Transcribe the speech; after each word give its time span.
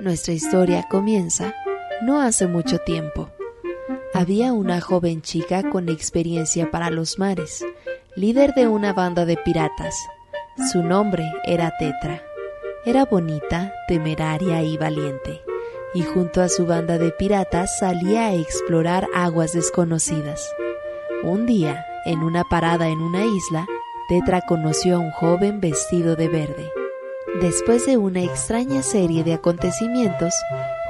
Nuestra 0.00 0.34
historia 0.34 0.86
comienza 0.88 1.52
no 2.02 2.20
hace 2.20 2.46
mucho 2.46 2.78
tiempo. 2.78 3.30
Había 4.14 4.52
una 4.52 4.80
joven 4.80 5.22
chica 5.22 5.68
con 5.68 5.88
experiencia 5.88 6.70
para 6.70 6.90
los 6.90 7.18
mares, 7.18 7.64
líder 8.14 8.54
de 8.54 8.68
una 8.68 8.92
banda 8.92 9.24
de 9.24 9.36
piratas. 9.36 9.96
Su 10.70 10.82
nombre 10.82 11.24
era 11.44 11.72
Tetra. 11.78 12.22
Era 12.84 13.04
bonita, 13.04 13.72
temeraria 13.88 14.62
y 14.62 14.76
valiente, 14.76 15.42
y 15.92 16.02
junto 16.02 16.40
a 16.40 16.48
su 16.48 16.66
banda 16.66 16.98
de 16.98 17.10
piratas 17.10 17.78
salía 17.78 18.26
a 18.26 18.34
explorar 18.34 19.08
aguas 19.14 19.54
desconocidas. 19.54 20.48
Un 21.24 21.46
día, 21.46 21.84
en 22.04 22.20
una 22.20 22.44
parada 22.44 22.88
en 22.88 23.00
una 23.00 23.24
isla, 23.24 23.66
Tetra 24.08 24.40
conoció 24.42 24.96
a 24.96 24.98
un 25.00 25.10
joven 25.10 25.60
vestido 25.60 26.14
de 26.14 26.28
verde. 26.28 26.70
Después 27.40 27.86
de 27.86 27.96
una 27.96 28.22
extraña 28.22 28.84
serie 28.84 29.24
de 29.24 29.34
acontecimientos, 29.34 30.32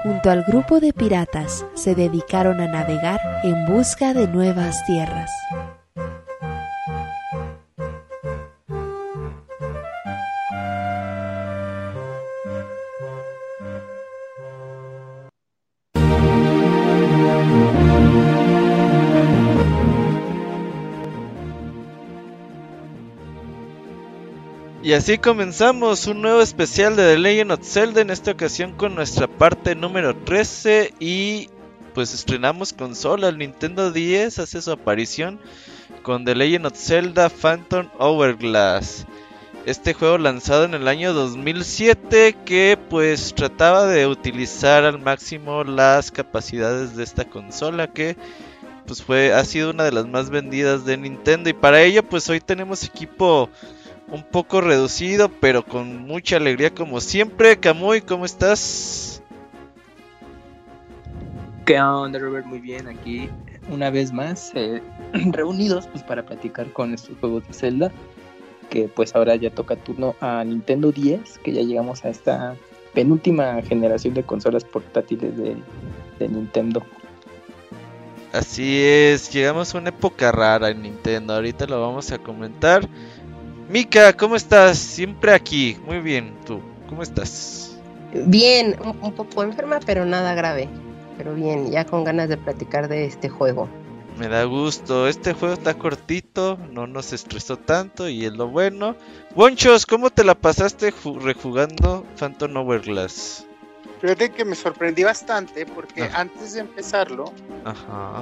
junto 0.02 0.30
al 0.30 0.42
grupo 0.42 0.80
de 0.80 0.92
piratas 0.92 1.64
se 1.72 1.94
dedicaron 1.94 2.60
a 2.60 2.66
navegar 2.66 3.18
en 3.42 3.64
busca 3.64 4.12
de 4.12 4.28
nuevas 4.28 4.84
tierras. 4.84 5.30
Y 24.86 24.92
así 24.92 25.18
comenzamos 25.18 26.06
un 26.06 26.22
nuevo 26.22 26.40
especial 26.40 26.94
de 26.94 27.02
The 27.02 27.18
Legend 27.18 27.50
of 27.50 27.64
Zelda, 27.64 28.02
en 28.02 28.10
esta 28.10 28.30
ocasión 28.30 28.70
con 28.70 28.94
nuestra 28.94 29.26
parte 29.26 29.74
número 29.74 30.14
13 30.14 30.94
y 31.00 31.50
pues 31.92 32.14
estrenamos 32.14 32.72
consola, 32.72 33.30
el 33.30 33.38
Nintendo 33.38 33.90
10 33.90 34.38
hace 34.38 34.62
su 34.62 34.70
aparición 34.70 35.40
con 36.02 36.24
The 36.24 36.36
Legend 36.36 36.66
of 36.66 36.76
Zelda 36.76 37.28
Phantom 37.28 37.88
Hourglass. 37.98 39.06
Este 39.64 39.92
juego 39.92 40.18
lanzado 40.18 40.62
en 40.62 40.74
el 40.74 40.86
año 40.86 41.12
2007 41.14 42.36
que 42.44 42.78
pues 42.88 43.34
trataba 43.34 43.86
de 43.86 44.06
utilizar 44.06 44.84
al 44.84 45.00
máximo 45.00 45.64
las 45.64 46.12
capacidades 46.12 46.94
de 46.94 47.02
esta 47.02 47.24
consola 47.24 47.88
que 47.88 48.16
pues 48.86 49.02
fue 49.02 49.34
ha 49.34 49.44
sido 49.44 49.70
una 49.70 49.82
de 49.82 49.90
las 49.90 50.06
más 50.06 50.30
vendidas 50.30 50.84
de 50.84 50.96
Nintendo 50.96 51.50
y 51.50 51.54
para 51.54 51.82
ello 51.82 52.04
pues 52.04 52.28
hoy 52.28 52.38
tenemos 52.38 52.84
equipo 52.84 53.50
un 54.08 54.22
poco 54.22 54.60
reducido, 54.60 55.28
pero 55.28 55.64
con 55.64 56.06
mucha 56.06 56.36
alegría 56.36 56.74
como 56.74 57.00
siempre. 57.00 57.58
Camuy, 57.58 58.02
¿cómo 58.02 58.24
estás? 58.24 59.22
¿Qué 61.64 61.80
onda, 61.80 62.18
Robert? 62.18 62.46
Muy 62.46 62.60
bien, 62.60 62.86
aquí 62.86 63.28
una 63.68 63.90
vez 63.90 64.12
más 64.12 64.52
eh, 64.54 64.80
reunidos 65.12 65.88
pues 65.88 66.04
para 66.04 66.24
platicar 66.24 66.72
con 66.72 66.94
estos 66.94 67.18
juegos 67.18 67.46
de 67.48 67.54
Zelda, 67.54 67.92
que 68.70 68.88
pues 68.88 69.16
ahora 69.16 69.34
ya 69.36 69.50
toca 69.50 69.76
turno 69.76 70.14
a 70.20 70.44
Nintendo 70.44 70.92
10, 70.92 71.38
que 71.38 71.52
ya 71.52 71.62
llegamos 71.62 72.04
a 72.04 72.10
esta 72.10 72.54
penúltima 72.94 73.60
generación 73.62 74.14
de 74.14 74.22
consolas 74.22 74.64
portátiles 74.64 75.36
de, 75.36 75.56
de 76.18 76.28
Nintendo. 76.28 76.82
Así 78.32 78.82
es, 78.82 79.32
llegamos 79.32 79.74
a 79.74 79.78
una 79.78 79.88
época 79.88 80.30
rara 80.30 80.70
en 80.70 80.82
Nintendo, 80.82 81.34
ahorita 81.34 81.66
lo 81.66 81.80
vamos 81.80 82.12
a 82.12 82.18
comentar. 82.18 82.86
Mika, 83.68 84.12
¿cómo 84.12 84.36
estás? 84.36 84.78
Siempre 84.78 85.32
aquí. 85.32 85.76
Muy 85.84 85.98
bien, 85.98 86.36
tú. 86.46 86.60
¿Cómo 86.88 87.02
estás? 87.02 87.76
Bien, 88.12 88.76
un, 89.02 89.12
poco 89.12 89.42
enferma, 89.42 89.80
pero 89.84 90.04
nada 90.04 90.34
grave. 90.34 90.68
Pero 91.18 91.34
bien, 91.34 91.70
ya 91.72 91.84
con 91.84 92.04
ganas 92.04 92.28
de 92.28 92.36
platicar 92.36 92.86
de 92.86 93.06
este 93.06 93.28
juego. 93.28 93.68
Me 94.18 94.28
da 94.28 94.44
gusto. 94.44 95.08
Este 95.08 95.32
juego 95.32 95.54
está 95.54 95.74
cortito, 95.74 96.58
no 96.70 96.86
nos 96.86 97.12
estresó 97.12 97.58
tanto 97.58 98.08
y 98.08 98.24
es 98.24 98.32
lo 98.32 98.46
bueno. 98.46 98.94
Bonchos, 99.34 99.84
¿cómo 99.84 100.10
te 100.10 100.22
la 100.22 100.36
pasaste 100.36 100.94
rejugando 101.20 102.06
Phantom 102.16 102.56
Hourglass? 102.56 103.46
Fíjate 104.00 104.30
que 104.30 104.44
me 104.44 104.54
sorprendí 104.54 105.02
bastante 105.02 105.66
porque 105.66 106.04
ah. 106.04 106.20
antes 106.20 106.52
de 106.52 106.60
empezarlo, 106.60 107.32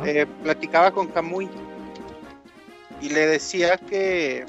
eh, 0.07 0.27
platicaba 0.43 0.91
con 0.91 1.09
Kamui 1.09 1.51
y 3.01 3.11
le 3.11 3.27
decía 3.27 3.77
que 3.77 4.47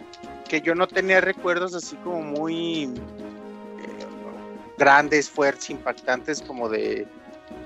yo 0.62 0.76
no 0.76 0.88
tenía 0.88 1.22
recuerdos 1.22 1.74
así 1.74 1.96
como 1.98 2.22
muy 2.22 2.84
eh, 2.84 4.06
grandes, 4.78 5.30
fuertes, 5.30 5.70
impactantes, 5.70 6.42
como 6.42 6.70
de 6.70 7.08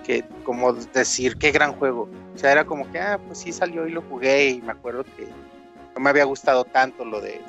que 0.03 0.23
como 0.44 0.73
decir 0.73 1.38
qué 1.38 1.51
gran 1.51 1.73
juego. 1.73 2.09
O 2.35 2.38
sea, 2.38 2.51
era 2.51 2.66
como 2.66 2.89
que, 2.91 3.00
ah, 3.00 3.19
pues 3.25 3.39
sí 3.39 3.51
salió 3.51 3.88
y 3.88 3.91
lo 3.91 4.01
jugué 4.03 4.50
y 4.50 4.61
me 4.61 4.72
acuerdo 4.72 5.03
que 5.03 5.27
no 5.95 6.01
me 6.01 6.09
había 6.09 6.23
gustado 6.23 6.66
tanto 6.66 7.05
lo 7.05 7.22
de 7.22 7.41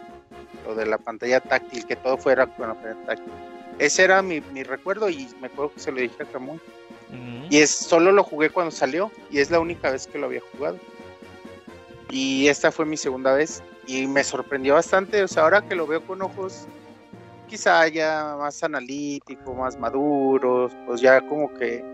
lo 0.66 0.74
de 0.74 0.86
la 0.86 0.98
pantalla 0.98 1.40
táctil, 1.40 1.86
que 1.86 1.96
todo 1.96 2.18
fuera 2.18 2.46
con 2.46 2.68
la 2.68 2.74
pantalla 2.74 3.06
táctil. 3.06 3.32
Ese 3.78 4.04
era 4.04 4.20
mi, 4.20 4.40
recuerdo 4.62 5.08
y 5.08 5.28
me 5.40 5.46
acuerdo 5.46 5.72
que 5.72 5.80
se 5.80 5.90
lo 5.90 6.00
dije 6.00 6.22
a 6.22 6.26
Camuy. 6.26 6.60
Y 7.48 7.58
es 7.58 7.70
solo 7.70 8.12
lo 8.12 8.22
jugué 8.22 8.50
cuando 8.50 8.70
salió 8.70 9.10
y 9.30 9.40
es 9.40 9.50
la 9.50 9.58
única 9.58 9.90
vez 9.90 10.06
que 10.06 10.18
lo 10.18 10.26
había 10.26 10.42
jugado. 10.52 10.78
Y 12.10 12.46
esta 12.48 12.70
fue 12.70 12.84
mi 12.86 12.96
segunda 12.96 13.32
vez 13.32 13.62
y 13.90 14.06
me 14.06 14.22
sorprendió 14.22 14.74
bastante, 14.74 15.22
o 15.22 15.28
sea, 15.28 15.42
ahora 15.42 15.62
que 15.62 15.74
lo 15.74 15.86
veo 15.86 16.06
con 16.06 16.22
ojos 16.22 16.66
quizá 17.48 17.88
ya 17.88 18.36
más 18.38 18.62
analítico, 18.62 19.52
más 19.52 19.76
maduros, 19.76 20.72
pues 20.86 21.00
ya 21.00 21.20
como 21.20 21.52
que 21.54 21.84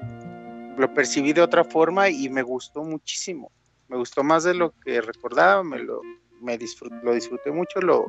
lo 0.77 0.93
percibí 0.93 1.33
de 1.33 1.41
otra 1.41 1.65
forma 1.65 2.11
y 2.11 2.29
me 2.29 2.43
gustó 2.43 2.85
muchísimo. 2.85 3.51
Me 3.89 3.97
gustó 3.97 4.23
más 4.23 4.45
de 4.45 4.53
lo 4.53 4.73
que 4.85 5.01
recordaba, 5.01 5.65
me 5.65 5.79
lo, 5.79 6.03
me 6.43 6.59
disfruté 6.59 7.51
mucho, 7.51 7.81
lo, 7.81 8.07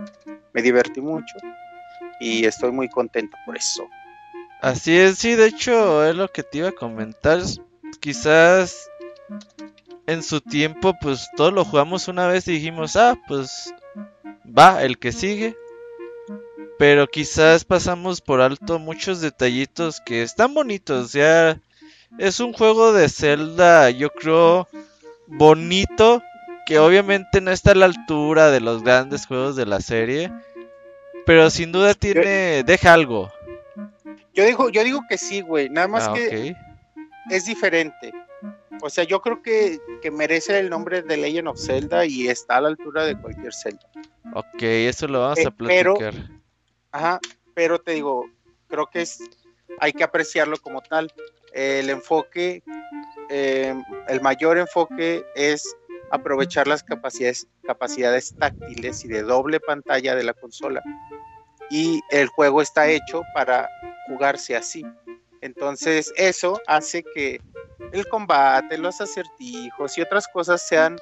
me 0.54 0.62
divertí 0.62 1.00
mucho 1.00 1.36
y 2.20 2.44
estoy 2.46 2.72
muy 2.72 2.90
contento 2.90 3.38
por 3.46 3.56
eso. 3.56 3.88
Así 4.62 4.98
es, 4.98 5.20
sí, 5.20 5.36
de 5.36 5.48
hecho 5.48 6.04
es 6.04 6.16
lo 6.16 6.28
que 6.28 6.44
te 6.44 6.58
iba 6.58 6.70
a 6.70 6.74
comentar. 6.74 7.40
Quizás 8.02 8.90
en 10.08 10.24
su 10.24 10.42
tiempo, 10.42 10.94
pues 11.02 11.30
todos 11.38 11.54
lo 11.54 11.64
jugamos 11.64 12.08
una 12.08 12.28
vez 12.28 12.48
y 12.48 12.54
dijimos, 12.54 12.96
ah, 12.96 13.16
pues 13.28 13.74
va, 14.46 14.84
el 14.84 14.98
que 14.98 15.12
sigue. 15.12 15.56
Pero 16.78 17.08
quizás 17.08 17.66
pasamos 17.66 18.22
por 18.22 18.40
alto 18.42 18.78
muchos 18.78 19.20
detallitos 19.20 20.00
que 20.06 20.22
están 20.22 20.54
bonitos. 20.54 21.12
Ya 21.14 21.60
es 22.20 22.40
un 22.40 22.54
juego 22.54 22.94
de 22.94 23.10
Zelda, 23.10 23.90
yo 23.90 24.10
creo, 24.10 24.68
bonito. 25.26 26.22
Que 26.66 26.80
obviamente 26.80 27.40
no 27.40 27.52
está 27.52 27.72
a 27.72 27.76
la 27.76 27.86
altura 27.86 28.52
de 28.52 28.60
los 28.60 28.84
grandes 28.84 29.26
juegos 29.26 29.56
de 29.56 29.66
la 29.66 29.80
serie. 29.80 30.32
Pero 31.26 31.50
sin 31.50 31.72
duda 31.72 31.94
tiene. 31.94 32.64
deja 32.64 32.94
algo. 32.94 33.32
Yo 34.34 34.46
digo, 34.46 34.70
yo 34.70 34.84
digo 34.84 35.02
que 35.10 35.18
sí, 35.18 35.42
güey. 35.42 35.70
Nada 35.70 35.88
más 35.88 36.08
ah, 36.08 36.14
que 36.14 36.56
es 37.30 37.46
diferente. 37.46 38.14
O 38.82 38.90
sea, 38.90 39.04
yo 39.04 39.22
creo 39.22 39.42
que, 39.42 39.80
merece 40.12 40.60
el 40.60 40.70
nombre 40.70 41.02
de 41.02 41.18
Legend 41.18 41.50
of 41.50 41.60
Zelda 41.60 42.06
y 42.06 42.28
está 42.28 42.58
a 42.58 42.62
la 42.62 42.70
altura 42.70 43.06
de 43.06 43.20
cualquier 43.20 43.54
Zelda. 43.54 43.90
Ok, 44.34 44.62
eso 44.62 45.08
lo 45.08 45.22
vamos 45.22 45.40
a 45.40 45.42
eh, 45.42 45.52
platicar. 45.52 45.94
Pero, 45.98 46.24
ajá, 46.92 47.20
pero 47.54 47.80
te 47.80 47.92
digo, 47.92 48.30
creo 48.68 48.88
que 48.88 49.02
es, 49.02 49.20
hay 49.80 49.94
que 49.94 50.04
apreciarlo 50.04 50.58
como 50.58 50.82
tal. 50.82 51.12
El 51.54 51.90
enfoque, 51.90 52.64
eh, 53.30 53.76
el 54.08 54.22
mayor 54.22 54.58
enfoque 54.58 55.26
es 55.36 55.76
aprovechar 56.12 56.68
las 56.68 56.84
capacidades, 56.84 57.48
capacidades 57.64 58.36
táctiles 58.38 59.04
y 59.06 59.08
de 59.08 59.24
doble 59.24 59.60
pantalla 59.60 60.16
de 60.16 60.24
la 60.24 60.34
consola. 60.34 60.82
Y 61.70 62.02
el 62.12 62.28
juego 62.28 62.62
está 62.62 62.88
hecho 62.88 63.24
para 63.34 63.70
jugarse 64.08 64.56
así. 64.56 64.86
Entonces 65.42 66.12
eso 66.16 66.60
hace 66.68 67.04
que 67.04 67.40
el 67.92 68.08
combate, 68.08 68.78
los 68.78 69.00
acertijos 69.02 69.98
y 69.98 70.02
otras 70.02 70.28
cosas 70.28 70.68
sean 70.68 70.98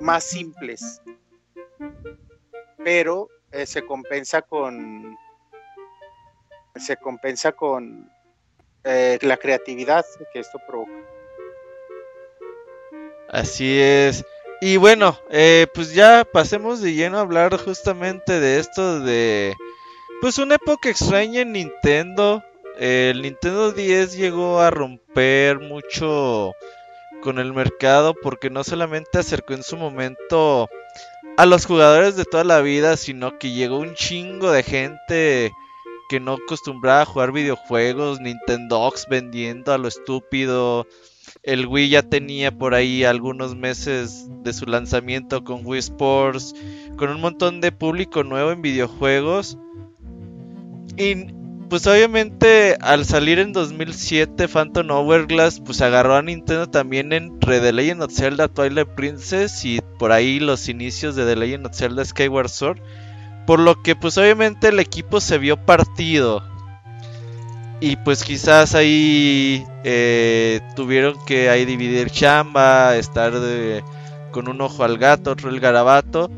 más 0.00 0.24
simples. 0.24 1.00
Pero 2.84 3.28
eh, 3.50 3.66
se 3.66 3.82
compensa 3.82 4.42
con 4.42 5.16
se 6.76 6.96
compensa 6.96 7.52
con 7.52 8.10
eh, 8.84 9.18
la 9.22 9.36
creatividad 9.36 10.04
que 10.32 10.40
esto 10.40 10.58
provoca. 10.66 10.92
Así 13.28 13.80
es. 13.80 14.24
Y 14.60 14.76
bueno, 14.76 15.18
eh, 15.30 15.66
pues 15.74 15.92
ya 15.92 16.24
pasemos 16.30 16.80
de 16.80 16.94
lleno 16.94 17.18
a 17.18 17.22
hablar 17.22 17.56
justamente 17.58 18.38
de 18.38 18.58
esto 18.58 19.00
de 19.00 19.54
pues 20.20 20.38
una 20.38 20.54
época 20.54 20.88
extraña 20.88 21.40
en 21.40 21.52
Nintendo 21.52 22.44
el 22.78 23.22
Nintendo 23.22 23.72
10 23.72 24.16
llegó 24.16 24.60
a 24.60 24.70
romper 24.70 25.60
mucho 25.60 26.52
con 27.22 27.38
el 27.38 27.52
mercado 27.52 28.14
porque 28.14 28.50
no 28.50 28.64
solamente 28.64 29.18
acercó 29.18 29.54
en 29.54 29.62
su 29.62 29.76
momento 29.76 30.68
a 31.36 31.46
los 31.46 31.66
jugadores 31.66 32.16
de 32.16 32.24
toda 32.24 32.44
la 32.44 32.60
vida, 32.60 32.96
sino 32.96 33.38
que 33.38 33.52
llegó 33.52 33.78
un 33.78 33.94
chingo 33.94 34.50
de 34.50 34.62
gente 34.62 35.52
que 36.08 36.20
no 36.20 36.34
acostumbraba 36.34 37.02
a 37.02 37.06
jugar 37.06 37.32
videojuegos, 37.32 38.20
Nintendox 38.20 39.06
vendiendo 39.08 39.72
a 39.72 39.78
lo 39.78 39.88
estúpido. 39.88 40.86
El 41.42 41.66
Wii 41.66 41.88
ya 41.88 42.02
tenía 42.02 42.50
por 42.50 42.74
ahí 42.74 43.04
algunos 43.04 43.56
meses 43.56 44.26
de 44.42 44.52
su 44.52 44.66
lanzamiento 44.66 45.42
con 45.42 45.64
Wii 45.64 45.78
Sports, 45.78 46.54
con 46.96 47.08
un 47.10 47.20
montón 47.20 47.60
de 47.60 47.72
público 47.72 48.24
nuevo 48.24 48.50
en 48.50 48.60
videojuegos. 48.60 49.56
Y 50.98 51.32
pues 51.72 51.86
obviamente 51.86 52.76
al 52.82 53.06
salir 53.06 53.38
en 53.38 53.54
2007 53.54 54.46
Phantom 54.46 54.90
Hourglass 54.90 55.58
pues 55.58 55.80
agarró 55.80 56.16
a 56.16 56.20
Nintendo 56.20 56.68
también 56.68 57.14
entre 57.14 57.60
The 57.60 57.72
Legend 57.72 58.02
of 58.02 58.12
Zelda 58.12 58.48
Twilight 58.48 58.88
Princess 58.88 59.64
y 59.64 59.80
por 59.98 60.12
ahí 60.12 60.38
los 60.38 60.68
inicios 60.68 61.16
de 61.16 61.24
The 61.24 61.34
Legend 61.34 61.68
of 61.68 61.74
Zelda 61.74 62.04
Skyward 62.04 62.50
Sword. 62.50 62.82
Por 63.46 63.58
lo 63.58 63.82
que 63.82 63.96
pues 63.96 64.18
obviamente 64.18 64.68
el 64.68 64.80
equipo 64.80 65.18
se 65.22 65.38
vio 65.38 65.64
partido. 65.64 66.44
Y 67.80 67.96
pues 67.96 68.22
quizás 68.22 68.74
ahí 68.74 69.64
eh, 69.82 70.60
tuvieron 70.76 71.16
que 71.24 71.48
ahí 71.48 71.64
dividir 71.64 72.10
chamba, 72.10 72.98
estar 72.98 73.32
con 74.30 74.46
un 74.46 74.60
ojo 74.60 74.84
al 74.84 74.98
gato, 74.98 75.30
otro 75.30 75.48
el 75.48 75.58
garabato. 75.58 76.30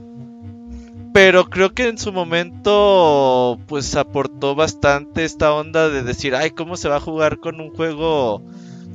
Pero 1.15 1.49
creo 1.49 1.73
que 1.73 1.87
en 1.87 1.97
su 1.97 2.13
momento 2.13 3.61
pues 3.69 3.95
aportó 3.95 4.57
bastante 4.57 5.25
esta 5.25 5.55
onda 5.55 5.89
de 5.89 6.03
decir, 6.03 6.35
ay, 6.35 6.51
¿cómo 6.51 6.77
se 6.77 6.89
va 6.89 6.97
a 6.97 7.01
jugar 7.01 7.39
con 7.39 7.61
un 7.61 7.73
juego 7.73 8.43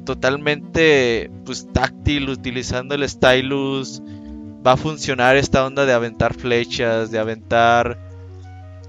totalmente 0.05 1.31
pues 1.45 1.71
táctil 1.71 2.29
utilizando 2.29 2.93
el 2.93 3.07
stylus? 3.07 4.01
Va 4.67 4.73
a 4.73 4.77
funcionar 4.77 5.37
esta 5.37 5.65
onda 5.65 5.85
de 5.85 5.93
aventar 5.93 6.33
flechas, 6.33 7.09
de 7.09 7.19
aventar 7.19 7.97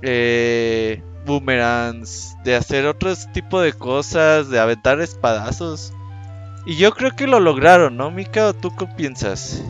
eh, 0.03 1.01
boomerangs, 1.25 2.35
de 2.43 2.57
hacer 2.57 2.85
otro 2.87 3.15
tipo 3.33 3.61
de 3.61 3.73
cosas, 3.73 4.51
de 4.51 4.59
aventar 4.59 5.01
espadazos. 5.01 5.93
Y 6.67 6.75
yo 6.79 6.91
creo 6.91 7.15
que 7.15 7.29
lo 7.29 7.39
lograron, 7.39 7.97
¿no, 7.97 8.11
Mika? 8.11 8.49
¿O 8.49 8.55
tú 8.55 8.75
qué 8.77 8.89
piensas? 8.89 9.63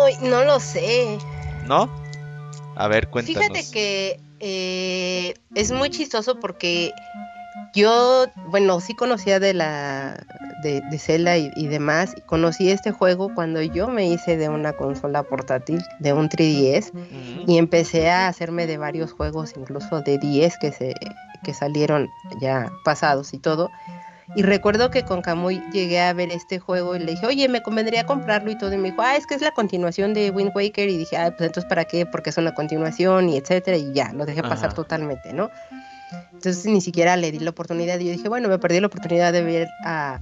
Uy, 0.00 0.12
no 0.22 0.44
lo 0.44 0.60
sé. 0.60 1.18
¿No? 1.68 1.88
A 2.76 2.88
ver, 2.88 3.08
cuéntanos. 3.08 3.42
Fíjate 3.42 3.70
que 3.70 4.20
eh, 4.40 5.34
es 5.54 5.70
muy 5.72 5.90
chistoso 5.90 6.40
porque 6.40 6.92
yo, 7.74 8.26
bueno, 8.46 8.80
sí 8.80 8.94
conocía 8.94 9.38
de 9.40 9.54
la 9.54 10.26
de, 10.62 10.80
de 10.90 10.98
Zelda 10.98 11.36
y, 11.36 11.66
demás. 11.66 12.14
conocí 12.26 12.70
este 12.70 12.90
juego 12.90 13.32
cuando 13.34 13.62
yo 13.62 13.88
me 13.88 14.06
hice 14.06 14.36
de 14.36 14.48
una 14.48 14.72
consola 14.72 15.22
portátil, 15.22 15.82
de 16.00 16.12
un 16.12 16.28
3DS, 16.28 16.92
y 17.46 17.58
empecé 17.58 18.10
a 18.10 18.28
hacerme 18.28 18.66
de 18.66 18.78
varios 18.78 19.12
juegos, 19.12 19.54
incluso 19.56 20.00
de 20.00 20.18
10 20.18 20.58
que 20.58 20.72
se 20.72 20.94
que 21.44 21.54
salieron 21.54 22.08
ya 22.40 22.72
pasados 22.84 23.32
y 23.32 23.38
todo. 23.38 23.70
Y 24.34 24.42
recuerdo 24.42 24.90
que 24.90 25.04
con 25.04 25.22
Kamui 25.22 25.62
llegué 25.72 26.00
a 26.00 26.12
ver 26.12 26.30
este 26.30 26.58
juego 26.58 26.94
y 26.94 26.98
le 26.98 27.12
dije, 27.12 27.26
oye, 27.26 27.48
me 27.48 27.62
convendría 27.62 28.04
comprarlo 28.04 28.50
y 28.50 28.58
todo. 28.58 28.72
Y 28.72 28.76
me 28.76 28.90
dijo, 28.90 29.00
ah, 29.02 29.16
es 29.16 29.26
que 29.26 29.34
es 29.34 29.40
la 29.40 29.52
continuación 29.52 30.12
de 30.12 30.30
Wind 30.30 30.52
Waker. 30.54 30.88
Y 30.88 30.98
dije, 30.98 31.16
ah, 31.16 31.34
pues 31.36 31.46
entonces, 31.46 31.68
¿para 31.68 31.84
qué? 31.84 32.04
Porque 32.04 32.30
es 32.30 32.36
una 32.36 32.54
continuación 32.54 33.30
y 33.30 33.38
etcétera. 33.38 33.76
Y 33.76 33.92
ya, 33.92 34.12
lo 34.12 34.26
dejé 34.26 34.42
pasar 34.42 34.74
totalmente, 34.74 35.32
¿no? 35.32 35.50
Entonces 36.32 36.66
ni 36.66 36.80
siquiera 36.80 37.16
le 37.16 37.32
di 37.32 37.38
la 37.38 37.50
oportunidad. 37.50 37.98
Y 37.98 38.06
yo 38.06 38.12
dije, 38.12 38.28
bueno, 38.28 38.48
me 38.48 38.58
perdí 38.58 38.80
la 38.80 38.88
oportunidad 38.88 39.32
de 39.32 39.42
ver 39.42 39.68
a, 39.84 40.18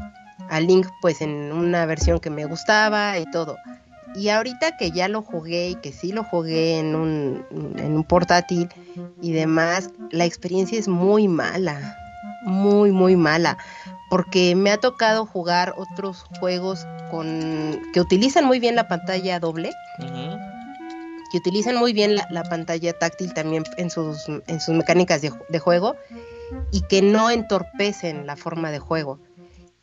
a 0.48 0.60
Link, 0.60 0.86
pues 1.00 1.20
en 1.20 1.52
una 1.52 1.84
versión 1.86 2.20
que 2.20 2.30
me 2.30 2.44
gustaba 2.44 3.18
y 3.18 3.28
todo. 3.30 3.56
Y 4.14 4.28
ahorita 4.28 4.76
que 4.76 4.92
ya 4.92 5.08
lo 5.08 5.20
jugué 5.20 5.70
y 5.70 5.74
que 5.74 5.92
sí 5.92 6.12
lo 6.12 6.22
jugué 6.22 6.78
en 6.78 6.94
un, 6.94 7.44
en 7.76 7.92
un 7.92 8.04
portátil 8.04 8.68
y 9.20 9.32
demás, 9.32 9.90
la 10.10 10.24
experiencia 10.24 10.78
es 10.78 10.86
muy 10.86 11.26
mala. 11.26 11.98
Muy, 12.44 12.92
muy 12.92 13.16
mala 13.16 13.58
porque 14.08 14.54
me 14.54 14.70
ha 14.70 14.78
tocado 14.78 15.26
jugar 15.26 15.74
otros 15.76 16.24
juegos 16.38 16.86
con 17.10 17.80
que 17.92 18.00
utilizan 18.00 18.44
muy 18.44 18.60
bien 18.60 18.76
la 18.76 18.88
pantalla 18.88 19.40
doble, 19.40 19.70
que 21.30 21.38
utilizan 21.38 21.76
muy 21.76 21.92
bien 21.92 22.14
la, 22.14 22.44
pantalla 22.44 22.92
táctil 22.92 23.34
también 23.34 23.64
en 23.76 23.90
sus, 23.90 24.28
en 24.28 24.60
sus 24.60 24.74
mecánicas 24.74 25.20
de, 25.22 25.58
juego 25.58 25.96
y 26.70 26.82
que 26.82 27.02
no 27.02 27.30
entorpecen 27.30 28.26
la 28.26 28.36
forma 28.36 28.70
de 28.70 28.78
juego. 28.78 29.18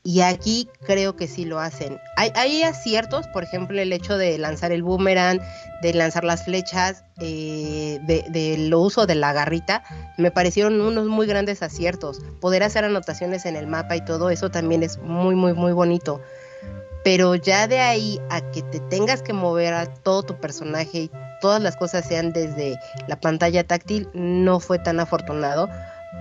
Y 0.06 0.20
aquí 0.20 0.68
creo 0.86 1.16
que 1.16 1.28
sí 1.28 1.46
lo 1.46 1.60
hacen. 1.60 1.98
Hay, 2.18 2.32
hay 2.36 2.64
aciertos, 2.64 3.26
por 3.28 3.44
ejemplo, 3.44 3.80
el 3.80 3.94
hecho 3.94 4.18
de 4.18 4.38
lanzar 4.38 4.74
el 4.74 4.84
boomerang, 4.84 5.40
de 5.82 5.94
lanzar 5.94 6.26
las 6.26 6.44
flechas, 6.44 7.06
eh, 7.22 8.00
de, 8.04 8.70
uso 8.76 9.06
de 9.06 9.16
la 9.16 9.32
garrita, 9.32 9.82
me 10.18 10.30
parecieron 10.30 10.82
unos 10.82 11.08
muy 11.08 11.26
grandes 11.26 11.64
aciertos. 11.64 12.20
Poder 12.42 12.64
hacer 12.64 12.84
anotaciones 12.84 13.46
en 13.46 13.56
el 13.56 13.68
mapa 13.68 13.96
y 13.96 14.04
todo 14.04 14.30
eso 14.30 14.52
también 14.52 14.84
es 14.84 14.98
muy, 14.98 15.36
muy, 15.36 15.54
muy 15.54 15.72
bonito. 15.72 16.20
Pero 17.06 17.36
ya 17.36 17.68
de 17.68 17.80
ahí 17.80 18.20
a 18.30 18.42
que 18.52 18.62
te 18.62 18.82
tengas 18.82 19.22
que 19.22 19.32
mover 19.32 19.74
a 19.74 19.86
todo 19.86 20.24
tu 20.24 20.36
personaje 20.36 20.98
y 20.98 21.12
todas 21.40 21.62
las 21.62 21.78
cosas 21.78 22.06
sean 22.06 22.34
desde 22.34 22.78
la 23.08 23.22
pantalla 23.22 23.64
táctil, 23.64 24.10
no 24.14 24.60
fue 24.60 24.80
tan 24.80 25.00
afortunado 25.00 25.70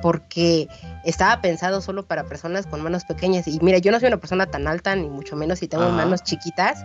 porque 0.03 0.69
estaba 1.05 1.41
pensado 1.41 1.81
solo 1.81 2.05
para 2.05 2.25
personas 2.25 2.67
con 2.67 2.83
manos 2.83 3.05
pequeñas. 3.05 3.47
Y 3.49 3.59
mira, 3.61 3.79
yo 3.79 3.91
no 3.91 4.01
soy 4.01 4.09
una 4.09 4.19
persona 4.19 4.47
tan 4.47 4.67
alta, 4.67 4.95
ni 4.95 5.09
mucho 5.09 5.37
menos 5.37 5.61
si 5.61 5.69
tengo 5.69 5.89
manos 5.89 6.23
chiquitas, 6.23 6.85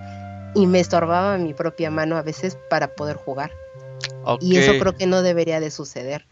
y 0.55 0.67
me 0.67 0.79
estorbaba 0.79 1.37
mi 1.37 1.53
propia 1.53 1.91
mano 1.91 2.15
a 2.15 2.21
veces 2.21 2.57
para 2.69 2.95
poder 2.95 3.17
jugar. 3.17 3.51
Y 4.39 4.57
eso 4.57 4.73
creo 4.79 4.95
que 4.95 5.07
no 5.07 5.21
debería 5.21 5.59
de 5.59 5.71
suceder, 5.71 6.25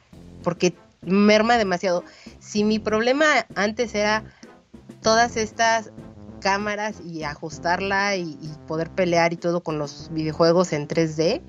porque 0.44 0.74
merma 1.02 1.58
demasiado. 1.58 2.04
Si 2.40 2.64
mi 2.64 2.80
problema 2.80 3.26
antes 3.56 3.96
era 3.96 4.24
todas 5.02 5.36
estas 5.36 5.92
cámaras 6.40 6.98
y 7.04 7.24
ajustarla 7.24 8.16
y, 8.16 8.38
y 8.42 8.52
poder 8.68 8.92
pelear 8.92 9.34
y 9.34 9.38
todo 9.38 9.62
con 9.62 9.80
los 9.80 10.10
videojuegos 10.12 10.74
en 10.74 10.88
3D, 10.88 11.42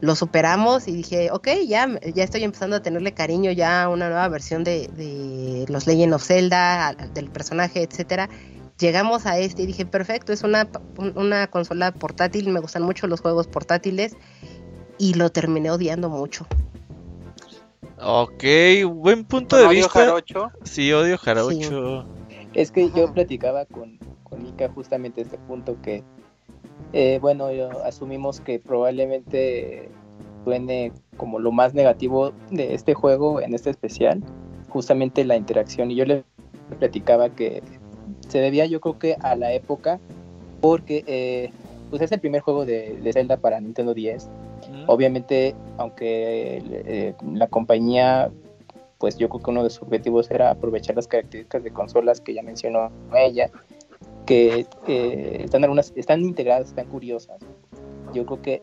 lo 0.00 0.14
superamos 0.14 0.88
y 0.88 0.92
dije, 0.92 1.30
ok, 1.30 1.48
ya, 1.66 1.88
ya 2.14 2.24
estoy 2.24 2.44
empezando 2.44 2.76
a 2.76 2.82
tenerle 2.82 3.12
cariño 3.12 3.50
ya 3.52 3.84
a 3.84 3.88
una 3.88 4.08
nueva 4.08 4.28
versión 4.28 4.64
de, 4.64 5.66
los 5.68 5.86
Legend 5.86 6.14
of 6.14 6.24
Zelda, 6.24 6.94
del 7.14 7.30
personaje, 7.30 7.82
etcétera. 7.82 8.28
Llegamos 8.78 9.24
a 9.24 9.38
este 9.38 9.62
y 9.62 9.66
dije, 9.66 9.86
perfecto, 9.86 10.32
es 10.32 10.42
una, 10.42 10.68
una 11.14 11.46
consola 11.46 11.92
portátil, 11.92 12.50
me 12.50 12.60
gustan 12.60 12.82
mucho 12.82 13.06
los 13.06 13.20
juegos 13.20 13.46
portátiles 13.46 14.16
y 14.98 15.14
lo 15.14 15.30
terminé 15.30 15.70
odiando 15.70 16.10
mucho. 16.10 16.46
Ok, 17.98 18.44
buen 18.90 19.24
punto 19.24 19.56
de 19.56 19.68
vista. 19.68 19.88
Jarocho? 19.88 20.50
Sí, 20.64 20.92
odio 20.92 21.16
Jarocho. 21.16 22.06
Es 22.52 22.70
que 22.70 22.90
yo 22.90 23.12
platicaba 23.12 23.64
con, 23.64 23.98
con 24.22 24.42
Mika 24.42 24.68
justamente 24.68 25.22
este 25.22 25.38
punto 25.38 25.80
que 25.80 26.04
eh, 26.92 27.18
bueno, 27.20 27.48
asumimos 27.84 28.40
que 28.40 28.58
probablemente 28.58 29.88
suene 30.44 30.92
como 31.16 31.38
lo 31.38 31.50
más 31.52 31.74
negativo 31.74 32.32
de 32.50 32.74
este 32.74 32.94
juego 32.94 33.40
en 33.40 33.54
este 33.54 33.70
especial, 33.70 34.22
justamente 34.68 35.24
la 35.24 35.36
interacción. 35.36 35.90
Y 35.90 35.96
yo 35.96 36.04
le 36.04 36.24
platicaba 36.78 37.30
que 37.30 37.62
se 38.28 38.38
debía 38.38 38.66
yo 38.66 38.80
creo 38.80 38.98
que 38.98 39.16
a 39.20 39.34
la 39.36 39.52
época, 39.52 39.98
porque 40.60 41.04
eh, 41.06 41.50
pues 41.90 42.02
es 42.02 42.12
el 42.12 42.20
primer 42.20 42.40
juego 42.40 42.64
de, 42.64 42.98
Zelda 43.12 43.36
para 43.36 43.60
Nintendo 43.60 43.94
10. 43.94 44.28
Obviamente, 44.86 45.54
aunque 45.78 46.62
eh, 46.70 47.14
la 47.32 47.46
compañía, 47.46 48.30
pues 48.98 49.16
yo 49.16 49.28
creo 49.28 49.42
que 49.42 49.50
uno 49.50 49.64
de 49.64 49.70
sus 49.70 49.82
objetivos 49.82 50.30
era 50.30 50.50
aprovechar 50.50 50.96
las 50.96 51.06
características 51.06 51.62
de 51.62 51.72
consolas 51.72 52.20
que 52.20 52.34
ya 52.34 52.42
mencionó 52.42 52.90
ella, 53.14 53.50
que 54.26 54.66
están, 55.42 55.64
algunas, 55.64 55.92
están 55.96 56.20
integradas, 56.22 56.68
están 56.68 56.86
curiosas. 56.86 57.40
Yo 58.12 58.26
creo 58.26 58.42
que 58.42 58.62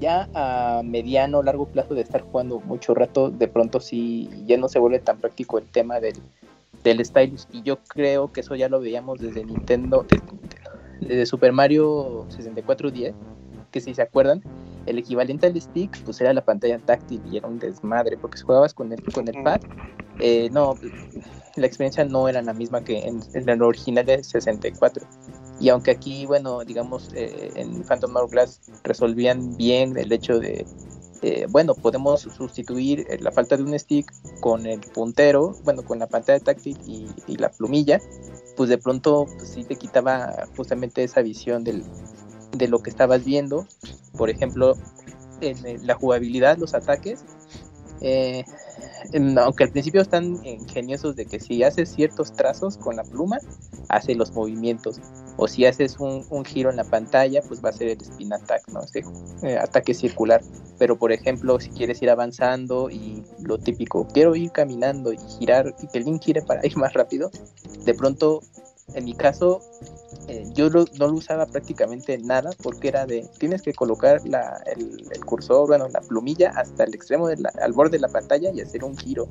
ya 0.00 0.28
a 0.34 0.82
mediano, 0.84 1.42
largo 1.42 1.66
plazo 1.66 1.94
de 1.94 2.02
estar 2.02 2.22
jugando 2.22 2.60
mucho 2.60 2.94
rato, 2.94 3.30
de 3.30 3.48
pronto 3.48 3.80
sí 3.80 4.28
ya 4.46 4.56
no 4.58 4.68
se 4.68 4.78
vuelve 4.78 4.98
tan 4.98 5.18
práctico 5.18 5.58
el 5.58 5.64
tema 5.64 6.00
del, 6.00 6.16
del 6.82 7.04
stylus. 7.04 7.48
Y 7.52 7.62
yo 7.62 7.78
creo 7.88 8.32
que 8.32 8.40
eso 8.40 8.54
ya 8.54 8.68
lo 8.68 8.80
veíamos 8.80 9.20
desde 9.20 9.44
Nintendo, 9.44 10.04
desde, 11.00 11.26
Super 11.26 11.52
Mario 11.52 12.26
6410, 12.28 13.14
que 13.70 13.80
si 13.80 13.94
se 13.94 14.02
acuerdan, 14.02 14.42
el 14.86 14.98
equivalente 14.98 15.46
al 15.46 15.60
stick 15.60 15.96
pues 16.04 16.20
era 16.20 16.32
la 16.32 16.44
pantalla 16.44 16.78
táctil 16.78 17.22
y 17.30 17.36
era 17.36 17.48
un 17.48 17.58
desmadre, 17.58 18.16
porque 18.16 18.38
si 18.38 18.44
jugabas 18.44 18.74
con 18.74 18.92
el, 18.92 19.02
con 19.12 19.28
el 19.28 19.42
pad, 19.42 19.60
eh, 20.18 20.48
no, 20.52 20.74
la 21.56 21.66
experiencia 21.66 22.04
no 22.04 22.28
era 22.28 22.42
la 22.42 22.52
misma 22.52 22.82
que 22.82 22.98
en, 23.06 23.22
el 23.34 23.62
original 23.62 24.06
de 24.06 24.22
64. 24.22 25.06
Y 25.60 25.68
aunque 25.68 25.90
aquí, 25.92 26.26
bueno, 26.26 26.64
digamos, 26.64 27.10
eh, 27.14 27.50
en 27.54 27.84
Phantom 27.84 28.16
Hourglass 28.16 28.60
resolvían 28.82 29.56
bien 29.56 29.96
el 29.96 30.12
hecho 30.12 30.38
de, 30.40 30.66
bueno, 31.50 31.74
podemos 31.74 32.22
sustituir 32.22 33.06
la 33.20 33.30
falta 33.30 33.56
de 33.56 33.62
un 33.62 33.78
stick 33.78 34.12
con 34.40 34.66
el 34.66 34.80
puntero, 34.80 35.54
bueno, 35.64 35.82
con 35.84 36.00
la 36.00 36.08
pantalla 36.08 36.40
táctil 36.40 36.76
y, 36.86 37.36
la 37.36 37.48
plumilla, 37.50 38.00
pues 38.56 38.68
de 38.68 38.78
pronto 38.78 39.26
pues, 39.26 39.50
sí 39.50 39.64
te 39.64 39.76
quitaba 39.76 40.46
justamente 40.56 41.04
esa 41.04 41.22
visión 41.22 41.64
del, 41.64 41.84
de 42.56 42.68
lo 42.68 42.80
que 42.80 42.90
estabas 42.90 43.24
viendo. 43.24 43.66
Por 44.16 44.30
ejemplo, 44.30 44.74
en 45.40 45.86
la 45.86 45.94
jugabilidad, 45.94 46.58
los 46.58 46.74
ataques, 46.74 47.24
eh, 48.02 48.44
aunque 49.36 49.64
al 49.64 49.70
principio 49.70 50.00
están 50.00 50.44
ingeniosos 50.44 51.16
de 51.16 51.26
que 51.26 51.38
si 51.38 51.62
haces 51.62 51.90
ciertos 51.90 52.32
trazos 52.32 52.76
con 52.76 52.96
la 52.96 53.04
pluma, 53.04 53.38
hace 53.88 54.14
los 54.14 54.32
movimientos. 54.32 55.00
O 55.36 55.48
si 55.48 55.64
haces 55.64 55.98
un, 55.98 56.44
giro 56.44 56.70
en 56.70 56.76
la 56.76 56.84
pantalla, 56.84 57.40
pues 57.42 57.64
va 57.64 57.70
a 57.70 57.72
ser 57.72 57.88
el 57.88 58.00
spin 58.00 58.32
attack, 58.32 58.68
¿no? 58.68 58.82
Este 58.82 59.04
eh, 59.42 59.56
ataque 59.56 59.94
circular. 59.94 60.42
Pero 60.78 60.98
por 60.98 61.12
ejemplo, 61.12 61.58
si 61.60 61.70
quieres 61.70 62.02
ir 62.02 62.10
avanzando 62.10 62.90
y 62.90 63.22
lo 63.42 63.58
típico, 63.58 64.06
quiero 64.12 64.34
ir 64.34 64.50
caminando 64.50 65.12
y 65.12 65.18
girar 65.38 65.74
y 65.80 65.86
que 65.86 65.98
el 65.98 66.04
link 66.04 66.22
gire 66.22 66.42
para 66.42 66.66
ir 66.66 66.76
más 66.76 66.92
rápido, 66.92 67.30
de 67.84 67.94
pronto, 67.94 68.40
en 68.94 69.04
mi 69.04 69.14
caso, 69.14 69.60
eh, 70.28 70.44
yo 70.54 70.70
no 70.70 70.84
lo 70.98 71.12
usaba 71.14 71.46
prácticamente 71.46 72.16
nada 72.18 72.50
porque 72.62 72.88
era 72.88 73.06
de, 73.06 73.26
tienes 73.38 73.62
que 73.62 73.72
colocar 73.72 74.20
la, 74.26 74.62
el, 74.66 75.24
cursor, 75.24 75.66
bueno, 75.66 75.88
la 75.88 76.00
plumilla 76.00 76.52
hasta 76.56 76.84
el 76.84 76.94
extremo, 76.94 77.28
de 77.28 77.36
al 77.60 77.72
borde 77.72 77.92
de 77.92 78.00
la 78.00 78.08
pantalla 78.08 78.50
y 78.52 78.60
hacer 78.60 78.84
un 78.84 78.96
giro. 78.96 79.26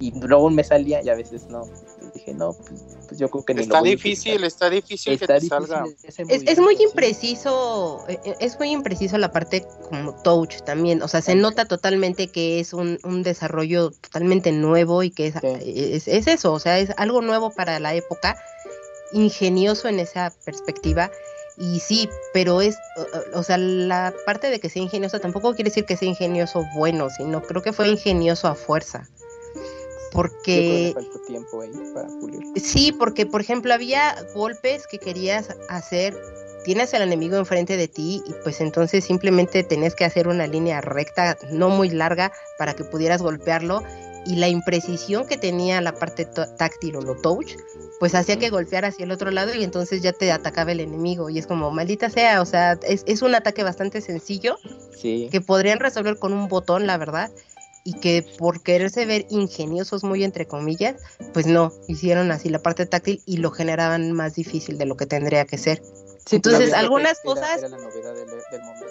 Y 0.00 0.10
luego 0.18 0.50
me 0.50 0.64
salía 0.64 1.00
y 1.02 1.10
a 1.10 1.14
veces 1.14 1.48
no. 1.48 1.64
dije, 2.12 2.34
no, 2.34 2.54
pues, 2.54 2.82
pues, 3.06 3.20
yo 3.20 3.30
creo 3.30 3.44
que 3.44 3.54
ni 3.54 3.62
Está 3.62 3.82
difícil, 3.82 4.42
está 4.42 4.68
difícil 4.68 5.16
que 5.16 5.26
te 5.26 5.40
salga. 5.42 5.84
Es, 6.02 6.58
muy 6.58 6.76
impreciso, 6.82 8.04
eh, 8.08 8.18
eh, 8.24 8.34
es 8.40 8.58
muy 8.58 8.70
impreciso 8.70 9.16
la 9.18 9.30
parte 9.30 9.64
como 9.88 10.14
touch 10.22 10.62
también. 10.62 11.02
O 11.02 11.08
sea, 11.08 11.22
se 11.22 11.36
nota 11.36 11.66
totalmente 11.66 12.28
que 12.28 12.58
es 12.58 12.72
un, 12.72 12.98
un 13.04 13.22
desarrollo 13.22 13.90
totalmente 13.90 14.50
nuevo 14.50 15.04
y 15.04 15.10
que 15.10 15.28
es, 15.28 15.36
es, 15.60 16.08
es 16.08 16.26
eso, 16.26 16.52
o 16.52 16.58
sea, 16.58 16.80
es 16.80 16.90
algo 16.96 17.22
nuevo 17.22 17.50
para 17.50 17.78
la 17.78 17.94
época 17.94 18.36
ingenioso 19.12 19.88
en 19.88 19.98
esa 19.98 20.32
perspectiva. 20.44 21.10
Y 21.58 21.80
sí, 21.80 22.08
pero 22.32 22.62
es, 22.62 22.76
o, 23.34 23.42
sea, 23.42 23.58
la 23.58 24.14
parte 24.24 24.48
de 24.50 24.58
que 24.58 24.70
sea 24.70 24.82
ingenioso 24.82 25.20
tampoco 25.20 25.54
quiere 25.54 25.68
decir 25.68 25.84
que 25.84 25.96
sea 25.96 26.08
ingenioso 26.08 26.64
bueno, 26.74 27.08
sino 27.10 27.42
creo 27.42 27.62
que 27.62 27.72
fue 27.72 27.88
ingenioso 27.88 28.48
a 28.48 28.54
fuerza. 28.54 29.08
Porque... 30.12 30.94
tiempo 31.26 31.62
para 31.94 32.08
Sí, 32.56 32.92
porque 32.92 33.26
por 33.26 33.40
ejemplo 33.40 33.72
había 33.72 34.16
golpes 34.34 34.86
que 34.86 34.98
querías 34.98 35.48
hacer, 35.68 36.14
tienes 36.64 36.92
al 36.94 37.02
enemigo 37.02 37.36
enfrente 37.36 37.76
de 37.76 37.88
ti 37.88 38.22
y 38.26 38.32
pues 38.42 38.60
entonces 38.60 39.04
simplemente 39.04 39.62
tenés 39.62 39.94
que 39.94 40.04
hacer 40.04 40.28
una 40.28 40.46
línea 40.46 40.80
recta, 40.80 41.38
no 41.50 41.68
muy 41.70 41.90
larga, 41.90 42.32
para 42.58 42.74
que 42.74 42.84
pudieras 42.84 43.22
golpearlo 43.22 43.82
y 44.26 44.36
la 44.36 44.48
imprecisión 44.48 45.26
que 45.26 45.36
tenía 45.36 45.80
la 45.80 45.94
parte 45.94 46.24
táctil 46.24 46.96
o 46.96 47.00
lo 47.00 47.16
touch, 47.16 47.56
pues 47.98 48.14
hacía 48.14 48.38
que 48.38 48.50
golpeara 48.50 48.88
hacia 48.88 49.04
el 49.04 49.12
otro 49.12 49.30
lado 49.30 49.54
y 49.54 49.64
entonces 49.64 50.02
ya 50.02 50.12
te 50.12 50.30
atacaba 50.32 50.72
el 50.72 50.80
enemigo 50.80 51.30
y 51.30 51.38
es 51.38 51.46
como, 51.46 51.70
maldita 51.70 52.10
sea, 52.10 52.40
o 52.40 52.46
sea, 52.46 52.78
es, 52.82 53.22
un 53.22 53.34
ataque 53.34 53.62
bastante 53.62 54.00
sencillo 54.00 54.58
que 55.00 55.40
podrían 55.44 55.80
resolver 55.80 56.18
con 56.18 56.32
un 56.32 56.48
botón, 56.48 56.86
la 56.86 56.96
verdad, 56.96 57.30
y 57.84 57.94
que 57.94 58.24
por 58.38 58.62
quererse 58.62 59.06
ver 59.06 59.26
ingeniosos 59.30 60.04
muy 60.04 60.22
entre 60.22 60.46
comillas, 60.46 60.96
pues 61.32 61.46
no, 61.46 61.72
hicieron 61.88 62.30
así 62.30 62.48
la 62.48 62.60
parte 62.60 62.86
táctil 62.86 63.20
y 63.26 63.38
lo 63.38 63.50
generaban 63.50 64.12
más 64.12 64.34
difícil 64.34 64.78
de 64.78 64.86
lo 64.86 64.96
que 64.96 65.06
tendría 65.06 65.44
que 65.44 65.58
ser. 65.58 65.82
entonces, 66.30 66.72
algunas 66.72 67.20
cosas... 67.20 67.58
Era 67.58 67.68
la 67.68 67.78
novedad 67.78 68.14
del, 68.14 68.26
del 68.26 68.60
momento. 68.62 68.86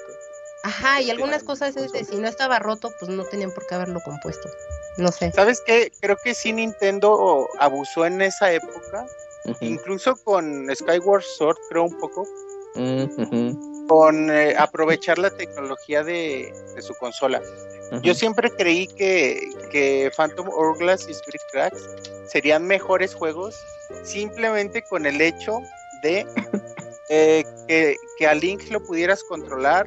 Ajá, 0.63 1.01
y 1.01 1.09
algunas 1.09 1.43
cosas 1.43 1.75
es 1.75 1.91
de 1.91 2.03
si 2.03 2.17
no 2.17 2.27
estaba 2.27 2.59
roto, 2.59 2.91
pues 2.99 3.09
no 3.09 3.23
tenían 3.23 3.51
por 3.51 3.65
qué 3.65 3.75
haberlo 3.75 3.99
compuesto. 4.01 4.47
No 4.97 5.11
sé. 5.11 5.31
¿Sabes 5.31 5.61
qué? 5.65 5.91
Creo 6.01 6.17
que 6.23 6.33
sí 6.33 6.53
Nintendo 6.53 7.47
abusó 7.59 8.05
en 8.05 8.21
esa 8.21 8.51
época. 8.51 9.05
Incluso 9.61 10.15
con 10.17 10.67
Skyward 10.75 11.23
Sword, 11.23 11.57
creo 11.69 11.85
un 11.85 11.97
poco. 11.99 12.27
Con 13.87 14.29
eh, 14.29 14.55
aprovechar 14.57 15.17
la 15.17 15.29
tecnología 15.31 16.03
de, 16.03 16.53
su 16.79 16.93
consola. 16.95 17.41
Yo 18.03 18.13
siempre 18.13 18.49
creí 18.51 18.87
que, 18.87 19.49
que 19.69 20.09
Phantom 20.15 20.47
Hourglass 20.47 21.07
y 21.09 21.11
Spirit 21.11 21.41
Cracks 21.51 21.89
serían 22.31 22.65
mejores 22.65 23.13
juegos 23.13 23.53
simplemente 24.03 24.81
con 24.83 25.05
el 25.05 25.19
hecho 25.19 25.59
de 26.01 26.25
eh, 27.09 27.43
que, 27.67 27.97
que 28.17 28.27
a 28.27 28.33
Link 28.33 28.69
lo 28.69 28.81
pudieras 28.81 29.21
controlar 29.25 29.85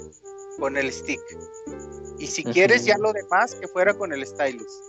con 0.59 0.77
el 0.77 0.93
stick. 0.93 1.21
Y 2.25 2.27
si 2.27 2.43
quieres 2.43 2.87
ya 2.87 2.97
lo 2.97 3.13
demás, 3.13 3.55
que 3.55 3.69
fuera 3.69 3.93
con 3.93 4.11
el 4.11 4.27
stylus. 4.27 4.81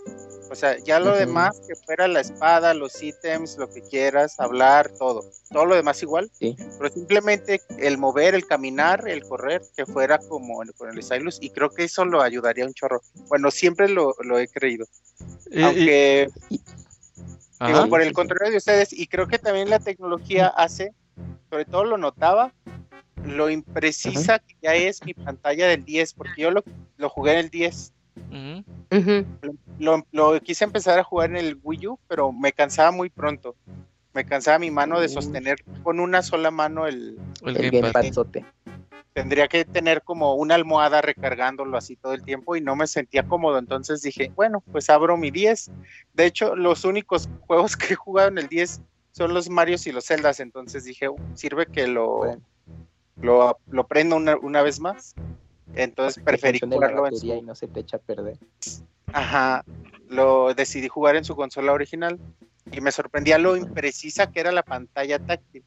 O 0.50 0.54
sea, 0.54 0.78
ya 0.78 0.98
lo 0.98 1.14
demás, 1.14 1.60
que 1.68 1.76
fuera 1.76 2.08
la 2.08 2.20
espada, 2.20 2.72
los 2.72 3.02
ítems, 3.02 3.58
lo 3.58 3.68
que 3.68 3.82
quieras, 3.82 4.40
hablar, 4.40 4.90
todo. 4.98 5.22
Todo 5.50 5.66
lo 5.66 5.74
demás 5.74 6.02
igual. 6.02 6.30
Pero 6.40 6.88
simplemente 6.90 7.60
el 7.76 7.98
mover, 7.98 8.34
el 8.34 8.46
caminar, 8.46 9.06
el 9.06 9.22
correr, 9.22 9.60
que 9.76 9.84
fuera 9.84 10.16
como 10.16 10.62
con 10.78 10.88
el 10.88 11.02
stylus. 11.02 11.36
Y 11.42 11.50
creo 11.50 11.68
que 11.68 11.84
eso 11.84 12.06
lo 12.06 12.22
ayudaría 12.22 12.64
un 12.64 12.72
chorro. 12.72 13.02
Bueno, 13.28 13.50
siempre 13.50 13.90
lo, 13.90 14.14
he 14.38 14.48
creído. 14.48 14.86
Aunque... 15.62 16.30
por 17.90 18.00
el 18.00 18.14
contrario 18.14 18.52
de 18.52 18.56
ustedes, 18.56 18.94
y 18.94 19.08
creo 19.08 19.28
que 19.28 19.38
también 19.38 19.68
la 19.68 19.78
tecnología 19.78 20.46
hace, 20.46 20.94
sobre 21.50 21.66
todo 21.66 21.84
lo 21.84 21.98
notaba, 21.98 22.54
lo 23.26 23.50
imprecisa 23.50 24.38
que 24.38 24.56
ya 24.62 24.74
es 24.74 25.04
mi 25.04 25.14
pantalla 25.14 25.68
del 25.68 25.84
10, 25.84 26.14
porque 26.14 26.42
yo 26.42 26.50
lo, 26.50 26.62
jugué 27.08 27.32
en 27.32 27.38
el 27.38 27.50
10. 27.50 27.92
lo, 29.78 30.40
quise 30.40 30.64
empezar 30.64 30.98
a 30.98 31.04
jugar 31.04 31.30
en 31.30 31.36
el 31.36 31.58
Wii 31.62 31.86
U, 31.88 31.98
pero 32.08 32.32
me 32.32 32.52
cansaba 32.52 32.90
muy 32.90 33.10
pronto. 33.10 33.56
Me 34.14 34.24
cansaba 34.24 34.58
mi 34.58 34.70
mano 34.70 35.00
de 35.00 35.08
sostener 35.08 35.58
con 35.82 36.00
una 36.00 36.22
sola 36.22 36.50
mano 36.50 36.86
el, 36.86 37.18
el, 37.44 37.56
Tendría 39.12 39.48
que 39.48 39.64
tener 39.64 40.02
como 40.02 40.34
una 40.34 40.54
almohada 40.54 41.00
recargándolo 41.00 41.76
así 41.76 41.96
todo 41.96 42.12
el 42.12 42.22
tiempo 42.22 42.56
y 42.56 42.60
no 42.60 42.76
me 42.76 42.86
sentía 42.86 43.26
cómodo. 43.26 43.58
Entonces 43.58 44.02
dije, 44.02 44.30
bueno, 44.34 44.62
pues 44.72 44.90
abro 44.90 45.16
mi 45.16 45.30
10. 45.30 45.70
De 46.14 46.26
hecho, 46.26 46.54
los 46.54 46.84
únicos 46.84 47.28
juegos 47.46 47.76
que 47.76 47.94
he 47.94 47.96
jugado 47.96 48.28
en 48.28 48.38
el 48.38 48.48
10 48.48 48.80
son 49.12 49.32
los 49.32 49.48
Marios 49.48 49.86
y 49.86 49.92
los 49.92 50.06
Zeldas. 50.06 50.40
Entonces 50.40 50.84
dije, 50.84 51.08
uh, 51.08 51.16
sirve 51.32 51.64
que 51.64 51.86
lo, 51.86 52.38
lo, 53.20 53.58
lo 53.68 53.86
prendo 53.86 54.16
una, 54.16 54.36
una, 54.36 54.62
vez 54.62 54.80
más. 54.80 55.14
Entonces 55.74 56.22
preferí 56.22 56.60
jugarlo 56.60 57.06
en 57.06 57.16
su... 57.16 57.26
y 57.26 57.42
no 57.42 57.54
se 57.54 57.66
te 57.68 57.80
echa 57.80 57.96
a 57.96 58.00
perder. 58.00 58.38
Ajá, 59.12 59.64
lo 60.08 60.54
decidí 60.54 60.88
jugar 60.88 61.16
en 61.16 61.24
su 61.24 61.34
consola 61.34 61.72
original 61.72 62.18
y 62.70 62.80
me 62.80 62.92
sorprendía 62.92 63.38
lo 63.38 63.56
imprecisa 63.56 64.30
que 64.30 64.40
era 64.40 64.52
la 64.52 64.62
pantalla 64.62 65.18
táctil, 65.18 65.64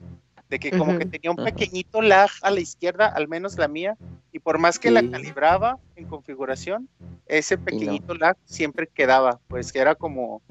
de 0.50 0.60
que 0.60 0.72
como 0.72 0.98
que 0.98 1.06
tenía 1.06 1.30
un 1.30 1.38
pequeñito 1.38 2.02
lag 2.02 2.30
a 2.42 2.50
la 2.50 2.60
izquierda, 2.60 3.08
al 3.08 3.28
menos 3.28 3.58
la 3.58 3.68
mía, 3.68 3.96
y 4.32 4.40
por 4.40 4.58
más 4.58 4.80
que 4.80 4.90
la 4.90 5.08
calibraba 5.08 5.78
en 5.96 6.06
configuración, 6.08 6.90
ese 7.28 7.58
pequeñito 7.58 8.16
lag 8.16 8.36
siempre 8.46 8.88
quedaba, 8.88 9.40
pues 9.48 9.72
que 9.72 9.80
era 9.80 9.94
como, 9.94 10.42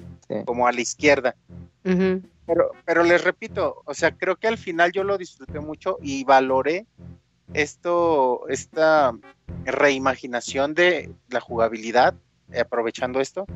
como 0.45 0.69
a 0.69 0.73
la 0.73 0.81
izquierda. 0.81 1.35
Pero, 1.83 2.71
pero 2.85 3.03
les 3.03 3.25
repito, 3.25 3.83
o 3.85 3.95
sea, 3.95 4.13
creo 4.13 4.37
que 4.37 4.47
al 4.49 4.57
final 4.57 4.93
yo 4.93 5.05
lo 5.05 5.19
disfruté 5.19 5.61
mucho 5.61 5.99
y 6.01 6.25
valoré 6.25 6.87
esto, 7.53 8.49
esta 8.49 9.13
reimaginación 9.65 10.75
de 10.75 11.11
la 11.29 11.41
jugabilidad, 11.41 12.15
aprovechando 12.59 13.21
esto, 13.21 13.47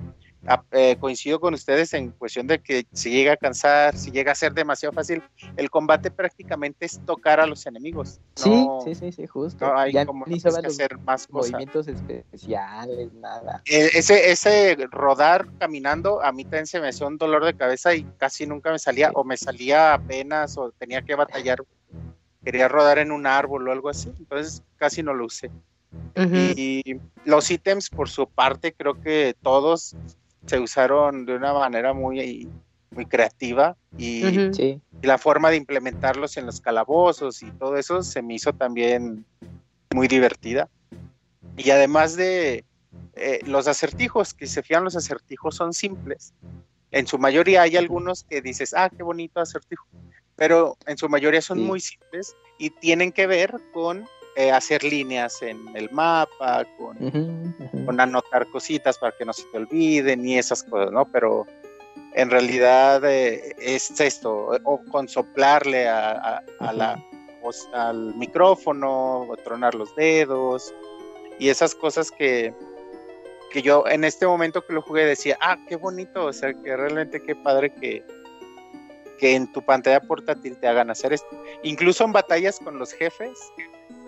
eh, 0.73 0.97
coincido 0.99 1.39
con 1.39 1.55
ustedes 1.55 1.95
en 1.95 2.11
cuestión 2.11 2.49
de 2.49 2.61
que 2.61 2.85
si 2.93 3.11
llega 3.11 3.35
a 3.35 3.37
cansar, 3.37 3.97
si 3.97 4.11
llega 4.11 4.33
a 4.33 4.35
ser 4.35 4.53
demasiado 4.53 4.93
fácil, 4.93 5.23
el 5.57 5.71
combate 5.71 6.11
prácticamente 6.11 6.87
es 6.87 7.01
tocar 7.07 7.39
a 7.39 7.47
los 7.47 7.65
enemigos. 7.67 8.21
sí, 8.35 8.67
sí, 8.95 9.13
sí, 9.13 9.27
justo. 9.27 9.67
No 9.67 9.79
hay 9.79 9.93
como 10.05 10.25
que 10.25 10.35
hacer 10.35 10.99
más 10.99 11.31
movimientos 11.31 11.87
especiales, 11.87 13.13
nada. 13.15 13.63
E, 13.65 13.91
ese, 13.95 14.33
ese 14.33 14.77
rodar 14.91 15.47
caminando, 15.59 16.23
a 16.23 16.33
mí 16.33 16.43
también 16.45 16.67
se 16.67 16.81
me 16.81 16.89
hacía 16.89 17.07
un 17.07 17.19
dolor 17.19 17.45
de 17.45 17.55
cabeza 17.55 17.95
y 17.95 18.05
casi 18.19 18.47
nunca 18.47 18.73
me 18.73 18.79
salía, 18.79 19.13
o 19.15 19.23
me 19.23 19.37
salía 19.37 19.95
apenas, 19.95 20.59
o 20.59 20.73
tenía 20.73 21.03
que 21.03 21.15
batallar. 21.15 21.65
Quería 22.45 22.67
rodar 22.67 22.99
en 22.99 23.13
un 23.13 23.29
árbol 23.29 23.69
o 23.69 23.73
algo 23.73 23.89
así, 23.89 24.13
entonces 24.19 24.65
casi 24.77 25.05
no 25.05 25.15
lo 25.15 25.27
usé. 25.27 25.51
Y 26.57 26.97
los 27.25 27.51
ítems, 27.51 27.91
por 27.91 28.09
su 28.09 28.27
parte, 28.27 28.73
creo 28.73 29.01
que 29.01 29.37
todos 29.43 29.95
se 30.47 30.59
usaron 30.59 31.25
de 31.25 31.37
una 31.37 31.53
manera 31.53 31.93
muy, 31.93 32.49
muy 32.91 33.07
creativa 33.07 33.77
y, 33.97 34.23
la 35.03 35.19
forma 35.19 35.51
de 35.51 35.57
implementarlos 35.57 36.37
en 36.37 36.47
los 36.47 36.61
calabozos 36.61 37.43
y 37.43 37.51
todo 37.51 37.77
eso 37.77 38.05
se 38.05 38.23
me 38.23 38.35
hizo 38.35 38.53
también 38.53 39.25
muy 39.93 40.07
divertida. 40.07 40.69
Y 41.57 41.71
además 41.71 42.15
de 42.15 42.65
eh, 43.15 43.41
los 43.45 43.67
acertijos, 43.67 44.33
que 44.33 44.47
se 44.47 44.63
fían 44.63 44.85
los 44.85 44.95
acertijos 44.95 45.57
son 45.57 45.73
simples. 45.73 46.35
En 46.93 47.09
su 47.09 47.19
mayoría 47.19 47.63
hay 47.63 47.77
algunos 47.77 48.23
que 48.23 48.41
dices, 48.43 48.75
ah, 48.77 48.91
qué 48.91 49.03
bonito 49.03 49.41
acertijo, 49.41 49.87
pero 50.37 50.77
en 50.87 50.97
su 50.97 51.09
mayoría 51.09 51.41
son 51.41 51.61
muy 51.63 51.81
simples 51.81 52.37
y 52.59 52.71
tienen 52.71 53.11
que 53.11 53.27
ver 53.27 53.61
con 53.73 54.07
eh, 54.37 54.51
hacer 54.51 54.83
líneas 54.83 55.43
en 55.43 55.59
el 55.75 55.91
mapa, 55.91 56.65
con, 56.77 58.01
anotar 58.01 58.47
cositas 58.49 58.99
para 58.99 59.15
que 59.17 59.25
no 59.25 59.33
se 59.33 59.45
te 59.45 59.59
olviden 59.59 60.25
y 60.25 60.39
esas 60.39 60.62
cosas, 60.62 60.91
¿no? 60.91 61.05
Pero 61.07 61.47
en 62.15 62.31
realidad 62.31 63.05
eh, 63.05 63.55
es 63.59 64.01
esto, 64.01 64.59
o 64.65 64.83
con 64.91 65.09
soplarle 65.09 65.89
a, 65.89 66.43
la, 66.73 67.03
o 67.43 67.51
al 67.75 68.15
micrófono, 68.15 69.29
tronar 69.45 69.75
los 69.75 69.95
dedos 69.97 70.75
y 71.39 71.49
esas 71.49 71.75
cosas 71.75 72.11
que, 72.11 72.55
que 73.51 73.62
yo 73.62 73.85
en 73.87 74.05
este 74.05 74.27
momento 74.27 74.65
que 74.65 74.73
lo 74.73 74.83
jugué 74.83 75.05
decía, 75.05 75.37
ah, 75.41 75.59
qué 75.69 75.77
bonito, 75.77 76.27
o 76.27 76.33
sea, 76.33 76.55
que 76.55 76.77
realmente 76.77 77.23
qué 77.23 77.37
padre 77.37 77.73
que, 77.75 78.03
que 79.19 79.35
en 79.35 79.53
tu 79.53 79.62
pantalla 79.62 80.01
portátil 80.01 80.57
te 80.57 80.67
hagan 80.67 80.91
hacer 80.91 81.12
esto. 81.12 81.29
Incluso 81.62 82.05
en 82.05 82.12
batallas 82.12 82.59
con 82.59 82.79
los 82.79 82.93
jefes, 82.93 83.39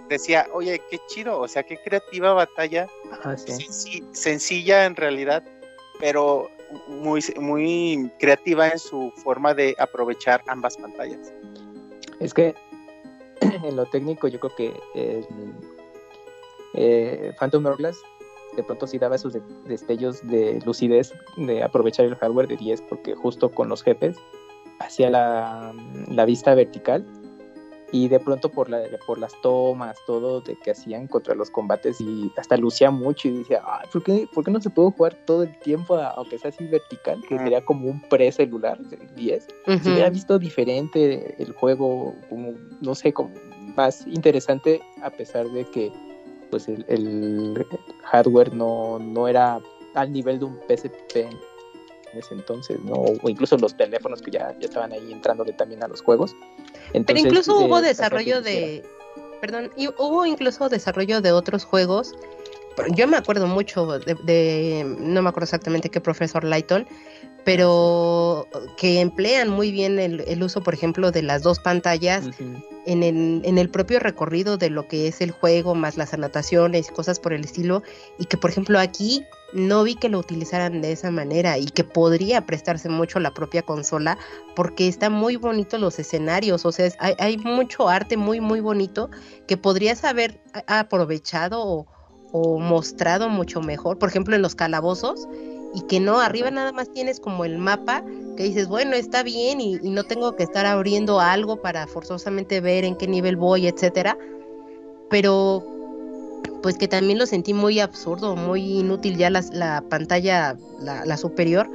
decía, 0.09 0.47
oye, 0.53 0.81
qué 0.91 0.99
chido, 1.07 1.41
o 1.41 1.49
sea, 1.49 1.63
qué 1.63 1.77
creativa 1.79 2.33
batalla, 2.33 2.89
sencilla 4.13 4.85
en 4.87 4.97
realidad, 4.97 5.43
pero 6.01 6.51
muy, 6.89 7.21
muy 7.41 8.11
creativa 8.19 8.69
en 8.69 8.79
su 8.79 9.13
forma 9.17 9.55
de 9.55 9.75
aprovechar 9.79 10.43
ambas 10.47 10.77
pantallas. 10.77 11.33
Es 12.21 12.35
que 12.35 12.55
en 13.41 13.77
lo 13.77 13.87
técnico 13.87 14.29
yo 14.29 14.41
creo 14.41 14.55
que 14.57 14.73
eh, 16.75 17.33
Phantom 17.39 17.67
Hourglass 17.67 17.97
de 18.57 18.63
pronto 18.63 18.87
sí 18.87 18.99
daba 18.99 19.17
esos 19.17 19.37
destellos 19.65 20.25
de 20.27 20.61
lucidez 20.65 21.13
de 21.37 21.63
aprovechar 21.63 22.07
el 22.07 22.15
hardware 22.17 22.47
de 22.47 22.57
10 22.57 22.83
porque 22.83 23.15
justo 23.15 23.51
con 23.51 23.69
los 23.69 23.83
jefes 23.83 24.17
hacía 24.79 25.11
la, 25.11 25.75
la 26.09 26.25
vista 26.25 26.55
vertical 26.55 27.05
y 27.95 28.09
de 28.09 28.19
pronto 28.19 28.49
por, 28.49 28.69
la, 28.69 28.83
por 29.07 29.21
las 29.21 29.41
tomas, 29.41 29.97
todo 30.05 30.41
de 30.41 30.57
que 30.57 30.73
hacían 30.73 31.07
contra 31.07 31.37
los 31.37 31.49
combates 31.49 32.01
y 32.01 32.33
hasta 32.37 32.57
lucía 32.57 32.91
mucho 32.91 33.29
y 33.29 33.39
decía, 33.39 33.63
Ay, 33.65 33.87
¿por, 33.93 34.03
qué, 34.03 34.29
¿por 34.35 34.43
qué 34.43 34.51
no 34.51 34.61
se 34.61 34.69
puede 34.69 34.91
jugar 34.91 35.15
todo 35.25 35.45
el 35.45 35.57
tiempo 35.61 35.95
aunque 35.95 36.37
sea 36.37 36.51
así 36.51 36.67
vertical? 36.67 37.23
Que 37.29 37.39
sería 37.39 37.65
como 37.65 37.89
un 37.89 38.01
pre-celular 38.09 38.81
del 38.81 39.15
10. 39.15 39.47
Se 39.81 39.93
hubiera 39.93 40.11
visto 40.11 40.41
diferente 40.41 41.41
el 41.41 41.53
juego, 41.53 42.17
como, 42.29 42.55
no 42.81 42.97
sé, 42.97 43.13
como 43.13 43.31
más 43.77 44.05
interesante 44.09 44.83
a 45.01 45.11
pesar 45.11 45.49
de 45.51 45.65
que 45.65 45.93
pues 46.51 46.67
el, 46.67 46.85
el 46.89 47.65
hardware 48.03 48.53
no, 48.53 48.99
no 48.99 49.29
era 49.29 49.61
al 49.95 50.13
nivel 50.13 50.41
de 50.41 50.47
un 50.47 50.59
PSP 50.67 51.29
ese 52.17 52.35
entonces, 52.35 52.79
¿no? 52.85 52.95
O 52.95 53.29
incluso 53.29 53.57
los 53.57 53.77
teléfonos 53.77 54.23
que 54.23 54.31
ya, 54.31 54.55
ya 54.59 54.67
estaban 54.67 54.93
ahí 54.93 55.13
entrándole 55.13 55.53
también 55.53 55.83
a 55.83 55.89
los 55.89 56.03
juegos. 56.03 56.35
Pero 56.93 57.19
incluso 57.19 57.59
hubo 57.59 57.81
desarrollo 57.81 58.43
de, 58.43 58.85
perdón, 59.41 59.71
y 59.77 59.89
hubo 59.89 60.27
incluso 60.27 60.69
desarrollo 60.69 61.21
de 61.21 61.33
otros 61.33 61.65
juegos. 61.65 62.13
Yo 62.95 63.07
me 63.07 63.17
acuerdo 63.17 63.47
mucho 63.47 63.99
de, 63.99 64.97
no 64.99 65.23
me 65.23 65.29
acuerdo 65.29 65.45
exactamente 65.45 65.91
qué 65.91 66.01
profesor 66.01 66.45
Lighton, 66.45 66.87
pero 67.45 68.49
que 68.77 69.01
emplean 69.01 69.49
muy 69.49 69.71
bien 69.71 69.99
el, 69.99 70.43
uso, 70.43 70.63
por 70.63 70.75
ejemplo, 70.75 71.11
de 71.13 71.23
las 71.23 71.43
dos 71.43 71.61
pantallas 71.61 72.31
en, 72.87 73.03
el, 73.03 73.43
en 73.45 73.59
el 73.59 73.69
propio 73.69 74.01
recorrido 74.01 74.57
de 74.57 74.71
lo 74.71 74.89
que 74.89 75.07
es 75.07 75.21
el 75.21 75.31
juego, 75.31 75.75
más 75.75 75.97
las 75.97 76.15
anotaciones 76.15 76.89
y 76.89 76.93
cosas 76.93 77.21
por 77.21 77.33
el 77.33 77.45
estilo, 77.45 77.83
y 78.19 78.25
que, 78.25 78.39
por 78.39 78.51
ejemplo, 78.51 78.79
aquí 78.79 79.25
no 79.53 79.85
vi 79.85 79.95
que 79.95 80.09
lo 80.09 80.19
utilizaran 80.19 80.81
de 80.81 80.93
esa 80.93 81.11
manera 81.11 81.59
y 81.59 81.67
que 81.67 81.85
podría 81.85 82.45
prestarse 82.45 82.89
mucho 82.89 83.21
la 83.21 83.33
propia 83.33 83.63
consola 83.63 84.19
porque 84.57 84.89
están 84.89 85.13
muy 85.13 85.37
bonitos 85.37 85.81
los 85.81 85.99
escenarios, 85.99 86.65
o 86.65 86.73
sea, 86.73 86.91
hay, 86.99 87.15
hay, 87.19 87.39
mucho 87.39 87.89
arte 87.89 88.17
muy, 88.17 88.41
muy 88.41 88.61
bonito 88.61 89.11
que 89.47 89.57
podrías 89.57 90.03
haber 90.03 90.41
aprovechado 90.67 91.63
o, 91.63 91.87
o 92.37 92.59
mostrado 92.59 93.29
mucho 93.29 93.61
mejor, 93.61 93.97
por 93.97 94.09
ejemplo, 94.09 94.35
en 94.35 94.43
los 94.43 94.57
calabozos 94.57 95.29
y 95.73 95.83
que 95.83 96.01
no, 96.01 96.19
arriba 96.19 96.51
nada 96.51 96.73
más 96.73 96.93
tienes 96.93 97.21
como 97.21 97.45
el 97.45 97.59
mapa 97.59 98.03
que 98.37 98.43
dices, 98.43 98.67
bueno, 98.67 98.97
está 98.97 99.23
bien 99.23 99.61
y, 99.61 99.77
no 99.85 100.03
tengo 100.03 100.35
que 100.35 100.43
estar 100.43 100.67
abriendo 100.67 101.21
algo 101.21 101.63
para 101.63 101.87
forzosamente 101.87 102.61
ver 102.61 102.85
en 102.85 102.97
qué 102.97 103.07
nivel 103.07 103.37
voy, 103.37 103.69
etcétera. 103.69 104.19
Pero 105.11 105.63
pues 106.61 106.77
que 106.77 106.89
también 106.89 107.21
lo 107.21 107.27
sentí 107.27 107.55
muy 107.55 107.79
absurdo, 107.79 108.35
muy 108.35 108.81
inútil 108.81 109.17
ya 109.17 109.31
la 109.31 109.85
pantalla, 109.89 110.59
la, 110.81 111.17
superior, 111.17 111.71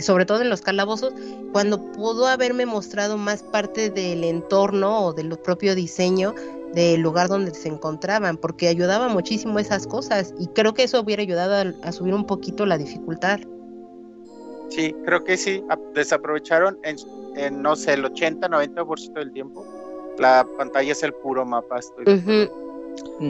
sobre 0.00 0.26
todo 0.26 0.42
en 0.42 0.50
los 0.50 0.60
calabozos, 0.60 1.14
cuando 1.52 1.80
pudo 1.92 2.26
haberme 2.26 2.66
mostrado 2.66 3.16
más 3.16 3.42
parte 3.42 3.88
del 3.88 4.24
entorno 4.24 5.06
o 5.06 5.12
del 5.14 5.38
propio 5.38 5.74
diseño 5.74 6.34
del 6.74 7.00
lugar 7.00 7.28
donde 7.28 7.52
se 7.54 7.68
encontraban, 7.68 8.36
porque 8.36 8.68
ayudaba 8.68 9.08
muchísimo 9.08 9.58
esas 9.58 9.86
cosas 9.86 10.34
y 10.38 10.46
creo 10.48 10.74
que 10.74 10.84
eso 10.84 11.00
hubiera 11.00 11.22
ayudado 11.22 11.74
a, 11.82 11.92
subir 11.92 12.14
un 12.14 12.26
poquito 12.26 12.66
la 12.66 12.78
dificultad. 12.78 13.40
Sí, 14.68 14.94
creo 15.04 15.24
que 15.24 15.36
sí, 15.36 15.64
desaprovecharon 15.94 16.78
en, 16.84 17.62
no 17.62 17.74
sé, 17.74 17.94
el 17.94 18.04
80-90% 18.04 19.14
del 19.14 19.32
tiempo. 19.32 19.66
La 20.18 20.46
pantalla 20.58 20.92
es 20.92 21.02
el 21.02 21.12
puro 21.12 21.44
mapa. 21.44 21.80
Estoy 21.80 22.48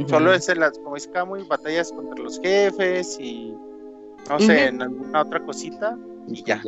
Solo 0.09 0.33
es 0.33 0.49
en 0.49 0.61
las, 0.61 0.79
como 0.79 0.97
es 0.97 1.09
muy 1.27 1.43
batallas 1.45 1.93
contra 1.93 2.23
los 2.23 2.41
jefes 2.41 3.19
y 3.21 3.55
no 4.29 4.39
sé, 4.39 4.67
en 4.67 4.83
alguna 4.83 5.23
otra 5.23 5.41
cosita 5.41 5.99
y 6.29 6.43
ya. 6.45 6.63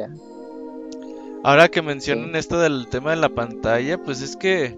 Ahora 1.44 1.68
que 1.68 1.82
mencionan 1.82 2.36
esto 2.36 2.60
del 2.60 2.86
tema 2.88 3.10
de 3.10 3.16
la 3.16 3.28
pantalla, 3.28 3.98
pues 3.98 4.22
es 4.22 4.36
que 4.36 4.76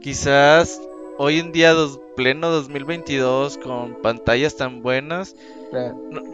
quizás 0.00 0.80
hoy 1.22 1.38
en 1.38 1.52
día, 1.52 1.72
dos, 1.72 2.00
pleno 2.16 2.50
2022, 2.50 3.58
con 3.58 3.94
pantallas 4.02 4.56
tan 4.56 4.82
buenas, 4.82 5.36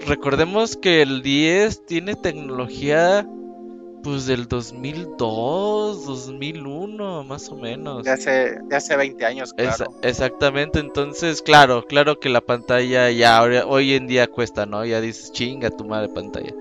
recordemos 0.07 0.79
que 0.79 1.03
el 1.03 1.21
10 1.21 1.85
tiene 1.85 2.15
tecnología 2.15 3.29
pues 4.03 4.25
del 4.25 4.49
2002, 4.49 6.07
2001, 6.07 7.25
más 7.25 7.51
o 7.51 7.57
menos. 7.57 8.05
De 8.05 8.13
hace, 8.13 8.61
de 8.63 8.77
hace 8.77 8.97
20 8.97 9.27
años, 9.27 9.53
claro. 9.53 9.93
exactamente, 10.03 10.79
entonces, 10.79 11.43
claro, 11.43 11.85
claro 11.85 12.19
que 12.19 12.31
la 12.31 12.41
pantalla 12.41 13.11
ya 13.11 13.43
hoy 13.43 13.93
en 13.93 14.07
día 14.07 14.27
cuesta, 14.27 14.65
¿no? 14.65 14.87
Ya 14.87 15.03
dices, 15.03 15.33
chinga 15.33 15.69
tu 15.69 15.85
madre 15.85 16.09
pantalla. 16.09 16.55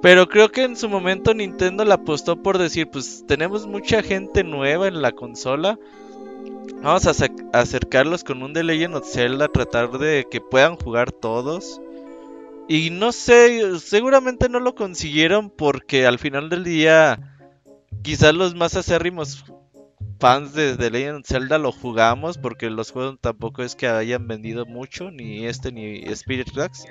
Pero 0.00 0.26
creo 0.26 0.50
que 0.50 0.62
en 0.62 0.74
su 0.74 0.88
momento 0.88 1.34
Nintendo 1.34 1.84
la 1.84 1.96
apostó 1.96 2.42
por 2.42 2.56
decir, 2.56 2.88
pues 2.88 3.24
tenemos 3.26 3.66
mucha 3.66 4.02
gente 4.02 4.42
nueva 4.42 4.88
en 4.88 5.02
la 5.02 5.12
consola, 5.12 5.78
Vamos 6.76 7.06
a 7.06 7.58
acercarlos 7.58 8.24
con 8.24 8.42
un 8.42 8.52
The 8.52 8.62
Legend 8.62 8.96
of 8.96 9.08
Zelda, 9.08 9.48
tratar 9.48 9.98
de 9.98 10.26
que 10.30 10.40
puedan 10.40 10.76
jugar 10.76 11.12
todos. 11.12 11.80
Y 12.68 12.90
no 12.90 13.12
sé, 13.12 13.80
seguramente 13.80 14.48
no 14.48 14.60
lo 14.60 14.74
consiguieron 14.74 15.50
porque 15.50 16.06
al 16.06 16.18
final 16.18 16.50
del 16.50 16.64
día, 16.64 17.36
quizás 18.02 18.34
los 18.34 18.54
más 18.54 18.76
acérrimos 18.76 19.44
fans 20.20 20.52
de 20.52 20.76
The 20.76 20.90
Legend 20.90 21.18
of 21.20 21.26
Zelda 21.26 21.58
lo 21.58 21.72
jugamos 21.72 22.38
porque 22.38 22.70
los 22.70 22.90
juegos 22.90 23.18
tampoco 23.20 23.62
es 23.62 23.74
que 23.74 23.88
hayan 23.88 24.28
vendido 24.28 24.66
mucho, 24.66 25.10
ni 25.10 25.46
este 25.46 25.72
ni 25.72 26.02
Spirit 26.04 26.52
Tracks. 26.52 26.84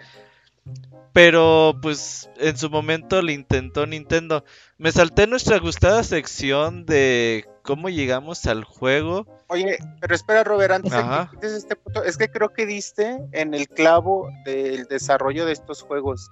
Pero 1.13 1.76
pues 1.82 2.30
en 2.38 2.58
su 2.58 2.70
momento 2.70 3.22
lo 3.22 3.32
intentó 3.32 3.86
Nintendo. 3.86 4.44
Me 4.78 4.92
salté 4.92 5.28
nuestra 5.28 5.58
gustada 5.60 6.04
sección 6.04 6.86
de 6.86 7.46
cómo 7.68 7.90
llegamos 7.90 8.46
al 8.46 8.64
juego. 8.64 9.28
Oye, 9.50 9.78
pero 10.00 10.16
espera, 10.16 10.46
Robert, 10.46 10.72
antes 10.72 10.92
de 10.92 11.40
que 11.42 11.48
este 11.48 11.76
punto, 11.76 12.02
es 12.02 12.18
que 12.18 12.32
creo 12.32 12.54
que 12.54 12.66
diste 12.66 13.20
en 13.34 13.54
el 13.54 13.68
clavo 13.68 14.30
del 14.46 14.86
desarrollo 14.86 15.46
de 15.46 15.52
estos 15.52 15.82
juegos. 15.82 16.30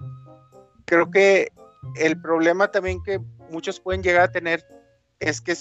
Creo 0.86 1.10
que 1.10 1.52
el 1.96 2.18
problema 2.20 2.70
también 2.70 3.02
que 3.02 3.20
muchos 3.50 3.78
pueden 3.80 4.02
llegar 4.02 4.22
a 4.22 4.32
tener 4.32 4.66
es 5.20 5.42
que 5.42 5.54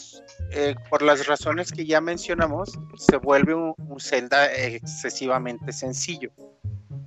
eh, 0.52 0.76
por 0.90 1.02
las 1.02 1.28
razones 1.28 1.74
que 1.74 1.86
ya 1.86 2.00
mencionamos, 2.00 2.80
se 2.98 3.18
vuelve 3.18 3.54
un, 3.54 3.74
un, 3.78 4.00
Zelda 4.00 4.54
excesivamente 4.54 5.74
sencillo 5.74 6.32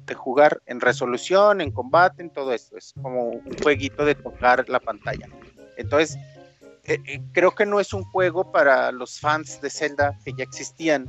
de 0.04 0.14
jugar 0.14 0.60
en 0.66 0.80
resolución, 0.80 1.62
en 1.62 1.70
combate, 1.70 2.22
en 2.22 2.30
todo 2.30 2.52
esto. 2.52 2.76
Es 2.76 2.92
como 3.00 3.30
un 3.30 3.56
jueguito 3.62 4.04
de 4.04 4.14
tocar 4.14 4.68
la 4.68 4.80
pantalla. 4.80 5.26
Entonces, 5.78 6.18
eh, 6.88 7.02
eh, 7.04 7.20
creo 7.32 7.54
que 7.54 7.66
no 7.66 7.80
es 7.80 7.92
un 7.92 8.02
juego 8.04 8.50
para 8.50 8.90
los 8.92 9.20
fans 9.20 9.60
de 9.60 9.68
Zelda 9.68 10.18
que 10.24 10.32
ya 10.32 10.44
existían. 10.44 11.06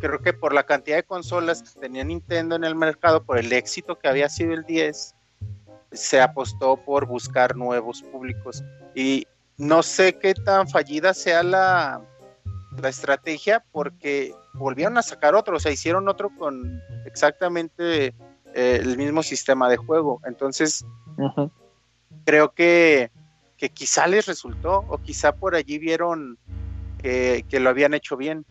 Creo 0.00 0.20
que 0.20 0.32
por 0.32 0.54
la 0.54 0.64
cantidad 0.64 0.96
de 0.96 1.02
consolas 1.02 1.62
que 1.62 1.80
tenía 1.80 2.02
Nintendo 2.04 2.56
en 2.56 2.64
el 2.64 2.74
mercado, 2.74 3.22
por 3.22 3.38
el 3.38 3.52
éxito 3.52 3.98
que 3.98 4.08
había 4.08 4.30
sido 4.30 4.54
el 4.54 4.64
10, 4.64 5.14
se 5.92 6.20
apostó 6.22 6.78
por 6.78 7.06
buscar 7.06 7.54
nuevos 7.54 8.02
públicos. 8.02 8.64
Y 8.94 9.26
no 9.58 9.82
sé 9.82 10.18
qué 10.18 10.32
tan 10.32 10.66
fallida 10.66 11.12
sea 11.12 11.42
la, 11.42 12.00
la 12.80 12.88
estrategia, 12.88 13.62
porque 13.72 14.34
volvieron 14.54 14.96
a 14.96 15.02
sacar 15.02 15.34
otro, 15.34 15.58
o 15.58 15.60
sea, 15.60 15.70
hicieron 15.70 16.08
otro 16.08 16.30
con 16.38 16.80
exactamente 17.04 18.14
eh, 18.54 18.80
el 18.80 18.96
mismo 18.96 19.22
sistema 19.22 19.68
de 19.68 19.76
juego. 19.76 20.22
Entonces, 20.24 20.84
creo 22.24 22.52
que 22.54 23.10
que 23.62 23.68
quizá 23.68 24.08
les 24.08 24.26
resultó 24.26 24.84
o 24.88 24.98
quizá 24.98 25.30
por 25.30 25.54
allí 25.54 25.78
vieron 25.78 26.36
que, 26.98 27.44
lo 27.60 27.70
habían 27.70 27.94
hecho 27.94 28.16
bien. 28.16 28.44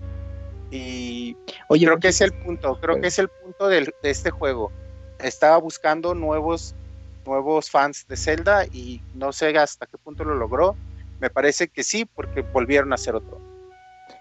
Y 0.72 1.36
Oye, 1.68 1.86
creo 1.86 2.00
que 2.00 2.08
es 2.08 2.22
el 2.22 2.32
punto, 2.32 2.80
creo 2.80 3.02
que 3.02 3.08
es 3.08 3.20
el 3.20 3.28
punto 3.28 3.68
de 3.68 3.92
este 4.04 4.32
juego. 4.32 4.72
Estaba 5.20 5.58
buscando 5.58 6.16
nuevos, 6.16 6.76
nuevos 7.26 7.70
fans 7.70 8.06
de 8.08 8.16
Zelda 8.16 8.66
y 8.68 9.02
no 9.14 9.34
sé 9.34 9.50
hasta 9.58 9.86
qué 9.86 9.98
punto 9.98 10.24
lo 10.24 10.34
logró. 10.36 10.78
Me 11.20 11.30
parece 11.30 11.68
que 11.68 11.84
sí, 11.84 12.06
porque 12.06 12.40
volvieron 12.40 12.94
a 12.94 12.96
hacer 12.96 13.14
otro. 13.14 13.38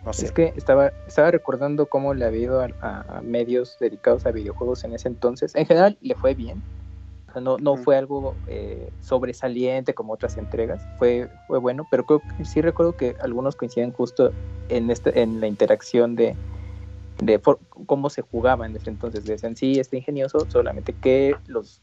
No 0.05 0.13
sé. 0.13 0.27
Es 0.27 0.33
que 0.33 0.53
estaba, 0.57 0.89
estaba 1.07 1.31
recordando 1.31 1.87
cómo 1.87 2.15
le 2.15 2.25
había 2.25 2.41
ido 2.43 2.61
a, 2.63 2.69
a- 2.81 3.19
a 3.19 3.21
medios 3.23 3.77
dedicados 3.79 4.27
a 4.27 4.33
videojuegos 4.33 4.83
en 4.83 4.95
ese 4.95 5.07
entonces. 5.07 5.55
En 5.55 5.67
general 5.67 5.97
le 6.01 6.17
fue 6.17 6.35
bien. 6.35 6.61
No, 7.39 7.59
no 7.59 7.77
fue 7.77 7.97
algo 7.97 8.35
eh, 8.47 8.91
sobresaliente 9.01 9.95
como 9.95 10.15
otras 10.15 10.37
entregas. 10.37 10.83
Fue, 10.99 11.29
fue 11.47 11.59
bueno, 11.59 11.87
pero 11.91 12.05
creo 12.05 12.21
que 12.21 12.45
sí 12.45 12.61
recuerdo 12.61 12.97
que 12.97 13.15
algunos 13.21 13.57
coinciden 13.57 13.93
justo 13.93 14.33
en, 14.69 14.91
este, 14.91 15.21
en 15.21 15.41
la 15.41 15.47
interacción 15.47 16.17
de, 16.17 16.35
de 17.19 17.41
cómo 17.87 18.11
se 18.11 18.23
jugaba 18.23 18.67
en 18.67 18.75
ese 18.77 18.91
entonces. 18.91 19.25
Decían, 19.25 19.57
sí, 19.57 19.79
está 19.79 19.97
ingenioso, 19.97 20.47
solamente 20.51 20.93
que 20.95 21.37
los 21.47 21.81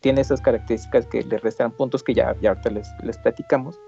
tiene 0.00 0.22
esas 0.22 0.40
características 0.40 1.06
que 1.06 1.22
le 1.22 1.38
restan 1.38 1.72
puntos 1.72 2.02
que 2.02 2.14
ya, 2.14 2.34
ya 2.40 2.50
ahorita 2.50 2.70
les, 2.70 2.88
les 3.02 3.18
platicamos. 3.18 3.78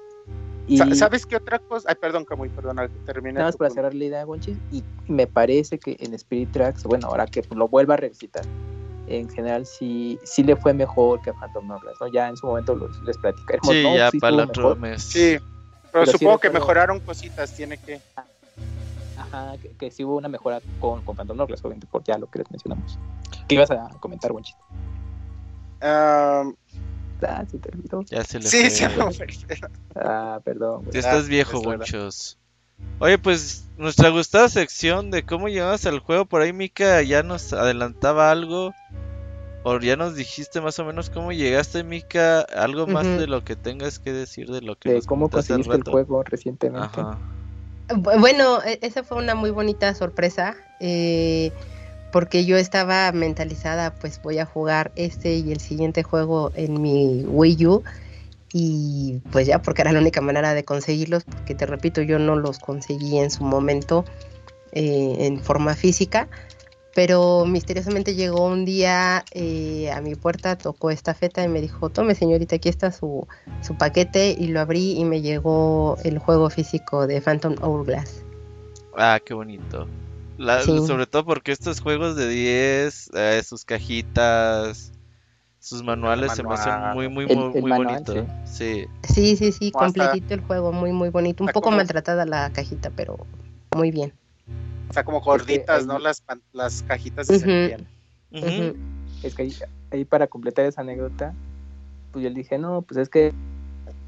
Y 0.69 0.79
¿Sabes 0.95 1.27
qué 1.27 1.37
otra 1.37 1.59
cosa? 1.59 1.89
Ay, 1.89 1.97
perdón, 2.01 2.25
Camuy, 2.25 2.49
perdón, 2.49 2.77
termina. 3.05 3.35
Nada 3.35 3.47
más 3.47 3.57
para 3.57 3.69
punto. 3.69 3.75
cerrar 3.81 3.95
la 3.95 4.05
idea, 4.05 4.25
Gonchis, 4.25 4.57
y 4.71 4.85
me 5.09 5.27
parece 5.27 5.79
que 5.79 5.97
en 5.99 6.15
Spirit 6.15 6.53
Tracks, 6.53 6.85
bueno, 6.85 7.09
ahora 7.09 7.27
que 7.27 7.43
lo 7.55 7.67
vuelva 7.67 7.95
a 7.95 7.97
revisitar, 7.97 8.45
en 9.07 9.29
general 9.31 9.67
sí, 9.67 10.19
sí 10.25 10.43
le 10.43 10.57
fue 10.57 10.73
mejor 10.75 11.21
que 11.23 11.31
a 11.31 11.35
Phantom 11.35 11.71
Hourglass, 11.71 11.97
¿no? 12.01 12.07
Ya 12.09 12.29
en 12.29 12.37
su 12.37 12.47
momento 12.47 12.75
los, 12.75 13.01
les 13.03 13.17
platicaremos, 13.19 13.69
Sí, 13.69 13.83
¿no? 13.83 13.97
ya 13.97 14.11
Sí 14.11 14.19
para 14.21 14.35
el 14.35 14.41
otro 14.41 14.63
mejor. 14.71 14.79
mes. 14.79 15.03
Sí, 15.03 15.39
pero, 15.39 15.49
Pero 15.93 16.07
sí 16.07 16.13
supongo 16.13 16.39
que 16.39 16.51
mejoraron 16.51 17.01
cositas, 17.01 17.53
tiene 17.55 17.79
que. 17.79 18.01
Ajá, 19.17 19.57
que, 19.61 19.69
que 19.77 19.91
sí 19.91 20.05
hubo 20.05 20.17
una 20.17 20.29
mejora 20.29 20.61
con, 20.81 21.03
con 21.03 21.17
Phantom 21.17 21.39
Hourglass, 21.39 21.61
obviamente, 21.65 21.87
por 21.87 22.03
ya 22.05 22.17
lo 22.19 22.31
que 22.31 22.39
les 22.41 22.51
mencionamos. 22.51 22.99
¿Qué 23.47 23.57
ibas 23.57 23.71
a 23.71 23.89
comentar, 24.01 24.33
Gonchis? 24.33 24.57
Ah, 25.81 26.45
Ah, 27.25 27.45
se 27.49 27.59
te 27.59 27.71
olvidó. 27.73 28.03
Ya 28.11 28.25
se 28.25 28.41
le 28.41 28.49
sí, 28.49 28.63
fue. 28.63 28.71
sí, 28.71 28.85
no, 28.99 29.09
Ah, 29.95 30.41
perdón. 30.45 30.85
güey. 30.85 30.99
Estás 30.99 31.27
Ah, 31.27 31.29
viejo, 31.29 31.73
es. 31.75 32.39
Oye, 32.99 33.19
pues 33.19 33.65
nuestra 33.77 34.11
gustada 34.11 34.49
sección 34.49 35.11
de 35.11 35.25
cómo 35.25 35.49
llegamos 35.49 35.85
al 35.87 35.99
juego, 35.99 36.25
por 36.25 36.43
ahí 36.43 36.53
Mika 36.53 37.03
ya 37.03 37.23
nos 37.23 37.53
adelantaba 37.53 38.31
algo. 38.31 38.75
O 39.65 39.79
ya 39.79 39.95
nos 39.95 40.17
dijiste 40.17 40.61
más 40.61 40.79
o 40.81 40.85
menos 40.85 41.09
cómo 41.09 41.31
llegaste, 41.31 41.85
Mika. 41.85 42.41
Algo 42.41 42.89
más 42.89 43.07
de 43.07 43.29
lo 43.29 43.45
que 43.45 43.55
tengas 43.55 44.01
que 44.01 44.13
decir 44.13 44.49
de 44.51 44.61
lo 44.61 44.75
que 44.77 44.89
De 44.89 44.95
nos 44.97 45.07
cómo 45.07 45.29
conseguiste 45.29 45.73
el 45.73 45.79
rato. 45.81 45.91
juego 45.93 46.23
recientemente. 46.25 47.01
Ajá. 47.01 47.17
Bueno, 47.97 48.61
e- 48.65 48.81
esa 48.83 49.05
fue 49.05 49.19
una 49.19 49.35
muy 49.37 49.51
bonita 49.51 49.95
sorpresa, 49.95 50.57
eh, 50.81 51.53
porque 52.11 52.45
yo 52.45 52.57
estaba 52.57 53.13
mentalizada, 53.13 53.95
pues 53.95 54.21
voy 54.21 54.39
a 54.39 54.47
jugar 54.47 54.91
este 54.97 55.35
y 55.37 55.53
el 55.53 55.61
siguiente 55.61 56.03
juego 56.03 56.51
en 56.57 56.83
mi 56.83 57.25
Wii 57.27 57.67
U, 57.67 57.85
y 58.53 59.21
pues 59.31 59.47
ya, 59.47 59.63
porque 59.63 59.83
era 59.83 59.93
la 59.93 60.01
única 60.01 60.21
manera 60.21 60.55
de 60.55 60.65
conseguirlos, 60.65 61.25
porque 61.25 61.55
te 61.55 61.67
repito, 61.67 62.03
yo 62.03 62.19
no 62.19 62.37
los 62.37 62.59
conseguí 62.59 63.19
en 63.19 63.31
su 63.31 63.45
momento 63.45 64.05
eh, 64.73 65.17
en 65.21 65.41
forma 65.41 65.75
física, 65.75 66.29
pero 66.95 67.47
misteriosamente 67.47 68.15
llegó 68.15 68.47
un 68.47 68.65
día 68.67 69.25
eh, 69.33 69.91
a 69.91 70.01
mi 70.03 70.15
puerta, 70.15 70.57
tocó 70.59 70.91
esta 70.91 71.15
feta 71.15 71.43
y 71.43 71.49
me 71.49 71.61
dijo, 71.63 71.89
tome 71.89 72.15
señorita, 72.15 72.57
aquí 72.57 72.69
está 72.69 72.93
su, 72.93 73.27
su 73.63 73.77
paquete 73.77 74.37
y 74.39 74.49
lo 74.49 74.61
abrí 74.61 74.93
y 74.99 75.05
me 75.05 75.23
llegó 75.23 75.97
el 76.05 76.19
juego 76.19 76.51
físico 76.51 77.07
de 77.07 77.21
Phantom 77.23 77.55
Hourglass. 77.63 78.23
Ah, 78.95 79.19
qué 79.25 79.33
bonito. 79.33 79.87
La- 80.37 80.63
Sí. 80.63 80.79
Sobre 80.87 81.07
todo 81.07 81.25
porque 81.25 81.53
estos 81.53 81.81
juegos 81.81 82.15
de 82.17 82.29
10, 82.29 83.11
eh, 83.15 83.43
sus 83.43 83.65
cajitas, 83.65 84.93
sus 85.63 85.83
manuales 85.85 86.33
se 86.33 86.43
me 86.43 86.55
hacen 86.55 86.75
muy, 86.93 87.09
muy, 87.09 87.25
El- 87.29 87.37
muy, 87.39 87.53
el 87.55 87.61
muy 87.63 87.71
manual, 87.71 88.03
bonito. 88.05 88.27
Sí. 88.45 88.87
Sí, 89.05 89.37
sí, 89.37 89.53
sí, 89.53 89.71
completito 89.71 90.35
el 90.35 90.41
juego, 90.41 90.73
muy, 90.73 90.93
muy 90.93 91.09
bonito. 91.09 91.45
Un 91.45 91.49
Está 91.49 91.55
poco 91.55 91.67
como- 91.67 91.77
maltratada 91.77 92.27
la 92.27 92.51
cajita, 92.53 92.91
pero 92.91 93.17
muy 93.77 93.91
bien. 93.93 94.13
O 94.91 94.93
sea, 94.93 95.05
como 95.05 95.21
gorditas, 95.21 95.87
¿no? 95.87 95.99
Las, 95.99 96.23
las 96.53 96.83
cajitas. 96.83 97.31
Ujú. 97.31 97.49
Ujú. 98.33 98.77
Es 99.23 99.35
que 99.35 99.43
ahí, 99.43 99.55
ahí 99.93 100.05
para 100.05 100.27
completar 100.27 100.65
esa 100.67 100.81
anécdota, 100.81 101.33
pues 102.11 102.25
yo 102.25 102.29
le 102.31 102.37
dije, 102.37 102.59
no, 102.59 102.83
pues 102.83 102.99
es 102.99 103.09
que 103.09 103.33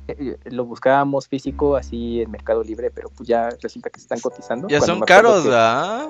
eh, 0.09 0.37
lo 0.47 0.65
buscábamos 0.67 1.29
físico 1.29 1.77
así 1.77 2.21
en 2.21 2.31
Mercado 2.33 2.63
Libre, 2.65 2.91
pero 2.91 3.09
pues 3.17 3.29
ya 3.29 3.49
resulta 3.63 3.89
que 3.91 4.01
se 4.01 4.05
están 4.05 4.21
cotizando. 4.21 4.69
Ya 4.69 4.79
Cuando 4.79 4.97
son 4.97 5.05
caros, 5.07 5.43
que- 5.45 5.49
¿verdad? 5.51 6.09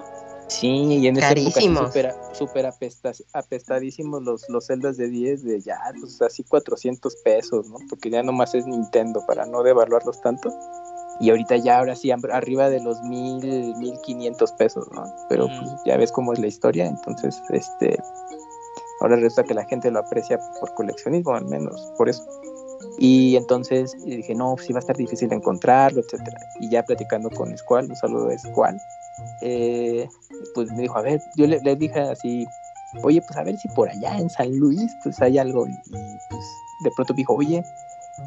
Sí, 0.49 0.69
y 0.69 1.07
en 1.07 1.17
esa 1.17 1.31
época 1.33 1.53
Carísimos. 1.55 1.87
súper 1.87 2.15
súper 2.33 2.71
apestadísimos 3.33 4.23
los, 4.23 4.49
los 4.49 4.67
celdas 4.67 4.97
de 4.97 5.09
10 5.09 5.45
de 5.45 5.61
ya, 5.61 5.79
pues 5.99 6.21
así 6.23 6.45
400 6.45 7.17
pesos, 7.17 7.69
¿no? 7.69 7.79
Porque 7.89 8.11
ya 8.11 8.23
nomás 8.23 8.55
es 8.55 8.67
Nintendo 8.67 9.25
para 9.27 9.47
no 9.47 9.63
devaluarlos 9.63 10.21
tanto. 10.21 10.53
Y 11.21 11.31
ahorita 11.31 11.57
ya 11.57 11.79
ahora 11.79 11.95
sí 11.95 12.11
arriba 12.11 12.69
de 12.71 12.81
los 12.81 13.01
mil, 13.03 13.75
mil 13.77 13.99
quinientos 14.03 14.53
pesos, 14.53 14.87
¿no? 14.93 15.05
Pero 15.29 15.47
pues 15.47 15.71
ya 15.87 15.97
ves 15.97 16.11
cómo 16.11 16.33
es 16.33 16.39
la 16.39 16.49
historia, 16.49 16.87
entonces 16.87 17.41
este 17.51 17.97
ahora 19.01 19.17
resulta 19.17 19.45
que 19.45 19.55
la 19.55 19.65
gente 19.65 19.91
lo 19.91 20.01
aprecia 20.01 20.39
por 20.61 20.75
coleccionismo, 20.75 21.35
al 21.35 21.45
menos 21.47 21.93
por 21.97 22.09
eso. 22.09 22.25
Y 22.99 23.37
entonces 23.37 23.97
dije, 24.05 24.35
no, 24.35 24.57
sí 24.59 24.73
va 24.73 24.79
a 24.79 24.81
estar 24.81 24.97
difícil 24.97 25.33
encontrarlo, 25.33 26.01
etcétera. 26.01 26.39
Y 26.61 26.69
ya 26.71 26.83
platicando 26.83 27.31
con 27.31 27.57
Squall, 27.57 27.91
un 27.91 27.97
saludo 27.97 28.29
a 28.29 28.39
Squall, 28.39 28.81
eh, 29.43 30.09
pues 30.55 30.71
me 30.73 30.83
dijo, 30.83 30.97
a 30.97 31.03
ver, 31.03 31.21
yo 31.37 31.47
le, 31.47 31.61
dije 31.77 32.01
así, 32.01 32.47
oye, 33.03 33.21
pues 33.23 33.37
a 33.37 33.45
ver 33.45 33.57
si 33.57 33.69
por 33.69 33.89
allá 33.89 34.19
en 34.19 34.31
San 34.31 34.57
Luis, 34.59 34.91
pues 35.03 35.21
hay 35.21 35.39
algo. 35.39 35.67
Y, 35.67 35.73
pues 36.31 36.45
de 36.85 36.91
pronto 36.95 37.15
me 37.15 37.19
dijo, 37.19 37.35
oye, 37.35 37.63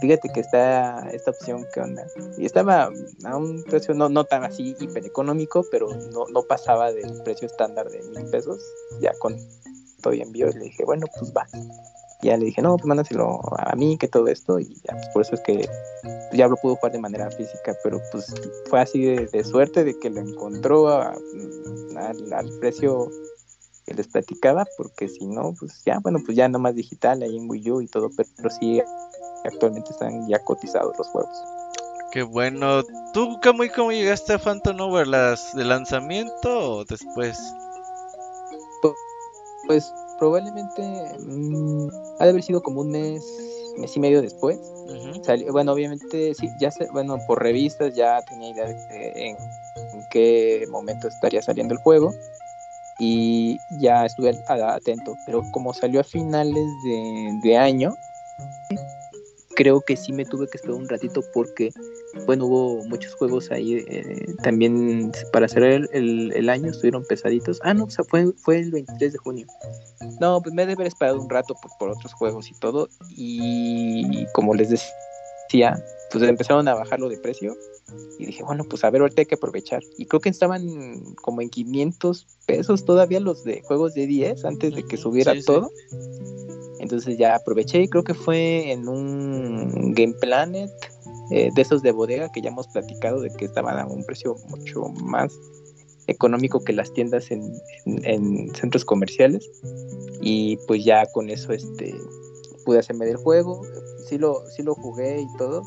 fíjate 0.01 0.29
que 0.29 0.39
está 0.41 1.09
esta 1.11 1.31
opción, 1.31 1.65
¿qué 1.73 1.81
onda? 1.81 2.05
Y 2.37 2.45
estaba 2.45 2.89
a 3.23 3.37
un 3.37 3.63
precio 3.63 3.93
no, 3.93 4.09
no 4.09 4.23
tan 4.25 4.43
así 4.43 4.75
hiper 4.79 5.05
económico, 5.05 5.65
pero 5.71 5.89
no, 6.11 6.25
no 6.31 6.43
pasaba 6.43 6.91
del 6.91 7.21
precio 7.23 7.47
estándar 7.47 7.89
de 7.89 8.01
mil 8.03 8.29
pesos, 8.29 8.61
ya 9.01 9.13
con 9.19 9.35
todo 10.01 10.13
envío. 10.13 10.49
Y 10.49 10.53
le 10.53 10.65
dije, 10.65 10.85
bueno, 10.85 11.05
pues 11.17 11.33
va. 11.35 11.47
Ya 12.23 12.35
le 12.35 12.45
dije, 12.45 12.61
no, 12.61 12.75
pues 12.77 12.85
mándaselo 12.87 13.39
a 13.57 13.75
mí, 13.75 13.97
que 13.97 14.07
todo 14.07 14.27
esto, 14.27 14.59
y 14.59 14.73
ya, 14.83 14.93
pues 14.93 15.07
por 15.13 15.21
eso 15.21 15.35
es 15.35 15.41
que 15.41 15.69
ya 16.33 16.47
lo 16.47 16.55
pudo 16.57 16.75
jugar 16.75 16.91
de 16.91 16.99
manera 16.99 17.29
física, 17.31 17.75
pero 17.83 18.01
pues 18.11 18.33
fue 18.69 18.79
así 18.81 19.03
de, 19.03 19.27
de 19.27 19.43
suerte 19.43 19.83
de 19.83 19.97
que 19.99 20.09
lo 20.09 20.21
encontró 20.21 20.87
a- 20.89 21.15
al, 21.95 22.33
al 22.33 22.49
precio 22.59 23.09
que 23.85 23.93
les 23.93 24.07
platicaba, 24.07 24.65
porque 24.77 25.07
si 25.07 25.25
no, 25.27 25.53
pues 25.59 25.81
ya, 25.85 25.99
bueno, 25.99 26.19
pues 26.25 26.35
ya 26.35 26.47
nomás 26.49 26.75
digital 26.75 27.21
ahí 27.21 27.37
en 27.37 27.49
Wii 27.49 27.71
U 27.71 27.81
y 27.81 27.87
todo, 27.87 28.09
pero, 28.17 28.27
pero 28.35 28.49
sí, 28.49 28.81
actualmente 29.45 29.91
están 29.91 30.27
ya 30.27 30.39
cotizados 30.43 30.97
los 30.97 31.07
juegos. 31.09 31.37
Qué 32.11 32.23
bueno. 32.23 32.81
¿Tú, 33.13 33.39
Camuy, 33.41 33.69
cómo 33.69 33.91
llegaste 33.91 34.33
a 34.33 34.39
Phantom 34.39 34.79
Hourglass? 34.79 35.53
¿De 35.55 35.63
lanzamiento 35.63 36.71
o 36.77 36.85
después? 36.85 37.37
Pues 39.67 39.93
probablemente 40.17 40.81
mm, 41.19 41.87
ha 42.19 42.23
de 42.25 42.29
haber 42.31 42.43
sido 42.43 42.61
como 42.61 42.81
un 42.81 42.91
mes, 42.91 43.23
mes 43.77 43.95
y 43.95 43.99
medio 43.99 44.21
después. 44.21 44.59
Salió- 45.23 45.51
bueno, 45.51 45.73
obviamente, 45.73 46.33
sí, 46.33 46.49
ya 46.57 46.71
sé, 46.71 46.87
bueno, 46.91 47.17
por 47.27 47.41
revistas 47.43 47.93
ya 47.93 48.21
tenía 48.21 48.49
idea 48.51 48.67
de, 48.67 48.73
de 48.87 49.11
en, 49.29 49.37
en 49.93 50.03
qué 50.09 50.65
momento 50.69 51.07
estaría 51.07 51.41
saliendo 51.41 51.73
el 51.73 51.79
juego 51.81 52.13
y 52.99 53.59
ya 53.69 54.05
estuve 54.05 54.31
a- 54.47 54.73
atento, 54.75 55.17
pero 55.25 55.43
como 55.51 55.73
salió 55.73 55.99
a 55.99 56.03
finales 56.03 56.65
de, 56.83 57.37
de 57.41 57.57
año, 57.57 57.95
creo 59.57 59.81
que 59.81 59.97
sí 59.97 60.13
me 60.13 60.23
tuve 60.23 60.47
que 60.47 60.57
esperar 60.57 60.77
un 60.77 60.87
ratito 60.87 61.23
porque, 61.33 61.73
bueno, 62.27 62.45
hubo 62.45 62.85
muchos 62.85 63.15
juegos 63.15 63.49
ahí 63.49 63.83
eh, 63.87 64.35
también 64.43 65.11
para 65.33 65.47
cerrar 65.47 65.71
el, 65.91 66.31
el- 66.35 66.47
año, 66.49 66.69
estuvieron 66.69 67.03
pesaditos. 67.05 67.59
Ah, 67.63 67.73
no, 67.73 67.85
o 67.85 67.89
sea, 67.89 68.05
fue, 68.05 68.31
fue 68.43 68.59
el 68.59 68.69
23 68.71 69.13
de 69.13 69.17
junio. 69.17 69.47
No, 70.21 70.39
pues 70.43 70.53
me 70.53 70.61
he 70.61 70.65
de 70.67 70.73
haber 70.73 70.85
esperado 70.87 71.19
un 71.19 71.27
rato 71.29 71.55
por, 71.59 71.71
por 71.79 71.89
otros 71.89 72.13
juegos 72.13 72.49
y 72.51 72.59
todo. 72.59 72.87
Y 73.09 74.27
como 74.33 74.53
les 74.53 74.69
decía, 74.69 75.83
pues 76.11 76.23
empezaron 76.23 76.67
a 76.67 76.75
bajarlo 76.75 77.09
de 77.09 77.17
precio. 77.17 77.55
Y 78.19 78.25
dije, 78.25 78.43
bueno, 78.43 78.63
pues 78.69 78.83
a 78.83 78.89
ver, 78.89 79.01
ahorita 79.01 79.21
hay 79.21 79.25
que 79.27 79.35
aprovechar. 79.35 79.81
Y 79.97 80.05
creo 80.05 80.19
que 80.19 80.29
estaban 80.29 81.15
como 81.21 81.41
en 81.41 81.49
500 81.49 82.27
pesos 82.45 82.83
todavía 82.85 83.19
los 83.19 83.43
de 83.43 83.61
juegos 83.61 83.93
de 83.93 84.07
10 84.07 84.43
antes 84.45 84.73
de 84.75 84.83
que 84.83 84.97
subiera 84.97 85.33
sí, 85.33 85.39
sí. 85.41 85.45
todo. 85.45 85.71
Entonces 86.79 87.17
ya 87.17 87.35
aproveché 87.35 87.81
y 87.81 87.87
creo 87.87 88.03
que 88.03 88.13
fue 88.13 88.71
en 88.71 88.87
un 88.87 89.93
Game 89.93 90.13
Planet 90.21 90.69
eh, 91.31 91.49
de 91.53 91.61
esos 91.61 91.81
de 91.81 91.91
bodega 91.91 92.31
que 92.31 92.41
ya 92.41 92.49
hemos 92.49 92.67
platicado 92.67 93.19
de 93.21 93.29
que 93.31 93.45
estaban 93.45 93.77
a 93.77 93.85
un 93.85 94.03
precio 94.05 94.35
mucho 94.49 94.83
más 95.03 95.33
económico 96.07 96.63
que 96.63 96.71
las 96.73 96.93
tiendas 96.93 97.31
en, 97.31 97.41
en- 97.85 98.05
en 98.05 98.55
centros 98.55 98.85
comerciales 98.85 99.49
y 100.21 100.55
pues 100.67 100.85
ya 100.85 101.05
con 101.11 101.29
eso 101.29 101.51
este 101.51 101.93
pude 102.65 102.79
hacerme 102.79 103.05
del 103.05 103.17
juego 103.17 103.61
sí 104.07 104.17
lo 104.17 104.41
sí 104.55 104.63
lo 104.63 104.73
jugué 104.75 105.19
y 105.21 105.37
todo 105.37 105.63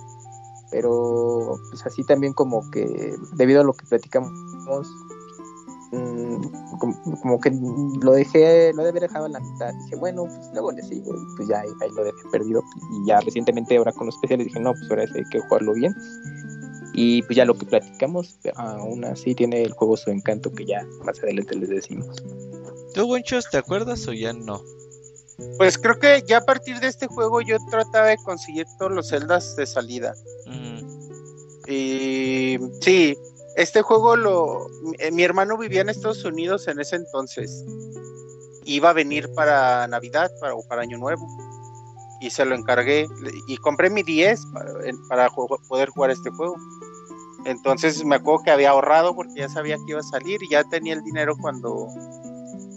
pero 0.70 1.58
pues 1.70 1.84
así 1.86 2.04
también 2.04 2.32
como 2.32 2.68
que 2.70 3.16
debido 3.32 3.60
a 3.60 3.64
lo 3.64 3.72
que 3.72 3.86
platicamos 3.86 4.32
mm, 5.92 6.36
como, 7.22 7.40
que 7.40 7.52
lo 8.02 8.12
dejé 8.12 8.72
lo 8.72 8.82
haber 8.82 9.02
dejado 9.02 9.26
en 9.26 9.32
la 9.32 9.40
mitad 9.40 9.72
dije 9.84 9.96
bueno 9.96 10.24
pues 10.24 10.50
luego 10.52 10.72
le 10.72 10.82
sigo 10.82 11.14
y 11.14 11.36
pues 11.36 11.48
ya 11.48 11.60
ahí, 11.60 11.90
lo 11.94 12.04
dejé 12.04 12.28
perdido 12.30 12.62
y 12.92 13.06
ya 13.06 13.20
recientemente 13.20 13.76
ahora 13.76 13.92
con 13.92 14.06
los 14.06 14.14
especiales 14.14 14.46
dije 14.46 14.60
no 14.60 14.72
pues 14.72 14.90
ahora 14.90 15.04
hay 15.14 15.24
que 15.30 15.40
jugarlo 15.40 15.74
bien 15.74 15.94
Y 16.92 17.22
pues 17.22 17.36
ya 17.36 17.44
lo 17.44 17.54
que 17.54 17.66
platicamos, 17.66 18.36
aún 18.56 19.04
así 19.04 19.34
tiene 19.34 19.62
el 19.62 19.72
juego 19.72 19.96
su 19.96 20.10
encanto 20.10 20.50
que 20.50 20.66
ya 20.66 20.84
más 21.04 21.18
adelante 21.22 21.54
les 21.54 21.68
decimos. 21.68 22.16
¿Tú, 22.92 23.06
Winchos, 23.06 23.48
te 23.48 23.58
acuerdas 23.58 24.08
o 24.08 24.12
ya 24.12 24.32
no? 24.32 24.60
Pues 25.58 25.78
creo 25.78 25.98
que 25.98 26.22
ya 26.26 26.38
a 26.38 26.44
partir 26.44 26.80
de 26.80 26.88
este 26.88 27.06
juego 27.06 27.40
yo 27.40 27.56
trataba 27.70 28.08
de 28.08 28.16
conseguir 28.18 28.66
todos 28.78 28.92
los 28.92 29.08
celdas 29.08 29.56
de 29.56 29.66
salida. 29.66 30.14
Y 31.66 32.58
sí, 32.80 33.16
este 33.56 33.82
juego 33.82 34.16
lo... 34.16 34.66
Eh, 34.98 35.10
mi 35.12 35.22
hermano 35.22 35.56
vivía 35.56 35.82
en 35.82 35.88
Estados 35.88 36.24
Unidos 36.24 36.66
en 36.66 36.80
ese 36.80 36.96
entonces. 36.96 37.64
Iba 38.64 38.90
a 38.90 38.94
venir 38.94 39.32
para 39.34 39.86
Navidad 39.86 40.30
para, 40.40 40.54
o 40.54 40.66
para 40.66 40.82
Año 40.82 40.98
Nuevo. 40.98 41.26
Y 42.20 42.30
se 42.30 42.44
lo 42.44 42.54
encargué. 42.54 43.06
Y 43.46 43.56
compré 43.58 43.90
mi 43.90 44.02
10 44.02 44.46
para, 44.52 44.72
para 45.08 45.30
poder 45.68 45.90
jugar 45.90 46.10
este 46.10 46.30
juego. 46.30 46.56
Entonces 47.44 48.04
me 48.04 48.16
acuerdo 48.16 48.44
que 48.44 48.50
había 48.50 48.70
ahorrado 48.70 49.14
porque 49.14 49.40
ya 49.40 49.48
sabía 49.48 49.76
que 49.76 49.92
iba 49.92 50.00
a 50.00 50.04
salir 50.04 50.42
y 50.42 50.50
ya 50.50 50.64
tenía 50.64 50.94
el 50.94 51.02
dinero 51.02 51.36
cuando 51.40 51.86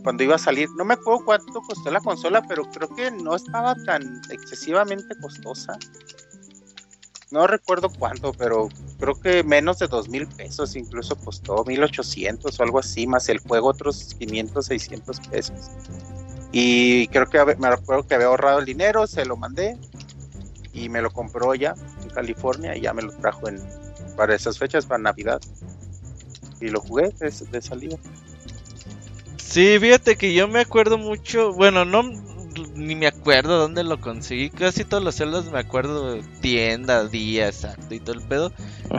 cuando 0.04 0.24
iba 0.24 0.36
a 0.36 0.39
salir. 0.39 0.70
No 0.78 0.86
me 0.86 0.96
acuerdo 0.96 1.26
cuánto 1.26 1.62
costó 1.62 1.89
la 1.89 2.02
consola, 2.02 2.42
pero 2.48 2.63
creo 2.70 2.94
que 2.94 3.12
no 3.12 3.36
estaba 3.36 3.76
tan 3.76 4.22
excesivamente 4.30 5.16
costosa. 5.20 5.78
No 7.32 7.48
recuerdo 7.48 7.89
cuánto, 7.89 8.32
pero 8.34 8.70
creo 9.00 9.20
que 9.20 9.44
menos 9.44 9.80
de 9.80 9.88
dos 9.88 10.08
mil 10.08 10.28
pesos 10.28 10.76
incluso 10.76 11.16
costó, 11.16 11.63
mil 11.66 11.84
ochocientos 11.84 12.60
o 12.60 12.63
algo 12.63 12.78
así, 12.78 13.08
más 13.08 13.28
el 13.28 13.39
juego 13.39 13.70
otros 13.70 14.13
500, 14.20 14.63
600 14.63 15.20
pesos. 15.22 15.72
Y 16.52 17.08
creo 17.08 17.28
que 17.28 17.44
me 17.58 17.68
acuerdo 17.70 18.06
que 18.06 18.13
había 18.13 18.28
ahorrado 18.28 18.60
el 18.60 18.66
dinero, 18.66 19.08
se 19.08 19.26
lo 19.26 19.36
mandé 19.36 19.76
y 20.74 20.89
me 20.89 21.02
lo 21.02 21.12
compró 21.12 21.56
ya 21.56 21.74
en 22.04 22.10
California 22.10 22.78
y 22.78 22.82
ya 22.82 22.94
me 22.94 23.02
lo 23.02 23.12
trajo 23.13 23.48
en, 23.48 23.60
para 24.16 24.36
esas 24.36 24.60
fechas, 24.60 24.86
para 24.86 25.02
Navidad. 25.02 25.42
Y 26.62 26.68
lo 26.68 26.82
jugué 26.82 27.10
de, 27.20 27.32
de 27.32 27.62
salida. 27.63 27.98
Sí, 29.45 29.77
fíjate 29.79 30.15
que 30.15 30.34
yo 30.34 30.47
me 30.47 30.62
acuerdo 30.62 30.97
mucho, 30.97 31.53
bueno, 31.53 31.86
no 31.86 32.01
ni 32.75 32.95
me 32.95 33.08
acuerdo 33.08 33.60
dónde 33.60 33.84
lo 33.84 33.99
conseguí, 33.99 34.49
casi 34.49 34.84
todos 34.84 35.03
los 35.03 35.15
celdas 35.15 35.51
me 35.51 35.60
acuerdo 35.60 36.19
tienda, 36.41 37.08
día 37.08 37.47
exacto 37.47 37.93
y 37.93 37.99
todo 37.99 38.15
el 38.15 38.21
pedo. 38.21 38.51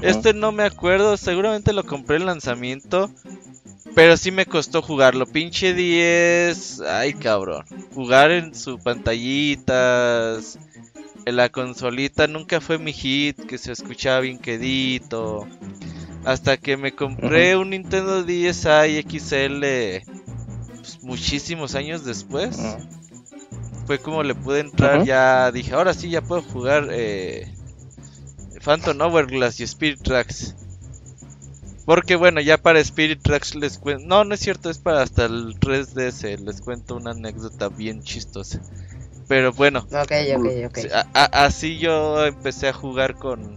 Este 0.02 0.33
no 0.33 0.52
me 0.52 0.62
acuerdo, 0.62 1.16
seguramente 1.16 1.72
lo 1.72 1.85
compré 1.85 2.16
en 2.16 2.26
lanzamiento, 2.26 3.11
pero 3.96 4.16
sí 4.16 4.30
me 4.30 4.46
costó 4.46 4.80
jugarlo, 4.80 5.26
pinche 5.26 5.74
10, 5.74 6.83
ay 6.83 7.14
cabrón, 7.14 7.64
jugar 7.92 8.30
en 8.30 8.54
su 8.54 8.78
pantallitas, 8.78 10.59
en 11.24 11.37
la 11.37 11.48
consolita 11.48 12.28
nunca 12.28 12.61
fue 12.61 12.78
mi 12.78 12.92
hit, 12.92 13.44
que 13.46 13.59
se 13.59 13.72
escuchaba 13.72 14.20
bien 14.20 14.38
quedito. 14.38 15.48
Hasta 16.24 16.57
que 16.57 16.76
me 16.76 16.94
compré 16.94 17.57
un 17.57 17.70
Nintendo 17.70 18.24
10i 18.24 19.04
XL 19.04 20.24
muchísimos 21.03 21.75
años 21.75 22.05
después. 22.05 22.59
Fue 23.87 23.99
como 23.99 24.23
le 24.23 24.35
pude 24.35 24.61
entrar, 24.61 25.05
ya 25.05 25.53
dije, 25.53 25.75
ahora 25.75 25.92
sí 25.92 26.09
ya 26.09 26.23
puedo 26.23 26.40
jugar 26.40 26.88
eh, 26.90 27.55
Phantom 28.62 29.01
Hourglass 29.01 29.61
y 29.61 29.64
Spirit 29.64 30.03
Tracks. 30.03 30.55
Porque 31.85 32.16
bueno, 32.16 32.40
ya 32.40 32.57
para 32.57 32.81
Spirit 32.81 33.20
Tracks 33.23 33.55
les 33.55 33.77
cuento... 33.77 34.07
No, 34.07 34.25
no 34.25 34.35
es 34.35 34.40
cierto, 34.40 34.70
es 34.70 34.79
para 34.79 35.03
hasta 35.03 35.27
el 35.27 35.61
3DS. 35.61 36.38
Les 36.38 36.62
cuento 36.62 36.97
una 36.97 37.11
anécdota 37.11 37.68
bien 37.68 38.03
chistosa. 38.03 38.62
Pero 39.29 39.53
bueno. 39.53 39.87
así 41.14 41.79
yo 41.79 42.25
empecé 42.25 42.68
a 42.68 42.73
jugar 42.73 43.16
con 43.16 43.57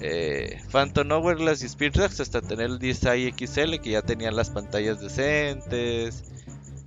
eh, 0.00 0.60
Phantom 0.70 1.10
Hourglass 1.12 1.62
y 1.62 1.66
Spirit 1.66 1.94
Tracks 1.94 2.20
hasta 2.20 2.42
tener 2.42 2.66
el 2.66 2.78
10i 2.78 3.32
XL 3.34 3.80
que 3.80 3.90
ya 3.92 4.02
tenía 4.02 4.30
las 4.30 4.50
pantallas 4.50 5.00
decentes 5.00 6.24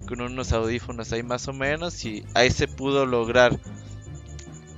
con 0.07 0.21
unos 0.21 0.51
audífonos 0.51 1.11
ahí 1.11 1.21
más 1.21 1.47
o 1.47 1.53
menos 1.53 2.03
y 2.05 2.25
ahí 2.33 2.49
se 2.49 2.67
pudo 2.67 3.05
lograr. 3.05 3.57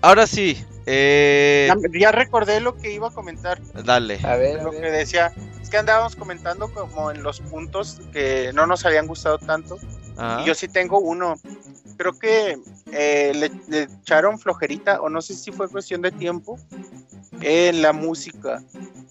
Ahora 0.01 0.27
sí, 0.27 0.63
eh... 0.85 1.69
ya, 1.93 2.11
recordé 2.11 2.59
lo 2.59 2.75
que 2.75 2.93
iba 2.93 3.09
a 3.09 3.11
comentar. 3.11 3.61
Dale. 3.83 4.19
A 4.23 4.35
ver, 4.35 4.63
lo 4.63 4.71
que 4.71 4.91
decía, 4.91 5.31
es 5.61 5.69
que 5.69 5.77
andábamos 5.77 6.15
comentando 6.15 6.71
como 6.73 7.11
en 7.11 7.21
los 7.21 7.41
puntos 7.41 8.01
que 8.11 8.51
no 8.53 8.65
nos 8.65 8.85
habían 8.85 9.07
gustado 9.07 9.37
tanto. 9.37 9.77
Y 10.41 10.45
yo 10.45 10.53
sí 10.53 10.67
tengo 10.67 10.99
uno. 10.99 11.35
Creo 11.95 12.17
que 12.17 12.57
eh, 12.91 13.31
le, 13.35 13.51
le, 13.67 13.83
echaron 14.01 14.37
flojerita, 14.39 15.01
o 15.01 15.09
no 15.09 15.21
sé 15.21 15.33
si 15.33 15.51
fue 15.51 15.69
cuestión 15.69 16.01
de 16.01 16.11
tiempo, 16.11 16.57
en 17.41 17.81
la 17.81 17.93
música. 17.93 18.61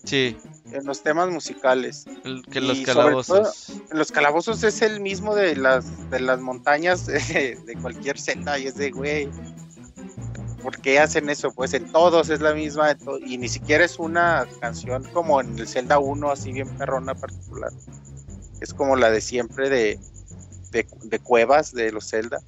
Sí 0.04 0.36
en 0.72 0.84
los 0.84 1.02
temas 1.02 1.30
musicales. 1.30 2.04
que 2.50 2.60
los 2.60 2.80
calabozos. 2.80 3.72
los 3.90 4.12
calabozos 4.12 4.62
es 4.64 4.82
el 4.82 5.00
mismo 5.00 5.34
de 5.34 5.56
las 5.56 6.10
de 6.10 6.20
las 6.20 6.40
montañas 6.40 7.06
de, 7.06 7.78
cualquier 7.80 8.18
senda 8.18 8.58
y 8.58 8.66
es 8.66 8.76
de 8.76 8.90
güey. 8.90 9.28
¿Por 10.62 10.80
qué 10.80 10.98
hacen 10.98 11.30
eso? 11.30 11.52
Pues 11.52 11.72
en 11.72 11.90
todos 11.92 12.30
es 12.30 12.40
la 12.40 12.52
misma 12.52 12.96
y 13.24 13.38
ni 13.38 13.48
siquiera 13.48 13.84
es 13.84 13.98
una 13.98 14.46
canción 14.60 15.04
como 15.12 15.40
en 15.40 15.58
el 15.58 15.68
Zelda 15.68 15.98
1 15.98 16.30
así 16.30 16.52
bien 16.52 16.68
perrona 16.76 17.14
particular. 17.14 17.72
Es 18.60 18.74
como 18.74 18.96
la 18.96 19.10
de 19.10 19.20
siempre 19.20 19.70
de, 19.70 20.00
de, 20.72 21.18
cuevas 21.20 21.72
de 21.72 21.92
los 21.92 22.10
Zelda. 22.10 22.40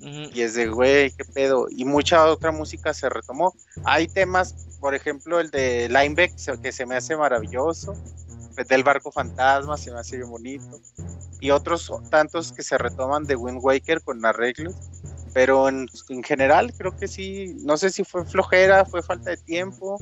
Y 0.00 0.42
es 0.42 0.54
de, 0.54 0.68
güey, 0.68 1.10
qué 1.12 1.24
pedo. 1.24 1.68
Y 1.70 1.84
mucha 1.84 2.24
otra 2.26 2.52
música 2.52 2.92
se 2.92 3.08
retomó. 3.08 3.54
Hay 3.84 4.08
temas 4.08 4.67
por 4.80 4.94
ejemplo, 4.94 5.40
el 5.40 5.50
de 5.50 5.88
Lineback, 5.88 6.34
que 6.60 6.72
se 6.72 6.86
me 6.86 6.96
hace 6.96 7.16
maravilloso. 7.16 7.94
El 8.56 8.64
del 8.66 8.82
barco 8.82 9.12
fantasma 9.12 9.76
se 9.76 9.92
me 9.92 9.98
hace 9.98 10.16
bien 10.16 10.30
bonito. 10.30 10.80
Y 11.40 11.50
otros 11.50 11.92
tantos 12.10 12.52
que 12.52 12.62
se 12.62 12.76
retoman 12.78 13.24
de 13.24 13.36
Wind 13.36 13.60
Waker 13.62 14.02
con 14.02 14.24
arreglos. 14.24 14.74
Pero 15.32 15.68
en, 15.68 15.88
general 16.24 16.72
creo 16.76 16.96
que 16.96 17.06
sí, 17.06 17.56
no 17.60 17.76
sé 17.76 17.90
si 17.90 18.02
fue 18.02 18.24
flojera, 18.24 18.84
fue 18.84 19.02
falta 19.02 19.30
de 19.30 19.36
tiempo 19.36 19.98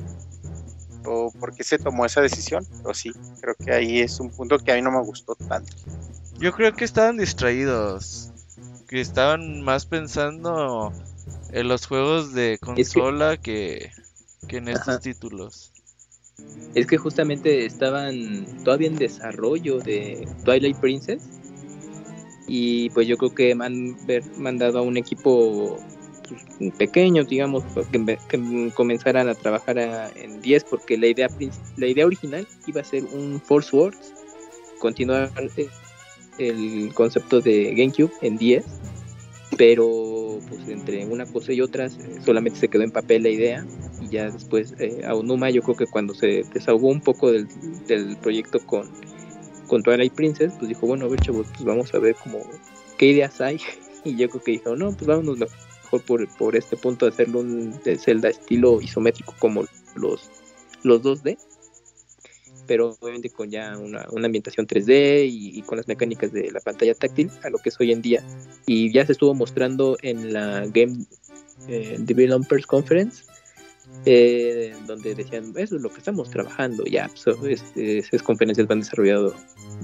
o 1.05 1.31
por 1.31 1.53
qué 1.53 1.63
se 1.63 1.77
tomó 1.77 2.05
esa 2.05 2.21
decisión, 2.21 2.65
pero 2.81 2.93
sí, 2.93 3.11
creo 3.39 3.55
que 3.55 3.71
ahí 3.71 3.99
es 3.99 4.19
un 4.19 4.29
punto 4.29 4.57
que 4.57 4.71
a 4.71 4.75
mí 4.75 4.81
no 4.81 4.91
me 4.91 5.01
gustó 5.01 5.35
tanto. 5.35 5.73
Yo 6.39 6.51
creo 6.53 6.73
que 6.73 6.85
estaban 6.85 7.17
distraídos, 7.17 8.31
que 8.87 8.99
estaban 8.99 9.61
más 9.61 9.85
pensando 9.85 10.91
en 11.51 11.67
los 11.67 11.85
juegos 11.85 12.33
de 12.33 12.57
consola 12.59 13.37
que 13.37 13.91
que 13.93 14.06
en 14.49 14.67
estos 14.67 15.01
títulos. 15.01 15.71
Es 16.75 16.85
que 16.85 16.97
justamente 16.97 17.65
estaban 17.65 18.45
todavía 18.63 18.87
en 18.87 18.95
desarrollo 18.95 19.79
de 19.79 20.27
Twilight 20.43 20.77
Princess 20.77 21.23
y 22.47 22.89
pues 22.91 23.07
yo 23.07 23.17
creo 23.17 23.33
que 23.33 23.51
han 23.51 23.97
mandado 24.37 24.79
a 24.79 24.81
un 24.81 24.97
equipo 24.97 25.77
pues, 26.27 26.73
pequeño, 26.77 27.23
digamos, 27.23 27.63
que, 27.91 28.17
que, 28.29 28.71
comenzaran 28.73 29.29
a 29.29 29.35
trabajar 29.35 29.77
en 29.77 30.41
10 30.41 30.63
porque 30.65 30.97
la 30.97 31.07
idea 31.07 31.27
la 31.75 31.87
idea 31.87 32.05
original 32.05 32.47
iba 32.67 32.81
a 32.81 32.83
ser 32.83 33.03
un 33.05 33.41
Force 33.41 33.75
Wars, 33.75 34.13
continuar 34.79 35.31
el 36.37 36.93
concepto 36.93 37.41
de 37.41 37.73
GameCube 37.73 38.11
en 38.21 38.37
10, 38.37 38.65
pero 39.57 40.16
pues 40.49 40.67
entre 40.67 41.05
una 41.05 41.25
cosa 41.25 41.53
y 41.53 41.61
otra 41.61 41.89
solamente 42.23 42.59
se 42.59 42.67
quedó 42.67 42.83
en 42.83 42.91
papel 42.91 43.23
la 43.23 43.29
idea 43.29 43.65
y 44.01 44.09
ya 44.09 44.29
después 44.29 44.73
eh, 44.79 45.01
Aonuma 45.05 45.49
yo 45.49 45.61
creo 45.61 45.75
que 45.75 45.87
cuando 45.87 46.13
se 46.13 46.43
desahogó 46.53 46.89
un 46.89 47.01
poco 47.01 47.31
del, 47.31 47.47
proyecto 48.21 48.59
con, 48.59 48.89
con 49.67 49.83
Twilight 49.83 50.13
Princess, 50.13 50.53
pues 50.57 50.69
dijo, 50.69 50.87
bueno, 50.87 51.05
a 51.05 51.09
ver 51.09 51.19
chavos, 51.19 51.47
pues 51.51 51.63
vamos 51.63 51.93
a 51.93 51.99
ver 51.99 52.15
como 52.15 52.39
qué 52.97 53.07
ideas 53.07 53.41
hay 53.41 53.59
y 54.03 54.15
yo 54.15 54.29
creo 54.29 54.43
que 54.43 54.51
dijo, 54.51 54.75
no, 54.75 54.91
pues 54.93 55.07
vámonos 55.07 55.39
mejor 55.39 56.01
por, 56.05 56.27
por 56.37 56.55
este 56.55 56.77
punto 56.77 57.05
de 57.05 57.11
hacerlo 57.11 57.39
un 57.39 57.71
de 57.83 57.97
Zelda 57.97 58.29
estilo 58.29 58.81
isométrico 58.81 59.33
como 59.39 59.65
los, 59.95 60.29
los 60.83 61.01
2D 61.01 61.37
pero 62.67 62.97
obviamente 62.99 63.29
con 63.29 63.49
ya 63.49 63.77
una, 63.77 64.05
ambientación 64.25 64.67
3D 64.67 65.27
y, 65.29 65.61
con 65.63 65.77
las 65.77 65.87
mecánicas 65.87 66.31
de 66.31 66.51
la 66.51 66.59
pantalla 66.59 66.93
táctil 66.93 67.31
a 67.43 67.49
lo 67.49 67.57
que 67.59 67.69
es 67.69 67.79
hoy 67.79 67.91
en 67.91 68.01
día. 68.01 68.23
Y 68.65 68.91
ya 68.91 69.05
se 69.05 69.13
estuvo 69.13 69.33
mostrando 69.33 69.97
en 70.01 70.33
la 70.33 70.65
Game 70.67 71.05
eh, 71.67 71.95
Developers 71.99 72.65
Conference 72.65 73.23
eh, 74.05 74.73
donde 74.85 75.15
decían 75.15 75.53
eso 75.57 75.75
es 75.75 75.81
lo 75.81 75.89
que 75.89 75.97
estamos 75.97 76.29
trabajando 76.29 76.83
ya 76.85 77.09
pues, 77.41 77.63
esas 77.75 78.21
conferencias 78.21 78.67
van 78.67 78.79
desarrollado 78.79 79.33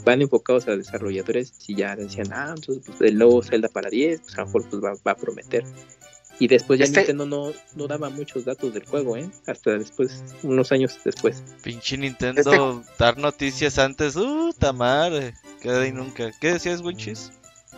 van 0.06 0.22
enfocados 0.22 0.68
a 0.68 0.78
desarrolladores 0.78 1.54
y 1.68 1.76
ya 1.76 1.96
decían 1.96 2.28
ah 2.32 2.54
entonces 2.56 2.84
pues, 2.86 3.02
el 3.02 3.18
nuevo 3.18 3.42
Zelda 3.42 3.70
para 3.70 3.90
10 3.90 4.22
pues 4.22 4.38
a 4.38 4.42
lo 4.42 4.46
mejor 4.48 4.70
pues, 4.70 4.84
va, 4.84 5.12
a 5.12 5.16
prometer 5.16 5.64
y 6.44 6.48
después 6.48 6.78
ya 6.78 6.84
este 6.84 7.00
Nintendo 7.00 7.26
no, 7.26 7.54
no 7.74 7.88
daba 7.88 8.10
muchos 8.10 8.44
datos 8.44 8.74
del 8.74 8.86
juego, 8.86 9.16
¿eh? 9.16 9.30
Hasta 9.48 9.78
después, 9.78 10.22
unos 10.44 10.74
años 10.74 11.00
después. 11.06 11.42
Pinche 11.62 11.98
Nintendo, 11.98 12.42
este 12.82 12.94
dar 13.00 13.18
noticias 13.18 13.80
antes, 13.80 14.18
uh, 14.18 14.54
tamar, 14.60 15.34
queda 15.62 15.88
y 15.88 15.94
nunca. 15.94 16.32
¿Qué 16.42 16.52
decías, 16.52 16.82
Winchis? 16.82 17.32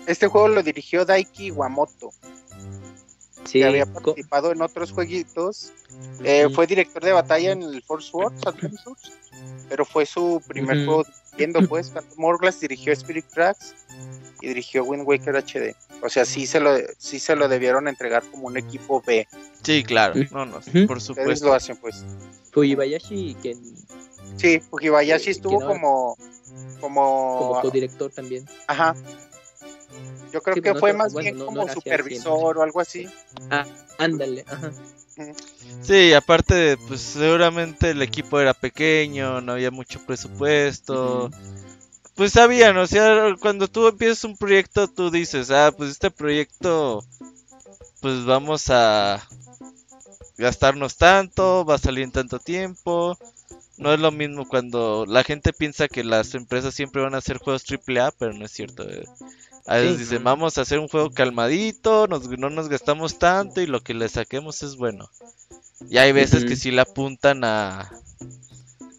Este 0.08 0.26
juego 0.26 0.48
lo 0.48 0.64
dirigió 0.64 1.06
Daiki 1.06 1.52
Wamoto 1.52 2.10
que 3.52 3.66
había 3.66 3.86
participado 3.86 4.52
en 4.52 4.62
otros 4.62 4.92
jueguitos. 4.92 5.72
Eh, 6.24 6.48
fue 6.54 6.68
director 6.68 7.04
de 7.04 7.12
batalla 7.14 7.52
en 7.52 7.64
el 7.64 7.82
Force 7.84 8.10
Wars 8.14 8.34
pero 9.70 9.84
fue 9.86 10.06
su 10.06 10.42
primer 10.48 10.86
juego 10.86 11.04
dirigiendo, 11.32 11.68
pues. 11.68 11.92
Morglass 12.18 12.60
dirigió 12.60 12.94
Spirit 12.94 13.26
Tracks 13.34 13.74
y 14.42 14.48
dirigió 14.50 14.84
Wind 14.84 15.04
Waker 15.08 15.36
HD. 15.38 15.76
O 16.04 16.10
sea, 16.10 16.24
sí 16.26 16.46
se 16.46 16.60
lo, 16.60 16.72
sí 17.00 17.20
se 17.20 17.36
lo 17.36 17.48
debieron 17.48 17.88
entregar 17.88 18.24
como 18.30 18.48
un 18.48 18.58
equipo 18.58 19.02
B. 19.06 19.28
Sí, 19.64 19.84
claro. 19.84 20.14
No, 20.32 20.46
no, 20.46 20.54
por 20.60 20.98
Ustedes 20.98 21.04
supuesto. 21.04 21.46
lo 21.48 21.54
hacen, 21.54 21.78
pues. 21.78 22.04
Fujibayashi, 22.52 23.36
que 23.42 23.58
Sí, 24.38 24.60
Fujibayashi 24.60 25.30
Eh, 25.30 25.32
estuvo 25.32 25.60
que 25.60 25.66
no- 25.66 25.72
como, 25.72 26.18
como, 26.80 27.38
como 27.40 27.62
co-director 27.62 28.12
también. 28.12 28.46
ajá. 28.68 28.96
Yo 30.32 30.42
creo 30.42 30.56
Sí, 30.56 30.62
que 30.62 30.70
pues 30.70 30.74
no 30.76 30.80
fue 30.80 30.92
te- 30.92 30.98
más 30.98 31.14
bueno, 31.14 31.26
bien 31.26 31.38
no- 31.40 31.46
no 31.46 31.46
como 31.52 31.62
al 31.68 31.74
supervisor 31.74 32.58
o 32.58 32.62
algo 32.64 32.80
así. 32.80 33.08
Ándale, 33.98 34.46
ajá. 34.50 34.72
Sí, 35.82 36.14
aparte, 36.14 36.78
pues 36.88 37.02
seguramente 37.02 37.92
el 37.92 38.02
equipo 38.02 38.40
era 38.40 38.54
pequeño, 38.54 39.40
no 39.42 39.54
había 39.54 39.72
mucho 39.72 40.00
presupuesto. 40.06 41.30
Pues 42.16 42.34
sabían, 42.34 42.78
o 42.78 42.88
sea, 42.88 43.36
cuando 43.40 43.68
tú 43.68 43.88
empiezas 43.88 44.24
un 44.24 44.38
proyecto, 44.38 44.88
tú 44.88 45.12
dices, 45.12 45.52
ah, 45.52 45.72
pues 45.76 45.92
este 45.92 46.12
proyecto, 46.12 47.04
pues 48.02 48.26
vamos 48.26 48.70
a 48.70 49.22
gastarnos 50.38 50.98
tanto, 50.98 51.66
va 51.66 51.76
a 51.76 51.80
salir 51.80 52.04
en 52.04 52.12
tanto 52.12 52.40
tiempo. 52.40 53.18
No 53.78 53.94
es 53.94 54.00
lo 54.00 54.12
mismo 54.12 54.48
cuando 54.48 55.06
la 55.08 55.24
gente 55.24 55.54
piensa 55.54 55.88
que 55.88 56.04
las 56.04 56.34
empresas 56.36 56.74
siempre 56.74 57.02
van 57.02 57.16
a 57.16 57.20
hacer 57.20 57.38
juegos 57.38 57.64
AAA, 57.66 58.12
pero 58.12 58.34
no 58.34 58.46
es 58.46 58.52
cierto. 58.52 58.90
eh. 58.90 59.06
A 59.68 59.76
veces 59.76 59.94
Sí. 59.94 60.04
dicen, 60.04 60.24
vamos 60.24 60.58
a 60.58 60.62
hacer 60.62 60.80
un 60.80 60.88
juego 60.88 61.10
calmadito, 61.12 62.08
nos- 62.08 62.28
no 62.30 62.50
nos 62.50 62.70
gastamos 62.70 63.18
tanto 63.18 63.62
y 63.62 63.66
lo 63.68 63.82
que 63.82 63.94
le 63.94 64.08
saquemos 64.10 64.62
es 64.64 64.76
bueno. 64.76 65.10
Y 65.90 65.98
hay 65.98 66.12
veces 66.12 66.46
que 66.46 66.56
sí 66.56 66.72
le 66.72 66.82
apuntan 66.82 67.44
a, 67.44 67.92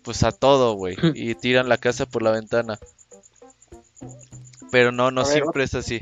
pues 0.03 0.23
a 0.25 0.33
todo, 0.33 0.75
güey, 0.75 0.97
y 1.15 1.35
tiran 1.35 1.69
la 1.69 1.79
casa 1.79 2.07
por 2.07 2.23
la 2.23 2.33
ventana. 2.33 2.79
Pero 4.71 4.93
no, 4.93 5.11
no 5.11 5.21
A 5.23 5.25
ver, 5.25 5.33
siempre 5.33 5.65
es 5.65 5.75
así. 5.75 6.01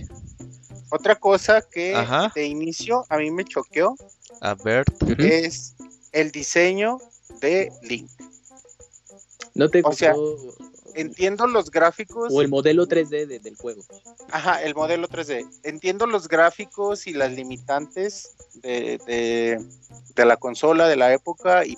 Otra 0.91 1.17
cosa 1.17 1.61
que 1.63 1.95
Ajá. 1.95 2.33
de 2.35 2.47
inicio 2.47 3.05
a 3.09 3.19
mí 3.19 3.31
me 3.31 3.45
choqueó 3.45 3.97
A 4.41 4.55
ver, 4.55 4.85
es 5.19 5.75
el 6.13 6.31
diseño 6.31 6.99
de 7.41 7.73
Link. 7.83 8.11
No 9.55 9.69
te 9.69 9.83
o 9.85 9.93
sea, 9.93 10.13
gustó 10.15 10.64
Entiendo 10.95 11.47
los 11.47 11.71
gráficos, 11.71 12.33
o 12.33 12.41
el 12.41 12.49
modelo 12.49 12.87
3D 12.87 13.27
de- 13.27 13.39
del 13.41 13.57
juego. 13.57 13.83
ajá, 14.31 14.63
el 14.63 14.75
modelo 14.75 15.09
3D. 15.09 15.47
Entiendo 15.63 16.07
los 16.07 16.29
gráficos 16.29 17.07
y 17.07 17.13
las 17.13 17.33
limitantes 17.33 18.35
de, 18.55 18.99
de- 19.07 19.65
de 20.15 20.25
la 20.25 20.37
consola 20.37 20.87
de 20.89 20.97
la 20.97 21.13
época 21.13 21.65
y, 21.67 21.77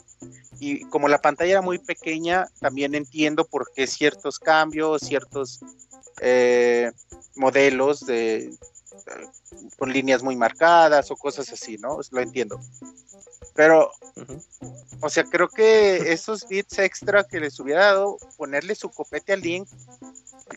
y 0.60 0.84
como 0.90 1.08
la 1.08 1.18
pantalla 1.20 1.52
era 1.52 1.62
muy 1.62 1.78
pequeña, 1.78 2.48
también 2.60 2.94
entiendo 2.94 3.44
por 3.46 3.72
qué 3.74 3.86
ciertos 3.86 4.38
cambios, 4.38 5.02
ciertos 5.02 5.60
eh, 6.20 6.90
modelos 7.34 8.00
de 8.06 8.50
con 9.78 9.92
líneas 9.92 10.22
muy 10.22 10.36
marcadas 10.36 11.10
o 11.10 11.16
cosas 11.16 11.52
así, 11.52 11.78
¿no? 11.78 11.98
Lo 12.10 12.20
entiendo. 12.20 12.60
Pero. 13.54 13.90
O 15.00 15.08
sea, 15.08 15.24
creo 15.24 15.48
que 15.48 16.12
esos 16.12 16.48
bits 16.48 16.78
extra 16.78 17.24
que 17.24 17.40
les 17.40 17.60
hubiera 17.60 17.86
dado, 17.86 18.18
ponerle 18.36 18.74
su 18.74 18.90
copete 18.90 19.32
al 19.34 19.42
Link, 19.42 19.68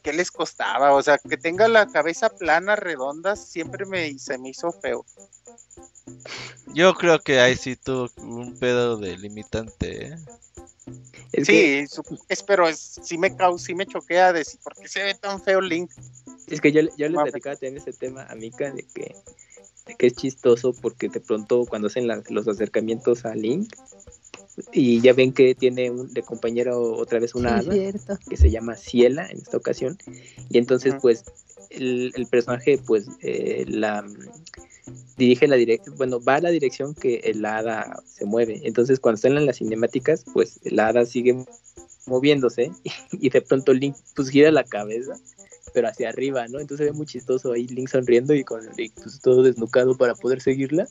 ¿qué 0.01 0.13
les 0.13 0.31
costaba? 0.31 0.93
O 0.93 1.01
sea, 1.01 1.17
que 1.17 1.37
tenga 1.37 1.67
la 1.67 1.87
cabeza 1.87 2.29
plana, 2.29 2.75
redonda, 2.75 3.35
siempre 3.35 3.85
me, 3.85 4.17
se 4.17 4.37
me 4.37 4.49
hizo 4.49 4.71
feo. 4.71 5.05
yo 6.67 6.93
creo 6.93 7.19
que 7.19 7.39
ahí 7.39 7.55
sí 7.55 7.75
tuvo 7.75 8.09
un 8.17 8.57
pedo 8.57 8.97
de 8.97 9.17
limitante, 9.17 10.07
¿eh? 10.07 10.17
Es 11.31 11.47
que, 11.47 11.85
sí, 11.87 11.87
su- 11.87 12.19
espero, 12.27 12.67
es, 12.67 12.99
sí 13.03 13.17
me 13.17 13.31
cau- 13.35 13.57
sí 13.57 13.73
me 13.75 13.85
choquea 13.85 14.33
decir, 14.33 14.59
¿por 14.63 14.75
qué 14.75 14.87
se 14.87 15.03
ve 15.03 15.13
tan 15.15 15.41
feo 15.41 15.61
Link? 15.61 15.91
es 16.47 16.61
que 16.61 16.71
yo, 16.71 16.81
yo 16.97 17.07
le 17.09 17.15
platicaba 17.17 17.55
también 17.55 17.77
ese 17.77 17.93
tema 17.93 18.23
a 18.23 18.35
Mika 18.35 18.71
de 18.71 18.83
que, 18.93 19.15
de 19.85 19.95
que 19.95 20.07
es 20.07 20.13
chistoso 20.15 20.73
porque 20.73 21.07
de 21.09 21.19
pronto 21.19 21.65
cuando 21.65 21.87
hacen 21.87 22.07
la- 22.07 22.23
los 22.29 22.47
acercamientos 22.47 23.25
a 23.25 23.35
Link 23.35 23.71
y 24.71 24.99
ya 25.01 25.13
ven 25.13 25.31
que 25.31 25.55
tiene 25.55 25.89
un, 25.91 26.13
de 26.13 26.23
compañero 26.23 26.93
otra 26.97 27.19
vez 27.19 27.35
una 27.35 27.59
Sí, 27.61 27.69
hada 27.69 27.75
que 28.29 28.37
se 28.37 28.49
llama 28.49 28.75
Ciela 28.75 29.27
en 29.29 29.37
esta 29.37 29.57
ocasión 29.57 29.97
y 30.49 30.57
entonces 30.57 30.95
pues 31.01 31.23
el, 31.69 32.11
el 32.15 32.27
personaje 32.27 32.77
pues 32.79 33.07
eh, 33.21 33.65
la 33.67 34.03
dirige 35.17 35.47
la 35.47 35.55
dirección, 35.55 35.95
bueno, 35.97 36.21
va 36.21 36.35
a 36.35 36.41
la 36.41 36.49
dirección 36.49 36.93
que 36.93 37.17
el 37.25 37.45
hada 37.45 38.01
se 38.05 38.25
mueve. 38.25 38.61
Entonces, 38.63 38.99
cuando 38.99 39.15
están 39.15 39.37
en 39.37 39.45
las 39.45 39.57
cinemáticas, 39.57 40.25
pues 40.33 40.59
el 40.63 40.79
hada 40.79 41.05
sigue 41.05 41.45
moviéndose 42.05 42.71
y 43.11 43.29
de 43.29 43.41
pronto 43.41 43.73
Link 43.73 43.95
pues 44.15 44.29
gira 44.29 44.51
la 44.51 44.63
cabeza, 44.63 45.13
pero 45.73 45.87
hacia 45.87 46.09
arriba, 46.09 46.47
¿no? 46.47 46.59
Entonces 46.59 46.87
se 46.87 46.91
ve 46.91 46.97
muy 46.97 47.05
chistoso 47.05 47.51
ahí 47.51 47.67
Link 47.67 47.89
sonriendo 47.89 48.33
y 48.33 48.43
con 48.43 48.61
Link 48.75 48.93
pues 48.95 49.19
todo 49.21 49.43
desnucado 49.43 49.95
para 49.95 50.15
poder 50.15 50.41
seguirla. 50.41 50.87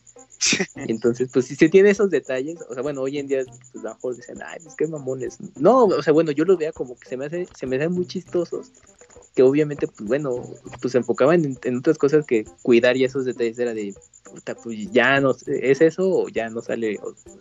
Y 0.77 0.91
entonces, 0.93 1.31
pues 1.33 1.47
si 1.47 1.57
se 1.57 1.69
tiene 1.69 1.91
esos 1.91 2.11
detalles, 2.11 2.59
o 2.69 2.75
sea, 2.75 2.83
bueno, 2.83 3.03
hoy 3.03 3.19
en 3.19 3.27
día 3.27 3.45
pues 3.45 3.85
a 3.85 3.89
lo 3.89 3.95
mejor 3.95 4.17
dicen, 4.17 4.39
ay, 4.45 4.61
pues 4.63 4.75
qué 4.77 4.87
mamones. 4.87 5.39
No, 5.57 5.85
o 5.85 6.03
sea, 6.03 6.13
bueno, 6.13 6.31
yo 6.31 6.45
los 6.45 6.59
veía 6.59 6.73
como 6.73 6.99
que 6.99 7.09
se 7.09 7.17
me 7.17 7.27
hace, 7.27 7.49
se 7.57 7.67
me 7.67 7.77
hacen 7.77 7.93
muy 7.93 8.07
chistosos 8.07 8.71
que 9.39 9.45
obviamente, 9.45 9.87
pues 9.87 10.09
bueno, 10.09 10.43
pues 10.83 10.91
se 10.91 10.99
enfocaban 10.99 11.57
en, 11.63 11.77
otras 11.77 11.97
cosas 11.97 12.27
que 12.27 12.45
cuidar 12.61 12.97
y 12.97 13.05
esos 13.05 13.25
detalles 13.25 13.57
era 13.57 13.73
de, 13.73 13.95
puta, 14.25 14.57
pues 14.57 14.91
ya 14.91 15.21
no, 15.21 15.37
es 15.47 15.81
eso 15.81 16.11
o 16.11 16.29
ya 16.29 16.51
no 16.51 16.61
sale 16.61 16.99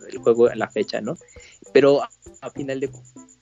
el 0.08 0.18
juego 0.18 0.46
a 0.46 0.54
la 0.54 0.68
fecha, 0.68 1.00
¿no? 1.00 1.18
Pero 1.72 2.00
a, 2.00 2.08
a 2.40 2.50
final 2.50 2.78
de 2.78 2.88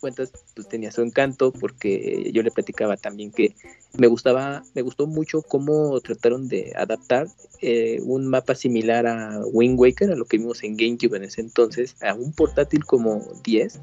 cuentas, 0.00 0.32
pues 0.54 0.66
tenía 0.70 0.90
su 0.90 1.02
encanto 1.02 1.52
porque 1.52 2.30
yo 2.32 2.42
le 2.42 2.50
platicaba 2.50 2.96
también 2.96 3.30
que 3.30 3.54
me 3.98 4.06
gustaba, 4.06 4.62
me 4.72 4.80
gustó 4.80 5.06
mucho 5.06 5.42
cómo 5.42 6.00
trataron 6.00 6.48
de 6.48 6.72
adaptar 6.76 7.26
eh, 7.60 8.00
un 8.04 8.26
mapa 8.26 8.54
similar 8.54 9.06
a 9.06 9.42
Wind 9.52 9.78
Waker, 9.78 10.12
a 10.12 10.16
lo 10.16 10.24
que 10.24 10.38
vimos 10.38 10.62
en 10.62 10.78
GameCube 10.78 11.18
en 11.18 11.24
ese 11.24 11.42
entonces, 11.42 11.94
a 12.00 12.14
un 12.14 12.32
portátil 12.32 12.86
como 12.86 13.20
10 13.44 13.80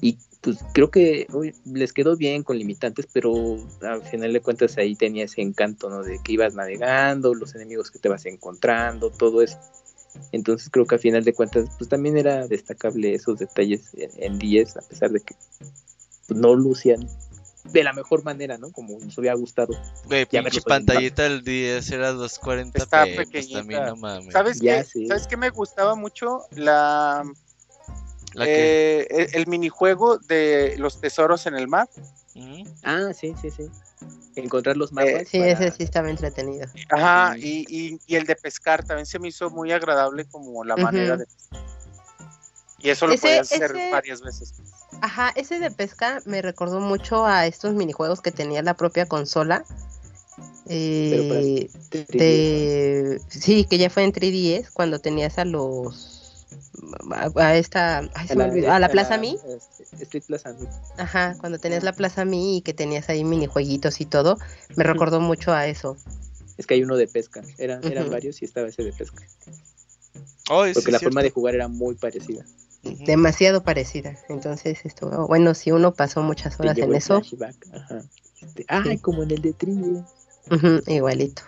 y 0.00 0.18
pues 0.40 0.58
creo 0.72 0.90
que 0.90 1.26
uy, 1.32 1.54
les 1.64 1.92
quedó 1.92 2.16
bien 2.16 2.42
con 2.42 2.58
limitantes, 2.58 3.06
pero 3.12 3.32
al 3.82 4.02
final 4.04 4.32
de 4.32 4.40
cuentas 4.40 4.76
ahí 4.78 4.94
tenía 4.94 5.24
ese 5.24 5.42
encanto, 5.42 5.90
¿no? 5.90 6.02
De 6.02 6.20
que 6.22 6.32
ibas 6.32 6.54
navegando, 6.54 7.34
los 7.34 7.54
enemigos 7.54 7.90
que 7.90 7.98
te 7.98 8.08
vas 8.08 8.26
encontrando, 8.26 9.10
todo 9.10 9.42
eso. 9.42 9.58
Entonces 10.32 10.68
creo 10.70 10.86
que 10.86 10.94
al 10.94 11.00
final 11.00 11.24
de 11.24 11.34
cuentas 11.34 11.68
pues 11.76 11.88
también 11.90 12.16
era 12.16 12.46
destacable 12.46 13.14
esos 13.14 13.38
detalles 13.38 13.92
en, 13.94 14.10
en 14.16 14.38
10, 14.38 14.76
a 14.76 14.80
pesar 14.82 15.10
de 15.10 15.20
que 15.20 15.34
pues, 16.26 16.40
no 16.40 16.54
lucían 16.54 17.06
de 17.72 17.84
la 17.84 17.92
mejor 17.92 18.24
manera, 18.24 18.58
¿no? 18.58 18.70
Como 18.70 18.98
nos 18.98 19.18
hubiera 19.18 19.34
gustado. 19.34 19.74
Güey, 20.04 20.26
pinche 20.26 20.60
pantallita 20.62 21.24
del 21.24 21.42
10 21.42 21.90
era 21.90 22.12
240p, 22.12 22.70
Está 22.76 23.02
pues 23.04 23.16
pequeñita. 23.16 23.58
también 23.58 23.84
no 23.86 23.96
mames. 23.96 24.32
¿Sabes 24.32 24.60
Ya 24.60 24.84
qué? 24.84 25.06
¿Sabes 25.08 25.26
qué 25.26 25.36
me 25.36 25.50
gustaba 25.50 25.94
mucho? 25.96 26.42
La, 26.52 27.24
La 28.34 28.44
que... 28.44 29.00
eh, 29.00 29.06
el, 29.10 29.28
el 29.32 29.46
minijuego 29.46 30.18
de 30.18 30.74
los 30.78 31.00
tesoros 31.00 31.46
en 31.46 31.54
el 31.54 31.68
mar. 31.68 31.88
Ah, 32.82 33.12
sí, 33.18 33.34
sí, 33.40 33.50
sí. 33.50 33.64
Encontrar 34.34 34.76
los 34.76 34.92
mapas. 34.92 35.26
Sí, 35.28 35.38
para- 35.38 35.52
ese 35.52 35.70
sí 35.70 35.82
estaba 35.82 36.10
entretenido. 36.10 36.66
Ajá, 36.90 37.34
Sí. 37.34 37.64
y, 37.68 37.94
y, 37.94 38.00
y 38.06 38.16
el 38.16 38.26
de 38.26 38.36
pescar 38.36 38.84
también 38.84 39.06
se 39.06 39.18
me 39.18 39.28
hizo 39.28 39.48
muy 39.48 39.72
agradable 39.72 40.26
como 40.26 40.62
la 40.64 40.76
manera 40.76 41.16
de 41.16 41.24
pescar. 41.26 41.64
Y 42.78 42.90
eso 42.90 43.06
lo 43.06 43.14
Ese- 43.14 43.22
podías 43.26 43.50
hacer 43.52 43.70
ese- 43.74 43.90
varias 43.90 44.20
veces. 44.20 44.52
Ajá, 45.00 45.32
ese 45.34 45.58
de 45.58 45.70
pesca 45.70 46.22
me 46.26 46.42
recordó 46.42 46.80
mucho 46.80 47.24
a 47.26 47.46
estos 47.46 47.72
minijuegos 47.74 48.20
que 48.20 48.30
tenía 48.32 48.62
la 48.62 48.74
propia 48.74 49.06
consola. 49.06 49.64
Eh, 50.68 51.68
de, 52.08 53.20
sí, 53.28 53.64
que 53.64 53.78
ya 53.78 53.88
fue 53.88 54.02
en 54.04 54.12
3DS 54.12 54.70
cuando 54.72 54.98
tenías 54.98 55.38
a 55.38 55.44
los 55.44 56.15
a, 57.12 57.30
a 57.42 57.56
esta 57.56 57.98
ay, 58.14 58.28
se 58.28 58.36
me 58.36 58.44
olvidó, 58.44 58.70
a 58.72 58.78
la 58.78 58.88
Plaza 58.88 59.18
Mi, 59.18 59.36
este, 59.48 60.04
Street 60.04 60.24
Plaza 60.26 60.52
Mi. 60.52 60.66
ajá, 60.98 61.36
cuando 61.40 61.58
tenías 61.58 61.82
la 61.82 61.92
Plaza 61.92 62.24
Mi 62.24 62.58
y 62.58 62.60
que 62.62 62.72
tenías 62.74 63.08
ahí 63.08 63.24
minijueguitos 63.24 64.00
y 64.00 64.06
todo, 64.06 64.38
me 64.76 64.84
recordó 64.84 65.20
mucho 65.20 65.52
a 65.52 65.66
eso. 65.66 65.96
Es 66.56 66.66
que 66.66 66.74
hay 66.74 66.82
uno 66.82 66.96
de 66.96 67.06
pesca. 67.08 67.42
Eran, 67.58 67.84
eran 67.84 68.10
varios 68.10 68.40
y 68.40 68.44
estaba 68.46 68.68
ese 68.68 68.82
de 68.82 68.92
pesca. 68.92 69.22
Sí, 69.28 70.20
Porque 70.46 70.72
la 70.74 70.98
cierto. 70.98 71.00
forma 71.00 71.22
de 71.22 71.30
jugar 71.30 71.54
era 71.54 71.68
muy 71.68 71.94
parecida. 71.96 72.44
Demasiado 72.82 73.62
parecida. 73.64 74.16
Entonces, 74.28 74.78
esto, 74.84 75.26
bueno, 75.26 75.54
si 75.54 75.72
uno 75.72 75.92
pasó 75.94 76.22
muchas 76.22 76.58
horas 76.60 76.78
en 76.78 76.94
eso, 76.94 77.20
ajá. 77.72 78.02
Este, 78.40 78.64
ay, 78.68 78.90
Sí. 78.92 78.98
como 78.98 79.24
en 79.24 79.32
el 79.32 79.42
de 79.42 79.52
Trivia. 79.54 80.06
igualito. 80.86 81.42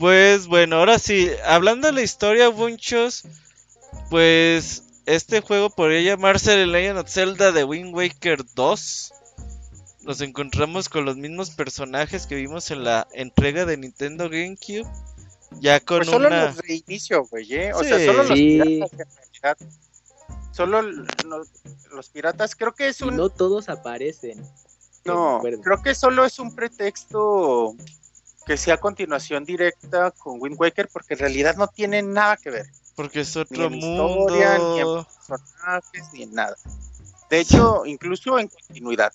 Pues 0.00 0.46
bueno, 0.46 0.76
ahora 0.76 0.98
sí, 0.98 1.30
hablando 1.44 1.86
de 1.88 1.92
la 1.92 2.00
historia, 2.00 2.50
muchos, 2.50 3.22
pues 4.08 4.82
este 5.04 5.42
juego 5.42 5.68
podría 5.68 6.00
llamarse 6.00 6.52
The 6.52 6.66
Legend 6.66 7.00
of 7.00 7.10
Zelda 7.10 7.52
de 7.52 7.64
Wind 7.64 7.94
Waker 7.94 8.42
2. 8.54 9.12
Nos 10.04 10.22
encontramos 10.22 10.88
con 10.88 11.04
los 11.04 11.18
mismos 11.18 11.50
personajes 11.50 12.26
que 12.26 12.34
vimos 12.36 12.70
en 12.70 12.82
la 12.82 13.06
entrega 13.12 13.66
de 13.66 13.76
Nintendo 13.76 14.30
GameCube. 14.30 14.88
Ya 15.60 15.80
con 15.80 15.98
Pues 15.98 16.08
solo 16.08 16.28
una... 16.28 16.46
los 16.46 16.56
de 16.56 16.82
inicio, 16.86 17.26
güey, 17.26 17.52
¿eh? 17.54 17.74
O 17.74 17.82
Sí. 17.82 17.88
sea, 17.90 17.98
solo 18.06 18.22
los 18.22 18.38
piratas 18.38 18.92
en 18.92 18.98
realidad. 18.98 19.56
solo 20.52 20.78
l- 20.80 21.02
lo- 21.26 21.44
los 21.94 22.08
piratas, 22.08 22.56
creo 22.56 22.72
que 22.72 22.88
es 22.88 23.02
un... 23.02 23.16
no 23.16 23.28
todos 23.28 23.68
aparecen. 23.68 24.42
No, 25.04 25.42
creo 25.62 25.82
que 25.82 25.94
solo 25.94 26.24
es 26.24 26.38
un 26.38 26.54
pretexto 26.54 27.74
que 28.50 28.56
sea 28.56 28.78
continuación 28.78 29.44
directa 29.44 30.10
con 30.10 30.42
Wind 30.42 30.56
Waker, 30.58 30.88
porque 30.92 31.14
en 31.14 31.20
realidad 31.20 31.54
no 31.54 31.68
tiene 31.68 32.02
nada 32.02 32.36
que 32.36 32.50
ver. 32.50 32.66
Porque 32.96 33.20
es 33.20 33.36
Ni 33.36 33.42
otro 33.42 33.64
en 33.66 33.74
historia, 33.74 34.58
ni 34.58 34.80
en 34.80 34.86
mundo. 34.88 35.06
personajes, 35.28 36.02
ni 36.12 36.22
en 36.24 36.34
nada. 36.34 36.56
De 37.30 37.38
hecho, 37.38 37.86
incluso 37.86 38.40
en 38.40 38.48
continuidad. 38.48 39.12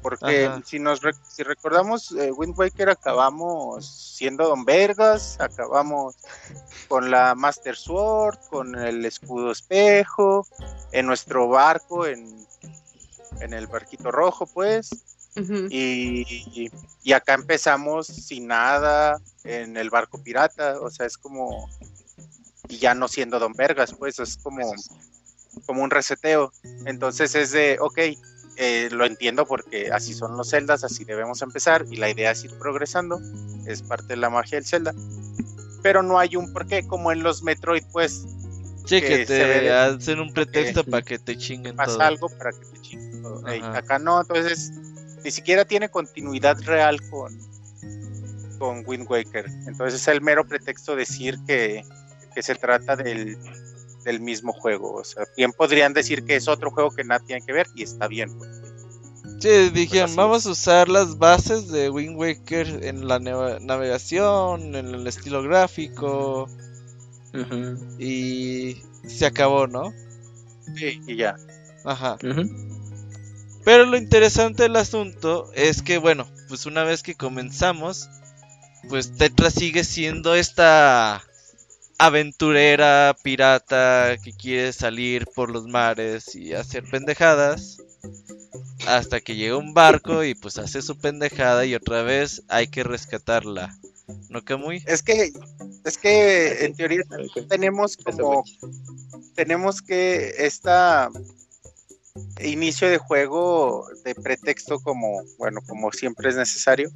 Porque 0.00 0.46
Ajá. 0.46 0.62
si 0.64 0.78
nos 0.78 1.02
rec- 1.02 1.22
si 1.28 1.42
recordamos, 1.42 2.10
eh, 2.12 2.32
Wind 2.32 2.58
Waker 2.58 2.88
acabamos 2.88 3.84
siendo 4.16 4.48
Don 4.48 4.64
Vergas, 4.64 5.36
acabamos 5.38 6.16
con 6.88 7.10
la 7.10 7.34
Master 7.34 7.76
Sword, 7.76 8.38
con 8.48 8.74
el 8.76 9.04
escudo 9.04 9.50
espejo, 9.52 10.46
en 10.92 11.04
nuestro 11.04 11.48
barco, 11.48 12.06
en, 12.06 12.46
en 13.42 13.52
el 13.52 13.66
barquito 13.66 14.10
rojo, 14.10 14.46
pues. 14.46 14.88
Y, 15.70 16.70
y 17.02 17.12
acá 17.12 17.34
empezamos 17.34 18.06
sin 18.08 18.48
nada 18.48 19.20
en 19.44 19.76
el 19.76 19.88
barco 19.90 20.22
pirata, 20.22 20.80
o 20.80 20.90
sea, 20.90 21.06
es 21.06 21.16
como, 21.16 21.68
y 22.68 22.78
ya 22.78 22.94
no 22.94 23.08
siendo 23.08 23.38
Don 23.38 23.52
Vergas, 23.52 23.94
pues 23.94 24.18
es 24.18 24.36
como, 24.36 24.72
como 25.66 25.82
un 25.82 25.90
reseteo. 25.90 26.52
Entonces 26.86 27.34
es 27.34 27.52
de, 27.52 27.78
ok, 27.80 27.98
eh, 28.56 28.88
lo 28.90 29.06
entiendo 29.06 29.46
porque 29.46 29.90
así 29.92 30.12
son 30.12 30.36
los 30.36 30.50
celdas, 30.50 30.84
así 30.84 31.04
debemos 31.04 31.40
empezar, 31.42 31.86
y 31.90 31.96
la 31.96 32.10
idea 32.10 32.32
es 32.32 32.44
ir 32.44 32.58
progresando, 32.58 33.20
es 33.66 33.82
parte 33.82 34.08
de 34.08 34.16
la 34.16 34.30
magia 34.30 34.56
del 34.58 34.66
celda. 34.66 34.92
Pero 35.82 36.02
no 36.02 36.18
hay 36.18 36.36
un 36.36 36.52
porqué, 36.52 36.86
como 36.86 37.10
en 37.12 37.22
los 37.22 37.42
Metroid, 37.42 37.84
pues 37.92 38.26
Sí, 38.84 39.00
que 39.00 39.08
que 39.20 39.26
te 39.26 39.34
de- 39.34 39.72
hacen 39.72 40.18
un 40.20 40.32
pretexto 40.32 40.84
para 40.90 41.02
que 41.02 41.18
te 41.18 41.36
chinguen 41.38 41.76
pasa 41.76 41.92
todo. 41.92 42.02
algo 42.02 42.28
para 42.28 42.50
que 42.52 42.66
te 42.66 42.80
chingue 42.80 43.18
todo. 43.22 43.42
Acá 43.74 43.98
no, 43.98 44.20
entonces 44.20 44.72
ni 45.24 45.30
siquiera 45.30 45.64
tiene 45.64 45.88
continuidad 45.88 46.58
real 46.62 47.00
con, 47.10 47.38
con 48.58 48.84
Wind 48.86 49.06
Waker. 49.10 49.46
Entonces 49.66 50.00
es 50.00 50.08
el 50.08 50.20
mero 50.20 50.46
pretexto 50.46 50.96
decir 50.96 51.38
que, 51.46 51.82
que 52.34 52.42
se 52.42 52.54
trata 52.54 52.96
del, 52.96 53.36
del 54.04 54.20
mismo 54.20 54.52
juego. 54.52 54.94
O 54.94 55.04
sea, 55.04 55.24
bien 55.36 55.52
podrían 55.52 55.92
decir 55.92 56.24
que 56.24 56.36
es 56.36 56.48
otro 56.48 56.70
juego 56.70 56.90
que 56.90 57.04
nada 57.04 57.24
tiene 57.24 57.44
que 57.44 57.52
ver 57.52 57.66
y 57.74 57.82
está 57.82 58.08
bien. 58.08 58.36
pues. 58.36 58.50
Sí, 59.40 59.70
dijeron, 59.70 60.14
vamos 60.16 60.44
a 60.44 60.50
usar 60.50 60.90
las 60.90 61.16
bases 61.16 61.68
de 61.68 61.88
Wind 61.88 62.14
Waker 62.16 62.84
en 62.84 63.08
la 63.08 63.18
navegación, 63.18 64.74
en 64.74 64.86
el 64.94 65.06
estilo 65.06 65.42
gráfico 65.42 66.46
y 67.98 68.82
se 69.06 69.24
acabó, 69.24 69.66
¿no? 69.66 69.92
Sí, 70.76 71.00
y 71.06 71.16
ya. 71.16 71.36
Ajá. 71.84 72.18
Pero 73.64 73.84
lo 73.84 73.96
interesante 73.96 74.64
del 74.64 74.76
asunto 74.76 75.50
es 75.54 75.82
que, 75.82 75.98
bueno, 75.98 76.26
pues 76.48 76.66
una 76.66 76.84
vez 76.84 77.02
que 77.02 77.14
comenzamos, 77.14 78.08
pues 78.88 79.16
Tetra 79.16 79.50
sigue 79.50 79.84
siendo 79.84 80.34
esta 80.34 81.22
aventurera 81.98 83.14
pirata 83.22 84.16
que 84.22 84.32
quiere 84.32 84.72
salir 84.72 85.26
por 85.34 85.50
los 85.50 85.66
mares 85.66 86.34
y 86.34 86.54
hacer 86.54 86.84
pendejadas. 86.90 87.78
Hasta 88.86 89.20
que 89.20 89.36
llega 89.36 89.56
un 89.58 89.74
barco 89.74 90.24
y 90.24 90.34
pues 90.34 90.58
hace 90.58 90.80
su 90.80 90.98
pendejada 90.98 91.66
y 91.66 91.74
otra 91.74 92.02
vez 92.02 92.42
hay 92.48 92.68
que 92.68 92.82
rescatarla. 92.82 93.76
¿No, 94.28 94.42
Kamui? 94.42 94.82
Es 94.86 95.02
que, 95.02 95.30
es 95.84 95.98
que 95.98 96.64
en 96.64 96.74
teoría 96.74 97.02
A 97.10 97.16
ver, 97.18 97.26
¿qué- 97.34 97.42
tenemos 97.42 97.96
como 97.96 98.42
tenemos 99.34 99.82
que 99.82 100.34
esta 100.38 101.10
inicio 102.40 102.88
de 102.88 102.98
juego 102.98 103.86
de 104.04 104.14
pretexto 104.14 104.80
como 104.80 105.22
bueno 105.38 105.60
como 105.66 105.92
siempre 105.92 106.28
es 106.28 106.36
necesario. 106.36 106.90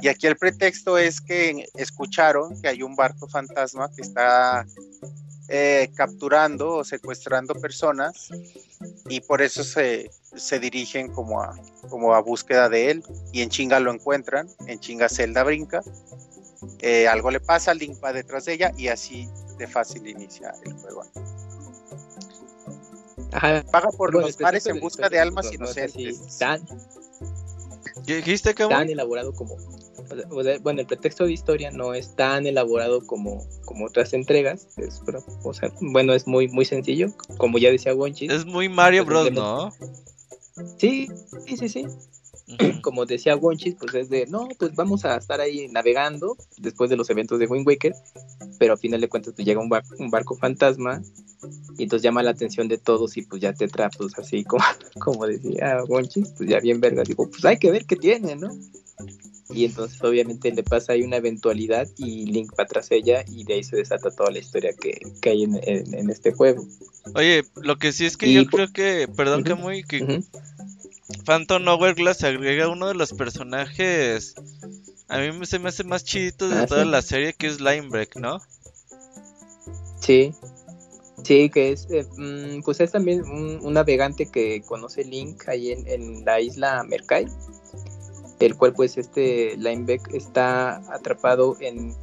Y 0.00 0.08
aquí 0.08 0.26
el 0.26 0.36
pretexto 0.36 0.98
es 0.98 1.20
que 1.20 1.66
escucharon 1.74 2.60
que 2.60 2.68
hay 2.68 2.82
un 2.82 2.94
barco 2.94 3.28
fantasma 3.28 3.90
que 3.94 4.02
está 4.02 4.66
eh, 5.48 5.90
capturando 5.96 6.76
o 6.76 6.84
secuestrando 6.84 7.54
personas 7.54 8.28
y 9.08 9.20
por 9.20 9.42
eso 9.42 9.64
se, 9.64 10.10
se 10.36 10.60
dirigen 10.60 11.12
como 11.12 11.40
a 11.40 11.54
como 11.88 12.14
a 12.14 12.20
búsqueda 12.20 12.68
de 12.68 12.90
él. 12.90 13.02
Y 13.32 13.42
en 13.42 13.50
chinga 13.50 13.80
lo 13.80 13.92
encuentran 13.92 14.48
en 14.66 14.78
chinga 14.78 15.08
Zelda 15.08 15.42
brinca 15.42 15.82
eh, 16.80 17.06
algo 17.06 17.30
le 17.30 17.40
pasa 17.40 17.74
Link 17.74 18.02
va 18.02 18.12
detrás 18.12 18.44
de 18.44 18.54
ella 18.54 18.72
y 18.76 18.88
así 18.88 19.28
de 19.58 19.66
fácil 19.66 20.06
inicia 20.06 20.52
el 20.64 20.72
juego 20.74 21.04
Ajá, 23.32 23.64
Vaga 23.72 23.88
por 23.90 24.12
bueno, 24.12 24.26
los 24.26 24.36
el 24.36 24.42
mares 24.42 24.66
en 24.66 24.80
busca 24.80 25.08
de 25.08 25.18
almas 25.18 25.46
así 25.46 25.56
inocentes. 25.56 26.38
tan, 26.38 26.66
¿Qué 28.06 28.16
dijiste, 28.16 28.54
tan 28.54 28.68
Kamui? 28.68 28.92
elaborado 28.92 29.32
como. 29.34 29.56
o 30.30 30.42
sea, 30.42 30.58
bueno, 30.60 30.80
el 30.80 30.86
pretexto 30.86 31.24
de 31.26 31.32
historia 31.32 31.70
no 31.70 31.94
es 31.94 32.16
tan 32.16 32.46
elaborado 32.46 33.06
como, 33.06 33.44
como 33.64 33.86
otras 33.86 34.12
entregas. 34.14 34.66
es, 34.78 35.02
pero, 35.04 35.22
o 35.42 35.52
sea, 35.52 35.70
bueno, 35.80 36.14
es 36.14 36.26
muy, 36.26 36.48
muy 36.48 36.64
sencillo. 36.64 37.08
Como 37.36 37.58
ya 37.58 37.70
decía 37.70 37.94
Wonchi. 37.94 38.26
Es 38.26 38.46
muy 38.46 38.68
Mario 38.68 39.04
Pues, 39.04 39.30
Bros, 39.30 39.32
¿no? 39.32 39.72
Sí, 40.78 41.08
sí, 41.46 41.56
sí, 41.56 41.68
sí. 41.68 41.86
Como 42.82 43.04
decía 43.06 43.36
Wonchis, 43.36 43.74
pues 43.74 43.94
es 43.94 44.08
de, 44.08 44.26
no, 44.26 44.48
pues 44.58 44.74
vamos 44.74 45.04
a 45.04 45.16
estar 45.16 45.40
ahí 45.40 45.68
navegando 45.68 46.36
después 46.56 46.88
de 46.90 46.96
los 46.96 47.10
eventos 47.10 47.38
de 47.38 47.46
Wind 47.46 47.66
Waker, 47.66 47.94
pero 48.58 48.72
al 48.74 48.78
final 48.78 49.00
de 49.00 49.08
cuentas 49.08 49.34
pues 49.34 49.46
llega 49.46 49.60
un, 49.60 49.68
bar- 49.68 49.84
un 49.98 50.10
barco 50.10 50.36
fantasma 50.36 51.02
y 51.76 51.84
entonces 51.84 52.02
llama 52.02 52.22
la 52.22 52.30
atención 52.30 52.66
de 52.68 52.78
todos 52.78 53.16
y 53.16 53.22
pues 53.22 53.40
ya 53.42 53.52
te 53.52 53.68
pues 53.68 54.18
así 54.18 54.44
como, 54.44 54.64
como 54.98 55.26
decía 55.26 55.82
Wonchis, 55.86 56.30
pues 56.36 56.48
ya 56.48 56.60
bien 56.60 56.80
verga, 56.80 57.02
digo, 57.04 57.28
pues 57.30 57.44
hay 57.44 57.58
que 57.58 57.70
ver 57.70 57.84
qué 57.86 57.96
tiene, 57.96 58.34
¿no? 58.36 58.56
Y 59.50 59.64
entonces 59.64 60.02
obviamente 60.02 60.52
le 60.52 60.62
pasa 60.62 60.92
ahí 60.92 61.02
una 61.02 61.16
eventualidad 61.16 61.88
y 61.96 62.26
Link 62.26 62.52
va 62.58 62.66
tras 62.66 62.90
ella 62.90 63.24
y 63.28 63.44
de 63.44 63.54
ahí 63.54 63.62
se 63.64 63.76
desata 63.76 64.10
toda 64.10 64.30
la 64.30 64.40
historia 64.40 64.74
que, 64.74 65.00
que 65.22 65.30
hay 65.30 65.44
en, 65.44 65.58
en- 65.62 65.94
en 65.94 66.10
este 66.10 66.32
juego. 66.32 66.66
Oye, 67.14 67.44
lo 67.62 67.76
que 67.78 67.92
sí 67.92 68.04
es 68.04 68.18
que 68.18 68.26
Y 68.28 68.34
yo 68.34 68.44
po- 68.44 68.56
creo 68.58 68.72
que, 68.72 69.08
perdón, 69.08 69.40
Ujú. 69.40 69.48
Kamui, 69.56 69.84
que. 69.84 70.22
Phantom 71.24 71.66
Hourglass 71.68 72.22
agrega 72.24 72.68
uno 72.68 72.88
de 72.88 72.94
los 72.94 73.12
personajes. 73.12 74.34
A 75.08 75.18
mí 75.18 75.46
se 75.46 75.58
me 75.58 75.70
hace 75.70 75.84
más 75.84 76.04
chidito 76.04 76.48
de 76.48 76.60
Ah, 76.60 76.66
toda 76.66 76.84
sí. 76.84 76.90
la 76.90 77.02
serie 77.02 77.32
que 77.32 77.46
es 77.46 77.60
Linebreak, 77.60 78.16
¿no? 78.16 78.40
Sí, 80.00 80.34
sí, 81.24 81.48
que 81.50 81.72
es, 81.72 81.86
eh, 81.90 82.06
mm, 82.16 82.62
pues 82.62 82.80
es 82.80 82.92
también 82.92 83.22
un, 83.22 83.58
un 83.62 83.72
navegante 83.72 84.30
que 84.30 84.62
conoce 84.62 85.04
Link 85.04 85.48
ahí 85.48 85.72
en, 85.72 85.86
en 85.88 86.24
la 86.24 86.40
isla 86.40 86.82
Merkai, 86.84 87.26
el 88.40 88.56
cual 88.56 88.74
pues 88.74 88.96
este 88.98 89.56
Lineback 89.56 90.14
está 90.14 90.76
atrapado 90.92 91.56
en, 91.60 91.94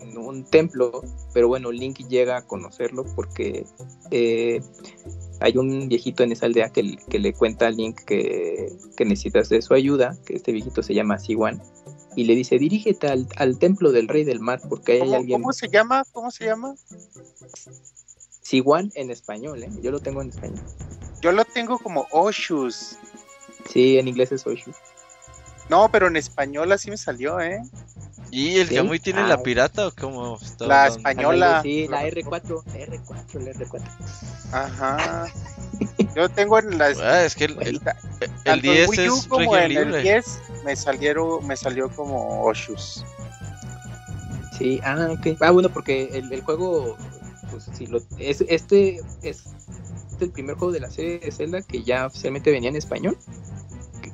en 0.00 0.18
un 0.18 0.44
templo, 0.44 1.02
pero 1.34 1.48
bueno, 1.48 1.70
Link 1.70 1.98
llega 2.08 2.38
a 2.38 2.46
conocerlo 2.46 3.04
porque 3.14 3.66
eh, 4.10 4.60
hay 5.42 5.56
un 5.56 5.88
viejito 5.88 6.22
en 6.22 6.32
esa 6.32 6.46
aldea 6.46 6.70
que, 6.70 6.96
que 7.08 7.18
le 7.18 7.32
cuenta 7.32 7.66
a 7.66 7.70
Link 7.70 8.00
que, 8.06 8.72
que 8.96 9.04
necesitas 9.04 9.48
de 9.48 9.60
su 9.62 9.74
ayuda, 9.74 10.16
que 10.24 10.36
este 10.36 10.52
viejito 10.52 10.82
se 10.82 10.94
llama 10.94 11.18
Siwan, 11.18 11.62
y 12.16 12.24
le 12.24 12.34
dice, 12.34 12.58
dirígete 12.58 13.08
al, 13.08 13.26
al 13.36 13.58
templo 13.58 13.92
del 13.92 14.08
rey 14.08 14.24
del 14.24 14.40
mar 14.40 14.60
porque 14.68 14.92
hay 14.92 15.00
¿Cómo, 15.00 15.16
alguien... 15.16 15.40
cómo 15.40 15.52
se 15.52 15.68
llama? 15.68 16.04
¿Cómo 16.12 16.30
se 16.30 16.44
llama? 16.44 16.74
Siwan 18.42 18.92
en 18.94 19.10
español, 19.10 19.62
¿eh? 19.62 19.70
Yo 19.82 19.90
lo 19.90 20.00
tengo 20.00 20.20
en 20.22 20.28
español. 20.28 20.60
Yo 21.22 21.32
lo 21.32 21.44
tengo 21.44 21.78
como 21.78 22.06
Oshus. 22.10 22.98
Sí, 23.70 23.98
en 23.98 24.08
inglés 24.08 24.32
es 24.32 24.46
Oshu. 24.46 24.72
No, 25.70 25.88
pero 25.90 26.08
en 26.08 26.16
español 26.16 26.72
así 26.72 26.90
me 26.90 26.96
salió, 26.96 27.40
¿eh? 27.40 27.62
¿Y 28.32 28.58
el 28.58 28.68
¿Sí? 28.68 28.74
Kamui 28.76 28.98
tiene 28.98 29.20
Ah, 29.20 29.28
la 29.28 29.34
ok. 29.36 29.42
pirata 29.44 29.86
o 29.88 29.92
cómo 29.94 30.38
está 30.40 30.66
La 30.66 30.84
hablando? 30.86 30.96
española. 31.10 31.60
Sí, 31.62 31.86
la 31.86 32.02
R4, 32.08 32.64
la 32.66 32.86
R4, 32.86 33.40
la 33.40 33.52
R4. 33.52 33.82
Ajá. 34.52 35.26
Yo 36.16 36.28
tengo 36.30 36.58
en 36.58 36.78
las 36.78 36.98
Ah, 36.98 37.24
es 37.24 37.34
que 37.36 37.44
el, 37.44 37.52
el, 37.62 37.68
el 37.68 37.80
tanto 37.80 38.50
en 38.50 38.60
10 38.62 38.88
Wii 38.88 39.08
U 39.10 39.16
es 39.18 39.26
como 39.26 39.56
en 39.56 39.62
el 39.62 39.68
libre. 39.84 40.02
10 40.02 40.38
me 40.64 40.74
salieron 40.76 41.46
me 41.46 41.56
salió 41.56 41.88
como 41.90 42.42
Oshus. 42.44 43.04
Sí, 44.58 44.80
ah, 44.84 45.08
ok. 45.10 45.36
Ah, 45.40 45.50
bueno, 45.50 45.68
porque 45.70 46.08
el, 46.12 46.32
el 46.32 46.40
juego, 46.42 46.96
pues 47.50 47.68
sí, 47.74 47.86
lo, 47.86 48.00
es, 48.18 48.42
este 48.48 49.00
es 49.22 49.44
el 50.20 50.30
primer 50.30 50.56
juego 50.56 50.72
de 50.72 50.80
la 50.80 50.90
serie 50.90 51.18
de 51.18 51.32
Zelda 51.32 51.62
que 51.62 51.82
ya 51.82 52.06
oficialmente 52.06 52.50
venía 52.50 52.70
en 52.70 52.76
español. 52.76 53.16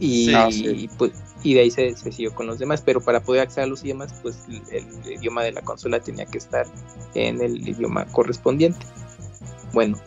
Y, 0.01 0.27
Sí. 0.27 0.35
Ah, 0.35 0.49
sí. 0.51 0.89
pues, 0.97 1.13
y 1.43 1.55
de 1.55 1.61
ahí 1.61 1.71
se, 1.71 1.95
se 1.97 2.13
siguió 2.13 2.35
con 2.35 2.47
los 2.47 2.59
demás, 2.59 2.83
pero 2.85 3.01
para 3.01 3.21
poder 3.21 3.43
acceder 3.43 3.65
a 3.65 3.69
los 3.69 3.85
idiomas, 3.85 4.13
pues 4.23 4.39
el, 4.71 5.13
idioma 5.13 5.45
de 5.45 5.53
la 5.53 5.63
consola 5.63 6.01
tenía 6.01 6.27
que 6.27 6.39
estar 6.39 6.67
en 7.15 7.41
el 7.41 7.69
idioma 7.69 8.07
correspondiente. 8.07 8.85
Bueno, 9.73 9.99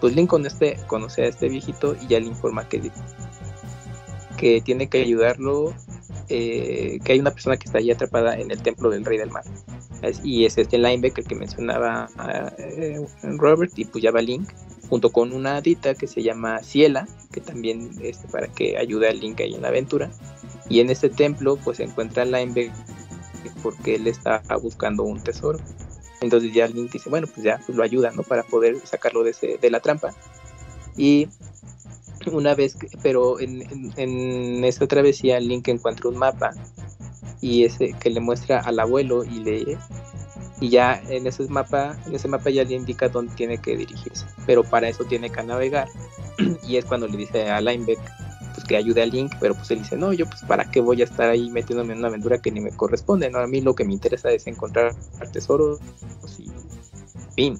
pues 0.00 0.14
Link 0.16 0.28
con 0.28 0.44
este, 0.46 0.76
conoce 0.86 1.22
a 1.22 1.28
este 1.28 1.48
viejito 1.48 1.96
y 2.00 2.08
ya 2.08 2.18
le 2.18 2.26
informa 2.26 2.68
que, 2.68 2.90
que 4.36 4.60
tiene 4.62 4.88
que 4.88 5.02
ayudarlo, 5.02 5.74
eh, 6.28 6.98
que 7.04 7.12
hay 7.12 7.20
una 7.20 7.30
persona 7.30 7.56
que 7.56 7.66
está 7.66 7.78
allí 7.78 7.90
atrapada 7.90 8.38
en 8.38 8.50
el 8.50 8.60
templo 8.62 8.90
del 8.90 9.04
rey 9.04 9.18
del 9.18 9.30
mar. 9.30 9.44
Y 10.24 10.46
es 10.46 10.56
este 10.56 10.78
Linebacker 10.78 11.24
que 11.24 11.34
mencionaba 11.34 12.08
eh, 12.58 12.98
Robert, 13.22 13.72
y 13.76 13.84
pues 13.84 14.02
ya 14.02 14.10
va 14.10 14.22
Link. 14.22 14.48
Junto 14.90 15.10
con 15.10 15.32
una 15.32 15.56
hadita 15.56 15.94
que 15.94 16.08
se 16.08 16.22
llama 16.22 16.62
Ciela, 16.64 17.06
que 17.32 17.40
también 17.40 17.90
es 18.02 18.18
para 18.30 18.48
que 18.48 18.76
ayude 18.76 19.08
a 19.08 19.12
Link 19.12 19.40
ahí 19.40 19.54
en 19.54 19.62
la 19.62 19.68
aventura. 19.68 20.10
Y 20.68 20.80
en 20.80 20.90
este 20.90 21.08
templo 21.08 21.56
pues 21.56 21.76
se 21.76 21.84
encuentra 21.84 22.24
Linebeck 22.24 22.72
porque 23.62 23.94
él 23.94 24.08
está 24.08 24.42
buscando 24.60 25.04
un 25.04 25.22
tesoro. 25.22 25.60
Entonces 26.20 26.52
ya 26.52 26.66
Link 26.66 26.90
dice, 26.90 27.08
bueno, 27.08 27.28
pues 27.28 27.44
ya 27.44 27.60
lo 27.68 27.82
ayuda, 27.82 28.10
¿no? 28.10 28.24
Para 28.24 28.42
poder 28.42 28.78
sacarlo 28.84 29.22
de, 29.22 29.30
ese, 29.30 29.58
de 29.58 29.70
la 29.70 29.80
trampa. 29.80 30.12
Y 30.96 31.28
una 32.30 32.54
vez, 32.54 32.74
que, 32.74 32.88
pero 33.00 33.40
en, 33.40 33.62
en, 33.62 33.92
en 33.96 34.64
esta 34.64 34.86
travesía 34.86 35.38
Link 35.40 35.68
encuentra 35.68 36.10
un 36.10 36.18
mapa 36.18 36.50
y 37.40 37.64
ese 37.64 37.94
que 37.94 38.10
le 38.10 38.20
muestra 38.20 38.60
al 38.60 38.80
abuelo 38.80 39.24
y 39.24 39.38
le 39.38 39.78
y 40.60 40.68
ya 40.68 41.02
en 41.08 41.26
ese 41.26 41.48
mapa 41.48 41.96
en 42.06 42.14
ese 42.14 42.28
mapa 42.28 42.50
ya 42.50 42.64
le 42.64 42.74
indica 42.74 43.08
dónde 43.08 43.34
tiene 43.34 43.58
que 43.58 43.76
dirigirse 43.76 44.26
pero 44.46 44.62
para 44.62 44.88
eso 44.88 45.04
tiene 45.04 45.30
que 45.30 45.42
navegar. 45.42 45.88
Y 46.62 46.76
es 46.76 46.84
cuando 46.84 47.06
le 47.06 47.16
dice 47.16 47.50
a 47.50 47.60
Linebeck 47.60 47.98
pues 48.54 48.64
que 48.64 48.76
ayude 48.76 49.02
a 49.02 49.06
Link 49.06 49.32
pero 49.40 49.54
pues 49.54 49.70
él 49.70 49.78
dice 49.78 49.96
no 49.96 50.12
yo 50.12 50.26
pues 50.26 50.42
para 50.42 50.70
qué 50.70 50.80
voy 50.80 51.00
a 51.00 51.04
estar 51.04 51.30
ahí 51.30 51.50
metiéndome 51.50 51.92
en 51.92 52.00
una 52.00 52.08
aventura 52.08 52.38
que 52.38 52.50
ni 52.50 52.60
me 52.60 52.70
corresponde 52.70 53.30
no 53.30 53.38
a 53.38 53.46
mí 53.46 53.60
lo 53.60 53.74
que 53.74 53.84
me 53.84 53.92
interesa 53.92 54.30
es 54.30 54.46
encontrar 54.46 54.94
tesoros 55.32 55.80
y 56.38 56.50
fin 57.34 57.58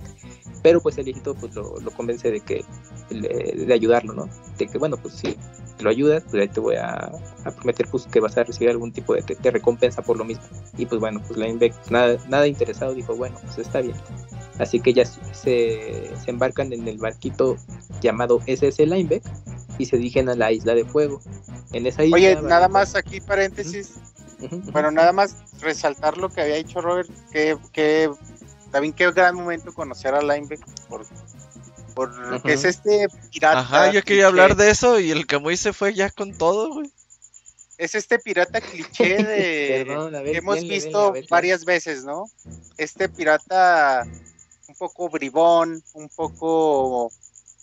pero 0.63 0.81
pues 0.81 0.99
el 0.99 1.09
hijito 1.09 1.35
pues 1.35 1.55
lo, 1.55 1.75
convence 1.97 2.31
de 2.31 2.41
que 2.41 2.65
de 3.11 3.73
ayudarlo 3.73 4.13
no 4.15 4.29
de 4.59 4.67
que 4.67 4.79
bueno 4.79 4.97
pues 4.97 5.15
sí 5.15 5.37
lo 5.83 5.91
ayudas, 5.91 6.23
pues 6.31 6.43
ahí 6.43 6.49
te 6.49 6.61
voy 6.61 6.77
a, 6.77 7.11
a, 7.45 7.51
prometer 7.51 7.87
pues, 7.91 8.07
que 8.07 8.21
vas 8.21 8.37
a 8.37 8.45
recibir 8.45 8.71
algún 8.71 8.93
tipo 8.93 9.15
de, 9.15 9.23
de, 9.23 9.51
recompensa 9.51 10.03
por 10.03 10.17
lo 10.17 10.25
mismo. 10.25 10.43
Y 10.77 10.87
pues 10.87 11.01
bueno, 11.01 11.21
pues 11.27 11.39
Linebeck, 11.39 11.75
nada, 11.91 12.17
nada 12.29 12.47
interesado, 12.47 12.95
dijo, 12.95 13.15
bueno, 13.17 13.37
pues 13.43 13.59
está 13.59 13.81
bien. 13.81 13.97
Así 14.59 14.81
que 14.81 14.93
ya 14.93 15.05
se, 15.05 16.11
se 16.23 16.31
embarcan 16.31 16.73
en 16.73 16.87
el 16.87 16.99
barquito 16.99 17.57
llamado 18.01 18.41
SS 18.47 18.85
Linebeck 18.85 19.23
y 19.79 19.87
se 19.87 19.97
dirigen 19.97 20.29
a 20.29 20.35
la 20.35 20.53
isla 20.53 20.75
de 20.75 20.85
fuego. 20.85 21.21
En 21.73 21.87
esa 21.87 22.05
isla, 22.05 22.17
Oye, 22.17 22.43
nada 22.43 22.69
más 22.69 22.95
aquí 22.95 23.21
paréntesis. 23.21 23.95
Uh 24.41 24.47
-huh. 24.47 24.73
Bueno, 24.73 24.91
nada 24.91 25.13
más 25.13 25.37
resaltar 25.61 26.19
lo 26.19 26.29
que 26.29 26.41
había 26.41 26.57
dicho 26.57 26.81
Robert, 26.81 27.09
que, 27.31 27.57
que 27.73 28.11
también 28.71 28.93
qué 28.93 29.11
gran 29.13 29.35
momento 29.35 29.73
conocer 29.73 30.15
a 30.15 30.21
Linebeck 30.21 30.61
por 30.89 31.05
porque 32.31 32.53
es 32.53 32.65
este 32.65 33.09
pirata. 33.31 33.61
Ajá, 33.61 33.93
yo 33.93 34.03
quería 34.03 34.27
hablar 34.27 34.57
de 34.57 34.71
eso 34.71 34.99
y 35.01 35.11
el 35.11 35.27
Camuy 35.27 35.57
se 35.57 35.73
fue 35.73 35.95
ya 35.95 36.11
con 36.11 36.37
todo, 36.37 36.73
güey. 36.73 36.91
Es 37.79 37.95
este 37.95 38.19
pirata 38.19 38.61
cliché 38.61 39.17
de 39.25 39.85
Perdón, 39.87 40.13
ver, 40.13 40.25
que 40.25 40.37
hemos 40.39 40.57
bien, 40.57 40.69
visto 40.69 41.13
bien, 41.13 41.27
varias 41.31 41.65
veces, 41.65 42.05
¿no? 42.05 42.27
Este 42.77 43.09
pirata 43.09 44.07
un 44.69 44.75
poco 44.75 45.09
bribón, 45.09 45.83
un 45.95 46.09
poco 46.11 47.11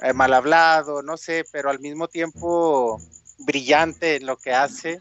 eh, 0.02 0.14
mal 0.14 0.34
hablado, 0.34 1.02
no 1.02 1.18
sé, 1.18 1.46
pero 1.52 1.70
al 1.70 1.80
mismo 1.80 2.08
tiempo 2.08 3.00
brillante 3.40 4.16
en 4.16 4.26
lo 4.26 4.38
que 4.38 4.54
hace 4.54 5.00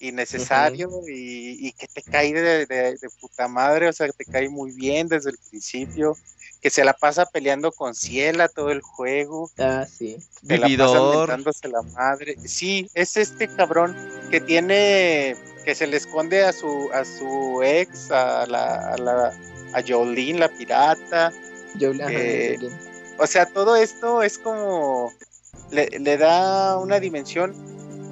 y 0.00 0.12
necesario 0.12 0.88
uh 0.88 1.02
-huh. 1.02 1.08
y, 1.08 1.68
y, 1.68 1.72
que 1.72 1.86
te 1.86 2.02
cae 2.02 2.32
de, 2.32 2.66
de, 2.66 2.96
de, 2.96 3.10
puta 3.20 3.48
madre, 3.48 3.88
o 3.88 3.92
sea, 3.92 4.06
que 4.06 4.24
te 4.24 4.24
cae 4.24 4.48
muy 4.48 4.72
bien 4.72 5.08
desde 5.08 5.30
el 5.30 5.38
principio, 5.50 6.16
que 6.60 6.70
se 6.70 6.84
la 6.84 6.92
pasa 6.92 7.26
peleando 7.26 7.72
con 7.72 7.94
Ciela 7.94 8.48
todo 8.48 8.70
el 8.70 8.82
juego. 8.82 9.50
Ah, 9.58 9.86
sí. 9.86 10.18
Se 10.46 10.58
Vividor. 10.58 11.28
la 11.28 11.38
pasa 11.38 11.68
la 11.68 11.82
madre. 11.82 12.36
Sí, 12.44 12.90
es 12.94 13.16
este 13.16 13.48
cabrón 13.48 13.96
que 14.30 14.40
tiene, 14.40 15.36
que 15.64 15.74
se 15.74 15.86
le 15.86 15.96
esconde 15.96 16.44
a 16.44 16.52
su, 16.52 16.90
a 16.92 17.04
su 17.04 17.62
ex, 17.62 18.10
a 18.10 18.46
la, 18.46 18.92
a 18.92 18.98
la, 18.98 19.38
a 19.72 19.82
Jolene, 19.86 20.38
la 20.38 20.48
pirata. 20.48 21.32
Jolene, 21.78 22.54
eh, 22.54 22.58
o 23.18 23.26
sea, 23.26 23.46
todo 23.46 23.76
esto 23.76 24.22
es 24.22 24.38
como, 24.38 25.12
le, 25.70 25.88
le 25.98 26.16
da 26.16 26.78
una 26.78 27.00
dimensión 27.00 27.54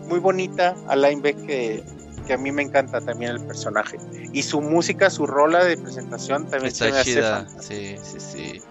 muy 0.08 0.20
bonita 0.20 0.74
a 0.86 0.96
Lineback 0.96 1.46
que, 1.46 1.82
que, 2.28 2.34
a 2.34 2.38
mí 2.38 2.52
me 2.52 2.62
encanta 2.62 3.00
también 3.00 3.32
el 3.32 3.40
personaje. 3.40 3.98
Y 4.32 4.42
su 4.42 4.60
música, 4.60 5.10
su 5.10 5.26
rola 5.26 5.64
de 5.64 5.76
presentación 5.76 6.44
también 6.48 6.66
está 6.66 7.02
se 7.02 7.04
chida. 7.04 7.46
Sí, 7.60 7.96
sí, 8.02 8.20
sí. 8.20 8.62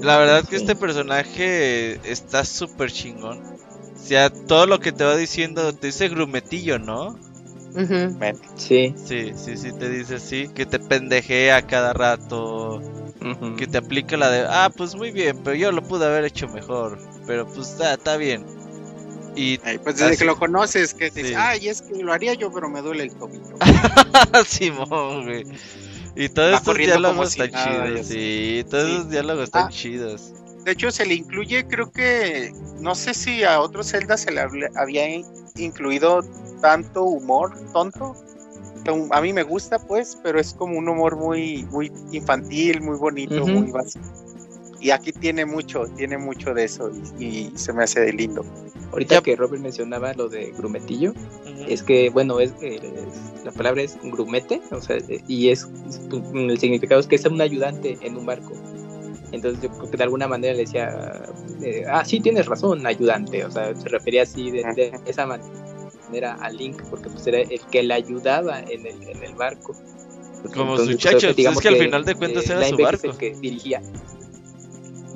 La 0.00 0.16
verdad 0.16 0.38
es 0.38 0.48
que 0.48 0.56
este 0.56 0.74
personaje 0.76 2.00
está 2.10 2.44
súper 2.44 2.90
chingón. 2.90 3.42
O 3.94 3.98
sea, 3.98 4.30
todo 4.30 4.66
lo 4.66 4.78
que 4.78 4.92
te 4.92 5.04
va 5.04 5.16
diciendo, 5.16 5.74
te 5.74 5.88
dice 5.88 6.08
grumetillo, 6.08 6.78
¿no? 6.78 7.18
Uh 7.74 7.80
-huh. 7.80 8.38
Sí. 8.56 8.94
Sí, 8.96 9.32
sí, 9.36 9.56
sí, 9.58 9.72
te 9.72 9.90
dice 9.90 10.14
así, 10.14 10.48
que 10.48 10.64
te 10.64 10.78
pendejea 10.78 11.66
cada 11.66 11.92
rato, 11.92 12.76
uh 12.76 12.80
-huh. 13.20 13.56
que 13.56 13.66
te 13.66 13.76
aplica 13.76 14.16
la 14.16 14.30
de, 14.30 14.46
ah, 14.48 14.70
pues 14.74 14.94
muy 14.94 15.10
bien, 15.10 15.40
pero 15.44 15.56
yo 15.56 15.72
lo 15.72 15.82
pude 15.82 16.06
haber 16.06 16.24
hecho 16.24 16.48
mejor, 16.48 16.98
pero 17.26 17.46
pues 17.46 17.70
está, 17.70 17.92
está 17.92 18.16
bien. 18.16 18.55
Y 19.36 19.60
Ay, 19.64 19.78
pues 19.78 19.96
desde 19.96 20.10
así, 20.12 20.18
que 20.18 20.24
lo 20.24 20.36
conoces, 20.36 20.94
que 20.94 21.10
te 21.10 21.20
sí. 21.20 21.22
dice, 21.22 21.36
ay, 21.36 21.68
es 21.68 21.82
que 21.82 22.02
lo 22.02 22.12
haría 22.12 22.32
yo, 22.34 22.50
pero 22.50 22.70
me 22.70 22.80
duele 22.80 23.04
el 23.04 23.14
tobillo. 23.14 23.58
Simón, 24.48 25.24
güey. 25.24 25.44
Y 26.16 26.30
todos 26.30 26.54
Va 26.54 26.56
estos 26.56 26.78
diálogos 26.78 27.36
están 27.36 27.50
si 27.50 27.56
chidos, 27.56 27.88
nada, 27.90 28.02
sí, 28.02 28.64
todos 28.70 28.86
sí. 28.86 28.92
esos 28.94 29.10
diálogos 29.10 29.44
están 29.44 29.66
ah, 29.66 29.68
chidos. 29.68 30.32
De 30.64 30.72
hecho, 30.72 30.90
se 30.90 31.04
le 31.04 31.14
incluye, 31.14 31.66
creo 31.68 31.92
que, 31.92 32.52
no 32.80 32.94
sé 32.94 33.12
si 33.12 33.44
a 33.44 33.60
otros 33.60 33.90
Zelda 33.90 34.16
se 34.16 34.32
le 34.32 34.40
había 34.74 35.22
incluido 35.56 36.22
tanto 36.62 37.04
humor 37.04 37.52
tonto. 37.72 38.16
A 39.10 39.20
mí 39.20 39.32
me 39.32 39.42
gusta, 39.42 39.78
pues, 39.78 40.18
pero 40.22 40.40
es 40.40 40.54
como 40.54 40.78
un 40.78 40.88
humor 40.88 41.16
muy, 41.16 41.64
muy 41.64 41.92
infantil, 42.12 42.80
muy 42.80 42.96
bonito, 42.96 43.34
uh 43.34 43.46
-huh. 43.46 43.52
muy 43.52 43.70
básico 43.70 44.25
y 44.86 44.92
aquí 44.92 45.10
tiene 45.10 45.44
mucho, 45.44 45.86
tiene 45.96 46.16
mucho 46.16 46.54
de 46.54 46.62
eso 46.62 46.92
y, 47.18 47.24
y 47.24 47.52
se 47.56 47.72
me 47.72 47.82
hace 47.82 48.00
de 48.02 48.12
lindo. 48.12 48.44
Ahorita 48.92 49.16
ya. 49.16 49.20
que 49.20 49.34
Robert 49.34 49.60
mencionaba 49.60 50.14
lo 50.14 50.28
de 50.28 50.52
grumetillo, 50.52 51.10
uh 51.10 51.14
-huh. 51.14 51.66
es 51.66 51.82
que, 51.82 52.08
bueno, 52.10 52.38
es, 52.38 52.52
es, 52.62 52.80
la 53.44 53.50
palabra 53.50 53.82
es 53.82 53.98
grumete, 54.04 54.62
o 54.70 54.80
sea, 54.80 54.98
y 55.26 55.48
es, 55.48 55.66
es, 55.88 56.00
el 56.32 56.58
significado 56.58 57.00
es 57.00 57.08
que 57.08 57.16
es 57.16 57.24
un 57.24 57.40
ayudante 57.40 57.98
en 58.00 58.16
un 58.16 58.26
barco. 58.26 58.52
Entonces 59.32 59.60
yo 59.60 59.70
creo 59.70 59.90
que 59.90 59.96
de 59.96 60.04
alguna 60.04 60.28
manera 60.28 60.54
le 60.54 60.60
decía, 60.60 61.24
eh, 61.62 61.82
ah, 61.90 62.04
sí, 62.04 62.20
tienes 62.20 62.46
razón, 62.46 62.86
ayudante, 62.86 63.44
o 63.44 63.50
sea, 63.50 63.74
se 63.74 63.88
refería 63.88 64.22
así 64.22 64.52
de, 64.52 64.62
de 64.76 65.00
esa 65.06 65.26
manera 65.26 66.34
a 66.34 66.48
Link, 66.50 66.80
porque 66.90 67.10
pues 67.10 67.26
era 67.26 67.40
el 67.40 67.60
que 67.72 67.82
le 67.82 67.92
ayudaba 67.92 68.60
en 68.60 68.86
el, 68.86 69.02
en 69.02 69.20
el 69.20 69.34
barco. 69.34 69.74
Como 70.54 70.72
Entonces, 70.72 70.94
su 70.94 70.98
chacho, 70.98 71.34
pues 71.34 71.48
es 71.48 71.58
que, 71.58 71.68
al 71.68 71.76
final 71.76 72.04
de 72.04 72.14
cuentas 72.14 72.48
eh, 72.48 72.52
era 72.52 72.68
su 72.68 72.76
barco. 72.76 73.08
Es 73.08 73.14
el 73.14 73.18
que 73.18 73.34
dirigía. 73.40 73.82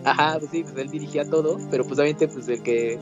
Ajá, 0.04 0.38
pues 0.38 0.50
sí, 0.50 0.62
pues 0.62 0.76
él 0.76 0.90
dirigía 0.90 1.24
todo, 1.28 1.58
pero 1.70 1.84
pues 1.84 1.98
obviamente 1.98 2.26
pues 2.28 2.48
el 2.48 2.62
que 2.62 2.98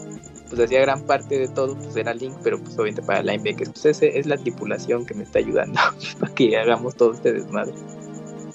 pues 0.49 0.61
hacía 0.61 0.81
gran 0.81 1.03
parte 1.03 1.39
de 1.39 1.49
todo 1.49 1.77
pues 1.77 1.95
era 1.97 2.13
Link, 2.15 2.35
pero 2.43 2.59
pues 2.59 2.75
obviamente 2.75 3.03
para 3.03 3.23
Linebackers 3.23 3.71
pues 3.71 3.85
ese 3.87 4.19
es 4.19 4.27
la 4.27 4.37
tripulación 4.37 5.07
que 5.07 5.15
me 5.15 5.23
está 5.23 5.39
ayudando 5.39 5.79
para 6.19 6.35
que 6.35 6.57
hagamos 6.57 6.97
todo 6.97 7.13
este 7.13 7.33
desmadre. 7.33 7.75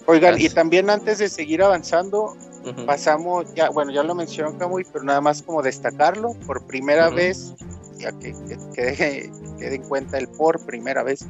Oigan, 0.05 0.31
Gracias. 0.31 0.51
y 0.51 0.55
también 0.55 0.89
antes 0.89 1.19
de 1.19 1.29
seguir 1.29 1.63
avanzando, 1.63 2.33
uh 2.65 2.67
-huh. 2.67 2.85
pasamos, 2.85 3.53
ya, 3.53 3.69
bueno, 3.69 3.91
ya 3.93 4.03
lo 4.03 4.15
mencionó 4.15 4.57
Camuy, 4.57 4.85
pero 4.91 5.05
nada 5.05 5.21
más 5.21 5.41
como 5.41 5.61
destacarlo, 5.61 6.33
por 6.45 6.65
primera 6.67 7.07
uh 7.07 7.11
-huh. 7.11 7.15
vez, 7.15 7.53
ya 7.97 8.11
que, 8.11 8.33
que, 8.33 8.57
que 8.73 9.31
quede 9.57 9.75
en 9.75 9.83
cuenta 9.83 10.17
el 10.17 10.27
por 10.27 10.65
primera 10.65 11.03
vez, 11.03 11.25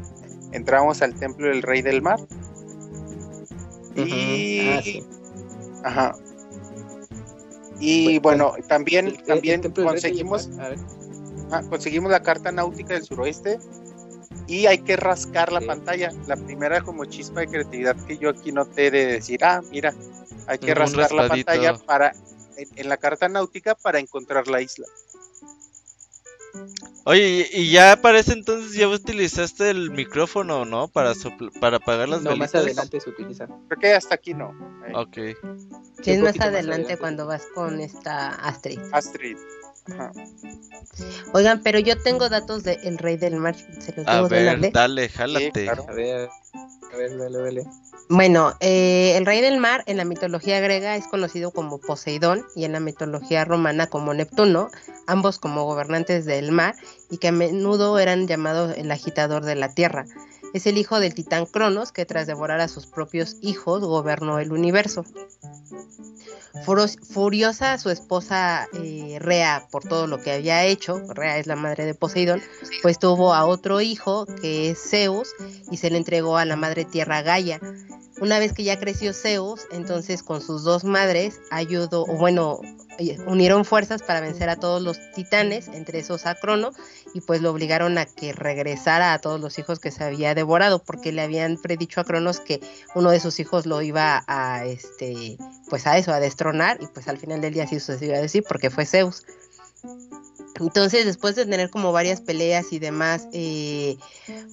entramos 0.53 1.03
al 1.03 1.13
templo 1.13 1.47
del 1.47 1.61
Rey 1.61 1.83
del 1.83 2.01
Mar. 2.01 2.19
Uh 3.95 3.99
-huh. 3.99 4.07
Y. 4.07 4.69
Ah, 4.69 4.81
sí. 4.81 5.03
Ajá. 5.83 6.15
Y 7.79 8.19
bueno, 8.19 8.51
bueno 8.51 8.67
también, 8.67 9.07
el, 9.07 9.23
también 9.23 9.61
el 9.63 9.73
conseguimos, 9.73 10.49
ah, 11.51 11.61
conseguimos 11.69 12.11
la 12.11 12.21
carta 12.21 12.51
náutica 12.51 12.93
del 12.93 13.03
suroeste 13.03 13.59
y 14.47 14.65
hay 14.65 14.79
que 14.79 14.95
rascar 14.95 15.51
la 15.51 15.61
pantalla. 15.61 16.11
La 16.27 16.35
primera 16.35 16.81
como 16.81 17.05
chispa 17.05 17.41
de 17.41 17.47
creatividad 17.47 17.95
que 18.05 18.17
yo 18.17 18.29
aquí 18.29 18.51
noté 18.51 18.91
de 18.91 19.05
decir, 19.05 19.43
ah, 19.43 19.61
mira, 19.71 19.93
hay 20.47 20.57
que 20.57 20.71
Un 20.71 20.77
rascar 20.77 21.11
raspadito. 21.11 21.21
la 21.21 21.29
pantalla 21.29 21.85
para 21.85 22.13
en, 22.57 22.67
en, 22.75 22.89
la 22.89 22.97
carta 22.97 23.27
náutica 23.29 23.75
para 23.75 23.99
encontrar 23.99 24.47
la 24.47 24.61
isla. 24.61 24.85
Oye, 27.05 27.49
y 27.51 27.71
ya 27.71 27.99
parece 28.01 28.33
entonces 28.33 28.73
ya 28.73 28.87
utilizaste 28.87 29.69
el 29.69 29.91
micrófono, 29.91 30.65
¿no? 30.65 30.87
Para 30.87 31.13
para 31.59 31.77
apagar 31.77 32.07
las 32.07 32.21
no, 32.21 32.29
velitas. 32.29 32.53
más 32.53 32.63
adelante 32.63 32.99
se 33.01 33.09
utiliza. 33.09 33.47
Creo 33.67 33.79
que 33.79 33.93
hasta 33.93 34.15
aquí 34.15 34.33
no. 34.33 34.51
Eh. 34.87 34.91
Ok. 34.95 35.15
Sí, 36.01 36.11
es 36.11 36.21
más 36.21 36.39
adelante, 36.39 36.41
más 36.41 36.45
adelante, 36.45 36.97
cuando 36.97 37.25
vas 37.25 37.43
con 37.53 37.79
esta 37.79 38.29
Astrid. 38.29 38.79
Astrid. 38.91 39.37
Ajá. 39.91 40.11
Oigan, 41.33 41.61
pero 41.63 41.79
yo 41.79 42.01
tengo 42.01 42.29
datos 42.29 42.63
de 42.63 42.79
El 42.83 42.97
Rey 42.97 43.17
del 43.17 43.35
Mar. 43.35 43.55
¿Se 43.55 43.93
los 43.95 44.07
a 44.07 44.21
ver, 44.21 44.71
dale, 44.71 45.09
jálate. 45.09 45.45
Sí, 45.45 45.51
claro. 45.51 45.85
A 45.89 45.93
ver, 45.93 46.29
a 46.93 46.97
ver, 46.97 47.17
dale, 47.17 47.37
dale. 47.39 47.63
Bueno, 48.09 48.53
eh, 48.59 49.15
el 49.15 49.25
rey 49.25 49.41
del 49.41 49.59
mar 49.59 49.83
en 49.87 49.97
la 49.97 50.05
mitología 50.05 50.59
griega 50.59 50.95
es 50.95 51.07
conocido 51.07 51.51
como 51.51 51.79
Poseidón 51.79 52.45
y 52.55 52.65
en 52.65 52.73
la 52.73 52.79
mitología 52.79 53.45
romana 53.45 53.87
como 53.87 54.13
Neptuno, 54.13 54.69
ambos 55.07 55.39
como 55.39 55.63
gobernantes 55.63 56.25
del 56.25 56.51
mar 56.51 56.75
y 57.09 57.17
que 57.17 57.29
a 57.29 57.31
menudo 57.31 57.97
eran 57.99 58.27
llamados 58.27 58.77
el 58.77 58.91
agitador 58.91 59.45
de 59.45 59.55
la 59.55 59.73
tierra. 59.73 60.05
Es 60.53 60.67
el 60.67 60.77
hijo 60.77 60.99
del 60.99 61.15
titán 61.15 61.45
Cronos 61.45 61.91
que 61.91 62.05
tras 62.05 62.27
devorar 62.27 62.59
a 62.59 62.67
sus 62.67 62.85
propios 62.85 63.37
hijos 63.41 63.81
gobernó 63.81 64.37
el 64.39 64.51
universo. 64.51 65.05
Furiosa 66.63 67.79
su 67.79 67.89
esposa 67.89 68.67
eh, 68.73 69.17
Rea 69.19 69.67
por 69.71 69.83
todo 69.83 70.05
lo 70.05 70.21
que 70.21 70.33
había 70.33 70.63
hecho, 70.65 71.01
Rea 71.13 71.39
es 71.39 71.47
la 71.47 71.55
madre 71.55 71.85
de 71.85 71.95
Poseidón, 71.95 72.43
pues 72.83 72.99
tuvo 72.99 73.33
a 73.33 73.45
otro 73.45 73.81
hijo 73.81 74.27
que 74.41 74.69
es 74.69 74.79
Zeus 74.89 75.29
y 75.71 75.77
se 75.77 75.89
le 75.89 75.97
entregó 75.97 76.37
a 76.37 76.45
la 76.45 76.55
madre 76.55 76.85
tierra 76.85 77.23
Gaia. 77.23 77.59
Una 78.21 78.37
vez 78.37 78.53
que 78.53 78.63
ya 78.63 78.79
creció 78.79 79.13
Zeus, 79.13 79.61
entonces 79.71 80.21
con 80.21 80.41
sus 80.41 80.63
dos 80.63 80.83
madres 80.83 81.41
ayudó, 81.49 82.05
bueno, 82.05 82.61
eh, 82.99 83.17
unieron 83.25 83.65
fuerzas 83.65 84.03
para 84.03 84.21
vencer 84.21 84.49
a 84.49 84.55
todos 84.55 84.81
los 84.81 84.99
titanes, 85.13 85.67
entre 85.69 85.99
esos 85.99 86.25
a 86.25 86.35
Crono, 86.35 86.71
y 87.13 87.21
pues 87.21 87.41
lo 87.41 87.51
obligaron 87.51 87.97
a 87.97 88.05
que 88.05 88.33
regresara 88.33 89.13
a 89.13 89.19
todos 89.19 89.39
los 89.41 89.57
hijos 89.57 89.79
que 89.79 89.91
se 89.91 90.03
había 90.03 90.35
devorado, 90.35 90.79
porque 90.79 91.11
le 91.11 91.21
habían 91.21 91.57
predicho 91.57 92.01
a 92.01 92.03
Cronos 92.03 92.39
que 92.39 92.61
uno 92.93 93.09
de 93.09 93.19
sus 93.19 93.39
hijos 93.39 93.65
lo 93.65 93.81
iba 93.81 94.23
a, 94.27 94.65
este, 94.65 95.37
pues 95.69 95.87
a 95.87 95.97
eso, 95.97 96.13
a 96.13 96.19
y 96.79 96.87
pues 96.87 97.07
al 97.07 97.17
final 97.17 97.41
del 97.41 97.53
día 97.53 97.67
sí 97.67 97.79
se 97.79 98.03
iba 98.05 98.17
a 98.17 98.21
decir, 98.21 98.43
porque 98.47 98.69
fue 98.69 98.85
Zeus. 98.85 99.23
Entonces, 100.59 101.05
después 101.05 101.35
de 101.35 101.45
tener 101.45 101.69
como 101.69 101.91
varias 101.91 102.21
peleas 102.21 102.71
y 102.71 102.79
demás, 102.79 103.27
eh, 103.33 103.97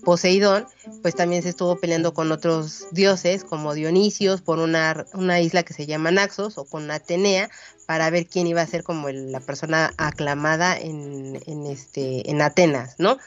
Poseidón, 0.03 0.67
pues 1.03 1.15
también 1.15 1.43
se 1.43 1.51
estuvo 1.51 1.77
peleando 1.79 2.15
con 2.15 2.33
otros 2.33 2.87
dioses, 2.91 3.45
como 3.45 3.75
Dionisios, 3.75 4.41
por 4.41 4.61
una, 4.61 5.05
una 5.13 5.41
isla 5.41 5.63
que 5.63 5.75
se 5.75 5.87
llama 5.87 6.11
Naxos, 6.11 6.57
o 6.57 6.65
con 6.65 6.91
Atenea, 6.91 7.51
para 7.87 8.09
ver 8.09 8.27
quién 8.27 8.47
iba 8.47 8.63
a 8.63 8.67
ser 8.67 8.83
como 8.83 9.11
la 9.11 9.41
persona 9.41 9.93
aclamada 9.99 10.79
en, 10.79 11.39
en, 11.47 11.67
este, 11.67 12.31
en 12.31 12.41
Atenas, 12.41 12.95
¿no? 12.99 13.19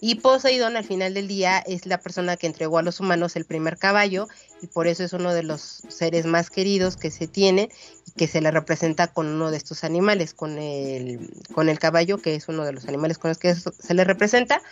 Y 0.00 0.16
Poseidón 0.16 0.76
al 0.76 0.84
final 0.84 1.14
del 1.14 1.26
día 1.26 1.58
es 1.58 1.86
la 1.86 1.98
persona 1.98 2.36
que 2.36 2.46
entregó 2.46 2.78
a 2.78 2.82
los 2.82 3.00
humanos 3.00 3.36
el 3.36 3.44
primer 3.44 3.78
caballo 3.78 4.28
y 4.62 4.66
por 4.68 4.86
eso 4.86 5.04
es 5.04 5.12
uno 5.12 5.34
de 5.34 5.42
los 5.42 5.82
seres 5.88 6.26
más 6.26 6.50
queridos 6.50 6.96
que 6.96 7.10
se 7.10 7.26
tiene 7.26 7.70
y 8.06 8.12
que 8.12 8.26
se 8.26 8.40
le 8.40 8.50
representa 8.50 9.08
con 9.08 9.26
uno 9.26 9.50
de 9.50 9.56
estos 9.56 9.84
animales, 9.84 10.34
con 10.34 10.58
el, 10.58 11.30
con 11.52 11.68
el 11.68 11.78
caballo, 11.78 12.18
que 12.18 12.34
es 12.34 12.48
uno 12.48 12.64
de 12.64 12.72
los 12.72 12.86
animales 12.86 13.18
con 13.18 13.30
los 13.30 13.38
que 13.38 13.54
se 13.54 13.94
le 13.94 14.04
representa. 14.04 14.62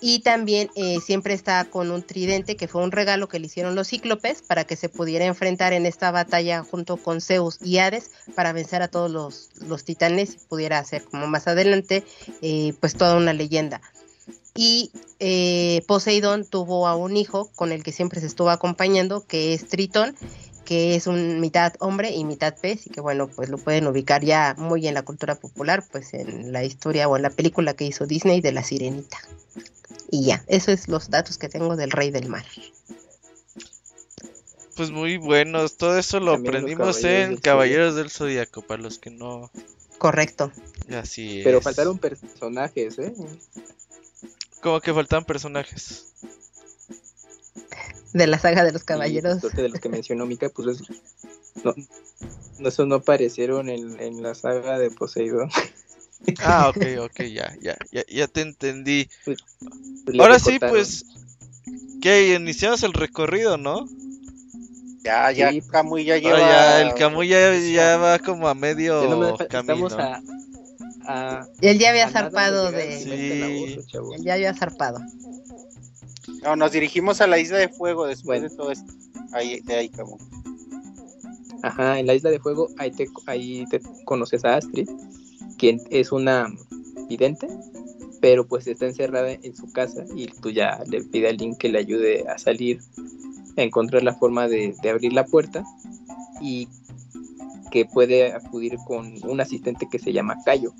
Y 0.00 0.20
también 0.20 0.70
eh, 0.74 0.98
siempre 1.00 1.34
está 1.34 1.64
con 1.64 1.90
un 1.90 2.02
tridente, 2.02 2.56
que 2.56 2.68
fue 2.68 2.82
un 2.82 2.92
regalo 2.92 3.28
que 3.28 3.38
le 3.38 3.46
hicieron 3.46 3.74
los 3.74 3.88
cíclopes 3.88 4.42
para 4.42 4.64
que 4.64 4.76
se 4.76 4.88
pudiera 4.88 5.24
enfrentar 5.24 5.72
en 5.72 5.86
esta 5.86 6.10
batalla 6.10 6.62
junto 6.62 6.96
con 6.96 7.20
Zeus 7.20 7.58
y 7.62 7.78
Hades 7.78 8.10
para 8.34 8.52
vencer 8.52 8.82
a 8.82 8.88
todos 8.88 9.10
los, 9.10 9.50
los 9.62 9.84
titanes 9.84 10.34
y 10.34 10.38
pudiera 10.48 10.78
hacer 10.78 11.04
como 11.04 11.26
más 11.26 11.46
adelante 11.46 12.04
eh, 12.42 12.74
pues 12.80 12.94
toda 12.94 13.16
una 13.16 13.32
leyenda 13.32 13.80
y 14.54 14.92
eh, 15.18 15.82
Poseidón 15.86 16.44
tuvo 16.44 16.86
a 16.86 16.96
un 16.96 17.16
hijo 17.16 17.50
con 17.54 17.72
el 17.72 17.82
que 17.82 17.92
siempre 17.92 18.20
se 18.20 18.26
estuvo 18.26 18.50
acompañando, 18.50 19.26
que 19.26 19.52
es 19.52 19.68
Tritón, 19.68 20.16
que 20.64 20.94
es 20.94 21.06
un 21.06 21.40
mitad 21.40 21.74
hombre 21.80 22.10
y 22.10 22.24
mitad 22.24 22.54
pez, 22.56 22.86
y 22.86 22.90
que 22.90 23.00
bueno, 23.00 23.28
pues 23.28 23.48
lo 23.48 23.58
pueden 23.58 23.86
ubicar 23.86 24.24
ya 24.24 24.54
muy 24.56 24.86
en 24.86 24.94
la 24.94 25.02
cultura 25.02 25.34
popular, 25.34 25.84
pues 25.90 26.14
en 26.14 26.52
la 26.52 26.64
historia 26.64 27.08
o 27.08 27.16
en 27.16 27.22
la 27.22 27.30
película 27.30 27.74
que 27.74 27.84
hizo 27.84 28.06
Disney 28.06 28.40
de 28.40 28.52
la 28.52 28.62
Sirenita. 28.62 29.18
Y 30.10 30.26
ya, 30.26 30.44
esos 30.46 30.68
es 30.68 30.88
los 30.88 31.10
datos 31.10 31.38
que 31.38 31.48
tengo 31.48 31.76
del 31.76 31.90
Rey 31.90 32.10
del 32.10 32.28
Mar. 32.28 32.44
Pues 34.76 34.90
muy 34.90 35.18
buenos, 35.18 35.76
todo 35.76 35.98
eso 35.98 36.20
lo 36.20 36.34
aprendimos 36.34 37.04
en 37.04 37.36
Caballeros 37.36 37.94
del 37.94 38.10
Zodíaco, 38.10 38.62
para 38.62 38.82
los 38.82 38.98
que 38.98 39.10
no... 39.10 39.50
Correcto. 39.98 40.50
Así 40.92 41.40
Pero 41.44 41.60
faltaron 41.60 41.98
personajes, 41.98 42.98
¿eh? 42.98 43.14
Como 44.64 44.80
que 44.80 44.94
faltaban 44.94 45.26
personajes. 45.26 46.06
De 48.14 48.26
la 48.26 48.38
saga 48.38 48.64
de 48.64 48.72
los 48.72 48.82
caballeros. 48.82 49.42
de 49.42 49.68
los 49.68 49.78
que 49.78 49.90
mencionó 49.90 50.24
Mika, 50.24 50.48
pues 50.48 50.80
no, 51.62 51.74
no, 52.58 52.68
esos 52.70 52.86
no 52.86 52.94
aparecieron 52.94 53.68
en, 53.68 54.00
en 54.00 54.22
la 54.22 54.34
saga 54.34 54.78
de 54.78 54.90
Poseidón. 54.90 55.50
Ah, 56.42 56.70
ok, 56.70 56.82
ok, 57.00 57.24
ya, 57.24 57.54
ya, 57.60 57.76
ya, 57.92 58.02
ya 58.08 58.26
te 58.26 58.40
entendí. 58.40 59.10
Pues, 59.26 59.40
pues, 60.06 60.18
Ahora 60.18 60.38
sí, 60.38 60.58
pues, 60.58 61.04
que 62.00 62.34
iniciamos 62.34 62.82
el 62.84 62.94
recorrido, 62.94 63.58
¿no? 63.58 63.86
Ya, 65.02 65.30
ya, 65.30 65.50
sí. 65.50 65.60
Camuy 65.60 66.06
ya 66.06 66.16
lleva. 66.16 66.38
ya, 66.38 66.80
el 66.80 66.94
Camuy 66.94 67.28
ya, 67.28 67.54
ya, 67.54 67.98
va 67.98 68.18
como 68.18 68.48
a 68.48 68.54
medio 68.54 69.04
no 69.10 69.36
camino. 69.36 69.88
A, 69.98 70.22
y 71.60 71.66
él 71.66 71.78
ya 71.78 71.90
había 71.90 72.08
zarpado 72.08 72.70
de. 72.70 72.98
Sí. 72.98 73.10
Él 74.16 74.24
ya 74.24 74.34
había 74.34 74.54
zarpado. 74.54 75.00
No, 76.42 76.56
nos 76.56 76.72
dirigimos 76.72 77.20
a 77.20 77.26
la 77.26 77.38
isla 77.38 77.58
de 77.58 77.68
fuego 77.68 78.06
después 78.06 78.42
de 78.42 78.50
todo 78.50 78.70
esto. 78.70 78.92
Ahí, 79.32 79.60
de 79.60 79.74
ahí, 79.74 79.88
Camuy. 79.88 80.18
Ajá, 81.62 81.98
en 81.98 82.06
la 82.06 82.14
isla 82.14 82.30
de 82.30 82.38
fuego 82.38 82.68
ahí 82.78 82.90
te, 82.90 83.08
ahí 83.26 83.64
te 83.70 83.80
conoces 84.04 84.44
a 84.44 84.56
Astrid, 84.56 84.88
quien 85.56 85.80
es 85.90 86.12
una 86.12 86.46
vidente, 87.08 87.48
pero 88.20 88.46
pues 88.46 88.66
está 88.66 88.86
encerrada 88.86 89.32
en 89.32 89.56
su 89.56 89.72
casa 89.72 90.04
y 90.14 90.26
tú 90.26 90.50
ya 90.50 90.82
le 90.86 91.02
pide 91.02 91.28
a 91.28 91.32
Link 91.32 91.56
que 91.56 91.70
le 91.70 91.78
ayude 91.78 92.28
a 92.28 92.36
salir, 92.36 92.80
a 93.56 93.62
encontrar 93.62 94.02
la 94.02 94.14
forma 94.14 94.46
de, 94.46 94.74
de 94.82 94.90
abrir 94.90 95.14
la 95.14 95.24
puerta 95.24 95.64
y 96.42 96.68
que 97.74 97.84
puede 97.86 98.32
acudir 98.32 98.76
con 98.86 99.16
un 99.28 99.40
asistente 99.40 99.88
que 99.90 99.98
se 99.98 100.12
llama 100.12 100.38
Cayo, 100.44 100.72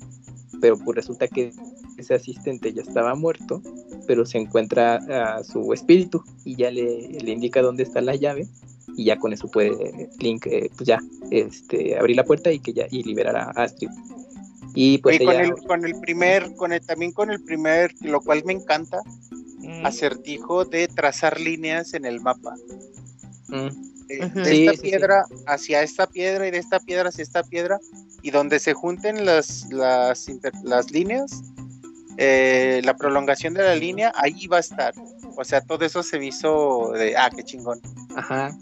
pero 0.61 0.77
pues 0.77 0.95
resulta 0.95 1.27
que 1.27 1.51
ese 1.97 2.13
asistente 2.13 2.71
ya 2.71 2.83
estaba 2.83 3.15
muerto, 3.15 3.61
pero 4.07 4.25
se 4.25 4.37
encuentra 4.37 4.95
a 4.95 5.43
su 5.43 5.73
espíritu 5.73 6.23
y 6.45 6.55
ya 6.55 6.71
le, 6.71 7.09
le 7.09 7.31
indica 7.31 7.61
dónde 7.61 7.83
está 7.83 7.99
la 7.99 8.15
llave 8.15 8.47
y 8.95 9.03
ya 9.03 9.17
con 9.17 9.33
eso 9.33 9.49
puede 9.49 10.09
Link 10.19 10.47
eh, 10.47 10.69
pues 10.73 10.87
ya 10.87 11.01
este 11.31 11.97
abrir 11.97 12.15
la 12.15 12.23
puerta 12.23 12.49
y 12.53 12.59
que 12.59 12.71
ya 12.71 12.87
y 12.89 13.03
liberar 13.03 13.35
a 13.35 13.49
Astrid 13.49 13.89
y 14.73 14.99
pues 14.99 15.19
con, 15.19 15.35
el, 15.35 15.53
con 15.67 15.85
el 15.85 15.99
primer 15.99 16.55
con 16.55 16.71
el, 16.71 16.85
también 16.85 17.11
con 17.11 17.29
el 17.29 17.43
primer 17.43 17.93
lo 17.99 18.21
cual 18.21 18.43
me 18.45 18.53
encanta 18.53 19.01
mm. 19.57 19.85
acertijo 19.85 20.63
de 20.63 20.87
trazar 20.87 21.41
líneas 21.41 21.93
en 21.93 22.05
el 22.05 22.21
mapa 22.21 22.55
mm. 23.49 23.94
Eh, 24.09 24.29
de, 24.33 24.65
esta 24.65 24.81
piedra 24.81 25.25
hacia 25.47 25.81
esta 25.81 26.07
piedra 26.07 26.47
y 26.47 26.51
de 26.51 26.59
esta 26.59 26.79
piedra 26.79 27.09
hacia 27.09 27.23
esta 27.23 27.43
piedra 27.43 27.79
y 28.21 28.31
donde 28.31 28.59
se 28.59 28.73
junten 28.73 29.25
las, 29.25 29.67
las, 29.71 30.27
las 30.63 30.91
líneas, 30.91 31.43
eh, 32.17 32.81
la 32.83 32.95
prolongación 32.95 33.53
de 33.53 33.63
la 33.63 33.75
línea, 33.75 34.11
ahí 34.15 34.47
va 34.47 34.57
a 34.57 34.61
estar. 34.61 34.93
O 35.37 35.43
sea, 35.43 35.61
todo 35.61 35.85
eso 35.85 36.03
se 36.03 36.23
hizo 36.23 36.91
de, 36.93 37.17
ah, 37.17 37.29
qué 37.35 37.43
chingón. 37.43 37.81
Ajá. 38.15 38.57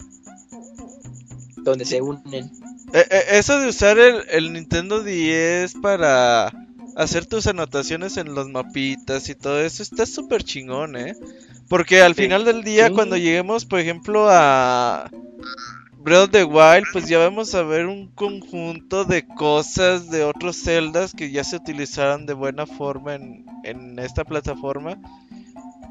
Donde 1.58 1.86
se 1.86 2.02
unen. 2.02 2.52
Eh, 2.94 3.06
eso 3.32 3.60
de 3.60 3.70
usar 3.70 3.98
el, 4.00 4.24
el 4.30 4.54
Nintendo 4.54 5.04
10 5.04 5.76
para 5.82 6.52
hacer 6.96 7.26
tus 7.26 7.48
anotaciones 7.48 8.18
en 8.18 8.36
los 8.36 8.50
mapitas 8.50 9.30
y 9.30 9.36
todo 9.36 9.62
eso 9.62 9.84
está 9.84 10.06
súper 10.06 10.44
chingón, 10.44 10.96
¿eh? 10.96 11.16
Porque 11.70 12.02
al 12.02 12.16
final 12.16 12.46
del 12.46 12.64
día, 12.64 12.91
cuando 12.91 13.18
lleguemos, 13.18 13.66
por 13.66 13.80
ejemplo, 13.80 14.28
a 14.30 15.10
Breath 15.98 16.26
of 16.26 16.32
the 16.32 16.44
Wild, 16.44 16.86
pues 16.91 17.08
ya 17.08 17.18
vamos 17.18 17.56
a 17.56 17.64
ver 17.64 17.86
un 17.88 18.08
conjunto 18.10 19.06
de 19.06 19.26
cosas 19.26 20.10
de 20.10 20.24
otros 20.24 20.58
celdas 20.58 21.14
que 21.14 21.32
ya 21.32 21.44
se 21.44 21.56
utilizaron 21.56 22.26
de 22.26 22.34
buena 22.34 22.66
forma 22.66 23.16
en, 23.16 23.46
en 23.64 24.00
esta 24.00 24.24
plataforma. 24.26 24.98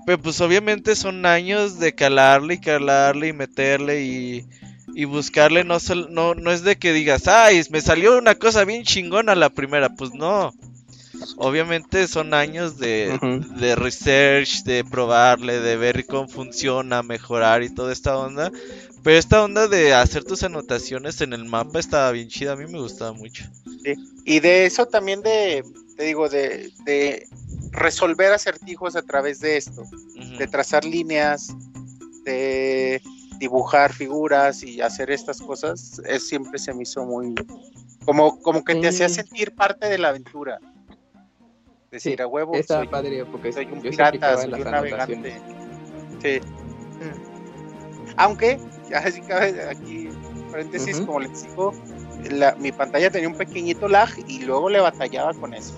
Pero 0.05 0.21
pues 0.21 0.41
obviamente 0.41 0.97
son 0.97 1.25
años 1.27 1.79
de 1.79 1.95
calarle 1.95 2.55
y 2.55 2.59
calarle 2.59 3.29
y 3.29 3.33
meterle 3.33 4.03
y, 4.05 4.47
y 4.95 5.05
buscarle. 5.05 5.65
No, 5.65 5.79
no, 6.11 6.35
no 6.35 6.51
es 6.51 6.63
de 6.63 6.77
que 6.77 6.93
digas, 6.93 7.29
ay, 7.29 7.63
me 7.71 7.81
salió 7.81 8.19
una 8.19 8.35
cosa 8.35 8.65
bien 8.65 8.83
chingona 8.83 9.35
la 9.35 9.51
primera. 9.51 9.91
Pues 9.95 10.13
no. 10.13 10.53
Obviamente 11.37 12.07
son 12.09 12.35
años 12.35 12.79
de, 12.79 13.19
de 13.59 13.77
research, 13.77 14.63
de 14.65 14.85
probarle, 14.85 15.61
de 15.61 15.77
ver 15.77 16.07
cómo 16.07 16.29
funciona, 16.29 17.03
mejorar 17.03 17.63
y 17.63 17.75
toda 17.75 17.93
esta 17.93 18.17
onda. 18.17 18.51
Pero 19.03 19.19
esta 19.19 19.43
onda 19.43 19.67
de 19.67 19.95
hacer 19.95 20.25
tus 20.25 20.43
anotaciones 20.43 21.21
en 21.21 21.33
el 21.33 21.45
mapa 21.45 21.81
estaba 21.81 22.13
bien 22.13 22.29
chida, 22.29 22.53
a 22.53 22.57
mí 22.57 22.67
me 22.67 22.79
gustaba 22.79 23.13
mucho. 23.13 23.45
Y 24.25 24.41
de 24.41 24.67
eso 24.67 24.87
también 24.87 25.23
de, 25.23 25.65
te 25.97 26.05
digo, 26.05 26.29
de, 26.29 26.73
de 26.85 27.27
resolver 27.73 28.33
acertijos 28.33 28.95
a 28.95 29.03
través 29.03 29.41
de 29.41 29.57
esto, 29.57 29.83
de 30.39 30.47
trazar 30.47 30.85
líneas, 30.85 31.49
de 32.25 33.03
dibujar 33.39 33.93
figuras 33.93 34.63
y 34.63 34.81
hacer 34.81 35.11
estas 35.11 35.41
cosas, 35.41 36.01
es 36.07 36.29
siempre 36.29 36.61
se 36.61 36.73
me 36.73 36.85
hizo 36.85 37.05
muy 37.05 37.35
como, 38.05 38.41
como 38.41 38.65
que 38.65 38.75
te 38.77 38.89
hacía 38.89 39.09
sentir 39.09 39.55
parte 39.55 39.89
de 39.89 39.99
la 39.99 40.09
aventura. 40.09 40.61
Decir 41.93 42.21
a 42.23 42.27
huevo. 42.27 42.55
Está 42.55 42.83
padre 42.91 43.25
porque 43.27 43.53
soy 43.53 43.67
un 43.71 43.81
pirata, 43.83 44.39
soy 44.43 44.53
un 44.53 44.65
navegante. 44.71 45.41
Sí. 46.23 46.41
Aunque, 48.17 48.59
así 48.95 49.21
cabe 49.23 49.63
aquí, 49.71 50.09
paréntesis, 50.51 51.01
como 51.01 51.21
les 51.21 51.43
digo, 51.45 51.73
la, 52.31 52.55
mi 52.57 52.73
pantalla 52.73 53.11
tenía 53.11 53.29
un 53.29 53.37
pequeñito 53.37 53.89
lag 53.89 54.09
y 54.27 54.41
luego 54.43 54.69
le 54.71 54.81
batallaba 54.81 55.33
con 55.35 55.55
eso. 55.55 55.75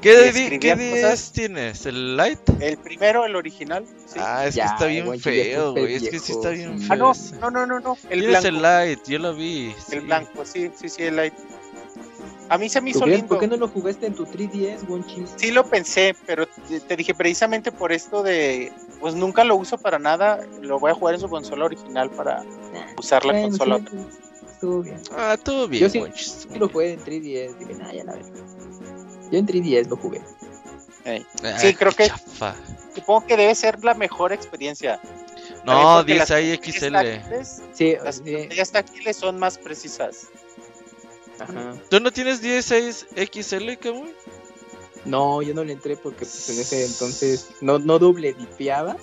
¿Qué, 0.00 0.32
di- 0.32 0.58
qué 0.58 0.70
cosas. 0.70 1.32
10 1.32 1.32
tienes? 1.32 1.84
¿El 1.86 2.16
Light? 2.16 2.38
El 2.60 2.78
primero, 2.78 3.26
el 3.26 3.36
original. 3.36 3.84
sí. 4.06 4.18
Ah, 4.18 4.46
es 4.46 4.54
Ya, 4.54 4.64
que 4.64 4.72
está 4.72 4.86
bien 4.86 5.04
güey, 5.04 5.18
feo, 5.20 5.72
güey. 5.72 5.94
Es 5.96 6.08
que 6.08 6.18
sí 6.18 6.32
está 6.32 6.50
bien 6.50 6.78
sí. 6.80 6.86
feo. 6.86 6.92
Ah, 6.92 6.96
no, 6.96 7.12
no, 7.40 7.50
no, 7.50 7.66
no, 7.66 7.80
no. 7.80 7.98
El 8.08 8.20
Tienes 8.20 8.40
blanco. 8.40 8.48
el 8.48 8.62
Light, 8.62 9.00
yo 9.06 9.18
lo 9.18 9.34
vi. 9.34 9.74
sí. 9.86 9.96
El 9.96 10.00
blanco, 10.02 10.44
sí, 10.46 10.70
sí, 10.74 10.88
sí, 10.88 11.02
el 11.02 11.16
light. 11.16 11.34
A 12.50 12.58
mí 12.58 12.68
se 12.68 12.80
me 12.80 12.90
hizo 12.90 12.98
¿Por 13.00 13.08
qué, 13.08 13.14
lindo. 13.14 13.28
por 13.28 13.38
qué 13.38 13.46
no 13.46 13.56
lo 13.56 13.68
jugaste 13.68 14.06
en 14.06 14.14
tu 14.14 14.26
3DS, 14.26 14.86
Wonchis? 14.88 15.30
Sí 15.36 15.50
lo 15.52 15.64
pensé, 15.64 16.14
pero 16.26 16.46
te, 16.46 16.80
te 16.80 16.96
dije 16.96 17.14
precisamente 17.14 17.70
por 17.70 17.92
esto 17.92 18.22
de, 18.24 18.72
pues 19.00 19.14
nunca 19.14 19.44
lo 19.44 19.54
uso 19.56 19.78
para 19.78 19.98
nada, 20.00 20.40
lo 20.60 20.78
voy 20.80 20.90
a 20.90 20.94
jugar 20.94 21.14
en 21.14 21.20
su 21.20 21.28
consola 21.28 21.64
original 21.66 22.10
para 22.10 22.42
usar 22.98 23.24
la 23.24 23.32
Bueno, 23.32 23.48
consola. 23.50 23.78
sí, 23.78 23.96
estuvo 24.50 24.82
bien. 24.82 25.00
Ah, 25.16 25.36
todo 25.42 25.68
bien, 25.68 25.82
Yo 25.82 25.88
sí- 25.90 26.00
Monchis. 26.00 26.46
Sí 26.52 26.58
lo 26.58 26.68
jugué 26.68 26.92
en 26.94 27.00
3DS, 27.00 27.56
dije, 27.58 27.74
nah, 27.74 27.92
ya 27.92 28.04
la 28.04 28.12
verga. 28.14 28.28
Yo 29.30 29.38
en 29.38 29.46
3DS 29.46 29.88
lo 29.88 29.96
jugué. 29.96 30.20
Ah, 31.06 31.58
Sí, 31.58 31.72
creo 31.74 31.92
que- 31.92 32.08
chafa. 32.08 32.54
Supongo 32.94 33.26
que 33.26 33.36
debe 33.36 33.54
ser 33.54 33.82
la 33.84 33.94
mejor 33.94 34.32
experiencia. 34.32 35.00
No, 35.64 36.02
10 36.02 36.30
ahí 36.32 36.52
XL. 36.52 36.92
táctiles- 36.96 37.62
Sí, 37.72 37.96
Las 38.02 38.16
sí, 38.16 38.32
pantallas 38.34 38.70
táctiles 38.72 39.16
son 39.16 39.38
más 39.38 39.56
precisas. 39.56 40.26
Ajá. 41.40 41.74
¿Tú 41.88 42.00
no 42.00 42.10
tienes 42.12 42.40
16 42.40 43.06
XL, 43.16 43.76
Camuy? 43.80 44.12
No, 45.04 45.40
yo 45.42 45.54
no 45.54 45.64
le 45.64 45.72
entré 45.72 45.96
porque 45.96 46.20
pues, 46.26 46.50
en 46.50 46.60
ese 46.60 46.84
entonces 46.84 47.50
no, 47.60 47.78
no 47.78 47.98
doble 47.98 48.32
dipeaba. 48.34 48.96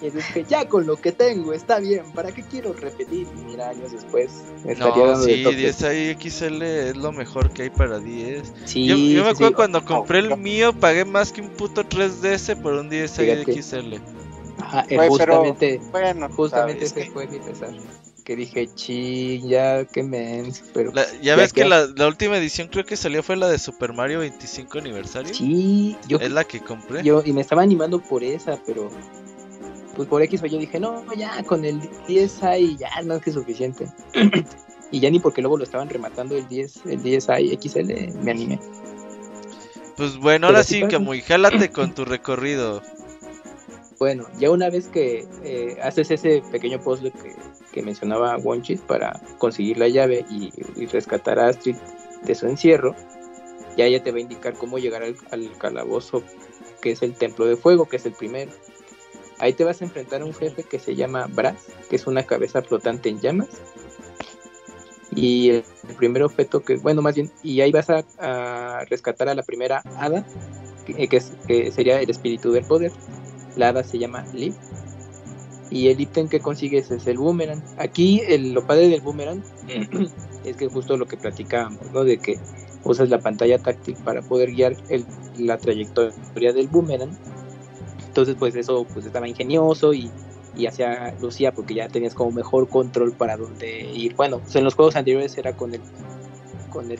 Y 0.00 0.06
entonces 0.08 0.34
dije, 0.34 0.46
ya 0.48 0.68
con 0.68 0.86
lo 0.86 0.96
que 0.96 1.10
tengo 1.10 1.54
está 1.54 1.78
bien, 1.80 2.04
¿para 2.12 2.30
qué 2.30 2.42
quiero 2.42 2.74
repetir? 2.74 3.26
Y 3.34 3.40
mira, 3.44 3.70
años 3.70 3.92
después 3.92 4.30
estaría 4.66 4.76
No, 4.94 5.06
dando 5.06 5.24
de 5.26 5.34
sí, 5.36 5.42
toque. 5.42 5.56
10 5.56 5.82
ahí 5.84 6.16
XL 6.20 6.62
es 6.62 6.96
lo 6.96 7.12
mejor 7.12 7.50
que 7.50 7.62
hay 7.62 7.70
para 7.70 7.98
10. 7.98 8.52
Sí, 8.66 8.86
Yo, 8.86 8.94
yo 8.96 9.24
me 9.24 9.30
acuerdo 9.30 9.48
sí. 9.48 9.54
cuando 9.54 9.84
compré 9.84 10.18
el 10.18 10.28
no. 10.28 10.36
mío, 10.36 10.72
pagué 10.78 11.06
más 11.06 11.32
que 11.32 11.40
un 11.40 11.48
puto 11.48 11.82
3DS 11.82 12.60
por 12.60 12.74
un 12.74 12.90
10 12.90 13.18
ahí 13.18 13.44
Fíjate. 13.44 13.62
XL. 13.62 13.94
Ajá, 14.58 14.80
eh, 14.82 14.86
pero- 14.90 15.08
justamente, 15.08 15.80
Bueno, 15.90 16.28
justamente 16.28 16.86
sabes, 16.86 17.02
ese 17.04 17.10
fue 17.12 17.26
mi 17.26 17.38
pesar. 17.38 17.70
Que 18.26 18.34
dije, 18.34 18.66
ching, 18.74 19.46
ya, 19.48 19.84
qué 19.84 20.02
mens, 20.02 20.64
pero... 20.74 20.90
La- 20.92 21.06
ya 21.12 21.20
Ya 21.22 21.36
ves 21.36 21.52
que 21.52 21.62
que- 21.62 21.68
la, 21.68 21.86
la 21.86 22.08
última 22.08 22.36
edición 22.36 22.66
creo 22.66 22.84
que 22.84 22.96
salió 22.96 23.22
fue 23.22 23.36
la 23.36 23.46
de 23.48 23.56
Super 23.56 23.92
Mario 23.92 24.18
25 24.18 24.78
aniversario. 24.78 25.32
Sí, 25.32 25.96
yo, 26.08 26.18
Es 26.18 26.32
la 26.32 26.42
que 26.42 26.58
compré. 26.58 27.04
yo, 27.04 27.22
y 27.24 27.32
me 27.32 27.40
estaba 27.40 27.62
animando 27.62 28.00
por 28.02 28.24
esa, 28.24 28.60
pero... 28.66 28.90
Pues 29.94 30.08
por 30.08 30.20
X 30.22 30.42
o 30.42 30.46
yo 30.46 30.58
dije, 30.58 30.80
no, 30.80 31.04
ya, 31.14 31.40
con 31.44 31.64
el 31.64 31.80
10 32.08 32.42
ahí 32.42 32.76
ya 32.76 32.88
es 33.00 33.06
más 33.06 33.22
que 33.22 33.30
suficiente. 33.30 33.86
y 34.90 34.98
ya 34.98 35.08
ni 35.08 35.20
porque 35.20 35.40
luego 35.40 35.56
lo 35.56 35.62
estaban 35.62 35.88
rematando 35.88 36.36
el 36.36 36.48
10, 36.48 36.80
el 36.86 37.02
10 37.04 37.28
ahí 37.30 37.56
XL, 37.62 38.12
me 38.24 38.30
animé. 38.32 38.58
Pues 39.96 40.16
bueno, 40.18 40.48
ahora 40.48 40.64
sí 40.64 40.80
pasa. 40.80 40.90
Camuy, 40.98 41.22
jálate 41.22 41.70
con 41.70 41.94
tu 41.94 42.04
recorrido. 42.04 42.82
Bueno, 44.00 44.26
ya 44.38 44.50
una 44.50 44.68
vez 44.68 44.88
que 44.88 45.26
eh, 45.44 45.78
haces 45.82 46.10
ese 46.10 46.42
pequeño 46.52 46.78
puzzle 46.80 47.12
que, 47.12 47.34
que 47.76 47.82
mencionaba 47.82 48.38
Wonchis 48.38 48.80
para 48.80 49.20
conseguir 49.36 49.76
la 49.76 49.88
llave 49.88 50.24
y, 50.30 50.50
rescatar 50.86 51.38
a 51.38 51.48
Astrid 51.48 51.76
de 52.22 52.34
su 52.34 52.46
encierro, 52.46 52.96
ya 53.76 53.84
ella 53.84 54.02
te 54.02 54.12
va 54.12 54.16
a 54.16 54.22
indicar 54.22 54.54
cómo 54.54 54.78
llegar 54.78 55.02
al, 55.02 55.14
al 55.30 55.50
calabozo 55.58 56.22
que 56.80 56.92
es 56.92 57.02
el 57.02 57.12
templo 57.12 57.44
de 57.44 57.56
fuego, 57.56 57.84
que 57.84 57.96
es 57.96 58.06
el 58.06 58.12
primero. 58.12 58.50
Ahí 59.40 59.52
te 59.52 59.62
vas 59.62 59.82
a 59.82 59.84
enfrentar 59.84 60.22
a 60.22 60.24
un 60.24 60.32
jefe 60.32 60.62
que 60.62 60.78
se 60.78 60.96
llama 60.96 61.26
Brass, 61.26 61.66
que 61.90 61.96
es 61.96 62.06
una 62.06 62.22
cabeza 62.22 62.62
flotante 62.62 63.10
en 63.10 63.20
llamas. 63.20 63.48
Y 65.14 65.50
el, 65.50 65.64
primer 65.98 66.22
objeto 66.22 66.62
que, 66.62 66.76
bueno, 66.76 67.02
más 67.02 67.14
bien, 67.14 67.30
y 67.42 67.60
ahí 67.60 67.72
vas 67.72 67.90
a, 67.90 68.84
rescatar 68.88 69.28
a 69.28 69.34
la 69.34 69.42
primera 69.42 69.82
hada, 69.98 70.24
que, 70.86 71.14
es- 71.14 71.34
que 71.46 71.70
sería 71.72 72.00
el 72.00 72.08
espíritu 72.08 72.52
del 72.52 72.64
poder. 72.64 72.92
La 73.54 73.68
hada 73.68 73.84
se 73.84 73.98
llama 73.98 74.24
Liv. 74.32 74.54
Y 75.70 75.88
el 75.88 76.00
ítem 76.00 76.28
que 76.28 76.40
consigues 76.40 76.90
es 76.90 77.06
el 77.06 77.18
boomerang. 77.18 77.60
Aquí 77.76 78.22
el, 78.28 78.52
lo 78.52 78.66
padre 78.66 78.88
del 78.88 79.00
boomerang 79.00 79.42
es 80.44 80.56
que 80.56 80.68
justo 80.68 80.96
lo 80.96 81.06
que 81.06 81.16
platicábamos, 81.16 81.90
¿no? 81.92 82.04
De 82.04 82.18
que 82.18 82.38
usas 82.84 83.08
la 83.10 83.18
pantalla 83.18 83.58
táctil 83.58 83.96
para 84.04 84.22
poder 84.22 84.52
guiar 84.52 84.76
el- 84.88 85.04
la 85.38 85.58
trayectoria 85.58 86.52
del 86.52 86.68
boomerang. 86.68 87.10
Entonces, 88.06 88.36
pues 88.38 88.54
eso 88.54 88.86
pues 88.92 89.04
estaba 89.06 89.28
ingenioso 89.28 89.92
y, 89.92 90.10
y 90.56 90.66
hacía 90.66 91.12
lucía 91.20 91.52
porque 91.52 91.74
ya 91.74 91.88
tenías 91.88 92.14
como 92.14 92.30
mejor 92.30 92.68
control 92.68 93.12
para 93.12 93.36
dónde 93.36 93.90
ir. 93.92 94.14
Bueno, 94.14 94.38
pues 94.38 94.54
en 94.56 94.64
los 94.64 94.74
juegos 94.74 94.94
anteriores 94.96 95.36
era 95.36 95.52
con 95.52 95.74
el 95.74 95.80
con 96.70 96.90
el 96.90 96.98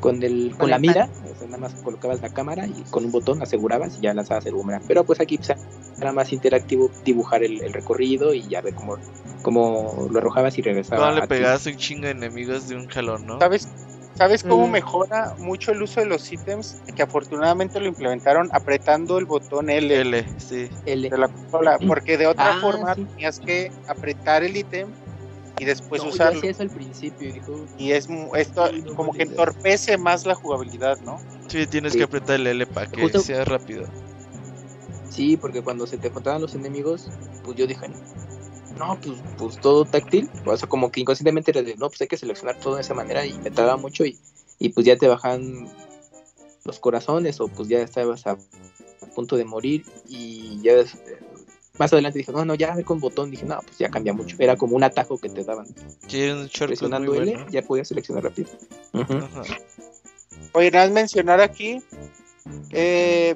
con 0.00 0.22
el 0.22 0.50
con, 0.50 0.58
Con 0.58 0.70
la 0.70 0.76
el 0.76 0.82
mira, 0.82 1.10
nada 1.48 1.58
más 1.58 1.74
colocabas 1.82 2.20
la 2.22 2.28
cámara 2.28 2.66
y 2.66 2.84
con 2.84 3.04
un 3.04 3.12
botón 3.12 3.42
asegurabas 3.42 3.96
y 3.98 4.02
ya 4.02 4.14
lanzabas 4.14 4.46
el 4.46 4.54
boomerang. 4.54 4.82
Pero 4.86 5.04
pues 5.04 5.20
aquí 5.20 5.38
pues, 5.38 5.52
era 6.00 6.12
más 6.12 6.32
interactivo 6.32 6.90
dibujar 7.04 7.42
el, 7.42 7.62
el 7.62 7.72
recorrido 7.72 8.34
y 8.34 8.48
ya 8.48 8.60
ver 8.60 8.74
cómo, 8.74 8.96
cómo 9.42 10.06
lo 10.10 10.18
arrojabas 10.18 10.56
y 10.58 10.62
regresaba. 10.62 11.02
Cuando 11.02 11.20
le 11.20 11.26
pegabas 11.26 11.66
un 11.66 11.76
chingo 11.76 12.04
de 12.04 12.10
enemigos 12.12 12.68
de 12.68 12.76
un 12.76 12.86
jalón, 12.86 13.26
¿no? 13.26 13.38
¿Sabes, 13.40 13.68
¿Sabes 14.14 14.42
cómo 14.42 14.66
Mm. 14.66 14.72
mejora 14.72 15.34
mucho 15.38 15.70
el 15.70 15.80
uso 15.82 16.00
de 16.00 16.06
los 16.06 16.32
ítems? 16.32 16.76
Que 16.96 17.02
afortunadamente 17.02 17.78
lo 17.78 17.86
implementaron 17.86 18.48
apretando 18.52 19.16
el 19.18 19.26
botón 19.26 19.70
L 19.70 20.00
L, 20.00 20.24
sí. 20.38 20.68
L. 20.86 21.08
de 21.08 21.18
la 21.18 21.28
consola, 21.28 21.78
porque 21.86 22.18
de 22.18 22.26
otra 22.26 22.50
Ah, 22.50 22.58
forma 22.60 22.94
sí. 22.96 23.04
tenías 23.14 23.38
que 23.38 23.70
apretar 23.86 24.42
el 24.42 24.56
ítem 24.56 24.88
y 25.58 25.64
después 25.64 26.02
No, 26.02 26.10
usarlo. 26.10 26.40
eso 26.42 26.62
al 26.62 26.70
principio 26.70 27.28
y 27.28 27.32
dijo, 27.32 27.66
Y 27.76 27.92
es 27.92 28.08
mu- 28.08 28.34
esto 28.34 28.70
no 28.72 28.94
como 28.94 29.12
que 29.12 29.22
entorpece 29.22 29.98
más 29.98 30.24
la 30.26 30.34
jugabilidad, 30.34 30.98
¿no? 31.00 31.20
Sí, 31.48 31.66
tienes 31.66 31.92
Sí. 31.92 31.98
que 31.98 32.04
apretar 32.04 32.36
el 32.36 32.46
L 32.46 32.66
para 32.66 32.86
que 32.86 33.02
Justo- 33.02 33.20
sea 33.20 33.44
rápido. 33.44 33.86
sí, 35.10 35.36
porque 35.36 35.62
cuando 35.62 35.86
se 35.86 35.98
te 35.98 36.10
juntaban 36.10 36.40
los 36.40 36.54
enemigos, 36.54 37.10
pues 37.42 37.56
yo 37.56 37.66
dije, 37.66 37.88
no, 38.78 38.98
pues, 39.00 39.18
pues 39.36 39.58
todo 39.58 39.84
táctil, 39.84 40.28
o 40.46 40.56
sea, 40.56 40.68
como 40.68 40.90
que 40.92 41.00
inconscientemente 41.00 41.50
era 41.50 41.62
de, 41.62 41.74
no, 41.76 41.88
pues 41.88 42.00
hay 42.02 42.06
que 42.08 42.16
seleccionar 42.16 42.58
todo 42.60 42.76
de 42.76 42.82
esa 42.82 42.94
manera 42.94 43.26
y 43.26 43.32
me 43.38 43.50
tardaba 43.50 43.76
mucho 43.76 44.04
y, 44.04 44.18
y 44.58 44.68
pues 44.68 44.86
ya 44.86 44.96
te 44.96 45.08
bajan 45.08 45.68
los 46.64 46.78
corazones 46.78 47.40
o 47.40 47.48
pues 47.48 47.68
ya 47.68 47.80
estabas 47.80 48.26
a, 48.26 48.32
a 48.32 49.06
punto 49.14 49.36
de 49.36 49.44
morir 49.44 49.84
y 50.06 50.60
ya 50.62 50.74
más 51.78 51.92
adelante 51.92 52.18
dije, 52.18 52.32
no, 52.32 52.44
no, 52.44 52.54
ya 52.54 52.80
con 52.82 53.00
botón, 53.00 53.30
dije, 53.30 53.46
no, 53.46 53.60
pues 53.62 53.78
ya 53.78 53.88
cambia 53.88 54.12
mucho, 54.12 54.36
era 54.38 54.56
como 54.56 54.76
un 54.76 54.84
atajo 54.84 55.18
que 55.18 55.28
te 55.28 55.44
daban, 55.44 55.66
Tiene 56.06 56.42
un 56.42 56.48
presionando 56.48 57.14
L, 57.14 57.32
bueno. 57.32 57.50
ya 57.50 57.62
podías 57.62 57.88
seleccionar 57.88 58.24
rápido. 58.24 58.48
Ujú. 58.92 59.14
Ajá. 59.14 59.42
Oye, 60.52 60.70
nada 60.70 60.86
más 60.86 60.94
mencionar 60.94 61.40
aquí 61.40 61.82
eh, 62.70 63.34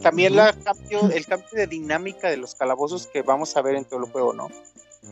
también 0.00 0.36
la 0.36 0.52
cambio, 0.52 1.10
el 1.10 1.26
cambio 1.26 1.48
de 1.52 1.66
dinámica 1.66 2.28
de 2.30 2.36
los 2.36 2.54
calabozos 2.54 3.06
que 3.06 3.22
vamos 3.22 3.56
a 3.56 3.62
ver 3.62 3.76
en 3.76 3.84
todo 3.84 4.04
el 4.04 4.10
juego, 4.10 4.32
¿no? 4.32 4.48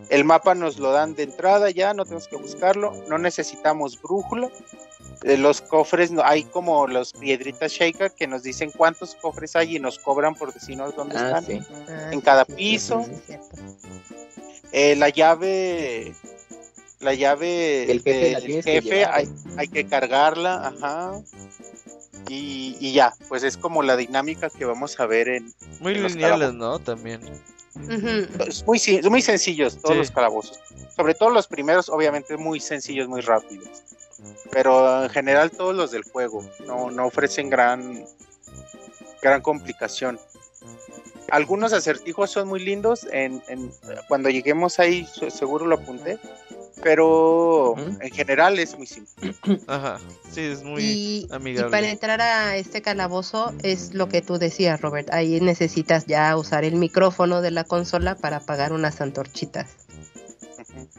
El 0.08 0.24
mapa 0.24 0.54
nos 0.54 0.78
lo 0.78 0.92
dan 0.92 1.14
de 1.14 1.24
entrada 1.24 1.70
ya, 1.70 1.92
no 1.94 2.04
tenemos 2.04 2.28
que 2.28 2.36
buscarlo, 2.36 2.92
no 3.08 3.18
necesitamos 3.18 4.00
brújula. 4.00 4.48
Los 5.22 5.60
cofres, 5.60 6.10
no, 6.10 6.22
hay 6.24 6.44
como 6.44 6.86
los 6.86 7.12
piedritas 7.12 7.72
shaker 7.72 8.12
que 8.12 8.26
nos 8.26 8.42
dicen 8.42 8.70
cuántos 8.74 9.14
cofres 9.16 9.54
hay 9.54 9.76
y 9.76 9.78
nos 9.80 9.98
cobran 9.98 10.34
por 10.34 10.52
decirnos 10.52 10.96
dónde 10.96 11.16
Ah, 11.18 11.26
están. 11.26 11.44
sí. 11.46 11.60
Ah, 11.88 12.08
En 12.12 12.20
cada 12.22 12.44
sí, 12.46 12.52
sí, 12.52 12.56
piso. 12.56 13.04
sí, 13.04 13.12
sí, 13.14 13.22
cierto. 13.26 13.56
Eh, 14.72 14.96
la 14.96 15.08
llave, 15.10 16.14
la 17.00 17.12
llave 17.14 17.90
El 17.90 17.98
jefe 18.02 18.18
del 18.18 18.32
la 18.32 18.40
tienes 18.40 18.64
que 18.64 18.72
jefe 18.82 19.04
hay, 19.04 19.28
hay 19.58 19.68
que 19.68 19.86
cargarla, 19.86 20.68
ajá. 20.68 21.20
Y, 22.28 22.76
y 22.80 22.92
ya, 22.92 23.12
pues 23.28 23.42
es 23.42 23.56
como 23.56 23.82
la 23.82 23.96
dinámica 23.96 24.48
que 24.48 24.64
vamos 24.64 24.98
a 25.00 25.06
ver 25.06 25.28
en... 25.28 25.52
Muy 25.80 25.94
En 25.96 26.04
lineales, 26.06 26.54
¿no? 26.54 26.78
También. 26.78 27.20
Muy, 28.66 28.80
muy 29.10 29.22
sencillos 29.22 29.76
todos 29.80 29.92
Sí. 29.94 29.98
los 29.98 30.10
calabozos. 30.10 30.60
Sobre 30.96 31.14
todo 31.14 31.30
los 31.30 31.46
primeros, 31.46 31.88
obviamente, 31.88 32.36
muy 32.36 32.60
sencillos, 32.60 33.08
muy 33.08 33.20
rápidos. 33.20 33.68
Pero 34.50 35.04
en 35.04 35.10
general 35.10 35.50
todos 35.50 35.74
los 35.74 35.90
del 35.90 36.02
juego 36.04 36.44
no, 36.66 36.90
no 36.90 37.06
ofrecen 37.06 37.48
gran, 37.50 38.04
gran 39.22 39.40
complicación. 39.42 40.18
Algunos 41.30 41.72
acertijos 41.72 42.30
son 42.30 42.48
muy 42.48 42.60
lindos. 42.60 43.06
En, 43.12 43.42
en- 43.48 43.70
cuando 44.08 44.28
lleguemos 44.30 44.78
ahí, 44.80 45.06
se- 45.06 45.30
seguro 45.30 45.66
lo 45.66 45.76
apunté. 45.76 46.18
Pero 46.82 47.74
en 47.78 48.10
general 48.10 48.58
es 48.58 48.76
muy 48.78 48.86
simple. 48.86 49.34
Ajá. 49.66 49.98
Sí, 50.30 50.40
es 50.40 50.62
muy 50.62 50.82
Y, 50.82 51.26
y 51.30 51.34
amigable. 51.34 51.70
para 51.70 51.88
entrar 51.90 52.20
a 52.22 52.56
este 52.56 52.80
calabozo 52.80 53.52
es 53.62 53.92
lo 53.92 54.08
que 54.08 54.22
tú 54.22 54.38
decías, 54.38 54.80
Robert. 54.80 55.12
Ahí 55.12 55.40
necesitas 55.42 56.06
ya 56.06 56.34
usar 56.38 56.64
el 56.64 56.76
micrófono 56.76 57.42
de 57.42 57.50
la 57.50 57.64
consola 57.64 58.14
para 58.16 58.38
apagar 58.38 58.72
unas 58.72 59.00
antorchitas. 59.02 59.68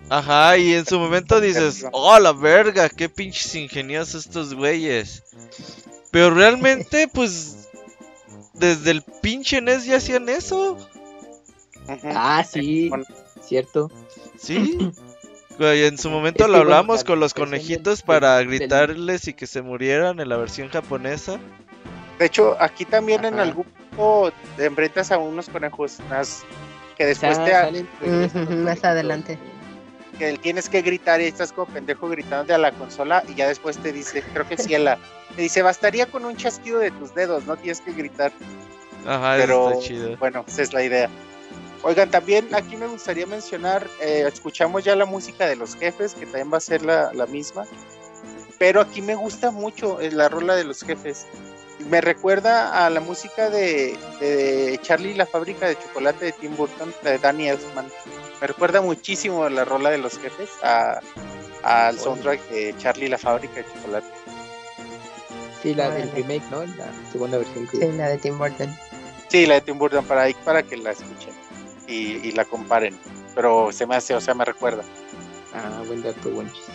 Ajá, 0.09 0.57
y 0.57 0.73
en 0.73 0.85
su 0.85 0.99
momento 0.99 1.39
dices, 1.39 1.85
oh 1.91 2.19
la 2.19 2.33
verga, 2.33 2.89
qué 2.89 3.07
pinches 3.09 3.55
ingeniosos 3.55 4.25
estos 4.25 4.53
güeyes. 4.53 5.23
Pero 6.11 6.31
realmente, 6.33 7.07
pues, 7.13 7.69
desde 8.53 8.91
el 8.91 9.01
pinche 9.21 9.61
NES 9.61 9.85
ya 9.85 9.97
hacían 9.97 10.27
eso. 10.29 10.77
Ah, 12.13 12.43
sí, 12.49 12.89
Bueno, 12.89 13.05
cierto. 13.43 13.91
¿Sí? 14.37 14.77
Güey, 15.57 15.83
en 15.83 15.97
su 15.97 16.09
momento 16.09 16.43
Es 16.43 16.47
que, 16.47 16.51
lo 16.53 16.59
bueno, 16.59 16.71
hablamos 16.75 16.99
la 16.99 17.03
con 17.05 17.19
los 17.19 17.33
conejitos 17.35 17.99
del- 17.99 18.05
para 18.07 18.37
del- 18.37 18.47
gritarles 18.47 19.27
y 19.27 19.33
que 19.33 19.45
se 19.45 19.61
murieran 19.61 20.19
en 20.19 20.29
la 20.29 20.37
versión 20.37 20.69
japonesa. 20.69 21.39
De 22.17 22.25
hecho, 22.25 22.55
aquí 22.59 22.85
también 22.85 23.25
en 23.25 23.37
algún 23.37 23.65
punto 23.65 24.31
te 24.55 24.65
enfrentas 24.65 25.11
a 25.11 25.17
unos 25.19 25.49
conejos 25.49 25.97
más 26.09 26.43
que 26.97 27.05
después 27.05 27.37
te 27.43 27.51
salen, 27.51 27.87
los 28.01 28.33
más 28.49 28.83
adelante. 28.83 29.37
Que 30.21 30.37
tienes 30.37 30.69
que 30.69 30.83
gritar 30.83 31.19
y 31.19 31.25
estás 31.25 31.51
como 31.51 31.73
pendejo 31.73 32.07
gritando 32.07 32.53
a 32.53 32.57
la 32.59 32.71
consola 32.71 33.23
y 33.27 33.33
ya 33.33 33.47
después 33.47 33.79
te 33.79 33.91
dice, 33.91 34.21
creo 34.21 34.47
que 34.47 34.55
Ciela, 34.55 34.99
te 35.35 35.41
dice, 35.41 35.63
bastaría 35.63 36.05
con 36.05 36.25
un 36.25 36.37
chasquido 36.37 36.77
de 36.77 36.91
tus 36.91 37.15
dedos, 37.15 37.45
no 37.47 37.57
tienes 37.57 37.81
que 37.81 37.91
gritar. 37.91 38.31
Ajá, 39.07 39.33
Pero 39.35 39.71
eso 39.71 39.79
está 39.79 39.87
chido. 39.87 40.17
bueno, 40.17 40.45
esa 40.47 40.61
es 40.61 40.73
la 40.73 40.83
idea. 40.83 41.09
Oigan, 41.81 42.11
también 42.11 42.53
aquí 42.53 42.77
me 42.77 42.85
gustaría 42.85 43.25
mencionar, 43.25 43.87
eh, 43.99 44.25
escuchamos 44.31 44.83
ya 44.83 44.95
la 44.95 45.05
música 45.05 45.47
de 45.47 45.55
los 45.55 45.75
jefes, 45.75 46.13
que 46.13 46.27
también 46.27 46.53
va 46.53 46.57
a 46.57 46.61
ser 46.61 46.85
la, 46.85 47.11
la 47.13 47.25
misma, 47.25 47.65
pero 48.59 48.79
aquí 48.79 49.01
me 49.01 49.15
gusta 49.15 49.49
mucho 49.49 49.99
eh, 50.01 50.11
la 50.11 50.29
rola 50.29 50.55
de 50.55 50.65
los 50.65 50.83
jefes. 50.83 51.25
Me 51.89 51.99
recuerda 51.99 52.85
a 52.85 52.91
la 52.91 52.99
música 52.99 53.49
de, 53.49 53.97
de 54.19 54.79
Charlie 54.83 55.13
y 55.13 55.15
la 55.15 55.25
fábrica 55.25 55.65
de 55.67 55.79
chocolate 55.79 56.25
de 56.25 56.31
Tim 56.33 56.55
Burton, 56.55 56.93
la 57.01 57.11
de 57.13 57.17
Danny 57.17 57.49
Elfman. 57.49 57.87
Me 58.41 58.47
recuerda 58.47 58.81
muchísimo 58.81 59.43
a 59.43 59.49
la 59.49 59.63
rola 59.65 59.91
de 59.91 59.99
los 59.99 60.17
jefes, 60.17 60.49
a- 60.63 60.99
al 61.63 61.97
soundtrack 61.99 62.49
de 62.49 62.75
Charlie 62.77 63.05
y 63.05 63.09
la 63.09 63.17
fábrica 63.19 63.55
de 63.55 63.65
chocolate. 63.65 64.07
Sí, 65.61 65.75
la 65.75 65.91
del 65.91 66.11
remake, 66.11 66.41
¿no? 66.49 66.65
La 66.65 66.91
segunda 67.11 67.37
versión 67.37 67.67
que 67.67 67.77
Sí, 67.77 67.91
la 67.91 68.09
de 68.09 68.17
Tim 68.17 68.37
Burton. 68.39 68.75
Sí, 69.27 69.45
la 69.45 69.53
de 69.55 69.61
Tim 69.61 69.77
Burton, 69.77 70.03
para 70.05 70.23
ahí, 70.23 70.35
para 70.43 70.63
que 70.63 70.75
la 70.75 70.91
escuchen 70.91 71.33
y, 71.87 72.13
y 72.27 72.31
la 72.31 72.45
comparen. 72.45 72.97
Pero 73.35 73.71
se 73.71 73.85
me 73.85 73.95
hace, 73.95 74.15
o 74.15 74.21
sea, 74.21 74.33
me 74.33 74.43
recuerda. 74.43 74.83
Ah, 75.53 75.83
buen 75.85 76.01
dato, 76.01 76.29
buen 76.31 76.51
chiste. 76.51 76.71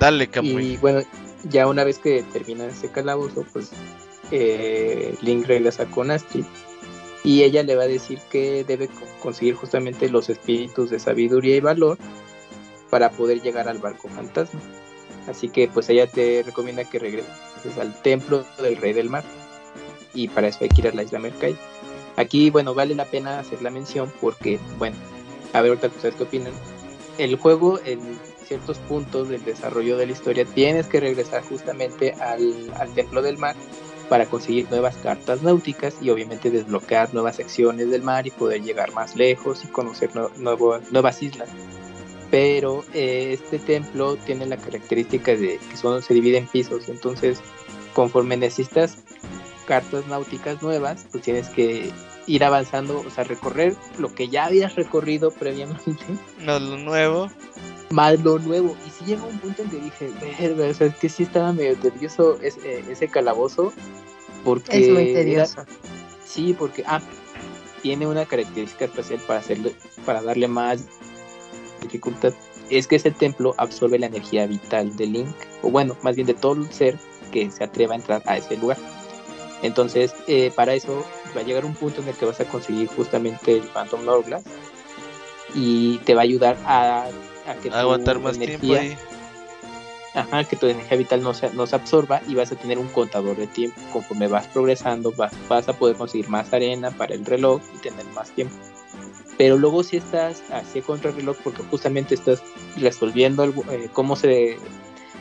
Dale, 0.00 0.28
Camuy. 0.28 0.72
Y 0.72 0.76
bueno, 0.78 1.02
ya 1.44 1.66
una 1.66 1.84
vez 1.84 1.98
que 1.98 2.22
termina 2.32 2.64
ese 2.66 2.90
calabozo, 2.90 3.44
pues 3.52 3.70
eh, 4.30 5.14
Link 5.20 5.46
regresa 5.46 5.84
con 5.86 6.10
Astrid 6.10 6.44
y 7.26 7.42
ella 7.42 7.62
le 7.64 7.74
va 7.74 7.82
a 7.82 7.88
decir 7.88 8.20
que 8.30 8.62
debe 8.64 8.86
co- 8.86 9.04
conseguir 9.20 9.54
justamente 9.56 10.08
los 10.08 10.28
espíritus 10.30 10.90
de 10.90 11.00
sabiduría 11.00 11.56
y 11.56 11.60
valor 11.60 11.98
para 12.88 13.10
poder 13.10 13.42
llegar 13.42 13.68
al 13.68 13.78
barco 13.78 14.08
fantasma. 14.08 14.60
Así 15.28 15.48
que 15.48 15.66
pues 15.66 15.88
ella 15.88 16.06
te 16.06 16.44
recomienda 16.46 16.84
que 16.84 17.00
regreses 17.00 17.26
al 17.80 18.00
templo 18.00 18.44
del 18.62 18.76
rey 18.76 18.92
del 18.92 19.10
mar 19.10 19.24
y 20.14 20.28
para 20.28 20.46
eso 20.48 20.58
hay 20.62 20.68
que 20.68 20.82
ir 20.82 20.88
a 20.88 20.92
la 20.94 21.02
isla 21.02 21.18
Mercai. 21.18 21.56
Aquí, 22.16 22.48
bueno, 22.50 22.74
vale 22.74 22.94
la 22.94 23.06
pena 23.06 23.40
hacer 23.40 23.60
la 23.60 23.70
mención 23.70 24.10
porque, 24.20 24.60
bueno, 24.78 24.96
a 25.52 25.60
ver 25.62 25.70
ahorita 25.70 25.88
ustedes 25.88 26.14
qué 26.14 26.22
opinan. 26.22 26.52
El 27.18 27.36
juego 27.36 27.80
en 27.84 28.00
ciertos 28.46 28.78
puntos 28.78 29.28
del 29.28 29.44
desarrollo 29.44 29.96
de 29.96 30.06
la 30.06 30.12
historia 30.12 30.44
tienes 30.44 30.86
que 30.86 31.00
regresar 31.00 31.42
justamente 31.42 32.12
al, 32.20 32.72
al 32.78 32.94
templo 32.94 33.20
del 33.20 33.36
mar 33.36 33.56
para 34.08 34.26
conseguir 34.26 34.70
nuevas 34.70 34.96
cartas 34.96 35.42
náuticas 35.42 35.96
y 36.00 36.10
obviamente 36.10 36.50
desbloquear 36.50 37.12
nuevas 37.12 37.36
secciones 37.36 37.90
del 37.90 38.02
mar 38.02 38.26
y 38.26 38.30
poder 38.30 38.62
llegar 38.62 38.92
más 38.92 39.16
lejos 39.16 39.64
y 39.64 39.68
conocer 39.68 40.10
nue- 40.12 40.30
nuevo- 40.36 40.78
nuevas 40.90 41.22
islas. 41.22 41.48
Pero 42.30 42.84
eh, 42.92 43.30
este 43.32 43.58
templo 43.58 44.16
tiene 44.16 44.46
la 44.46 44.56
característica 44.56 45.32
de 45.32 45.58
que 45.70 45.76
son, 45.76 46.02
se 46.02 46.14
divide 46.14 46.38
en 46.38 46.46
pisos, 46.46 46.88
entonces 46.88 47.38
conforme 47.94 48.36
necesitas 48.36 48.98
cartas 49.66 50.06
náuticas 50.06 50.62
nuevas, 50.62 51.06
pues 51.10 51.24
tienes 51.24 51.48
que 51.48 51.90
ir 52.26 52.42
avanzando, 52.44 53.02
o 53.06 53.10
sea, 53.10 53.24
recorrer 53.24 53.76
lo 53.98 54.12
que 54.14 54.28
ya 54.28 54.46
habías 54.46 54.74
recorrido 54.74 55.30
previamente 55.30 55.96
No, 56.40 56.58
lo 56.58 56.76
nuevo. 56.76 57.30
más 57.90 58.18
lo 58.20 58.38
nuevo. 58.38 58.76
Y 58.86 58.90
si 58.90 59.04
llega 59.04 59.22
un 59.24 59.38
punto 59.38 59.62
en 59.62 59.70
que 59.70 59.76
dije, 59.76 60.10
verga, 60.38 60.66
o 60.70 60.74
sea, 60.74 60.86
es 60.88 60.96
que 60.96 61.08
sí 61.08 61.22
estaba 61.22 61.52
medio 61.52 61.76
nervioso 61.82 62.38
ese, 62.42 62.80
ese 62.90 63.08
calabozo. 63.08 63.72
Porque 64.44 64.78
Es 64.78 64.88
muy 64.90 65.10
era- 65.10 65.20
tedioso. 65.20 65.64
sí, 66.24 66.54
porque 66.58 66.82
ah, 66.86 67.00
tiene 67.82 68.06
una 68.06 68.24
característica 68.26 68.84
especial 68.86 69.20
para 69.26 69.38
hacerle, 69.40 69.74
para 70.04 70.22
darle 70.22 70.48
más 70.48 70.84
dificultad. 71.82 72.32
Es 72.70 72.86
que 72.88 72.96
ese 72.96 73.10
templo 73.12 73.54
absorbe 73.58 73.98
la 73.98 74.06
energía 74.06 74.46
vital 74.46 74.96
de 74.96 75.06
Link, 75.06 75.34
o 75.62 75.70
bueno, 75.70 75.96
más 76.02 76.16
bien 76.16 76.26
de 76.26 76.34
todo 76.34 76.54
el 76.54 76.72
ser 76.72 76.98
que 77.30 77.50
se 77.50 77.62
atreva 77.64 77.94
a 77.94 77.98
entrar 77.98 78.22
a 78.26 78.36
ese 78.36 78.56
lugar. 78.56 78.78
Entonces, 79.62 80.12
eh, 80.26 80.52
para 80.54 80.74
eso 80.74 81.04
va 81.36 81.42
a 81.42 81.44
llegar 81.44 81.64
un 81.64 81.74
punto 81.74 82.00
en 82.00 82.08
el 82.08 82.14
que 82.16 82.24
vas 82.24 82.40
a 82.40 82.44
conseguir 82.46 82.88
justamente 82.88 83.56
el 83.56 83.62
Phantom 83.64 84.06
Hourglass 84.08 84.42
y 85.54 85.98
te 85.98 86.14
va 86.14 86.22
a 86.22 86.24
ayudar 86.24 86.56
a, 86.64 87.04
a 87.46 87.54
que 87.62 87.70
tu 87.70 87.76
Aguantar 87.76 88.18
más 88.18 88.38
tiempo 88.38 88.66
energía- 88.66 88.80
ahí. 88.80 88.96
Ajá, 90.14 90.44
que 90.44 90.56
tu 90.56 90.66
energía 90.66 90.96
vital 90.96 91.22
no 91.22 91.34
se, 91.34 91.50
no 91.52 91.66
se 91.66 91.76
absorba 91.76 92.22
y 92.26 92.34
vas 92.34 92.50
a 92.50 92.56
tener 92.56 92.78
un 92.78 92.88
contador 92.88 93.36
de 93.36 93.46
tiempo. 93.46 93.78
Conforme 93.92 94.28
vas 94.28 94.46
progresando, 94.46 95.12
vas, 95.12 95.32
vas 95.46 95.68
a 95.68 95.74
poder 95.74 95.96
conseguir 95.96 96.30
más 96.30 96.50
arena 96.54 96.90
para 96.90 97.14
el 97.14 97.24
reloj 97.26 97.60
y 97.74 97.78
tener 97.78 98.06
más 98.14 98.30
tiempo. 98.30 98.54
Pero 99.36 99.58
luego 99.58 99.82
si 99.82 99.98
estás 99.98 100.42
así 100.50 100.80
contra 100.80 101.10
el 101.10 101.16
reloj 101.16 101.36
porque 101.44 101.62
justamente 101.64 102.14
estás 102.14 102.42
resolviendo 102.78 103.44
eh, 103.44 103.90
cómo 103.92 104.16
se 104.16 104.56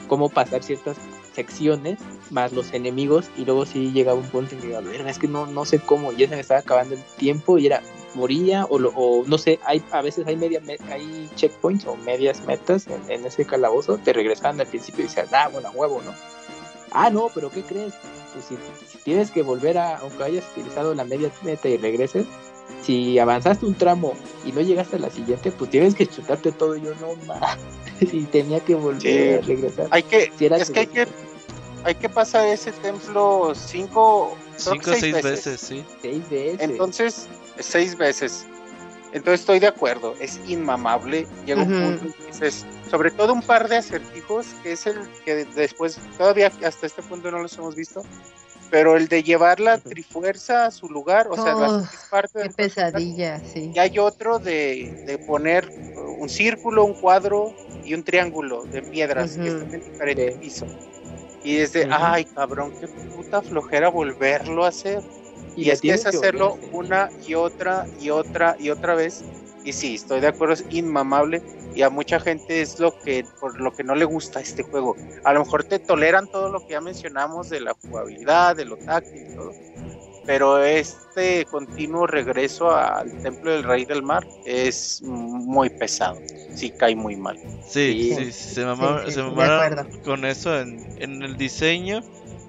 cómo 0.08 0.30
pasar 0.30 0.64
ciertas 0.64 0.96
secciones 1.36 2.00
más 2.32 2.54
los 2.54 2.74
enemigos 2.74 3.30
y 3.38 3.46
luego 3.46 3.66
sí 3.66 3.92
llegaba 3.92 4.18
un 4.20 4.28
punto 4.30 4.56
en 4.56 4.62
que 4.62 4.68
ver, 4.68 5.08
es 5.08 5.20
que 5.20 5.28
no, 5.28 5.46
no 5.46 5.66
sé 5.66 5.80
cómo, 5.80 6.12
ya 6.12 6.28
se 6.28 6.36
me 6.36 6.42
estaba 6.42 6.62
acabando 6.62 6.96
el 6.96 7.02
tiempo 7.18 7.58
y 7.58 7.68
era 7.68 7.82
moría 8.16 8.66
o, 8.70 8.80
lo- 8.80 8.94
o 8.96 9.24
no 9.28 9.38
sé, 9.38 9.60
hay 9.66 9.84
a 9.92 10.02
veces 10.02 10.26
hay 10.26 10.38
media 10.38 10.62
me- 10.62 10.78
hay 10.90 11.30
checkpoints 11.36 11.86
o 11.86 11.96
medias 11.98 12.44
metas 12.46 12.88
en, 13.10 13.26
ese 13.26 13.46
calabozo, 13.46 13.98
te 13.98 14.14
regresaban 14.14 14.60
al 14.62 14.68
principio 14.68 15.04
y 15.04 15.08
decías, 15.08 15.32
ah, 15.34 15.50
bueno, 15.52 15.70
huevo, 15.76 16.02
¿no? 16.04 16.14
Ah, 16.92 17.10
no, 17.10 17.30
pero 17.34 17.50
¿qué 17.52 17.62
crees? 17.62 17.94
Pues 18.34 18.46
si, 18.46 18.56
si 18.90 18.98
tienes 19.00 19.30
que 19.32 19.42
volver 19.42 19.78
a, 19.78 19.98
aunque 19.98 20.24
hayas 20.24 20.46
utilizado 20.54 20.96
la 20.96 21.04
media 21.04 21.30
meta 21.44 21.68
y 21.68 21.76
regreses, 21.78 22.26
si 22.82 23.18
avanzaste 23.20 23.66
un 23.66 23.76
tramo 23.76 24.14
y 24.46 24.52
no 24.52 24.62
llegaste 24.62 24.98
a 24.98 25.00
la 25.00 25.10
siguiente, 25.10 25.52
pues 25.52 25.72
tienes 25.72 25.96
que 25.96 26.06
chutarte 26.08 26.52
todo. 26.52 26.76
Y 26.76 26.82
yo 26.82 26.94
no 26.96 27.16
más. 27.26 27.58
y 28.02 28.24
tenía 28.26 28.60
que 28.60 28.76
volver 28.76 29.02
Sí. 29.02 29.34
a 29.34 29.42
regresar. 29.48 29.88
Hay 29.92 30.04
que, 30.04 30.32
Si 30.38 30.46
era 30.46 30.58
es 30.58 30.70
que 30.70 30.82
hay 30.82 30.88
que, 30.88 31.08
hay 31.84 31.96
que 31.96 32.10
pasar 32.10 32.48
ese 32.48 32.72
templo 32.72 33.54
cinco, 33.56 34.38
Cinco 34.58 34.92
o 34.92 34.94
seis 34.94 35.22
veces, 35.22 35.60
sí. 35.62 35.84
seis 36.02 36.30
veces. 36.30 36.62
Entonces, 36.62 37.28
seis 37.60 37.98
veces. 37.98 38.46
Entonces 39.12 39.40
estoy 39.42 39.60
de 39.60 39.68
acuerdo, 39.68 40.14
es 40.20 40.42
inmamable. 40.46 41.26
Llega 41.46 41.64
un 41.64 41.70
punto 42.00 42.18
que 42.18 42.26
dices, 42.28 42.66
sobre 42.92 43.12
todo 43.12 43.32
un 43.34 43.42
par 43.42 43.70
de 43.70 43.78
acertijos, 43.78 44.48
que 44.62 44.74
es 44.74 44.86
el 44.88 45.00
que 45.24 45.46
después, 45.56 45.98
todavía 46.18 46.52
hasta 46.66 46.86
este 46.86 47.02
punto 47.02 47.32
no 47.32 47.40
los 47.40 47.58
hemos 47.58 47.76
visto, 47.76 48.04
pero 48.70 48.98
el 48.98 49.08
de 49.08 49.24
llevar 49.24 49.60
la 49.60 49.78
trifuerza 49.78 50.66
a 50.66 50.72
su 50.72 50.90
lugar, 50.90 51.28
o 51.30 51.36
sea, 51.36 51.56
Oh, 51.56 51.60
la- 51.62 51.84
es 51.84 52.00
parte 52.10 52.32
Qué 52.34 52.40
del 52.40 52.54
personaje. 52.54 52.92
pesadilla, 52.94 53.40
sí. 53.40 53.72
Y 53.74 53.80
hay 53.80 53.98
otro 54.00 54.40
de, 54.40 55.04
de 55.06 55.18
poner 55.20 55.72
un 56.20 56.30
círculo, 56.30 56.84
un 56.86 56.94
cuadro 56.94 57.54
y 57.84 57.94
un 57.94 58.04
triángulo 58.04 58.64
de 58.66 58.82
piedras 58.82 59.38
que 59.38 59.48
están 59.48 59.74
en 59.74 59.82
diferente 59.82 60.32
Sí. 60.34 60.38
piso. 60.40 60.66
Y 61.44 61.58
es 61.58 61.74
de, 61.74 61.88
ay 61.92 62.26
cabrón, 62.26 62.74
qué 62.80 62.88
puta 62.88 63.42
flojera 63.42 63.90
volverlo 63.90 64.66
a 64.66 64.70
hacer. 64.70 65.04
Y, 65.56 65.66
la 65.66 65.74
es 65.74 65.82
que 65.82 65.92
es 65.92 66.04
volver 66.04 66.16
hacerlo 66.18 66.54
hacer. 66.56 66.70
una 66.74 67.10
y 67.28 67.34
otra 67.36 67.86
y 68.00 68.10
otra 68.10 68.56
y 68.60 68.70
otra 68.72 68.96
vez. 68.96 69.24
Y 69.66 69.74
sí, 69.74 69.96
estoy 69.96 70.22
de 70.22 70.28
acuerdo, 70.28 70.54
es 70.54 70.64
inmamable. 70.70 71.42
Y 71.74 71.82
a 71.82 71.90
mucha 71.90 72.20
gente 72.20 72.62
es 72.62 72.80
lo 72.80 72.98
que, 73.02 73.26
por 73.40 73.60
lo 73.60 73.76
que 73.76 73.84
no 73.84 73.96
le 73.96 74.06
gusta 74.06 74.40
este 74.40 74.64
juego. 74.64 74.96
A 75.24 75.34
lo 75.34 75.40
mejor 75.44 75.64
te 75.66 75.80
toleran 75.80 76.28
todo 76.28 76.50
lo 76.50 76.66
que 76.66 76.74
ya 76.74 76.82
mencionamos 76.82 77.50
de 77.50 77.60
la 77.62 77.74
jugabilidad, 77.74 78.56
de 78.56 78.66
lo 78.66 78.78
táctil 78.78 79.24
y 79.32 79.36
todo. 79.36 79.52
Pero 80.26 80.64
este 80.64 81.46
continuo 81.46 82.08
regreso 82.08 82.76
al 82.76 83.12
templo 83.22 83.52
del 83.52 83.64
rey 83.64 83.86
del 83.86 84.04
mar 84.04 84.26
es 84.46 85.02
muy 85.04 85.70
pesado. 85.70 86.20
Sí, 86.56 86.70
cae 86.72 86.96
muy 86.96 87.16
mal. 87.16 87.38
Sí, 87.68 88.14
Sí. 88.16 88.26
sí, 88.26 88.32
se, 88.32 88.66
mamaron, 88.66 89.00
Sí, 89.02 89.08
sí, 89.08 89.14
se 89.16 89.24
mamaron 89.24 89.90
con 90.04 90.26
eso 90.26 90.60
en, 90.60 90.80
en 91.02 91.22
el 91.24 91.38
diseño. 91.38 92.02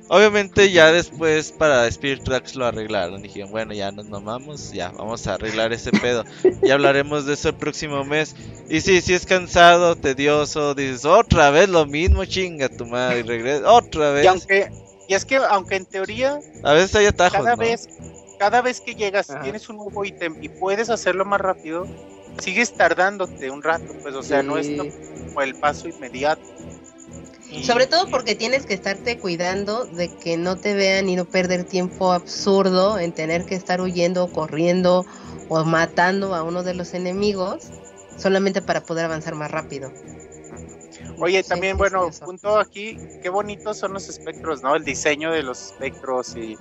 Obviamente 0.09 0.71
ya 0.71 0.93
después 0.93 1.51
para 1.53 1.87
Spirit 1.89 2.23
Tracks 2.23 2.55
lo 2.55 2.65
arreglaron. 2.67 3.23
Dijeron, 3.23 3.51
bueno, 3.51 3.73
ya 3.75 3.91
nos 3.91 4.09
mamamos, 4.09 4.73
ya 4.73 4.91
vamos 4.91 5.27
a 5.27 5.35
arreglar 5.35 5.73
ese 5.73 5.91
pedo. 5.91 6.25
Ya 6.63 6.75
hablaremos 6.75 7.27
de 7.27 7.35
eso 7.35 7.49
el 7.49 7.55
próximo 7.57 8.05
mes. 8.05 8.37
Y 8.69 8.81
sí, 8.81 9.01
sí 9.01 9.15
es 9.15 9.27
cansado, 9.27 9.97
tedioso. 9.97 10.75
Dices, 10.75 11.05
otra 11.05 11.51
vez 11.51 11.69
lo 11.69 11.87
mismo, 11.87 12.25
chinga 12.25 12.69
tu 12.69 12.87
madre. 12.87 13.21
Y 13.21 13.23
regresa, 13.23 13.71
otra 13.71 14.11
Y 14.11 14.15
vez. 14.15 14.27
aunque, 14.29 14.71
y 15.09 15.15
es 15.15 15.25
que 15.25 15.37
aunque 15.37 15.77
en 15.77 15.87
teoría 15.87 16.39
A 16.63 16.73
veces 16.73 16.95
hay 16.95 17.07
atajos, 17.07 17.39
cada 17.39 17.57
¿no? 17.57 17.57
vez, 17.63 17.89
cada 18.39 18.63
vez 18.63 18.81
que 18.81 18.95
llegas, 18.95 19.31
Ajá. 19.31 19.43
tienes 19.43 19.69
un 19.69 19.77
nuevo 19.77 20.05
ítem 20.05 20.37
y 20.41 20.49
puedes 20.49 20.89
hacerlo 20.91 21.25
más 21.25 21.41
rápido, 21.41 21.87
sigues 22.39 22.75
tardándote 22.75 23.51
un 23.51 23.63
rato, 23.63 23.93
pues, 24.03 24.15
o 24.15 24.23
sea, 24.23 24.43
no 24.43 24.57
es 24.59 24.67
Sí. 24.67 24.77
como 24.77 25.43
el 25.43 25.55
paso 25.57 25.89
inmediato. 25.89 26.43
Sobre 27.63 27.87
todo 27.87 28.09
porque 28.11 28.35
tienes 28.35 28.67
que 28.67 28.75
estarte 28.75 29.19
cuidando 29.19 29.87
de 29.87 30.09
que 30.09 30.37
no 30.37 30.57
te 30.57 30.75
vean 30.75 31.09
y 31.09 31.17
no 31.17 31.25
perder 31.25 31.65
tiempo 31.65 32.13
absurdo 32.13 32.99
en 32.99 33.13
tener 33.13 33.45
que 33.47 33.55
estar 33.55 33.81
huyendo, 33.81 34.31
corriendo 34.33 35.07
o 35.49 35.65
matando 35.65 36.35
a 36.35 36.43
uno 36.43 36.63
de 36.63 36.75
los 36.75 36.93
enemigos 36.95 37.71
solamente 38.17 38.63
para 38.63 38.83
poder 38.85 39.05
avanzar 39.05 39.35
más 39.35 39.51
rápido. 39.51 39.93
Oye, 41.19 41.43
también, 41.45 41.75
sí, 41.75 41.79
bueno, 41.79 42.09
eso. 42.09 42.25
punto 42.27 42.59
aquí, 42.59 42.99
qué 43.23 43.29
bonitos 43.29 43.79
son 43.79 43.93
los 43.95 44.09
espectros, 44.09 44.63
¿no? 44.63 44.75
El 44.75 44.85
diseño 44.85 45.33
de 45.33 45.43
los 45.43 45.67
espectros 45.67 46.37
y 46.37 46.57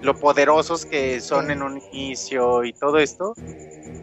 lo 0.00 0.18
poderosos 0.18 0.84
que 0.84 1.20
son 1.20 1.46
Sí. 1.46 1.52
en 1.52 1.62
un 1.62 1.80
inicio 1.92 2.64
y 2.64 2.72
todo 2.72 2.98
esto. 2.98 3.34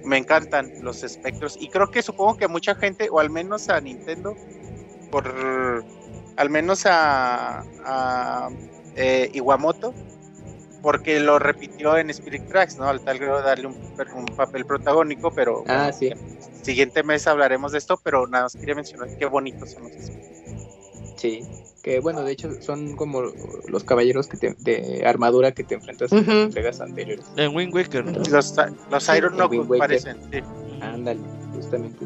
Me 0.04 0.18
encantan 0.18 0.72
los 0.82 1.04
espectros 1.04 1.58
y 1.60 1.70
creo 1.70 1.90
que 1.92 2.02
supongo 2.02 2.38
que 2.38 2.48
mucha 2.48 2.76
gente, 2.76 3.10
o 3.12 3.20
al 3.20 3.30
menos 3.30 3.70
a 3.70 3.80
Nintendo, 3.82 4.36
por 5.12 5.84
al 6.38 6.50
menos 6.50 6.86
a, 6.86 7.64
a 7.86 8.50
eh, 8.96 9.30
Iwamoto, 9.34 9.94
porque 10.82 11.20
lo 11.20 11.38
repitió 11.40 11.98
en 11.98 12.10
Spirit 12.10 12.48
Tracks, 12.48 12.78
¿no? 12.78 12.86
Al 12.88 13.02
tal 13.02 13.20
grado 13.20 13.38
de 13.38 13.44
darle 13.44 13.68
un, 13.68 14.26
papel 14.36 14.66
protagónico, 14.66 15.32
pero 15.32 15.64
Ah, 15.68 15.92
sí. 15.92 16.12
siguiente 16.64 17.04
mes 17.04 17.28
hablaremos 17.28 17.72
de 17.72 17.78
esto, 17.78 18.00
pero 18.04 18.26
nada 18.28 18.46
más 18.46 18.56
quería 18.56 18.76
mencionar 18.76 19.10
qué 19.18 19.26
bonitos 19.26 19.72
son 19.72 19.84
los. 19.84 19.92
Sí. 21.18 21.42
Que 21.84 22.00
bueno, 22.00 22.24
de 22.24 22.32
hecho 22.32 22.62
son 22.62 22.96
como 22.96 23.24
los 23.68 23.84
caballeros 23.84 24.28
que 24.28 24.38
te- 24.38 24.56
de 24.60 25.04
armadura 25.06 25.52
que 25.52 25.64
te 25.64 25.74
enfrentas 25.76 26.12
en 26.12 26.20
las 26.20 26.28
entregas 26.28 26.80
anteriores. 26.80 27.26
En 27.38 27.56
Wind 27.56 27.74
Waker. 27.74 28.06
Los, 28.06 28.54
los 28.92 29.10
Iron 29.18 29.34
Knuckles 29.34 29.68
Waker. 29.68 29.80
parecen. 29.80 30.18
sí. 30.32 30.42
Ándale, 30.80 31.22
justamente. 31.56 32.06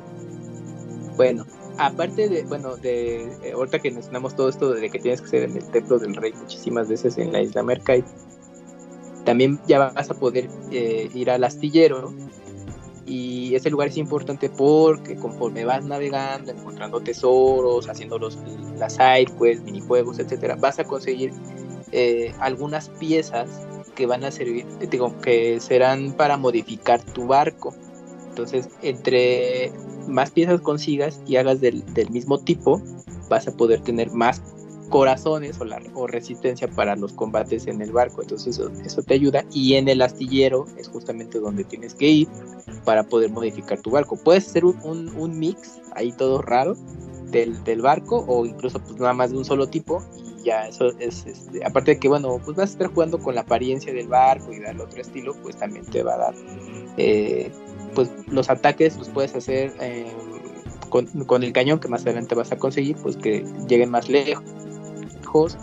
Bueno, 1.18 1.46
aparte 1.78 2.30
de, 2.30 2.44
bueno, 2.44 2.78
de 2.78 3.24
eh, 3.44 3.52
ahorita 3.54 3.80
que 3.80 3.92
mencionamos 3.92 4.36
todo 4.36 4.50
esto 4.50 4.72
de 4.72 4.90
que 4.90 5.00
tienes 5.00 5.22
que 5.22 5.28
ser 5.28 5.44
en 5.44 5.58
el 5.58 5.66
templo 5.72 6.00
del 6.00 6.16
rey 6.16 6.34
muchísimas 6.34 6.88
veces 6.88 7.18
en 7.18 7.32
la 7.32 7.42
isla 7.42 7.64
Mercai, 7.64 8.04
también 9.24 9.60
ya 9.68 9.92
vas 9.92 10.10
a 10.10 10.14
poder 10.14 10.48
eh, 10.72 11.10
ir 11.14 11.30
al 11.32 11.44
astillero 11.44 12.14
y 13.06 13.54
ese 13.54 13.70
lugar 13.70 13.90
es 13.90 13.98
importante 13.98 14.50
porque 14.50 15.16
conforme 15.16 15.64
vas 15.66 15.86
navegando, 15.86 16.52
encontrando 16.52 17.02
tesoros, 17.02 17.88
haciendo 17.88 18.18
los, 18.18 18.38
las 18.78 18.94
side 18.94 19.32
minijuegos, 19.64 20.20
etcétera, 20.20 20.56
vas 20.56 20.80
a 20.80 20.84
conseguir 20.84 21.32
eh, 21.92 22.34
algunas 22.40 22.90
piezas 22.90 23.68
que 23.96 24.06
van 24.06 24.24
a 24.24 24.32
servir, 24.32 24.66
digo, 24.90 25.16
que 25.22 25.60
serán 25.60 26.14
para 26.14 26.38
modificar 26.38 27.02
tu 27.02 27.28
barco. 27.28 27.74
Entonces, 28.30 28.70
entre 28.82 29.72
más 30.08 30.32
piezas 30.32 30.62
consigas 30.62 31.22
y 31.28 31.36
hagas 31.38 31.62
del, 31.62 31.84
del 31.94 32.10
mismo 32.10 32.40
tipo, 32.40 32.82
vas 33.30 33.48
a 33.48 33.56
poder 33.56 33.82
tener 33.82 34.12
más 34.12 34.42
corazones 34.90 35.60
o, 35.60 35.66
la, 35.66 35.82
o 35.94 36.08
resistencia 36.08 36.68
para 36.68 36.96
los 36.96 37.14
combates 37.14 37.68
en 37.68 37.82
el 37.82 37.92
barco. 37.92 38.22
Entonces, 38.22 38.58
eso, 38.58 38.72
eso 38.84 39.04
te 39.04 39.16
ayuda. 39.16 39.46
Y 39.52 39.76
en 39.76 39.88
el 39.88 40.02
astillero 40.02 40.66
es 40.78 40.88
justamente 40.88 41.40
donde 41.40 41.64
tienes 41.64 41.94
que 41.94 42.08
ir 42.08 42.28
para 42.84 43.04
poder 43.04 43.32
modificar 43.32 43.82
tu 43.82 43.92
barco. 43.92 44.16
Puedes 44.16 44.48
hacer 44.48 44.66
un, 44.66 44.80
un, 44.84 45.10
un 45.18 45.40
mix 45.40 45.82
ahí 45.96 46.12
todo 46.12 46.42
raro 46.42 46.76
del, 47.32 47.64
del, 47.64 47.82
barco 47.82 48.24
o 48.28 48.46
incluso 48.46 48.80
pues 48.80 49.00
nada 49.00 49.14
más 49.14 49.32
de 49.32 49.38
un 49.38 49.46
solo 49.46 49.68
tipo 49.68 50.04
y 50.18 50.44
ya 50.44 50.68
eso 50.68 50.92
es 51.00 51.26
este, 51.26 51.66
aparte 51.66 51.92
de 51.92 52.00
que 52.00 52.08
bueno 52.08 52.40
pues 52.44 52.56
vas 52.56 52.70
a 52.70 52.74
estar 52.74 52.88
jugando 52.88 53.18
con 53.18 53.36
la 53.36 53.42
apariencia 53.42 53.92
del 53.92 54.08
barco 54.08 54.54
y 54.54 54.60
darle 54.60 54.84
otro 54.84 55.02
estilo 55.02 55.34
pues 55.42 55.58
también 55.58 55.86
te 55.86 56.04
va 56.04 56.14
a 56.14 56.18
dar 56.18 56.36
eh, 56.98 57.52
pues 57.96 58.12
los 58.28 58.50
ataques 58.50 58.98
los 58.98 59.10
puedes 59.10 59.36
hacer 59.36 59.74
eh, 59.82 60.12
con, 60.90 61.08
con, 61.26 61.44
el 61.44 61.54
cañón 61.54 61.80
que 61.80 61.88
más 61.88 62.04
adelante 62.04 62.36
vas 62.36 62.52
a 62.52 62.58
conseguir 62.58 62.96
pues 62.98 63.18
que 63.18 63.44
lleguen 63.68 63.90
más 63.90 64.10
lejos 64.10 65.58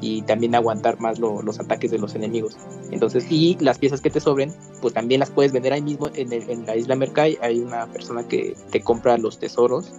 y 0.00 0.22
también 0.22 0.54
aguantar 0.54 1.00
más 1.00 1.18
lo, 1.18 1.42
los 1.42 1.58
ataques 1.58 1.90
de 1.90 1.98
los 1.98 2.14
enemigos. 2.14 2.56
Entonces 2.90 3.26
y 3.30 3.56
las 3.60 3.78
piezas 3.78 4.00
que 4.00 4.10
te 4.10 4.20
sobren 4.20 4.52
pues 4.80 4.94
también 4.94 5.20
las 5.20 5.30
puedes 5.30 5.52
vender 5.52 5.72
ahí 5.72 5.82
mismo 5.82 6.10
en, 6.14 6.32
el, 6.32 6.48
en 6.50 6.66
la 6.66 6.76
isla 6.76 6.94
Mercai 6.96 7.38
hay 7.40 7.60
una 7.60 7.86
persona 7.86 8.26
que 8.26 8.54
te 8.70 8.82
compra 8.82 9.16
los 9.16 9.38
tesoros 9.38 9.92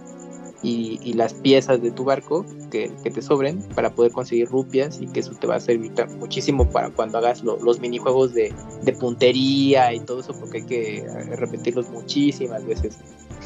y, 0.62 1.00
y, 1.02 1.14
las 1.14 1.32
piezas 1.32 1.80
de 1.80 1.90
tu 1.90 2.04
barco 2.04 2.44
que, 2.70 2.92
que, 3.02 3.10
te 3.10 3.22
sobren 3.22 3.62
para 3.74 3.90
poder 3.90 4.12
conseguir 4.12 4.48
rupias 4.48 5.00
y 5.00 5.06
que 5.06 5.20
eso 5.20 5.32
te 5.32 5.46
va 5.46 5.56
a 5.56 5.60
servir 5.60 5.92
muchísimo 6.18 6.68
para 6.68 6.90
cuando 6.90 7.18
hagas 7.18 7.42
lo, 7.42 7.56
los 7.58 7.80
minijuegos 7.80 8.34
de, 8.34 8.54
de, 8.82 8.92
puntería 8.92 9.94
y 9.94 10.00
todo 10.00 10.20
eso 10.20 10.34
porque 10.38 10.58
hay 10.58 10.66
que 10.66 11.06
repetirlos 11.36 11.88
muchísimas 11.88 12.66
veces 12.66 12.98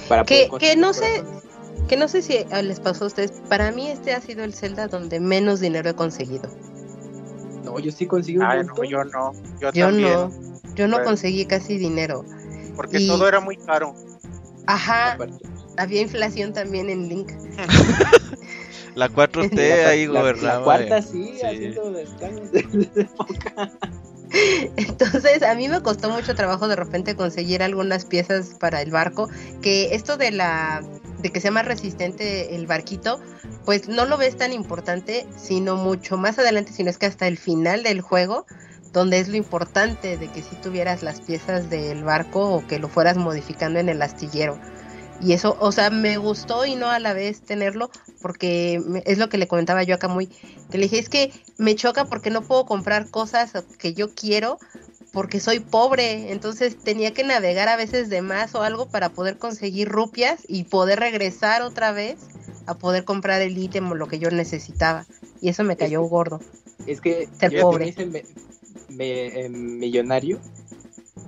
para 0.08 0.24
que, 0.24 0.48
que 0.58 0.74
no 0.74 0.92
sé 0.92 1.22
que 1.88 1.96
no 1.96 2.08
sé 2.08 2.22
si 2.22 2.38
les 2.62 2.80
pasó 2.80 3.04
a 3.04 3.06
ustedes 3.06 3.32
para 3.48 3.70
mí 3.70 3.88
este 3.88 4.12
ha 4.12 4.20
sido 4.20 4.42
el 4.42 4.52
Zelda 4.52 4.88
donde 4.88 5.20
menos 5.20 5.60
dinero 5.60 5.90
he 5.90 5.94
conseguido. 5.94 6.50
No 7.62 7.78
yo 7.78 7.92
sí 7.92 8.06
consigo 8.06 8.42
ah, 8.44 8.62
no, 8.62 8.84
yo 8.84 9.04
no 9.04 9.32
yo, 9.60 9.70
yo 9.72 9.86
también. 9.86 10.12
no 10.12 10.30
yo 10.74 10.88
no 10.88 10.96
bueno, 10.96 11.04
conseguí 11.04 11.46
casi 11.46 11.78
dinero. 11.78 12.24
porque 12.74 12.98
y... 12.98 13.06
todo 13.06 13.28
era 13.28 13.38
muy 13.38 13.56
caro. 13.56 13.94
Ajá. 14.66 15.12
Aparte 15.12 15.53
había 15.76 16.00
inflación 16.00 16.52
también 16.52 16.90
en 16.90 17.08
Link. 17.08 17.32
la 18.94 19.08
4T 19.08 19.54
la, 19.54 19.88
ahí 19.88 20.06
la, 20.06 20.20
gobernaba. 20.20 20.58
La 20.58 20.64
cuarta 20.64 21.02
sí, 21.02 21.34
sí. 21.38 21.46
haciendo 21.46 21.90
descargos 21.92 22.52
de, 22.52 22.62
de 22.62 23.00
época. 23.02 23.72
Entonces, 24.76 25.42
a 25.42 25.54
mí 25.54 25.68
me 25.68 25.80
costó 25.82 26.10
mucho 26.10 26.34
trabajo 26.34 26.66
de 26.68 26.76
repente 26.76 27.14
conseguir 27.14 27.62
algunas 27.62 28.04
piezas 28.04 28.56
para 28.58 28.82
el 28.82 28.90
barco, 28.90 29.28
que 29.62 29.94
esto 29.94 30.16
de 30.16 30.32
la 30.32 30.82
de 31.24 31.30
que 31.30 31.40
sea 31.40 31.50
más 31.50 31.64
resistente 31.64 32.54
el 32.54 32.66
barquito, 32.66 33.18
pues 33.64 33.88
no 33.88 34.04
lo 34.04 34.18
ves 34.18 34.36
tan 34.36 34.52
importante, 34.52 35.26
sino 35.38 35.74
mucho 35.76 36.18
más 36.18 36.38
adelante, 36.38 36.72
sino 36.72 36.90
es 36.90 36.98
que 36.98 37.06
hasta 37.06 37.26
el 37.26 37.38
final 37.38 37.82
del 37.82 38.02
juego, 38.02 38.44
donde 38.92 39.20
es 39.20 39.28
lo 39.28 39.36
importante 39.36 40.18
de 40.18 40.28
que 40.28 40.42
si 40.42 40.54
tuvieras 40.56 41.02
las 41.02 41.22
piezas 41.22 41.70
del 41.70 42.04
barco 42.04 42.50
o 42.50 42.66
que 42.66 42.78
lo 42.78 42.88
fueras 42.88 43.16
modificando 43.16 43.78
en 43.78 43.88
el 43.88 44.02
astillero. 44.02 44.58
Y 45.20 45.32
eso, 45.32 45.56
o 45.60 45.72
sea, 45.72 45.90
me 45.90 46.16
gustó 46.16 46.66
y 46.66 46.74
no 46.74 46.90
a 46.90 46.98
la 46.98 47.12
vez 47.12 47.40
tenerlo, 47.40 47.90
porque 48.20 48.82
es 49.04 49.18
lo 49.18 49.28
que 49.28 49.38
le 49.38 49.48
comentaba 49.48 49.82
yo 49.82 49.94
acá 49.94 50.08
muy, 50.08 50.26
que 50.70 50.78
le 50.78 50.84
dije, 50.84 50.98
es 50.98 51.08
que 51.08 51.32
me 51.56 51.74
choca 51.74 52.04
porque 52.04 52.30
no 52.30 52.42
puedo 52.42 52.66
comprar 52.66 53.10
cosas 53.10 53.52
que 53.78 53.94
yo 53.94 54.14
quiero 54.14 54.58
porque 55.14 55.38
soy 55.38 55.60
pobre, 55.60 56.32
entonces 56.32 56.76
tenía 56.76 57.14
que 57.14 57.22
navegar 57.22 57.68
a 57.68 57.76
veces 57.76 58.10
de 58.10 58.20
más 58.20 58.56
o 58.56 58.62
algo 58.62 58.86
para 58.86 59.10
poder 59.10 59.38
conseguir 59.38 59.88
rupias 59.88 60.40
y 60.48 60.64
poder 60.64 60.98
regresar 60.98 61.62
otra 61.62 61.92
vez 61.92 62.16
a 62.66 62.74
poder 62.74 63.04
comprar 63.04 63.40
el 63.40 63.56
ítem 63.56 63.90
o 63.92 63.94
lo 63.94 64.08
que 64.08 64.18
yo 64.18 64.30
necesitaba. 64.30 65.06
Y 65.40 65.50
eso 65.50 65.62
me 65.62 65.76
cayó 65.76 66.02
es 66.02 66.10
gordo. 66.10 66.40
Es 66.86 67.00
que 67.00 67.28
ser 67.38 67.60
pobre. 67.60 67.94
Me, 67.96 68.24
me, 68.88 69.26
eh, 69.44 69.48
millonario 69.48 70.40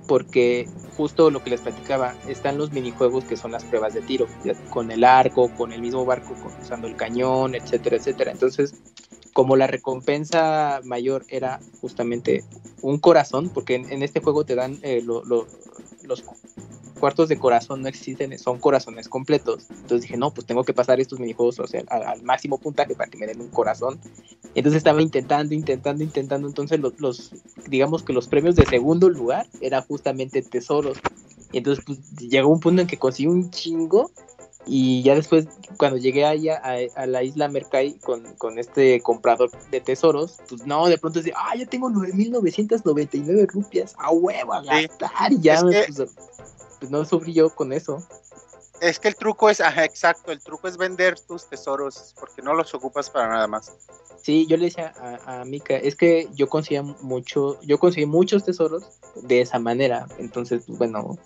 porque 0.07 0.67
justo 0.95 1.29
lo 1.29 1.43
que 1.43 1.51
les 1.51 1.61
platicaba, 1.61 2.15
están 2.27 2.57
los 2.57 2.71
minijuegos 2.71 3.23
que 3.23 3.37
son 3.37 3.51
las 3.51 3.63
pruebas 3.63 3.93
de 3.93 4.01
tiro, 4.01 4.27
con 4.69 4.91
el 4.91 5.03
arco, 5.03 5.49
con 5.55 5.71
el 5.71 5.81
mismo 5.81 6.05
barco, 6.05 6.35
usando 6.61 6.87
el 6.87 6.95
cañón, 6.95 7.55
etcétera, 7.55 7.97
etcétera. 7.97 8.31
Entonces, 8.31 8.73
como 9.33 9.55
la 9.55 9.67
recompensa 9.67 10.81
mayor 10.83 11.23
era 11.29 11.59
justamente 11.79 12.43
un 12.81 12.97
corazón, 12.97 13.49
porque 13.49 13.75
en, 13.75 14.01
este 14.01 14.19
juego 14.19 14.45
te 14.45 14.55
dan 14.55 14.79
eh, 14.81 15.01
lo, 15.03 15.23
lo, 15.23 15.45
los 16.03 16.23
cuartos 16.97 17.29
de 17.29 17.37
corazón 17.37 17.81
no 17.81 17.87
existen, 17.87 18.37
son 18.37 18.59
corazones 18.59 19.07
completos. 19.07 19.65
Entonces 19.69 20.01
dije, 20.01 20.17
no, 20.17 20.33
pues 20.33 20.45
tengo 20.45 20.63
que 20.63 20.73
pasar 20.73 20.99
estos 20.99 21.19
minijuegos 21.19 21.59
o 21.59 21.67
sea, 21.67 21.83
al, 21.87 22.03
al, 22.03 22.23
máximo 22.23 22.57
puntaje 22.57 22.95
para 22.95 23.09
que 23.09 23.17
me 23.17 23.27
den 23.27 23.41
un 23.41 23.49
corazón. 23.49 23.99
Entonces 24.55 24.77
estaba 24.77 25.01
intentando, 25.01 25.53
intentando, 25.53 26.03
intentando. 26.03 26.47
Entonces 26.47 26.79
los, 26.79 26.99
los 26.99 27.31
digamos 27.67 28.03
que 28.03 28.13
los 28.13 28.27
premios 28.27 28.55
de 28.55 28.65
segundo 28.65 29.09
lugar 29.09 29.47
eran 29.61 29.83
justamente 29.83 30.41
tesoros. 30.41 30.97
Y 31.51 31.59
entonces 31.59 31.83
pues, 31.85 31.99
llegó 32.17 32.49
un 32.49 32.59
punto 32.59 32.81
en 32.81 32.87
que 32.87 32.97
conseguí 32.97 33.27
un 33.27 33.49
chingo. 33.51 34.11
Y 34.69 35.01
ya 35.01 35.15
después, 35.15 35.47
cuando 35.77 35.97
llegué 35.97 36.25
allá 36.25 36.61
a, 36.61 37.01
a 37.01 37.05
la 37.05 37.23
isla 37.23 37.47
Mercai 37.47 37.99
con, 37.99 38.35
con, 38.35 38.59
este 38.59 38.99
comprador 38.99 39.49
de 39.71 39.79
tesoros, 39.79 40.39
pues 40.49 40.65
no, 40.65 40.87
de 40.87 40.97
pronto 40.97 41.19
decía, 41.19 41.35
ah, 41.37 41.55
ya 41.55 41.65
tengo 41.65 41.89
9.999 41.89 43.47
rupias, 43.47 43.95
a 43.97 44.11
huevo, 44.11 44.53
a 44.53 44.61
gastar. 44.63 45.31
Y 45.31 45.39
ya, 45.39 45.53
es 45.53 45.63
que... 45.63 45.93
pues, 45.93 46.09
pues 46.79 46.91
no 46.91 47.03
sufrí 47.05 47.33
yo 47.33 47.49
con 47.49 47.73
eso. 47.73 48.03
Es 48.79 48.99
que 48.99 49.07
el 49.07 49.15
truco 49.15 49.49
es, 49.49 49.59
ajá, 49.59 49.85
exacto, 49.85 50.31
el 50.31 50.39
truco 50.39 50.67
es 50.67 50.77
vender 50.77 51.19
tus 51.19 51.45
tesoros 51.45 52.13
porque 52.19 52.41
no 52.41 52.53
los 52.53 52.73
ocupas 52.75 53.09
para 53.09 53.27
nada 53.27 53.47
más. 53.47 53.71
Sí, 54.21 54.45
yo 54.45 54.57
le 54.57 54.65
decía 54.65 54.93
a, 54.99 55.41
a 55.41 55.45
Mika, 55.45 55.75
es 55.75 55.95
que 55.95 56.27
yo 56.33 56.47
conseguía 56.47 56.83
mucho, 56.83 57.59
yo 57.61 57.79
conseguí 57.79 58.05
muchos 58.05 58.43
tesoros 58.43 58.83
de 59.15 59.41
esa 59.41 59.57
manera, 59.57 60.07
entonces, 60.19 60.63
pues, 60.67 60.77
bueno, 60.77 61.17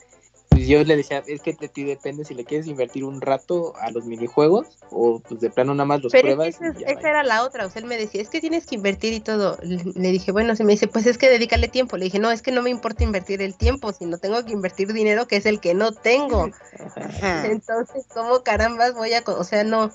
pues 0.52 0.68
yo 0.68 0.84
le 0.84 0.98
decía, 0.98 1.24
es 1.26 1.42
que 1.42 1.54
de 1.54 1.70
ti 1.70 1.86
depende 1.86 2.26
si 2.26 2.36
le 2.36 2.44
quieres 2.44 2.68
invertir 2.68 3.06
un 3.06 3.22
rato 3.22 3.74
a 3.80 3.90
los 3.90 4.06
minijuegos 4.06 4.68
o 4.92 5.20
pues 5.20 5.40
de 5.40 5.50
plano 5.50 5.74
nada 5.74 5.86
más 5.86 6.04
los 6.04 6.12
Pero 6.12 6.36
pruebas. 6.36 6.60
Esa, 6.62 7.10
era 7.10 7.24
la 7.24 7.44
otra, 7.44 7.66
o 7.66 7.70
sea, 7.70 7.82
él 7.82 7.88
me 7.88 7.98
decía, 7.98 8.22
es 8.22 8.28
que 8.28 8.42
tienes 8.42 8.66
que 8.66 8.76
invertir 8.76 9.14
y 9.14 9.22
todo. 9.22 9.58
Le, 9.64 9.82
le 9.96 10.12
dije, 10.12 10.34
bueno, 10.34 10.54
si 10.58 10.66
me 10.66 10.74
dice, 10.74 10.88
pues 10.88 11.06
es 11.06 11.18
que 11.18 11.30
dedícale 11.30 11.70
tiempo. 11.70 11.96
Le 11.96 12.06
dije, 12.06 12.20
no, 12.20 12.32
es 12.32 12.42
que 12.42 12.52
no 12.52 12.62
me 12.62 12.70
importa 12.70 13.06
invertir 13.06 13.42
el 13.42 13.56
tiempo, 13.56 13.94
sino 13.94 14.18
tengo 14.18 14.44
que 14.44 14.52
invertir 14.52 14.92
dinero 14.92 15.26
que 15.26 15.38
es 15.38 15.46
el 15.46 15.62
que 15.62 15.74
no 15.74 15.94
tengo. 15.94 16.52
Entonces, 17.46 18.06
¿cómo 18.14 18.44
carambas 18.44 18.94
voy 18.94 19.14
a.? 19.14 19.24
O 19.26 19.46
sea, 19.46 19.64
no, 19.64 19.90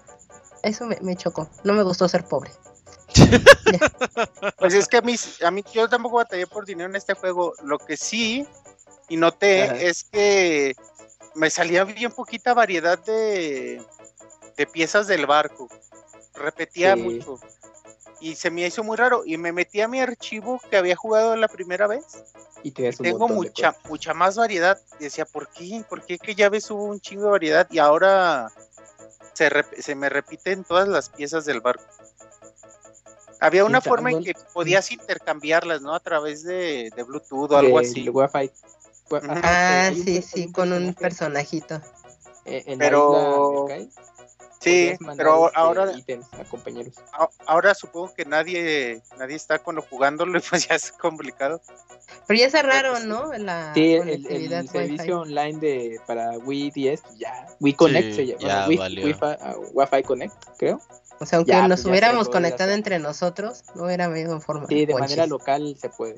eso 0.62 0.86
me, 0.86 0.96
me 1.02 1.16
chocó. 1.16 1.50
No 1.64 1.74
me 1.74 1.82
gustó 1.82 2.08
ser 2.08 2.24
pobre. 2.24 2.50
pues 4.58 4.74
es 4.74 4.88
que 4.88 4.96
a 4.96 5.02
mí, 5.02 5.16
a 5.44 5.50
mí, 5.50 5.62
yo 5.72 5.88
tampoco 5.88 6.16
batallé 6.16 6.46
por 6.46 6.64
dinero 6.64 6.88
en 6.88 6.96
este 6.96 7.12
juego. 7.12 7.52
Lo 7.62 7.78
que 7.78 7.96
sí 7.96 8.46
y 9.08 9.16
noté 9.16 9.64
Ajá. 9.64 9.80
es 9.80 10.04
que 10.04 10.74
me 11.34 11.50
salía 11.50 11.84
bien 11.84 12.10
poquita 12.12 12.54
variedad 12.54 12.98
de, 12.98 13.82
de 14.56 14.66
piezas 14.66 15.06
del 15.06 15.26
barco. 15.26 15.68
Repetía 16.34 16.94
Sí. 16.94 17.00
mucho. 17.02 17.38
Y 18.20 18.34
se 18.34 18.50
me 18.50 18.66
hizo 18.66 18.82
muy 18.82 18.96
raro. 18.96 19.22
Y 19.26 19.36
me 19.36 19.52
metí 19.52 19.80
a 19.82 19.88
mi 19.88 20.00
archivo 20.00 20.60
que 20.70 20.76
había 20.78 20.96
jugado 20.96 21.36
la 21.36 21.48
primera 21.48 21.86
vez. 21.86 22.04
Y 22.62 22.68
un 22.82 22.96
Tengo 22.96 23.28
mucha, 23.28 23.76
mucha 23.88 24.14
más 24.14 24.36
variedad. 24.36 24.80
Y 24.98 25.04
decía, 25.04 25.26
¿por 25.26 25.48
qué? 25.50 25.84
¿Por 25.88 26.04
qué 26.04 26.18
que 26.18 26.34
ya 26.34 26.48
ves 26.48 26.70
hubo 26.70 26.84
un 26.84 27.00
chingo 27.00 27.24
de 27.24 27.30
variedad? 27.30 27.66
Y 27.70 27.78
ahora 27.78 28.50
se, 29.34 29.50
se 29.78 29.94
me 29.94 30.08
repiten 30.08 30.64
todas 30.64 30.88
las 30.88 31.10
piezas 31.10 31.44
del 31.44 31.60
barco. 31.60 31.84
Había 33.38 33.66
una 33.66 33.82
forma 33.82 34.10
en 34.10 34.24
que 34.24 34.32
podías 34.54 34.90
intercambiarlas, 34.90 35.82
¿no? 35.82 35.94
A 35.94 36.00
través 36.00 36.42
de, 36.42 36.90
de 36.96 37.02
Bluetooth 37.02 37.52
o 37.52 37.56
algo 37.58 37.78
así. 37.78 38.08
Wi-Fi. 38.08 38.50
Ajá, 39.10 39.40
Ah, 39.88 39.90
sí, 39.94 40.22
sí, 40.22 40.50
con 40.52 40.72
un 40.72 40.94
personajito. 40.94 41.80
eh, 42.44 42.62
en 42.66 42.78
Pero- 42.78 43.66
la 43.68 43.76
isla 43.78 43.92
Sí, 44.58 44.96
pero 45.16 45.46
este, 45.46 45.58
ahora, 45.60 45.92
ítems 45.92 46.26
a 46.34 46.42
compañeros. 46.44 46.94
ahora 47.46 47.72
supongo 47.74 48.12
que 48.14 48.24
nadie, 48.24 49.00
nadie 49.16 49.36
está 49.36 49.58
con 49.60 49.76
lo 49.76 49.82
jugándolo 49.82 50.38
y 50.38 50.42
pues 50.50 50.66
ya 50.66 50.74
es 50.74 50.90
complicado. 50.92 51.60
Pero 52.26 52.40
ya 52.40 52.50
cerraron, 52.50 52.94
Pues. 52.94 53.04
¿no? 53.04 53.32
La 53.34 53.72
Sí, 53.74 53.94
el, 53.94 54.26
el 54.26 54.68
servicio 54.68 55.20
online 55.20 55.58
de 55.60 56.00
para 56.06 56.30
Wii 56.38 56.70
10 56.72 57.00
pues 57.00 57.18
ya 57.18 57.46
Wii 57.60 57.74
Connect 57.74 58.08
Sí, 58.08 58.14
se 58.14 58.26
llama, 58.26 58.40
ya 58.42 58.68
Wii, 58.68 58.76
valió. 58.78 59.06
Wi-Fi, 59.06 59.20
ah, 59.40 59.54
Wi-Fi 59.72 60.02
Connect, 60.02 60.44
creo. 60.56 60.80
O 61.20 61.26
sea, 61.26 61.36
aunque 61.38 61.52
Ya, 61.52 61.68
nos 61.68 61.80
pues 61.82 61.86
hubiéramos 61.90 62.28
conectado 62.28 62.72
entre 62.72 62.98
nosotros, 62.98 63.64
no 63.74 63.84
hubiera 63.84 64.06
habido 64.06 64.40
forma. 64.40 64.66
Sí, 64.68 64.84
de 64.84 64.94
manera 64.94 65.26
local 65.26 65.76
se 65.80 65.90
puede. 65.90 66.16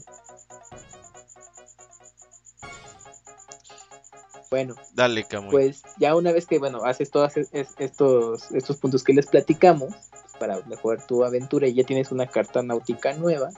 Bueno, 4.50 4.74
Dale, 4.94 5.24
Camuy. 5.24 5.50
pues 5.50 5.82
ya 5.98 6.16
una 6.16 6.32
vez 6.32 6.46
que 6.46 6.58
bueno 6.58 6.84
haces 6.84 7.10
todos 7.10 7.36
es- 7.36 7.48
es- 7.52 7.74
estos 7.78 8.50
estos 8.52 8.76
puntos 8.78 9.04
que 9.04 9.12
les 9.12 9.26
platicamos 9.26 9.90
pues, 10.10 10.32
para 10.38 10.60
mejorar 10.66 11.06
tu 11.06 11.22
aventura 11.24 11.66
y 11.68 11.74
ya 11.74 11.84
tienes 11.84 12.10
una 12.12 12.26
carta 12.28 12.62
náutica 12.62 13.12
nueva 13.14 13.50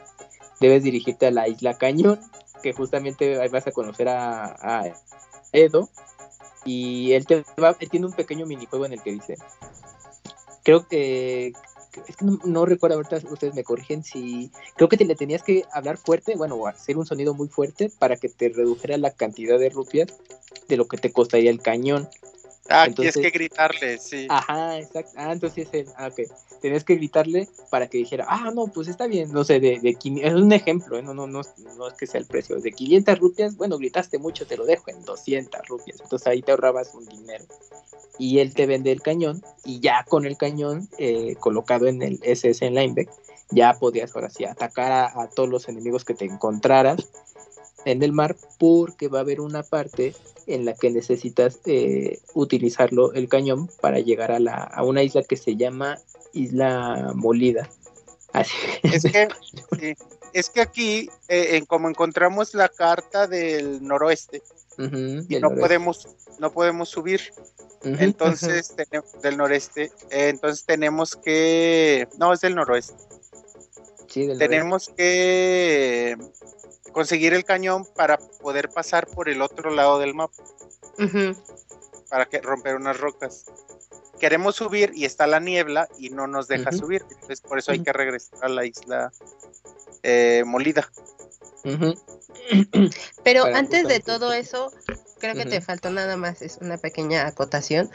debes 0.61 0.82
dirigirte 0.82 1.26
a 1.26 1.30
la 1.30 1.47
isla 1.49 1.78
Cañón 1.78 2.20
que 2.62 2.72
justamente 2.72 3.41
ahí 3.41 3.49
vas 3.49 3.66
a 3.66 3.72
conocer 3.72 4.09
a, 4.09 4.45
a 4.61 4.93
Edo 5.53 5.88
y 6.64 7.12
él 7.12 7.24
te 7.26 7.45
va 7.62 7.76
él 7.78 7.88
tiene 7.88 8.07
un 8.07 8.12
pequeño 8.12 8.45
minijuego 8.47 8.84
en 8.84 8.93
el 8.95 9.03
que 9.03 9.12
dice 9.12 9.36
creo 10.64 10.86
que 10.88 11.53
es 12.07 12.16
que 12.16 12.24
no, 12.24 12.66
recuerdo 12.66 12.97
ahorita 12.97 13.18
ustedes 13.30 13.55
me 13.55 13.64
corrigen 13.64 14.05
si 14.05 14.51
creo 14.76 14.88
que 14.88 14.97
te 14.97 15.05
le 15.05 15.16
tenías 15.16 15.43
que 15.43 15.64
hablar 15.72 15.97
fuerte 15.97 16.36
bueno 16.36 16.55
o 16.57 16.66
hacer 16.66 16.97
un 16.97 17.07
sonido 17.07 17.34
muy 17.34 17.49
fuerte 17.49 17.91
para 17.99 18.16
que 18.16 18.28
te 18.28 18.49
redujera 18.49 18.97
la 18.97 19.11
cantidad 19.11 19.59
de 19.59 19.70
rupias 19.70 20.09
de 20.68 20.76
lo 20.76 20.86
que 20.86 20.97
te 20.97 21.12
costaría 21.12 21.51
el 21.51 21.61
cañón 21.61 22.09
Ah, 22.71 22.85
Entonces- 22.87 23.14
tienes 23.14 23.33
que 23.33 23.39
gritarle, 23.39 23.99
sí. 23.99 24.27
Ajá, 24.31 24.79
exacto. 24.79 25.12
Ah, 25.16 25.33
entonces 25.33 25.66
es 25.66 25.75
el. 25.75 25.87
Ah, 25.97 26.07
ok. 26.09 26.21
Tenías 26.62 26.85
que 26.85 26.95
gritarle 26.95 27.49
para 27.71 27.89
que 27.89 27.99
dijera, 27.99 28.27
ah, 28.29 28.51
no, 28.55 28.68
pues 28.68 28.87
está 28.89 29.07
bien. 29.07 29.33
No 29.33 29.45
sé, 29.45 29.61
de, 29.61 29.81
de 29.81 29.91
es 30.23 30.35
un 30.35 30.53
ejemplo, 30.53 30.99
¿eh? 30.99 31.03
no, 31.03 31.12
no, 31.14 31.27
no, 31.27 31.41
no 31.77 31.89
es 31.89 31.95
que 31.95 32.07
sea 32.07 32.21
el 32.21 32.27
precio. 32.27 32.61
De 32.61 32.71
500 32.73 33.18
rupias, 33.18 33.57
bueno, 33.57 33.77
gritaste 33.79 34.18
mucho, 34.18 34.47
te 34.47 34.57
lo 34.57 34.64
dejo 34.66 34.85
en 34.91 35.03
200 35.05 35.66
rupias. 35.68 36.01
Entonces 36.01 36.27
ahí 36.29 36.43
te 36.43 36.53
ahorrabas 36.53 36.95
un 36.95 37.07
dinero. 37.07 37.45
Y 38.18 38.39
él 38.39 38.55
te 38.55 38.66
vende 38.66 38.93
el 38.93 39.01
cañón, 39.03 39.43
y 39.64 39.81
ya 39.81 40.05
con 40.09 40.27
el 40.27 40.37
cañón 40.37 40.89
eh, 40.99 41.37
colocado 41.41 41.87
en 41.87 42.03
el 42.03 42.21
SS 42.23 42.64
en 42.66 42.75
Lineback, 42.75 43.09
ya 43.51 43.73
podías 43.75 44.14
ahora 44.14 44.29
sí 44.31 44.45
atacar 44.45 44.93
a, 44.93 45.23
a 45.23 45.29
todos 45.31 45.49
los 45.49 45.68
enemigos 45.68 46.05
que 46.05 46.14
te 46.14 46.27
encontraras 46.27 47.09
en 47.87 48.03
el 48.03 48.12
mar, 48.12 48.37
porque 48.59 49.09
va 49.09 49.18
a 49.18 49.23
haber 49.23 49.41
una 49.41 49.62
parte 49.62 50.14
en 50.55 50.65
la 50.65 50.75
que 50.75 50.91
necesitas 50.91 51.61
eh, 51.67 52.21
utilizarlo 52.35 53.13
el 53.13 53.29
cañón 53.29 53.69
para 53.81 54.01
llegar 54.01 54.33
a, 54.33 54.41
la, 54.41 54.55
a 54.55 54.85
una 54.85 55.03
isla 55.03 55.23
que 55.23 55.37
se 55.37 55.57
llama 55.57 55.99
Isla 56.33 57.13
Molida. 57.15 57.69
Así 58.33 58.57
Es 58.83 59.03
que, 59.05 59.29
es 60.33 60.51
que 60.51 60.61
aquí, 60.61 61.11
eh, 61.29 61.57
en 61.57 61.67
como 61.67 61.89
encontramos 61.89 62.55
la 62.55 62.69
carta 62.69 63.27
del 63.27 63.83
noroeste, 63.83 64.43
y 64.79 65.35
del 65.35 65.43
no 65.43 65.55
podemos, 65.55 66.09
no 66.39 66.53
podemos 66.53 66.89
subir, 66.89 67.21
entonces 67.83 68.75
del 69.23 69.37
noreste, 69.37 69.93
eh, 70.11 70.29
entonces 70.29 70.65
tenemos 70.65 71.17
que, 71.17 72.09
no 72.19 72.33
es 72.33 72.41
del 72.41 72.55
noroeste, 72.55 72.95
sí, 74.09 74.21
del 74.21 74.39
noreste. 74.39 74.49
tenemos 74.49 74.89
que 74.97 76.17
conseguir 76.93 77.34
el 77.34 77.45
cañón 77.45 77.84
para 77.97 78.18
poder 78.18 78.68
pasar 78.70 79.07
por 79.07 79.28
el 79.28 79.43
otro 79.43 79.70
lado 79.70 79.99
del 79.99 80.14
mapa, 80.14 80.43
para 82.09 82.26
que 82.26 82.41
romper 82.41 82.76
unas 82.76 82.99
rocas. 82.99 83.47
Queremos 84.18 84.57
subir 84.57 84.93
y 84.95 85.07
está 85.07 85.26
la 85.26 85.41
niebla 85.41 85.88
y 85.99 86.11
no 86.11 86.26
nos 86.26 86.47
deja 86.47 86.72
subir, 86.72 87.05
entonces 87.11 87.41
por 87.41 87.59
eso 87.59 87.72
hay 87.72 87.82
que 87.82 87.93
regresar 87.93 88.38
a 88.43 88.49
la 88.49 88.66
isla 88.66 89.12
eh, 90.03 90.43
molida. 90.47 90.91
Pero 93.25 93.43
Para 93.43 93.59
antes 93.59 93.87
de 93.87 94.01
todo 94.01 94.33
eso, 94.33 94.73
creo 95.19 95.35
que 95.35 95.47
te 95.47 95.61
faltó 95.61 95.91
nada 95.91 96.17
más, 96.17 96.43
es 96.43 96.59
una 96.61 96.79
pequeña 96.79 97.27
acotación, 97.27 97.91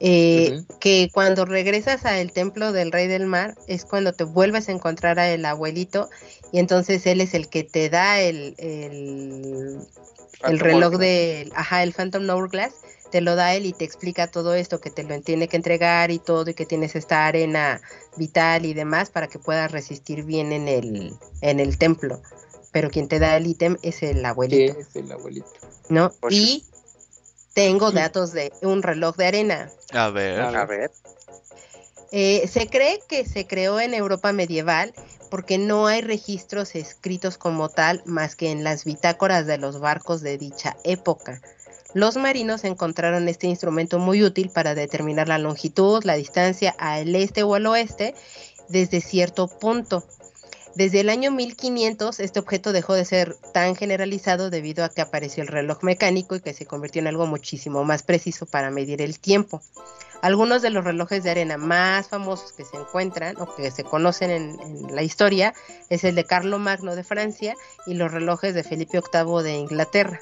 eh, 0.00 0.62
que 0.80 1.08
cuando 1.12 1.44
regresas 1.44 2.04
al 2.04 2.32
templo 2.32 2.72
del 2.72 2.92
rey 2.92 3.08
del 3.08 3.26
mar 3.26 3.54
es 3.66 3.84
cuando 3.84 4.12
te 4.12 4.24
vuelves 4.24 4.68
a 4.68 4.72
encontrar 4.72 5.18
a 5.18 5.30
el 5.30 5.44
abuelito 5.44 6.10
y 6.52 6.58
entonces 6.58 7.06
él 7.06 7.20
es 7.20 7.34
el 7.34 7.48
que 7.48 7.64
te 7.64 7.88
da 7.88 8.20
el, 8.20 8.54
el, 8.58 9.78
el 10.44 10.58
reloj 10.58 10.92
Hourglass. 10.92 11.00
de, 11.00 11.50
ajá, 11.54 11.82
el 11.82 11.92
Phantom 11.92 12.28
Hourglass, 12.28 12.74
te 13.10 13.20
lo 13.20 13.36
da 13.36 13.54
él 13.54 13.66
y 13.66 13.72
te 13.72 13.84
explica 13.84 14.26
todo 14.30 14.54
esto, 14.54 14.80
que 14.80 14.90
te 14.90 15.02
lo 15.02 15.20
tiene 15.20 15.48
que 15.48 15.56
entregar 15.56 16.10
y 16.10 16.18
todo, 16.18 16.50
y 16.50 16.54
que 16.54 16.66
tienes 16.66 16.96
esta 16.96 17.26
arena 17.26 17.80
vital 18.16 18.66
y 18.66 18.74
demás 18.74 19.10
para 19.10 19.28
que 19.28 19.38
puedas 19.38 19.70
resistir 19.70 20.24
bien 20.24 20.52
en 20.52 20.68
el, 20.68 21.14
en 21.40 21.60
el 21.60 21.78
templo. 21.78 22.20
Pero 22.76 22.90
quien 22.90 23.08
te 23.08 23.18
da 23.18 23.38
el 23.38 23.46
ítem 23.46 23.78
es 23.80 24.02
el 24.02 24.18
Sí, 24.18 24.24
abuelito, 24.26 24.78
es 24.78 24.94
el 24.96 25.10
abuelito. 25.10 25.48
¿no? 25.88 26.12
Y 26.28 26.62
tengo 27.54 27.90
datos 27.90 28.32
de 28.34 28.52
un 28.60 28.82
reloj 28.82 29.16
de 29.16 29.26
arena. 29.26 29.70
A 29.94 30.10
ver. 30.10 30.38
A 30.42 30.60
A 30.60 30.66
ver. 30.66 30.90
Eh, 32.12 32.46
se 32.46 32.66
cree 32.66 33.00
que 33.08 33.24
se 33.24 33.46
creó 33.46 33.80
en 33.80 33.94
Europa 33.94 34.30
medieval 34.34 34.92
porque 35.30 35.56
no 35.56 35.86
hay 35.86 36.02
registros 36.02 36.74
escritos 36.74 37.38
como 37.38 37.70
tal 37.70 38.02
más 38.04 38.36
que 38.36 38.50
en 38.50 38.62
las 38.62 38.84
bitácoras 38.84 39.46
de 39.46 39.56
los 39.56 39.80
barcos 39.80 40.20
de 40.20 40.36
dicha 40.36 40.76
época. 40.84 41.40
Los 41.94 42.18
marinos 42.18 42.62
encontraron 42.64 43.26
este 43.30 43.46
instrumento 43.46 43.98
muy 43.98 44.22
útil 44.22 44.50
para 44.50 44.74
determinar 44.74 45.28
la 45.28 45.38
longitud, 45.38 46.04
la 46.04 46.16
distancia 46.16 46.74
al 46.76 47.14
este 47.14 47.42
o 47.42 47.54
al 47.54 47.64
oeste 47.68 48.14
desde 48.68 49.00
cierto 49.00 49.48
punto. 49.48 50.04
Desde 50.76 51.00
el 51.00 51.08
año 51.08 51.30
1500 51.30 52.20
este 52.20 52.38
objeto 52.38 52.70
dejó 52.70 52.92
de 52.92 53.06
ser 53.06 53.34
tan 53.54 53.76
generalizado 53.76 54.50
debido 54.50 54.84
a 54.84 54.90
que 54.90 55.00
apareció 55.00 55.42
el 55.42 55.48
reloj 55.48 55.82
mecánico 55.82 56.36
y 56.36 56.40
que 56.40 56.52
se 56.52 56.66
convirtió 56.66 57.00
en 57.00 57.06
algo 57.06 57.26
muchísimo 57.26 57.82
más 57.82 58.02
preciso 58.02 58.44
para 58.44 58.70
medir 58.70 59.00
el 59.00 59.18
tiempo. 59.18 59.62
Algunos 60.20 60.60
de 60.60 60.68
los 60.68 60.84
relojes 60.84 61.24
de 61.24 61.30
arena 61.30 61.56
más 61.56 62.10
famosos 62.10 62.52
que 62.52 62.66
se 62.66 62.76
encuentran 62.76 63.40
o 63.40 63.54
que 63.54 63.70
se 63.70 63.84
conocen 63.84 64.30
en, 64.30 64.94
la 64.94 65.02
historia 65.02 65.54
es 65.88 66.04
el 66.04 66.14
de 66.14 66.24
Carlo 66.24 66.58
Magno 66.58 66.94
de 66.94 67.04
Francia 67.04 67.54
y 67.86 67.94
los 67.94 68.12
relojes 68.12 68.54
de 68.54 68.62
Felipe 68.62 69.00
VIII 69.00 69.42
de 69.42 69.54
Inglaterra. 69.54 70.20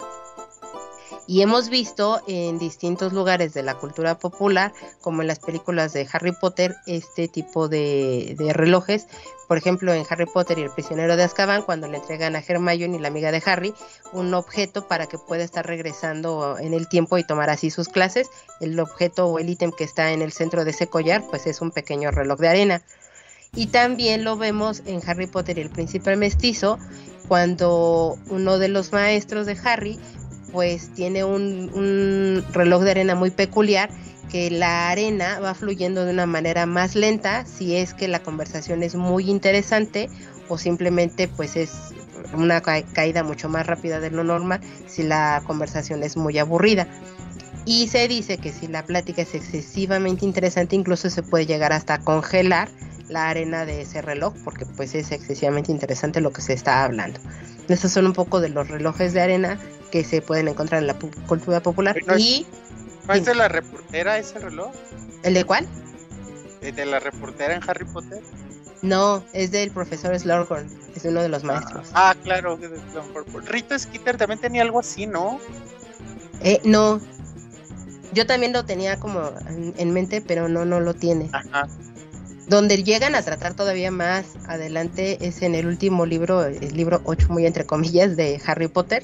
Y 1.26 1.40
hemos 1.40 1.68
visto 1.68 2.20
en 2.28 2.58
distintos 2.58 3.12
lugares 3.12 3.54
de 3.54 3.62
la 3.62 3.78
cultura 3.78 4.18
popular, 4.18 4.72
como 5.00 5.22
en 5.22 5.26
las 5.28 5.38
películas 5.40 5.94
de 5.94 6.06
Harry 6.12 6.32
Potter, 6.32 6.76
este 6.86 7.28
tipo 7.28 7.66
de 7.66 8.36
relojes. 8.52 9.08
Por 9.46 9.58
ejemplo, 9.58 9.92
en 9.92 10.04
Harry 10.08 10.26
Potter 10.26 10.58
y 10.58 10.62
el 10.62 10.70
prisionero 10.70 11.16
de 11.16 11.22
Azkaban, 11.22 11.62
cuando 11.62 11.88
le 11.88 11.98
entregan 11.98 12.34
a 12.36 12.42
Hermione 12.46 12.96
y 12.96 13.00
la 13.00 13.08
amiga 13.08 13.30
de 13.30 13.42
Harry 13.44 13.74
un 14.12 14.32
objeto 14.34 14.88
para 14.88 15.06
que 15.06 15.18
pueda 15.18 15.44
estar 15.44 15.66
regresando 15.66 16.58
en 16.58 16.74
el 16.74 16.88
tiempo 16.88 17.18
y 17.18 17.24
tomar 17.24 17.50
así 17.50 17.70
sus 17.70 17.88
clases. 17.88 18.28
El 18.60 18.78
objeto 18.80 19.26
o 19.26 19.38
el 19.38 19.50
ítem 19.50 19.72
que 19.72 19.84
está 19.84 20.12
en 20.12 20.22
el 20.22 20.32
centro 20.32 20.64
de 20.64 20.70
ese 20.70 20.86
collar, 20.86 21.22
pues 21.28 21.46
es 21.46 21.60
un 21.60 21.70
pequeño 21.70 22.10
reloj 22.10 22.38
de 22.40 22.48
arena. 22.48 22.82
Y 23.54 23.66
también 23.66 24.24
lo 24.24 24.36
vemos 24.36 24.82
en 24.86 25.00
Harry 25.06 25.26
Potter 25.26 25.58
y 25.58 25.62
el 25.62 25.70
príncipe 25.70 26.16
mestizo, 26.16 26.78
cuando 27.28 28.18
uno 28.28 28.58
de 28.58 28.68
los 28.68 28.92
maestros 28.92 29.46
de 29.46 29.56
Harry 29.64 29.98
pues 30.52 30.94
tiene 30.94 31.24
un, 31.24 31.70
un 31.74 32.44
reloj 32.52 32.82
de 32.84 32.92
arena 32.92 33.16
muy 33.16 33.32
peculiar 33.32 33.90
que 34.34 34.50
la 34.50 34.90
arena 34.90 35.38
va 35.38 35.54
fluyendo 35.54 36.04
de 36.04 36.10
una 36.10 36.26
manera 36.26 36.66
más 36.66 36.96
lenta 36.96 37.46
si 37.46 37.76
es 37.76 37.94
que 37.94 38.08
la 38.08 38.20
conversación 38.20 38.82
es 38.82 38.96
muy 38.96 39.30
interesante 39.30 40.10
o 40.48 40.58
simplemente 40.58 41.28
pues 41.28 41.54
es 41.54 41.70
una 42.36 42.60
ca- 42.60 42.82
caída 42.82 43.22
mucho 43.22 43.48
más 43.48 43.64
rápida 43.64 44.00
de 44.00 44.10
lo 44.10 44.24
normal 44.24 44.58
si 44.88 45.04
la 45.04 45.40
conversación 45.46 46.02
es 46.02 46.16
muy 46.16 46.36
aburrida. 46.40 46.88
Y 47.64 47.86
se 47.86 48.08
dice 48.08 48.38
que 48.38 48.50
si 48.50 48.66
la 48.66 48.84
plática 48.84 49.22
es 49.22 49.36
excesivamente 49.36 50.24
interesante 50.24 50.74
incluso 50.74 51.10
se 51.10 51.22
puede 51.22 51.46
llegar 51.46 51.72
hasta 51.72 51.98
congelar 51.98 52.68
la 53.08 53.28
arena 53.28 53.64
de 53.64 53.82
ese 53.82 54.02
reloj 54.02 54.34
porque 54.42 54.66
pues 54.66 54.96
es 54.96 55.12
excesivamente 55.12 55.70
interesante 55.70 56.20
lo 56.20 56.32
que 56.32 56.42
se 56.42 56.54
está 56.54 56.82
hablando. 56.82 57.20
Estos 57.68 57.92
son 57.92 58.04
un 58.06 58.12
poco 58.14 58.40
de 58.40 58.48
los 58.48 58.66
relojes 58.66 59.12
de 59.12 59.20
arena 59.20 59.60
que 59.92 60.02
se 60.02 60.22
pueden 60.22 60.48
encontrar 60.48 60.80
en 60.80 60.88
la 60.88 60.94
cultura 61.28 61.62
popular 61.62 61.94
y 62.18 62.48
¿No 63.06 63.14
es 63.14 63.24
de 63.24 63.34
la 63.34 63.48
reportera 63.48 64.18
ese 64.18 64.38
reloj? 64.38 64.72
¿El 65.22 65.34
de 65.34 65.44
cuál? 65.44 65.66
¿Eh, 66.60 66.72
¿De 66.72 66.86
la 66.86 66.98
reportera 66.98 67.54
en 67.54 67.62
Harry 67.68 67.84
Potter? 67.84 68.22
No, 68.82 69.24
es 69.32 69.50
del 69.50 69.70
profesor 69.70 70.18
Slughorn, 70.18 70.70
es 70.94 71.04
uno 71.04 71.22
de 71.22 71.28
los 71.28 71.42
maestros. 71.42 71.90
Ah, 71.94 72.14
claro. 72.22 72.58
Rita 73.46 73.78
Skeeter 73.78 74.16
también 74.16 74.40
tenía 74.40 74.62
algo 74.62 74.80
así, 74.80 75.06
¿no? 75.06 75.40
Eh, 76.42 76.60
no. 76.64 77.00
Yo 78.12 78.26
también 78.26 78.52
lo 78.52 78.64
tenía 78.64 78.98
como 79.00 79.32
en, 79.48 79.74
en 79.76 79.90
mente, 79.92 80.20
pero 80.20 80.48
no, 80.48 80.64
no 80.64 80.80
lo 80.80 80.94
tiene. 80.94 81.30
Ajá. 81.32 81.66
Donde 82.46 82.82
llegan 82.82 83.14
a 83.14 83.22
tratar 83.22 83.54
todavía 83.54 83.90
más 83.90 84.26
adelante 84.46 85.26
es 85.26 85.40
en 85.40 85.54
el 85.54 85.66
último 85.66 86.04
libro, 86.04 86.44
el 86.44 86.76
libro 86.76 87.00
8 87.04 87.28
muy 87.30 87.46
entre 87.46 87.64
comillas 87.64 88.16
de 88.16 88.40
Harry 88.44 88.68
Potter, 88.68 89.02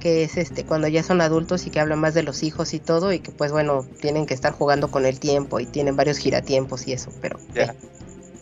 que 0.00 0.24
es 0.24 0.36
este 0.36 0.64
cuando 0.64 0.88
ya 0.88 1.02
son 1.04 1.20
adultos 1.20 1.66
y 1.66 1.70
que 1.70 1.78
hablan 1.78 2.00
más 2.00 2.14
de 2.14 2.22
los 2.24 2.42
hijos 2.42 2.74
y 2.74 2.80
todo 2.80 3.12
y 3.12 3.20
que 3.20 3.30
pues 3.30 3.52
bueno, 3.52 3.86
tienen 4.00 4.26
que 4.26 4.34
estar 4.34 4.52
jugando 4.52 4.90
con 4.90 5.06
el 5.06 5.20
tiempo 5.20 5.60
y 5.60 5.66
tienen 5.66 5.94
varios 5.94 6.18
giratiempos 6.18 6.88
y 6.88 6.92
eso, 6.92 7.12
pero 7.20 7.38
Ya. 7.54 7.62
eh, 7.64 7.74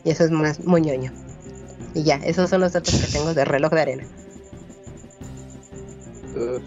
y 0.04 0.10
eso 0.10 0.24
es 0.24 0.30
más 0.30 0.64
muy 0.64 0.80
ñoño. 0.80 1.12
Y 1.94 2.04
ya, 2.04 2.16
esos 2.16 2.48
son 2.48 2.60
los 2.60 2.72
datos 2.72 2.94
que 2.94 3.06
tengo 3.12 3.34
de 3.34 3.44
reloj 3.44 3.72
de 3.72 3.80
arena. 3.80 4.04
Uh, 6.36 6.60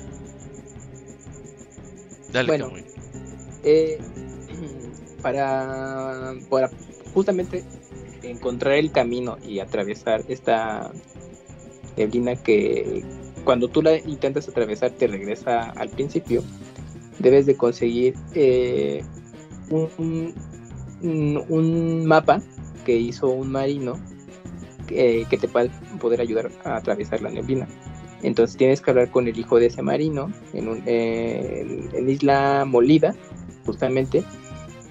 Dale, 2.34 2.48
Bueno. 2.48 2.72
Eh, 3.64 4.00
para, 5.22 6.34
para 6.50 6.70
justamente 7.14 7.64
encontrar 8.24 8.74
el 8.74 8.92
camino 8.92 9.38
y 9.44 9.60
atravesar 9.60 10.24
esta 10.28 10.92
neblina 11.98 12.36
que 12.36 13.04
cuando 13.44 13.68
tú 13.68 13.82
la 13.82 13.98
intentas 13.98 14.48
atravesar 14.48 14.92
te 14.92 15.08
regresa 15.08 15.72
al 15.72 15.90
principio, 15.90 16.44
debes 17.20 17.46
de 17.46 17.56
conseguir 17.56 18.16
eh, 18.34 19.04
un, 19.70 20.34
mapa 22.06 22.42
que 22.86 22.96
hizo 22.96 23.30
un 23.30 23.52
marino 23.52 24.00
que, 24.88 25.26
que 25.30 25.38
te 25.38 25.48
va 25.48 25.62
a 25.62 26.00
poder 26.00 26.22
ayudar 26.22 26.52
a 26.64 26.78
atravesar 26.78 27.22
la 27.22 27.30
neblina. 27.30 27.68
Entonces 28.24 28.58
tienes 28.58 28.82
que 28.82 28.92
hablar 28.92 29.10
con 29.10 29.28
el 29.28 29.38
hijo 29.38 29.60
de 29.60 29.68
ese 29.68 29.82
marino 29.82 30.32
en, 30.54 30.68
un, 30.68 30.84
en, 30.86 31.90
en 31.94 32.10
Isla 32.10 32.66
Molida, 32.68 33.16
justamente, 33.66 34.24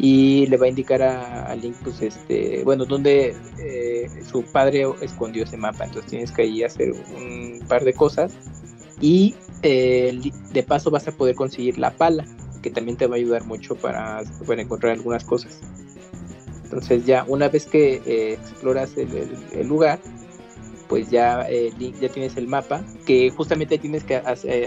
y 0.03 0.47
le 0.47 0.57
va 0.57 0.65
a 0.65 0.69
indicar 0.71 1.03
a, 1.03 1.55
Link, 1.57 1.77
pues, 1.85 2.01
este, 2.01 2.63
bueno, 2.65 2.87
donde 2.87 3.37
eh, 3.59 4.09
su 4.31 4.45
padre 4.45 4.87
escondió 5.03 5.45
ese 5.45 5.59
mapa. 5.59 5.85
Entonces 5.85 6.11
tienes 6.11 6.33
que 6.33 6.41
ahí 6.43 6.63
hacer 6.63 6.93
un 6.93 7.63
par 7.69 7.85
de 7.85 7.93
cosas 7.93 8.33
y 8.99 9.35
eh, 9.63 10.19
de 10.55 10.63
paso 10.63 10.91
vas 10.91 11.07
a 11.07 11.13
poder 11.13 11.35
conseguir 11.35 11.79
la 11.79 11.91
pala, 11.91 12.25
que 12.63 12.71
también 12.71 12.97
te 12.97 13.07
va 13.07 13.17
a 13.17 13.19
ayudar 13.19 13.45
mucho 13.45 13.75
para, 13.75 14.23
para 14.47 14.63
encontrar 14.63 14.95
algunas 14.95 15.23
cosas. 15.23 15.61
Entonces 16.65 17.05
ya 17.05 17.27
una 17.29 17.49
vez 17.51 17.67
que 17.67 18.01
eh, 18.07 18.33
exploras 18.41 18.97
el, 18.97 19.09
el- 19.53 19.69
lugar, 19.69 19.99
pues 20.89 21.11
ya, 21.11 21.47
Link, 21.79 21.97
ya 22.01 22.09
tienes 22.09 22.39
el 22.39 22.47
mapa, 22.49 22.83
que 23.05 23.29
justamente 23.31 23.77
tienes 23.77 24.03
que 24.03 24.19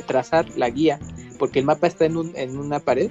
trazar 0.05 0.45
la 0.57 0.69
guía, 0.69 0.99
porque 1.39 1.57
el 1.59 1.65
mapa 1.65 1.87
está 1.87 2.05
en, 2.05 2.17
un- 2.17 2.33
en 2.35 2.55
una 2.57 2.79
pared, 2.79 3.09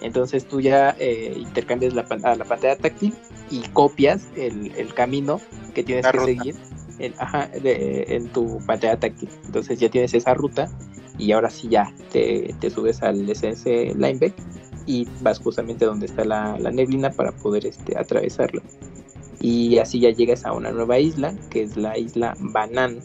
entonces 0.00 0.44
tú 0.46 0.60
ya 0.60 0.94
eh, 0.98 1.34
intercambias 1.36 1.94
la, 1.94 2.04
pan- 2.06 2.24
a 2.24 2.34
la 2.34 2.44
pantalla 2.44 2.76
táctil 2.76 3.14
y 3.50 3.60
copias 3.72 4.26
el, 4.36 4.72
el 4.76 4.92
camino 4.94 5.40
que 5.74 5.82
tienes 5.82 6.04
La 6.04 6.12
que 6.12 6.18
ruta. 6.18 6.26
seguir 6.32 6.54
en, 6.98 7.14
ajá, 7.18 7.48
de- 7.48 8.04
en 8.16 8.28
tu 8.28 8.58
pantalla 8.66 8.98
táctil. 8.98 9.28
Entonces 9.44 9.78
ya 9.78 9.88
tienes 9.88 10.14
esa 10.14 10.34
ruta 10.34 10.68
y 11.18 11.32
ahora 11.32 11.50
sí 11.50 11.68
ya 11.68 11.92
te, 12.12 12.54
te 12.60 12.70
subes 12.70 13.02
al 13.02 13.28
SS 13.28 13.94
Lineback 13.94 14.34
y 14.86 15.08
vas 15.22 15.38
justamente 15.38 15.84
donde 15.84 16.06
está 16.06 16.24
la, 16.24 16.58
la 16.58 16.70
neblina 16.70 17.10
para 17.10 17.32
poder 17.32 17.66
este, 17.66 17.98
atravesarlo. 17.98 18.62
Y 19.40 19.78
así 19.78 20.00
ya 20.00 20.10
llegas 20.10 20.44
a 20.46 20.52
una 20.52 20.70
nueva 20.72 20.98
isla, 20.98 21.34
que 21.50 21.62
es 21.62 21.76
la 21.76 21.98
isla 21.98 22.34
Banán. 22.38 23.00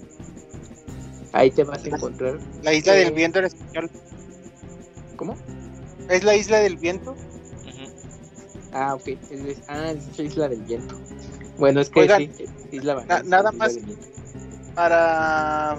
Ahí 1.33 1.51
te 1.51 1.63
vas 1.63 1.83
a 1.85 1.87
encontrar. 1.87 2.39
La 2.63 2.73
isla 2.73 2.95
Eh. 2.97 3.05
del 3.05 3.13
viento 3.13 3.39
en 3.39 3.45
español. 3.45 3.89
¿Cómo? 5.15 5.35
¿Es 6.11 6.25
la 6.25 6.35
isla 6.35 6.59
del 6.59 6.75
viento? 6.75 7.11
Ujú. 7.11 7.89
Ah, 8.73 8.95
ok. 8.95 9.07
Es, 9.07 9.63
ah, 9.67 9.91
es 9.91 10.17
la 10.17 10.25
isla 10.25 10.49
del 10.49 10.61
viento. 10.61 10.95
Bueno, 11.57 11.79
es 11.79 11.89
que 11.89 12.01
Oigan, 12.01 12.33
sí, 12.37 12.49
Isla 12.71 13.05
na- 13.07 13.23
nada 13.23 13.51
Isla 13.51 13.51
más-. 13.53 13.77
Para 14.75 15.77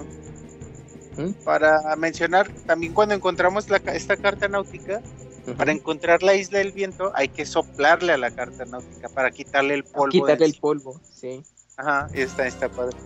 ¿Mm? 1.17 1.31
para 1.43 1.95
mencionar 1.97 2.49
también 2.65 2.93
cuando 2.93 3.13
encontramos 3.13 3.69
la, 3.69 3.77
esta 3.77 4.17
carta 4.17 4.47
náutica, 4.47 5.01
para 5.57 5.71
encontrar 5.71 6.23
la 6.23 6.35
isla 6.35 6.59
del 6.59 6.71
viento 6.71 7.11
hay 7.15 7.27
que 7.27 7.45
soplarle 7.45 8.13
a 8.13 8.17
la 8.17 8.31
carta 8.31 8.65
náutica 8.65 9.09
para 9.09 9.29
quitarle 9.29 9.75
el 9.75 9.83
polvo. 9.83 10.09
Quitarle 10.09 10.45
el 10.45 10.55
polvo, 10.59 10.99
sí. 11.11 11.43
Ajá, 11.77 12.09
y 12.13 12.21
está, 12.21 12.47
está 12.47 12.69
padre. 12.69 12.97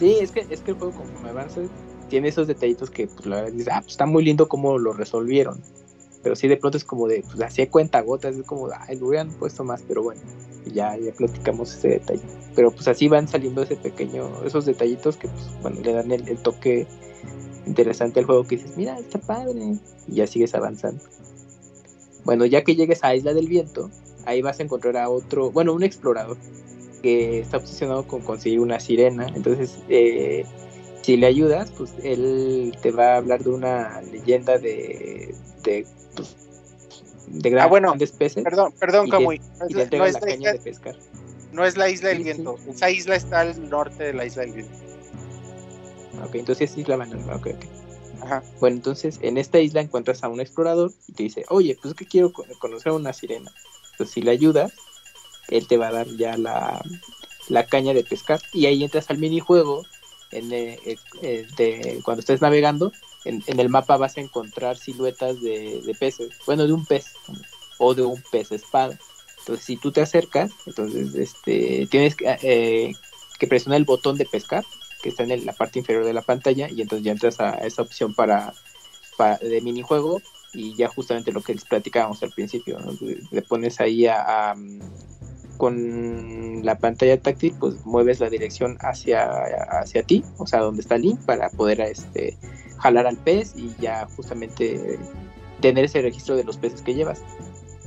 Sí, 0.00 0.18
es 0.20 0.30
que, 0.32 0.46
es 0.48 0.60
que 0.62 0.70
el 0.72 0.76
juego 0.78 0.94
conforme 0.94 1.28
avanza 1.28 1.60
tiene 2.08 2.28
esos 2.28 2.46
detallitos 2.46 2.90
que 2.90 3.06
pues 3.06 3.26
la 3.26 3.42
verdad 3.42 3.66
ah, 3.72 3.80
pues 3.82 3.92
está 3.92 4.06
muy 4.06 4.24
lindo 4.24 4.48
cómo 4.48 4.78
lo 4.78 4.92
resolvieron. 4.92 5.62
Pero 6.22 6.34
sí 6.36 6.48
de 6.48 6.56
pronto 6.56 6.76
es 6.76 6.84
como 6.84 7.06
de, 7.06 7.22
pues 7.22 7.54
de 7.54 7.68
cuenta 7.68 8.00
gotas, 8.02 8.36
es 8.36 8.44
como, 8.44 8.68
ay, 8.76 8.96
lo 8.96 9.08
hubieran 9.08 9.30
puesto 9.30 9.64
más, 9.64 9.82
pero 9.86 10.02
bueno, 10.02 10.20
ya, 10.66 10.96
ya 10.96 11.12
platicamos 11.12 11.74
ese 11.74 11.88
detalle. 11.88 12.22
Pero 12.54 12.70
pues 12.72 12.88
así 12.88 13.08
van 13.08 13.28
saliendo 13.28 13.62
ese 13.62 13.76
pequeño, 13.76 14.44
esos 14.44 14.66
detallitos 14.66 15.16
que 15.16 15.28
pues 15.28 15.62
bueno, 15.62 15.80
le 15.80 15.92
dan 15.92 16.10
el, 16.10 16.28
el 16.28 16.38
toque 16.38 16.86
interesante 17.66 18.20
al 18.20 18.26
juego 18.26 18.44
que 18.44 18.56
dices, 18.56 18.76
mira, 18.76 18.98
está 18.98 19.18
padre, 19.18 19.78
y 20.08 20.14
ya 20.14 20.26
sigues 20.26 20.54
avanzando. 20.54 21.02
Bueno, 22.24 22.44
ya 22.46 22.62
que 22.62 22.74
llegues 22.74 23.04
a 23.04 23.14
Isla 23.14 23.32
del 23.32 23.48
Viento, 23.48 23.90
ahí 24.26 24.42
vas 24.42 24.60
a 24.60 24.62
encontrar 24.62 24.96
a 24.96 25.08
otro, 25.08 25.50
bueno, 25.50 25.72
un 25.72 25.82
explorador 25.82 26.36
que 27.02 27.40
está 27.40 27.58
obsesionado 27.58 28.06
con 28.06 28.22
conseguir 28.22 28.60
una 28.60 28.80
sirena. 28.80 29.26
Entonces, 29.34 29.78
eh, 29.88 30.44
si 31.02 31.16
le 31.16 31.26
ayudas, 31.26 31.70
pues 31.70 31.94
él 32.02 32.76
te 32.82 32.90
va 32.90 33.14
a 33.14 33.16
hablar 33.16 33.42
de 33.42 33.50
una 33.50 34.02
leyenda 34.02 34.58
de, 34.58 35.34
de, 35.62 35.86
de 37.30 37.50
gran- 37.50 37.64
Ah, 37.64 37.68
bueno, 37.68 37.88
grandes 37.88 38.12
peces 38.12 38.42
Perdón, 38.44 38.72
perdón, 38.78 39.08
Camuy. 39.08 39.38
No 39.38 39.44
no 39.60 39.66
es 40.06 40.14
la 40.20 40.30
isla, 40.34 40.52
de 40.52 40.58
pescar. 40.58 40.96
no 41.52 41.64
es 41.64 41.76
la 41.76 41.88
isla 41.90 42.08
del 42.10 42.18
Sí, 42.18 42.24
sí. 42.24 42.32
viento. 42.32 42.58
Esa 42.68 42.90
isla 42.90 43.16
está 43.16 43.40
al 43.40 43.68
norte 43.68 44.04
de 44.04 44.12
la 44.14 44.24
isla 44.26 44.42
del 44.42 44.52
viento. 44.52 44.72
Ok, 46.24 46.34
entonces 46.34 46.76
es 46.76 46.88
la 46.88 46.96
banana. 46.96 47.36
Ok, 47.36 47.46
ok. 47.48 47.64
Ajá. 48.22 48.42
Bueno, 48.60 48.76
entonces 48.76 49.18
en 49.22 49.38
esta 49.38 49.60
isla 49.60 49.80
encuentras 49.80 50.24
a 50.24 50.28
un 50.28 50.40
explorador 50.40 50.92
y 51.06 51.12
te 51.12 51.22
dice, 51.22 51.44
oye, 51.50 51.76
pues 51.80 51.92
es 51.92 51.98
que 51.98 52.06
quiero 52.06 52.32
co- 52.32 52.44
conocer 52.58 52.90
a 52.90 52.94
una 52.94 53.12
sirena. 53.12 53.52
Entonces 53.92 54.12
si 54.14 54.22
le 54.22 54.32
ayudas, 54.32 54.72
él 55.48 55.66
te 55.68 55.76
va 55.76 55.88
a 55.88 55.92
dar 55.92 56.08
ya 56.16 56.36
la, 56.36 56.82
la 57.48 57.66
caña 57.66 57.94
de 57.94 58.02
pescar. 58.02 58.40
Y 58.52 58.66
ahí 58.66 58.82
entras 58.82 59.08
al 59.10 59.18
minijuego, 59.18 59.86
en, 60.32 60.52
eh, 60.52 60.78
eh, 60.84 60.96
eh, 61.22 61.46
de, 61.56 62.00
cuando 62.04 62.20
estés 62.20 62.40
navegando, 62.42 62.92
en, 63.28 63.60
el 63.60 63.68
mapa 63.70 63.96
vas 63.96 64.16
a 64.16 64.20
encontrar 64.20 64.78
siluetas 64.78 65.40
de, 65.40 65.82
de 65.84 65.94
peces, 65.94 66.32
bueno, 66.46 66.66
de 66.66 66.72
un 66.72 66.86
pez 66.86 67.20
o 67.76 67.94
de 67.94 68.02
un 68.04 68.22
pez 68.22 68.52
espada. 68.52 69.00
Entonces 69.40 69.64
si 69.64 69.76
tú 69.78 69.92
te 69.92 70.00
acercas, 70.02 70.60
entonces 70.66 71.14
este, 71.14 71.86
tienes 71.90 72.16
que, 72.16 72.26
eh, 72.42 72.98
presionar 73.48 73.78
el 73.78 73.84
botón 73.84 74.16
de 74.18 74.26
pescar 74.26 74.66
que 75.00 75.08
está 75.10 75.22
en 75.22 75.30
el- 75.32 75.46
la 75.46 75.56
parte 75.56 75.78
inferior 75.78 76.04
de 76.04 76.12
la 76.12 76.24
pantalla 76.24 76.68
y 76.70 76.80
entonces 76.82 77.04
ya 77.04 77.12
entras 77.12 77.40
a 77.40 77.52
esa 77.58 77.82
opción 77.82 78.14
para, 78.14 78.56
para 79.16 79.38
de 79.38 79.60
minijuego 79.62 80.24
y 80.52 80.74
ya 80.76 80.88
justamente 80.88 81.32
lo 81.32 81.42
que 81.42 81.54
les 81.54 81.64
platicábamos 81.66 82.22
al 82.22 82.32
principio, 82.32 82.80
¿no? 82.80 82.98
Le- 83.30 83.42
pones 83.42 83.80
ahí 83.80 84.06
a, 84.06 84.54
con 85.56 86.62
la 86.64 86.78
pantalla 86.78 87.20
táctil, 87.20 87.56
pues 87.58 87.84
mueves 87.84 88.20
la 88.20 88.30
dirección 88.30 88.76
hacia, 88.80 89.28
hacia 89.80 90.04
ti, 90.04 90.28
o 90.36 90.46
sea, 90.46 90.60
donde 90.60 90.80
está 90.82 90.98
Link, 90.98 91.20
para 91.24 91.50
poder 91.50 91.80
este, 91.80 92.38
jalar 92.78 93.06
al 93.06 93.16
pez 93.16 93.52
y 93.56 93.74
ya 93.80 94.08
justamente 94.16 94.98
tener 95.60 95.84
ese 95.84 96.00
registro 96.02 96.36
de 96.36 96.44
los 96.44 96.56
peces 96.56 96.82
que 96.82 96.94
llevas. 96.94 97.20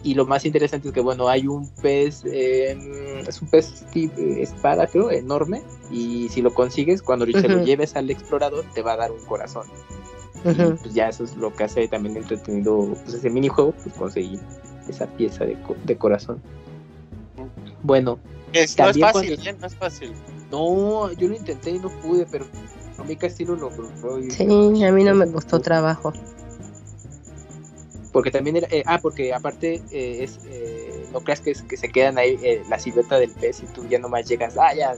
Y 0.03 0.15
lo 0.15 0.26
más 0.26 0.45
interesante 0.45 0.88
es 0.88 0.93
que, 0.95 0.99
bueno, 1.01 1.27
hay 1.27 1.45
un 1.47 1.69
pez, 1.81 2.23
eh, 2.26 3.23
es 3.27 3.39
un 3.41 3.47
pez 3.49 3.85
tipo, 3.91 4.19
espada, 4.19 4.88
creo, 4.88 5.11
enorme. 5.11 5.61
Y 5.91 6.27
si 6.30 6.41
lo 6.41 6.53
consigues, 6.53 7.03
cuando 7.03 7.26
se 7.27 7.47
lo 7.47 7.63
lleves 7.63 7.95
al 7.95 8.09
explorador, 8.09 8.65
te 8.73 8.81
va 8.81 8.93
a 8.93 8.97
dar 8.97 9.11
un 9.11 9.23
corazón. 9.26 9.68
Y 10.43 10.53
pues 10.55 10.93
ya 10.95 11.09
eso 11.09 11.23
es 11.23 11.38
lo 11.38 11.53
que 11.55 11.65
hace 11.65 11.88
también 11.88 12.18
entretenido 12.18 12.95
pues, 13.03 13.13
ese 13.13 13.30
minijuego, 13.30 13.73
pues 13.73 13.93
conseguir 13.93 14.39
esa 14.89 15.05
pieza 15.05 15.45
de, 15.45 15.53
co- 15.61 15.76
de 15.84 15.95
corazón. 15.95 16.41
Bueno, 17.84 18.18
Es, 18.53 18.77
no 18.80 18.89
es 18.89 18.99
fácil, 18.99 19.35
cuando- 19.38 19.49
¿eh? 19.51 19.55
no 19.59 19.68
es 19.68 19.76
fácil. 19.76 20.13
no, 20.51 21.11
yo 21.13 21.27
lo 21.27 21.35
intenté 21.35 21.69
y 21.72 21.80
no 21.80 21.89
pude, 22.01 22.26
pero 22.30 22.45
a 23.02 23.06
mí 23.06 23.18
y- 24.28 24.32
Sí, 24.32 24.84
a 24.84 24.91
mí 24.91 25.03
no 25.03 25.15
me 25.15 25.32
costó 25.32 25.60
trabajo. 25.60 26.14
Porque 28.11 28.30
también 28.32 28.57
era, 28.57 28.68
eh, 28.72 28.84
ah, 28.86 28.99
porque 29.02 29.34
aparte 29.34 29.82
eh, 29.91 30.23
es, 30.23 30.40
eh, 30.45 31.06
no 31.14 31.22
creas 31.22 31.40
que, 31.40 31.52
es- 31.52 31.61
que 31.61 31.78
se 31.78 31.90
quedan 31.90 32.18
ahí 32.18 32.38
eh, 32.44 32.61
la 32.69 32.78
silueta 32.78 33.18
del 33.18 33.32
pez 33.32 33.64
y 33.64 33.68
tú 33.68 33.88
ya 33.88 33.99
nomás 33.99 34.28
llegas, 34.28 34.57
ah, 34.57 34.73
ya, 34.76 34.95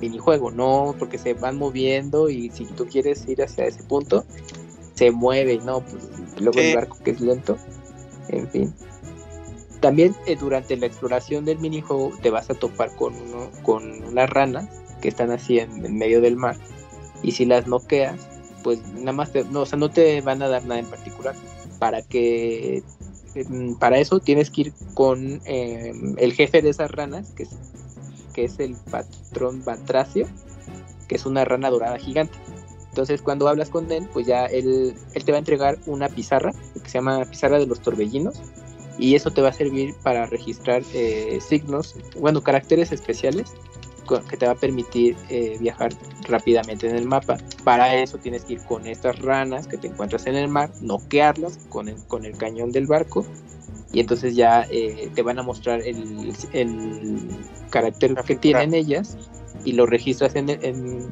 minijuego, 0.00 0.50
no, 0.50 0.94
porque 0.98 1.18
se 1.18 1.34
van 1.34 1.58
moviendo 1.58 2.28
y 2.28 2.50
si 2.50 2.64
tú 2.64 2.86
quieres 2.86 3.28
ir 3.28 3.42
hacia 3.42 3.66
ese 3.66 3.82
punto, 3.84 4.24
se 4.94 5.10
mueve 5.12 5.54
y 5.54 5.58
no, 5.58 5.80
pues 5.82 6.02
luego 6.40 6.58
Sí. 6.58 6.66
el 6.70 6.74
barco 6.76 6.96
que 7.04 7.12
es 7.12 7.20
lento. 7.20 7.56
En 8.28 8.48
fin. 8.48 8.74
También 9.80 10.14
eh, 10.26 10.36
durante 10.36 10.76
la 10.76 10.86
exploración 10.86 11.44
del 11.44 11.58
minijuego 11.58 12.12
te 12.20 12.30
vas 12.30 12.50
a 12.50 12.54
topar 12.54 12.94
con 12.96 13.14
uno, 13.14 13.48
con 13.62 14.02
unas 14.04 14.28
ranas 14.28 14.68
que 15.00 15.08
están 15.08 15.30
así 15.30 15.58
en, 15.58 15.96
medio 15.96 16.20
del 16.20 16.36
mar. 16.36 16.56
Y 17.22 17.32
si 17.32 17.44
las 17.44 17.66
noqueas, 17.66 18.16
pues 18.62 18.80
nada 18.94 19.12
más 19.12 19.32
te, 19.32 19.44
no, 19.44 19.62
o 19.62 19.66
sea, 19.66 19.78
no 19.78 19.90
te 19.90 20.20
van 20.20 20.42
a 20.42 20.48
dar 20.48 20.64
nada 20.64 20.80
en 20.80 20.86
particular. 20.86 21.34
Para 21.78 22.02
que 22.02 22.82
em, 23.34 23.74
para 23.76 23.98
eso 23.98 24.20
tienes 24.20 24.50
que 24.50 24.62
ir 24.62 24.72
con 24.94 25.40
em, 25.44 26.14
el 26.18 26.32
jefe 26.32 26.62
de 26.62 26.70
esas 26.70 26.90
ranas, 26.90 27.30
que 27.32 27.44
es, 27.44 27.50
que 28.34 28.44
es 28.44 28.58
el 28.58 28.74
patrón 28.90 29.64
Batracio, 29.64 30.26
que 31.08 31.16
es 31.16 31.26
una 31.26 31.44
rana 31.44 31.70
dorada 31.70 31.98
gigante. 31.98 32.36
Entonces 32.88 33.22
cuando 33.22 33.48
hablas 33.48 33.70
con 33.70 33.90
él, 33.92 34.08
pues 34.12 34.26
ya 34.26 34.46
él, 34.46 34.94
él 35.14 35.24
te 35.24 35.32
va 35.32 35.36
a 35.36 35.40
entregar 35.40 35.78
una 35.86 36.08
pizarra, 36.08 36.52
que 36.74 36.88
se 36.88 36.98
llama 36.98 37.24
pizarra 37.24 37.58
de 37.58 37.66
los 37.66 37.80
torbellinos, 37.80 38.40
y 38.98 39.14
eso 39.14 39.30
te 39.30 39.40
va 39.40 39.48
a 39.48 39.52
servir 39.52 39.94
para 40.02 40.26
registrar 40.26 40.82
eh, 40.92 41.38
signos, 41.40 41.94
bueno, 42.18 42.42
caracteres 42.42 42.92
especiales 42.92 43.54
que 44.18 44.36
te 44.36 44.46
va 44.46 44.52
a 44.52 44.56
permitir 44.56 45.16
eh, 45.28 45.56
viajar 45.60 45.92
rápidamente 46.28 46.88
en 46.88 46.96
el 46.96 47.06
mapa. 47.06 47.38
Para 47.64 47.94
eso 47.94 48.18
tienes 48.18 48.44
que 48.44 48.54
ir 48.54 48.60
con 48.64 48.86
estas 48.86 49.18
ranas 49.20 49.66
que 49.66 49.76
te 49.76 49.86
encuentras 49.88 50.26
en 50.26 50.36
el 50.36 50.48
mar, 50.48 50.70
noquearlas 50.80 51.58
con 51.68 51.88
el, 51.88 51.96
con 52.06 52.24
el 52.24 52.36
cañón 52.36 52.72
del 52.72 52.86
barco 52.86 53.24
y 53.92 54.00
entonces 54.00 54.36
ya 54.36 54.66
eh, 54.70 55.10
te 55.14 55.22
van 55.22 55.38
a 55.38 55.42
mostrar 55.42 55.80
el, 55.80 56.32
el 56.52 57.28
carácter 57.70 58.14
que 58.26 58.36
tienen 58.36 58.74
ellas 58.74 59.16
y 59.64 59.72
lo 59.72 59.86
registras 59.86 60.36
en, 60.36 60.50
en, 60.50 61.08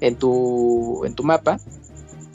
en, 0.00 0.16
tu, 0.16 1.04
en 1.04 1.14
tu 1.14 1.22
mapa 1.22 1.58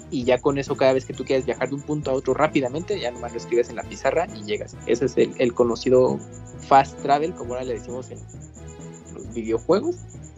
y 0.10 0.26
ya 0.26 0.40
con 0.40 0.58
eso 0.58 0.76
cada 0.76 0.94
vez 0.94 1.06
que 1.06 1.14
tú 1.14 1.24
quieras 1.24 1.46
viajar 1.46 1.70
de 1.70 1.76
un 1.76 1.82
punto 1.82 2.12
a 2.12 2.14
otro 2.14 2.34
rápidamente, 2.34 3.00
ya 3.00 3.12
nomás 3.12 3.32
lo 3.32 3.38
escribes 3.38 3.70
en 3.70 3.78
la 3.78 3.84
pizarra 3.84 4.28
y 4.36 4.44
llegas. 4.44 4.76
Ese 4.86 5.06
es 5.06 5.16
el, 5.18 5.54
conocido 5.54 6.20
fast 6.68 7.02
travel, 7.02 7.34
como 7.34 7.54
ahora 7.54 7.66
le 7.66 7.76
decimos 7.76 8.12
en 8.12 8.20
videojuegos. 9.32 9.96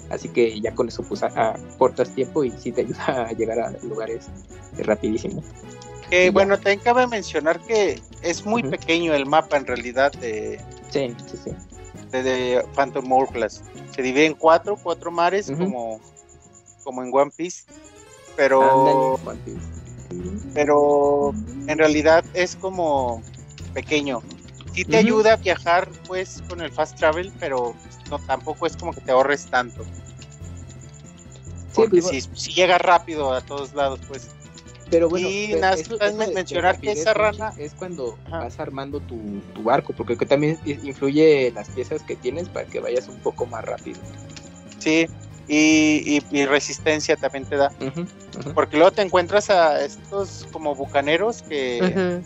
Así 0.10 0.30
que 0.30 0.60
ya 0.60 0.76
con 0.76 0.88
eso 0.88 1.02
pues 1.04 1.24
a, 1.24 1.56
cortas 1.78 2.14
tiempo 2.14 2.44
y 2.44 2.52
sí 2.52 2.72
te 2.72 2.82
ayuda 2.82 3.28
a 3.30 3.32
llegar 3.32 3.60
a 3.60 3.72
lugares 3.84 4.28
rapidísimo. 4.78 5.44
Eh, 6.12 6.30
bueno, 6.30 6.56
también 6.58 6.80
cabe 6.80 7.08
mencionar 7.08 7.60
que 7.62 8.00
es 8.22 8.46
muy 8.46 8.62
pequeño 8.62 9.14
el 9.14 9.26
mapa 9.26 9.58
en 9.58 9.66
realidad 9.66 10.12
de, 10.14 10.60
sí, 10.92 11.16
sí, 11.26 11.38
sí. 11.44 11.52
de, 12.12 12.64
Phantom 12.76 13.12
Hourglass. 13.12 13.64
Se 13.96 14.02
divide 14.02 14.28
en 14.28 14.36
cuatro, 14.36 14.78
cuatro 14.82 15.10
mares 15.10 15.50
como, 15.50 16.00
como 16.84 17.04
en 17.04 17.10
One 17.12 17.32
Piece 17.36 17.64
pero 18.36 19.20
pero 20.54 21.34
en 21.68 21.78
realidad 21.78 22.24
es 22.34 22.56
como 22.56 23.22
pequeño. 23.74 24.22
Sí 24.74 24.86
te 24.86 24.98
ayuda 24.98 25.34
a 25.34 25.36
viajar 25.38 25.88
pues 26.08 26.42
con 26.50 26.62
el 26.62 26.72
fast 26.72 26.98
travel, 26.98 27.32
pero 27.40 27.76
no 28.18 28.26
tampoco 28.26 28.68
es 28.68 28.78
como 28.78 28.94
que 28.94 29.02
te 29.02 29.12
ahorres 29.12 29.48
tanto. 29.48 29.84
Porque 31.74 32.02
pues, 32.02 32.30
si, 32.34 32.54
llegas 32.54 32.82
rápido 32.82 33.34
a 33.34 33.42
todos 33.42 33.74
lados, 33.74 34.00
pues. 34.08 34.30
Pero 34.90 35.10
bueno, 35.10 35.28
y 35.28 35.56
mencionar 36.36 36.80
que 36.80 36.92
esa 36.92 37.16
rana 37.16 37.52
es 37.58 37.74
cuando 37.74 38.18
vas 38.30 38.60
armando 38.60 39.00
tu, 39.00 39.42
barco, 39.64 39.94
porque 39.94 40.16
también 40.26 40.60
influye 40.66 41.52
las 41.56 41.70
piezas 41.70 42.04
que 42.04 42.16
tienes 42.16 42.48
para 42.50 42.68
que 42.68 42.80
vayas 42.80 43.08
un 43.08 43.18
poco 43.20 43.48
más 43.48 43.66
rápido. 43.66 44.00
Sí, 44.78 45.08
y, 45.48 46.20
resistencia 46.46 47.16
también 47.16 47.46
te 47.46 47.56
da. 47.56 47.72
Porque 48.54 48.78
luego 48.78 48.92
te 48.92 49.02
encuentras 49.02 49.50
a 49.50 49.84
estos 49.84 50.48
como 50.52 50.76
bucaneros 50.76 51.42
que, 51.42 52.22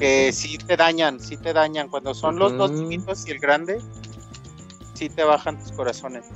que 0.00 0.32
sí 0.32 0.58
te 0.58 0.76
dañan, 0.76 1.20
sí 1.20 1.36
te 1.36 1.52
dañan. 1.52 1.88
Cuando 1.88 2.12
son 2.12 2.40
los 2.40 2.56
dos 2.56 2.72
chiquitos 2.76 3.24
y 3.28 3.30
el 3.30 3.38
grande, 3.38 3.78
sí 5.00 5.08
te 5.08 5.24
bajan 5.24 5.58
tus 5.58 5.72
corazones. 5.72 6.26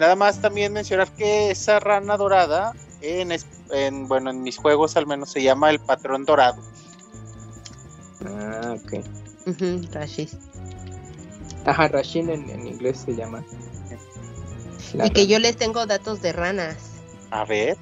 Nada 0.00 0.16
más 0.16 0.40
también 0.40 0.72
mencionar 0.72 1.10
que 1.12 1.50
esa 1.50 1.78
rana 1.78 2.16
dorada, 2.16 2.74
en, 3.00 3.32
en 3.70 4.08
bueno, 4.08 4.30
en 4.30 4.42
mis 4.42 4.58
juegos 4.58 4.96
al 4.96 5.06
menos 5.06 5.30
se 5.30 5.42
llama 5.42 5.70
el 5.70 5.78
patrón 5.78 6.24
dorado. 6.24 6.60
Ah, 8.26 8.76
ok. 8.76 9.04
Rashid. 9.92 10.30
Ajá, 11.64 11.88
Rashid 11.88 12.28
en, 12.28 12.50
en 12.50 12.66
inglés 12.66 13.02
se 13.06 13.14
llama 13.14 13.42
y 14.94 15.10
que 15.10 15.26
yo 15.26 15.38
les 15.38 15.56
tengo 15.56 15.86
datos 15.86 16.22
de 16.22 16.32
ranas. 16.32 16.76
A 17.30 17.44
ver. 17.44 17.76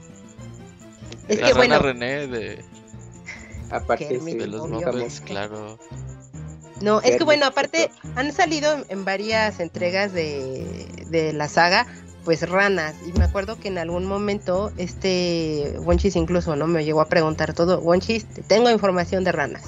Es 1.29 1.39
que 1.39 1.53
bueno. 1.55 1.79
René 1.79 2.27
de. 2.27 2.65
Aparte 3.71 4.19
de 4.19 4.47
los 4.47 4.69
Muppets, 4.69 5.21
claro. 5.21 5.79
No, 6.81 7.01
es 7.01 7.17
que 7.17 7.25
bueno, 7.25 7.47
aparte 7.47 7.91
han 8.17 8.33
salido 8.33 8.85
en 8.89 9.05
varias 9.05 9.61
entregas 9.61 10.13
de, 10.13 10.87
de 11.09 11.33
la 11.33 11.49
saga, 11.49 11.87
pues 12.25 12.47
ranas. 12.49 12.95
Y 13.07 13.13
me 13.19 13.25
acuerdo 13.25 13.59
que 13.59 13.69
en 13.69 13.79
algún 13.79 14.05
momento 14.05 14.73
este 14.77 15.77
Wonchis 15.79 16.17
incluso 16.17 16.57
no 16.57 16.67
me 16.67 16.85
llegó 16.85 17.01
a 17.01 17.09
preguntar 17.09 17.55
todo. 17.55 17.81
Wonchis, 17.81 18.27
tengo 18.49 18.69
información 18.69 19.25
de 19.25 19.33
ranas. 19.33 19.63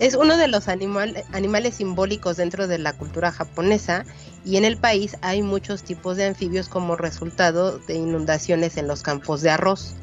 Es 0.00 0.14
uno 0.14 0.36
de 0.36 0.48
los 0.48 0.68
animal, 0.68 1.22
animales 1.32 1.76
simbólicos 1.76 2.36
dentro 2.36 2.66
de 2.66 2.78
la 2.78 2.94
cultura 2.94 3.30
japonesa 3.30 4.04
y 4.44 4.56
en 4.56 4.64
el 4.64 4.76
país 4.76 5.16
hay 5.20 5.42
muchos 5.42 5.84
tipos 5.84 6.16
de 6.16 6.24
anfibios 6.24 6.68
como 6.68 6.96
resultado 6.96 7.78
de 7.78 7.94
inundaciones 7.94 8.76
en 8.76 8.88
los 8.88 9.02
campos 9.02 9.40
de 9.42 9.50
arroz. 9.50 9.94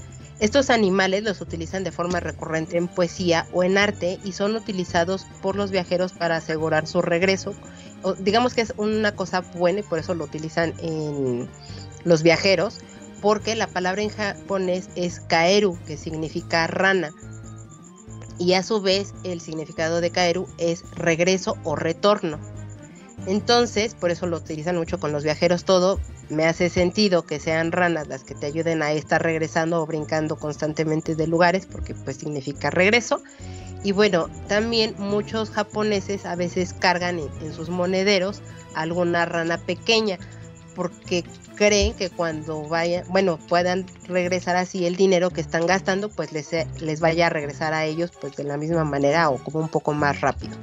Estos 0.41 0.71
animales 0.71 1.21
los 1.21 1.39
utilizan 1.39 1.83
de 1.83 1.91
forma 1.91 2.19
recurrente 2.19 2.75
en 2.75 2.87
poesía 2.87 3.47
o 3.53 3.63
en 3.63 3.77
arte 3.77 4.17
y 4.23 4.31
son 4.31 4.55
utilizados 4.55 5.27
por 5.39 5.55
los 5.55 5.69
viajeros 5.69 6.13
para 6.13 6.37
asegurar 6.37 6.87
su 6.87 7.03
regreso. 7.03 7.53
digamos 8.17 8.55
que 8.55 8.61
es 8.61 8.73
una 8.77 9.15
cosa 9.15 9.41
buena 9.41 9.81
y 9.81 9.83
por 9.83 9.99
eso 9.99 10.15
lo 10.15 10.23
utilizan 10.23 10.73
en 10.79 11.47
los 12.05 12.23
viajeros, 12.23 12.79
porque 13.21 13.55
la 13.55 13.67
palabra 13.67 14.01
en 14.01 14.09
japonés 14.09 14.89
es 14.95 15.19
kaeru, 15.19 15.77
que 15.85 15.95
significa 15.95 16.65
rana. 16.65 17.11
Y 18.39 18.53
a 18.53 18.63
su 18.63 18.81
vez 18.81 19.13
el 19.23 19.41
significado 19.41 20.01
de 20.01 20.09
kaeru 20.09 20.47
es 20.57 20.83
regreso 20.95 21.55
o 21.63 21.75
retorno. 21.75 22.39
Entonces, 23.27 23.93
por 23.93 24.09
eso 24.09 24.25
lo 24.25 24.37
utilizan 24.37 24.75
mucho 24.75 24.99
con 24.99 25.11
los 25.11 25.23
viajeros 25.23 25.65
todo. 25.65 25.99
Me 26.31 26.45
hace 26.45 26.69
sentido 26.69 27.25
que 27.25 27.39
sean 27.39 27.73
ranas 27.73 28.07
las 28.07 28.23
que 28.23 28.35
te 28.35 28.45
ayuden 28.45 28.81
a 28.81 28.93
estar 28.93 29.21
regresando 29.21 29.81
o 29.81 29.85
brincando 29.85 30.37
constantemente 30.37 31.13
de 31.13 31.27
lugares, 31.27 31.65
porque 31.65 31.93
pues 31.93 32.17
significa 32.17 32.69
regreso. 32.69 33.21
Y 33.83 33.91
bueno, 33.91 34.29
también 34.47 34.95
muchos 34.97 35.49
japoneses 35.49 36.25
a 36.25 36.35
veces 36.35 36.73
cargan 36.73 37.19
en, 37.19 37.53
sus 37.53 37.69
monederos 37.69 38.41
alguna 38.75 39.25
rana 39.25 39.57
pequeña, 39.57 40.19
porque 40.73 41.25
creen 41.55 41.93
que 41.95 42.09
cuando 42.09 42.63
vayan, 42.63 43.03
bueno, 43.09 43.37
puedan 43.49 43.85
regresar 44.07 44.55
así 44.55 44.85
el 44.85 44.95
dinero 44.95 45.31
que 45.31 45.41
están 45.41 45.67
gastando, 45.67 46.07
pues 46.07 46.31
les, 46.31 46.49
les 46.79 47.01
vaya 47.01 47.27
a 47.27 47.29
regresar 47.29 47.73
a 47.73 47.83
ellos 47.83 48.11
pues 48.21 48.37
de 48.37 48.45
la 48.45 48.55
misma 48.55 48.85
manera 48.85 49.29
o 49.29 49.37
como 49.37 49.59
un 49.59 49.69
poco 49.69 49.91
más 49.93 50.21
rápido. 50.21 50.55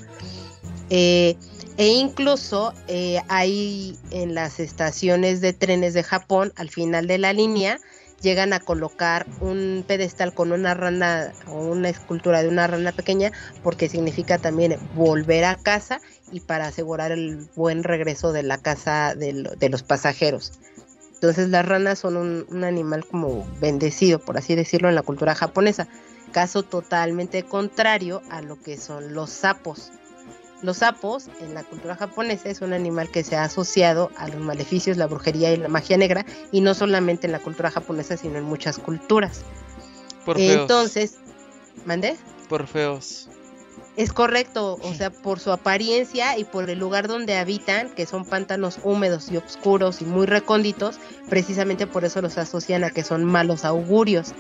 Eh, 0.90 1.36
e 1.78 1.86
incluso 1.86 2.74
eh, 2.88 3.20
hay 3.28 3.96
en 4.10 4.34
las 4.34 4.58
estaciones 4.58 5.40
de 5.40 5.52
trenes 5.52 5.94
de 5.94 6.02
Japón, 6.02 6.52
al 6.56 6.70
final 6.70 7.06
de 7.06 7.18
la 7.18 7.32
línea, 7.32 7.78
llegan 8.20 8.52
a 8.52 8.58
colocar 8.58 9.26
un 9.40 9.84
pedestal 9.86 10.34
con 10.34 10.50
una 10.50 10.74
rana 10.74 11.32
o 11.46 11.60
una 11.60 11.88
escultura 11.88 12.42
de 12.42 12.48
una 12.48 12.66
rana 12.66 12.90
pequeña 12.90 13.30
porque 13.62 13.88
significa 13.88 14.38
también 14.38 14.76
volver 14.96 15.44
a 15.44 15.54
casa 15.54 16.00
y 16.32 16.40
para 16.40 16.66
asegurar 16.66 17.12
el 17.12 17.48
buen 17.54 17.84
regreso 17.84 18.32
de 18.32 18.42
la 18.42 18.58
casa 18.58 19.14
de, 19.14 19.68
los 19.70 19.82
pasajeros. 19.84 20.54
Entonces 21.14 21.48
las 21.48 21.64
ranas 21.64 22.00
son 22.00 22.16
un, 22.16 22.64
animal 22.64 23.06
como 23.06 23.46
bendecido, 23.60 24.18
por 24.18 24.36
así 24.36 24.56
decirlo, 24.56 24.88
en 24.88 24.96
la 24.96 25.02
cultura 25.02 25.36
japonesa. 25.36 25.86
Caso 26.32 26.64
totalmente 26.64 27.44
contrario 27.44 28.20
a 28.30 28.42
lo 28.42 28.60
que 28.60 28.76
son 28.76 29.14
los 29.14 29.30
sapos. 29.30 29.92
Los 30.60 30.78
sapos 30.78 31.28
en 31.40 31.54
la 31.54 31.62
cultura 31.62 31.94
japonesa 31.94 32.48
es 32.48 32.60
un 32.62 32.72
animal 32.72 33.10
que 33.10 33.22
se 33.22 33.36
ha 33.36 33.44
asociado 33.44 34.10
a 34.16 34.26
los 34.28 34.40
maleficios, 34.40 34.96
la 34.96 35.06
brujería 35.06 35.52
y 35.52 35.56
la 35.56 35.68
magia 35.68 35.96
negra, 35.96 36.26
y 36.50 36.60
no 36.60 36.74
solamente 36.74 37.26
en 37.26 37.32
la 37.32 37.38
cultura 37.38 37.70
japonesa, 37.70 38.16
sino 38.16 38.38
en 38.38 38.44
muchas 38.44 38.78
culturas. 38.78 39.42
Por 40.24 40.36
feos. 40.36 40.62
Entonces, 40.62 41.18
¿mandé? 41.84 42.16
Por 42.48 42.66
feos. 42.66 43.28
Es 43.96 44.12
correcto, 44.12 44.78
o 44.80 44.94
sea, 44.94 45.10
por 45.10 45.40
su 45.40 45.50
apariencia 45.50 46.38
y 46.38 46.44
por 46.44 46.70
el 46.70 46.78
lugar 46.78 47.08
donde 47.08 47.36
habitan, 47.36 47.90
que 47.90 48.06
son 48.06 48.24
pantanos 48.24 48.78
húmedos 48.84 49.30
y 49.30 49.36
oscuros 49.36 50.00
y 50.00 50.04
muy 50.04 50.26
recónditos, 50.26 50.98
precisamente 51.28 51.86
por 51.86 52.04
eso 52.04 52.20
los 52.22 52.38
asocian 52.38 52.84
a 52.84 52.90
que 52.90 53.02
son 53.02 53.24
malos 53.24 53.64
augurios. 53.64 54.34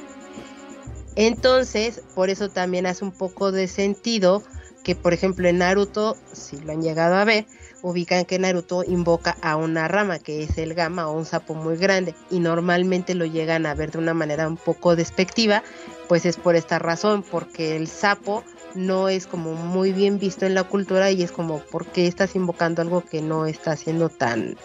Entonces, 1.16 2.02
por 2.14 2.30
eso 2.30 2.48
también 2.48 2.86
hace 2.86 3.04
un 3.04 3.10
poco 3.10 3.50
de 3.50 3.66
sentido 3.66 4.44
que 4.88 4.94
por 4.94 5.12
ejemplo 5.12 5.46
en 5.46 5.58
Naruto, 5.58 6.16
si 6.32 6.58
lo 6.60 6.72
han 6.72 6.80
llegado 6.80 7.16
a 7.16 7.24
ver, 7.26 7.44
ubican 7.82 8.24
que 8.24 8.38
Naruto 8.38 8.84
invoca 8.84 9.36
a 9.42 9.54
una 9.56 9.86
rama 9.86 10.18
que 10.18 10.42
es 10.42 10.56
el 10.56 10.72
gama 10.72 11.08
o 11.08 11.12
un 11.12 11.26
sapo 11.26 11.52
muy 11.52 11.76
grande 11.76 12.14
y 12.30 12.40
normalmente 12.40 13.14
lo 13.14 13.26
llegan 13.26 13.66
a 13.66 13.74
ver 13.74 13.90
de 13.90 13.98
una 13.98 14.14
manera 14.14 14.48
un 14.48 14.56
poco 14.56 14.96
despectiva, 14.96 15.62
pues 16.08 16.24
es 16.24 16.38
por 16.38 16.56
esta 16.56 16.78
razón, 16.78 17.22
porque 17.22 17.76
el 17.76 17.86
sapo 17.86 18.44
no 18.74 19.10
es 19.10 19.26
como 19.26 19.52
muy 19.52 19.92
bien 19.92 20.18
visto 20.18 20.46
en 20.46 20.54
la 20.54 20.64
cultura 20.64 21.10
y 21.10 21.22
es 21.22 21.32
como, 21.32 21.58
¿por 21.58 21.84
qué 21.84 22.06
estás 22.06 22.34
invocando 22.34 22.80
algo 22.80 23.02
que 23.02 23.20
no 23.20 23.44
está 23.44 23.76
siendo 23.76 24.08
tan, 24.08 24.56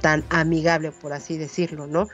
tan 0.00 0.24
amigable, 0.30 0.90
por 0.90 1.12
así 1.12 1.38
decirlo, 1.38 1.86
¿no? 1.86 2.08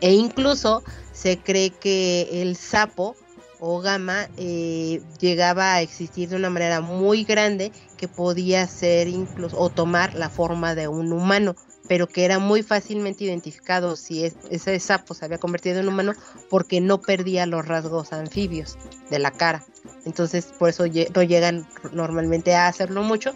E 0.00 0.12
incluso 0.12 0.84
se 1.12 1.38
cree 1.38 1.70
que 1.70 2.42
el 2.42 2.54
sapo 2.54 3.16
o 3.60 3.80
gama 3.80 4.28
eh, 4.36 5.02
llegaba 5.20 5.74
a 5.74 5.82
existir 5.82 6.28
de 6.28 6.36
una 6.36 6.50
manera 6.50 6.80
muy 6.80 7.24
grande 7.24 7.72
que 7.96 8.08
podía 8.08 8.66
ser 8.66 9.08
incluso 9.08 9.58
o 9.58 9.70
tomar 9.70 10.14
la 10.14 10.30
forma 10.30 10.74
de 10.74 10.88
un 10.88 11.12
humano 11.12 11.56
pero 11.88 12.06
que 12.06 12.24
era 12.24 12.38
muy 12.38 12.62
fácilmente 12.62 13.24
identificado 13.24 13.96
si 13.96 14.24
ese 14.50 14.78
sapo 14.78 15.14
se 15.14 15.24
había 15.24 15.38
convertido 15.38 15.80
en 15.80 15.88
humano 15.88 16.14
porque 16.50 16.80
no 16.80 17.00
perdía 17.00 17.46
los 17.46 17.66
rasgos 17.66 18.12
anfibios 18.12 18.76
de 19.10 19.18
la 19.18 19.30
cara. 19.30 19.64
Entonces, 20.04 20.52
por 20.58 20.68
eso 20.68 20.84
no 21.14 21.22
llegan 21.22 21.66
normalmente 21.92 22.54
a 22.54 22.68
hacerlo 22.68 23.02
mucho, 23.02 23.32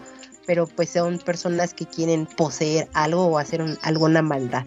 pero 0.47 0.67
pues 0.67 0.91
son 0.91 1.19
personas 1.19 1.73
que 1.73 1.87
quieren 1.87 2.27
poseer 2.27 2.89
algo 2.93 3.27
o 3.27 3.39
hacer 3.39 3.65
alguna 3.83 4.23
maldad. 4.23 4.67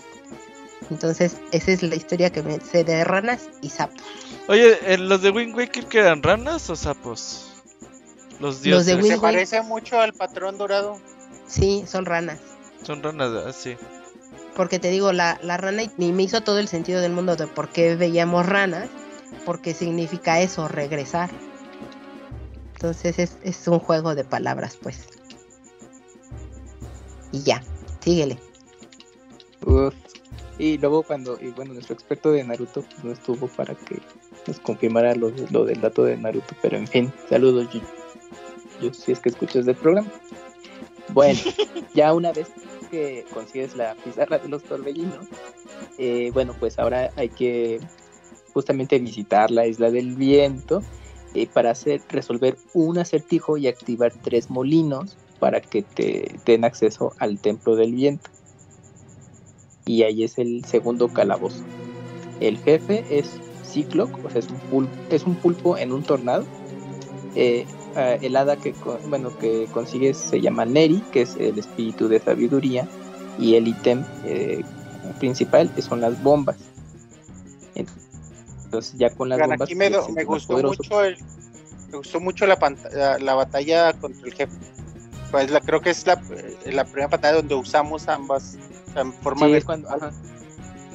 Entonces, 0.90 1.38
esa 1.52 1.72
es 1.72 1.84
la 1.84 1.96
historia 1.96 2.32
que 2.32 2.44
me 2.44 2.60
sé 2.60 2.84
de 2.84 3.04
ranas 3.04 3.50
y 3.62 3.70
sapos. 3.70 4.04
Oye, 4.48 4.94
¿en 4.94 5.10
los 5.10 5.22
de 5.22 5.32
Wind 5.32 5.56
Waker 5.56 5.86
que 5.88 6.00
eran 6.00 6.22
ranas 6.22 6.70
o 6.70 6.76
sapos? 6.76 7.52
Los 8.40 8.62
dioses. 8.62 8.96
Los 8.96 9.04
de 9.04 9.16
Se 9.16 9.20
parece 9.20 9.62
mucho 9.62 10.00
al 10.00 10.14
patrón 10.14 10.58
dorado. 10.58 11.00
Sí, 11.48 11.84
son 11.88 12.06
ranas. 12.06 12.40
Son 12.84 13.02
ranas, 13.02 13.32
así. 13.46 13.76
Porque 14.56 14.80
te 14.80 14.90
digo, 14.90 15.12
la, 15.12 15.40
la 15.42 15.58
rana 15.58 15.84
y 15.84 16.12
me 16.12 16.24
hizo 16.24 16.42
todo 16.42 16.60
el 16.60 16.68
sentido 16.68 17.02
del 17.02 17.12
mundo 17.12 17.36
de 17.36 17.48
por 17.48 17.70
qué 17.70 17.96
veíamos 17.96 18.46
ranas, 18.46 18.90
porque 19.46 19.74
significa 19.74 20.40
eso, 20.40 20.68
regresar. 20.68 21.30
Entonces 22.74 23.20
es, 23.20 23.38
es 23.44 23.68
un 23.68 23.80
juego 23.80 24.16
de 24.16 24.24
palabras, 24.24 24.78
pues. 24.82 25.08
Y 27.32 27.42
ya, 27.42 27.64
síguele. 28.02 28.38
Y 30.58 30.78
luego 30.78 31.04
cuando, 31.04 31.38
y 31.42 31.50
bueno, 31.50 31.74
nuestro 31.74 31.96
experto 31.96 32.32
de 32.32 32.44
Naruto 32.44 32.82
pues, 32.84 33.04
no 33.04 33.12
estuvo 33.12 33.48
para 33.48 33.76
que 33.76 34.02
nos 34.48 34.60
confirmara 34.60 35.16
lo, 35.16 35.32
lo 35.52 35.66
del 35.66 35.82
dato 35.82 36.04
de 36.04 36.18
Naruto, 36.18 36.56
pero 36.62 36.78
en 36.78 36.88
fin, 36.88 37.14
saludos 37.30 37.68
yo, 37.72 37.82
yo 38.82 38.94
si 38.94 39.12
es 39.12 39.20
que 39.20 39.30
escuchas 39.30 39.66
del 39.66 39.76
programa. 39.76 40.12
Bueno, 41.14 41.40
ya 41.94 42.14
una 42.14 42.32
vez 42.32 42.50
que 42.92 43.26
consigues 43.34 43.76
la 43.76 43.96
pizarra 43.96 44.40
de 44.40 44.50
los 44.50 44.64
torbellinos, 44.64 45.28
eh, 45.98 46.32
bueno, 46.34 46.54
pues 46.60 46.80
ahora 46.80 47.12
hay 47.16 47.30
que 47.30 47.80
justamente 48.54 49.00
visitar 49.00 49.52
la 49.52 49.68
isla 49.68 49.92
del 49.92 50.16
viento 50.16 50.82
eh, 51.34 51.48
para 51.48 51.72
hacer 51.72 52.02
resolver 52.10 52.58
un 52.74 52.98
acertijo 52.98 53.58
y 53.58 53.68
activar 53.68 54.14
tres 54.14 54.50
molinos 54.50 55.18
para 55.40 55.62
que 55.62 55.82
te 55.82 56.40
den 56.46 56.64
acceso 56.64 57.14
al 57.20 57.40
templo 57.40 57.76
del 57.76 57.94
viento. 57.94 58.30
Y 59.86 60.04
ahí 60.04 60.24
es 60.24 60.38
el 60.38 60.66
segundo 60.66 61.10
calabozo. 61.10 61.64
El 62.40 62.58
jefe 62.58 63.06
es 63.10 63.40
Cicloc, 63.76 64.26
o 64.26 64.30
sea, 64.30 64.40
es 64.40 64.50
un 64.50 64.58
pulpo, 64.58 64.96
es 65.10 65.24
un 65.24 65.36
pulpo 65.36 65.78
en 65.78 65.92
un 65.92 66.04
tornado. 66.04 66.46
Eh, 67.36 67.66
eh, 67.98 68.20
el 68.22 68.36
hada 68.38 68.56
que, 68.56 68.74
bueno, 69.10 69.38
que 69.38 69.68
consigues 69.74 70.18
se 70.18 70.40
llama 70.40 70.66
Neri, 70.66 71.04
que 71.12 71.24
es 71.24 71.36
el 71.36 71.60
espíritu 71.60 72.08
de 72.08 72.20
sabiduría, 72.20 72.88
y 73.38 73.56
el 73.56 73.68
ítem 73.68 74.06
eh, 74.24 74.64
principal 75.20 75.70
son 75.82 76.00
las 76.00 76.22
bombas. 76.24 76.58
Entonces 77.76 78.96
ya 78.98 79.10
con 79.10 79.28
las 79.28 79.40
bombas... 79.40 79.62
Aquí 79.62 79.76
me, 79.76 79.90
gustó 80.24 80.58
mucho 80.58 80.84
me 81.92 81.98
gustó 81.98 82.20
mucho 82.20 82.46
la, 82.46 82.58
la, 83.20 83.34
batalla 83.36 83.94
contra 83.94 84.26
el 84.26 84.34
jefe. 84.34 84.54
Pues 85.32 85.52
la, 85.52 85.60
creo 85.60 85.82
que 85.82 85.90
es 85.90 86.08
la, 86.08 86.22
la 86.66 86.86
primera 86.86 87.08
batalla 87.08 87.36
donde 87.36 87.56
usamos 87.56 88.08
ambas 88.08 88.58
en 88.96 89.12
forma 89.14 89.48
de... 89.48 89.64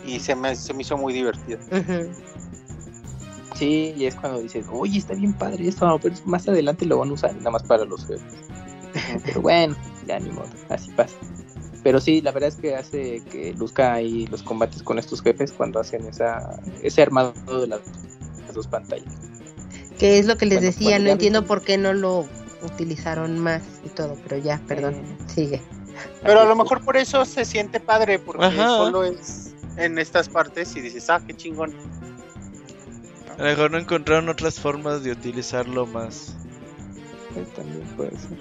Y 0.06 0.18
se 0.18 0.34
me, 0.34 0.56
se 0.56 0.72
me 0.72 0.80
hizo 0.80 0.96
muy 0.96 1.12
divertido. 1.12 1.58
Sí, 3.54 3.94
y 3.96 4.06
es 4.06 4.14
cuando 4.14 4.40
dices, 4.40 4.66
oye, 4.70 4.98
está 4.98 5.14
bien 5.14 5.32
padre 5.34 5.68
esto, 5.68 5.98
pero 6.00 6.14
más 6.24 6.48
adelante 6.48 6.86
lo 6.86 6.98
van 6.98 7.10
a 7.10 7.12
usar 7.12 7.34
nada 7.36 7.50
más 7.50 7.62
para 7.64 7.84
los 7.84 8.06
jefes. 8.06 8.22
pero 9.24 9.40
bueno, 9.40 9.76
ya 10.06 10.18
ni 10.18 10.30
modo, 10.30 10.48
así 10.68 10.90
pasa. 10.92 11.16
Pero 11.82 12.00
sí, 12.00 12.20
la 12.20 12.32
verdad 12.32 12.48
es 12.48 12.56
que 12.56 12.76
hace 12.76 13.22
que 13.30 13.54
luzca 13.54 13.94
ahí 13.94 14.26
los 14.26 14.42
combates 14.42 14.82
con 14.82 14.98
estos 14.98 15.22
jefes 15.22 15.52
cuando 15.52 15.80
hacen 15.80 16.06
esa 16.06 16.60
ese 16.82 17.02
armado 17.02 17.32
de 17.60 17.66
las, 17.68 17.80
dos 18.52 18.66
pantallas. 18.66 19.14
Que 19.98 20.18
es 20.18 20.26
lo 20.26 20.36
que 20.36 20.46
les 20.46 20.60
decía, 20.60 20.98
no 20.98 21.08
entiendo 21.08 21.46
por 21.46 21.62
qué 21.62 21.78
no 21.78 21.92
lo 21.92 22.26
utilizaron 22.62 23.38
más 23.38 23.62
y 23.84 23.88
todo, 23.90 24.16
pero 24.24 24.38
ya, 24.38 24.60
perdón, 24.66 24.94
eh. 24.94 25.16
sigue. 25.26 25.62
Pero 26.22 26.40
a 26.40 26.44
lo 26.44 26.56
mejor 26.56 26.84
por 26.84 26.96
eso 26.96 27.24
se 27.24 27.44
siente 27.44 27.80
padre, 27.80 28.18
porque 28.18 28.50
solo 28.56 29.04
es 29.04 29.54
en 29.76 29.98
estas 29.98 30.28
partes 30.28 30.74
y 30.76 30.80
dices, 30.80 31.08
ah, 31.10 31.20
qué 31.26 31.34
chingón. 31.34 31.74
A 33.40 33.44
lo 33.44 33.48
mejor 33.48 33.70
no 33.70 33.78
encontraron 33.78 34.28
otras 34.28 34.60
formas 34.60 35.02
de 35.02 35.12
utilizarlo 35.12 35.86
más. 35.86 36.36
también 37.56 37.86
puede 37.96 38.10
ser. 38.10 38.36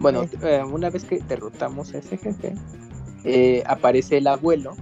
Bueno, 0.00 0.26
eh, 0.42 0.60
una 0.64 0.90
vez 0.90 1.04
que 1.04 1.20
derrotamos 1.20 1.94
a 1.94 1.98
ese 1.98 2.16
jefe, 2.16 2.54
eh, 3.22 3.62
aparece 3.64 4.16
el 4.16 4.26
abuelo 4.26 4.76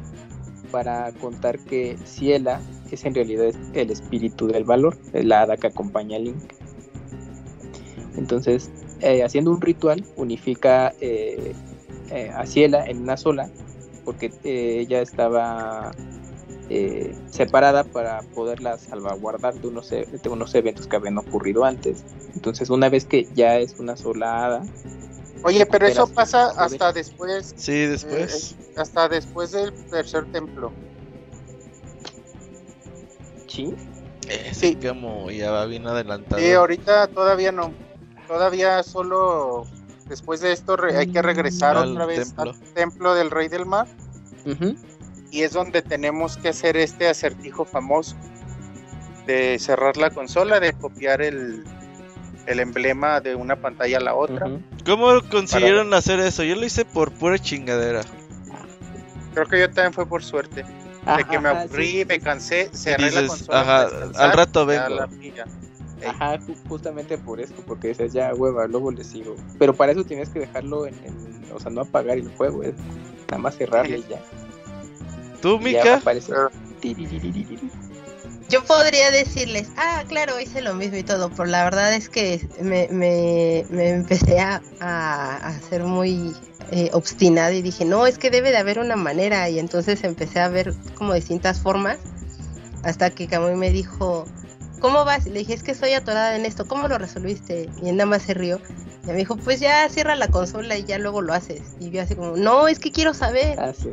para 0.70 1.12
contar 1.12 1.58
que 1.58 1.98
Ciela 2.06 2.62
es 2.90 3.04
en 3.04 3.14
realidad 3.14 3.52
el 3.74 3.90
espíritu 3.90 4.46
del 4.46 4.64
valor, 4.64 4.96
la 5.12 5.42
hada 5.42 5.58
que 5.58 5.66
acompaña 5.66 6.16
a 6.16 6.20
Link. 6.20 6.54
Entonces, 8.16 8.70
eh, 9.00 9.22
haciendo 9.22 9.50
un 9.50 9.60
ritual, 9.60 10.02
unifica 10.16 10.94
a 12.34 12.46
Ciela 12.46 12.86
en 12.86 13.02
una 13.02 13.18
sola, 13.18 13.50
porque 14.06 14.32
ella 14.44 15.02
estaba 15.02 15.92
eh, 16.68 17.14
separada 17.30 17.84
para 17.84 18.22
poderla 18.34 18.76
salvaguardar 18.78 19.54
de 19.54 19.68
unos, 19.68 19.92
e, 19.92 20.06
de 20.06 20.28
unos 20.28 20.54
eventos 20.54 20.86
que 20.86 20.96
habían 20.96 21.18
ocurrido 21.18 21.64
antes. 21.64 22.02
Entonces, 22.34 22.70
una 22.70 22.88
vez 22.88 23.04
que 23.04 23.28
ya 23.34 23.58
es 23.58 23.76
una 23.78 23.96
sola 23.96 24.44
hada. 24.44 24.62
Oye, 25.44 25.64
pero 25.66 25.86
eso 25.86 26.06
pasa 26.08 26.50
hasta 26.56 26.92
después. 26.92 27.54
Sí, 27.56 27.86
después. 27.86 28.52
Eh, 28.52 28.74
hasta 28.76 29.08
después 29.08 29.52
del 29.52 29.72
tercer 29.90 30.24
templo. 30.32 30.72
Sí. 33.46 33.74
Eh, 34.28 34.50
sí. 34.52 34.76
Como 34.76 35.30
ya 35.30 35.52
va 35.52 35.66
bien 35.66 35.86
adelantado. 35.86 36.42
Sí, 36.42 36.52
ahorita 36.52 37.06
todavía 37.08 37.52
no. 37.52 37.72
Todavía 38.26 38.82
solo 38.82 39.66
después 40.08 40.40
de 40.40 40.52
esto 40.52 40.76
hay 40.82 41.06
que 41.06 41.22
regresar 41.22 41.76
otra 41.76 42.06
vez 42.06 42.34
al 42.36 42.58
templo 42.74 43.14
del 43.14 43.30
rey 43.30 43.48
del 43.48 43.66
mar 43.66 43.86
y 45.36 45.42
es 45.42 45.52
donde 45.52 45.82
tenemos 45.82 46.38
que 46.38 46.48
hacer 46.48 46.78
este 46.78 47.06
acertijo 47.08 47.66
famoso 47.66 48.16
de 49.26 49.58
cerrar 49.58 49.98
la 49.98 50.08
consola, 50.08 50.60
de 50.60 50.72
copiar 50.72 51.20
el, 51.20 51.62
el 52.46 52.58
emblema 52.58 53.20
de 53.20 53.34
una 53.34 53.56
pantalla 53.56 53.98
a 53.98 54.00
la 54.00 54.14
otra. 54.14 54.46
¿Cómo 54.86 55.20
consiguieron 55.30 55.92
hacer 55.92 56.20
eso? 56.20 56.42
Yo 56.42 56.56
lo 56.56 56.64
hice 56.64 56.86
por 56.86 57.12
pura 57.12 57.38
chingadera. 57.38 58.00
Creo 59.34 59.46
que 59.46 59.60
yo 59.60 59.66
también 59.66 59.92
fue 59.92 60.06
por 60.06 60.24
suerte. 60.24 60.64
de 60.64 61.24
que 61.24 61.38
me 61.38 61.50
aburrí, 61.50 62.06
me 62.06 62.18
cansé, 62.18 62.70
cerré 62.72 63.10
la 63.10 63.26
consola. 63.26 63.60
Ajá, 63.60 63.88
al 64.14 64.32
rato 64.32 64.64
vengo. 64.64 65.04
Ajá, 66.06 66.38
justamente 66.66 67.18
por 67.18 67.42
eso, 67.42 67.52
porque 67.66 67.88
dices, 67.88 68.14
ya 68.14 68.32
hueva, 68.32 68.66
luego 68.66 68.90
le 68.90 69.04
sigo. 69.04 69.36
Pero 69.58 69.74
para 69.74 69.92
eso 69.92 70.02
tienes 70.02 70.30
que 70.30 70.38
dejarlo 70.38 70.86
en, 70.86 70.94
o 71.54 71.60
sea, 71.60 71.70
no 71.70 71.82
apagar 71.82 72.16
el 72.16 72.34
juego, 72.36 72.62
es 72.62 72.72
nada 73.28 73.38
más 73.38 73.56
cerrarle 73.56 73.98
y 73.98 74.06
ya. 74.08 74.22
¿Tú, 75.40 75.58
Mika? 75.58 76.00
Yo 78.48 78.62
podría 78.62 79.10
decirles, 79.10 79.68
ah, 79.76 80.04
claro, 80.06 80.38
hice 80.38 80.62
lo 80.62 80.74
mismo 80.74 80.96
y 80.96 81.02
todo, 81.02 81.30
pero 81.30 81.46
la 81.46 81.64
verdad 81.64 81.92
es 81.94 82.08
que 82.08 82.46
me, 82.60 82.86
me, 82.92 83.64
empecé 83.88 84.38
a, 84.38 84.62
a, 84.80 85.52
ser 85.68 85.82
muy 85.82 86.32
eh, 86.70 86.90
obstinada 86.92 87.52
y 87.52 87.62
dije, 87.62 87.84
no, 87.84 88.06
es 88.06 88.18
que 88.18 88.30
debe 88.30 88.52
de 88.52 88.58
haber 88.58 88.78
una 88.78 88.94
manera. 88.94 89.48
Y 89.48 89.58
entonces 89.58 90.04
empecé 90.04 90.38
a 90.38 90.48
ver 90.48 90.74
como 90.94 91.14
distintas 91.14 91.60
formas 91.60 91.98
hasta 92.84 93.10
que 93.10 93.26
Camuy 93.26 93.56
me 93.56 93.70
dijo, 93.70 94.26
¿cómo 94.80 95.04
vas? 95.04 95.26
Y 95.26 95.30
le 95.30 95.40
dije, 95.40 95.54
es 95.54 95.62
que 95.62 95.72
estoy 95.72 95.92
atorada 95.92 96.36
en 96.36 96.44
esto, 96.44 96.66
¿cómo 96.66 96.88
lo 96.88 96.98
resolviste? 96.98 97.68
Y 97.82 97.88
él 97.88 97.96
nada 97.96 98.10
más 98.10 98.22
se 98.22 98.34
rió. 98.34 98.60
Y 99.04 99.08
me 99.08 99.14
dijo, 99.14 99.36
pues 99.36 99.60
ya 99.60 99.88
cierra 99.88 100.16
la 100.16 100.28
consola 100.28 100.76
y 100.76 100.84
ya 100.84 100.98
luego 100.98 101.22
lo 101.22 101.32
haces. 101.32 101.62
Y 101.80 101.90
yo 101.90 102.02
así 102.02 102.14
como, 102.14 102.36
no, 102.36 102.68
es 102.68 102.78
que 102.78 102.90
quiero 102.90 103.14
saber. 103.14 103.58
Ah, 103.60 103.72
sí. 103.72 103.90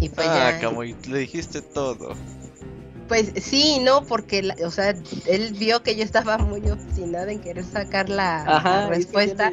y 0.00 0.08
pues 0.08 0.26
ah, 0.28 0.58
como 0.62 0.82
le 0.82 1.18
dijiste 1.18 1.62
todo. 1.62 2.14
Pues 3.08 3.32
sí, 3.42 3.78
no, 3.80 4.04
porque, 4.04 4.54
o 4.64 4.70
sea, 4.70 4.94
él 5.26 5.54
vio 5.58 5.82
que 5.82 5.96
yo 5.96 6.04
estaba 6.04 6.38
muy 6.38 6.66
obstinada 6.70 7.30
en 7.30 7.40
querer 7.40 7.64
sacar 7.64 8.08
la, 8.08 8.88
respuesta. 8.88 9.52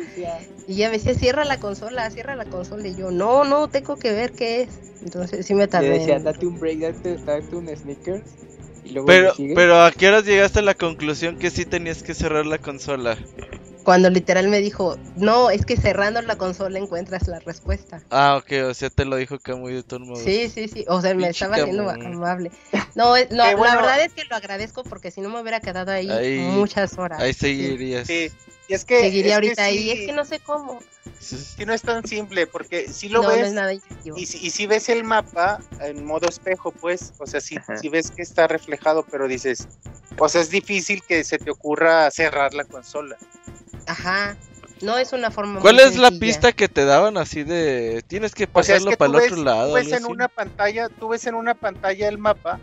Y 0.68 0.76
ya 0.76 0.88
me 0.90 0.98
decía, 0.98 1.14
cierra 1.14 1.44
la 1.44 1.60
consola, 1.60 2.10
cierra 2.10 2.36
la 2.36 2.46
consola. 2.46 2.88
Y 2.88 2.96
yo, 2.96 3.12
no, 3.12 3.44
no, 3.44 3.68
tengo 3.68 3.98
que 3.98 4.14
ver 4.14 4.32
qué 4.32 4.62
es. 4.62 4.70
Entonces 5.02 5.46
sí 5.46 5.56
me 5.56 5.68
tardé. 5.68 5.90
Le 5.90 6.00
decía, 6.00 6.20
date 6.20 6.46
un 6.46 6.60
break, 6.60 6.80
date, 6.80 7.56
un 7.56 7.68
sneakers 7.76 8.24
Y 8.90 8.94
luego 8.94 9.08
Pero, 9.08 9.34
pero 9.56 9.84
¿a 9.84 9.92
qué 9.92 10.08
horas 10.08 10.26
llegaste 10.26 10.60
a 10.60 10.64
la 10.64 10.74
conclusión 10.74 11.38
que 11.38 11.52
sí 11.52 11.66
tenías 11.66 12.02
que 12.04 12.14
cerrar 12.16 12.46
la 12.46 12.58
consola? 12.58 13.18
Cuando 13.84 14.10
literal 14.10 14.50
me 14.50 14.60
dijo, 14.60 14.98
no, 15.16 15.50
es 15.50 15.66
que 15.66 15.78
cerrando 15.78 16.22
la 16.22 16.36
consola 16.38 16.78
encuentras 16.80 17.28
la 17.28 17.40
respuesta. 17.40 18.02
Ah, 18.12 18.38
ok, 18.40 18.70
o 18.70 18.74
sea, 18.74 18.90
te 18.90 19.06
lo 19.06 19.16
dijo 19.16 19.40
Camuy 19.40 19.74
de 19.74 19.84
todos 19.84 20.06
modos. 20.06 20.24
Sí, 20.24 20.50
sí, 20.54 20.68
sí. 20.68 20.86
O 20.88 21.02
sea, 21.02 21.14
me 21.16 21.30
estaba 21.30 21.56
haciendo 21.56 21.90
amable. 21.90 22.52
No, 22.96 23.16
es- 23.16 23.32
no, 23.32 23.46
Eh, 23.46 23.56
bueno. 23.56 23.76
la 23.76 23.82
verdad 23.82 24.04
es 24.04 24.14
que 24.14 24.26
lo 24.26 24.36
agradezco 24.36 24.84
porque 24.84 25.12
si 25.12 25.22
no 25.22 25.30
me 25.30 25.40
hubiera 25.42 25.60
quedado 25.60 25.92
ahí, 25.92 26.10
Ahí- 26.10 26.40
muchas 26.40 26.98
horas. 26.98 27.20
Ahí 27.20 27.34
seguirías. 27.34 28.06
Sí, 28.08 28.30
y 28.70 28.76
es 28.76 28.86
que. 28.86 29.02
Seguiría 29.02 29.32
es 29.32 29.36
ahorita 29.36 29.56
que 29.56 29.62
ahí. 29.62 29.90
Es 29.90 30.06
que 30.06 30.14
no 30.14 30.24
sé 30.24 30.40
cómo. 30.40 30.80
Sí. 31.20 31.66
no 31.66 31.74
es 31.74 31.82
tan 31.82 32.06
simple, 32.06 32.48
porque 32.48 32.88
si 32.88 33.10
lo 33.10 33.22
no, 33.22 33.30
no 33.30 33.36
ves. 33.36 33.48
es 33.48 33.54
nada 33.54 33.74
intuitivo. 33.74 34.18
Y 34.18 34.26
si, 34.26 34.46
y 34.46 34.52
si 34.52 34.68
ves 34.68 34.88
el 34.88 35.04
mapa 35.04 35.60
en 35.82 36.06
modo 36.06 36.30
espejo, 36.30 36.72
pues, 36.72 37.14
o 37.18 37.26
sea, 37.26 37.42
si, 37.42 37.58
si 37.82 37.90
ves 37.90 38.12
que 38.12 38.22
está 38.22 38.48
reflejado, 38.48 39.06
pero 39.10 39.28
dices, 39.28 39.68
o 40.18 40.30
sea, 40.30 40.40
es 40.42 40.50
difícil 40.50 41.04
que 41.04 41.24
se 41.24 41.40
te 41.40 41.52
ocurra 41.52 42.10
cerrar 42.12 42.54
la 42.54 42.64
consola. 42.64 43.18
Ajá. 43.88 44.38
No 44.82 44.98
es 44.98 45.12
una 45.12 45.30
forma 45.30 45.60
¿Cuál 45.60 45.76
muy 45.76 45.84
es 45.84 45.98
la 45.98 46.10
pista 46.12 46.54
que 46.54 46.70
te 46.70 46.86
daban 46.86 47.18
así 47.18 47.44
de 47.44 48.02
tienes 48.08 48.34
que 48.34 48.48
O 48.54 48.64
sea, 48.64 48.78
es 48.78 48.84
pasarlo 48.84 48.92
que 48.92 48.98
para 48.98 49.12
tú 49.12 49.18
el 49.18 49.24
ves, 49.24 49.32
otro 49.34 49.44
lado? 49.44 49.68
tú 49.70 49.74
ves 49.74 49.88
en 49.88 49.94
así? 49.96 50.06
una 50.06 50.28
pantalla, 50.30 50.88
tú 50.90 51.08
ves 51.10 51.28
en 51.28 51.36
una 51.36 51.54
pantalla 51.54 52.08
el 52.08 52.18
mapa 52.18 52.60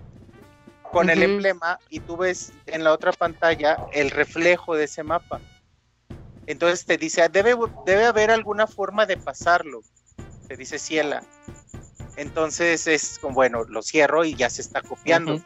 con 0.82 1.10
el 1.10 1.22
emblema 1.22 1.78
y 1.90 2.00
tú 2.00 2.16
ves 2.16 2.52
en 2.66 2.84
la 2.84 2.92
otra 2.92 3.12
pantalla 3.12 3.76
el 3.92 4.10
reflejo 4.10 4.74
de 4.76 4.84
ese 4.84 5.02
mapa. 5.02 5.40
Entonces 6.46 6.84
te 6.84 6.96
dice, 6.96 7.22
"Ah, 7.22 7.28
debe, 7.28 7.56
debe 7.84 8.04
haber 8.06 8.30
alguna 8.30 8.66
forma 8.66 9.04
de 9.06 9.16
pasarlo, 9.16 9.82
te 10.48 10.56
dice 10.56 10.78
Ciela. 10.78 11.22
Entonces 12.16 12.86
es 12.86 13.18
como, 13.20 13.34
bueno, 13.34 13.64
lo 13.64 13.82
cierro 13.82 14.24
y 14.24 14.34
ya 14.36 14.48
se 14.48 14.62
está 14.62 14.80
copiando. 14.80 15.40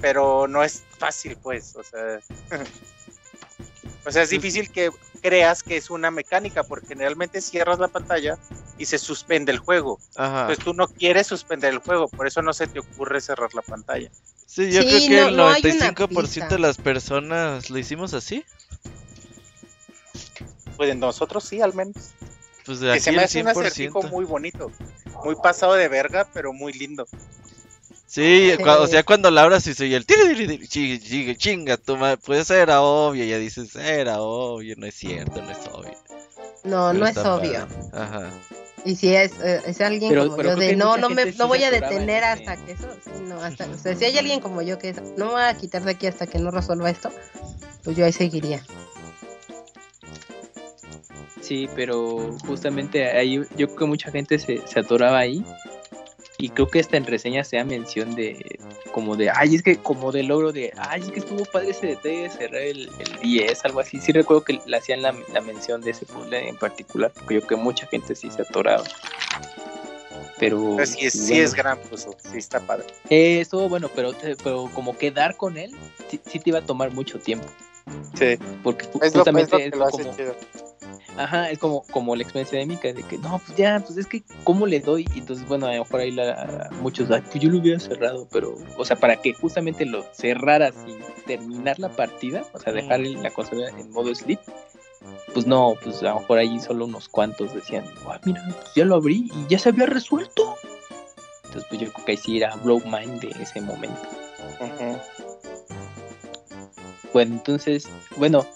Pero 0.00 0.46
no 0.48 0.62
es 0.62 0.82
fácil, 0.98 1.36
pues, 1.42 1.76
o 1.76 1.82
sea, 1.82 2.20
o 4.06 4.10
sea, 4.10 4.22
es 4.22 4.30
difícil 4.30 4.70
que 4.70 4.90
creas 5.20 5.62
que 5.62 5.76
es 5.76 5.90
una 5.90 6.10
mecánica, 6.10 6.62
porque 6.62 6.86
generalmente 6.88 7.42
cierras 7.42 7.78
la 7.78 7.88
pantalla 7.88 8.38
y 8.78 8.86
se 8.86 8.96
suspende 8.98 9.52
el 9.52 9.58
juego. 9.58 10.00
Ajá. 10.16 10.46
Pues 10.46 10.58
tú 10.58 10.72
no 10.72 10.88
quieres 10.88 11.26
suspender 11.26 11.70
el 11.74 11.80
juego, 11.80 12.08
por 12.08 12.26
eso 12.26 12.40
no 12.40 12.54
se 12.54 12.66
te 12.66 12.78
ocurre 12.78 13.20
cerrar 13.20 13.52
la 13.54 13.60
pantalla. 13.60 14.10
Sí, 14.46 14.72
yo 14.72 14.80
Sí, 14.82 14.88
creo 14.88 15.00
que 15.00 15.08
no- 15.22 15.28
el 15.28 15.36
no 15.36 15.48
hay 15.48 15.62
una 15.66 15.92
95% 15.92 16.22
pista. 16.22 16.48
de 16.48 16.58
las 16.58 16.78
personas 16.78 17.68
lo 17.68 17.78
hicimos 17.78 18.14
así. 18.14 18.42
Pues 20.80 20.96
nosotros 20.96 21.44
sí, 21.44 21.60
al 21.60 21.74
menos. 21.74 21.94
Pues 22.64 22.80
de 22.80 22.86
Que 22.86 22.92
aquí 22.94 23.00
se 23.02 23.12
me 23.12 23.22
hace 23.22 23.42
un 23.42 23.48
acertijo 23.48 24.00
100%. 24.00 24.10
muy 24.10 24.24
bonito, 24.24 24.72
muy 25.26 25.34
pasado 25.34 25.74
de 25.74 25.88
verga, 25.88 26.26
pero 26.32 26.54
muy 26.54 26.72
lindo. 26.72 27.06
Sí, 28.06 28.52
o 28.66 28.86
sea, 28.86 29.02
cuando 29.02 29.30
la 29.30 29.42
abras 29.42 29.66
y 29.66 29.74
soy 29.74 29.92
el 29.94 30.06
tiri, 30.06 30.28
tiri, 30.34 30.46
tiri, 30.46 30.68
chi- 30.68 30.98
chi- 30.98 31.36
chinga, 31.36 31.76
tu 31.76 31.98
madre, 31.98 32.16
pues 32.24 32.48
era 32.50 32.80
obvio, 32.80 33.26
ya 33.26 33.36
dices, 33.36 33.76
era 33.76 34.22
obvio, 34.22 34.74
no 34.78 34.86
es 34.86 34.94
cierto, 34.94 35.42
no 35.42 35.50
es 35.50 35.58
obvio. 35.70 35.92
No, 36.64 36.88
Pero 36.88 36.92
no 36.94 37.06
es 37.06 37.16
obvio. 37.18 37.66
padre. 37.68 37.90
Ajá. 37.92 38.30
Y 38.86 38.96
si 38.96 39.14
es, 39.14 39.32
eh, 39.44 39.60
es 39.66 39.80
alguien 39.82 40.08
Pero- 40.08 40.24
como 40.24 40.36
pero 40.38 40.48
yo 40.50 40.56
de 40.56 40.76
no, 40.76 40.96
no 40.96 41.10
me 41.10 41.26
no 41.32 41.46
voy 41.46 41.62
a 41.62 41.70
detener 41.70 42.24
hasta 42.24 42.56
que 42.64 42.72
eso, 42.72 42.88
no, 43.24 43.38
hasta, 43.42 43.66
o 43.68 43.76
sea, 43.76 43.94
si 43.94 44.06
hay 44.06 44.16
alguien 44.16 44.40
como 44.40 44.62
yo 44.62 44.78
que 44.78 44.94
no 44.94 45.26
me 45.26 45.32
voy 45.32 45.42
a 45.42 45.54
quitar 45.58 45.84
de 45.84 45.90
aquí 45.90 46.06
hasta 46.06 46.26
que 46.26 46.38
no 46.38 46.50
resuelva 46.50 46.88
esto, 46.88 47.10
pues 47.84 47.98
yo 47.98 48.06
ahí 48.06 48.12
seguiría. 48.12 48.64
Sí, 51.40 51.68
pero 51.74 52.36
justamente 52.46 53.10
ahí 53.10 53.42
yo 53.56 53.66
creo 53.66 53.76
que 53.76 53.84
mucha 53.86 54.10
gente 54.10 54.38
se, 54.38 54.66
se 54.66 54.80
atoraba 54.80 55.18
ahí. 55.18 55.44
Y 56.38 56.48
creo 56.48 56.68
que 56.68 56.78
esta 56.78 56.96
en 56.96 57.04
reseña 57.04 57.44
se 57.44 57.58
da 57.58 57.64
mención 57.64 58.14
de 58.14 58.58
como 58.92 59.14
de, 59.14 59.30
ay, 59.30 59.54
es 59.54 59.62
que 59.62 59.76
como 59.76 60.10
de 60.10 60.22
logro 60.22 60.52
de, 60.52 60.72
ay, 60.78 61.02
es 61.02 61.10
que 61.10 61.20
estuvo 61.20 61.44
padre 61.44 61.70
ese 61.70 61.88
detalle 61.88 62.22
de 62.22 62.30
cerrar 62.30 62.62
el, 62.62 62.90
el 62.98 63.20
10, 63.20 63.64
algo 63.66 63.80
así. 63.80 64.00
Sí 64.00 64.12
recuerdo 64.12 64.44
que 64.44 64.58
le 64.64 64.76
hacían 64.76 65.02
la, 65.02 65.14
la 65.32 65.40
mención 65.42 65.82
de 65.82 65.90
ese 65.90 66.06
puzzle 66.06 66.48
en 66.48 66.56
particular, 66.56 67.12
porque 67.12 67.34
yo 67.34 67.40
creo 67.42 67.58
que 67.58 67.64
mucha 67.64 67.86
gente 67.86 68.14
sí 68.14 68.30
se 68.30 68.42
atoraba. 68.42 68.84
Pero... 70.38 70.78
Sí, 70.86 71.06
es, 71.06 71.12
sí 71.12 71.32
bueno. 71.32 71.44
es 71.44 71.54
gran 71.54 71.78
puzzle, 71.78 72.16
sí 72.32 72.38
está 72.38 72.60
padre. 72.60 72.86
Eh, 73.10 73.40
estuvo 73.40 73.68
bueno, 73.68 73.90
pero, 73.94 74.12
pero 74.42 74.70
como 74.74 74.96
quedar 74.96 75.36
con 75.36 75.58
él, 75.58 75.76
sí, 76.08 76.18
sí 76.24 76.40
te 76.40 76.50
iba 76.50 76.60
a 76.60 76.64
tomar 76.64 76.90
mucho 76.90 77.18
tiempo. 77.18 77.46
Sí, 78.14 78.38
Porque 78.62 78.86
lo, 78.94 79.02
es 79.04 79.12
justamente 79.14 79.52
lo 79.52 79.58
que 79.58 79.64
es 79.66 79.76
lo 79.76 79.84
hace 79.86 80.02
como, 80.02 80.16
chido. 80.16 80.34
Ajá, 81.16 81.50
es 81.50 81.58
como, 81.58 81.82
como 81.90 82.14
la 82.16 82.22
experiencia 82.22 82.58
de 82.58 82.66
Mika, 82.66 82.92
de 82.92 83.02
que 83.02 83.18
no, 83.18 83.40
pues 83.44 83.56
ya, 83.56 83.80
pues 83.80 83.98
es 83.98 84.06
que, 84.06 84.22
¿cómo 84.44 84.66
le 84.66 84.80
doy? 84.80 85.06
Y 85.14 85.18
entonces, 85.18 85.46
bueno, 85.46 85.66
a 85.66 85.74
lo 85.74 85.82
mejor 85.84 86.00
ahí 86.00 86.10
la, 86.12 86.70
muchos, 86.80 87.10
ay, 87.10 87.20
pues 87.22 87.40
yo 87.42 87.50
lo 87.50 87.58
hubiera 87.58 87.78
cerrado, 87.80 88.26
pero, 88.30 88.56
o 88.76 88.84
sea, 88.84 88.96
para 88.96 89.16
que 89.16 89.34
justamente 89.34 89.84
lo 89.84 90.04
cerrara 90.12 90.70
sin 90.72 90.98
terminar 91.26 91.78
la 91.78 91.88
partida, 91.90 92.44
o 92.52 92.60
sea, 92.60 92.72
dejar 92.72 93.00
el- 93.00 93.22
la 93.22 93.30
consola 93.30 93.68
en 93.70 93.90
modo 93.90 94.14
sleep, 94.14 94.38
pues 95.34 95.46
no, 95.46 95.74
pues 95.82 96.00
a 96.02 96.06
lo 96.06 96.20
mejor 96.20 96.38
ahí 96.38 96.58
solo 96.60 96.84
unos 96.84 97.08
cuantos 97.08 97.54
decían, 97.54 97.84
ah, 98.06 98.20
mira, 98.24 98.42
pues 98.46 98.74
ya 98.74 98.84
lo 98.84 98.94
abrí 98.96 99.30
y 99.34 99.46
ya 99.48 99.58
se 99.58 99.70
había 99.70 99.86
resuelto. 99.86 100.54
Entonces, 101.44 101.66
pues 101.68 101.80
yo 101.80 101.92
creo 101.92 102.04
que 102.06 102.12
ahí 102.12 102.18
sí 102.18 102.36
era 102.38 102.54
blow 102.56 102.80
mind 102.84 103.20
de 103.20 103.42
ese 103.42 103.60
momento. 103.60 104.00
Ujú. 104.60 104.98
Bueno, 107.12 107.34
entonces, 107.34 107.88
bueno, 108.16 108.46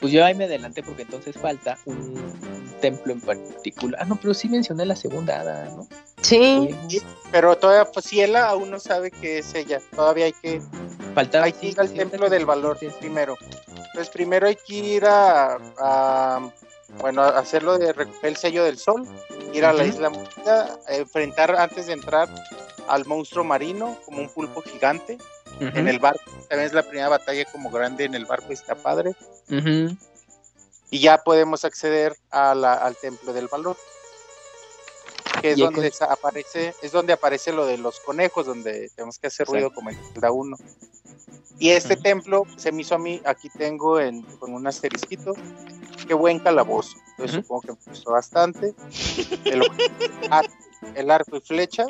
pues 0.00 0.12
yo 0.12 0.24
ahí 0.24 0.34
me 0.34 0.44
adelanté 0.44 0.82
porque 0.82 1.02
entonces 1.02 1.36
falta 1.36 1.78
un, 1.84 1.96
un 1.96 2.74
templo 2.80 3.12
en 3.12 3.20
particular. 3.20 4.00
Ah, 4.00 4.04
no, 4.04 4.16
pero 4.16 4.34
sí 4.34 4.48
mencioné 4.48 4.84
la 4.86 4.96
segunda 4.96 5.40
hada, 5.40 5.64
¿no? 5.70 5.88
Sí, 6.22 6.74
Sí, 6.88 7.00
Pero 7.30 7.56
todavía, 7.56 7.90
pues 7.90 8.06
Ciela 8.06 8.48
aún 8.48 8.70
no 8.70 8.78
sabe 8.78 9.10
que 9.10 9.38
es 9.38 9.54
ella. 9.54 9.80
Todavía 9.94 10.26
hay 10.26 10.32
que, 10.32 10.60
Faltaba 11.14 11.46
hay 11.46 11.52
que 11.52 11.60
sí, 11.60 11.66
ir 11.68 11.80
al 11.80 11.88
sí, 11.88 11.94
templo 11.94 12.18
ahorita 12.18 12.34
del 12.34 12.46
valor 12.46 12.78
primero. 12.98 13.36
Entonces 13.68 14.08
primero 14.10 14.46
hay 14.46 14.56
que 14.56 14.74
ir 14.74 15.06
a, 15.06 15.58
a, 15.78 16.50
bueno, 17.00 17.22
a 17.22 17.38
hacerlo 17.38 17.78
de 17.78 17.92
recoger 17.92 18.30
el 18.30 18.36
sello 18.36 18.64
del 18.64 18.78
sol, 18.78 19.06
ir 19.52 19.64
a 19.64 19.72
la 19.72 19.84
isla 19.84 20.10
Muda, 20.10 20.78
enfrentar 20.88 21.56
antes 21.56 21.86
de 21.86 21.94
entrar 21.94 22.28
al 22.88 23.06
monstruo 23.06 23.44
marino 23.44 23.96
como 24.04 24.20
un 24.20 24.28
pulpo 24.28 24.62
gigante 24.62 25.18
En 25.60 25.88
el 25.88 25.98
barco. 25.98 26.30
También 26.48 26.66
es 26.66 26.72
la 26.72 26.82
primera 26.82 27.08
batalla 27.08 27.44
como 27.46 27.70
grande 27.70 28.04
en 28.04 28.14
el 28.14 28.26
barco, 28.26 28.52
está 28.52 28.74
padre. 28.74 29.14
Y 30.90 31.00
ya 31.00 31.18
podemos 31.18 31.64
acceder 31.64 32.16
a 32.30 32.54
la- 32.54 32.74
al 32.74 32.96
templo 32.96 33.32
del 33.32 33.48
valor. 33.48 33.76
Que 35.42 35.52
es 35.52 35.58
donde 35.66 35.92
aparece, 36.08 36.74
es 36.82 36.92
donde 36.92 37.12
aparece 37.12 37.52
lo 37.52 37.66
de 37.66 37.76
los 37.78 38.00
conejos, 38.00 38.46
donde 38.46 38.90
tenemos 38.94 39.18
que 39.18 39.26
hacer 39.26 39.46
ruido 39.46 39.72
como 39.74 39.90
en 39.90 39.96
Zelda 40.12 40.30
1. 40.32 40.56
Y 41.58 41.70
este 41.70 41.96
templo 41.96 42.44
se 42.56 42.70
me 42.72 42.82
hizo 42.82 42.94
a 42.94 42.98
mí, 42.98 43.20
aquí 43.24 43.48
tengo 43.50 43.98
en, 43.98 44.22
con 44.38 44.52
un 44.54 44.66
asterisquito, 44.66 45.32
qué 46.06 46.14
buen 46.14 46.38
calabozo. 46.38 46.96
Entonces 47.12 47.36
supongo 47.42 47.60
que 47.62 47.72
me 47.72 47.78
gustó 47.86 48.12
bastante. 48.12 48.74
El, 50.86 50.92
ar- 50.92 50.98
el 50.98 51.10
arco 51.10 51.36
y 51.36 51.40
flecha. 51.40 51.86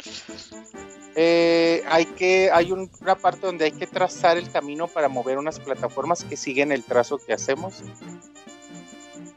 Eh, 1.19 1.83
hay 1.89 2.05
que, 2.05 2.51
hay 2.53 2.73
un- 2.73 2.91
una 3.01 3.15
parte 3.17 3.47
donde 3.47 3.65
hay 3.67 3.73
que 3.73 3.87
trazar 3.87 4.37
el 4.37 4.51
camino 4.51 4.87
para 4.87 5.09
mover 5.09 5.39
unas 5.39 5.59
plataformas 5.61 6.25
que 6.25 6.37
siguen 6.37 6.73
el 6.73 6.85
trazo 6.85 7.19
que 7.19 7.33
hacemos. 7.33 7.83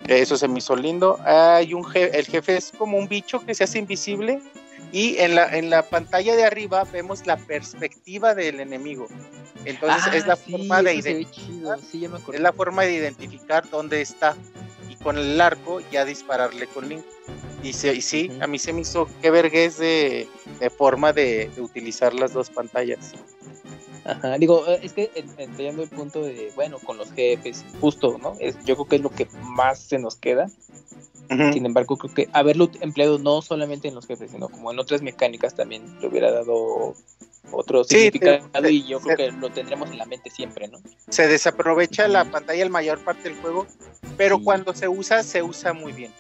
Eso 0.08 0.38
se 0.38 0.48
me 0.48 0.58
hizo 0.60 0.76
lindo. 0.76 1.20
Hay 1.24 1.74
un 1.74 1.84
je- 1.84 2.10
el 2.14 2.26
jefe 2.26 2.58
es 2.58 2.72
como 2.78 2.98
un 2.98 3.08
bicho 3.08 3.46
que 3.46 3.54
se 3.54 3.64
hace 3.64 3.78
invisible 3.80 4.42
y 4.92 5.18
en 5.20 5.36
la, 5.36 5.56
en 5.56 5.70
la 5.70 5.84
pantalla 5.84 6.36
de 6.36 6.44
arriba 6.44 6.84
vemos 6.92 7.26
la 7.28 7.38
perspectiva 7.38 8.34
del 8.34 8.60
enemigo. 8.60 9.08
Entonces 9.66 10.04
Ah, 10.08 10.16
es 10.18 10.26
la 10.26 10.36
sí, 10.36 10.52
forma 10.52 10.82
de 10.82 10.96
identificar, 10.96 11.80
sí, 11.80 12.06
es 12.34 12.40
la 12.40 12.52
forma 12.54 12.84
de 12.84 12.94
identificar 12.94 13.70
dónde 13.70 14.02
está 14.02 14.36
con 15.04 15.18
el 15.18 15.40
arco 15.42 15.80
ya 15.92 16.06
dispararle 16.06 16.68
con 16.68 16.88
Link. 16.90 17.04
Y, 17.64 17.74
se- 17.74 17.94
y 17.94 18.02
sí, 18.02 18.32
a 18.42 18.48
mí 18.48 18.58
se 18.60 18.72
me 18.74 18.82
hizo 18.82 19.08
que 19.22 19.32
vergüenza 19.32 19.84
de, 19.84 20.28
de 20.60 20.70
forma 20.70 21.12
de, 21.14 21.50
de 21.56 21.62
utilizar 21.62 22.14
las 22.14 22.34
dos 22.34 22.50
pantallas. 22.50 23.14
Ajá, 24.06 24.38
digo, 24.38 24.66
eh, 24.68 24.80
es 24.82 24.94
que 24.94 25.12
en- 25.16 25.30
entendiendo 25.32 25.84
el 25.84 25.90
punto 25.90 26.22
de, 26.24 26.52
bueno, 26.56 26.80
con 26.80 26.98
los 26.98 27.12
jefes, 27.12 27.66
justo, 27.82 28.18
¿no? 28.18 28.36
Es, 28.40 28.56
yo 28.66 28.76
creo 28.76 28.88
que 28.88 28.96
es 28.96 29.02
lo 29.02 29.10
que 29.10 29.28
más 29.42 29.80
se 29.80 30.00
nos 30.00 30.16
queda. 30.16 30.50
Sin 31.54 31.64
embargo, 31.68 31.96
creo 31.98 32.12
que 32.12 32.30
haberlo 32.34 32.72
empleado 32.82 33.20
no 33.20 33.44
solamente 33.44 33.88
en 33.88 33.94
los 33.94 34.08
jefes, 34.08 34.32
sino 34.32 34.50
como 34.50 34.72
en 34.72 34.80
otras 34.80 35.04
mecánicas 35.04 35.54
también 35.54 35.84
le 36.02 36.08
hubiera 36.08 36.32
dado 36.32 36.96
otro 37.52 37.84
Sí, 37.84 37.96
significado 38.12 38.48
te- 38.62 38.72
y 38.72 38.86
yo 38.88 39.00
creo 39.00 39.18
que 39.18 39.32
lo 39.32 39.50
tendremos 39.50 39.90
en 39.92 39.98
la 39.98 40.06
mente 40.06 40.30
siempre, 40.30 40.68
¿no? 40.68 40.80
Se 41.10 41.28
desaprovecha 41.28 42.08
la 42.08 42.26
pantalla 42.26 42.64
la 42.64 42.70
mayor 42.72 43.00
parte 43.04 43.30
del 43.30 43.38
juego, 43.40 43.68
pero 44.18 44.38
Sí. 44.38 44.44
cuando 44.44 44.74
se 44.74 44.88
usa, 44.88 45.24
se 45.24 45.42
usa 45.44 45.74
muy 45.74 45.92
bien. 45.94 46.12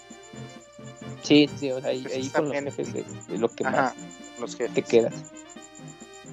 Sí, 1.23 1.49
sí, 1.59 1.71
o 1.71 1.81
sea, 1.81 1.89
ahí, 1.89 2.05
ahí 2.13 2.29
con 2.29 2.45
los 2.49 2.53
jefes 2.57 2.87
es, 2.95 3.05
es 3.29 3.39
lo 3.39 3.49
que 3.49 3.65
Ajá, 3.65 3.93
más 3.93 3.95
los 4.39 4.55
jefes. 4.55 4.73
te 4.73 4.81
quedas. 4.83 5.13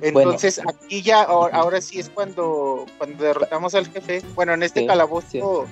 Entonces 0.02 0.60
aquí 0.66 1.02
ya, 1.02 1.23
ahora, 1.23 1.56
ahora 1.56 1.81
sí 1.81 1.98
es 1.98 2.10
cuando, 2.10 2.85
cuando 2.98 3.24
derrotamos 3.24 3.74
al 3.74 3.89
jefe. 3.90 4.23
Bueno, 4.35 4.52
en 4.52 4.62
este 4.62 4.81
Sí, 4.81 4.86
calabozo 4.86 5.66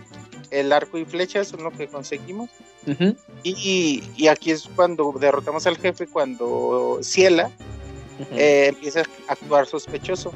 el 0.51 0.72
arco 0.72 0.96
y 0.98 1.05
flechas 1.05 1.48
son 1.48 1.62
lo 1.62 1.70
que 1.70 1.88
conseguimos. 1.88 2.48
Y, 3.42 4.02
y 4.16 4.28
aquí 4.28 4.51
es 4.51 4.68
cuando 4.74 5.12
derrotamos 5.18 5.66
al 5.66 5.76
jefe, 5.76 6.06
cuando 6.06 7.01
Ciela 7.02 7.51
Eh, 8.32 8.66
empieza 8.68 9.00
a 9.00 9.32
actuar 9.32 9.66
sospechoso. 9.66 10.32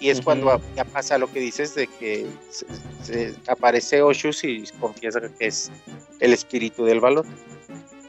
Y 0.00 0.10
es 0.10 0.18
Ujú. 0.18 0.24
cuando 0.24 0.60
ya 0.74 0.84
pasa 0.84 1.16
lo 1.16 1.30
que 1.32 1.38
dices 1.38 1.74
de 1.76 1.86
que 1.86 2.26
se- 2.50 2.66
se- 3.04 3.36
aparece 3.46 4.02
Oshus 4.02 4.42
y 4.42 4.64
confiesa 4.80 5.20
que 5.38 5.46
es 5.46 5.70
el 6.18 6.32
espíritu 6.32 6.84
del 6.84 6.98
valor. 7.00 7.24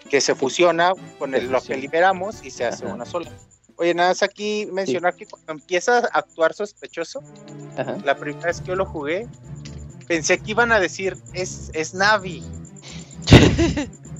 Que 0.09 0.19
se 0.21 0.33
fusiona 0.35 0.93
con 1.19 1.35
el- 1.35 1.51
lo 1.51 1.61
que 1.61 1.77
liberamos 1.77 2.43
y 2.43 2.49
se 2.51 2.65
hace 2.65 2.85
Ajá. 2.85 2.95
una 2.95 3.05
sola. 3.05 3.31
Oye, 3.75 3.93
nada 3.93 4.09
más 4.09 4.23
aquí 4.23 4.67
mencionar 4.71 5.15
que 5.15 5.25
cuando 5.25 5.51
empieza 5.53 5.97
a 5.99 6.19
actuar 6.19 6.53
sospechoso, 6.53 7.21
Ajá. 7.77 7.97
la 8.03 8.15
primera 8.15 8.47
vez 8.47 8.61
que 8.61 8.67
yo 8.67 8.75
lo 8.75 8.85
jugué, 8.85 9.27
pensé 10.07 10.37
que 10.39 10.51
iban 10.51 10.71
a 10.71 10.79
decir 10.79 11.15
es, 11.33 11.69
es 11.73 11.93
Navi. 11.93 12.43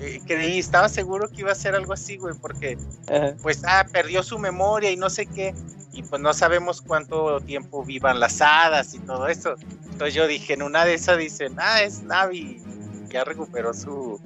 Eh, 0.00 0.20
creí, 0.26 0.58
estaba 0.58 0.88
seguro 0.88 1.28
que 1.28 1.40
iba 1.40 1.52
a 1.52 1.54
ser 1.54 1.74
algo 1.74 1.92
así, 1.92 2.16
güey, 2.16 2.34
porque 2.40 2.76
Ajá. 3.08 3.34
pues 3.42 3.62
ah, 3.64 3.86
perdió 3.90 4.22
su 4.22 4.38
memoria 4.38 4.90
y 4.90 4.96
no 4.96 5.08
sé 5.08 5.26
qué, 5.26 5.54
y 5.92 6.02
pues 6.02 6.20
no 6.20 6.34
sabemos 6.34 6.82
cuánto 6.82 7.40
tiempo 7.40 7.84
vivan 7.84 8.20
las 8.20 8.40
hadas 8.40 8.94
y 8.94 8.98
todo 8.98 9.28
eso. 9.28 9.54
Entonces 9.84 10.14
yo 10.14 10.26
dije, 10.26 10.54
en 10.54 10.62
una 10.62 10.84
de 10.84 10.94
esas 10.94 11.18
dicen, 11.18 11.54
ah, 11.58 11.82
es 11.82 12.02
Navi, 12.02 12.62
ya 13.08 13.24
recuperó 13.24 13.72
su 13.72 14.20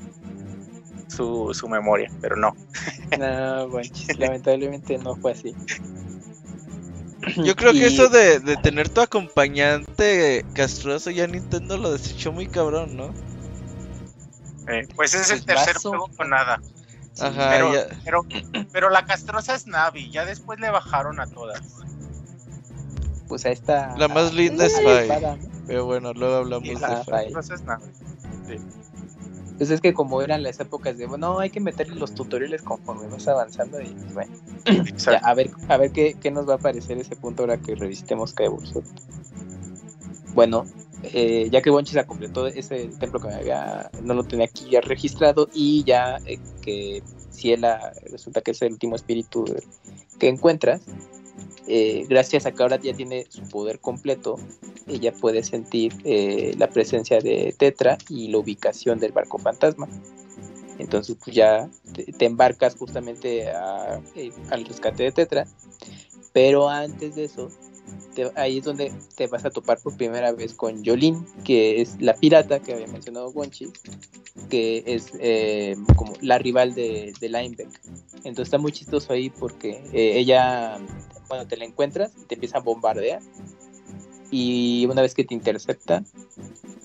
su, 1.11 1.53
su 1.53 1.69
memoria, 1.69 2.11
pero 2.21 2.37
no. 2.37 2.57
No, 3.19 3.69
Bonchis, 3.69 4.17
lamentablemente 4.19 4.97
no 4.99 5.17
fue 5.17 5.33
así. 5.33 5.55
Yo 7.45 7.55
creo 7.55 7.73
que 7.73 7.87
eso 7.87 8.09
de, 8.09 8.41
de 8.41 8.57
tener 8.57 8.89
tu 8.89 9.01
acompañante 9.01 10.45
castroso 10.55 11.11
ya 11.11 11.27
Nintendo 11.27 11.77
lo 11.77 11.93
desechó 11.93 12.33
muy 12.33 12.47
cabrón, 12.47 12.97
¿no? 12.97 13.13
Eh, 14.73 14.89
pues 14.95 15.15
es 15.15 15.31
el 15.31 15.45
tercer 15.45 15.75
vaso. 15.75 15.91
juego 15.91 16.09
con 16.17 16.31
nada. 16.31 16.61
Sí, 17.13 17.25
Ajá, 17.25 17.51
pero- 17.51 17.73
ya. 17.75 17.87
Pero, 18.05 18.25
pero 18.73 18.91
la 18.91 19.05
castrosa 19.05 19.55
es 19.55 19.67
Navi, 19.67 20.11
ya 20.11 20.25
después 20.25 20.61
le 20.61 20.71
bajaron 20.71 21.19
a 21.21 21.27
todas. 21.27 21.61
Pues 23.29 23.45
a 23.47 23.51
esta. 23.51 23.95
La 23.97 24.09
más 24.09 24.33
linda 24.35 24.67
es 24.67 24.75
Fai. 24.83 25.09
Pero 25.67 25.85
bueno, 25.87 26.13
luego 26.13 26.37
hablamos 26.37 26.69
Sí, 26.69 26.75
de 26.75 26.81
la- 26.81 27.05
Fai. 27.05 27.25
castrosa 27.33 27.55
es 27.55 27.63
Navi. 27.63 27.85
Pues 29.59 29.71
es 29.71 29.81
que 29.83 29.93
como 29.93 30.23
eran 30.23 30.43
las 30.43 30.59
épocas 30.59 30.97
de, 30.97 31.07
bueno, 31.07 31.39
hay 31.39 31.51
que 31.51 31.61
meterle 31.61 31.95
los 31.97 32.15
tutoriales 32.15 32.63
conforme 32.63 33.09
vas 33.09 33.29
avanzando 33.29 33.79
y 33.81 33.89
pues, 33.91 34.15
bueno, 34.15 34.33
ya, 34.97 35.19
a 35.19 35.35
ver, 35.35 35.51
a 35.69 35.77
ver 35.77 35.93
qué, 35.93 36.15
qué 36.19 36.31
nos 36.31 36.49
va 36.49 36.55
a 36.55 36.59
parecer 36.59 36.97
ese 36.97 37.15
punto 37.15 37.43
ahora 37.43 37.59
que 37.59 37.75
revisitemos 37.75 38.31
Skyward. 38.31 38.65
Bueno, 40.33 40.65
eh, 41.03 41.49
ya 41.51 41.63
que 41.63 41.71
Bonchi 41.71 41.93
se 41.93 42.05
completó 42.07 42.47
ese 42.47 42.89
templo 42.99 43.21
que 43.21 43.29
no 44.03 44.15
lo 44.15 44.25
tenía 44.25 44.47
aquí 44.47 44.69
ya 44.71 44.81
registrado 44.81 45.49
y 45.53 45.83
ya 45.85 46.19
eh, 46.27 46.39
que 46.63 47.03
Ciela 47.31 47.93
resulta 48.11 48.41
que 48.41 48.51
es 48.51 48.63
el 48.63 48.73
último 48.73 48.97
espíritu 48.97 49.45
que 50.19 50.29
encuentras, 50.29 50.83
eh, 51.67 52.05
gracias 52.09 52.47
a 52.47 52.53
que 52.53 52.63
ahora 52.63 52.81
ya 52.81 52.93
tiene 52.95 53.27
su 53.29 53.43
poder 53.43 53.79
completo, 53.79 54.37
ella 54.89 55.13
puede 55.13 55.45
sentir 55.45 55.95
eh, 56.05 56.53
la 56.59 56.69
presencia 56.69 57.21
de 57.21 57.55
Tetra 57.57 57.97
y 58.09 58.29
la 58.29 58.39
ubicación 58.39 58.99
del 58.99 59.13
barco 59.13 59.39
fantasma. 59.39 59.89
Entonces 60.79 61.17
pues 61.23 61.37
ya 61.37 61.69
te, 61.93 62.25
embarcas 62.25 62.75
justamente 62.75 63.45
eh, 63.45 64.33
al 64.51 64.65
rescate 64.65 65.05
de 65.05 65.13
Tetra, 65.13 65.47
pero 66.33 66.69
antes 66.69 67.15
de 67.15 67.25
eso, 67.25 67.51
ahí 68.37 68.59
es 68.59 68.65
donde 68.65 68.93
te 69.17 69.27
vas 69.27 69.45
a 69.45 69.51
topar 69.51 69.79
por 69.81 69.97
primera 69.97 70.33
vez 70.33 70.55
con 70.55 70.85
Jolene, 70.85 71.25
que 71.45 71.81
es 71.81 72.01
la 72.01 72.15
pirata 72.15 72.61
que 72.61 72.73
había 72.75 72.87
mencionado 72.87 73.31
Wonchi, 73.31 73.73
que 74.49 74.83
es 74.87 75.13
eh, 75.19 75.77
como 75.97 76.13
la 76.21 76.39
rival 76.39 76.75
de, 76.75 77.13
de 77.21 77.29
Linebeck. 77.29 77.81
Entonces 78.25 78.49
está 78.49 78.59
muy 78.59 78.73
chistoso 78.73 79.13
ahí 79.13 79.31
porque 79.31 79.83
eh, 79.93 80.19
ella, 80.19 80.79
cuando 81.29 81.47
te 81.47 81.57
la 81.57 81.65
encuentras, 81.65 82.13
te 82.27 82.35
empieza 82.35 82.59
a 82.59 82.61
bombardear 82.61 83.21
y 84.31 84.87
una 84.87 85.03
vez 85.03 85.15
que 85.15 85.25
te 85.25 85.35
intercepta, 85.35 86.03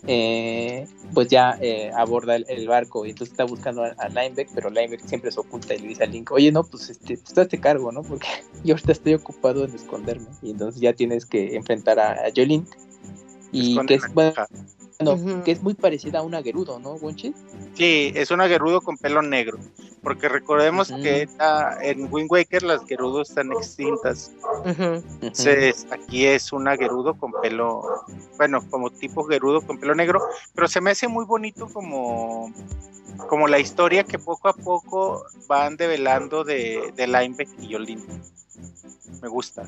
eh, 0.08 0.88
pues 1.14 1.28
ya 1.28 1.58
eh, 1.62 1.92
aborda 1.96 2.36
el, 2.36 2.46
el 2.48 2.68
barco. 2.68 3.06
Y 3.06 3.12
entonces 3.12 3.34
está 3.34 3.44
buscando 3.44 3.84
a, 3.84 3.90
a 3.98 4.10
pero 4.54 4.70
Linebeck 4.70 5.06
siempre 5.06 5.32
se 5.32 5.40
oculta 5.40 5.76
y 5.76 5.80
le 5.80 5.88
dice 5.90 6.04
a 6.04 6.08
Link, 6.08 6.32
oye, 6.32 6.52
no, 6.52 6.64
pues 6.64 6.90
este, 6.90 7.18
tú 7.18 7.46
te 7.46 7.60
cargo, 7.60 7.92
¿no? 7.92 8.04
Porque 8.04 8.28
yo 8.64 8.74
ahorita 8.74 8.92
estoy 8.92 9.14
ocupado 9.14 9.66
en 9.66 9.76
esconderme 9.76 10.28
y 10.42 10.52
entonces 10.52 10.82
ya 10.82 10.94
tienes 10.94 11.26
que 11.26 11.56
enfrentar 11.56 12.00
a, 12.00 12.26
a 12.26 12.32
y 13.52 13.86
que 13.86 13.94
es, 13.96 14.04
bueno, 15.00 15.44
que 15.44 15.52
es 15.52 15.62
muy 15.62 15.74
parecida 15.74 16.20
a 16.20 16.22
una 16.22 16.42
Gerudo, 16.42 16.80
¿no, 16.80 16.94
Wonchi? 16.94 17.34
Sí, 17.74 18.12
es 18.16 18.32
una 18.32 18.48
Gerudo 18.48 18.82
con 18.82 18.98
pelo 18.98 19.22
negro. 19.22 19.58
Porque 20.02 20.30
recordemos 20.30 20.92
que 20.92 21.28
en 21.82 22.08
Wind 22.12 22.32
Waker 22.32 22.64
las 22.64 22.86
Gerudos 22.86 23.30
están 23.30 23.52
extintas. 23.52 24.32
Entonces 24.64 25.88
aquí 25.92 26.26
es 26.26 26.54
una 26.54 26.78
Gerudo 26.78 27.16
con 27.16 27.32
pelo, 27.42 27.84
bueno, 28.38 28.62
como 28.70 28.92
tipo 28.92 29.26
Gerudo 29.26 29.62
con 29.62 29.80
pelo 29.80 29.96
negro. 29.96 30.22
Pero 30.54 30.68
se 30.68 30.80
me 30.80 30.92
hace 30.92 31.08
muy 31.08 31.26
bonito 31.26 31.68
como, 31.68 32.54
como 33.28 33.48
la 33.48 33.60
historia 33.60 34.04
que 34.04 34.20
poco 34.20 34.48
a 34.48 34.54
poco 34.54 35.26
van 35.48 35.76
develando 35.76 36.44
de, 36.44 36.94
de 36.96 37.08
Linebeck 37.08 37.50
y 37.60 37.70
Yolin. 37.70 38.06
Me 39.22 39.28
gusta. 39.28 39.64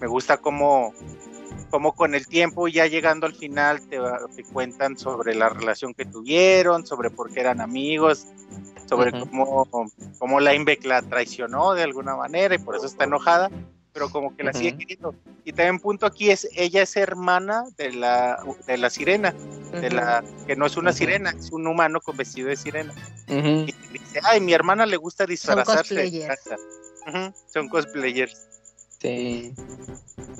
Me 0.00 0.06
gusta 0.06 0.36
como, 0.38 0.92
como 1.70 1.94
con 1.94 2.14
el 2.14 2.26
tiempo 2.26 2.68
ya 2.68 2.86
llegando 2.86 3.26
al 3.26 3.34
final 3.34 3.80
te, 3.88 3.98
te 4.36 4.44
cuentan 4.44 4.96
sobre 4.96 5.34
la 5.34 5.48
relación 5.48 5.94
que 5.94 6.04
tuvieron, 6.04 6.86
sobre 6.86 7.10
por 7.10 7.32
qué 7.32 7.40
eran 7.40 7.60
amigos, 7.60 8.26
sobre 8.88 9.12
cómo, 9.12 9.66
cómo 10.18 10.40
Linebeck 10.40 10.84
la 10.84 11.02
traicionó 11.02 11.74
de 11.74 11.82
alguna 11.82 12.16
manera 12.16 12.54
y 12.54 12.58
por 12.58 12.76
eso 12.76 12.86
está 12.86 13.04
enojada, 13.04 13.50
pero 13.92 14.10
como 14.10 14.34
que 14.36 14.44
la 14.44 14.52
sigue 14.52 14.76
queriendo. 14.76 15.14
Y 15.44 15.52
también 15.52 15.78
punto 15.78 16.06
aquí 16.06 16.30
es, 16.30 16.48
ella 16.54 16.82
es 16.82 16.96
hermana 16.96 17.64
de 17.76 17.92
la, 17.92 18.42
de 18.66 18.78
la 18.78 18.90
sirena, 18.90 19.34
de 19.72 19.90
la, 19.90 20.24
que 20.46 20.56
no 20.56 20.66
es 20.66 20.76
una 20.76 20.92
sirena, 20.92 21.30
es 21.30 21.50
un 21.50 21.66
humano 21.66 22.00
con 22.00 22.16
vestido 22.16 22.48
de 22.48 22.56
sirena. 22.56 22.94
Y 23.28 23.72
dice, 23.92 24.20
ay, 24.22 24.40
mi 24.40 24.52
hermana 24.52 24.86
le 24.86 24.96
gusta 24.96 25.26
disfrazarse. 25.26 25.94
De 27.12 27.12
cosplayers. 27.12 27.14
casa". 27.14 27.26
Ujú, 27.28 27.34
Son 27.52 27.68
cosplayers. 27.68 28.48
Sí. 29.00 29.52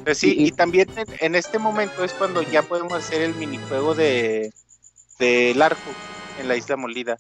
Pues 0.05 0.19
sí, 0.19 0.35
Y- 0.37 0.49
y 0.49 0.51
también 0.53 0.89
en, 0.97 1.07
en 1.21 1.35
este 1.35 1.59
momento 1.59 2.05
es 2.05 2.13
cuando 2.15 2.43
ya 2.43 2.63
podemos 2.63 2.93
hacer 2.95 3.23
el 3.23 3.35
minijuego 3.35 3.95
de 3.95 4.53
del 5.19 5.61
arco 5.61 5.81
en 6.39 6.47
la 6.49 6.57
isla 6.57 6.77
molida. 6.77 7.19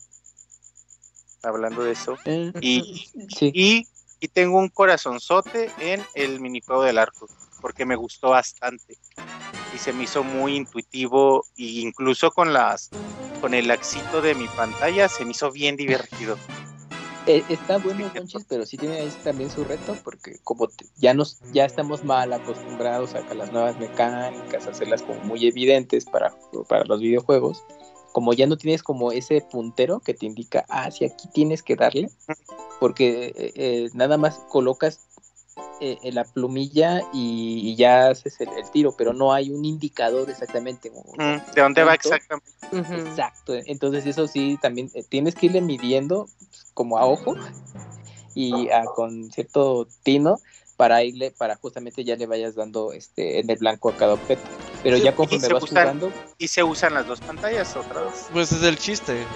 Hablando 1.42 1.82
de 1.82 1.92
eso. 1.92 2.18
Eh, 2.24 2.52
Y, 2.60 3.10
sí. 3.28 3.50
y, 3.54 3.88
y 4.20 4.28
tengo 4.28 4.58
un 4.58 4.68
corazonzote 4.68 5.70
en 5.80 6.04
el 6.14 6.40
minijuego 6.40 6.82
del 6.82 6.98
arco, 6.98 7.28
porque 7.60 7.84
me 7.84 7.96
gustó 7.96 8.30
bastante. 8.30 8.96
Y 9.74 9.78
se 9.78 9.92
me 9.92 10.04
hizo 10.04 10.22
muy 10.24 10.56
intuitivo, 10.56 11.46
e 11.56 11.64
incluso 11.80 12.30
con 12.30 12.52
las 12.52 12.90
con 13.40 13.54
el 13.54 13.70
axito 13.70 14.20
de 14.20 14.34
mi 14.34 14.46
pantalla 14.48 15.08
se 15.08 15.24
me 15.24 15.30
hizo 15.30 15.52
bien 15.52 15.76
divertido. 15.76 16.36
Eh, 17.28 17.44
está 17.50 17.76
bueno, 17.76 18.10
Conchis, 18.10 18.46
pero 18.48 18.64
sí 18.64 18.78
tiene 18.78 19.00
ahí 19.00 19.10
también 19.22 19.50
su 19.50 19.62
reto, 19.62 19.98
porque 20.02 20.38
como 20.44 20.66
ya 20.96 21.12
nos 21.12 21.38
ya 21.52 21.66
estamos 21.66 22.02
mal 22.02 22.32
acostumbrados 22.32 23.14
a 23.14 23.26
que 23.26 23.34
las 23.34 23.52
nuevas 23.52 23.78
mecánicas, 23.78 24.66
hacerlas 24.66 25.02
como 25.02 25.20
muy 25.24 25.46
evidentes 25.46 26.06
para, 26.06 26.34
para 26.70 26.86
los 26.86 27.00
videojuegos, 27.00 27.62
como 28.12 28.32
ya 28.32 28.46
no 28.46 28.56
tienes 28.56 28.82
como 28.82 29.12
ese 29.12 29.42
puntero 29.42 30.00
que 30.00 30.14
te 30.14 30.24
indica, 30.24 30.64
ah, 30.70 30.90
si 30.90 31.04
aquí 31.04 31.28
tienes 31.34 31.62
que 31.62 31.76
darle, 31.76 32.08
porque 32.80 33.26
eh, 33.36 33.52
eh, 33.56 33.88
nada 33.92 34.16
más 34.16 34.38
colocas 34.48 35.07
eh, 35.80 35.98
en 36.02 36.14
la 36.14 36.24
plumilla 36.24 37.00
y, 37.12 37.60
y 37.70 37.76
ya 37.76 38.08
haces 38.08 38.40
el, 38.40 38.48
el 38.56 38.70
tiro, 38.70 38.94
pero 38.96 39.12
no 39.12 39.32
hay 39.32 39.50
un 39.50 39.64
indicador 39.64 40.28
exactamente. 40.30 40.90
Mm, 40.90 41.54
¿De 41.54 41.62
dónde 41.62 41.84
va 41.84 41.94
exactamente? 41.94 42.50
Exacto, 42.70 43.54
entonces 43.54 44.04
eso 44.06 44.26
sí, 44.28 44.58
también 44.60 44.90
eh, 44.94 45.02
tienes 45.08 45.34
que 45.34 45.46
irle 45.46 45.60
midiendo 45.60 46.28
pues, 46.38 46.66
como 46.74 46.98
a 46.98 47.06
ojo 47.06 47.34
y 48.34 48.68
a- 48.70 48.84
con 48.84 49.30
cierto 49.30 49.88
tino 50.02 50.40
para 50.76 51.02
irle, 51.02 51.32
para 51.32 51.56
justamente 51.56 52.04
ya 52.04 52.14
le 52.16 52.26
vayas 52.26 52.54
dando 52.54 52.92
este 52.92 53.40
en 53.40 53.50
el 53.50 53.56
blanco 53.58 53.88
a 53.88 53.96
cada 53.96 54.14
objeto. 54.14 54.42
Pero 54.82 54.96
Sí, 54.96 55.02
ya 55.02 55.12
conforme 55.14 55.48
vas 55.48 55.62
usan- 55.64 55.82
jugando, 55.82 56.12
Y 56.38 56.46
se 56.46 56.62
usan 56.62 56.94
las 56.94 57.06
dos 57.06 57.20
pantallas 57.20 57.74
otra 57.76 58.02
vez. 58.02 58.28
Pues 58.32 58.52
es 58.52 58.62
el 58.62 58.78
chiste. 58.78 59.26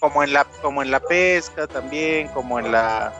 como 0.00 0.24
en 0.24 0.32
la 0.32 0.44
como 0.60 0.82
en 0.82 0.90
la 0.90 0.98
pesca 0.98 1.68
también 1.68 2.26
como 2.28 2.58
en 2.58 2.72
la 2.72 3.12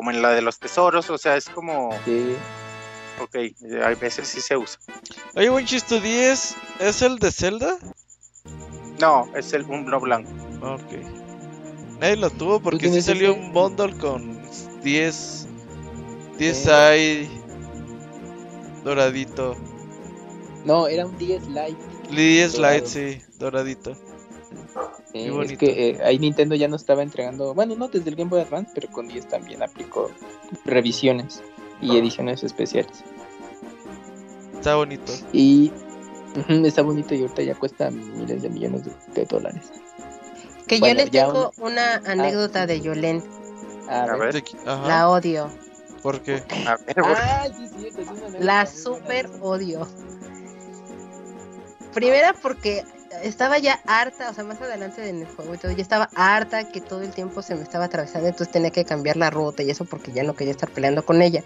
como 0.00 0.12
en 0.12 0.22
la 0.22 0.30
de 0.30 0.40
los 0.40 0.58
tesoros 0.58 1.10
o 1.10 1.18
sea 1.18 1.36
es 1.36 1.50
como 1.50 1.90
sí, 2.06 2.34
ok 3.22 3.34
eh, 3.34 3.54
hay 3.84 3.94
veces 3.96 4.26
sí 4.28 4.40
se 4.40 4.56
usa 4.56 4.80
Oye, 5.34 5.50
Winchis, 5.50 5.84
¿tu 5.84 6.00
10 6.00 6.56
es 6.78 7.02
el 7.02 7.18
de 7.18 7.30
Zelda? 7.30 7.76
no 8.98 9.28
es 9.36 9.52
el 9.52 9.64
un 9.64 9.84
no 9.84 10.00
blanco 10.00 10.30
Ok. 10.62 10.92
Nadie 12.00 12.16
lo 12.16 12.30
tuvo 12.30 12.60
porque 12.60 12.88
sí 12.88 13.02
salió 13.02 13.32
ese? 13.32 13.40
un 13.40 13.52
bundle 13.52 13.94
con 13.98 14.40
10. 14.82 15.48
10 16.38 16.56
Sí. 16.56 16.70
hay. 16.70 17.42
Doradito. 18.84 19.54
no, 20.64 20.88
era 20.88 21.04
un 21.04 21.18
10 21.18 21.48
light. 21.48 21.76
10 22.10 22.58
light, 22.58 22.86
sí, 22.86 23.20
doradito. 23.38 23.94
Sí, 25.12 25.28
es 25.42 25.58
que 25.58 25.90
eh, 25.90 25.98
ahí 26.04 26.18
Nintendo 26.18 26.54
ya 26.54 26.68
no 26.68 26.76
estaba 26.76 27.02
entregando, 27.02 27.52
bueno, 27.54 27.74
no 27.76 27.88
desde 27.88 28.10
el 28.10 28.16
Game 28.16 28.30
Boy 28.30 28.42
Advance, 28.42 28.70
pero 28.74 28.88
con 28.88 29.08
10 29.08 29.28
también 29.28 29.62
aplicó 29.62 30.10
revisiones 30.64 31.42
y 31.80 31.96
ediciones 31.96 32.44
especiales. 32.44 33.02
Está 34.54 34.76
bonito. 34.76 35.12
Y 35.32 35.72
está 36.64 36.82
bonito 36.82 37.14
y 37.14 37.22
ahorita 37.22 37.42
ya 37.42 37.54
cuesta 37.54 37.90
miles 37.90 38.42
de 38.42 38.50
millones 38.50 38.84
de, 38.84 38.92
de 39.14 39.24
dólares. 39.24 39.72
Que 40.66 40.78
Bueno, 40.78 41.00
yo 41.00 41.04
les 41.04 41.10
tengo 41.10 41.52
una 41.58 41.96
anécdota 42.06 42.62
sí. 42.62 42.66
de 42.68 42.80
Yolén. 42.80 43.24
A, 43.88 44.02
A 44.02 44.16
ver. 44.16 44.42
La 44.86 45.08
odio. 45.08 45.50
¿Por 46.02 46.20
qué? 46.20 46.42
A 46.66 46.76
ver, 46.76 47.02
güey. 47.02 47.14
Ah, 47.16 47.48
sí, 47.48 47.68
sí, 47.68 47.88
es 47.88 47.96
una 47.96 48.10
anécdota 48.12 48.44
La 48.44 48.66
super 48.66 49.28
odio. 49.40 49.88
Primera 51.92 52.34
porque 52.40 52.84
estaba 53.22 53.58
ya 53.58 53.80
harta, 53.86 54.30
o 54.30 54.34
sea, 54.34 54.44
más 54.44 54.60
adelante 54.60 55.08
en 55.08 55.20
el 55.22 55.26
juego 55.26 55.54
y 55.54 55.58
todo, 55.58 55.72
ya 55.72 55.82
estaba 55.82 56.08
harta 56.14 56.64
que 56.70 56.80
todo 56.80 57.02
el 57.02 57.10
tiempo 57.10 57.42
se 57.42 57.54
me 57.54 57.62
estaba 57.62 57.84
atravesando, 57.86 58.28
entonces 58.28 58.52
tenía 58.52 58.70
que 58.70 58.84
cambiar 58.84 59.16
la 59.16 59.30
ruta 59.30 59.62
y 59.62 59.70
eso 59.70 59.84
porque 59.84 60.12
ya 60.12 60.22
no 60.22 60.34
quería 60.34 60.52
estar 60.52 60.70
peleando 60.70 61.04
con 61.04 61.22
ella. 61.22 61.42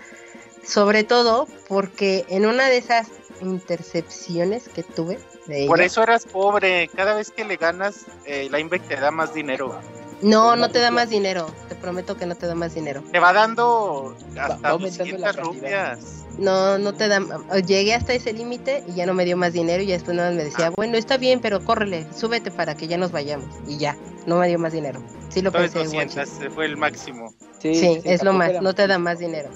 Sobre 0.64 1.04
todo 1.04 1.46
porque 1.68 2.24
en 2.28 2.46
una 2.46 2.68
de 2.68 2.78
esas 2.78 3.08
intercepciones 3.42 4.68
que 4.68 4.82
tuve 4.82 5.18
de 5.46 5.58
ella, 5.60 5.68
Por 5.68 5.82
eso 5.82 6.02
eras 6.02 6.24
pobre. 6.24 6.88
Cada 6.88 7.14
vez 7.14 7.30
que 7.30 7.44
le 7.44 7.56
ganas, 7.56 8.06
eh, 8.24 8.48
la 8.50 8.60
Invec 8.60 8.82
te 8.88 8.96
da 8.96 9.10
más 9.10 9.34
dinero. 9.34 9.78
no, 10.22 10.56
no 10.56 10.70
te 10.70 10.78
da 10.78 10.90
más 10.90 11.10
dinero, 11.10 11.46
te 11.68 11.74
prometo 11.74 12.16
que 12.16 12.24
no 12.24 12.34
te 12.34 12.46
da 12.46 12.54
más 12.54 12.74
dinero. 12.74 13.02
Te 13.12 13.18
va 13.18 13.32
dando 13.34 14.16
Va- 14.36 14.44
hasta 14.46 14.56
va 14.68 14.70
aumentando 14.70 15.18
la 15.18 15.32
200 15.32 15.36
cantidad. 15.36 15.94
rupias. 15.96 16.23
No, 16.38 16.78
no 16.78 16.92
te 16.92 17.06
da, 17.08 17.20
llegué 17.66 17.94
hasta 17.94 18.12
ese 18.12 18.32
límite 18.32 18.82
y 18.88 18.94
ya 18.94 19.06
no 19.06 19.14
me 19.14 19.24
dio 19.24 19.36
más 19.36 19.52
dinero 19.52 19.82
y 19.82 19.86
ya 19.86 19.94
después 19.94 20.16
nada 20.16 20.30
más 20.30 20.36
me 20.36 20.44
decía, 20.44 20.70
bueno, 20.70 20.96
está 20.96 21.16
bien, 21.16 21.40
pero 21.40 21.64
córrele, 21.64 22.06
súbete 22.12 22.50
para 22.50 22.74
que 22.74 22.88
ya 22.88 22.98
nos 22.98 23.12
vayamos 23.12 23.48
y 23.68 23.78
ya, 23.78 23.96
no 24.26 24.38
me 24.38 24.48
dio 24.48 24.58
más 24.58 24.72
dinero. 24.72 25.00
Sí 25.28 25.42
lo 25.42 25.50
Entonces 25.50 25.72
pensé, 25.72 25.96
200 25.96 26.14
guachi. 26.16 26.30
ese 26.30 26.50
fue 26.50 26.66
el 26.66 26.76
máximo. 26.76 27.32
Sí, 27.60 28.00
es 28.04 28.22
lo 28.22 28.32
más, 28.32 28.50
era 28.50 28.60
no 28.60 28.74
te 28.74 28.86
da 28.86 28.98
más 28.98 29.18
dinero. 29.20 29.48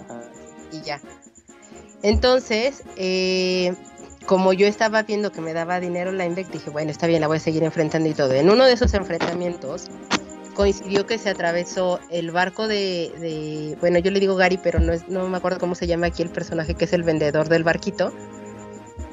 Y 0.72 0.80
ya. 0.82 1.00
Entonces, 2.02 2.84
eh, 2.96 3.74
como 4.26 4.52
yo 4.52 4.66
estaba 4.66 5.02
viendo 5.02 5.32
que 5.32 5.40
me 5.40 5.52
daba 5.52 5.80
dinero 5.80 6.12
la 6.12 6.26
Invec, 6.26 6.48
dije, 6.50 6.70
bueno, 6.70 6.90
está 6.90 7.06
bien, 7.06 7.20
la 7.20 7.26
voy 7.26 7.38
a 7.38 7.40
seguir 7.40 7.64
enfrentando 7.64 8.08
y 8.08 8.14
todo. 8.14 8.32
En 8.34 8.50
uno 8.50 8.66
de 8.66 8.72
esos 8.72 8.94
enfrentamientos 8.94 9.88
coincidió 10.58 11.06
que 11.06 11.18
se 11.18 11.30
atravesó 11.30 12.00
el 12.10 12.32
barco 12.32 12.66
de, 12.66 13.12
de- 13.20 13.76
bueno, 13.80 14.00
yo 14.00 14.10
le 14.10 14.18
digo 14.18 14.34
Gary, 14.34 14.58
pero 14.60 14.80
no, 14.80 14.92
es, 14.92 15.08
no 15.08 15.28
me 15.28 15.36
acuerdo 15.36 15.60
cómo 15.60 15.76
se 15.76 15.86
llama 15.86 16.08
aquí 16.08 16.20
el 16.20 16.30
personaje 16.30 16.74
que 16.74 16.84
es 16.86 16.92
el 16.92 17.04
vendedor 17.04 17.48
del 17.48 17.62
barquito, 17.62 18.12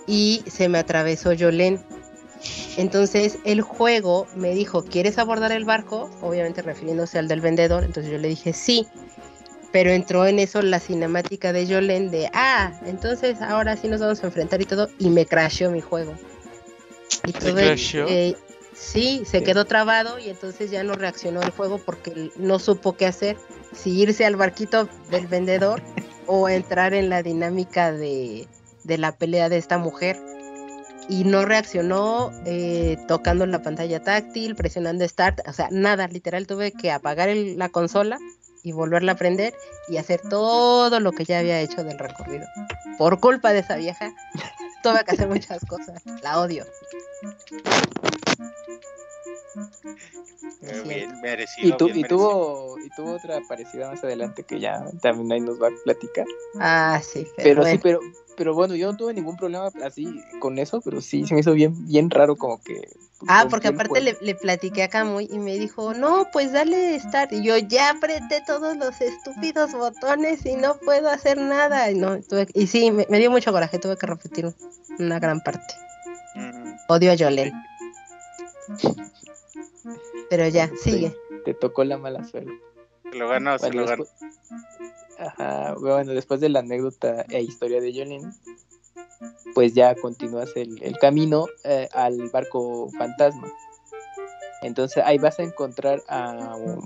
y 0.07 0.43
se 0.47 0.69
me 0.69 0.79
atravesó 0.79 1.33
Yolén. 1.33 1.79
Entonces 2.77 3.37
el 3.45 3.61
juego 3.61 4.25
me 4.35 4.55
dijo, 4.55 4.83
¿quieres 4.85 5.19
abordar 5.19 5.51
el 5.51 5.65
barco? 5.65 6.09
Obviamente 6.23 6.63
refiriéndose 6.63 7.19
al 7.19 7.27
del 7.27 7.41
vendedor, 7.41 7.83
entonces 7.83 8.11
yo 8.11 8.17
le 8.17 8.27
dije 8.27 8.51
sí 8.51 8.87
pero 9.71 9.91
entró 9.91 10.25
en 10.25 10.39
eso 10.39 10.61
la 10.61 10.79
cinemática 10.79 11.51
de 11.51 11.67
Jolene 11.67 12.09
de, 12.09 12.29
ah, 12.33 12.79
entonces 12.85 13.41
ahora 13.41 13.75
sí 13.75 13.89
nos 13.89 13.99
vamos 13.99 14.23
a 14.23 14.27
enfrentar 14.27 14.61
y 14.61 14.65
todo, 14.65 14.89
y 14.99 15.09
me 15.09 15.25
crasheó 15.25 15.69
mi 15.69 15.81
juego. 15.81 16.15
Y 17.25 17.33
eh, 18.07 18.37
sí, 18.75 19.23
se 19.25 19.43
quedó 19.43 19.65
trabado 19.65 20.19
y 20.19 20.29
entonces 20.29 20.69
ya 20.71 20.83
no 20.83 20.93
reaccionó 20.93 21.41
el 21.41 21.51
juego 21.51 21.77
porque 21.79 22.31
no 22.37 22.59
supo 22.59 22.93
qué 22.97 23.05
hacer, 23.07 23.37
si 23.73 23.91
irse 23.99 24.25
al 24.25 24.35
barquito 24.35 24.87
del 25.09 25.27
vendedor 25.27 25.81
o 26.27 26.49
entrar 26.49 26.93
en 26.93 27.09
la 27.09 27.23
dinámica 27.23 27.91
de, 27.91 28.47
de 28.83 28.97
la 28.97 29.13
pelea 29.17 29.49
de 29.49 29.57
esta 29.57 29.77
mujer. 29.77 30.17
Y 31.07 31.23
no 31.23 31.45
reaccionó 31.45 32.31
eh, 32.47 32.97
tocando 33.07 33.45
la 33.45 33.61
pantalla 33.61 34.01
táctil, 34.01 34.55
presionando 34.55 35.07
Start, 35.07 35.47
o 35.47 35.53
sea, 35.53 35.67
nada, 35.69 36.07
literal 36.07 36.47
tuve 36.47 36.71
que 36.71 36.91
apagar 36.91 37.29
el- 37.29 37.59
la 37.59 37.69
consola 37.69 38.17
y 38.63 38.71
volverla 38.71 39.11
a 39.11 39.15
prender 39.15 39.53
y 39.87 39.97
hacer 39.97 40.19
todo 40.27 40.99
lo 40.99 41.11
que 41.11 41.23
ya 41.23 41.37
había 41.37 41.61
hecho 41.61 41.83
del 41.83 41.99
recorrido. 41.99 42.47
Por 42.97 43.19
culpa 43.19 43.53
de 43.53 43.59
esa 43.59 43.75
vieja, 43.75 44.11
tuve 44.81 45.03
que 45.05 45.11
hacer 45.11 45.27
muchas 45.27 45.63
cosas. 45.65 46.01
La 46.23 46.39
odio. 46.39 46.65
Bien 50.85 51.19
merecido. 51.21 51.67
Y, 51.75 51.77
tu- 51.77 51.85
bien 51.85 51.99
y 51.99 52.03
tuvo 52.03 52.77
y 52.83 52.89
tuvo 52.89 53.11
otra 53.11 53.39
parecida 53.47 53.89
más 53.89 54.03
adelante 54.03 54.43
que 54.43 54.59
ya 54.59 54.83
también 55.01 55.31
ahí 55.31 55.39
nos 55.41 55.61
va 55.61 55.67
a 55.67 55.71
platicar. 55.83 56.25
Ah, 56.59 57.01
sí. 57.03 57.27
Pero 57.37 57.63
sí, 57.63 57.77
bueno. 57.77 57.81
pero 57.83 57.99
pero 58.37 58.53
bueno, 58.53 58.75
yo 58.75 58.91
no 58.91 58.97
tuve 58.97 59.13
ningún 59.13 59.37
problema 59.37 59.71
así 59.83 60.21
con 60.39 60.57
eso, 60.59 60.81
pero 60.81 60.99
sí 61.01 61.25
se 61.25 61.33
me 61.35 61.39
hizo 61.41 61.53
bien 61.53 61.73
bien 61.87 62.09
raro 62.09 62.35
como 62.35 62.61
que 62.61 62.89
Ah, 63.27 63.41
rompió 63.41 63.49
porque 63.49 63.67
aparte 63.69 64.01
le, 64.01 64.17
le 64.21 64.35
platiqué 64.35 64.83
a 64.83 64.89
Camuy 64.89 65.27
y 65.31 65.39
me 65.39 65.57
dijo, 65.57 65.93
no, 65.93 66.27
pues 66.31 66.51
dale 66.51 66.99
start. 66.99 67.31
Y 67.31 67.43
yo 67.43 67.57
ya 67.57 67.91
apreté 67.91 68.41
todos 68.45 68.75
los 68.77 68.99
estúpidos 69.01 69.71
botones 69.71 70.45
y 70.45 70.55
no 70.55 70.77
puedo 70.79 71.09
hacer 71.09 71.37
nada. 71.37 71.89
Y, 71.89 71.95
no, 71.95 72.17
tuve- 72.19 72.49
y 72.53 72.67
sí, 72.67 72.91
me, 72.91 73.07
me 73.09 73.19
dio 73.19 73.31
mucho 73.31 73.51
coraje, 73.53 73.79
tuve 73.79 73.97
que 73.97 74.05
repetir 74.05 74.53
una 74.99 75.19
gran 75.19 75.39
parte. 75.41 75.73
Odio 76.87 77.13
a 77.13 77.17
Jolene. 77.17 77.53
Pero 80.29 80.47
ya, 80.47 80.69
sigue. 80.81 81.15
Te 81.45 81.53
tocó 81.53 81.83
la 81.83 81.97
mala 81.97 82.23
suerte. 82.23 82.51
Se 83.11 83.17
lo 83.17 83.29
ganó, 83.29 83.57
se 83.57 83.67
Bueno, 83.67 83.81
lo 83.81 83.87
ganó. 83.87 84.03
después, 84.03 84.31
Ajá, 85.17 85.75
bueno, 85.79 86.11
después 86.13 86.39
de 86.41 86.49
la 86.49 86.59
anécdota 86.59 87.25
e 87.29 87.41
historia 87.41 87.79
de 87.79 87.93
Jolene, 87.93 88.31
pues 89.53 89.73
ya 89.73 89.95
continúas 89.95 90.51
el, 90.55 90.81
el 90.83 90.97
camino 90.97 91.45
eh, 91.63 91.87
al 91.93 92.29
barco 92.29 92.89
fantasma. 92.97 93.47
Entonces 94.61 95.03
ahí 95.05 95.17
vas 95.17 95.39
a 95.39 95.43
encontrar 95.43 96.01
a 96.07 96.55
um, 96.57 96.81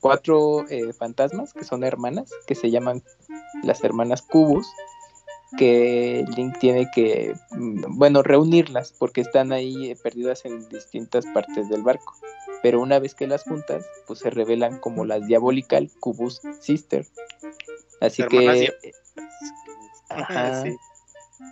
cuatro 0.00 0.68
eh, 0.68 0.92
fantasmas 0.92 1.52
que 1.54 1.64
son 1.64 1.82
hermanas, 1.82 2.30
que 2.46 2.54
se 2.54 2.70
llaman 2.70 3.02
las 3.62 3.82
hermanas 3.82 4.22
Cubus, 4.22 4.68
que 5.56 6.24
Link 6.36 6.58
tiene 6.58 6.88
que, 6.94 7.34
mm, 7.52 7.96
bueno, 7.98 8.22
reunirlas 8.22 8.92
porque 8.98 9.22
están 9.22 9.52
ahí 9.52 9.90
eh, 9.90 9.96
perdidas 9.96 10.44
en 10.44 10.68
distintas 10.68 11.24
partes 11.32 11.68
del 11.68 11.82
barco. 11.82 12.14
Pero 12.62 12.80
una 12.80 12.98
vez 12.98 13.14
que 13.14 13.26
las 13.26 13.44
juntas, 13.44 13.84
pues 14.06 14.18
se 14.18 14.30
revelan 14.30 14.78
como 14.80 15.04
las 15.04 15.26
Diabolical 15.26 15.90
Cubus 16.00 16.40
Sister. 16.60 17.06
Así 18.00 18.22
que, 18.26 18.68
ajá, 20.10 20.62
Sí. 20.64 20.76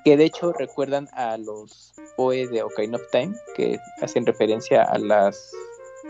que 0.04 0.16
de 0.16 0.24
hecho 0.24 0.52
recuerdan 0.52 1.08
a 1.12 1.36
los 1.38 1.94
Poe 2.16 2.46
de 2.48 2.62
Ocarina 2.62 2.96
of 2.96 3.02
Time, 3.12 3.34
que 3.54 3.78
hacen 4.02 4.26
referencia 4.26 4.82
a 4.82 4.98
las, 4.98 5.50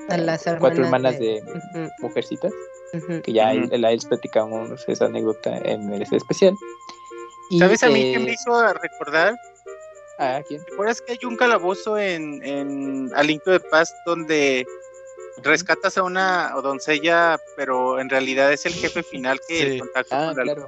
A 0.09 0.17
las 0.17 0.47
eh, 0.47 0.57
cuatro 0.59 0.85
hermanas 0.85 1.19
de- 1.19 1.43
de, 1.75 1.91
mujercitas, 2.01 2.53
que 3.23 3.33
ya 3.33 3.53
Ujú. 3.55 3.69
él, 3.71 3.85
a 3.85 3.91
ellos 3.91 4.07
platicamos 4.07 4.85
esa 4.89 5.07
anécdota 5.07 5.59
en 5.59 5.93
el 5.93 6.03
especial. 6.03 6.55
Y, 7.51 7.59
¿Sabes 7.59 7.83
a 7.83 7.89
mí 7.89 8.01
eh, 8.01 8.13
qué 8.13 8.19
me 8.19 8.33
hizo 8.33 8.73
recordar? 8.75 9.35
¿A 10.19 10.43
quién? 10.47 10.65
¿Te 10.65 10.73
acuerdas 10.73 11.01
que 11.03 11.13
hay 11.13 11.19
un 11.25 11.37
calabozo 11.37 11.99
en, 11.99 12.43
en 12.45 13.11
the 13.11 13.61
Past 13.71 13.95
donde 14.07 14.67
rescatas 15.43 15.99
a 15.99 16.03
una 16.03 16.51
doncella, 16.63 17.39
pero 17.57 18.01
en 18.01 18.09
realidad 18.09 18.53
es 18.53 18.65
el 18.67 18.73
jefe 18.75 19.03
final 19.03 19.39
que 19.47 19.57
Sí. 19.57 19.63
el 19.65 19.79
contacto 19.81 20.15
Ah, 20.17 20.27
con 20.29 20.37
la 20.39 20.43
claro. 20.55 20.67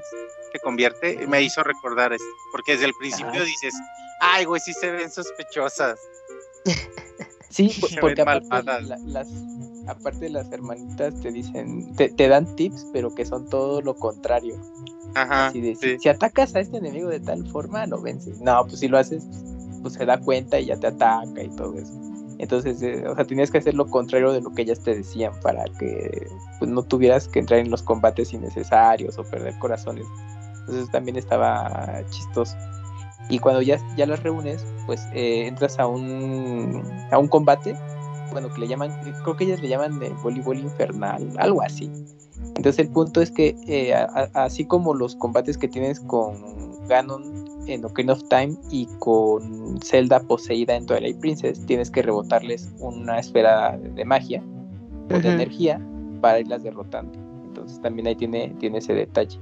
que 0.53 0.59
convierte? 0.61 1.27
Me 1.27 1.43
hizo 1.43 1.63
recordar 1.63 2.13
esto, 2.13 2.25
porque 2.53 2.73
desde 2.73 2.85
el 2.87 2.93
principio 3.01 3.43
dices, 3.45 3.73
ay, 4.21 4.45
güey, 4.45 4.61
sí 4.61 4.73
se 4.75 4.91
ven 4.91 5.11
sospechosas. 5.11 5.99
Sí, 7.51 7.75
ven 7.81 8.01
porque 8.03 8.21
aparte, 8.21 8.47
la- 8.83 8.99
las, 9.07 9.27
aparte 9.87 10.29
las 10.29 10.53
hermanitas 10.53 11.19
te 11.23 11.33
dicen, 11.33 11.97
te, 11.97 12.11
te 12.11 12.29
dan 12.29 12.55
tips, 12.57 12.85
pero 12.93 13.15
que 13.15 13.25
son 13.25 13.49
todo 13.49 13.81
lo 13.81 13.97
contrario. 13.97 14.55
Ajá, 15.15 15.49
Así 15.49 15.61
de, 15.61 15.75
sí. 15.75 15.93
si, 15.93 15.99
si 16.01 16.09
atacas 16.09 16.55
a 16.55 16.61
este 16.61 16.79
enemigo 16.79 17.09
de 17.09 17.21
tal 17.21 17.47
forma, 17.47 17.87
lo 17.87 18.01
vences. 18.01 18.41
No, 18.41 18.65
pues 18.67 18.81
si 18.81 18.89
lo 18.89 18.99
haces, 18.99 19.27
pues 19.83 19.95
se 19.95 20.05
da 20.05 20.19
cuenta 20.19 20.61
y 20.61 20.67
ya 20.67 20.77
te 20.77 20.89
ataca 20.89 21.43
y 21.43 21.49
todo 21.51 21.75
eso. 21.79 21.93
Entonces, 22.39 22.81
eh, 22.83 23.05
o 23.07 23.15
sea, 23.17 23.25
tenías 23.25 23.51
que 23.51 23.59
hacer 23.59 23.75
lo 23.75 23.87
contrario 23.87 24.33
de 24.33 24.41
lo 24.41 24.51
que 24.51 24.63
ellas 24.63 24.81
te 24.81 24.95
decían 24.95 25.33
para 25.43 25.65
que 25.79 26.29
pues, 26.61 26.71
no 26.71 26.83
tuvieras 26.83 27.27
que 27.29 27.41
entrar 27.41 27.59
en 27.59 27.71
los 27.71 27.83
combates 27.83 28.33
innecesarios 28.33 29.19
o 29.19 29.25
perder 29.25 29.59
corazones. 29.59 30.07
Entonces 30.61 30.91
también 30.91 31.17
estaba 31.17 32.01
chistoso. 32.11 32.57
Y 33.29 33.41
cuando 33.41 33.61
ya, 33.61 33.79
ya 33.97 34.07
las 34.07 34.23
reúnes, 34.23 34.65
pues 34.87 35.01
eh, 35.13 35.47
entras 35.47 35.79
a 35.79 35.87
un, 35.87 36.83
a 37.11 37.19
un 37.19 37.29
combate, 37.29 37.77
bueno, 38.31 38.49
que 38.53 38.61
le 38.61 38.69
llaman, 38.69 38.91
creo 39.23 39.37
que 39.37 39.45
ellas 39.45 39.61
le 39.61 39.69
llaman 39.69 39.99
de 39.99 40.11
voleibol 40.23 40.59
infernal, 40.59 41.29
algo 41.39 41.63
así. 41.63 41.91
Entonces 42.57 42.79
el 42.79 42.89
punto 42.89 43.21
es 43.21 43.31
que 43.31 43.57
eh, 43.67 43.95
a- 43.95 44.05
a- 44.35 44.45
así 44.45 44.65
como 44.65 44.95
los 44.95 45.15
combates 45.17 45.57
que 45.59 45.69
tienes 45.69 46.01
con 46.01 46.37
Ganon 46.89 47.45
en 47.67 47.85
Ocarina 47.85 48.15
of 48.15 48.23
Time 48.29 48.57
y 48.71 48.87
con 48.99 49.79
Zelda 49.83 50.21
poseída 50.21 50.75
en 50.75 50.87
Twilight 50.87 51.19
Princess, 51.21 51.65
tienes 51.67 51.91
que 51.91 52.03
rebotarles 52.03 52.69
una 52.79 53.19
esfera 53.19 53.77
de 53.77 54.05
magia 54.05 54.43
o 55.11 55.19
de 55.21 55.29
energía 55.35 55.81
para 56.21 56.41
irlas 56.41 56.63
derrotando. 56.63 57.19
Entonces 57.45 57.81
también 57.81 58.07
ahí 58.09 58.17
tiene, 58.17 58.55
tiene 58.59 58.79
ese 58.79 58.95
detalle. 58.95 59.39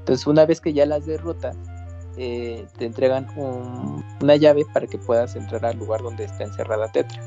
Entonces 0.00 0.26
una 0.26 0.46
vez 0.46 0.60
que 0.60 0.72
ya 0.72 0.86
las 0.86 1.06
derrotas, 1.06 1.56
eh, 2.16 2.66
te 2.78 2.84
entregan 2.86 3.26
un- 3.36 4.02
una 4.22 4.36
llave 4.36 4.64
para 4.72 4.86
que 4.86 4.98
puedas 4.98 5.34
entrar 5.36 5.64
al 5.64 5.78
lugar 5.78 6.02
donde 6.02 6.24
está 6.24 6.44
encerrada 6.44 6.90
Tetra. 6.92 7.22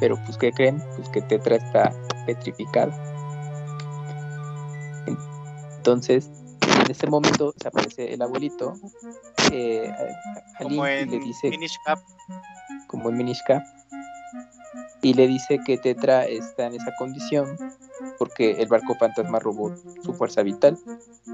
Pero 0.00 0.16
pues 0.24 0.36
¿qué 0.38 0.50
creen? 0.50 0.82
Pues 0.96 1.08
que 1.10 1.22
Tetra 1.22 1.56
está 1.56 1.92
petrificado. 2.26 2.92
Entonces, 5.76 6.30
en 6.84 6.90
ese 6.90 7.06
momento 7.06 7.54
se 7.60 7.68
aparece 7.68 8.14
el 8.14 8.22
abuelito 8.22 8.74
eh, 9.52 9.90
a, 10.58 10.62
Como 10.62 10.86
y 10.86 11.06
le 11.06 11.18
dice, 11.18 11.50
Minish 11.50 11.76
Cap. 11.84 12.00
como 12.86 13.10
en 13.10 13.16
Minish 13.16 13.42
Cap, 13.46 13.62
y 15.02 15.14
le 15.14 15.26
dice 15.26 15.58
que 15.64 15.78
Tetra 15.78 16.24
está 16.26 16.66
en 16.66 16.74
esa 16.74 16.92
condición 16.98 17.56
porque 18.18 18.52
el 18.60 18.68
barco 18.68 18.94
fantasma 18.94 19.38
robó 19.38 19.74
su 20.02 20.12
fuerza 20.12 20.42
vital 20.42 20.78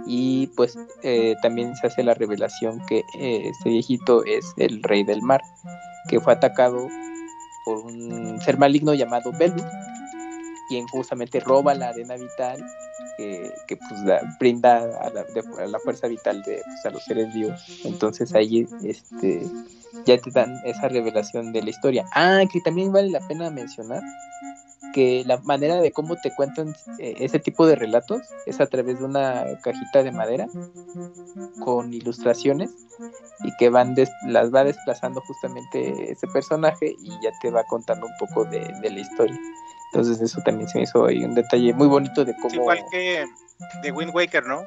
y 0.06 0.48
pues 0.56 0.78
eh, 1.02 1.34
también 1.42 1.74
se 1.76 1.88
hace 1.88 2.02
la 2.02 2.14
revelación 2.14 2.84
que 2.86 2.98
eh, 3.18 3.48
este 3.48 3.70
viejito 3.70 4.24
es 4.24 4.52
el 4.56 4.82
rey 4.82 5.04
del 5.04 5.22
mar 5.22 5.40
que 6.08 6.20
fue 6.20 6.32
atacado 6.32 6.86
por 7.66 7.78
un 7.78 8.40
ser 8.40 8.56
maligno 8.56 8.94
llamado 8.94 9.32
Belu 9.32 9.62
quien 10.68 10.86
justamente 10.88 11.40
roba 11.40 11.74
la 11.74 11.88
arena 11.88 12.16
vital 12.16 12.64
que, 13.16 13.76
pues 13.76 14.00
la, 14.02 14.20
brinda 14.38 14.78
a 15.00 15.10
la, 15.10 15.24
de, 15.24 15.42
la, 15.68 15.78
fuerza 15.78 16.06
vital 16.06 16.42
de 16.42 16.60
pues, 16.64 16.86
a 16.86 16.90
los 16.90 17.04
seres 17.04 17.32
vivos. 17.32 17.80
Entonces 17.84 18.34
ahí 18.34 18.66
este 18.82 19.46
ya 20.04 20.18
te 20.18 20.30
dan 20.30 20.54
esa 20.64 20.88
revelación 20.88 21.52
de 21.52 21.62
la 21.62 21.70
historia. 21.70 22.04
Ah 22.12 22.42
que 22.52 22.60
también 22.60 22.92
vale 22.92 23.10
la 23.10 23.20
pena 23.26 23.50
mencionar 23.50 24.02
que 24.96 25.24
la 25.26 25.36
manera 25.42 25.76
de 25.82 25.92
cómo 25.92 26.16
te 26.16 26.34
cuentan 26.34 26.74
eh, 26.98 27.16
ese 27.18 27.38
tipo 27.38 27.66
de 27.66 27.76
relatos 27.76 28.22
es 28.46 28.60
a 28.60 28.66
través 28.66 28.98
de 28.98 29.04
una 29.04 29.44
cajita 29.62 30.02
de 30.02 30.10
madera 30.10 30.48
con 31.62 31.92
ilustraciones 31.92 32.70
y 33.44 33.54
que 33.58 33.68
van 33.68 33.94
des 33.94 34.08
las 34.26 34.50
va 34.54 34.64
desplazando 34.64 35.20
justamente 35.20 36.12
ese 36.12 36.26
personaje 36.28 36.94
y 36.98 37.10
ya 37.22 37.30
te 37.42 37.50
va 37.50 37.62
contando 37.64 38.06
un 38.06 38.16
poco 38.18 38.46
de, 38.46 38.60
de 38.80 38.90
la 38.90 39.00
historia. 39.00 39.38
Entonces 39.92 40.18
eso 40.22 40.40
también 40.46 40.66
se 40.66 40.78
me 40.78 40.84
hizo 40.84 41.04
ahí 41.04 41.22
un 41.22 41.34
detalle 41.34 41.74
muy 41.74 41.88
bonito 41.88 42.24
de 42.24 42.34
cómo... 42.36 42.48
Es 42.48 42.54
igual 42.54 42.78
que 42.90 43.26
de 43.82 43.92
Wind 43.92 44.14
Waker, 44.14 44.46
¿no? 44.46 44.62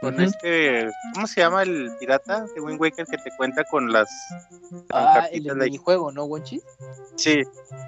Con 0.00 0.14
uh 0.14 0.18
-huh. 0.18 0.24
este, 0.26 0.90
¿cómo 1.14 1.26
se 1.26 1.40
llama 1.40 1.62
el 1.62 1.90
pirata 1.98 2.44
de 2.54 2.60
Wind 2.60 2.80
Waker 2.80 3.06
que 3.06 3.18
te 3.18 3.30
cuenta 3.36 3.64
con 3.64 3.92
las... 3.92 4.08
Ah, 4.92 5.28
el 5.32 5.44
del 5.44 5.56
minijuego, 5.56 6.12
¿no, 6.12 6.24
Wonchi? 6.24 6.60
Sí. 7.16 7.42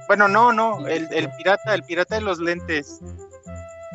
Bueno, 0.08 0.28
no, 0.28 0.52
no, 0.52 0.86
el, 0.86 1.08
el, 1.12 1.30
pirata, 1.32 1.74
el 1.74 1.82
pirata 1.82 2.14
de 2.14 2.20
los 2.22 2.38
lentes. 2.38 3.00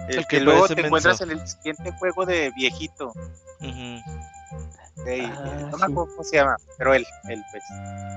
El, 0.08 0.20
el 0.20 0.28
que, 0.28 0.38
que 0.38 0.42
luego 0.42 0.68
te 0.68 0.76
menso. 0.76 0.88
encuentras 0.88 1.22
en 1.22 1.32
el 1.32 1.48
siguiente 1.48 1.92
juego 1.94 2.26
de 2.26 2.52
viejito. 2.56 3.14
Uh 3.62 3.66
-huh. 3.66 4.04
Hey, 5.06 5.32
ah, 5.34 5.70
no 5.72 5.78
me 5.78 5.86
acuerdo 5.86 6.06
sí. 6.06 6.12
cómo 6.12 6.24
se 6.24 6.36
llama, 6.36 6.58
pero 6.78 6.94
él, 6.94 7.06
él 7.30 7.44
pues. 7.52 7.64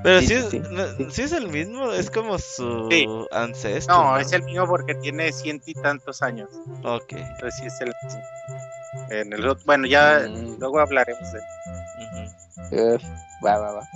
Pero 0.02 0.20
sí, 0.20 0.26
sí, 0.26 0.34
es, 0.34 0.44
sí, 0.50 0.62
no, 0.70 1.10
sí 1.10 1.22
es 1.22 1.32
el 1.32 1.48
mismo, 1.48 1.92
es 1.92 2.10
como 2.10 2.38
su 2.38 3.26
ancestro. 3.30 3.94
No, 3.94 4.10
¿no, 4.10 4.18
es 4.18 4.32
el 4.32 4.42
mismo 4.42 4.66
porque 4.66 4.94
tiene 4.96 5.32
ciento 5.32 5.64
y 5.68 5.74
tantos 5.74 6.22
años. 6.22 6.50
Ok. 6.84 7.12
Entonces 7.12 7.54
sí 7.60 7.66
es 7.66 7.80
el 7.80 7.92
mismo. 8.02 8.20
En 9.10 9.32
el, 9.32 9.56
bueno, 9.64 9.86
ya 9.86 10.26
mm. 10.28 10.58
luego 10.58 10.80
hablaremos 10.80 11.32
de 11.32 11.38
él. 11.38 11.44
Uh 12.70 12.98
-huh. 12.98 13.44
va, 13.44 13.58
va, 13.58 13.72
va. 13.72 13.88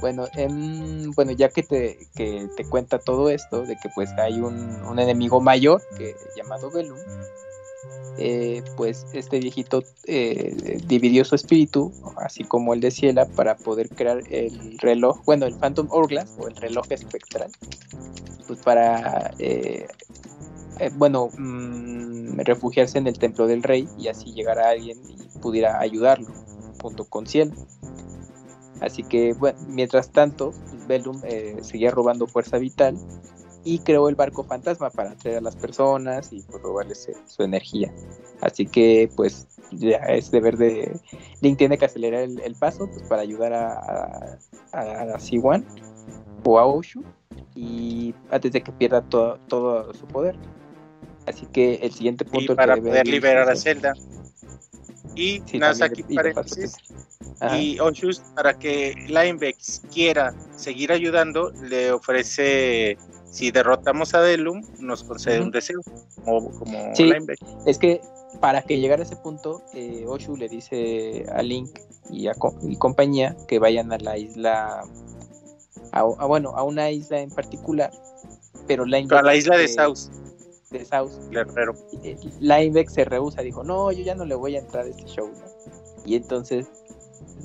Bueno, 0.00 0.26
en, 0.34 1.10
bueno, 1.12 1.32
ya 1.32 1.48
que 1.48 1.62
te, 1.62 1.98
que 2.14 2.48
te 2.56 2.64
cuenta 2.64 2.98
todo 2.98 3.30
esto, 3.30 3.62
de 3.62 3.76
que 3.76 3.88
pues 3.94 4.10
hay 4.12 4.40
un, 4.40 4.82
un 4.82 4.98
enemigo 4.98 5.40
mayor 5.40 5.82
que 5.96 6.14
llamado 6.36 6.70
Velum, 6.70 6.98
eh, 8.20 8.64
pues 8.76 9.06
este 9.12 9.38
viejito 9.38 9.84
eh, 10.04 10.80
dividió 10.86 11.24
su 11.24 11.36
espíritu, 11.36 11.92
así 12.16 12.42
como 12.42 12.74
el 12.74 12.80
de 12.80 12.90
Ciela, 12.90 13.26
para 13.26 13.56
poder 13.56 13.88
crear 13.90 14.22
el 14.30 14.76
reloj, 14.78 15.22
bueno, 15.24 15.46
el 15.46 15.54
Phantom 15.54 15.86
Hourglass 15.90 16.36
o 16.38 16.48
el 16.48 16.56
reloj 16.56 16.86
espectral, 16.90 17.50
pues 18.48 18.58
para, 18.60 19.32
eh, 19.38 19.86
bueno, 20.96 21.30
mmm, 21.38 22.40
refugiarse 22.40 22.98
en 22.98 23.06
el 23.06 23.18
templo 23.18 23.46
del 23.46 23.62
rey 23.62 23.88
y 23.98 24.08
así 24.08 24.32
llegar 24.32 24.58
a 24.58 24.70
alguien 24.70 24.98
y 25.08 25.38
pudiera 25.38 25.78
ayudarlo 25.78 26.28
junto 26.82 27.04
con 27.04 27.26
Ciela. 27.26 27.54
Así 28.80 29.04
que, 29.04 29.32
bueno, 29.34 29.58
mientras 29.68 30.10
tanto, 30.10 30.52
Velum 30.88 31.20
seguía 31.62 31.90
robando 31.90 32.26
fuerza 32.26 32.58
vital 32.58 32.96
y 33.68 33.80
creó 33.80 34.08
el 34.08 34.14
barco 34.14 34.44
fantasma 34.44 34.88
para 34.88 35.10
atraer 35.10 35.36
a 35.36 35.40
las 35.42 35.54
personas 35.54 36.32
y 36.32 36.40
pues, 36.40 36.62
robarles 36.62 37.10
su 37.26 37.42
energía. 37.42 37.92
Así 38.40 38.64
que 38.64 39.10
pues 39.14 39.46
ya 39.72 39.98
es 40.08 40.30
deber 40.30 40.56
de 40.56 40.98
Link 41.42 41.58
tiene 41.58 41.76
que 41.76 41.84
acelerar 41.84 42.22
el, 42.22 42.40
el 42.40 42.54
paso 42.54 42.86
pues 42.86 43.02
para 43.02 43.20
ayudar 43.20 43.52
a, 43.52 44.38
a, 44.72 44.80
a, 45.14 45.20
Siwan 45.20 45.66
o 46.44 46.58
a 46.58 46.64
Oshu 46.64 47.04
y 47.54 48.14
antes 48.30 48.52
de 48.52 48.62
que 48.62 48.72
pierda 48.72 49.02
todo, 49.02 49.38
todo 49.48 49.92
su 49.92 50.06
poder. 50.06 50.34
Así 51.26 51.44
que 51.44 51.74
el 51.74 51.92
siguiente 51.92 52.24
punto 52.24 52.54
y 52.54 52.56
para 52.56 52.74
poder 52.74 53.06
liberar 53.06 53.50
a 53.50 53.54
Zelda. 53.54 53.92
Y 55.14 55.42
sí, 55.44 55.58
Nasaki 55.58 56.04
paréntesis. 56.04 56.74
Y 57.58 57.78
Oshus, 57.80 58.20
para 58.34 58.58
que 58.58 58.94
Linebex 59.08 59.82
quiera 59.92 60.34
seguir 60.56 60.90
ayudando, 60.90 61.50
le 61.68 61.92
ofrece 61.92 62.96
si 63.30 63.50
derrotamos 63.50 64.14
a 64.14 64.22
Delum, 64.22 64.62
nos 64.78 65.04
concede 65.04 65.38
uh 65.38 65.42
-huh. 65.42 65.46
un 65.46 65.50
deseo, 65.50 65.80
como, 66.24 66.50
como 66.50 66.94
sí, 66.94 67.10
Es 67.66 67.78
que 67.78 68.00
para 68.40 68.62
que 68.62 68.78
llegara 68.78 69.02
a 69.02 69.06
ese 69.06 69.16
punto, 69.16 69.62
eh, 69.74 70.04
Oshu 70.06 70.36
le 70.36 70.48
dice 70.48 71.24
a 71.32 71.42
Link 71.42 71.78
y 72.10 72.28
a 72.28 72.32
y 72.62 72.76
compañía 72.76 73.36
que 73.46 73.58
vayan 73.58 73.92
a 73.92 73.98
la 73.98 74.16
isla, 74.16 74.82
a, 75.92 76.00
a, 76.00 76.26
bueno, 76.26 76.50
a 76.50 76.62
una 76.62 76.90
isla 76.90 77.20
en 77.20 77.30
particular, 77.30 77.90
pero 78.66 78.84
Linebeck, 78.84 79.18
a 79.18 79.22
la 79.22 79.36
isla 79.36 79.56
de 79.56 79.64
eh, 79.64 79.68
South. 79.68 79.98
De 80.70 80.84
South. 80.84 81.12
Guerrero. 81.30 81.74
Linebeck 82.40 82.90
se 82.90 83.04
rehúsa, 83.04 83.42
dijo, 83.42 83.64
no, 83.64 83.90
yo 83.90 84.04
ya 84.04 84.14
no 84.14 84.24
le 84.24 84.34
voy 84.34 84.56
a 84.56 84.58
entrar 84.60 84.84
a 84.84 84.88
este 84.88 85.04
show. 85.04 85.26
¿no? 85.26 86.04
Y 86.04 86.16
entonces 86.16 86.66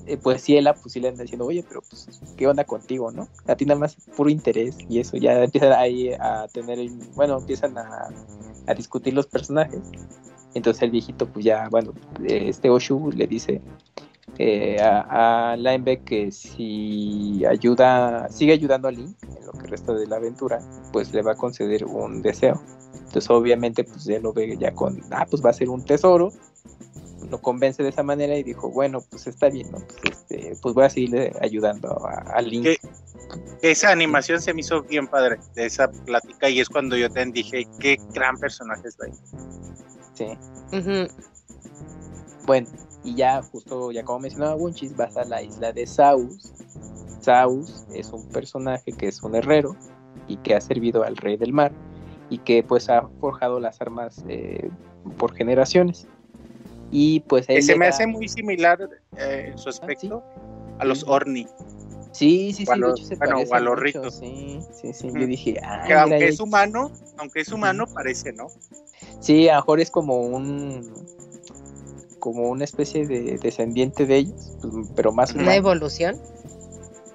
eh, 0.06 0.18
pues 0.18 0.44
Ciela, 0.44 0.74
pues 0.74 0.94
sí 0.94 1.00
le 1.00 1.10
anda 1.10 1.22
diciendo, 1.24 1.46
oye, 1.46 1.64
pero 1.68 1.82
pues, 1.82 2.08
¿qué 2.36 2.48
onda 2.48 2.64
contigo, 2.66 3.12
no? 3.12 3.28
A 3.48 3.56
ti 3.56 3.66
nada 3.66 3.80
más 3.80 3.96
puro 4.16 4.30
interés 4.30 4.78
y 4.90 5.00
eso, 5.00 5.18
ya 5.18 5.44
empiezan 5.44 5.74
ahí 5.74 6.12
a 6.14 6.48
tener, 6.52 6.80
bueno, 7.16 7.38
empiezan 7.38 7.78
a, 7.78 8.10
a 8.68 8.74
discutir 8.74 9.14
los 9.14 9.28
personajes. 9.28 9.82
Entonces 10.54 10.84
el 10.84 10.92
viejito, 10.92 11.28
pues 11.28 11.46
ya, 11.46 11.68
bueno, 11.70 11.94
este 12.26 12.70
Oshu 12.70 13.12
le 13.12 13.28
dice 13.28 13.62
eh, 14.38 14.80
a, 14.82 15.52
a 15.52 15.58
Linebeck 15.58 16.04
que 16.04 16.32
si 16.32 17.44
ayuda, 17.46 18.28
sigue 18.30 18.54
ayudando 18.54 18.88
a 18.88 18.92
Link 18.92 19.16
en 19.24 19.46
lo 19.46 19.52
que 19.54 19.68
resta 19.68 19.94
de 19.94 20.06
la 20.08 20.18
aventura, 20.18 20.60
pues 20.92 21.14
le 21.14 21.22
va 21.22 21.32
a 21.32 21.36
conceder 21.36 21.86
un 21.86 22.22
deseo. 22.22 22.62
Entonces 22.94 23.30
obviamente, 23.30 23.84
pues 23.84 24.06
ya 24.06 24.20
lo 24.20 24.34
ve 24.34 24.58
ya 24.58 24.74
con, 24.74 25.00
ah, 25.12 25.26
pues 25.30 25.44
va 25.44 25.52
a 25.52 25.54
ser 25.54 25.70
un 25.70 25.84
tesoro 25.86 26.32
lo 27.30 27.42
convence 27.42 27.84
de 27.84 27.90
esa 27.90 28.04
manera 28.04 28.36
y 28.38 28.44
dijo, 28.44 28.70
bueno, 28.70 29.02
pues 29.10 29.28
está 29.28 29.50
bien, 29.50 29.72
¿no? 29.72 29.80
Pues, 30.02 30.18
este, 30.18 30.54
pues 30.62 30.76
voy 30.76 30.86
a 30.86 30.90
seguirle 30.90 31.34
ayudando 31.42 31.90
a, 32.06 32.36
a 32.36 32.42
Link. 32.42 32.64
Que, 32.64 32.78
esa 33.62 33.92
animación 33.92 34.42
se 34.42 34.54
me 34.54 34.62
hizo 34.62 34.84
bien 34.84 35.08
padre 35.08 35.40
de 35.56 35.66
esa 35.66 35.90
plática 35.90 36.50
y 36.50 36.60
es 36.60 36.70
cuando 36.70 36.98
yo 36.98 37.10
te 37.10 37.26
dije, 37.26 37.68
qué 37.80 37.98
gran 38.14 38.38
personaje 38.38 38.88
es 38.88 38.98
Link. 39.00 39.16
Sí. 40.14 40.26
Uh 40.26 40.82
-huh. 40.82 41.12
Bueno, 42.46 42.68
y 43.04 43.16
ya 43.16 43.42
justo, 43.42 43.92
ya 43.92 44.04
como 44.04 44.20
mencionaba 44.20 44.56
Wunchis, 44.56 44.96
vas 44.96 45.16
a 45.18 45.24
la 45.26 45.42
isla 45.42 45.72
de 45.72 45.86
Saus. 45.88 46.54
Saus 47.22 47.86
es 47.94 48.12
un 48.12 48.28
personaje 48.30 48.92
que 48.92 49.08
es 49.08 49.22
un 49.24 49.36
herrero 49.36 49.76
y 50.28 50.38
que 50.38 50.56
ha 50.56 50.62
servido 50.62 51.04
al 51.04 51.18
rey 51.18 51.38
del 51.38 51.54
mar 51.54 51.72
y 52.30 52.38
que 52.40 52.64
pues 52.64 52.90
ha 52.90 53.08
forjado 53.20 53.60
las 53.60 53.82
armas 53.82 54.24
eh, 54.28 54.70
por 55.18 55.34
generaciones 55.34 56.08
y 56.96 57.22
pues 57.22 57.48
se 57.48 57.76
me 57.76 57.88
hace 57.88 58.06
muy 58.06 58.28
similar 58.28 58.88
eh, 59.18 59.52
su 59.56 59.70
aspecto 59.70 60.24
ah, 60.24 60.44
¿sí? 60.44 60.76
a 60.80 60.86
los 60.86 61.04
Orni 61.08 61.48
sí 62.12 62.54
sí 62.54 62.68
sí 62.68 62.80
de 62.80 62.90
hecho 62.92 63.04
se 63.04 63.16
bueno, 63.16 63.40
o 63.40 63.54
a 63.56 63.60
los 63.60 63.80
ritos 63.80 64.20
sí 64.20 64.60
sí 64.80 64.94
sí 64.94 65.08
mm. 65.08 65.20
yo 65.20 65.28
dije 65.28 65.60
ah, 65.64 65.84
que 65.88 65.94
aunque 65.96 66.28
es 66.28 66.40
humano 66.40 66.92
aunque 67.18 67.42
es 67.42 67.52
humano 67.52 67.86
mm. 67.88 67.94
parece 67.96 68.32
no 68.34 68.48
sí 69.20 69.50
a 69.50 69.56
lo 69.56 69.62
mejor 69.62 69.80
es 69.80 69.90
como 69.90 70.20
un 70.20 70.94
como 72.20 72.44
una 72.50 72.64
especie 72.64 73.08
de 73.08 73.40
descendiente 73.40 74.06
de 74.06 74.18
ellos 74.18 74.52
pues, 74.62 74.90
pero 74.96 75.12
más 75.12 75.32
humano. 75.32 75.48
una 75.48 75.56
evolución 75.56 76.22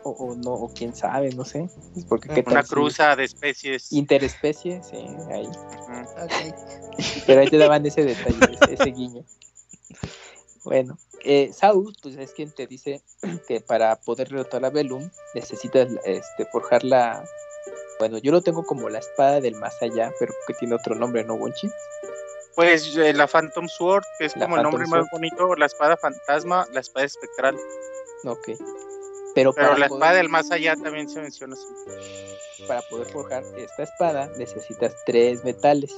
o, 0.02 0.10
o, 0.10 0.34
no 0.34 0.54
o 0.54 0.74
quién 0.74 0.92
sabe 0.92 1.30
no 1.36 1.44
sé 1.44 1.68
porque 2.08 2.28
¿qué 2.30 2.44
una 2.44 2.64
cruza 2.64 3.14
de 3.14 3.24
especies 3.24 3.92
interespecies 3.92 4.88
sí 4.88 5.06
ahí 5.30 5.46
mm. 5.46 6.24
okay. 6.24 6.52
pero 7.28 7.42
ahí 7.42 7.48
te 7.48 7.58
daban 7.58 7.86
ese 7.86 8.04
detalle 8.04 8.58
ese, 8.60 8.74
ese 8.74 8.90
guiño 8.90 9.22
bueno, 10.68 10.98
eh, 11.24 11.50
Saus, 11.52 11.96
pues 12.02 12.16
es 12.16 12.32
quien 12.32 12.50
te 12.52 12.66
dice 12.66 13.00
que 13.48 13.60
para 13.60 13.96
poder 13.96 14.28
derrotar 14.28 14.64
a 14.64 14.70
Velum 14.70 15.08
necesitas 15.34 15.88
este, 16.04 16.44
forjar 16.52 16.84
la. 16.84 17.24
Bueno, 17.98 18.18
yo 18.18 18.30
lo 18.32 18.42
tengo 18.42 18.62
como 18.64 18.88
la 18.90 18.98
espada 18.98 19.40
del 19.40 19.54
más 19.56 19.80
allá, 19.82 20.12
pero 20.20 20.32
que 20.46 20.54
tiene 20.54 20.74
otro 20.74 20.94
nombre, 20.94 21.24
¿no, 21.24 21.36
Bonchi? 21.38 21.68
Pues 22.54 22.96
eh, 22.96 23.12
la 23.14 23.26
Phantom 23.26 23.66
Sword, 23.68 24.04
que 24.18 24.26
es 24.26 24.36
la 24.36 24.44
como 24.44 24.56
Phantom 24.56 24.74
el 24.74 24.80
nombre 24.80 24.86
Sword. 24.88 25.00
más 25.00 25.10
bonito, 25.10 25.54
la 25.56 25.66
espada 25.66 25.96
fantasma, 25.96 26.66
la 26.72 26.80
espada 26.80 27.06
espectral. 27.06 27.56
Ok. 28.24 28.50
Pero, 29.34 29.52
la 29.56 29.64
poder- 29.64 29.82
espada 29.92 30.12
del 30.14 30.28
más 30.28 30.50
allá 30.50 30.74
también 30.76 31.08
se 31.08 31.20
menciona 31.20 31.54
así. 31.54 32.64
para 32.66 32.82
poder 32.82 33.06
forjar 33.08 33.42
esta 33.56 33.84
espada 33.84 34.28
necesitas 34.36 34.94
tres 35.06 35.42
metales, 35.44 35.94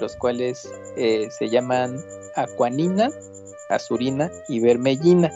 los 0.00 0.14
cuales 0.16 0.68
eh, 0.96 1.28
se 1.36 1.48
llaman 1.48 2.00
acuanina, 2.36 3.10
azurina 3.70 4.30
y 4.48 4.60
vermellina. 4.60 5.30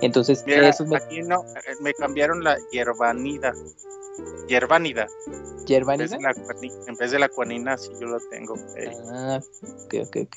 Entonces, 0.00 0.42
Mira, 0.46 0.68
esos 0.68 0.86
met- 0.88 1.02
aquí 1.04 1.22
no, 1.22 1.42
eh, 1.56 1.74
me 1.80 1.92
cambiaron 1.94 2.42
la 2.42 2.56
hierbanida. 2.70 3.52
Hierbanida. 4.48 5.06
En 5.26 5.32
vez, 5.32 5.64
yerbanina. 5.66 6.16
de 6.16 6.22
la, 6.22 6.34
cuani- 6.34 6.84
en 6.88 6.94
vez 6.96 7.10
de 7.10 7.18
la 7.18 7.28
cuanina, 7.28 7.76
sí 7.78 7.90
yo 8.00 8.06
lo 8.06 8.18
tengo. 8.30 8.54
eh, 8.76 8.90
Ah, 9.12 9.40
ok, 9.84 9.94
ok, 10.06 10.16
ok. 10.26 10.36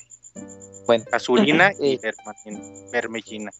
Bueno, 0.86 1.04
azulina 1.12 1.72
y 1.80 1.94
Eh. 1.94 2.00
vermellina- 2.02 2.90
vermellina. 2.92 3.50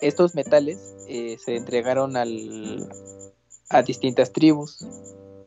estos 0.00 0.34
metales 0.34 0.78
eh, 1.08 1.36
se 1.44 1.56
entregaron 1.56 2.16
al, 2.16 2.88
a 3.68 3.82
distintas 3.82 4.32
tribus 4.32 4.86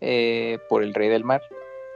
eh, 0.01 0.59
por 0.69 0.83
el 0.83 0.93
rey 0.93 1.09
del 1.09 1.23
mar. 1.23 1.41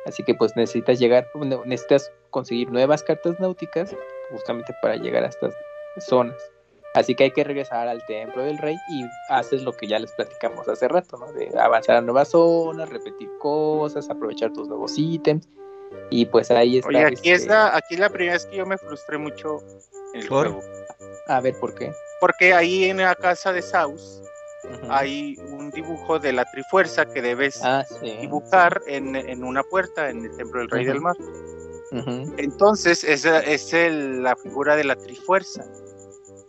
Así 0.05 0.23
que 0.23 0.33
pues 0.33 0.55
necesitas 0.55 0.99
llegar, 0.99 1.27
necesitas 1.65 2.09
conseguir 2.29 2.71
nuevas 2.71 3.03
cartas 3.03 3.39
náuticas 3.39 3.93
justamente 4.31 4.73
para 4.81 4.95
llegar 4.95 5.23
a 5.23 5.27
estas 5.27 5.53
zonas. 5.99 6.35
Así 6.93 7.13
que 7.13 7.25
hay 7.25 7.31
que 7.31 7.43
regresar 7.43 7.87
al 7.87 8.03
templo 8.07 8.43
del 8.43 8.57
rey 8.57 8.75
y 8.89 9.05
haces 9.29 9.61
lo 9.61 9.71
que 9.73 9.87
ya 9.87 9.99
les 9.99 10.11
platicamos 10.13 10.67
hace 10.67 10.87
rato, 10.87 11.17
¿no? 11.17 11.31
De 11.33 11.51
avanzar 11.59 11.97
a 11.97 12.01
nuevas 12.01 12.29
zonas, 12.29 12.89
repetir 12.89 13.29
cosas, 13.39 14.09
aprovechar 14.09 14.51
tus 14.53 14.67
nuevos 14.67 14.97
ítems. 14.97 15.47
Y 16.09 16.25
pues 16.25 16.49
ahí 16.49 16.77
está. 16.77 16.89
Oye, 16.89 17.05
aquí 17.05 17.29
es 17.31 17.41
este, 17.41 17.49
la, 17.53 17.75
aquí 17.75 17.93
es 17.95 17.99
la 17.99 18.09
primera 18.09 18.33
vez 18.33 18.45
que 18.47 18.57
yo 18.57 18.65
me 18.65 18.77
frustré 18.77 19.17
mucho 19.17 19.59
en 20.13 20.21
el 20.21 20.27
¿Por? 20.27 20.47
juego. 20.51 20.61
A 21.27 21.39
ver, 21.41 21.53
¿por 21.59 21.75
qué? 21.75 21.91
Porque 22.19 22.53
ahí 22.53 22.85
en 22.85 22.97
la 22.97 23.13
casa 23.15 23.53
de 23.53 23.61
Saus 23.61 24.21
hay 24.89 25.37
un 25.49 25.69
dibujo 25.71 26.19
de 26.19 26.33
la 26.33 26.45
trifuerza 26.45 27.05
que 27.05 27.21
debes 27.21 27.61
Ah, 27.63 27.85
sí. 28.01 28.17
dibujar 28.21 28.81
en, 28.87 29.15
en 29.15 29.43
una 29.43 29.61
puerta 29.63 30.09
en 30.09 30.25
el 30.25 30.35
templo 30.35 30.61
del 30.61 30.69
rey 30.69 30.85
del 30.85 30.99
mar. 30.99 31.15
Entonces, 32.37 33.03
esa 33.03 33.39
es 33.39 33.73
el- 33.73 34.23
la 34.23 34.35
figura 34.35 34.75
de 34.75 34.83
la 34.83 34.95
trifuerza. 34.95 35.65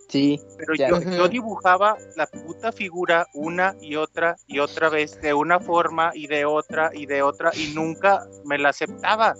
Sí, 0.08 0.40
Pero 0.56 0.74
Ya. 0.74 0.88
yo, 0.88 1.28
dibujaba 1.28 1.96
la 2.16 2.26
puta 2.26 2.72
figura 2.72 3.26
una 3.34 3.76
y 3.80 3.94
otra 3.96 4.36
y 4.46 4.58
otra 4.58 4.88
vez, 4.88 5.20
de 5.20 5.32
una 5.34 5.60
forma 5.60 6.10
y 6.14 6.26
de 6.26 6.44
otra 6.46 6.90
y 6.92 7.06
de 7.06 7.22
otra, 7.22 7.52
y 7.54 7.74
nunca 7.74 8.26
me 8.44 8.58
la 8.58 8.70
aceptaba. 8.70 9.36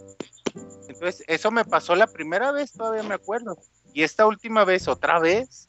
Entonces, 0.87 1.25
eso 1.27 1.51
me 1.51 1.65
pasó 1.65 1.97
la 1.97 2.07
primera 2.07 2.53
vez, 2.53 2.73
todavía 2.73 3.03
me 3.03 3.15
acuerdo. 3.15 3.57
Y 3.93 4.03
esta 4.03 4.27
última 4.27 4.65
vez, 4.65 4.87
otra 4.87 5.19
vez, 5.19 5.69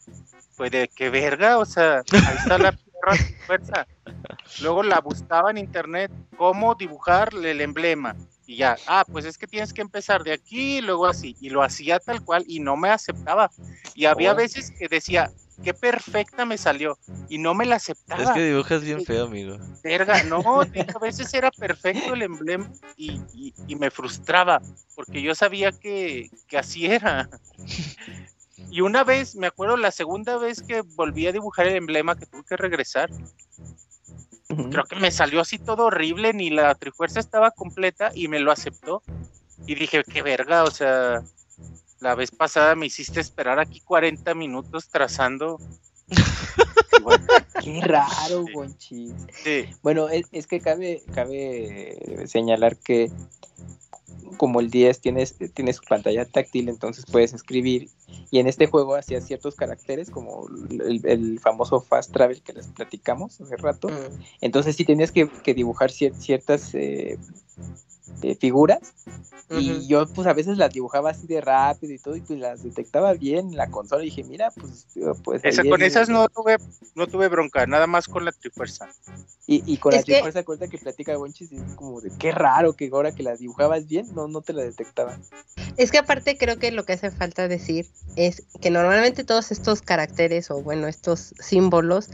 pues 0.55 0.69
de 0.71 0.89
qué 0.95 1.09
verga, 1.09 1.57
o 1.57 1.65
sea, 1.65 2.03
ahí 2.11 2.35
está 2.37 2.57
la 2.57 2.71
perra 2.71 3.15
fuerza. 3.45 3.87
Luego 4.61 4.83
la 4.83 4.99
buscaba 4.99 5.49
en 5.51 5.57
internet, 5.57 6.11
cómo 6.37 6.75
dibujar 6.75 7.29
el 7.33 7.61
emblema. 7.61 8.15
Y 8.49 8.55
ya, 8.55 8.75
ah, 8.87 9.05
pues 9.11 9.25
es 9.25 9.37
que 9.37 9.45
tienes 9.45 9.71
que 9.71 9.81
empezar 9.83 10.23
de 10.23 10.33
aquí 10.33 10.77
y 10.77 10.81
luego 10.81 11.05
así. 11.05 11.35
Y 11.39 11.51
lo 11.51 11.61
hacía 11.61 11.99
tal 11.99 12.23
cual 12.23 12.43
y 12.47 12.59
no 12.59 12.75
me 12.75 12.89
aceptaba. 12.89 13.51
Y 13.93 14.05
había 14.05 14.31
Oh. 14.31 14.35
veces 14.35 14.71
que 14.71 14.87
decía, 14.87 15.29
qué 15.63 15.71
perfecta 15.71 16.45
me 16.45 16.57
salió. 16.57 16.97
Y 17.29 17.37
no 17.37 17.53
me 17.53 17.67
la 17.67 17.75
aceptaba. 17.75 18.23
Es 18.23 18.31
que 18.31 18.43
dibujas 18.43 18.83
bien 18.83 19.05
feo, 19.05 19.25
amigo. 19.27 19.59
Verga, 19.83 20.23
no, 20.23 20.41
a 20.95 20.99
veces 20.99 21.31
era 21.35 21.51
perfecto 21.51 22.15
el 22.15 22.23
emblema 22.23 22.67
y, 22.97 23.21
y- 23.35 23.53
y 23.67 23.75
me 23.75 23.91
frustraba, 23.91 24.59
porque 24.95 25.21
yo 25.21 25.35
sabía 25.35 25.71
que, 25.71 26.31
que 26.47 26.57
así 26.57 26.87
era. 26.87 27.29
Y 28.71 28.81
una 28.81 29.03
vez, 29.03 29.35
me 29.35 29.47
acuerdo 29.47 29.77
la 29.77 29.91
segunda 29.91 30.37
vez 30.37 30.61
que 30.61 30.81
volví 30.81 31.25
a 31.27 31.31
dibujar 31.31 31.67
el 31.67 31.75
emblema 31.75 32.15
que 32.15 32.25
tuve 32.25 32.43
que 32.47 32.57
regresar, 32.57 33.09
Creo 34.49 34.83
que 34.85 34.95
me 34.95 35.11
salió 35.11 35.41
así 35.41 35.59
todo 35.59 35.85
horrible, 35.85 36.33
ni 36.33 36.49
la 36.49 36.73
trifuerza 36.73 37.19
estaba 37.19 37.51
completa 37.51 38.11
y 38.15 38.27
me 38.27 38.39
lo 38.39 38.51
aceptó. 38.51 39.03
Y 39.67 39.75
dije, 39.75 40.03
qué 40.03 40.23
verga, 40.23 40.63
o 40.63 40.71
sea, 40.71 41.21
la 41.99 42.15
vez 42.15 42.31
pasada 42.31 42.73
me 42.75 42.87
hiciste 42.87 43.19
esperar 43.19 43.59
aquí 43.59 43.79
40 43.81 44.33
minutos 44.33 44.89
trazando. 44.89 45.59
Bueno, 47.01 47.25
Qué 47.63 47.81
raro, 47.81 48.45
Sí. 48.45 48.53
Gonchi. 48.53 49.13
sí, 49.43 49.65
Bueno, 49.81 50.09
es, 50.09 50.27
es 50.31 50.47
que 50.47 50.59
cabe, 50.59 51.01
cabe 51.13 52.25
señalar 52.27 52.77
que 52.77 53.11
como 54.37 54.61
el 54.61 54.69
10 54.69 55.01
tienes, 55.01 55.35
tiene 55.53 55.73
su 55.73 55.83
pantalla 55.83 56.23
táctil, 56.25 56.69
entonces 56.69 57.05
puedes 57.05 57.33
escribir. 57.33 57.89
Y 58.31 58.39
en 58.39 58.47
este 58.47 58.67
juego 58.67 58.95
hacías 58.95 59.25
ciertos 59.25 59.55
caracteres, 59.55 60.09
como 60.09 60.47
el, 60.69 61.01
el 61.05 61.39
famoso 61.39 61.81
fast 61.81 62.11
travel 62.13 62.41
que 62.41 62.53
les 62.53 62.67
platicamos 62.67 63.41
hace 63.41 63.57
rato. 63.57 63.89
Mm. 63.89 64.21
Entonces 64.41 64.75
sí 64.75 64.85
tenías 64.85 65.11
que, 65.11 65.27
que 65.29 65.53
dibujar 65.53 65.89
cier- 65.91 66.13
ciertas 66.13 66.73
eh, 66.75 67.17
eh, 68.21 68.35
figuras. 68.35 68.79
Y 69.51 69.87
yo 69.87 70.07
pues 70.07 70.27
a 70.27 70.33
veces 70.33 70.57
las 70.59 70.71
dibujaba 70.71 71.09
así 71.09 71.25
de 71.25 71.41
rápido 71.41 71.91
y 71.91 71.97
todo, 71.97 72.15
y 72.15 72.21
pues 72.21 72.37
las 72.39 72.61
detectaba 72.61 73.13
bien 73.13 73.47
en 73.49 73.57
la 73.57 73.71
consola. 73.71 74.03
Y 74.03 74.05
dije, 74.11 74.23
mira, 74.23 74.51
pues, 74.51 74.85
pues 75.23 75.41
Esa- 75.43 75.63
con 75.63 75.81
el- 75.81 75.87
esas 75.87 76.07
no 76.07 76.27
tuve, 76.29 76.57
no 76.93 77.07
tuve 77.07 77.27
bronca, 77.29 77.65
nada 77.65 77.87
más 77.87 78.07
con 78.07 78.25
la 78.25 78.31
trifuerza. 78.31 78.87
Y, 79.47 79.63
y 79.65 79.77
con 79.77 79.93
Es 79.93 80.01
la 80.01 80.03
que- 80.05 80.11
trifuerza 80.13 80.43
corta 80.43 80.67
que 80.67 80.77
platica 80.77 81.15
Gonchis, 81.15 81.51
es 81.51 81.73
como 81.73 81.99
de 81.99 82.11
qué 82.19 82.31
raro 82.31 82.73
que 82.73 82.89
ahora 82.93 83.11
que 83.11 83.23
las 83.23 83.39
dibujabas 83.39 83.87
bien, 83.87 84.05
no, 84.13 84.27
no 84.27 84.41
te 84.41 84.53
la 84.53 84.61
detectaban. 84.61 85.19
Es 85.77 85.89
que 85.89 85.97
aparte 85.97 86.37
creo 86.37 86.59
que 86.59 86.71
lo 86.71 86.85
que 86.85 86.93
hace 86.93 87.09
falta 87.09 87.47
decir 87.47 87.87
es 88.15 88.43
que 88.61 88.69
normalmente 88.69 89.23
todos 89.23 89.51
estos 89.51 89.81
caracteres 89.81 90.51
o 90.51 90.61
bueno, 90.61 90.87
estos 90.87 91.33
símbolos 91.39 92.09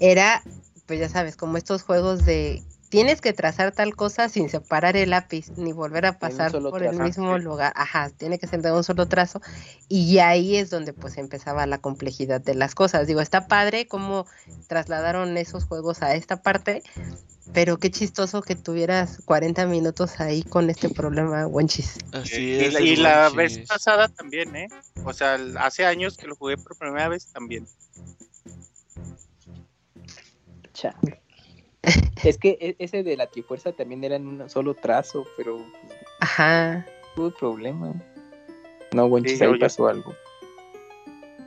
era, 0.00 0.42
pues 0.86 1.00
ya 1.00 1.10
sabes, 1.10 1.36
como 1.36 1.58
estos 1.58 1.82
juegos 1.82 2.24
de 2.24 2.62
tienes 2.88 3.20
que 3.20 3.32
trazar 3.32 3.72
tal 3.72 3.94
cosa 3.94 4.28
sin 4.28 4.48
separar 4.48 4.96
el 4.96 5.10
lápiz 5.10 5.50
ni 5.56 5.72
volver 5.72 6.06
a 6.06 6.18
pasar 6.18 6.52
por 6.52 6.80
trazo. 6.80 6.90
el 6.98 7.02
mismo 7.02 7.36
Sí. 7.36 7.42
lugar. 7.42 7.72
Ajá, 7.76 8.10
tiene 8.10 8.38
que 8.38 8.46
ser 8.46 8.62
de 8.62 8.72
un 8.72 8.84
solo 8.84 9.06
trazo 9.06 9.40
y 9.88 10.18
ahí 10.18 10.56
es 10.56 10.70
donde 10.70 10.92
pues 10.92 11.18
empezaba 11.18 11.66
la 11.66 11.78
complejidad 11.78 12.40
de 12.40 12.54
las 12.54 12.74
cosas. 12.74 13.06
Digo, 13.06 13.20
está 13.20 13.46
padre 13.46 13.86
cómo 13.86 14.26
trasladaron 14.66 15.36
esos 15.36 15.64
juegos 15.64 16.02
a 16.02 16.14
esta 16.14 16.42
parte, 16.42 16.82
pero 17.52 17.78
qué 17.78 17.90
chistoso 17.90 18.42
que 18.42 18.56
tuvieras 18.56 19.20
40 19.24 19.66
minutos 19.66 20.20
ahí 20.20 20.42
con 20.42 20.68
este 20.70 20.88
problema, 20.88 21.46
Wenchis. 21.46 21.98
Así 22.12 22.42
y 22.42 22.54
es. 22.64 22.72
la, 22.72 22.78
el 22.80 22.86
y 22.86 22.96
la 22.96 23.28
vez 23.30 23.58
pasada 23.66 24.08
también, 24.08 24.54
¿eh? 24.56 24.68
O 25.04 25.12
sea, 25.12 25.38
hace 25.60 25.84
años 25.86 26.16
que 26.16 26.26
lo 26.26 26.36
jugué 26.36 26.56
por 26.56 26.76
primera 26.76 27.08
vez 27.08 27.26
también. 27.32 27.66
Cha. 30.72 30.94
Es 32.24 32.38
que 32.38 32.58
e- 32.60 32.76
ese 32.78 33.02
de 33.02 33.16
la 33.16 33.26
trifuerza 33.28 33.72
también 33.72 34.02
era 34.04 34.16
en 34.16 34.26
un 34.26 34.48
solo 34.50 34.74
trazo, 34.74 35.24
pero 35.36 35.64
Ajá. 36.20 36.84
tuve 37.14 37.30
problema. 37.38 37.92
No, 38.92 39.06
Gonchis, 39.08 39.38
Sí, 39.38 39.44
ahí 39.44 39.50
oye. 39.50 39.60
pasó 39.60 39.86
algo. 39.88 40.14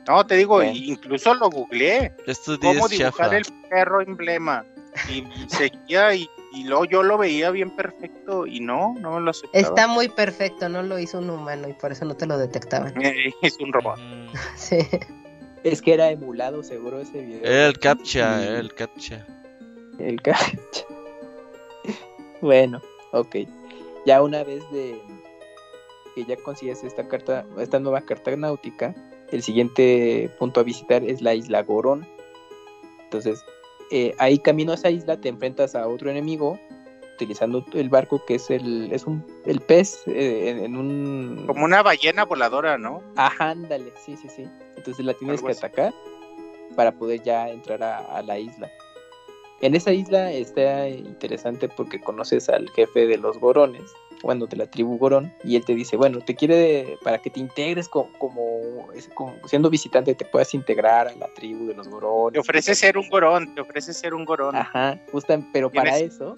No, 0.08 0.26
te 0.26 0.36
digo, 0.36 0.62
incluso 0.62 1.34
lo 1.34 1.48
googleé. 1.50 2.12
Estos 2.26 2.58
Cómo 2.58 2.88
días 2.88 2.90
dibujar 2.90 3.30
chafa. 3.30 3.36
el 3.36 3.44
perro 3.68 4.00
emblema. 4.00 4.64
Y 5.08 5.24
seguía 5.48 6.14
y, 6.14 6.28
y 6.52 6.64
luego 6.64 6.84
yo 6.86 7.02
lo 7.02 7.18
veía 7.18 7.50
bien 7.50 7.70
perfecto 7.70 8.46
y 8.46 8.60
no, 8.60 8.94
no 9.00 9.12
me 9.12 9.20
lo 9.20 9.30
aceptaba. 9.30 9.60
Está 9.62 9.86
muy 9.86 10.08
perfecto, 10.08 10.68
no 10.68 10.82
lo 10.82 10.98
hizo 10.98 11.18
un 11.18 11.30
humano 11.30 11.68
y 11.68 11.72
por 11.74 11.92
eso 11.92 12.04
no 12.04 12.16
te 12.16 12.26
lo 12.26 12.36
detectaban. 12.38 12.94
Es 13.42 13.58
un 13.60 13.72
robot. 13.72 13.98
Sí. 14.56 14.78
Es 15.62 15.80
que 15.80 15.94
era 15.94 16.10
emulado 16.10 16.62
seguro 16.64 17.00
ese 17.00 17.20
video. 17.22 17.44
Era 17.44 17.66
el 17.68 17.78
captcha, 17.78 18.58
el 18.58 18.74
captcha. 18.74 19.24
El 19.98 20.20
cacha. 20.22 20.86
bueno, 22.40 22.80
ok. 23.12 23.36
Ya 24.06 24.22
una 24.22 24.42
vez 24.44 24.62
de 24.72 25.00
que 26.14 26.24
ya 26.24 26.36
consigues 26.36 26.82
esta 26.84 27.06
carta, 27.08 27.46
esta 27.58 27.78
nueva 27.78 28.00
carta 28.02 28.34
náutica, 28.36 28.94
el 29.30 29.42
siguiente 29.42 30.30
punto 30.38 30.60
a 30.60 30.62
visitar 30.62 31.02
es 31.04 31.22
la 31.22 31.34
isla 31.34 31.62
Gorón. 31.62 32.06
Entonces, 33.04 33.44
eh, 33.90 34.14
ahí 34.18 34.38
camino 34.38 34.72
a 34.72 34.74
esa 34.74 34.90
isla 34.90 35.20
te 35.20 35.28
enfrentas 35.28 35.74
a 35.74 35.86
otro 35.86 36.10
enemigo 36.10 36.58
utilizando 37.14 37.64
el 37.74 37.88
barco 37.90 38.24
que 38.26 38.36
es 38.36 38.50
el 38.50 38.90
es 38.92 39.04
un 39.06 39.24
el 39.44 39.60
pez 39.60 40.02
eh, 40.06 40.48
en, 40.48 40.64
en 40.64 40.76
un 40.76 41.44
Como 41.46 41.64
una 41.64 41.82
ballena 41.82 42.24
voladora, 42.24 42.78
¿no? 42.78 43.02
Ajá, 43.16 43.50
ándale, 43.50 43.92
sí, 44.04 44.16
sí, 44.16 44.28
sí. 44.28 44.48
Entonces 44.76 45.04
la 45.04 45.14
tienes 45.14 45.36
Algo 45.36 45.46
que 45.46 45.52
así. 45.52 45.64
atacar 45.64 45.94
para 46.74 46.92
poder 46.92 47.22
ya 47.22 47.48
entrar 47.50 47.82
a, 47.82 47.98
a 47.98 48.22
la 48.22 48.38
isla. 48.38 48.70
En 49.62 49.74
esa 49.76 49.92
isla 49.92 50.32
está 50.32 50.88
interesante 50.88 51.68
porque 51.68 52.00
conoces 52.00 52.48
al 52.48 52.68
jefe 52.70 53.06
de 53.06 53.16
los 53.16 53.38
Gorones, 53.38 53.92
bueno, 54.24 54.46
de 54.46 54.56
la 54.56 54.66
tribu 54.70 54.98
Gorón, 54.98 55.32
y 55.44 55.54
él 55.56 55.64
te 55.64 55.74
dice, 55.74 55.96
bueno, 55.96 56.18
te 56.20 56.34
quiere 56.34 56.98
para 57.02 57.18
que 57.22 57.30
te 57.30 57.38
integres 57.40 57.88
co- 57.88 58.08
como, 58.18 58.88
siendo 59.46 59.70
visitante, 59.70 60.14
te 60.16 60.24
puedas 60.24 60.52
integrar 60.54 61.08
a 61.08 61.14
la 61.14 61.28
tribu 61.34 61.66
de 61.66 61.74
los 61.74 61.88
Gorones. 61.88 62.34
Te 62.34 62.40
ofrece 62.40 62.74
ser 62.74 62.98
un 62.98 63.08
gorón, 63.08 63.54
te 63.54 63.60
ofrece 63.60 63.92
ser 63.94 64.14
un 64.14 64.24
gorón. 64.24 64.54
Ajá, 64.56 64.98
justa- 65.12 65.40
pero 65.52 65.70
para 65.70 65.92
Tienes- 65.94 66.14
eso 66.14 66.36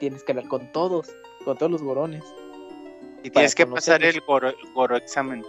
tienes 0.00 0.22
que 0.24 0.32
hablar 0.32 0.48
con 0.48 0.72
todos, 0.72 1.14
con 1.44 1.56
todos 1.58 1.70
los 1.70 1.82
Gorones. 1.82 2.24
y 3.24 3.30
tienes 3.30 3.54
que 3.54 3.66
pasar 3.66 4.02
el 4.02 4.20
goro, 4.22 4.52
goro 4.74 4.96
examen. 4.96 5.44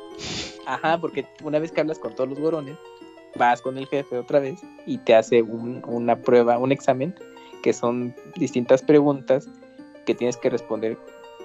Ajá, 0.67 0.99
porque 0.99 1.25
una 1.41 1.57
vez 1.57 1.71
que 1.71 1.81
hablas 1.81 1.97
con 1.97 2.13
todos 2.13 2.29
los 2.29 2.39
gorones, 2.39 2.77
vas 3.35 3.61
con 3.61 3.77
el 3.77 3.87
jefe 3.87 4.17
otra 4.17 4.39
vez 4.39 4.61
y 4.85 4.97
te 4.99 5.15
hace 5.15 5.41
un- 5.41 5.81
una 5.87 6.15
prueba, 6.17 6.57
un 6.57 6.71
examen, 6.71 7.15
que 7.61 7.73
son 7.73 8.13
distintas 8.35 8.81
preguntas 8.81 9.47
que 10.05 10.13
tienes 10.13 10.37
que 10.37 10.49
responder 10.49 10.97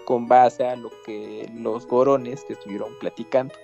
con 0.04 0.26
base 0.26 0.66
a 0.66 0.74
lo 0.76 0.90
que 1.04 1.48
los 1.54 1.86
gorones 1.86 2.44
te 2.46 2.54
estuvieron 2.54 2.90
platicando. 3.00 3.54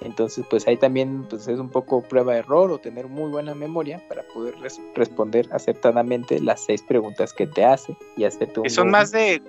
Entonces, 0.00 0.44
pues 0.48 0.68
ahí 0.68 0.76
también 0.76 1.24
pues, 1.28 1.48
es 1.48 1.58
un 1.58 1.70
poco 1.70 2.02
prueba 2.02 2.34
de 2.34 2.38
error 2.38 2.70
o 2.70 2.78
tener 2.78 3.08
muy 3.08 3.30
buena 3.30 3.52
memoria 3.54 4.00
para 4.08 4.22
poder 4.28 4.54
res- 4.60 4.80
responder 4.94 5.48
acertadamente 5.50 6.38
las 6.40 6.64
seis 6.64 6.82
preguntas 6.82 7.32
que 7.32 7.48
te 7.48 7.64
hace 7.64 7.96
y 8.16 8.24
hacerte 8.24 8.60
un 8.60 8.64
Que 8.64 8.70
son 8.70 8.90
más 8.90 9.10
de 9.10 9.42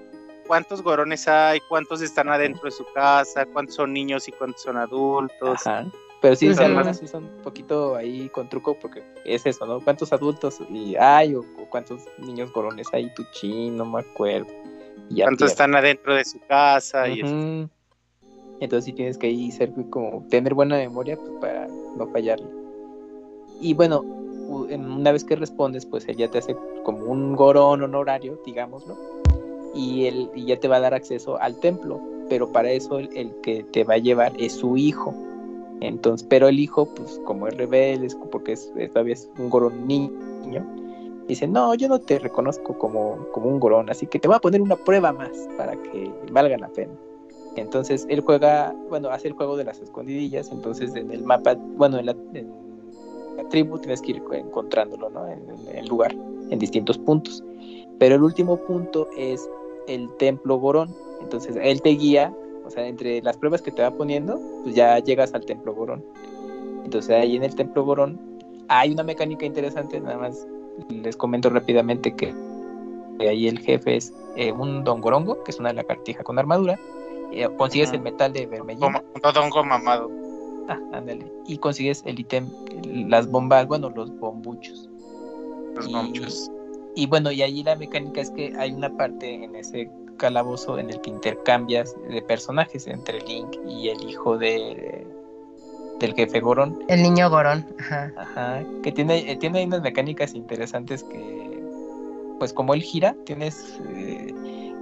cuántos 0.47 0.81
gorones 0.81 1.27
hay, 1.27 1.59
cuántos 1.69 2.01
están 2.01 2.29
adentro 2.29 2.63
de 2.63 2.71
su 2.71 2.85
casa, 2.95 3.45
cuántos 3.45 3.75
son 3.75 3.93
niños 3.93 4.27
y 4.27 4.31
cuántos 4.31 4.63
son 4.63 4.77
adultos. 4.77 5.67
Ajá. 5.67 5.85
Pero 6.21 6.35
sí, 6.35 6.49
Ujú. 6.49 6.61
algunas 6.61 6.99
sí 6.99 7.07
son 7.07 7.25
un 7.25 7.41
poquito 7.43 7.95
ahí 7.95 8.29
con 8.29 8.49
truco 8.49 8.77
porque 8.79 9.01
es 9.25 9.45
eso, 9.45 9.65
¿no? 9.65 9.79
¿Cuántos 9.79 10.11
adultos 10.11 10.59
y 10.69 10.95
hay 10.97 11.33
o, 11.33 11.39
o 11.39 11.69
cuántos 11.69 12.03
niños 12.17 12.51
gorones 12.51 12.87
hay? 12.91 13.13
Tu 13.13 13.23
chin, 13.31 13.77
no 13.77 13.85
me 13.85 14.01
acuerdo. 14.01 14.47
Y 15.09 15.15
ya 15.15 15.25
cuántos 15.25 15.51
están 15.51 15.75
adentro 15.75 16.15
de 16.15 16.25
su 16.25 16.39
casa 16.47 17.07
y 17.07 17.21
eso. 17.21 17.69
Entonces 18.59 18.85
sí 18.85 18.93
tienes 18.93 19.17
que 19.17 19.27
ahí 19.27 19.51
ser 19.51 19.71
como 19.89 20.25
tener 20.29 20.53
buena 20.53 20.75
memoria 20.75 21.15
pues, 21.15 21.31
para 21.39 21.67
no 21.67 22.07
fallarle. 22.07 22.47
Y 23.61 23.73
bueno, 23.73 24.01
una 24.01 25.11
vez 25.11 25.23
que 25.23 25.35
respondes, 25.35 25.85
pues 25.85 26.07
él 26.07 26.17
ya 26.17 26.29
te 26.29 26.39
hace 26.39 26.55
como 26.83 27.05
un 27.05 27.35
gorón 27.35 27.81
honorario, 27.83 28.39
digámoslo, 28.45 28.97
y 29.73 30.05
él 30.05 30.29
y 30.35 30.45
ya 30.45 30.59
te 30.59 30.67
va 30.67 30.77
a 30.77 30.81
dar 30.81 30.93
acceso 30.93 31.39
al 31.39 31.59
templo, 31.59 32.01
pero 32.27 32.51
para 32.51 32.71
eso 32.71 32.99
el, 32.99 33.09
el 33.15 33.31
que 33.41 33.63
te 33.63 33.83
va 33.83 33.95
a 33.95 33.97
llevar 33.99 34.33
es 34.37 34.53
su 34.53 34.75
hijo. 34.75 35.13
Entonces, 35.81 36.27
pero 36.29 36.47
el 36.47 36.59
hijo, 36.59 36.85
pues 36.93 37.19
como 37.25 37.47
es 37.47 37.55
rebelde, 37.57 38.07
es 38.07 38.15
porque 38.15 38.53
es, 38.53 38.71
es- 38.75 38.91
todavía 38.91 39.13
es 39.13 39.29
un 39.37 39.49
gorón 39.49 39.87
niño, 39.87 40.65
dice, 41.27 41.47
no, 41.47 41.73
yo 41.75 41.87
no 41.87 41.99
te 41.99 42.19
reconozco 42.19 42.77
como, 42.77 43.27
como 43.31 43.49
un 43.49 43.59
gorón, 43.59 43.89
así 43.89 44.07
que 44.07 44.19
te 44.19 44.27
voy 44.27 44.35
a 44.35 44.39
poner 44.39 44.61
una 44.61 44.75
prueba 44.75 45.11
más 45.13 45.31
para 45.57 45.73
que 45.75 46.11
valga 46.31 46.57
la 46.57 46.69
pena. 46.69 46.91
Entonces 47.55 48.05
él 48.09 48.21
juega, 48.21 48.75
bueno, 48.89 49.09
hace 49.09 49.27
el 49.27 49.33
juego 49.33 49.57
de 49.57 49.63
las 49.63 49.79
escondidillas, 49.79 50.51
entonces 50.51 50.95
en 50.95 51.11
el 51.11 51.23
mapa, 51.23 51.55
bueno, 51.77 51.97
en 51.99 52.07
la, 52.07 52.15
tribu 53.49 53.79
tienes 53.79 54.01
que 54.01 54.11
ir 54.11 54.23
encontrándolo, 54.31 55.09
¿no? 55.09 55.27
En 55.27 55.39
en 55.69 55.77
el 55.77 55.87
lugar, 55.87 56.15
en 56.49 56.59
distintos 56.59 56.97
puntos. 56.97 57.43
Pero 57.99 58.15
el 58.15 58.23
último 58.23 58.57
punto 58.57 59.07
es 59.17 59.49
el 59.87 60.09
templo 60.17 60.57
Gorón. 60.57 60.93
Entonces 61.21 61.57
él 61.61 61.81
te 61.81 61.89
guía, 61.89 62.33
o 62.69 62.71
sea, 62.71 62.87
entre 62.87 63.21
las 63.21 63.35
pruebas 63.37 63.61
que 63.61 63.71
te 63.71 63.81
va 63.81 63.91
poniendo, 63.91 64.39
pues 64.63 64.75
ya 64.75 64.99
llegas 64.99 65.33
al 65.33 65.43
templo 65.45 65.73
Gorón. 65.73 66.03
Entonces 66.85 67.11
ahí 67.11 67.35
en 67.35 67.43
el 67.43 67.55
templo 67.55 67.83
Gorón 67.83 68.19
hay 68.67 68.91
una 68.91 69.03
mecánica 69.03 69.45
interesante, 69.45 69.99
nada 69.99 70.17
más 70.17 70.47
les 70.89 71.17
comento 71.17 71.49
rápidamente 71.49 72.15
que 72.15 72.33
ahí 73.19 73.47
el 73.47 73.59
jefe 73.59 73.95
es 73.97 74.13
eh, 74.35 74.51
un 74.51 74.83
Don 74.83 75.01
Gorongo, 75.01 75.43
que 75.43 75.51
es 75.51 75.59
una 75.59 75.73
lagartija 75.73 76.23
con 76.23 76.37
armadura. 76.39 76.79
eh, 77.31 77.47
consigues 77.57 77.91
el 77.93 78.01
metal 78.01 78.31
de 78.33 78.45
vermellina. 78.47 79.03
Un 79.15 79.21
todongo 79.21 79.63
mamado. 79.63 80.09
Ah, 80.67 80.79
ándale. 80.93 81.25
Y 81.47 81.57
consigues 81.57 82.01
el 82.05 82.19
ítem, 82.19 82.47
las 83.07 83.29
bombas, 83.29 83.67
bueno, 83.67 83.89
los 83.89 84.09
bombuchos. 84.19 84.87
Los 85.75 85.87
Y- 85.87 85.91
gomchos. 85.93 86.51
Y 86.95 87.05
bueno, 87.07 87.31
y 87.31 87.41
ahí 87.41 87.63
la 87.63 87.75
mecánica 87.75 88.21
es 88.21 88.29
que 88.31 88.53
hay 88.57 88.71
una 88.71 88.89
parte 88.97 89.43
en 89.43 89.55
ese 89.55 89.89
calabozo 90.19 90.77
en 90.77 90.91
el 90.91 91.01
que 91.01 91.09
intercambias 91.09 91.95
de 92.07 92.21
personajes 92.21 92.85
entre 92.85 93.19
Link 93.21 93.55
y 93.67 93.89
el 93.89 94.07
hijo 94.07 94.37
de 94.37 95.07
del 95.99 96.13
jefe 96.13 96.39
Gorón. 96.39 96.83
El 96.87 97.03
niño 97.03 97.29
gorón. 97.29 97.65
Ajá. 97.79 98.13
Ajá, 98.15 98.63
que 98.83 98.91
tiene, 98.91 99.31
eh, 99.31 99.35
tiene 99.35 99.59
ahí 99.59 99.65
unas 99.65 99.81
mecánicas 99.81 100.33
interesantes 100.33 101.03
que, 101.03 101.63
pues 102.39 102.53
como 102.53 102.73
él 102.73 102.81
gira, 102.81 103.15
tienes, 103.25 103.79
eh, 103.89 104.33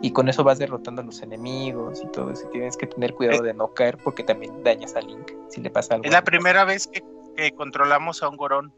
y 0.01 0.11
con 0.11 0.29
eso 0.29 0.43
vas 0.43 0.59
derrotando 0.59 1.01
a 1.01 1.05
los 1.05 1.21
enemigos 1.23 2.03
y 2.03 2.07
todo 2.11 2.31
eso, 2.31 2.47
y 2.47 2.51
tienes 2.51 2.77
que 2.77 2.85
tener 2.85 3.13
cuidado 3.15 3.41
de 3.41 3.53
no 3.53 3.73
caer 3.73 3.97
porque 3.97 4.23
también 4.23 4.63
dañas 4.63 4.95
a 4.95 5.01
Link 5.01 5.31
si 5.49 5.61
le 5.61 5.71
pasa 5.71 5.95
algo. 5.95 6.05
Es 6.05 6.11
la 6.11 6.23
primera 6.23 6.65
vez 6.65 6.85
que, 6.87 7.03
que 7.35 7.51
controlamos 7.53 8.21
a 8.21 8.29
un 8.29 8.37
gorón. 8.37 8.73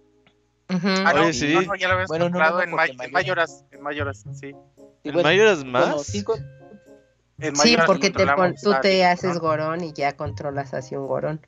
Ujú. 0.70 0.88
Ah, 1.04 1.14
no, 1.14 1.24
Oye, 1.24 1.34
sí. 1.34 1.54
no, 1.54 1.62
no, 1.64 1.76
ya 1.76 1.88
lo 1.88 1.94
habíamos 1.96 2.10
Bueno, 2.10 2.26
no, 2.26 2.32
controlado 2.32 2.58
no, 2.58 2.84
en, 2.84 3.12
Mayoras, 3.12 3.66
en 3.72 3.82
Mayoras, 3.82 4.24
sí. 4.34 4.56
Y 5.04 5.10
¿En 5.10 5.14
bueno, 5.14 5.30
Mayoras 5.30 5.60
bueno, 5.60 5.72
más? 5.72 6.02
sí, 6.08 6.24
con- 6.24 6.40
porque 7.86 8.10
te 8.10 8.26
pon- 8.26 8.28
controlamos 8.28 8.62
tú 8.62 8.74
te 8.82 9.06
haces 9.06 9.36
¿no? 9.36 9.42
gorón 9.42 9.84
y 9.84 9.94
ya 9.94 10.16
controlas 10.18 10.74
así 10.74 10.96
un 10.96 11.08
gorón. 11.08 11.42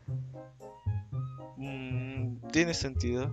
Mm, 1.57 2.37
tiene 2.51 2.73
sentido. 2.73 3.31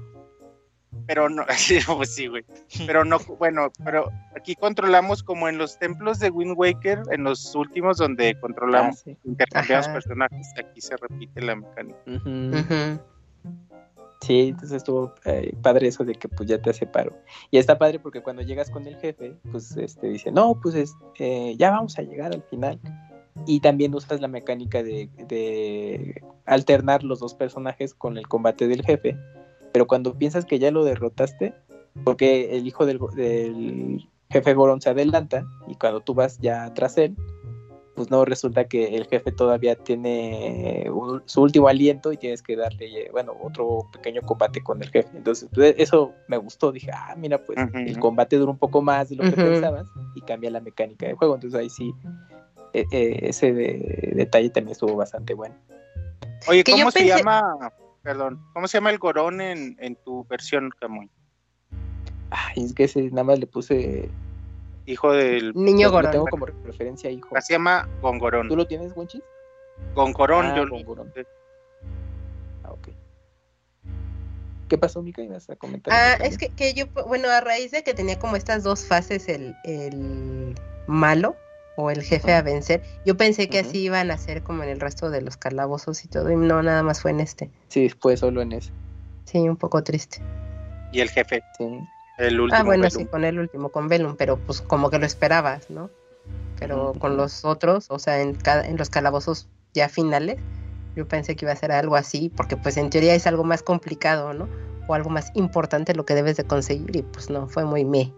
Pero 1.07 1.28
no, 1.28 1.45
sí, 1.57 1.78
pues 1.86 2.15
sí, 2.15 2.27
güey. 2.27 2.45
Pero 2.86 3.05
no, 3.05 3.19
bueno, 3.39 3.70
pero 3.85 4.11
aquí 4.36 4.55
controlamos 4.57 5.23
como 5.23 5.49
en 5.49 5.57
los 5.57 5.78
templos 5.78 6.19
de 6.19 6.31
Wind 6.31 6.55
Waker, 6.57 7.01
en 7.11 7.24
los 7.24 7.55
últimos 7.55 7.97
donde 7.99 8.31
Ah, 8.31 8.39
controlamos, 8.40 8.99
sí. 9.01 9.16
intercambiamos 9.24 9.86
Ajá. 9.86 9.95
personajes, 9.95 10.53
aquí 10.59 10.81
se 10.81 10.97
repite 10.97 11.40
la 11.43 11.57
mecánica. 11.57 11.99
Ujú. 12.07 13.01
Sí, 14.20 14.49
entonces 14.49 14.78
estuvo 14.78 15.15
eh, 15.24 15.55
padre 15.62 15.89
eso 15.89 16.05
de 16.05 16.15
que 16.15 16.28
pues 16.28 16.49
ya 16.49 16.61
te 16.61 16.70
hace 16.70 16.86
paro. 16.86 17.16
Y 17.51 17.59
está 17.59 17.78
padre 17.78 17.99
porque 18.01 18.23
cuando 18.23 18.43
llegas 18.43 18.70
con 18.70 18.86
el 18.86 18.97
jefe, 18.97 19.36
pues 19.51 19.77
este 19.77 20.09
dice, 20.09 20.32
no, 20.32 20.59
pues 20.61 20.74
es, 20.74 20.95
eh, 21.19 21.55
ya 21.57 21.70
vamos 21.70 21.99
a 21.99 22.03
llegar 22.03 22.35
al 22.35 22.43
final. 22.43 22.81
Y 23.47 23.61
también 23.61 23.95
usas 23.95 24.20
la 24.20 24.27
mecánica 24.27 24.82
de, 24.82 25.09
de 25.28 26.20
alternar 26.45 27.05
los 27.05 27.20
dos 27.20 27.35
personajes 27.35 27.95
con 27.95 28.19
el 28.19 28.27
combate 28.27 28.66
del 28.66 28.85
jefe. 28.85 29.16
Pero 29.73 29.86
cuando 29.86 30.19
piensas 30.19 30.45
que 30.45 30.59
ya 30.59 30.73
lo 30.73 30.85
derrotaste, 30.85 31.55
porque 32.05 32.57
el 32.57 32.66
hijo 32.66 32.86
del, 32.86 32.99
del 33.15 34.09
jefe 34.31 34.55
Gorón 34.55 34.81
se 34.81 34.90
adelanta 34.90 35.47
y 35.66 35.74
cuando 35.77 36.01
tú 36.01 36.15
vas 36.15 36.39
ya 36.40 36.73
tras 36.74 36.99
él, 36.99 37.16
pues 37.99 38.11
no 38.11 38.25
resulta 38.25 38.65
que 38.65 38.97
el 38.97 39.07
jefe 39.07 39.33
todavía 39.33 39.75
tiene 39.75 40.87
un- 40.91 41.23
su 41.27 41.43
último 41.43 41.69
aliento 41.69 42.12
y 42.12 42.16
tienes 42.16 42.43
que 42.43 42.57
darle, 42.57 43.11
bueno, 43.11 43.35
otro 43.43 43.81
pequeño 43.93 44.23
combate 44.23 44.62
con 44.62 44.81
el 44.83 44.89
jefe. 44.91 45.09
Entonces, 45.16 45.49
pues, 45.53 45.75
eso 45.77 46.15
me 46.29 46.37
gustó. 46.37 46.73
Dije, 46.73 46.91
ah, 46.95 47.15
mira, 47.16 47.39
pues 47.45 47.59
el 47.75 47.99
combate 47.99 48.37
dura 48.37 48.53
un 48.53 48.59
poco 48.59 48.81
más 48.81 49.09
de 49.11 49.16
lo 49.16 49.25
que 49.25 49.37
pensabas 49.37 49.87
y 50.15 50.20
cambia 50.23 50.51
la 50.51 50.61
mecánica 50.61 51.07
de 51.07 51.15
juego. 51.15 51.35
Entonces, 51.35 51.59
ahí 51.61 51.69
sí, 51.70 51.93
eh, 52.73 52.85
eh, 52.93 53.19
ese 53.23 53.53
de- 53.53 54.12
detalle 54.15 54.51
también 54.51 54.73
estuvo 54.73 54.95
bastante 54.97 55.35
bueno. 55.35 55.55
Oye, 56.47 56.62
¿cómo 56.65 56.91
se 56.91 57.01
pensé- 57.01 57.09
llama? 57.19 57.73
Perdón, 58.03 58.41
¿cómo 58.55 58.69
se 58.69 58.79
llama 58.79 58.91
el 58.91 58.99
gorón 58.99 59.41
en, 59.41 59.77
en 59.81 59.97
tu 59.97 60.25
versión, 60.29 60.70
Camuy? 60.81 61.11
Ay, 62.31 62.65
es 62.65 62.73
que 62.75 62.85
ese 62.85 63.11
nada 63.11 63.25
más 63.25 63.39
le 63.39 63.47
puse. 63.47 64.09
Hijo 64.89 65.12
del. 65.12 65.52
Niño 65.55 65.89
lo- 65.89 65.93
lo 65.93 65.97
gorón. 65.98 66.10
tengo 66.12 66.27
como 66.27 66.47
referencia, 66.47 67.10
hijo. 67.10 67.28
Se 67.40 67.52
llama 67.52 67.86
Gongorón. 68.01 68.48
¿Tú 68.48 68.56
lo 68.56 68.66
tienes, 68.66 68.97
Wenchis? 68.97 69.23
Gongorón, 69.94 70.47
Ah, 70.47 70.56
yo 70.56 70.66
Gongorón. 70.69 71.12
Ah, 72.65 72.73
ok. 72.73 72.89
¿Qué 74.69 74.78
pasó, 74.78 75.02
Mica? 75.02 75.23
¿Ibas 75.23 75.48
a 75.51 75.56
comentar? 75.56 75.93
Ah, 75.94 76.15
es 76.24 76.36
que, 76.39 76.48
que 76.51 76.73
yo, 76.74 76.86
bueno, 77.06 77.28
a 77.28 77.40
raíz 77.40 77.70
de 77.70 77.82
que 77.82 77.94
tenía 77.94 78.19
como 78.19 78.36
estas 78.36 78.62
dos 78.62 78.85
fases 78.86 79.28
el, 79.28 79.55
el 79.65 80.55
malo 80.86 81.36
o 81.77 81.90
el 81.90 82.02
jefe 82.02 82.32
a 82.35 82.43
vencer, 82.43 82.82
yo 83.06 83.16
pensé 83.16 83.48
que 83.48 83.60
así 83.60 83.85
iban 83.85 84.10
a 84.10 84.19
ser 84.19 84.43
como 84.43 84.62
en 84.65 84.69
el 84.70 84.81
resto 84.81 85.10
de 85.10 85.20
los 85.23 85.36
calabozos 85.36 86.05
y 86.05 86.09
todo, 86.09 86.31
y 86.32 86.36
no, 86.36 86.62
nada 86.62 86.82
más 86.82 87.01
fue 87.02 87.12
en 87.12 87.20
este. 87.20 87.51
Sí, 87.69 87.89
fue 87.89 88.16
solo 88.16 88.40
en 88.43 88.52
ese. 88.52 88.73
Sí, 89.27 89.39
un 89.48 89.56
poco 89.56 89.82
triste. 89.85 90.20
y 90.93 91.01
el 91.01 91.10
jefe, 91.10 91.43
Sí. 91.59 91.78
El 92.19 92.40
último. 92.40 92.61
Ah, 92.61 92.65
bueno, 92.65 92.90
sí, 92.90 93.07
con 93.07 93.24
el 93.24 93.39
último, 93.39 93.70
con 93.70 93.89
Velum, 93.89 94.16
pero 94.16 94.36
pues 94.36 94.61
como 94.61 94.90
que 94.90 94.99
lo 94.99 95.07
esperabas, 95.07 95.70
¿no? 95.70 95.90
Pero 96.59 96.93
con 96.99 97.16
los 97.16 97.45
otros, 97.45 97.86
o 97.89 97.99
sea, 97.99 98.20
en, 98.20 98.35
cada, 98.35 98.66
en 98.66 98.77
los 98.77 98.90
calabozos 98.90 99.49
ya 99.73 99.89
finales, 99.89 100.39
yo 100.97 101.07
pensé 101.07 101.36
que 101.36 101.45
iba 101.45 101.53
a 101.53 101.57
ser 101.57 101.70
algo 101.70 101.95
así, 101.95 102.32
porque 102.36 102.57
pues 102.57 102.77
en 102.77 102.90
teoría 102.90 103.15
es 103.15 103.27
algo 103.28 103.45
más 103.45 103.62
complicado, 103.62 104.35
¿no? 104.35 104.49
O 104.89 104.95
algo 104.95 105.11
más 105.11 105.31
importante 105.35 105.95
lo 105.95 106.05
que 106.05 106.15
debes 106.15 106.36
de 106.36 106.45
conseguir, 106.45 106.97
y 106.97 107.03
pues 107.03 107.31
no, 107.31 107.47
fue 107.47 107.65
muy 107.65 107.85
me. 107.85 108.12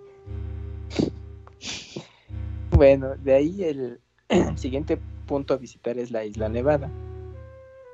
Bueno, 2.71 3.15
de 3.17 3.35
ahí 3.35 3.65
el 3.65 4.01
siguiente 4.57 4.99
punto 5.27 5.53
a 5.53 5.59
visitar 5.59 5.99
es 5.99 6.11
la 6.11 6.25
isla 6.25 6.49
Nevada. 6.49 6.91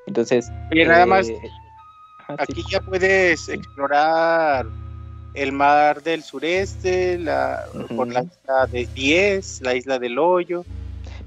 Entonces. 0.06 0.52
Oye, 0.70 0.86
nada 0.86 1.02
eh, 1.02 1.06
más, 1.06 1.28
ajá, 2.20 2.44
sí. 2.46 2.52
aquí 2.52 2.64
ya 2.70 2.80
puedes 2.80 3.48
explorar 3.48 4.66
el 5.36 5.52
mar 5.52 6.02
del 6.02 6.22
sureste, 6.22 7.18
la, 7.18 7.64
Ujú. 7.74 7.94
por 7.96 8.08
la 8.08 8.22
isla 8.22 8.66
de 8.66 8.88
10, 8.94 9.60
la 9.62 9.74
isla 9.74 9.98
del 9.98 10.18
hoyo. 10.18 10.64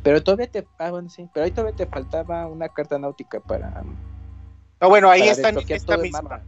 Pero 0.04 0.22
todavía 0.22 0.48
te. 0.48 0.66
Ah, 0.78 0.92
bueno, 0.92 1.10
sí. 1.10 1.28
Pero 1.34 1.46
ahí 1.46 1.52
todavía 1.52 1.76
te 1.76 1.86
faltaba 1.86 2.48
una 2.48 2.68
carta 2.70 2.98
náutica 2.98 3.40
para. 3.40 3.84
No, 4.82 4.90
bueno, 4.90 5.10
ahí 5.10 5.28
están 5.28 5.58
en 5.58 5.66
esta 5.70 5.98
misma. 5.98 6.42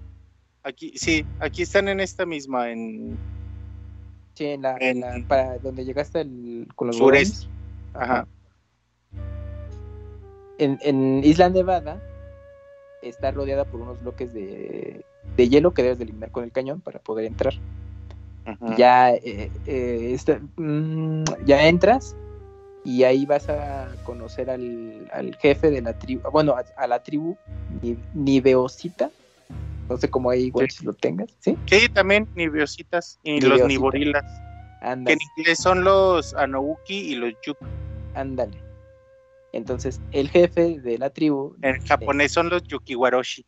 Aquí, 0.63 0.93
sí, 0.95 1.25
aquí 1.39 1.63
están 1.63 1.87
en 1.87 1.99
esta 1.99 2.25
misma, 2.25 2.71
en 2.71 3.17
Sí, 4.35 4.45
en 4.45 4.61
la, 4.61 4.77
en 4.79 4.99
la- 5.01 5.23
para 5.27 5.57
donde 5.57 5.83
llegaste 5.85 6.21
el, 6.21 6.67
con 6.75 6.87
los 6.87 6.97
sureste. 6.97 7.47
Ajá. 7.93 8.25
En, 10.57 10.77
en 10.81 11.23
Isla 11.23 11.49
Nevada 11.49 11.99
está 13.01 13.31
rodeada 13.31 13.65
por 13.65 13.81
unos 13.81 14.01
bloques 14.01 14.33
de, 14.33 15.03
de 15.37 15.49
hielo 15.49 15.71
que 15.73 15.83
debes 15.83 15.97
de 15.97 16.03
eliminar 16.05 16.31
con 16.31 16.43
el 16.43 16.51
cañón 16.51 16.81
para 16.81 16.99
poder 16.99 17.25
entrar. 17.25 17.53
Ya, 18.77 19.11
eh, 19.13 19.51
eh, 19.67 20.11
esta- 20.13 20.39
mm, 20.57 21.23
ya 21.45 21.67
entras 21.67 22.15
y 22.83 23.03
ahí 23.03 23.25
vas 23.25 23.47
a 23.49 23.91
conocer 24.03 24.49
al, 24.49 25.09
al 25.13 25.35
jefe 25.35 25.69
de 25.69 25.81
la 25.81 25.93
tribu, 25.97 26.21
bueno, 26.31 26.53
a, 26.55 26.63
a 26.75 26.87
la 26.87 27.01
tribu 27.03 27.37
Ni- 27.81 27.97
Niveosita. 28.13 29.09
No 29.89 29.97
sé 29.97 30.09
cómo 30.09 30.29
ahí 30.31 30.45
igual 30.45 30.69
Sí. 30.69 30.79
si 30.79 30.85
lo 30.85 30.93
tengas, 30.93 31.29
¿sí? 31.39 31.57
Sí, 31.67 31.87
también 31.89 32.27
nibiositas 32.35 33.19
y 33.23 33.41
los 33.41 33.61
niborilas. 33.67 34.23
Que 34.81 35.13
en 35.13 35.19
inglés 35.37 35.59
son 35.59 35.83
los 35.83 36.33
Anouki 36.33 36.95
y 37.11 37.15
los 37.15 37.33
Yuk. 37.45 37.57
ándale. 38.15 38.57
Entonces, 39.53 39.99
el 40.11 40.29
jefe 40.29 40.79
de 40.79 40.97
la 40.97 41.09
tribu, 41.09 41.55
En 41.61 41.79
japonés 41.85 42.31
son 42.31 42.49
los 42.49 42.63
Yukiwaroshi. 42.63 43.45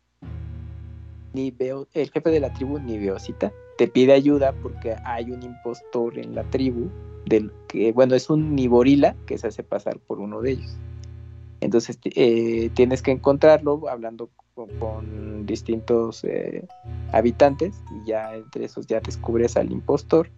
Niveo- 1.34 1.88
el 1.92 2.10
jefe 2.10 2.30
de 2.30 2.40
la 2.40 2.52
tribu 2.52 2.78
Niveosita, 2.78 3.52
te 3.76 3.88
pide 3.88 4.12
ayuda 4.12 4.52
porque 4.62 4.94
hay 5.04 5.30
un 5.30 5.42
impostor 5.42 6.18
en 6.18 6.34
la 6.34 6.44
tribu 6.44 6.88
del 7.26 7.52
que, 7.68 7.92
bueno, 7.92 8.14
es 8.14 8.30
un 8.30 8.54
Niborila 8.54 9.16
que 9.26 9.36
se 9.38 9.48
hace 9.48 9.62
pasar 9.64 9.98
por 9.98 10.20
uno 10.20 10.40
de 10.40 10.52
ellos. 10.52 10.76
Entonces 11.60 11.98
eh, 12.04 12.70
tienes 12.74 13.02
que 13.02 13.10
encontrarlo 13.10 13.88
hablando 13.88 14.30
con, 14.54 14.68
con 14.78 15.46
distintos 15.46 16.22
eh, 16.24 16.66
habitantes 17.12 17.82
y 17.90 18.08
ya 18.08 18.34
entre 18.36 18.66
esos 18.66 18.86
ya 18.86 19.00
descubres 19.00 19.56
al 19.56 19.72
impostor. 19.72 20.30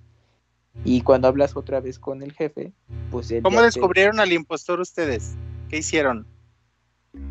Y 0.84 1.00
cuando 1.00 1.26
hablas 1.28 1.56
otra 1.56 1.80
vez 1.80 1.98
con 1.98 2.22
el 2.22 2.32
jefe, 2.32 2.72
pues 3.10 3.30
él 3.30 3.42
¿Cómo 3.42 3.58
te- 3.58 3.64
descubrieron 3.64 4.20
al 4.20 4.32
impostor 4.32 4.78
ustedes? 4.80 5.34
¿Qué 5.68 5.78
hicieron? 5.78 6.26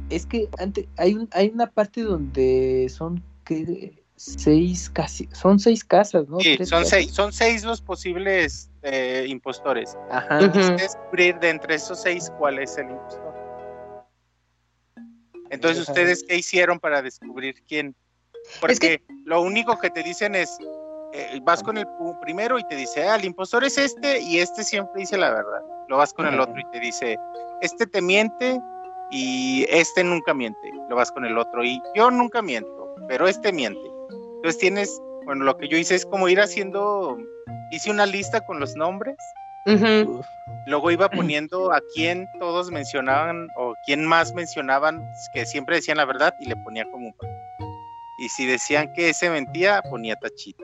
Es 0.09 0.25
que 0.25 0.49
antes 0.57 0.87
hay 0.97 1.13
un, 1.13 1.29
hay 1.31 1.49
una 1.53 1.67
parte 1.67 2.01
donde 2.01 2.87
son 2.89 3.23
que 3.45 4.03
seis 4.17 4.89
casi 4.89 5.27
son 5.33 5.59
seis 5.59 5.83
casas, 5.83 6.27
¿no? 6.27 6.39
Sí, 6.39 6.57
son 6.57 6.79
casas. 6.79 6.89
seis, 6.89 7.11
son 7.11 7.33
seis 7.33 7.63
los 7.63 7.81
posibles 7.81 8.69
eh, 8.81 9.25
impostores. 9.27 9.97
Ajá. 10.09 10.39
Descubrir 10.47 11.39
de 11.39 11.49
entre 11.49 11.75
esos 11.75 12.01
seis 12.01 12.31
cuál 12.37 12.59
es 12.59 12.77
el 12.77 12.89
impostor. 12.89 13.33
Entonces, 15.49 15.83
Ajá. 15.83 15.91
¿ustedes 15.91 16.25
qué 16.27 16.37
hicieron 16.37 16.79
para 16.79 17.01
descubrir 17.01 17.55
quién? 17.67 17.95
Porque 18.61 19.01
lo 19.25 19.41
único 19.41 19.77
que 19.79 19.89
te 19.89 20.03
dicen 20.03 20.35
es, 20.35 20.57
eh, 21.13 21.39
vas 21.43 21.63
con 21.63 21.77
el 21.77 21.85
primero 22.21 22.59
y 22.59 22.67
te 22.67 22.75
dice, 22.75 23.07
ah, 23.07 23.15
el 23.15 23.25
impostor 23.25 23.63
es 23.63 23.77
este 23.77 24.19
y 24.21 24.39
este 24.39 24.63
siempre 24.63 25.01
dice 25.01 25.17
la 25.17 25.29
verdad. 25.29 25.61
Lo 25.87 25.97
vas 25.97 26.13
con 26.13 26.25
el 26.25 26.39
otro 26.39 26.59
y 26.59 26.65
te 26.71 26.79
dice, 26.79 27.17
este 27.61 27.85
te 27.85 28.01
miente 28.01 28.59
y 29.11 29.65
este 29.69 30.03
nunca 30.03 30.33
miente. 30.33 30.71
Lo 30.89 30.95
vas 30.95 31.11
con 31.11 31.25
el 31.25 31.37
otro 31.37 31.63
y 31.63 31.81
yo 31.95 32.11
nunca 32.11 32.41
miento, 32.41 32.74
pero 33.07 33.27
este 33.27 33.51
miente. 33.51 33.87
Entonces 34.37 34.57
tienes, 34.59 35.01
bueno, 35.25 35.43
lo 35.45 35.57
que 35.57 35.67
yo 35.67 35.77
hice 35.77 35.95
es 35.95 36.05
como 36.05 36.27
ir 36.29 36.39
haciendo, 36.39 37.17
hice 37.71 37.89
una 37.91 38.05
lista 38.05 38.41
con 38.41 38.59
los 38.59 38.75
nombres 38.75 39.15
Luego 40.67 40.91
iba 40.91 41.09
poniendo 41.09 41.71
a 41.73 41.81
quién 41.93 42.29
todos 42.39 42.69
mencionaban 42.71 43.47
o 43.55 43.75
quién 43.85 44.05
más 44.05 44.33
mencionaban 44.33 45.01
que 45.33 45.45
siempre 45.45 45.77
decían 45.77 45.97
la 45.97 46.05
verdad 46.05 46.33
y 46.39 46.45
le 46.45 46.55
ponía 46.55 46.85
como 46.91 47.07
un 47.07 47.13
Y 48.17 48.29
si 48.29 48.45
decían 48.45 48.93
que 48.93 49.09
ese 49.09 49.29
mentía, 49.29 49.81
ponía 49.89 50.15
tachita. 50.15 50.63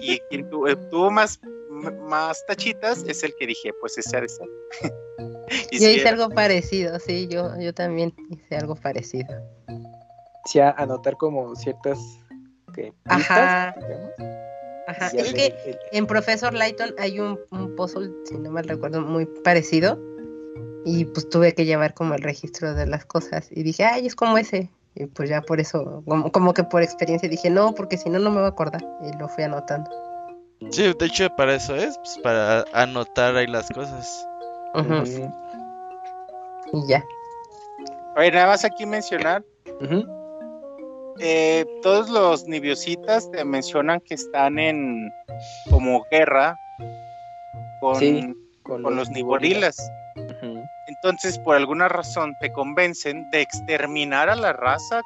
Y 0.00 0.18
quien 0.30 0.48
tu- 0.50 0.66
eh, 0.66 0.76
tuvo 0.90 1.10
más, 1.10 1.38
más 1.68 2.44
tachitas 2.46 3.04
es 3.06 3.22
el 3.22 3.34
que 3.38 3.46
dije, 3.46 3.72
pues 3.80 3.96
ese 3.98 4.16
ha 4.16 4.20
de 4.20 4.28
ser. 4.28 4.48
Y 5.70 5.78
Yo 5.78 5.88
hice 5.90 6.00
era. 6.00 6.10
algo 6.10 6.30
parecido, 6.30 6.98
sí, 6.98 7.28
yo, 7.28 7.50
yo 7.60 7.72
también 7.74 8.14
hice 8.30 8.56
algo 8.56 8.74
parecido. 8.74 9.36
Sí, 10.46 10.60
a 10.60 10.70
anotar 10.70 11.16
como 11.16 11.54
ciertas 11.56 11.98
que, 12.74 12.92
Ajá. 13.06 13.74
que 15.12 15.46
el- 15.66 15.78
en 15.92 16.06
Profesor 16.06 16.52
Lighton 16.54 16.94
hay 16.98 17.20
un, 17.20 17.38
un 17.50 17.74
puzzle, 17.76 18.10
si 18.24 18.36
no 18.38 18.50
mal 18.50 18.64
recuerdo, 18.64 19.00
muy 19.00 19.26
parecido. 19.26 19.98
Y 20.84 21.06
pues 21.06 21.28
tuve 21.30 21.54
que 21.54 21.64
llevar 21.64 21.94
como 21.94 22.14
el 22.14 22.22
registro 22.22 22.74
de 22.74 22.86
las 22.86 23.06
cosas. 23.06 23.48
Y 23.50 23.62
dije, 23.62 23.84
ay, 23.84 24.06
es 24.06 24.14
como 24.14 24.36
ese. 24.36 24.70
Y 24.94 25.06
pues 25.06 25.30
ya 25.30 25.40
por 25.40 25.58
eso, 25.58 26.02
como, 26.06 26.30
como 26.30 26.52
que 26.52 26.62
por 26.62 26.82
experiencia 26.82 27.28
dije, 27.28 27.48
no, 27.48 27.74
porque 27.74 27.96
si 27.96 28.10
no, 28.10 28.18
no 28.18 28.30
me 28.30 28.36
voy 28.36 28.44
a 28.44 28.48
acordar. 28.48 28.82
Y 29.02 29.16
lo 29.18 29.28
fui 29.28 29.44
anotando. 29.44 29.90
Sí, 30.70 30.92
de 30.98 31.06
hecho 31.06 31.28
para 31.36 31.54
eso 31.54 31.74
es, 31.74 31.96
pues, 31.98 32.18
para 32.22 32.64
anotar 32.74 33.34
ahí 33.36 33.46
las 33.46 33.68
cosas. 33.70 34.26
Ujú, 34.74 35.30
Y 36.72 36.86
ya. 36.86 37.04
Oye, 38.16 38.30
nada 38.30 38.48
más 38.48 38.64
aquí 38.64 38.84
mencionar, 38.86 39.44
ujú. 39.80 40.04
Eh, 41.20 41.64
todos 41.82 42.08
los 42.08 42.46
nibiositas 42.46 43.30
te 43.30 43.44
mencionan 43.44 44.00
que 44.00 44.14
están 44.14 44.58
en 44.58 45.10
como 45.70 46.04
guerra 46.10 46.56
con, 47.80 47.96
Sí, 47.96 48.34
con 48.62 48.96
los 48.96 49.10
niborilas. 49.10 49.76
Entonces, 50.86 51.38
por 51.38 51.56
alguna 51.56 51.88
razón, 51.88 52.34
te 52.40 52.52
convencen 52.52 53.28
de 53.30 53.42
exterminar 53.42 54.28
a 54.28 54.36
la 54.36 54.52
raza 54.52 55.02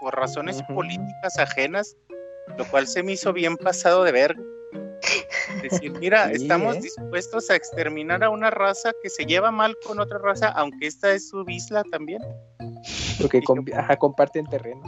por 0.00 0.14
razones 0.16 0.62
políticas 0.74 1.38
ajenas, 1.38 1.96
lo 2.56 2.64
cual 2.66 2.86
se 2.86 3.02
me 3.02 3.12
hizo 3.12 3.32
bien 3.32 3.56
pasado 3.56 4.04
de 4.04 4.12
verga. 4.12 4.42
Decir, 5.62 5.92
mira, 6.00 6.28
Sí, 6.28 6.42
estamos 6.42 6.76
¿eh? 6.76 6.80
dispuestos 6.82 7.50
a 7.50 7.56
exterminar 7.56 8.22
a 8.24 8.30
una 8.30 8.50
raza 8.50 8.92
que 9.02 9.10
se 9.10 9.24
lleva 9.24 9.50
mal 9.50 9.76
con 9.86 9.98
otra 10.00 10.18
raza, 10.18 10.48
aunque 10.48 10.86
esta 10.86 11.12
es 11.12 11.28
su 11.28 11.44
isla 11.48 11.82
también. 11.90 12.22
Porque 13.20 13.40
ajá, 13.74 13.96
comparten 13.96 14.46
terreno. 14.46 14.82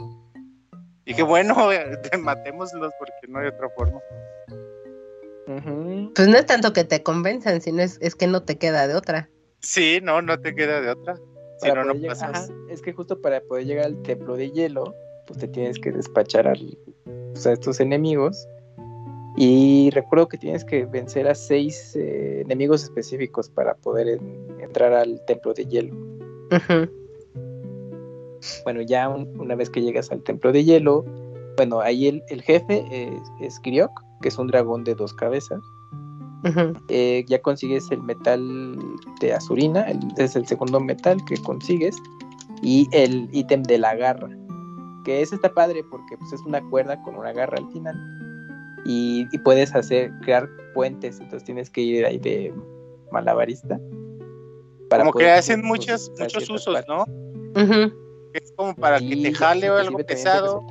Dije, 1.11 1.23
bueno, 1.23 1.55
matémoslos 2.19 2.91
porque 2.99 3.27
no 3.27 3.39
hay 3.39 3.47
otra 3.47 3.69
forma. 3.69 3.99
Pues 6.15 6.27
no 6.27 6.37
es 6.37 6.45
tanto 6.45 6.71
que 6.73 6.83
te 6.83 7.03
convenzan, 7.03 7.61
sino 7.61 7.81
es, 7.81 7.97
es 8.01 8.15
que 8.15 8.27
no 8.27 8.43
te 8.43 8.57
queda 8.57 8.87
de 8.87 8.95
otra. 8.95 9.29
Sí, 9.59 9.99
no, 10.01 10.21
no 10.21 10.39
te 10.39 10.55
queda 10.55 10.81
de 10.81 10.89
otra. 10.89 11.15
Si 11.59 11.67
no, 11.69 11.83
no 11.83 11.93
llegar- 11.93 12.17
pasas. 12.17 12.49
ajá, 12.49 12.53
es 12.69 12.81
que 12.81 12.93
justo 12.93 13.19
para 13.21 13.41
poder 13.41 13.65
llegar 13.65 13.85
al 13.85 14.01
templo 14.01 14.35
de 14.35 14.49
hielo, 14.51 14.95
pues 15.27 15.39
te 15.39 15.47
tienes 15.47 15.77
que 15.79 15.91
despachar 15.91 16.47
al- 16.47 16.77
pues, 17.33 17.45
a 17.45 17.51
estos 17.53 17.79
enemigos. 17.79 18.47
Y 19.37 19.89
recuerdo 19.93 20.27
que 20.27 20.37
tienes 20.37 20.65
que 20.65 20.85
vencer 20.85 21.27
a 21.27 21.35
seis 21.35 21.95
eh, 21.95 22.41
enemigos 22.41 22.83
específicos 22.83 23.49
para 23.49 23.75
poder 23.75 24.07
en- 24.07 24.57
entrar 24.59 24.93
al 24.93 25.23
templo 25.25 25.53
de 25.53 25.65
hielo. 25.65 25.95
Ujú, 26.51 26.89
Bueno, 28.63 28.81
ya 28.81 29.07
un- 29.09 29.27
una 29.39 29.55
vez 29.55 29.69
que 29.69 29.81
llegas 29.81 30.11
al 30.11 30.21
templo 30.23 30.51
de 30.51 30.63
hielo, 30.63 31.05
bueno, 31.57 31.79
ahí 31.81 32.07
el, 32.07 32.23
el 32.29 32.41
jefe 32.41 32.83
es, 32.91 33.21
es 33.41 33.61
Griok, 33.61 33.91
que 34.21 34.29
es 34.29 34.37
un 34.37 34.47
dragón 34.47 34.83
de 34.83 34.95
dos 34.95 35.13
cabezas. 35.13 35.59
Eh, 36.87 37.23
ya 37.27 37.39
consigues 37.41 37.91
el 37.91 38.01
metal 38.01 38.75
de 39.19 39.33
azurina, 39.33 39.81
el- 39.83 39.99
es 40.17 40.35
el 40.35 40.47
segundo 40.47 40.79
metal 40.79 41.17
que 41.27 41.37
consigues, 41.37 41.95
y 42.63 42.87
el 42.93 43.29
ítem 43.31 43.61
de 43.63 43.77
la 43.77 43.95
garra, 43.95 44.29
que 45.05 45.21
ese 45.21 45.35
está 45.35 45.53
padre 45.53 45.83
porque 45.89 46.17
pues, 46.17 46.33
es 46.33 46.41
una 46.41 46.61
cuerda 46.69 47.01
con 47.03 47.15
una 47.15 47.31
garra 47.31 47.57
al 47.59 47.71
final, 47.71 47.95
y, 48.85 49.27
y 49.31 49.37
puedes 49.39 49.75
hacer, 49.75 50.11
crear 50.21 50.49
puentes, 50.73 51.19
entonces 51.19 51.43
tienes 51.43 51.69
que 51.69 51.81
ir 51.81 52.05
ahí 52.05 52.17
de 52.17 52.51
malabarista. 53.11 53.79
para 54.89 55.03
Como 55.03 55.13
que 55.13 55.29
hacen 55.29 55.63
muchos 55.63 56.11
ciertas 56.15 56.49
usos, 56.49 56.73
partes. 56.73 56.87
¿no? 56.87 57.05
Es 58.33 58.51
como 58.55 58.75
para 58.75 58.99
que 58.99 59.15
te 59.17 59.33
jale 59.33 59.69
o 59.69 59.77
algo 59.77 59.97
pesado. 59.99 60.65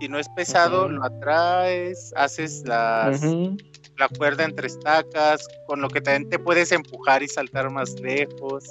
Si 0.00 0.08
no 0.08 0.18
es 0.18 0.28
pesado, 0.30 0.88
lo 0.88 1.04
atraes, 1.04 2.12
haces 2.16 2.62
las, 2.66 3.20
la 3.96 4.08
cuerda 4.16 4.44
entre 4.44 4.68
estacas, 4.68 5.44
con 5.66 5.80
lo 5.80 5.88
que 5.88 6.00
también 6.00 6.28
te 6.30 6.38
puedes 6.38 6.70
empujar 6.70 7.22
y 7.24 7.28
saltar 7.28 7.68
más 7.70 7.98
lejos, 8.00 8.64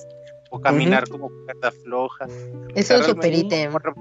o 0.51 0.61
caminar 0.61 1.09
como 1.09 1.29
cuerda 1.43 1.71
floja. 1.84 2.27
Es 2.75 2.89
un 2.91 3.03
super 3.03 3.34
ítem. 3.34 3.75
O, 3.75 3.79
re- 3.79 3.93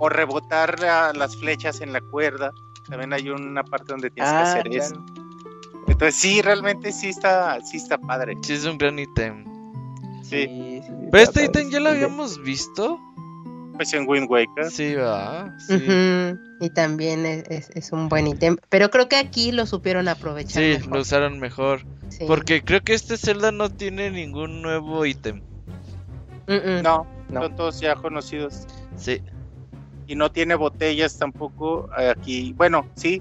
o 0.00 0.08
rebotar 0.10 0.78
la- 0.80 1.14
las 1.14 1.34
flechas 1.36 1.80
en 1.80 1.94
la 1.94 2.02
cuerda. 2.02 2.52
También 2.90 3.14
hay 3.14 3.30
una 3.30 3.64
parte 3.64 3.92
donde 3.92 4.10
tienes 4.10 4.30
Ah, 4.30 4.36
que 4.36 4.42
hacer 4.42 4.62
claro. 4.64 4.84
eso. 4.84 5.04
Entonces 5.88 6.14
sí, 6.16 6.42
realmente 6.42 6.92
sí 6.92 7.08
está, 7.08 7.58
sí 7.62 7.78
está 7.78 7.96
padre. 7.96 8.36
Sí, 8.42 8.52
es 8.52 8.66
un 8.66 8.76
gran 8.76 8.98
ítem. 8.98 9.44
Sí. 10.22 10.44
Sí, 10.46 10.82
sí, 10.86 10.92
Pero 11.10 11.22
este 11.24 11.44
ítem 11.44 11.70
ya 11.70 11.80
lo 11.80 11.88
habíamos 11.90 12.38
visto. 12.42 13.00
Pues 13.76 13.92
en 13.94 14.08
Wind 14.08 14.28
Waker. 14.30 14.70
Sí, 14.70 14.94
va. 14.94 15.54
Sí. 15.58 15.74
Ujú, 15.74 16.38
Y 16.60 16.70
también 16.70 17.26
es, 17.26 17.44
es- 17.48 17.70
es 17.74 17.92
un 17.92 18.08
buen 18.08 18.26
ítem. 18.26 18.56
Pero 18.70 18.90
creo 18.90 19.08
que 19.08 19.16
aquí 19.16 19.52
lo 19.52 19.66
supieron 19.66 20.08
aprovechar. 20.08 20.62
Sí, 20.62 20.68
mejor. 20.78 20.94
lo 20.94 21.00
usaron 21.02 21.38
mejor. 21.40 21.80
Sí. 22.08 22.24
Porque 22.26 22.62
creo 22.62 22.80
que 22.82 22.94
este 22.94 23.16
Zelda 23.18 23.52
no 23.52 23.68
tiene 23.70 24.10
ningún 24.10 24.62
nuevo 24.62 25.04
ítem. 25.04 25.42
No, 26.48 27.06
No. 27.28 27.42
son 27.42 27.56
todos 27.56 27.80
ya 27.80 27.94
conocidos. 27.96 28.66
Sí. 28.96 29.20
y 30.08 30.14
no 30.14 30.30
tiene 30.30 30.54
botellas 30.54 31.18
tampoco 31.18 31.90
eh, 31.98 32.10
aquí. 32.10 32.52
Bueno, 32.56 32.86
sí, 32.94 33.20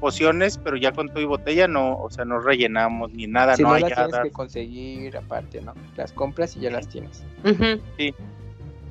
pociones, 0.00 0.58
pero 0.62 0.76
ya 0.76 0.92
con 0.92 1.08
todo 1.08 1.20
y 1.22 1.24
botella 1.24 1.66
no, 1.66 1.96
o 1.98 2.10
sea, 2.10 2.26
no 2.26 2.40
rellenamos 2.40 3.10
ni 3.14 3.26
nada, 3.26 3.56
Si 3.56 3.62
no 3.62 3.70
no, 3.70 3.74
hay 3.76 3.80
las 3.80 3.94
tienes 3.94 4.12
hadas. 4.12 4.24
que 4.26 4.30
conseguir 4.32 5.16
aparte, 5.16 5.62
¿no? 5.62 5.72
Las 5.96 6.12
compras 6.12 6.54
y 6.54 6.60
ya 6.60 6.70
las 6.70 6.88
tienes. 6.90 7.24
Ujú. 7.42 7.80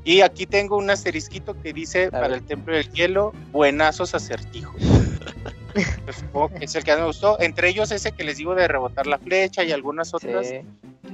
Y 0.06 0.22
aquí 0.22 0.46
tengo 0.46 0.78
un 0.78 0.90
asterisquito 0.90 1.60
que 1.62 1.74
dice 1.74 2.12
para 2.12 2.36
el 2.36 2.44
Templo 2.44 2.76
del 2.76 2.90
Hielo, 2.92 3.34
buenazos 3.52 4.16
acertijos. 4.16 4.76
Pues, 6.32 6.52
es 6.62 6.76
el 6.76 6.86
que 6.86 6.92
más 6.92 7.02
me 7.02 7.08
gustó. 7.08 7.38
Entre 7.42 7.68
ellos 7.68 7.92
ese 7.92 8.14
que 8.14 8.24
les 8.24 8.38
digo 8.38 8.56
de 8.56 8.66
rebotar 8.66 9.08
la 9.08 9.18
flecha 9.18 9.62
y 9.66 9.74
algunas 9.74 10.14
otras 10.14 10.48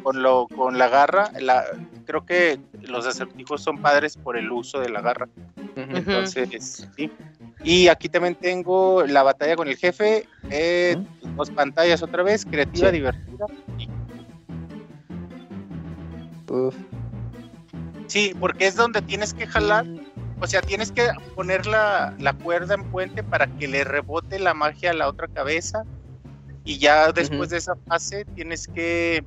con 0.04 0.22
lo 0.22 0.48
con 0.48 0.78
la 0.78 0.88
garra. 0.88 1.32
La, 1.40 1.66
creo 2.06 2.28
que 2.28 2.60
los 2.84 3.08
acertijos 3.08 3.64
son 3.64 3.82
padres 3.82 4.18
por 4.18 4.38
el 4.38 4.52
uso 4.52 4.80
de 4.80 4.90
la 4.90 5.02
garra. 5.02 5.28
Entonces, 5.76 6.88
sí. 6.96 7.10
Y 7.64 7.88
aquí 7.88 8.08
también 8.08 8.36
tengo 8.36 9.04
la 9.08 9.24
batalla 9.24 9.56
con 9.56 9.68
el 9.68 9.78
jefe, 9.78 10.28
eh, 10.52 10.96
dos 11.36 11.50
pantallas 11.50 12.04
otra 12.04 12.22
vez, 12.22 12.46
creativa, 12.46 12.92
divertida. 12.92 13.48
Uf. 16.50 16.76
Sí, 18.12 18.36
porque 18.38 18.68
es 18.68 18.76
donde 18.76 19.02
tienes 19.02 19.34
que 19.34 19.48
jalar, 19.48 19.86
o 20.42 20.46
sea, 20.46 20.62
tienes 20.62 20.92
que 20.92 21.08
poner 21.34 21.66
la, 21.66 22.14
cuerda 22.44 22.74
en 22.74 22.84
puente 22.92 23.24
para 23.24 23.48
que 23.48 23.70
le 23.70 23.86
rebote 23.86 24.38
la 24.38 24.54
magia 24.54 24.92
a 24.92 24.94
la 24.94 25.08
otra 25.08 25.30
cabeza. 25.30 25.86
Y 26.66 26.78
ya 26.78 27.14
después 27.14 27.52
de 27.52 27.60
esa 27.60 27.78
fase 27.88 28.26
tienes 28.36 28.68
que, 28.68 29.24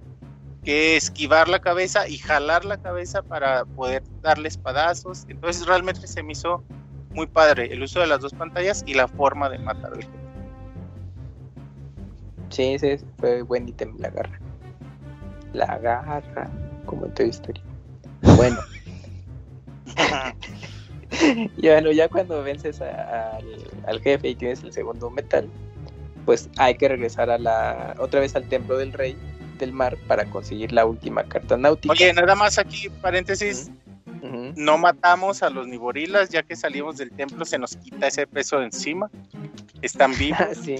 que, 0.65 0.99
esquivar 0.99 1.49
la 1.49 1.61
cabeza 1.61 2.07
y 2.07 2.19
jalar 2.19 2.67
la 2.67 2.77
cabeza 2.77 3.23
para 3.23 3.65
poder 3.65 4.03
darle 4.21 4.49
espadazos. 4.49 5.25
Entonces 5.29 5.65
realmente 5.65 6.07
se 6.07 6.23
me 6.23 6.33
hizo 6.33 6.63
muy 7.09 7.27
padre 7.27 7.73
el 7.73 7.83
uso 7.83 8.01
de 8.01 8.07
las 8.07 8.21
dos 8.21 8.35
pantallas 8.35 8.85
y 8.87 8.93
la 8.93 9.09
forma 9.09 9.49
de 9.49 9.61
matar 9.61 9.95
al 9.95 10.03
jefe. 10.03 10.19
Sí, 12.51 12.75
ese 12.75 13.01
fue 13.17 13.41
buen 13.41 13.67
ítem, 13.67 13.97
la 13.99 14.11
garra. 14.11 14.39
La 15.55 15.79
garra, 15.79 16.51
como 16.85 17.07
en 17.07 17.15
toda 17.15 17.31
historia. 17.31 17.65
Bueno. 18.37 18.59
y 21.57 21.69
bueno, 21.69 21.93
ya 21.93 22.09
cuando 22.09 22.43
vences 22.43 22.81
al 22.81 24.01
jefe 24.01 24.29
y 24.29 24.35
tienes 24.35 24.63
el 24.63 24.73
segundo 24.73 25.11
metal, 25.11 25.49
pues 26.25 26.49
hay 26.57 26.77
que 26.77 26.89
regresar 26.89 27.31
a 27.31 27.39
la 27.39 27.95
otra 27.99 28.21
vez 28.21 28.35
al 28.35 28.49
templo 28.49 28.79
del 28.79 28.93
rey 28.93 29.17
del 29.59 29.73
mar 29.73 29.97
para 30.09 30.25
conseguir 30.27 30.73
la 30.73 30.85
última 30.85 31.23
carta 31.25 31.57
náutica. 31.57 31.93
Oye, 31.93 32.13
nada 32.13 32.35
más 32.35 32.59
aquí, 32.59 32.89
paréntesis, 33.01 33.71
no 34.57 34.79
matamos 34.79 35.43
a 35.43 35.51
los 35.51 35.67
niborilas, 35.67 36.31
ya 36.31 36.43
que 36.43 36.57
salimos 36.57 36.97
del 36.97 37.11
templo 37.11 37.45
se 37.45 37.59
nos 37.59 37.77
quita 37.77 38.09
ese 38.09 38.27
peso 38.27 38.59
de 38.59 38.67
encima, 38.67 39.11
están 39.83 40.13
vivos. 40.19 40.57
sí. 40.63 40.77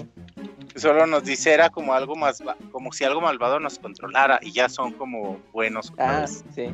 Solo 0.75 1.07
nos 1.07 1.23
dice 1.23 1.53
era 1.53 1.69
como 1.69 1.93
algo 1.93 2.17
más 2.17 2.43
como 2.73 2.91
si 2.91 3.05
algo 3.05 3.21
malvado 3.21 3.61
nos 3.61 3.79
controlara 3.79 4.39
y 4.41 4.51
ya 4.51 4.67
son 4.67 4.91
como 4.91 5.39
buenos 5.53 5.93
ah 5.97 6.25
sí 6.27 6.65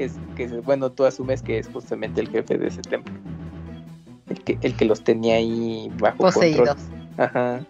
que 0.00 0.06
es, 0.06 0.14
que 0.34 0.46
bueno 0.60 0.90
tú 0.90 1.04
asumes 1.04 1.42
que 1.42 1.58
es 1.58 1.68
justamente 1.68 2.22
el 2.22 2.28
jefe 2.30 2.56
de 2.56 2.68
ese 2.68 2.80
templo. 2.80 3.12
El 4.30 4.42
que 4.42 4.58
el 4.62 4.74
que 4.74 4.86
los 4.86 5.04
tenía 5.04 5.34
ahí 5.34 5.92
bajo 5.98 6.18
Poseídos. 6.18 6.70
control. 6.70 7.10
Ajá. 7.18 7.66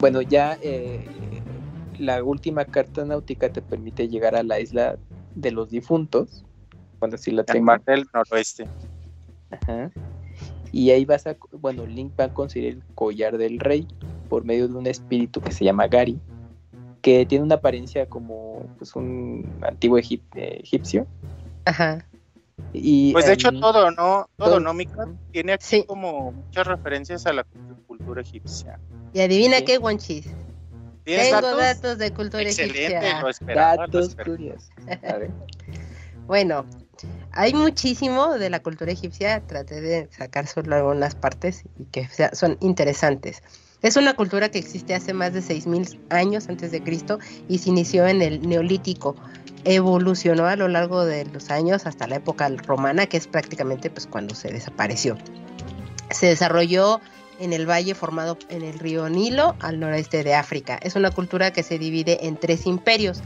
Bueno 0.00 0.22
ya 0.22 0.58
eh, 0.60 1.06
la 2.00 2.24
última 2.24 2.64
carta 2.64 3.04
náutica 3.04 3.52
te 3.52 3.62
permite 3.62 4.08
llegar 4.08 4.34
a 4.34 4.42
la 4.42 4.58
isla 4.58 4.98
de 5.36 5.52
los 5.52 5.70
difuntos. 5.70 6.44
Cuando 6.98 7.16
si 7.16 7.30
la 7.30 7.44
tengo. 7.44 7.72
del 7.86 8.06
noroeste. 8.12 8.66
Ajá. 9.50 9.92
Y 10.72 10.90
ahí 10.90 11.04
vas 11.04 11.28
a, 11.28 11.36
bueno, 11.52 11.86
Link 11.86 12.12
va 12.18 12.24
a 12.24 12.34
conseguir 12.34 12.74
el 12.74 12.82
collar 12.96 13.38
del 13.38 13.60
rey 13.60 13.86
por 14.28 14.44
medio 14.44 14.66
de 14.66 14.74
un 14.74 14.86
espíritu 14.88 15.40
que 15.40 15.52
se 15.52 15.64
llama 15.64 15.86
Gary, 15.86 16.20
que 17.02 17.26
tiene 17.26 17.44
una 17.44 17.56
apariencia 17.56 18.06
como 18.06 18.66
pues 18.78 18.94
un 18.96 19.50
antiguo 19.62 19.98
egipcio. 19.98 21.06
Ajá. 21.64 22.04
Y, 22.72 23.12
pues 23.12 23.26
de 23.26 23.32
hecho 23.32 23.50
todo, 23.52 23.90
¿no? 23.90 24.28
Todo, 24.36 24.60
¿no, 24.60 24.74
Mika? 24.74 25.08
Tiene 25.32 25.54
aquí 25.54 25.84
como 25.84 26.32
muchas 26.32 26.66
referencias 26.66 27.26
a 27.26 27.32
la 27.32 27.44
cultura 27.86 28.22
egipcia. 28.22 28.78
Y 29.12 29.20
adivina 29.20 29.62
qué, 29.62 29.78
Guanchis. 29.78 30.28
Tengo 31.04 31.56
datos? 31.56 31.98
de 31.98 32.12
cultura 32.12 32.42
egipcia. 32.42 33.22
datos 33.54 34.14
curiosos. 34.14 34.70
bueno, 36.26 36.66
hay 37.32 37.54
muchísimo 37.54 38.38
de 38.38 38.50
la 38.50 38.60
cultura 38.60 38.92
egipcia, 38.92 39.40
traté 39.46 39.80
de 39.80 40.08
sacar 40.12 40.46
solo 40.46 40.76
algunas 40.76 41.14
partes 41.14 41.64
y 41.78 41.84
que 41.86 42.08
son 42.32 42.56
interesantes. 42.60 43.42
Es 43.82 43.96
una 43.96 44.14
cultura 44.14 44.50
que 44.50 44.58
existe 44.58 44.94
hace 44.94 45.14
más 45.14 45.32
de 45.32 45.40
6.000 45.40 45.98
años 46.10 46.48
antes 46.48 46.70
de 46.70 46.82
Cristo 46.82 47.18
y 47.48 47.58
se 47.58 47.70
inició 47.70 48.06
en 48.06 48.20
el 48.20 48.46
Neolítico. 48.46 49.16
Evolucionó 49.64 50.46
a 50.46 50.56
lo 50.56 50.68
largo 50.68 51.04
de 51.04 51.24
los 51.24 51.50
años 51.50 51.86
hasta 51.86 52.06
la 52.06 52.16
época 52.16 52.48
romana, 52.66 53.06
que 53.06 53.16
es 53.16 53.26
prácticamente 53.26 53.88
pues, 53.88 54.06
cuando 54.06 54.34
se 54.34 54.52
desapareció. 54.52 55.16
Se 56.10 56.26
desarrolló 56.26 57.00
en 57.38 57.54
el 57.54 57.68
valle 57.68 57.94
formado 57.94 58.36
en 58.50 58.62
el 58.62 58.78
río 58.78 59.08
Nilo 59.08 59.56
al 59.60 59.80
noroeste 59.80 60.24
de 60.24 60.34
África. 60.34 60.78
Es 60.82 60.94
una 60.94 61.10
cultura 61.10 61.52
que 61.52 61.62
se 61.62 61.78
divide 61.78 62.26
en 62.26 62.36
tres 62.36 62.66
imperios 62.66 63.22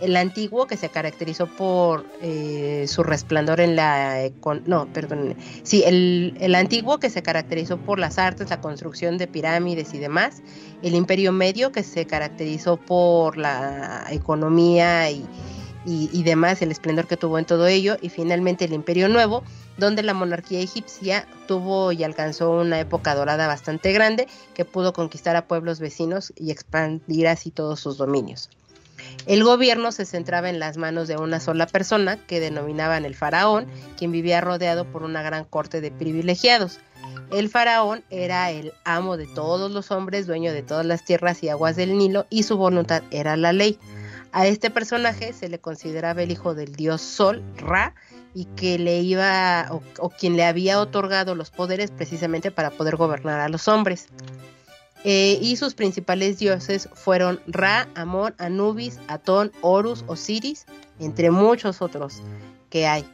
el 0.00 0.16
antiguo 0.16 0.66
que 0.66 0.76
se 0.76 0.88
caracterizó 0.88 1.46
por 1.46 2.04
eh, 2.20 2.86
su 2.88 3.02
resplandor 3.02 3.60
en 3.60 3.76
la 3.76 4.30
no 4.66 4.86
perdón 4.92 5.36
sí 5.62 5.82
el, 5.86 6.36
el, 6.40 6.54
antiguo 6.54 6.98
que 6.98 7.10
se 7.10 7.22
caracterizó 7.22 7.78
por 7.78 7.98
las 7.98 8.18
artes 8.18 8.50
la 8.50 8.60
construcción 8.60 9.18
de 9.18 9.26
pirámides 9.26 9.94
y 9.94 9.98
demás 9.98 10.42
el 10.82 10.94
imperio 10.94 11.32
medio 11.32 11.72
que 11.72 11.82
se 11.82 12.06
caracterizó 12.06 12.76
por 12.76 13.36
la 13.36 14.06
economía 14.10 15.10
y, 15.10 15.26
y, 15.86 16.22
demás 16.22 16.62
el 16.62 16.70
esplendor 16.70 17.06
que 17.06 17.16
tuvo 17.16 17.38
en 17.38 17.44
todo 17.44 17.66
ello 17.66 17.96
y 18.00 18.08
finalmente 18.08 18.64
el 18.64 18.72
imperio 18.72 19.08
nuevo 19.08 19.44
donde 19.76 20.02
la 20.02 20.14
monarquía 20.14 20.60
egipcia 20.60 21.26
tuvo 21.46 21.92
y 21.92 22.04
alcanzó 22.04 22.50
una 22.50 22.80
época 22.80 23.14
dorada 23.14 23.46
bastante 23.46 23.92
grande 23.92 24.26
que 24.54 24.64
pudo 24.64 24.92
conquistar 24.92 25.36
a 25.36 25.46
pueblos 25.46 25.80
vecinos 25.80 26.32
y 26.36 26.50
expandir 26.50 27.28
así 27.28 27.50
todos 27.50 27.80
sus 27.80 27.96
dominios 27.96 28.50
el 29.26 29.42
gobierno 29.42 29.90
se 29.92 30.04
centraba 30.04 30.50
en 30.50 30.58
las 30.58 30.76
manos 30.76 31.08
de 31.08 31.16
una 31.16 31.40
sola 31.40 31.66
persona, 31.66 32.18
que 32.26 32.40
denominaban 32.40 33.04
el 33.04 33.14
faraón, 33.14 33.66
quien 33.96 34.12
vivía 34.12 34.40
rodeado 34.40 34.84
por 34.84 35.02
una 35.02 35.22
gran 35.22 35.44
corte 35.44 35.80
de 35.80 35.90
privilegiados. 35.90 36.78
El 37.32 37.48
faraón 37.48 38.04
era 38.10 38.50
el 38.50 38.72
amo 38.84 39.16
de 39.16 39.26
todos 39.26 39.70
los 39.70 39.90
hombres, 39.90 40.26
dueño 40.26 40.52
de 40.52 40.62
todas 40.62 40.84
las 40.84 41.04
tierras 41.04 41.42
y 41.42 41.48
aguas 41.48 41.76
del 41.76 41.96
Nilo, 41.96 42.26
y 42.28 42.42
su 42.42 42.56
voluntad 42.56 43.02
era 43.10 43.36
la 43.36 43.52
ley. 43.52 43.78
A 44.32 44.46
este 44.46 44.68
personaje 44.68 45.32
se 45.32 45.48
le 45.48 45.58
consideraba 45.58 46.22
el 46.22 46.30
hijo 46.30 46.54
del 46.54 46.74
dios 46.74 47.00
Sol, 47.00 47.42
Ra, 47.56 47.94
y 48.34 48.46
que 48.56 48.78
le 48.78 48.98
iba, 49.00 49.68
o, 49.70 50.10
quien 50.10 50.36
le 50.36 50.44
había 50.44 50.80
otorgado 50.80 51.34
los 51.34 51.50
poderes 51.50 51.92
precisamente 51.92 52.50
para 52.50 52.70
poder 52.70 52.96
gobernar 52.96 53.40
a 53.40 53.48
los 53.48 53.68
hombres. 53.68 54.08
Eh, 55.04 55.38
y 55.40 55.56
sus 55.56 55.74
principales 55.74 56.38
dioses 56.38 56.88
fueron 56.94 57.40
Ra, 57.46 57.88
Amón, 57.94 58.34
Anubis, 58.38 58.98
Atón, 59.06 59.52
Horus, 59.60 60.02
Osiris, 60.06 60.64
entre 60.98 61.30
muchos 61.30 61.82
otros 61.82 62.22
que 62.70 62.86
hay. 62.86 63.04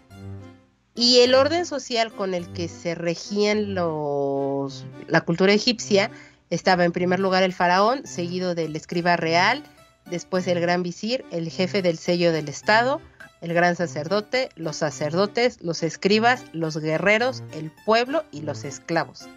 Y 0.95 1.19
el 1.21 1.35
orden 1.35 1.67
social 1.67 2.13
con 2.13 2.35
el 2.35 2.53
que 2.53 2.69
se 2.69 2.95
regían 2.95 3.75
los, 3.75 4.85
la 5.09 5.23
cultura 5.23 5.53
egipcia 5.53 6.11
estaba 6.51 6.85
en 6.85 6.93
primer 6.93 7.19
lugar 7.19 7.43
el 7.43 7.53
faraón, 7.53 8.07
seguido 8.07 8.55
del 8.55 8.77
escriba 8.77 9.17
real, 9.17 9.65
después 10.07 10.47
el 10.47 10.61
gran 10.61 10.83
visir, 10.83 11.25
el 11.31 11.51
jefe 11.51 11.83
del 11.83 11.99
sello 11.99 12.33
del 12.33 12.49
Estado, 12.49 13.01
el 13.41 13.55
gran 13.55 13.77
sacerdote, 13.77 14.51
los 14.55 14.77
sacerdotes, 14.77 15.59
los 15.63 15.83
escribas, 15.83 16.45
los 16.53 16.77
guerreros, 16.77 17.43
el 17.53 17.71
pueblo 17.85 18.25
y 18.31 18.43
los 18.43 18.65
esclavos. 18.65 19.29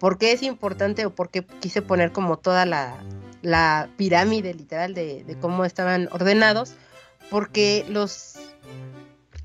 ¿Por 0.00 0.18
qué 0.18 0.32
es 0.32 0.42
importante 0.42 1.06
o 1.06 1.14
por 1.14 1.30
qué 1.30 1.44
quise 1.44 1.82
poner 1.82 2.10
como 2.10 2.38
toda 2.38 2.66
la, 2.66 3.88
pirámide 3.96 4.54
literal 4.54 4.94
de, 4.94 5.36
cómo 5.40 5.64
estaban 5.64 6.08
ordenados? 6.10 6.72
Porque 7.30 7.84
los, 7.88 8.34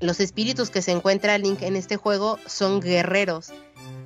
los 0.00 0.18
espíritus 0.18 0.70
que 0.70 0.82
se 0.82 0.90
encuentra 0.90 1.36
en 1.36 1.76
este 1.76 1.96
juego 1.96 2.38
son 2.46 2.80
guerreros. 2.80 3.52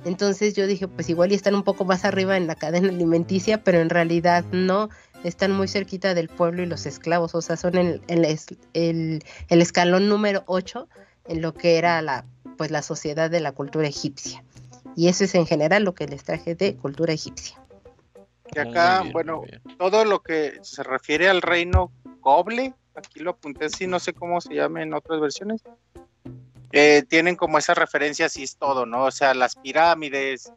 Entonces 0.03 0.53
yo 0.53 0.67
dije, 0.67 0.87
pues 0.87 1.09
igual 1.09 1.31
y 1.31 1.35
están 1.35 1.55
un 1.55 1.63
poco 1.63 1.85
más 1.85 2.05
arriba 2.05 2.35
en 2.35 2.47
la 2.47 2.55
cadena 2.55 2.89
alimenticia, 2.89 3.63
pero 3.63 3.79
en 3.79 3.89
realidad 3.89 4.43
no, 4.51 4.89
están 5.23 5.51
muy 5.51 5.67
cerquita 5.67 6.13
del 6.13 6.27
pueblo 6.27 6.63
y 6.63 6.65
los 6.65 6.85
esclavos, 6.85 7.35
o 7.35 7.41
sea, 7.41 7.55
son 7.55 7.77
el, 7.77 8.01
el, 8.07 9.23
el 9.47 9.61
escalón 9.61 10.09
número 10.09 10.43
8 10.47 10.87
en 11.27 11.41
lo 11.41 11.53
que 11.53 11.77
era 11.77 12.01
la, 12.01 12.25
pues, 12.57 12.71
la 12.71 12.81
sociedad 12.81 13.29
de 13.29 13.39
la 13.39 13.51
cultura 13.51 13.87
egipcia. 13.87 14.43
Y 14.95 15.07
eso 15.07 15.23
es 15.23 15.35
en 15.35 15.45
general 15.45 15.83
lo 15.83 15.93
que 15.93 16.07
les 16.07 16.23
traje 16.23 16.55
de 16.55 16.75
cultura 16.75 17.13
egipcia. 17.13 17.61
Y 18.53 18.59
acá, 18.59 19.03
bueno, 19.11 19.43
todo 19.77 20.03
lo 20.03 20.21
que 20.21 20.59
se 20.61 20.83
refiere 20.83 21.29
al 21.29 21.41
reino 21.41 21.91
Coble, 22.19 22.73
aquí 22.95 23.19
lo 23.19 23.31
apunté 23.31 23.65
así, 23.65 23.87
no 23.87 23.99
sé 23.99 24.13
cómo 24.13 24.41
se 24.41 24.53
llama 24.53 24.83
en 24.83 24.93
otras 24.93 25.21
versiones, 25.21 25.63
eh, 26.73 27.03
tienen 27.07 27.35
como 27.35 27.57
esa 27.57 27.73
referencia, 27.73 28.25
así 28.25 28.43
es 28.43 28.57
todo, 28.57 28.85
¿no? 28.85 29.05
O 29.05 29.11
sea, 29.11 29.33
las 29.33 29.55
pirámides, 29.55 30.51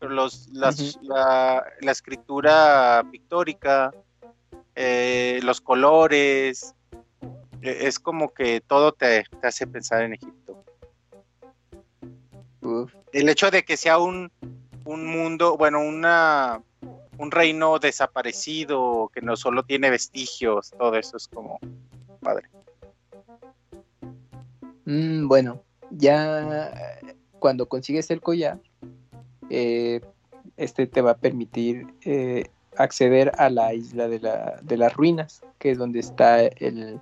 los, 0.00 0.48
las, 0.48 0.98
la, 1.02 1.64
escritura 1.80 3.04
pictórica, 3.10 3.92
eh, 4.74 5.40
los 5.42 5.60
colores, 5.60 6.74
e, 7.62 7.86
es 7.86 7.98
como 7.98 8.32
que 8.32 8.60
todo 8.60 8.92
te, 8.92 9.24
te 9.40 9.46
hace 9.46 9.66
pensar 9.66 10.02
en 10.02 10.14
Egipto. 10.14 10.64
Uf. 12.60 12.97
El 13.12 13.28
hecho 13.28 13.50
de 13.50 13.64
que 13.64 13.76
sea 13.76 13.98
un, 13.98 14.30
un 14.84 15.06
mundo, 15.06 15.56
bueno, 15.56 15.80
una 15.82 16.62
un 17.18 17.32
reino 17.32 17.80
desaparecido 17.80 19.10
que 19.12 19.20
no 19.20 19.34
solo 19.36 19.64
tiene 19.64 19.90
vestigios, 19.90 20.70
todo 20.78 20.94
eso 20.96 21.16
es 21.16 21.26
como 21.26 21.58
padre. 22.20 22.48
Mm, 24.84 25.26
bueno, 25.26 25.62
ya 25.90 26.70
eh, 26.70 27.16
cuando 27.40 27.66
consigues 27.68 28.10
el 28.10 28.20
collar, 28.20 28.60
eh, 29.50 30.00
este 30.56 30.86
te 30.86 31.00
va 31.02 31.12
a 31.12 31.16
permitir 31.16 31.86
eh, 32.04 32.44
acceder 32.76 33.32
a 33.36 33.50
la 33.50 33.74
isla 33.74 34.06
de, 34.08 34.20
la- 34.20 34.58
de 34.62 34.76
las 34.76 34.94
ruinas, 34.94 35.42
que 35.58 35.72
es 35.72 35.78
donde 35.78 35.98
está 35.98 36.40
el, 36.44 37.00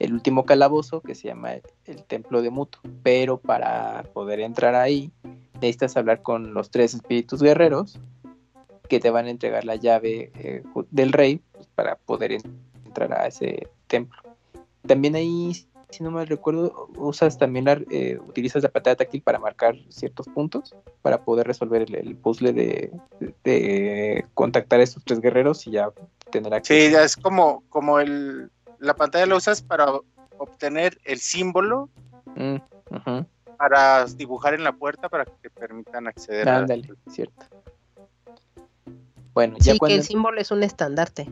el 0.00 0.12
último 0.14 0.44
calabozo 0.44 1.00
que 1.02 1.14
se 1.14 1.28
llama 1.28 1.52
el 1.84 2.02
Templo 2.08 2.42
de 2.42 2.50
Muto. 2.50 2.80
Pero 3.04 3.38
para 3.38 4.02
poder 4.12 4.40
entrar 4.40 4.74
ahí, 4.74 5.12
necesitas 5.54 5.96
hablar 5.96 6.22
con 6.22 6.54
los 6.54 6.70
tres 6.70 6.94
espíritus 6.94 7.42
guerreros 7.42 8.00
que 8.88 8.98
te 8.98 9.10
van 9.10 9.26
a 9.26 9.30
entregar 9.30 9.64
la 9.64 9.76
llave 9.76 10.32
eh, 10.34 10.64
del 10.90 11.12
rey 11.12 11.40
pues, 11.52 11.68
para 11.68 11.94
poder 11.96 12.32
en- 12.32 12.42
entrar 12.84 13.12
a 13.12 13.26
ese 13.28 13.68
templo. 13.86 14.18
También 14.86 15.14
ahí, 15.14 15.52
si 15.90 16.02
no 16.02 16.10
mal 16.10 16.26
recuerdo, 16.26 16.88
usas 16.96 17.36
también 17.38 17.66
la, 17.66 17.80
eh, 17.90 18.18
utilizas 18.26 18.62
la 18.62 18.70
pantalla 18.70 18.96
táctil 18.96 19.22
para 19.22 19.38
marcar 19.38 19.76
ciertos 19.90 20.26
puntos 20.28 20.74
para 21.02 21.22
poder 21.22 21.46
resolver 21.46 21.82
el, 21.82 22.16
puzzle 22.16 22.52
de, 22.52 22.90
de 23.44 24.24
contactar 24.34 24.80
a 24.80 24.82
estos 24.82 25.04
tres 25.04 25.20
guerreros 25.20 25.66
y 25.66 25.72
ya 25.72 25.90
tener 26.30 26.54
acceso. 26.54 26.88
Sí, 26.88 26.94
es 26.96 27.16
como, 27.16 27.62
como 27.68 28.00
el, 28.00 28.50
la 28.80 28.94
pantalla 28.94 29.26
la 29.26 29.36
usas 29.36 29.62
para 29.62 29.86
obtener 30.38 30.98
el 31.04 31.18
símbolo 31.18 31.88
Mm, 32.36 32.56
para 33.56 34.06
dibujar 34.06 34.54
en 34.54 34.64
la 34.64 34.72
puerta 34.72 35.08
para 35.08 35.24
que 35.24 35.32
te 35.42 35.50
permitan 35.50 36.06
acceder 36.06 36.48
a 36.48 36.58
Ándale, 36.58 36.88
cierto. 37.08 37.46
Bueno, 39.34 39.56
ya 39.58 39.74
Sí, 39.74 39.78
que 39.78 39.94
el 39.94 40.02
símbolo 40.02 40.40
es 40.40 40.50
un 40.50 40.62
estandarte. 40.62 41.30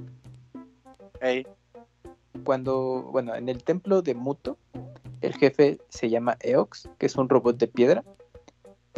Cuando, 2.44 3.02
bueno, 3.10 3.34
en 3.34 3.48
el 3.48 3.64
templo 3.64 4.02
de 4.02 4.14
Muto, 4.14 4.56
el 5.20 5.34
jefe 5.34 5.78
se 5.88 6.08
llama 6.08 6.36
Eox, 6.40 6.88
que 6.98 7.06
es 7.06 7.16
un 7.16 7.28
robot 7.28 7.58
de 7.58 7.66
piedra, 7.66 8.04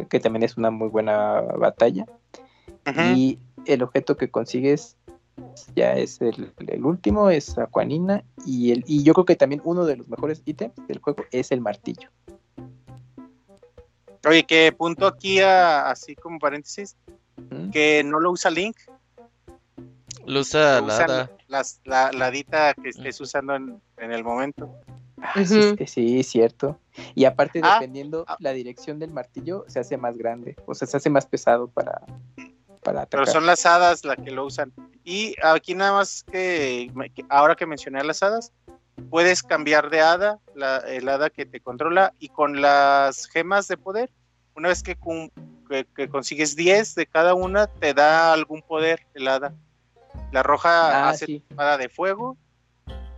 que 0.09 0.19
también 0.19 0.43
es 0.43 0.57
una 0.57 0.69
muy 0.69 0.89
buena 0.89 1.41
batalla. 1.41 2.05
Y 2.95 3.39
el 3.65 3.83
objeto 3.83 4.17
que 4.17 4.29
consigues 4.29 4.97
ya 5.75 5.93
es 5.93 6.21
el, 6.21 6.53
el 6.67 6.85
último, 6.85 7.29
es 7.29 7.57
Aquanina. 7.57 8.23
Y, 8.45 8.71
el, 8.71 8.83
y 8.87 9.03
yo 9.03 9.13
creo 9.13 9.25
que 9.25 9.35
también 9.35 9.61
uno 9.63 9.85
de 9.85 9.97
los 9.97 10.07
mejores 10.07 10.41
ítems 10.45 10.73
del 10.87 10.99
juego 10.99 11.23
es 11.31 11.51
el 11.51 11.61
martillo. 11.61 12.09
Oye, 14.27 14.43
que 14.43 14.71
punto 14.71 15.07
aquí 15.07 15.39
a- 15.39 15.89
así 15.89 16.15
como 16.15 16.37
paréntesis, 16.39 16.95
¿Mm? 17.49 17.71
que 17.71 18.03
no 18.03 18.19
lo 18.19 18.31
usa 18.31 18.51
Link, 18.51 18.77
Lo 20.25 20.41
usa 20.41 20.79
lo 20.81 20.87
la 20.87 20.93
usan 20.93 21.09
hada. 21.11 21.31
las- 21.47 21.81
la, 21.85 22.11
la 22.11 22.29
dita 22.29 22.73
que 22.75 22.89
estés 22.89 23.19
usando 23.19 23.55
en, 23.55 23.81
en 23.97 24.11
el 24.11 24.23
momento. 24.23 24.75
Ah, 25.23 25.43
sí, 25.45 25.61
sí, 25.77 25.85
sí, 25.87 26.23
cierto. 26.23 26.79
Y 27.15 27.25
aparte, 27.25 27.61
Ah, 27.63 27.75
dependiendo 27.79 28.25
ah. 28.27 28.37
la 28.39 28.53
dirección 28.53 28.99
del 28.99 29.11
martillo, 29.11 29.65
se 29.67 29.79
hace 29.79 29.97
más 29.97 30.17
grande. 30.17 30.55
O 30.65 30.73
sea, 30.75 30.87
se 30.87 30.97
hace 30.97 31.09
más 31.11 31.25
pesado 31.27 31.67
para, 31.67 32.01
para 32.83 33.05
Pero 33.05 33.25
son 33.25 33.45
las 33.45 33.65
hadas 33.65 34.03
las 34.05 34.17
que 34.17 34.31
lo 34.31 34.45
usan. 34.45 34.71
Y 35.03 35.35
aquí 35.43 35.73
nada 35.75 35.93
más 35.93 36.23
que, 36.23 36.91
que 37.15 37.25
ahora 37.29 37.55
que 37.55 37.65
mencioné 37.65 37.99
a 37.99 38.03
las 38.03 38.21
hadas, 38.23 38.51
puedes 39.09 39.43
cambiar 39.43 39.89
de 39.89 40.01
hada, 40.01 40.39
la, 40.55 40.77
el 40.77 41.07
hada 41.09 41.29
que 41.29 41.45
te 41.45 41.59
controla, 41.59 42.13
y 42.19 42.29
con 42.29 42.61
las 42.61 43.27
gemas 43.27 43.67
de 43.67 43.77
poder, 43.77 44.11
una 44.55 44.69
vez 44.69 44.83
que, 44.83 44.95
cum- 44.95 45.29
que, 45.69 45.85
que 45.95 46.09
consigues 46.09 46.55
10 46.55 46.95
de 46.95 47.05
cada 47.07 47.33
una, 47.33 47.67
te 47.67 47.93
da 47.93 48.33
algún 48.33 48.61
poder 48.61 49.07
el 49.13 49.27
hada. 49.27 49.53
La 50.31 50.43
roja 50.43 51.05
Ah, 51.05 51.09
hace 51.09 51.25
sí. 51.25 51.43
espada 51.49 51.77
de 51.77 51.87
fuego, 51.89 52.37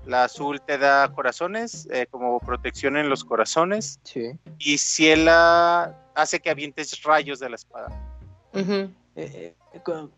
la 0.06 0.26
azul 0.26 0.62
te 0.62 0.78
da 0.78 1.12
corazones, 1.14 1.88
eh, 1.92 2.08
como 2.10 2.40
protección 2.40 2.98
en 2.98 3.10
los 3.10 3.24
corazones, 3.24 4.00
Sí. 4.04 4.32
y 4.60 4.78
ciela 4.78 5.96
hace 6.16 6.40
que 6.40 6.50
avientes 6.50 7.02
rayos 7.04 7.40
de 7.40 7.50
la 7.50 7.56
espada. 7.56 7.90
Eh, 9.16 9.56
con- 9.84 10.12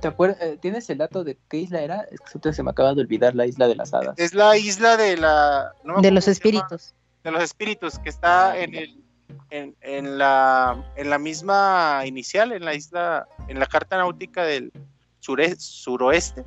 ¿Te 0.00 0.08
acuerdas? 0.08 0.38
eh, 0.40 0.58
¿Tienes 0.60 0.88
el 0.90 0.98
dato 0.98 1.22
de 1.24 1.38
qué 1.48 1.58
isla 1.58 1.80
era? 1.80 2.00
Es 2.10 2.20
que 2.20 2.52
se 2.52 2.62
me 2.62 2.70
acaba 2.70 2.94
de 2.94 3.00
olvidar 3.02 3.34
la 3.34 3.46
isla 3.46 3.68
de 3.68 3.76
las 3.76 3.94
hadas. 3.94 4.14
Es 4.18 4.34
la 4.34 4.56
isla 4.56 4.96
de 4.96 5.16
la... 5.16 5.72
no 5.84 6.00
De 6.00 6.10
los 6.10 6.26
espíritus. 6.28 6.94
de 7.22 7.30
los 7.30 7.42
espíritus, 7.42 7.98
que 7.98 8.08
está 8.08 8.58
en 8.58 8.74
el... 8.74 9.04
En, 9.50 9.76
en 9.82 10.18
la, 10.18 10.84
en 10.96 11.10
la 11.10 11.18
misma 11.18 12.02
inicial, 12.06 12.52
en 12.52 12.64
la 12.64 12.74
isla, 12.74 13.26
en 13.48 13.58
la 13.58 13.66
carta 13.66 13.96
náutica 13.96 14.42
del 14.44 14.72
sure- 15.20 15.56
suroeste, 15.58 16.44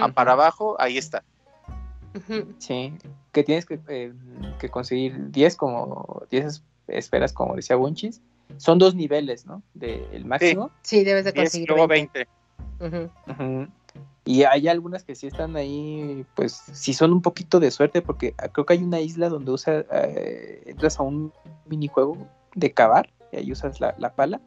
a 0.00 0.08
para 0.08 0.32
abajo, 0.32 0.76
ahí 0.78 0.98
está. 0.98 1.24
Sí, 2.58 2.92
que 3.32 3.42
tienes 3.44 3.64
que, 3.66 3.80
eh, 3.88 4.12
que 4.58 4.68
conseguir 4.70 5.30
10 5.30 5.56
como 5.56 6.22
10 6.30 6.44
es- 6.46 6.62
esferas, 6.88 7.32
como 7.32 7.54
decía 7.56 7.76
Bunchis. 7.76 8.20
Son 8.56 8.78
dos 8.78 8.94
niveles, 8.94 9.46
¿no? 9.46 9.62
Del 9.74 10.24
máximo. 10.24 10.70
Sí, 10.82 11.04
debes 11.04 11.24
de 11.24 11.32
10 11.32 11.42
y 11.42 11.46
conseguir 11.46 11.68
luego 11.70 11.88
20. 11.88 12.26
20. 12.80 12.96
Ujú. 12.96 13.10
Ujú. 13.30 13.68
Y 14.24 14.44
hay 14.44 14.68
algunas 14.68 15.02
que 15.02 15.14
sí 15.16 15.26
están 15.26 15.56
ahí, 15.56 16.24
pues 16.36 16.52
sí 16.72 16.94
son 16.94 17.12
un 17.12 17.22
poquito 17.22 17.58
de 17.58 17.70
suerte, 17.70 18.02
porque 18.02 18.34
creo 18.52 18.64
que 18.64 18.74
hay 18.74 18.82
una 18.82 19.00
isla 19.00 19.28
donde 19.28 19.50
usa, 19.50 19.84
eh, 19.90 20.62
entras 20.66 21.00
a 21.00 21.02
un 21.02 21.32
minijuego 21.66 22.16
de 22.54 22.72
cavar, 22.72 23.10
y 23.32 23.38
ahí 23.38 23.52
usas 23.52 23.80
la, 23.80 23.96
la 23.98 24.14
pala. 24.14 24.40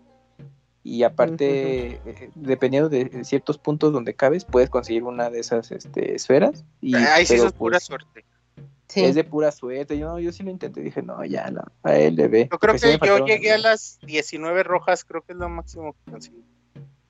Y 0.81 1.03
aparte, 1.03 1.99
eh, 2.05 2.29
dependiendo 2.35 2.89
de 2.89 3.23
ciertos 3.25 3.57
puntos 3.57 3.91
donde 3.91 4.13
cabes, 4.13 4.45
puedes 4.45 4.69
conseguir 4.69 5.03
una 5.03 5.29
de 5.29 5.39
esas 5.39 5.71
este, 5.71 6.15
esferas. 6.15 6.63
Y, 6.79 6.95
Ahí 6.95 7.25
sí 7.25 7.33
es 7.33 7.51
pura 7.53 7.77
pues, 7.77 7.83
suerte. 7.83 8.23
Sí. 8.87 9.03
Es 9.03 9.15
de 9.15 9.23
pura 9.23 9.51
suerte. 9.51 9.97
Yo, 9.97 10.19
yo 10.19 10.31
sí 10.31 10.43
lo 10.43 10.51
intenté. 10.51 10.81
Dije, 10.81 11.01
no, 11.01 11.23
ya, 11.25 11.49
no, 11.49 11.63
a 11.83 11.95
él 11.95 12.15
le 12.15 12.27
ve. 12.27 12.47
Yo 12.51 12.59
creo 12.59 12.75
que 12.75 12.99
yo 13.05 13.25
llegué 13.25 13.53
a 13.53 13.57
las 13.57 13.99
19 14.01 14.63
rojas, 14.63 15.03
creo 15.03 15.21
que 15.21 15.33
es 15.33 15.39
lo 15.39 15.49
máximo 15.49 15.93
que 15.93 16.11
conseguí. 16.11 16.43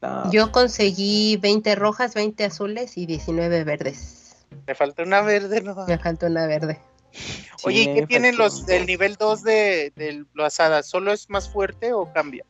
No, 0.02 0.32
Yo 0.32 0.52
conseguí 0.52 1.38
20 1.38 1.76
rojas, 1.76 2.14
20 2.14 2.46
azules 2.46 2.98
y 2.98 3.06
19 3.06 3.64
verdes. 3.64 4.46
Me 4.68 4.76
falta 4.76 5.04
una 5.04 5.22
verde, 5.22 5.62
¿no? 5.62 5.76
Me 5.88 5.98
falta 5.98 6.28
una 6.28 6.46
verde. 6.48 6.80
sí, 7.12 7.44
Oye, 7.64 7.82
¿y 7.82 7.94
qué 7.94 8.08
tienen 8.08 8.38
los 8.38 8.66
del 8.66 8.86
nivel 8.86 9.16
2 9.16 9.44
de, 9.44 9.94
de 9.96 10.26
las 10.34 10.60
hadas? 10.60 10.88
¿Solo 10.88 11.12
es 11.12 11.30
más 11.30 11.50
fuerte 11.50 11.94
o 11.94 12.12
cambia? 12.14 12.46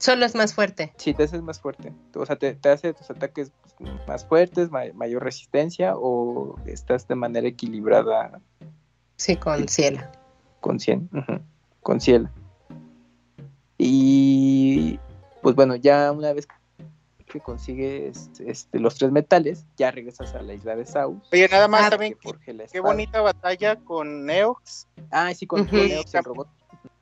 Solo 0.00 0.24
es 0.24 0.34
más 0.34 0.54
fuerte. 0.54 0.94
Sí, 0.96 1.12
te 1.14 1.24
haces 1.24 1.42
más 1.42 1.60
fuerte. 1.60 1.92
O 2.14 2.24
sea, 2.24 2.36
te, 2.36 2.54
te 2.54 2.70
hace 2.70 2.94
tus 2.94 3.10
ataques 3.10 3.52
más 4.08 4.24
fuertes, 4.24 4.70
ma- 4.70 4.84
mayor 4.94 5.22
resistencia, 5.22 5.92
o 5.96 6.58
estás 6.66 7.06
de 7.06 7.14
manera 7.14 7.46
equilibrada 7.46 8.40
Sí, 9.16 9.36
con 9.36 9.68
cielo. 9.68 10.00
con 10.60 10.80
100, 10.80 11.10
ujú, 11.12 11.40
con 11.82 12.00
cielo. 12.00 12.30
Y 13.76 14.98
pues 15.42 15.54
bueno, 15.54 15.76
ya 15.76 16.10
una 16.12 16.32
vez 16.32 16.46
que 17.26 17.40
consigues 17.40 18.30
este, 18.40 18.78
los 18.80 18.96
tres 18.96 19.12
metales, 19.12 19.64
ya 19.76 19.90
regresas 19.90 20.34
a 20.34 20.42
la 20.42 20.54
isla 20.54 20.76
de 20.76 20.84
Saus. 20.86 21.18
Oye, 21.32 21.48
nada 21.48 21.68
más 21.68 21.84
Ah, 21.86 21.90
también, 21.90 22.16
qué 22.72 22.80
bonita 22.80 23.20
batalla 23.20 23.76
con 23.76 24.26
Neox. 24.26 24.86
Ah, 25.10 25.32
sí, 25.34 25.46
con, 25.46 25.60
Ujú. 25.60 25.76
con 25.76 25.88
Neox, 25.88 26.14
el 26.14 26.24
robot. 26.24 26.48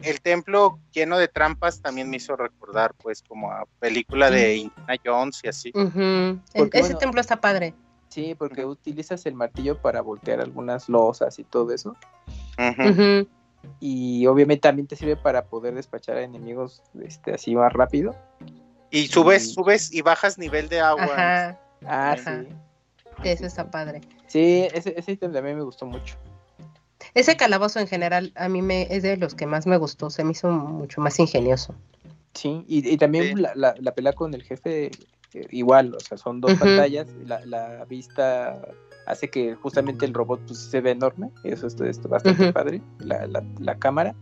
El 0.00 0.20
templo 0.20 0.78
lleno 0.92 1.18
de 1.18 1.26
trampas 1.26 1.80
también 1.80 2.08
me 2.08 2.18
hizo 2.18 2.36
recordar, 2.36 2.94
pues, 2.94 3.22
como 3.22 3.50
a 3.50 3.64
película 3.80 4.30
de 4.30 4.56
Indiana 4.56 4.94
Jones 5.04 5.40
y 5.42 5.48
así. 5.48 5.72
Porque, 5.72 6.40
Ese 6.54 6.80
bueno, 6.80 6.98
templo 6.98 7.20
está 7.20 7.40
padre. 7.40 7.74
Sí, 8.08 8.34
porque 8.38 8.64
utilizas 8.64 9.26
el 9.26 9.34
martillo 9.34 9.80
para 9.82 10.00
voltear 10.00 10.40
algunas 10.40 10.88
losas 10.88 11.38
y 11.38 11.44
todo 11.44 11.72
eso. 11.72 11.96
Y 13.80 14.26
obviamente 14.26 14.62
también 14.62 14.86
te 14.86 14.96
sirve 14.96 15.16
para 15.16 15.44
poder 15.44 15.74
despachar 15.74 16.16
a 16.16 16.22
enemigos 16.22 16.82
este, 17.02 17.34
así 17.34 17.54
más 17.56 17.72
rápido. 17.72 18.14
Y 18.90 19.08
subes, 19.08 19.52
subes 19.52 19.92
y 19.92 20.00
bajas 20.00 20.38
nivel 20.38 20.68
de 20.68 20.80
agua. 20.80 21.04
Ajá. 21.04 21.60
Ah, 21.84 22.12
Ajá. 22.12 22.42
sí. 22.42 22.48
Eso 23.24 23.46
está 23.46 23.70
padre. 23.70 24.00
Sí, 24.26 24.68
ese, 24.72 24.94
ese 24.96 25.12
ítem 25.12 25.32
también 25.32 25.56
me 25.56 25.62
gustó 25.62 25.86
mucho. 25.86 26.16
Ese 27.14 27.36
calabozo 27.36 27.80
en 27.80 27.86
general 27.86 28.32
a 28.36 28.48
mí 28.48 28.62
me 28.62 28.82
es 28.94 29.02
de 29.02 29.16
los 29.16 29.34
que 29.34 29.46
más 29.46 29.66
me 29.66 29.76
gustó. 29.76 30.10
Se 30.10 30.24
me 30.24 30.32
hizo 30.32 30.48
mucho 30.50 31.00
más 31.00 31.18
ingenioso. 31.18 31.74
Sí, 32.34 32.64
y, 32.68 32.88
y 32.88 32.96
también 32.96 33.28
Sí. 33.28 33.34
la, 33.42 33.52
la, 33.54 33.74
la 33.78 33.92
pelea 33.94 34.12
con 34.12 34.34
el 34.34 34.42
jefe, 34.42 34.90
eh, 35.34 35.46
igual, 35.50 35.94
o 35.94 36.00
sea, 36.00 36.18
son 36.18 36.40
dos 36.40 36.52
Ujú. 36.52 36.60
pantallas. 36.60 37.08
La, 37.24 37.44
la 37.46 37.84
vista 37.84 38.60
hace 39.06 39.28
que 39.28 39.54
justamente 39.54 40.04
el 40.06 40.14
robot 40.14 40.40
pues, 40.46 40.58
se 40.58 40.80
ve 40.80 40.90
enorme. 40.92 41.30
Eso 41.44 41.66
es, 41.66 41.80
es 41.80 42.02
bastante 42.02 42.44
Ujú. 42.44 42.52
padre, 42.52 42.82
la, 42.98 43.26
la, 43.26 43.42
la 43.58 43.74
cámara. 43.76 44.14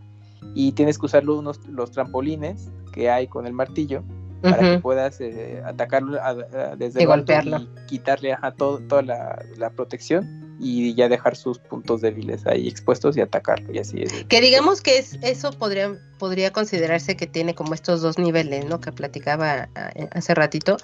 Y 0.55 0.71
tienes 0.71 0.97
que 0.97 1.05
usar 1.07 1.27
unos, 1.29 1.59
los 1.67 1.91
trampolines 1.91 2.69
que 2.93 3.09
hay 3.09 3.27
con 3.27 3.45
el 3.45 3.53
martillo 3.53 4.03
para 4.41 4.59
que 4.75 4.79
puedas 4.79 5.19
eh, 5.19 5.61
atacarlo 5.65 6.21
a- 6.21 6.29
a- 6.29 6.75
desde 6.77 7.01
Y 7.01 7.05
golpearlo. 7.05 7.57
y 7.57 7.67
quitarle 7.87 8.33
ajá, 8.33 8.51
todo, 8.51 8.79
toda 8.79 9.01
la, 9.01 9.43
la 9.57 9.71
protección 9.71 10.46
y 10.59 10.93
ya 10.95 11.09
dejar 11.09 11.35
sus 11.35 11.59
puntos 11.59 12.01
débiles 12.01 12.45
ahí 12.47 12.67
expuestos 12.67 13.15
y 13.17 13.21
atacarlo 13.21 13.71
y 13.73 13.79
así 13.79 14.01
es. 14.01 14.11
Que 14.25 14.41
digamos 14.41 14.81
que 14.81 14.97
es, 14.97 15.17
eso 15.21 15.51
podría, 15.51 15.95
podría 16.17 16.51
considerarse 16.51 17.15
que 17.15 17.27
tiene 17.27 17.55
como 17.55 17.73
estos 17.73 18.01
dos 18.01 18.17
niveles, 18.17 18.65
¿no? 18.65 18.79
Que 18.79 18.91
platicaba 18.91 19.69
hace 20.11 20.33
ratito, 20.33 20.77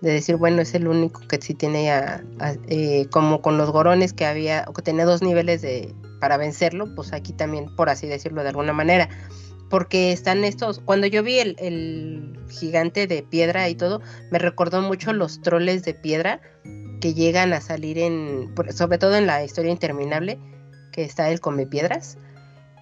de 0.00 0.12
decir, 0.12 0.36
bueno, 0.36 0.62
es 0.62 0.74
el 0.74 0.88
único 0.88 1.20
que 1.26 1.40
sí 1.40 1.54
tiene 1.54 1.90
a, 1.90 2.22
eh, 2.68 3.06
como 3.10 3.40
con 3.40 3.56
los 3.58 3.70
gorones 3.70 4.12
que 4.12 4.26
había, 4.26 4.64
o 4.68 4.72
que 4.72 4.82
tenía 4.82 5.04
dos 5.04 5.22
niveles 5.22 5.62
de 5.62 5.94
para 6.20 6.36
vencerlo, 6.36 6.94
pues 6.94 7.12
aquí 7.12 7.32
también, 7.32 7.74
por 7.76 7.88
así 7.88 8.06
decirlo 8.06 8.42
de 8.42 8.50
alguna 8.50 8.72
manera. 8.72 9.08
Porque 9.68 10.12
están 10.12 10.44
estos, 10.44 10.78
cuando 10.78 11.08
yo 11.08 11.22
vi 11.24 11.40
el, 11.40 11.56
el 11.58 12.38
gigante 12.48 13.06
de 13.06 13.22
piedra 13.22 13.68
y 13.68 13.74
todo, 13.74 14.00
me 14.30 14.38
recordó 14.38 14.80
mucho 14.80 15.12
los 15.12 15.42
troles 15.42 15.82
de 15.82 15.92
piedra, 15.92 16.40
que 17.00 17.14
llegan 17.14 17.52
a 17.52 17.60
salir 17.60 17.98
en, 17.98 18.52
sobre 18.74 18.98
todo 18.98 19.16
en 19.16 19.26
la 19.26 19.44
historia 19.44 19.70
interminable, 19.70 20.38
que 20.92 21.04
está 21.04 21.30
el 21.30 21.40
come 21.40 21.66
piedras. 21.66 22.18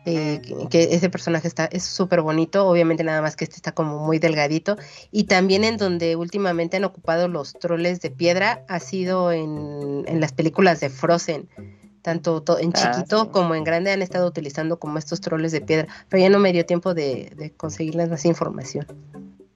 Eh, 0.06 0.42
que, 0.68 0.94
ese 0.94 1.08
personaje 1.08 1.48
está 1.48 1.64
es 1.64 1.82
súper 1.82 2.20
bonito, 2.20 2.68
obviamente 2.68 3.02
nada 3.04 3.22
más 3.22 3.36
que 3.36 3.44
este 3.44 3.56
está 3.56 3.72
como 3.72 4.04
muy 4.04 4.18
delgadito 4.18 4.76
y 5.10 5.24
también 5.24 5.64
en 5.64 5.78
donde 5.78 6.14
últimamente 6.14 6.76
han 6.76 6.84
ocupado 6.84 7.26
los 7.26 7.54
troles 7.54 8.02
de 8.02 8.10
piedra 8.10 8.66
ha 8.68 8.80
sido 8.80 9.32
en, 9.32 10.04
en 10.06 10.20
las 10.20 10.32
películas 10.32 10.80
de 10.80 10.90
Frozen, 10.90 11.48
tanto 12.02 12.44
en 12.58 12.72
ah, 12.74 12.92
chiquito 12.92 13.32
como 13.32 13.54
en 13.54 13.64
grande 13.64 13.92
han 13.92 14.02
estado 14.02 14.28
utilizando 14.28 14.78
como 14.78 14.98
estos 14.98 15.22
troles 15.22 15.52
de 15.52 15.62
piedra, 15.62 15.88
pero 16.10 16.22
ya 16.22 16.28
no 16.28 16.38
me 16.38 16.52
dio 16.52 16.66
tiempo 16.66 16.92
de, 16.92 17.32
de 17.34 17.50
conseguirles 17.52 18.10
más 18.10 18.26
información. 18.26 18.86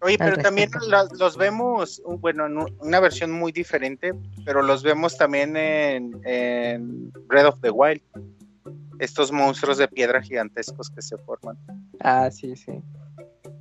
Oye, 0.00 0.16
pero 0.16 0.36
también 0.36 0.70
los, 1.18 1.36
vemos, 1.36 2.00
bueno, 2.18 2.46
en 2.46 2.56
una 2.80 3.00
versión 3.00 3.32
muy 3.32 3.50
diferente, 3.50 4.12
pero 4.44 4.62
los 4.62 4.82
vemos 4.82 5.16
también 5.16 5.56
en, 5.56 6.20
en 6.24 7.12
Breath 7.26 7.46
of 7.46 7.60
the 7.60 7.70
Wild. 7.70 8.02
Estos 9.00 9.32
monstruos 9.32 9.78
de 9.78 9.88
piedra 9.88 10.22
gigantescos 10.22 10.90
que 10.90 11.02
se 11.02 11.16
forman. 11.18 11.56
Ah, 12.00 12.30
sí, 12.30 12.54
sí. 12.56 12.72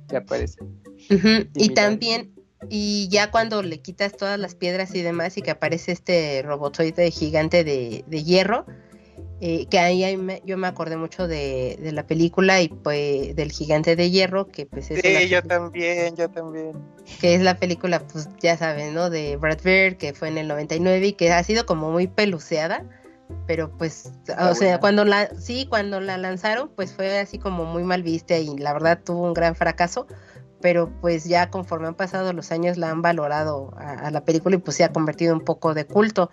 Ya 0.08 0.18
aparece. 0.18 0.58
Y, 1.54 1.74
también, 1.74 2.34
y 2.68 3.08
ya 3.08 3.30
cuando 3.30 3.62
le 3.62 3.80
quitas 3.80 4.16
todas 4.16 4.38
las 4.38 4.54
piedras 4.54 4.94
y 4.94 5.02
demás, 5.02 5.36
y 5.38 5.42
que 5.42 5.50
aparece 5.50 5.92
este 5.92 6.42
robotoide 6.42 7.10
gigante 7.10 7.64
de, 7.64 8.04
de 8.06 8.24
hierro, 8.24 8.66
eh, 9.40 9.66
que 9.70 9.78
ahí, 9.78 10.04
yo 10.44 10.56
me 10.56 10.66
acordé 10.66 10.96
mucho 10.96 11.28
de, 11.28 11.78
la 11.92 12.06
película 12.06 12.60
y 12.60 12.68
pues 12.68 13.36
del 13.36 13.52
gigante 13.52 13.94
de 13.94 14.10
hierro, 14.10 14.48
que 14.48 14.66
pues 14.66 14.90
es... 14.90 15.00
Sí, 15.00 15.28
yo 15.28 15.42
también, 15.42 16.16
yo 16.16 16.28
también. 16.28 16.72
Que 17.20 17.34
es 17.34 17.42
la 17.42 17.56
película, 17.58 18.00
pues 18.00 18.28
ya 18.40 18.56
saben, 18.56 18.94
¿no? 18.94 19.10
De 19.10 19.36
Brad 19.36 19.62
Bird, 19.62 19.96
que 19.96 20.12
fue 20.12 20.28
en 20.28 20.38
el 20.38 20.48
99 20.48 21.06
y 21.06 21.12
que 21.12 21.32
ha 21.32 21.42
sido 21.44 21.66
como 21.66 21.92
muy 21.92 22.08
peluceada, 22.08 22.84
pero 23.46 23.70
pues, 23.76 24.10
o 24.38 24.54
sea, 24.54 24.80
cuando 24.80 25.04
la, 25.04 25.28
sí, 25.38 25.66
cuando 25.68 26.00
la 26.00 26.18
lanzaron, 26.18 26.70
pues 26.74 26.92
fue 26.92 27.18
así 27.18 27.38
como 27.38 27.64
muy 27.64 27.84
mal 27.84 28.02
vista 28.02 28.36
y 28.38 28.56
la 28.58 28.72
verdad 28.72 29.00
tuvo 29.04 29.24
un 29.24 29.34
gran 29.34 29.54
fracaso, 29.54 30.06
pero 30.60 30.90
pues 31.00 31.24
ya 31.24 31.50
conforme 31.50 31.88
han 31.88 31.94
pasado 31.94 32.32
los 32.32 32.50
años 32.50 32.76
la 32.76 32.90
han 32.90 33.02
valorado 33.02 33.72
a, 33.76 34.10
la 34.10 34.24
película 34.24 34.56
y 34.56 34.58
pues 34.58 34.76
se 34.76 34.84
ha 34.84 34.92
convertido 34.92 35.34
un 35.34 35.44
poco 35.44 35.74
de 35.74 35.86
culto. 35.86 36.30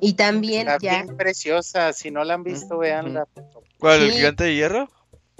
Y 0.00 0.14
también 0.14 0.68
ya... 0.80 1.02
Bien 1.02 1.16
preciosa, 1.16 1.92
si 1.92 2.10
no 2.10 2.24
la 2.24 2.34
han 2.34 2.44
visto, 2.44 2.78
veanla. 2.78 3.26
¿Cuál, 3.78 4.02
el 4.02 4.12
gigante 4.12 4.44
de 4.44 4.54
hierro? 4.54 4.88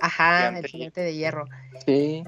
Ajá, 0.01 0.49
el 0.59 0.67
gigante 0.67 1.01
de 1.01 1.15
hierro. 1.15 1.45
Sí. 1.87 2.25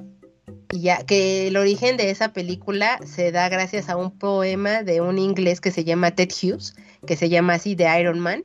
Y 0.73 0.81
ya 0.81 1.05
que 1.05 1.49
el 1.49 1.57
origen 1.57 1.97
de 1.97 2.11
esa 2.11 2.33
película 2.33 2.99
se 3.05 3.33
da 3.33 3.49
gracias 3.49 3.89
a 3.89 3.97
un 3.97 4.17
poema 4.17 4.83
de 4.83 5.01
un 5.01 5.19
inglés 5.19 5.61
que 5.61 5.71
se 5.71 5.85
llama 5.85 6.13
Ted 6.13 6.31
Hughes, 6.31 6.75
que 7.07 7.17
se 7.17 7.29
llama 7.29 7.55
así 7.55 7.75
The 7.75 8.01
Iron 8.01 8.21
Man, 8.21 8.45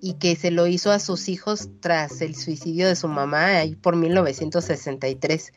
y 0.00 0.14
que 0.14 0.36
se 0.36 0.50
lo 0.50 0.66
hizo 0.66 0.90
a 0.90 0.98
sus 0.98 1.28
hijos 1.28 1.68
tras 1.80 2.20
el 2.20 2.34
suicidio 2.34 2.88
de 2.88 2.96
su 2.96 3.08
mamá 3.08 3.58
ahí 3.58 3.76
por 3.76 3.96
1963 3.96 5.52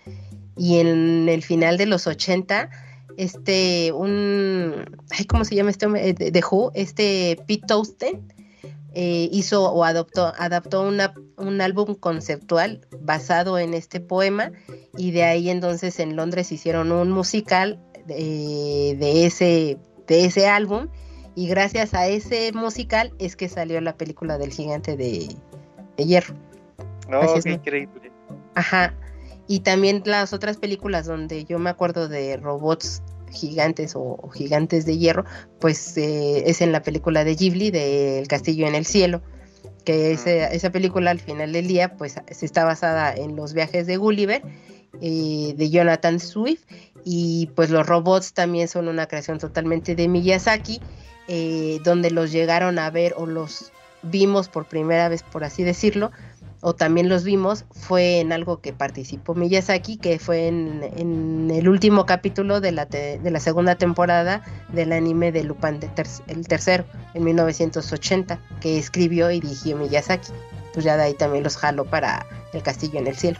y 0.57 0.79
en 0.79 1.29
el 1.29 1.43
final 1.43 1.77
de 1.77 1.85
los 1.85 2.07
80 2.07 2.69
este 3.17 3.91
un 3.91 4.85
ay, 5.11 5.25
cómo 5.25 5.45
se 5.45 5.55
llama 5.55 5.69
este 5.69 5.85
hombre 5.85 6.13
de, 6.13 6.43
Who 6.49 6.71
este 6.73 7.37
Pete 7.47 7.65
Toaston 7.67 8.33
eh, 8.93 9.29
hizo 9.31 9.71
o 9.71 9.83
adoptó 9.83 10.33
adaptó 10.37 10.87
una, 10.87 11.13
un 11.37 11.61
álbum 11.61 11.95
conceptual 11.95 12.81
basado 13.01 13.57
en 13.57 13.73
este 13.73 13.99
poema 13.99 14.51
y 14.97 15.11
de 15.11 15.23
ahí 15.23 15.49
entonces 15.49 15.99
en 15.99 16.15
Londres 16.15 16.51
hicieron 16.51 16.91
un 16.91 17.11
musical 17.11 17.79
de, 18.05 18.95
de 18.99 19.25
ese 19.25 19.77
de 20.07 20.25
ese 20.25 20.47
álbum 20.47 20.87
y 21.35 21.47
gracias 21.47 21.93
a 21.93 22.07
ese 22.07 22.51
musical 22.53 23.13
es 23.19 23.35
que 23.35 23.49
salió 23.49 23.81
la 23.81 23.97
película 23.97 24.37
del 24.37 24.51
gigante 24.51 24.95
de, 24.95 25.35
de 25.97 26.05
hierro. 26.05 26.35
Oh, 27.11 27.39
qué 27.41 27.51
increíble. 27.51 28.11
Ajá, 28.55 28.93
y 29.47 29.59
también 29.61 30.03
las 30.05 30.33
otras 30.33 30.57
películas 30.57 31.05
donde 31.05 31.45
yo 31.45 31.59
me 31.59 31.69
acuerdo 31.69 32.07
de 32.07 32.37
robots 32.37 33.01
gigantes 33.31 33.93
o, 33.95 34.29
gigantes 34.29 34.85
de 34.85 34.97
hierro, 34.97 35.25
pues 35.59 35.97
eh, 35.97 36.43
es 36.49 36.61
en 36.61 36.71
la 36.71 36.83
película 36.83 37.23
de 37.23 37.35
Ghibli, 37.35 37.71
de 37.71 38.19
El 38.19 38.27
Castillo 38.27 38.67
en 38.67 38.75
el 38.75 38.85
Cielo, 38.85 39.21
que 39.83 40.13
esa 40.13 40.71
película 40.71 41.11
al 41.11 41.19
final 41.19 41.51
del 41.51 41.67
día 41.67 41.97
pues 41.97 42.15
está 42.27 42.63
basada 42.63 43.13
en 43.13 43.35
los 43.35 43.53
viajes 43.53 43.85
de 43.87 43.97
Gulliver, 43.97 44.41
eh, 45.01 45.53
de 45.57 45.69
Jonathan 45.69 46.19
Swift, 46.19 46.63
y 47.03 47.47
pues 47.55 47.69
los 47.69 47.85
robots 47.85 48.33
también 48.33 48.67
son 48.67 48.87
una 48.87 49.07
creación 49.07 49.39
totalmente 49.39 49.95
de 49.95 50.07
Miyazaki, 50.07 50.79
eh, 51.27 51.79
donde 51.83 52.11
los 52.11 52.31
llegaron 52.31 52.79
a 52.79 52.89
ver 52.91 53.13
o 53.17 53.25
los 53.25 53.71
vimos 54.03 54.49
por 54.49 54.65
primera 54.67 55.09
vez, 55.09 55.23
por 55.23 55.43
así 55.43 55.63
decirlo, 55.63 56.11
o 56.65 56.73
también 56.73 57.09
los 57.09 57.25
vimos, 57.25 57.65
fue 57.71 58.21
en 58.21 58.31
algo 58.31 58.61
que 58.61 58.71
participó 58.71 59.35
Miyazaki, 59.35 59.97
que 59.97 60.17
fue 60.17 60.47
en, 60.47 61.51
el 61.51 61.67
último 61.67 62.05
capítulo 62.05 62.61
de 62.61 62.71
la, 62.71 62.85
de 62.85 63.19
la 63.29 63.39
segunda 63.41 63.75
temporada 63.75 64.41
del 64.71 64.93
anime 64.93 65.33
de 65.33 65.43
Lupin, 65.43 65.79
el 66.27 66.47
tercero, 66.47 66.85
en 67.13 67.25
1980, 67.25 68.39
que 68.61 68.77
escribió 68.77 69.29
y 69.29 69.41
dirigió 69.41 69.75
Miyazaki. 69.75 70.31
Pues 70.73 70.85
ya 70.85 70.95
de 70.95 71.03
ahí 71.03 71.13
también 71.13 71.43
los 71.43 71.57
jalo 71.57 71.83
para 71.83 72.25
El 72.53 72.63
Castillo 72.63 72.97
en 72.97 73.07
el 73.07 73.15
Cielo. 73.17 73.39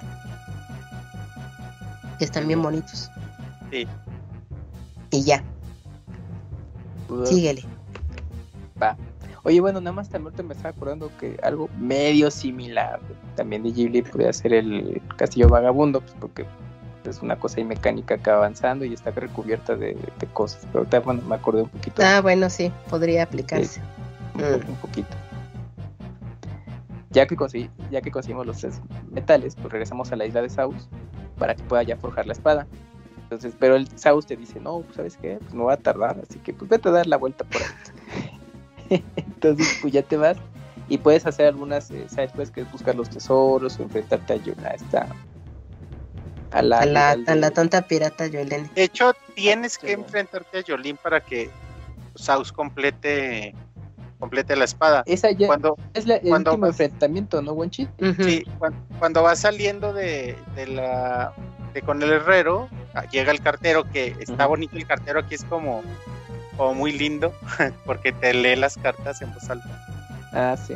Que 2.19 2.25
están 2.25 2.45
bien 2.45 2.61
bonitos. 2.61 3.09
Sí. 3.71 3.87
Y 5.11 5.23
ya. 5.23 5.41
Síguele. 7.25 7.63
Va. 8.81 8.97
Oye, 9.45 9.59
bueno, 9.59 9.81
nada 9.81 9.93
más 9.93 10.09
también 10.09 10.33
me 10.47 10.53
estaba 10.53 10.69
acordando 10.69 11.11
que 11.19 11.37
algo 11.43 11.69
medio 11.77 12.31
similar 12.31 13.01
también 13.35 13.63
de 13.63 13.71
Ghibli 13.71 14.01
podría 14.01 14.31
ser 14.31 14.53
el 14.53 15.01
Castillo 15.17 15.49
Vagabundo, 15.49 15.99
pues 15.99 16.15
porque 16.17 16.45
es 17.03 17.21
una 17.21 17.37
cosa 17.37 17.59
y 17.59 17.65
mecánica 17.65 18.17
que 18.17 18.31
va 18.31 18.37
avanzando 18.37 18.85
y 18.85 18.93
está 18.93 19.11
recubierta 19.11 19.75
de, 19.75 19.97
cosas. 20.31 20.61
Pero 20.67 20.79
ahorita, 20.79 21.01
bueno, 21.01 21.21
me 21.27 21.35
acordé 21.35 21.63
un 21.63 21.69
poquito. 21.69 22.01
Ah, 22.03 22.21
bueno, 22.21 22.49
sí, 22.49 22.71
podría 22.89 23.23
aplicarse. 23.23 23.81
Mm. 24.35 24.69
un, 24.69 24.75
poquito. 24.77 25.09
Ya 27.11 27.27
que, 27.27 27.37
ya 27.91 28.01
que 28.01 28.11
conseguimos 28.11 28.47
los 28.47 28.57
tres 28.59 28.81
metales, 29.11 29.55
pues 29.55 29.71
regresamos 29.71 30.11
a 30.13 30.15
la 30.15 30.25
isla 30.25 30.41
de 30.41 30.49
Saus 30.49 30.87
para 31.37 31.53
que 31.53 31.63
pueda 31.63 31.83
ya 31.83 31.97
forjar 31.97 32.25
la 32.25 32.33
espada. 32.33 32.65
Entonces, 33.23 33.53
pero 33.59 33.75
el 33.75 33.87
Saus 33.97 34.25
te 34.25 34.37
dice, 34.37 34.61
no, 34.61 34.79
pues, 34.79 34.95
¿sabes 34.95 35.17
qué? 35.17 35.37
Pues 35.41 35.53
no 35.53 35.65
va 35.65 35.73
a 35.73 35.77
tardar, 35.77 36.19
así 36.23 36.39
que 36.39 36.53
pues 36.53 36.69
vete 36.69 36.89
a 36.89 36.93
dar 36.93 37.07
la 37.07 37.17
vuelta 37.17 37.43
por 37.43 37.61
ahí. 37.61 38.31
Entonces, 39.15 39.77
pues 39.81 39.93
ya 39.93 40.01
te 40.01 40.17
vas 40.17 40.37
y 40.89 40.97
puedes 40.97 41.25
hacer 41.25 41.47
algunas 41.47 41.89
eh, 41.91 42.05
sabes 42.07 42.51
que 42.51 42.61
es 42.61 42.71
buscar 42.71 42.95
los 42.95 43.09
tesoros 43.09 43.79
o 43.79 43.83
enfrentarte 43.83 44.33
a, 44.33 44.67
a 44.67 44.71
esta 44.71 45.07
a 46.51 46.61
la, 46.61 46.79
a 46.79 47.35
la, 47.35 47.51
tonta 47.51 47.81
pirata 47.81 48.27
Yolene. 48.27 48.69
De 48.75 48.83
hecho, 48.83 49.13
tienes 49.33 49.77
que 49.77 49.93
enfrentarte 49.93 50.59
a 50.59 50.61
Yolín 50.61 50.97
para 50.97 51.19
que 51.19 51.49
Saus 52.15 52.51
complete 52.51 53.55
complete 54.19 54.55
la 54.55 54.65
espada. 54.65 55.03
Esa 55.05 55.31
ya 55.31 55.47
cuando, 55.47 55.77
es 55.93 56.07
el 56.07 56.31
último 56.31 56.67
enfrentamiento, 56.67 57.41
¿no, 57.41 57.53
Wenchi? 57.53 57.89
Sí, 58.19 58.45
cuando, 58.99 59.23
va 59.23 59.35
saliendo 59.35 59.93
de, 59.93 60.37
de 60.55 60.67
la 60.67 61.33
de 61.73 61.81
con 61.81 62.01
el 62.01 62.11
herrero, 62.11 62.69
ah, 62.93 63.03
llega 63.11 63.31
el 63.31 63.41
cartero 63.41 63.89
que 63.89 64.15
está 64.19 64.45
bonito 64.45 64.77
el 64.77 64.85
cartero 64.85 65.19
aquí 65.19 65.35
es 65.35 65.43
como 65.43 65.81
o 66.57 66.73
muy 66.73 66.91
lindo, 66.91 67.33
porque 67.85 68.11
te 68.11 68.33
lee 68.33 68.55
las 68.55 68.77
cartas 68.77 69.21
en 69.21 69.33
voz 69.33 69.49
alta. 69.49 69.85
Ah, 70.31 70.55
sí. 70.57 70.75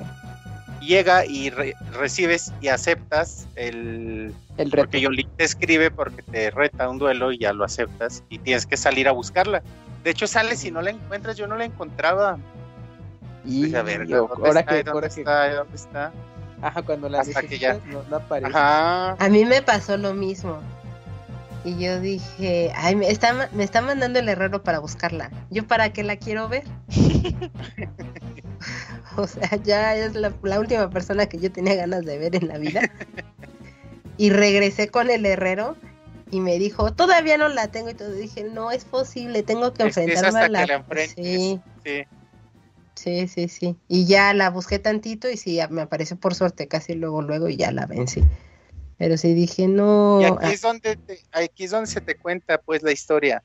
Llega 0.81 1.25
y 1.25 1.49
recibes 1.49 2.53
y 2.61 2.67
aceptas 2.67 3.47
el, 3.55 4.33
el 4.57 4.71
reto. 4.71 4.83
Porque 4.83 5.01
Yolín 5.01 5.27
te 5.35 5.43
escribe 5.43 5.89
porque 5.89 6.21
te 6.21 6.51
reta 6.51 6.87
un 6.87 6.99
duelo 6.99 7.31
y 7.31 7.39
ya 7.39 7.51
lo 7.51 7.65
aceptas 7.65 8.23
y 8.29 8.37
tienes 8.39 8.65
que 8.65 8.77
salir 8.77 9.07
a 9.07 9.11
buscarla. 9.11 9.63
De 10.03 10.11
hecho, 10.11 10.27
sales 10.27 10.63
y 10.63 10.71
no 10.71 10.81
la 10.81 10.91
encuentras, 10.91 11.35
yo 11.35 11.47
no 11.47 11.57
la 11.57 11.65
encontraba. 11.65 12.37
Y 13.43 13.73
a 13.73 13.81
ver, 13.81 14.07
ahora 14.13 14.63
que, 14.63 14.83
¿dónde 14.83 15.07
está? 15.07 15.55
¿Dónde 15.55 15.75
está? 15.75 16.11
Ajá, 16.61 16.81
cuando 16.81 17.09
la 17.09 17.21
Hasta 17.21 17.43
que 17.43 17.59
ya... 17.59 17.79
no, 17.85 18.15
aparece. 18.15 18.49
Ajá. 18.49 19.11
A 19.13 19.29
mí 19.29 19.45
me 19.45 19.61
pasó 19.61 19.97
lo 19.97 20.13
mismo. 20.13 20.59
Y 21.67 21.77
yo 21.77 21.99
dije, 21.99 22.71
ay, 22.75 22.95
me 22.95 23.09
está, 23.09 23.49
me 23.51 23.65
está 23.65 23.81
mandando 23.81 24.19
el 24.19 24.29
herrero 24.29 24.63
para 24.63 24.79
buscarla. 24.79 25.29
¿Yo 25.49 25.67
para 25.67 25.91
qué 25.91 26.01
la 26.01 26.15
quiero 26.15 26.47
ver? 26.47 26.63
O 29.17 29.25
sea, 29.25 29.55
ya 29.63 29.95
es 29.95 30.13
la, 30.13 30.31
la 30.43 30.59
última 30.59 30.89
persona 30.91 31.25
que 31.25 31.39
yo 31.39 31.51
tenía 31.51 31.73
ganas 31.75 32.05
de 32.05 32.19
ver 32.19 32.35
en 32.35 32.47
la 32.47 32.59
vida. 32.59 32.81
y 34.17 34.29
regresé 34.29 34.89
con 34.89 35.09
el 35.09 35.25
herrero 35.25 35.75
y 36.29 36.39
me 36.39 36.59
dijo, 36.59 36.93
todavía 36.93 37.37
no 37.37 37.49
la 37.49 37.67
tengo 37.67 37.89
y 37.89 37.95
todo. 37.95 38.11
Dije, 38.11 38.43
no 38.43 38.71
es 38.71 38.85
posible, 38.85 39.41
tengo 39.43 39.73
que 39.73 39.87
Es 39.87 39.95
que 39.95 40.05
es 40.05 40.07
enfrentarme 40.09 40.39
hasta 40.39 40.45
a 40.45 40.49
la... 40.49 40.61
que 40.61 40.67
la 40.67 40.75
enfrentes. 40.75 41.15
sí, 41.15 41.61
Sí. 41.83 42.03
sí, 42.95 43.27
sí, 43.27 43.47
sí. 43.47 43.75
Y 43.87 44.05
ya 44.05 44.33
la 44.33 44.51
busqué 44.51 44.79
tantito 44.79 45.29
y 45.29 45.35
sí, 45.37 45.59
me 45.71 45.81
apareció 45.81 46.15
por 46.17 46.35
suerte 46.35 46.67
casi 46.67 46.93
luego, 46.93 47.21
luego 47.21 47.49
y 47.49 47.57
ya 47.57 47.71
la 47.71 47.87
vencí. 47.87 48.23
Pero 48.97 49.17
sí 49.17 49.33
dije, 49.33 49.67
no... 49.67 50.19
Y 50.21 50.25
ah, 50.25 50.37
aquí 50.41 50.53
es 50.53 50.61
donde 50.61 50.95
te- 50.95 51.21
aquí 51.31 51.65
es 51.65 51.71
donde 51.71 51.87
se 51.89 52.01
te 52.01 52.15
cuenta 52.15 52.57
pues 52.59 52.81
la 52.81 52.91
historia 52.91 53.43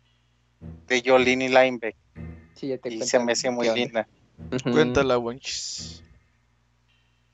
de 0.87 1.03
Jolene 1.05 1.47
y 1.47 1.49
Linebeck 1.49 1.97
Sí, 2.55 2.69
ya 2.69 2.79
te 2.79 2.91
y 2.91 3.03
se 3.03 3.19
me 3.19 3.33
hace 3.33 3.51
muy 3.51 3.69
onda. 3.69 3.81
linda. 3.81 4.09
Cuéntala, 4.62 5.19
Wenchis. 5.19 6.03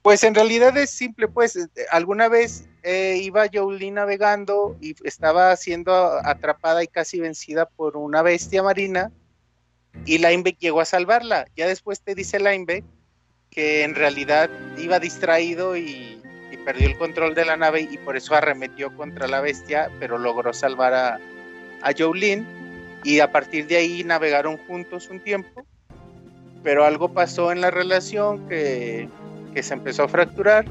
Pues 0.03 0.23
en 0.25 0.35
realidad 0.35 0.77
es 0.79 0.91
simple, 0.91 1.29
pues 1.29 1.57
eh, 1.57 1.67
alguna 1.91 2.29
vez 2.29 2.67
eh, 2.83 3.21
iba 3.23 3.47
Jolene 3.53 3.93
navegando 3.93 4.77
y 4.81 4.95
estaba 5.07 5.55
siendo 5.57 5.93
atrapada 5.93 6.83
y 6.83 6.87
casi 6.87 7.21
vencida 7.21 7.67
por 7.67 7.97
una 7.97 8.23
bestia 8.23 8.63
marina 8.63 9.13
y 10.07 10.19
Linebeck 10.19 10.59
llegó 10.59 10.81
a 10.81 10.85
salvarla. 10.85 11.47
Ya 11.57 11.67
después 11.67 12.01
te 12.01 12.15
dice 12.15 12.39
Linebeck 12.39 12.85
que 13.51 13.83
en 13.83 13.95
realidad 13.95 14.51
iba 14.79 14.99
distraído 14.99 15.77
y 15.77 16.23
perdió 16.69 16.87
el 16.87 16.99
control 16.99 17.35
de 17.35 17.47
la 17.47 17.57
nave 17.57 17.89
y 17.91 17.97
por 17.97 18.19
eso 18.19 18.35
arremetió 18.35 18.95
contra 18.95 19.27
la 19.27 19.41
bestia, 19.41 19.91
pero 19.99 20.19
logró 20.19 20.53
salvar 20.53 20.93
a, 20.93 21.19
a 21.81 21.93
Jolene 21.97 22.45
y 23.05 23.21
a 23.21 23.33
partir 23.33 23.67
de 23.69 23.79
ahí 23.79 24.05
navegaron 24.05 24.59
juntos 24.67 25.09
un 25.09 25.19
tiempo, 25.21 25.65
pero 26.63 26.85
algo 26.85 27.09
pasó 27.09 27.53
en 27.53 27.63
la 27.63 27.71
relación 27.71 28.47
que 28.51 29.09
que 29.55 29.63
se 29.63 29.73
empezó 29.73 30.03
a 30.03 30.09
fracturar. 30.09 30.67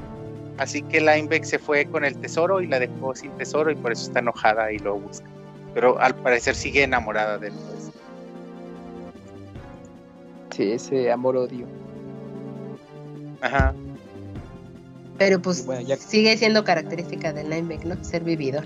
Así 0.60 0.84
que 0.84 1.00
Linebeck 1.00 1.46
se 1.46 1.58
fue 1.58 1.86
con 1.86 2.06
el 2.06 2.16
tesoro 2.20 2.62
y 2.62 2.68
la 2.68 2.78
dejó 2.78 3.16
sin 3.16 3.32
tesoro 3.32 3.72
y 3.72 3.76
por 3.76 3.92
eso 3.92 4.04
está 4.04 4.20
enojada 4.20 4.72
y 4.72 4.78
lo 4.78 5.00
busca. 5.00 5.26
Pero 5.74 6.00
al 6.00 6.14
parecer 6.14 6.54
sigue 6.54 6.84
enamorada 6.84 7.40
de 7.40 7.48
él. 7.48 7.54
pues. 7.54 7.92
Sí, 10.56 10.72
ese 10.74 11.12
amor-odio. 11.12 11.66
Ajá. 13.42 13.74
Pero 15.18 15.42
pues 15.42 15.66
Bueno, 15.66 15.82
ya- 15.82 15.98
sigue 15.98 16.38
siendo 16.38 16.64
característica 16.64 17.34
del 17.34 17.50
Lineback, 17.50 17.84
¿no? 17.86 18.04
Ser 18.04 18.24
vividor. 18.24 18.64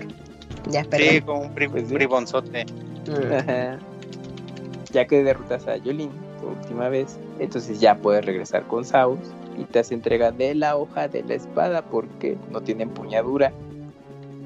Ya, 0.70 0.84
perdón. 0.84 1.08
Sí, 1.10 1.20
con 1.22 1.36
un 1.40 1.54
bri- 1.54 1.70
Pues 1.70 1.88
sí. 1.88 1.94
bribonzote. 1.94 2.66
Ajá. 3.38 3.78
Ya 4.92 5.06
que 5.06 5.24
derrotas 5.24 5.66
a 5.66 5.76
Yolin 5.78 6.10
por 6.40 6.52
última 6.52 6.88
vez, 6.88 7.16
entonces 7.38 7.80
ya 7.80 7.96
puedes 7.96 8.24
regresar 8.26 8.66
con 8.66 8.84
Saus 8.84 9.18
y 9.58 9.64
te 9.64 9.78
hace 9.78 9.94
entrega 9.94 10.30
de 10.30 10.54
la 10.54 10.76
hoja 10.76 11.08
de 11.08 11.22
la 11.22 11.34
espada 11.34 11.82
porque 11.82 12.36
no 12.50 12.60
tiene 12.60 12.82
empuñadura. 12.84 13.52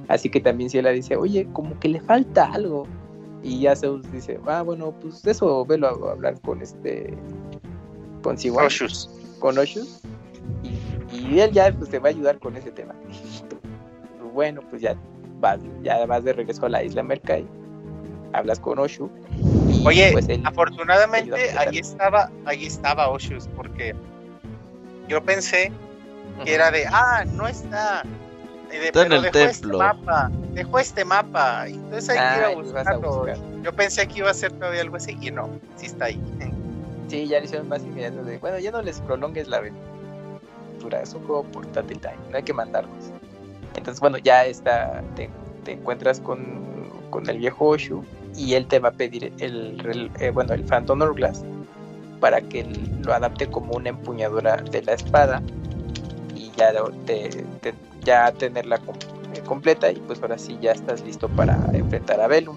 Así 0.09 0.31
que 0.31 0.41
también 0.41 0.71
si 0.71 0.81
la 0.81 0.91
dice, 0.91 1.17
oye, 1.17 1.49
como 1.53 1.79
que 1.81 1.89
le 1.89 2.01
falta 2.01 2.45
algo. 2.53 2.87
Y 3.43 3.61
ya 3.61 3.75
Zeus 3.77 4.11
dice, 4.13 4.39
ah, 4.47 4.63
bueno, 4.63 4.93
pues 5.03 5.27
eso, 5.27 5.65
velo 5.67 5.89
a 5.89 6.13
hablar 6.13 6.41
con 6.41 6.63
este. 6.63 7.13
con 8.23 8.39
Siwan, 8.39 8.67
Oshus. 8.67 9.11
con 9.41 9.59
Oshus. 9.59 10.01
Y, 11.17 11.41
él 11.41 11.53
ya 11.53 11.73
pues, 11.73 11.91
te 11.91 11.99
va 11.99 12.09
a 12.09 12.11
ayudar 12.11 12.39
con 12.39 12.57
ese 12.57 12.71
tema. 12.71 12.95
Bueno, 14.35 14.61
pues 14.69 14.83
ya 14.83 14.95
vas, 15.41 15.61
ya 15.83 16.05
vas 16.05 16.23
de 16.23 16.35
regreso 16.35 16.67
a 16.67 16.69
la 16.69 16.83
isla 16.83 17.03
Mercai. 17.03 17.47
Hablas 18.35 18.61
con 18.61 18.79
Oshu. 18.79 19.09
Y 19.67 19.87
Oye, 19.87 20.11
pues 20.13 20.29
él 20.29 20.43
Afortunadamente 20.45 21.33
Ayuda 21.33 21.59
a 21.59 21.63
ahí 21.71 21.79
estaba, 21.79 22.31
ahí 22.45 22.67
estaba 22.67 23.09
Oshus, 23.09 23.49
porque 23.57 23.95
yo 25.09 25.23
pensé 25.23 25.73
que 26.45 26.55
era 26.55 26.71
de, 26.71 26.85
ah, 26.87 27.25
no 27.33 27.49
está. 27.49 28.03
De, 28.71 28.89
Está 28.89 29.07
en 29.07 29.13
el 29.13 29.23
dejó 29.23 29.39
este 29.39 29.61
templo. 29.61 29.79
mapa, 29.79 30.31
dejó 30.53 30.79
este 30.81 31.05
mapa, 31.05 31.67
entonces 31.69 32.11
hay 32.11 32.17
que 32.17 32.39
ir 32.39 32.45
Ah, 32.45 32.49
a 32.49 32.49
vas 32.49 32.87
a 32.89 32.97
buscarlo. 32.97 33.17
buscar. 33.19 33.37
Yo 33.63 33.73
pensé 33.73 34.07
que 34.07 34.19
iba 34.19 34.31
a 34.31 34.35
ser 34.35 34.53
todavía 34.53 34.83
algo 34.83 34.97
así, 34.97 35.17
y 35.21 35.31
no, 35.31 35.49
sí 35.77 35.87
está 35.87 36.07
ahí. 36.07 36.21
Sí, 37.09 37.27
ya 37.27 37.39
le 37.39 37.47
hicieron 37.47 37.69
más 37.69 37.83
inmediato 37.83 38.23
de, 38.25 38.37
bueno, 38.39 38.59
ya 38.59 38.71
no 38.71 38.83
les 38.83 39.01
prolongues 39.01 39.49
la 39.49 39.59
aventura, 39.59 39.87
es 40.95 41.15
un 41.15 41.27
juego 41.27 41.45
portátil 41.45 41.99
time, 41.99 42.17
no 42.31 42.37
hay 42.37 42.43
que 42.43 42.53
mandarlos. 42.53 43.11
Entonces, 43.77 44.01
bueno, 44.01 44.19
ya 44.19 44.45
está, 44.47 45.03
te, 45.15 45.31
encuentras 45.71 46.21
con, 46.21 46.91
con 47.11 47.29
el 47.29 47.39
viejo 47.39 47.67
Oshu 47.67 48.05
y 48.37 48.55
él 48.55 48.67
te 48.67 48.79
va 48.79 48.91
a 48.91 48.93
pedir 48.93 49.33
el, 49.39 50.11
eh, 50.21 50.31
bueno, 50.31 50.55
el 50.55 50.65
Phantom 50.65 51.03
Hourglass 51.03 51.45
para 52.21 52.41
que 52.41 52.65
lo 53.05 53.13
adapte 53.13 53.47
como 53.49 53.75
una 53.75 53.91
empuñadura 53.91 54.57
de 54.57 54.83
la 54.83 54.95
espada 54.95 55.43
y 56.35 56.51
ya, 56.57 56.73
te, 57.05 57.45
ya 58.03 58.33
tenerla 58.33 58.77
eh, 58.77 59.41
completa 59.47 59.91
y 59.91 59.97
pues 59.97 60.21
ahora 60.23 60.39
sí 60.39 60.59
ya 60.61 60.73
estás 60.73 61.03
listo 61.03 61.29
para 61.29 61.59
enfrentar 61.73 62.21
a 62.21 62.27
Velum. 62.27 62.57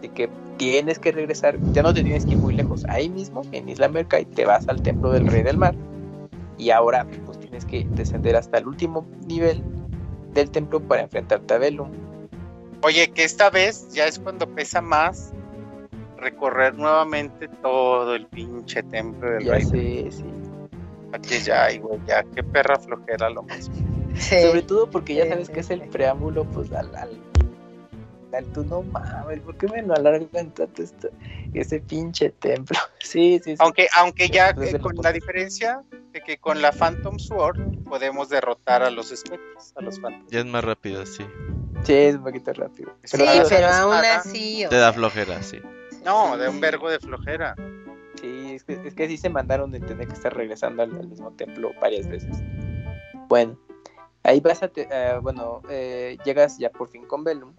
De 0.00 0.08
que 0.10 0.28
tienes 0.56 0.98
que 0.98 1.12
regresar, 1.12 1.58
ya 1.72 1.82
no 1.82 1.92
te 1.92 2.02
tienes 2.02 2.26
que 2.26 2.32
ir 2.32 2.38
muy 2.38 2.54
lejos, 2.54 2.84
ahí 2.88 3.08
mismo 3.08 3.42
en 3.52 3.68
Isla 3.68 3.88
Mercai 3.88 4.24
te 4.24 4.44
vas 4.44 4.68
al 4.68 4.82
templo 4.82 5.10
del 5.10 5.26
rey 5.26 5.42
del 5.42 5.56
mar 5.56 5.74
y 6.58 6.70
ahora 6.70 7.06
pues 7.24 7.38
tienes 7.38 7.64
que 7.64 7.86
descender 7.90 8.36
hasta 8.36 8.58
el 8.58 8.66
último 8.66 9.06
nivel 9.26 9.62
del 10.32 10.50
templo 10.50 10.80
para 10.80 11.02
enfrentarte 11.02 11.54
a 11.54 11.58
Velum. 11.58 11.90
Oye, 12.82 13.10
que 13.10 13.24
esta 13.24 13.50
vez 13.50 13.88
ya 13.92 14.06
es 14.06 14.18
cuando 14.18 14.46
pesa 14.48 14.80
más 14.80 15.32
recorrer 16.18 16.76
nuevamente 16.76 17.48
todo 17.62 18.14
el 18.14 18.26
pinche 18.26 18.82
templo 18.82 19.30
del 19.30 19.44
Ya 19.44 19.52
rey. 19.52 19.64
sé, 19.64 20.10
sí. 20.10 20.24
Aquí 21.12 21.38
ya, 21.38 21.68
güey, 21.78 21.98
ya, 22.06 22.24
qué 22.34 22.42
perra 22.42 22.76
flojera 22.78 23.30
lo 23.30 23.42
más. 23.42 23.70
Sí. 24.16 24.40
Sobre 24.40 24.62
todo 24.62 24.88
porque 24.88 25.14
ya 25.14 25.24
Sí, 25.24 25.28
sabes 25.28 25.46
sí, 25.48 25.52
que 25.52 25.60
es 25.60 25.70
el 25.70 25.82
sí. 25.82 25.88
preámbulo 25.92 26.44
pues 26.46 26.72
al, 26.72 26.94
al 26.96 27.10
tú 28.52 28.64
no 28.64 28.82
mames, 28.82 29.40
¿por 29.40 29.56
qué 29.56 29.68
me 29.68 29.82
lo 29.82 29.94
alargan 29.94 30.28
tanto 30.50 30.82
esto, 30.82 31.08
ese 31.52 31.80
pinche 31.80 32.30
templo? 32.30 32.78
Sí, 33.06 33.38
sí, 33.44 33.52
sí. 33.52 33.56
Aunque, 33.60 33.86
aunque 33.96 34.28
ya 34.28 34.48
eh, 34.50 34.78
con 34.80 34.96
la 34.96 35.12
diferencia 35.12 35.80
de 36.10 36.20
que 36.22 36.38
con 36.38 36.60
la 36.60 36.72
Phantom 36.72 37.20
Sword 37.20 37.84
podemos 37.84 38.28
derrotar 38.28 38.82
a 38.82 38.90
los 38.90 39.12
espectros, 39.12 39.72
a 39.76 39.80
los 39.80 40.00
Phantom. 40.00 40.26
Ya 40.28 40.40
es 40.40 40.46
más 40.46 40.64
rápido, 40.64 41.06
sí. 41.06 41.24
Sí, 41.84 41.92
es 41.94 42.16
un 42.16 42.24
poquito 42.24 42.52
rápido. 42.52 42.90
Sí, 43.04 43.16
Pero 43.16 43.44
sí, 43.48 43.54
aún 43.54 43.94
así. 43.94 44.66
o 44.66 44.70
Te 44.70 44.76
da 44.76 44.92
flojera, 44.92 45.40
sí. 45.40 45.60
No, 46.04 46.36
de 46.36 46.48
un 46.48 46.60
vergo 46.60 46.90
de 46.90 46.98
flojera. 46.98 47.54
Sí, 48.20 48.54
es 48.56 48.64
que, 48.64 48.80
es 48.84 48.94
que 48.94 49.06
sí 49.06 49.16
se 49.16 49.28
mandaron 49.30 49.70
de 49.70 49.78
tener 49.78 50.08
que 50.08 50.14
estar 50.14 50.34
regresando 50.34 50.82
al, 50.82 50.90
al 50.98 51.06
mismo 51.06 51.30
templo 51.32 51.72
varias 51.80 52.08
veces. 52.08 52.36
Bueno, 53.28 53.56
ahí 54.26 54.40
vas 54.40 54.62
a, 54.62 54.68
te- 54.68 54.88
eh, 54.90 55.18
bueno, 55.22 55.62
eh, 55.68 56.16
llegas 56.24 56.58
ya 56.58 56.70
por 56.70 56.88
fin 56.88 57.04
con 57.06 57.24
Velum. 57.24 57.52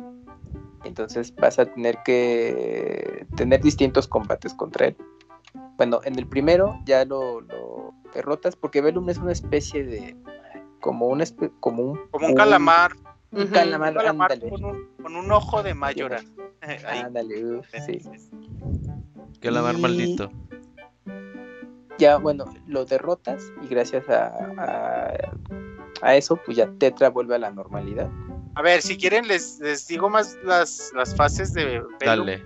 Entonces 0.83 1.33
vas 1.35 1.59
a 1.59 1.65
tener 1.65 1.97
que 2.03 3.25
tener 3.35 3.61
distintos 3.61 4.07
combates 4.07 4.53
contra 4.53 4.87
él. 4.87 4.97
Bueno, 5.77 5.99
en 6.03 6.17
el 6.17 6.27
primero 6.27 6.75
ya 6.85 7.03
lo, 7.05 7.41
lo 7.41 7.93
derrotas 8.13 8.55
porque 8.55 8.81
Velum 8.81 9.09
es 9.09 9.17
una 9.17 9.31
especie 9.31 9.83
de, 9.83 10.15
como 10.79 11.07
un, 11.07 11.19
espe- 11.19 11.51
como 11.59 11.83
un, 11.83 11.99
Como 12.11 12.27
un 12.27 12.35
calamar, 12.35 12.91
un 13.31 13.47
calamar, 13.47 13.91
un 13.93 13.97
calamar 13.97 14.31
ándale, 14.31 14.49
con, 14.51 14.63
un, 14.65 14.87
con 15.01 15.15
un 15.15 15.31
ojo 15.31 15.61
de 15.63 15.73
mayora. 15.73 16.21
Ándale, 16.87 17.45
uf, 17.57 17.67
sí. 17.85 18.01
Que 19.41 19.51
la 19.51 19.61
mar 19.61 19.75
Y- 19.77 19.81
maldito. 19.81 20.31
ya 21.97 22.17
bueno, 22.17 22.45
lo 22.67 22.85
derrotas 22.85 23.51
y 23.61 23.67
gracias 23.67 24.07
a, 24.09 24.27
a, 24.57 25.13
a 26.01 26.16
eso, 26.16 26.35
pues 26.38 26.58
ya 26.58 26.69
Tetra 26.80 27.09
vuelve 27.09 27.35
a 27.35 27.40
la 27.40 27.51
normalidad. 27.51 28.09
A 28.56 28.61
ver, 28.61 28.82
si 28.82 28.98
quieren 28.98 29.27
les, 29.27 29.59
les 29.59 29.88
digo 29.88 30.09
más 30.09 30.38
las, 30.43 30.92
las 30.95 31.16
fases 31.16 31.53
de. 31.53 31.82
Dale. 32.00 32.43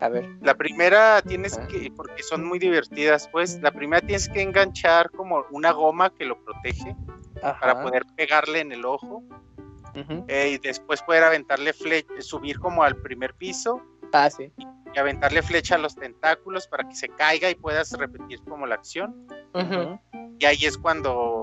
A 0.00 0.08
ver, 0.08 0.28
La 0.40 0.54
primera 0.54 1.22
tienes 1.22 1.56
Ah. 1.58 1.66
que, 1.68 1.92
porque 1.94 2.24
son 2.24 2.44
muy 2.44 2.58
divertidas, 2.58 3.28
pues, 3.28 3.60
la 3.62 3.70
primera 3.70 4.00
tienes 4.04 4.28
que 4.28 4.42
enganchar 4.42 5.10
como 5.12 5.44
una 5.52 5.70
goma 5.70 6.10
que 6.12 6.24
lo 6.24 6.42
protege 6.44 6.96
ajá, 7.40 7.60
para 7.60 7.82
poder 7.84 8.02
pegarle 8.16 8.60
en 8.60 8.72
el 8.72 8.84
ojo 8.84 9.22
eh, 10.26 10.52
y 10.54 10.58
después 10.58 11.02
poder 11.02 11.22
aventarle 11.22 11.72
flecha, 11.72 12.08
subir 12.20 12.58
como 12.58 12.82
al 12.82 12.96
primer 12.96 13.34
piso 13.34 13.80
Ah, 14.12 14.28
sí. 14.28 14.50
y 14.92 14.98
aventarle 14.98 15.40
flecha 15.40 15.76
a 15.76 15.78
los 15.78 15.94
tentáculos 15.94 16.66
para 16.66 16.88
que 16.88 16.96
se 16.96 17.08
caiga 17.08 17.48
y 17.48 17.54
puedas 17.54 17.92
repetir 17.92 18.40
como 18.42 18.66
la 18.66 18.74
acción. 18.74 19.26
Y 20.38 20.44
ahí 20.44 20.64
es 20.64 20.76
cuando 20.78 21.41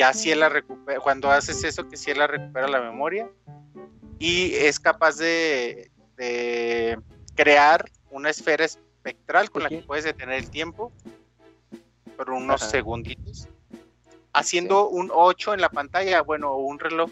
ya 0.00 0.14
Ciela 0.14 0.48
recupera, 0.48 0.98
cuando 0.98 1.30
haces 1.30 1.62
eso 1.62 1.86
que 1.86 1.98
Ciela 1.98 2.26
recupera 2.26 2.66
la 2.66 2.80
memoria 2.80 3.28
y 4.18 4.54
es 4.54 4.80
capaz 4.80 5.18
de, 5.18 5.90
de 6.16 6.98
crear 7.34 7.84
una 8.10 8.30
esfera 8.30 8.64
espectral 8.64 9.50
con 9.50 9.62
la 9.62 9.68
que 9.68 9.82
puedes 9.82 10.04
detener 10.04 10.36
el 10.36 10.48
tiempo 10.48 10.90
por 12.16 12.30
unos 12.30 12.62
Ajá. 12.62 12.70
segunditos, 12.70 13.46
haciendo 14.32 14.88
un 14.88 15.10
8 15.12 15.52
en 15.52 15.60
la 15.60 15.68
pantalla, 15.68 16.22
bueno, 16.22 16.56
un 16.56 16.78
reloj. 16.78 17.10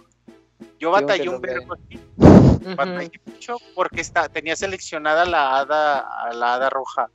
Yo 0.79 0.91
batallé 0.91 1.29
un 1.29 1.43
vergo 1.43 1.75
aquí, 1.75 2.01
Ujú. 2.17 2.75
batallé 2.75 3.21
mucho 3.27 3.59
porque 3.75 4.01
está, 4.01 4.31
tenía 4.31 4.57
seleccionada 4.57 5.27
la 5.27 5.59
hada, 5.59 6.23
a 6.23 6.33
la 6.33 6.55
hada 6.55 6.71
roja. 6.71 7.11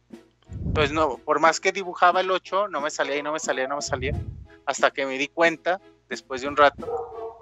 pues 0.76 0.92
no, 0.92 1.18
por 1.18 1.40
más 1.40 1.60
que 1.60 1.72
dibujaba 1.72 2.22
el 2.22 2.30
8, 2.30 2.68
no 2.68 2.80
me 2.80 2.92
salía 2.92 3.18
y 3.18 3.24
no 3.24 3.32
me 3.32 3.40
salía, 3.40 3.68
no 3.68 3.78
me 3.78 3.82
salía. 3.82 4.14
Hasta 4.66 4.92
que 4.92 5.06
me 5.06 5.18
di 5.18 5.28
cuenta, 5.28 5.82
después 6.10 6.42
de 6.42 6.48
un 6.48 6.58
rato, 6.58 6.88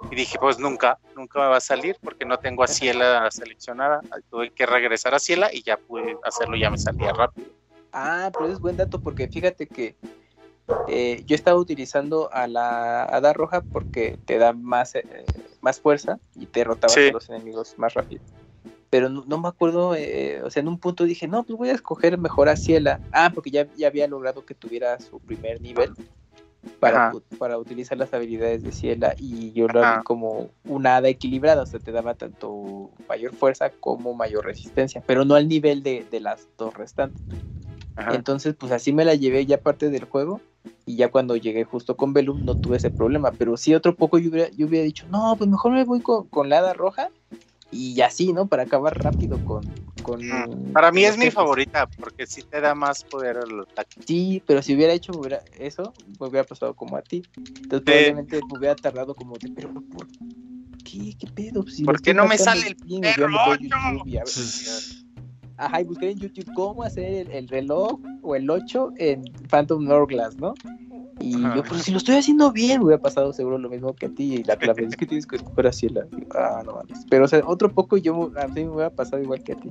y 0.10 0.16
dije, 0.16 0.38
pues 0.40 0.60
nunca, 0.60 1.00
nunca 1.16 1.40
me 1.40 1.48
va 1.48 1.58
a 1.58 1.62
salir 1.62 1.98
porque 2.02 2.26
no 2.26 2.38
tengo 2.38 2.64
a 2.64 2.68
Ciela 2.68 3.30
seleccionada. 3.32 4.02
Tuve 4.30 4.50
que 4.50 4.66
regresar 4.66 5.14
a 5.14 5.20
Ciela 5.20 5.54
y 5.54 5.64
ya 5.64 5.78
pude 5.78 6.18
hacerlo, 6.24 6.58
ya 6.58 6.70
me 6.70 6.78
salía 6.78 7.14
rápido. 7.14 7.48
Ah, 7.94 8.30
pero 8.34 8.52
es 8.52 8.60
buen 8.60 8.78
dato 8.78 9.00
porque 9.00 9.28
fíjate 9.28 9.68
que 9.68 9.96
eh, 10.88 11.24
yo 11.26 11.36
estaba 11.36 11.58
utilizando 11.58 12.30
a 12.34 12.48
la 12.48 13.04
hada 13.04 13.34
roja 13.34 13.62
porque 13.62 14.18
te 14.26 14.38
da 14.38 14.54
más, 14.54 14.96
eh, 14.96 15.04
más 15.62 15.80
fuerza 15.80 16.20
y 16.36 16.46
te 16.46 16.64
rotaba 16.64 16.94
a 16.94 17.12
los 17.12 17.30
enemigos 17.30 17.78
más 17.78 17.94
rápido. 17.94 18.22
Pero 18.90 19.08
no, 19.08 19.38
me 19.38 19.48
acuerdo, 19.48 19.96
eh, 19.96 20.42
o 20.44 20.50
sea, 20.50 20.60
en 20.60 20.68
un 20.68 20.78
punto 20.78 21.06
dije, 21.06 21.26
no, 21.26 21.44
pues 21.44 21.58
voy 21.58 21.70
a 21.70 21.74
escoger 21.74 22.18
mejor 22.18 22.50
a 22.50 22.58
Ciela. 22.58 23.00
Ah, 23.14 23.32
porque 23.34 23.50
ya, 23.50 23.66
ya 23.78 23.88
había 23.88 24.08
logrado 24.08 24.46
que 24.46 24.56
tuviera 24.56 25.00
su 25.00 25.20
primer 25.20 25.62
nivel 25.62 25.94
para, 26.80 27.12
para 27.38 27.58
utilizar 27.58 27.98
las 27.98 28.14
habilidades 28.14 28.64
de 28.64 28.72
Ciela 28.72 29.16
y 29.18 29.52
yo 29.54 29.68
lo 29.68 29.82
vi 29.82 30.04
como 30.04 30.50
una 30.66 30.98
hada 30.98 31.10
equilibrada, 31.10 31.64
o 31.64 31.66
sea, 31.66 31.80
te 31.80 31.92
daba 31.92 32.14
tanto 32.14 32.92
mayor 33.10 33.34
fuerza 33.34 33.70
como 33.70 34.14
mayor 34.14 34.46
resistencia, 34.46 35.04
pero 35.06 35.26
no 35.26 35.36
al 35.36 35.48
nivel 35.48 35.84
de, 35.84 36.06
de 36.10 36.20
las 36.20 36.48
dos 36.58 36.74
restantes. 36.76 37.24
Entonces, 38.12 38.56
pues 38.56 38.72
así 38.72 38.94
me 38.94 39.06
la 39.06 39.16
llevé 39.16 39.46
ya 39.46 39.60
parte 39.60 39.90
del 39.90 40.06
juego 40.06 40.42
y 40.86 40.96
ya 40.96 41.12
cuando 41.12 41.36
llegué 41.36 41.64
justo 41.66 41.96
con 41.96 42.14
Velum 42.14 42.46
no 42.46 42.56
tuve 42.56 42.78
ese 42.78 42.90
problema, 42.90 43.32
pero 43.32 43.58
sí 43.58 43.76
otro 43.76 43.96
poco 43.96 44.18
yo 44.18 44.30
hubiera, 44.30 44.50
yo 44.52 44.68
hubiera 44.68 44.86
dicho, 44.86 45.06
no, 45.10 45.36
pues 45.38 45.50
mejor 45.50 45.72
me 45.72 45.84
voy 45.84 46.02
con, 46.02 46.28
con 46.28 46.50
la 46.50 46.60
hada 46.60 46.74
roja 46.74 47.10
y 47.72 48.02
así, 48.02 48.34
¿no? 48.34 48.48
Para 48.48 48.64
acabar 48.64 48.98
rápido 49.02 49.44
con... 49.46 49.64
con 50.04 50.22
Para 50.74 50.92
mí 50.92 51.04
es 51.04 51.18
mi 51.18 51.32
favorita 51.32 51.88
porque 51.88 52.28
sí 52.28 52.44
te 52.44 52.60
da 52.62 52.76
más 52.76 53.04
poder 53.04 53.38
al 53.38 53.62
ataque. 53.62 54.02
Sí, 54.06 54.44
pero 54.46 54.62
si 54.62 54.76
hubiera 54.76 54.94
hecho 54.94 55.14
eso, 55.58 55.94
me 56.20 56.28
hubiera 56.28 56.46
pasado 56.46 56.74
como 56.74 56.98
a 56.98 57.02
ti. 57.02 57.24
Entonces 57.38 57.82
probablemente 57.82 58.40
me 58.52 58.60
hubiera 58.60 58.76
tardado 58.76 59.16
como 59.16 59.38
de, 59.38 59.52
pero 59.56 59.74
¿por 59.74 60.08
qué? 60.84 61.16
¿Qué 61.18 61.28
pedo? 61.34 61.66
Si 61.68 61.84
¿Por 61.84 62.02
qué 62.02 62.14
no 62.14 62.28
me 62.28 62.38
sale 62.38 62.68
el 62.68 62.76
perro 63.02 63.28
Ajá, 65.58 65.82
y 65.82 65.84
busqué 65.84 66.10
en 66.10 66.18
YouTube 66.18 66.52
cómo 66.56 66.82
hacer 66.82 67.30
el, 67.32 67.48
reloj 67.48 68.00
o 68.24 68.36
el 68.36 68.50
8 68.50 68.94
en 68.98 69.22
Phantom 69.48 69.88
Hourglass, 69.88 70.36
¿no? 70.38 70.56
Y 71.22 71.42
yo, 71.42 71.64
pues 71.68 71.84
si 71.84 71.92
lo 71.92 71.98
estoy 71.98 72.16
haciendo 72.16 72.52
bien, 72.52 72.80
me 72.80 72.86
hubiera 72.86 73.02
pasado 73.02 73.32
seguro 73.34 73.58
lo 73.58 73.70
mismo 73.70 73.94
que 73.94 74.08
a 74.08 74.10
ti. 74.10 74.36
Y 74.36 74.44
la 74.44 74.56
clave 74.56 74.86
es 74.86 74.96
que 74.96 75.06
tienes 75.06 75.26
que 75.26 75.38
escoger 75.38 75.68
así. 75.68 75.90
La... 75.90 76.06
Ah, 76.36 76.64
no 76.66 76.74
mames. 76.74 77.06
Pero, 77.10 77.26
o 77.26 77.28
sea, 77.28 77.42
otro 77.46 77.72
poco 77.72 77.98
yo 77.98 78.32
a 78.38 78.48
mí 78.48 78.66
me 78.66 78.70
hubiera 78.70 78.90
pasado 78.90 79.22
igual 79.22 79.44
que 79.44 79.54
a 79.54 79.56
ti. 79.56 79.70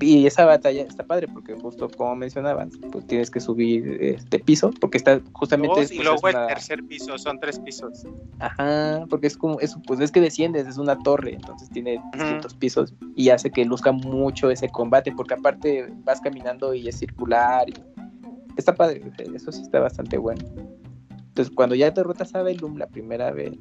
Y, 0.00 0.26
esa 0.26 0.44
batalla 0.44 0.82
está 0.82 1.04
padre 1.04 1.26
porque 1.26 1.54
justo 1.54 1.88
como 1.88 2.14
mencionaban, 2.14 2.70
pues 2.92 3.06
tienes 3.08 3.28
que 3.28 3.40
subir 3.40 3.98
este 4.00 4.38
piso 4.38 4.70
porque 4.80 4.98
está 4.98 5.20
justamente 5.32 5.80
Dos, 5.80 5.90
y 5.90 5.96
pues, 5.96 6.06
luego 6.06 6.28
el 6.28 6.46
tercer 6.46 6.84
piso, 6.84 7.18
son 7.18 7.40
tres 7.40 7.58
pisos. 7.58 8.06
Ajá, 8.38 9.04
porque 9.10 9.26
es 9.26 9.36
como 9.36 9.58
eso, 9.58 9.82
pues 9.86 9.98
es 9.98 10.12
que 10.12 10.20
desciendes, 10.20 10.68
es 10.68 10.78
una 10.78 10.96
torre, 11.00 11.34
entonces 11.34 11.68
tiene 11.70 12.00
distintos 12.12 12.54
pisos 12.54 12.94
y 13.16 13.30
hace 13.30 13.50
que 13.50 13.64
luzca 13.64 13.90
mucho 13.90 14.48
ese 14.48 14.68
combate 14.68 15.10
porque 15.10 15.34
aparte 15.34 15.92
vas 16.04 16.20
caminando 16.20 16.72
y 16.72 16.86
es 16.86 16.98
circular 16.98 17.68
y 17.68 17.74
está 18.56 18.74
padre, 18.74 19.02
eso 19.34 19.52
sí 19.52 19.62
está 19.62 19.80
bastante 19.80 20.18
bueno. 20.18 20.44
Entonces 21.28 21.54
cuando 21.54 21.74
ya 21.74 21.90
derrotas 21.90 22.34
a 22.34 22.42
Velum 22.42 22.76
la 22.76 22.86
primera 22.86 23.30
vez, 23.30 23.58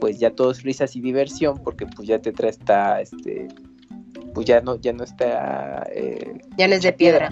pues 0.00 0.18
ya 0.18 0.30
todo 0.34 0.50
es 0.50 0.62
risas 0.62 0.96
y 0.96 1.00
diversión 1.00 1.58
porque 1.62 1.86
pues 1.86 2.08
ya 2.08 2.18
te 2.20 2.32
trae 2.32 2.50
esta 2.50 3.00
este 3.00 3.48
pues 4.34 4.46
ya 4.46 4.60
no, 4.60 4.76
ya 4.76 4.92
no 4.92 5.04
está... 5.04 5.86
Eh, 5.92 6.38
ya 6.56 6.68
no 6.68 6.74
es 6.74 6.82
de 6.82 6.92
piedra. 6.92 7.30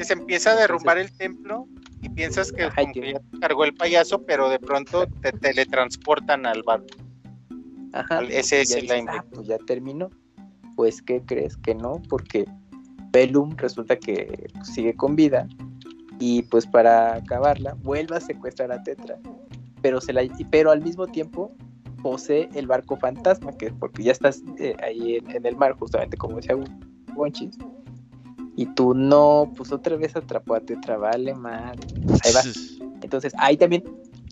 Se 0.00 0.12
empieza 0.12 0.52
a 0.52 0.56
derrumbar 0.56 0.98
el 0.98 1.10
templo 1.12 1.66
y 2.02 2.08
piensas 2.08 2.52
que, 2.52 2.62
ya 2.62 3.20
te 3.20 3.38
cargó 3.40 3.64
el 3.64 3.74
payaso, 3.74 4.22
pero 4.24 4.48
de 4.48 4.58
pronto 4.58 5.06
te 5.22 5.32
teletransportan 5.32 6.46
al 6.46 6.62
barco. 6.62 6.98
Ajá. 7.92 8.20
ese 8.28 8.60
es 8.60 8.72
el 8.72 8.90
ah, 9.08 9.24
pues 9.32 9.48
ya 9.48 9.58
terminó. 9.58 10.10
Pues, 10.76 11.02
¿qué 11.02 11.22
crees 11.24 11.56
que 11.56 11.74
no? 11.74 12.00
Porque 12.08 12.44
Bellum 13.10 13.56
resulta 13.56 13.96
que 13.96 14.48
sigue 14.62 14.94
con 14.94 15.16
vida 15.16 15.48
y 16.18 16.42
pues 16.42 16.66
para 16.66 17.14
acabarla 17.14 17.76
vuelve 17.82 18.16
a 18.16 18.20
secuestrar 18.20 18.72
a 18.72 18.82
Tetra. 18.82 19.18
Pero, 19.82 20.00
se 20.00 20.12
la, 20.12 20.22
pero 20.50 20.70
al 20.70 20.82
mismo 20.82 21.06
tiempo 21.06 21.52
posee 22.02 22.48
el 22.54 22.66
barco 22.66 22.96
fantasma, 22.96 23.52
que 23.52 23.70
porque 23.70 24.02
ya 24.02 24.12
estás 24.12 24.42
eh, 24.58 24.74
ahí 24.82 25.16
en, 25.16 25.46
el 25.46 25.56
mar, 25.56 25.76
justamente 25.78 26.16
como 26.16 26.36
decía 26.36 26.56
Wonchis. 27.14 27.56
Y 28.56 28.66
tú 28.74 28.92
no, 28.92 29.52
pues 29.56 29.70
otra 29.70 29.96
vez 29.96 30.16
atrapó 30.16 30.54
a 30.54 30.60
Tetra, 30.60 30.96
vale, 30.96 31.34
madre. 31.34 31.78
Ahí 32.24 32.32
va. 32.34 32.40
Entonces, 33.02 33.32
ahí 33.38 33.56
también 33.56 33.84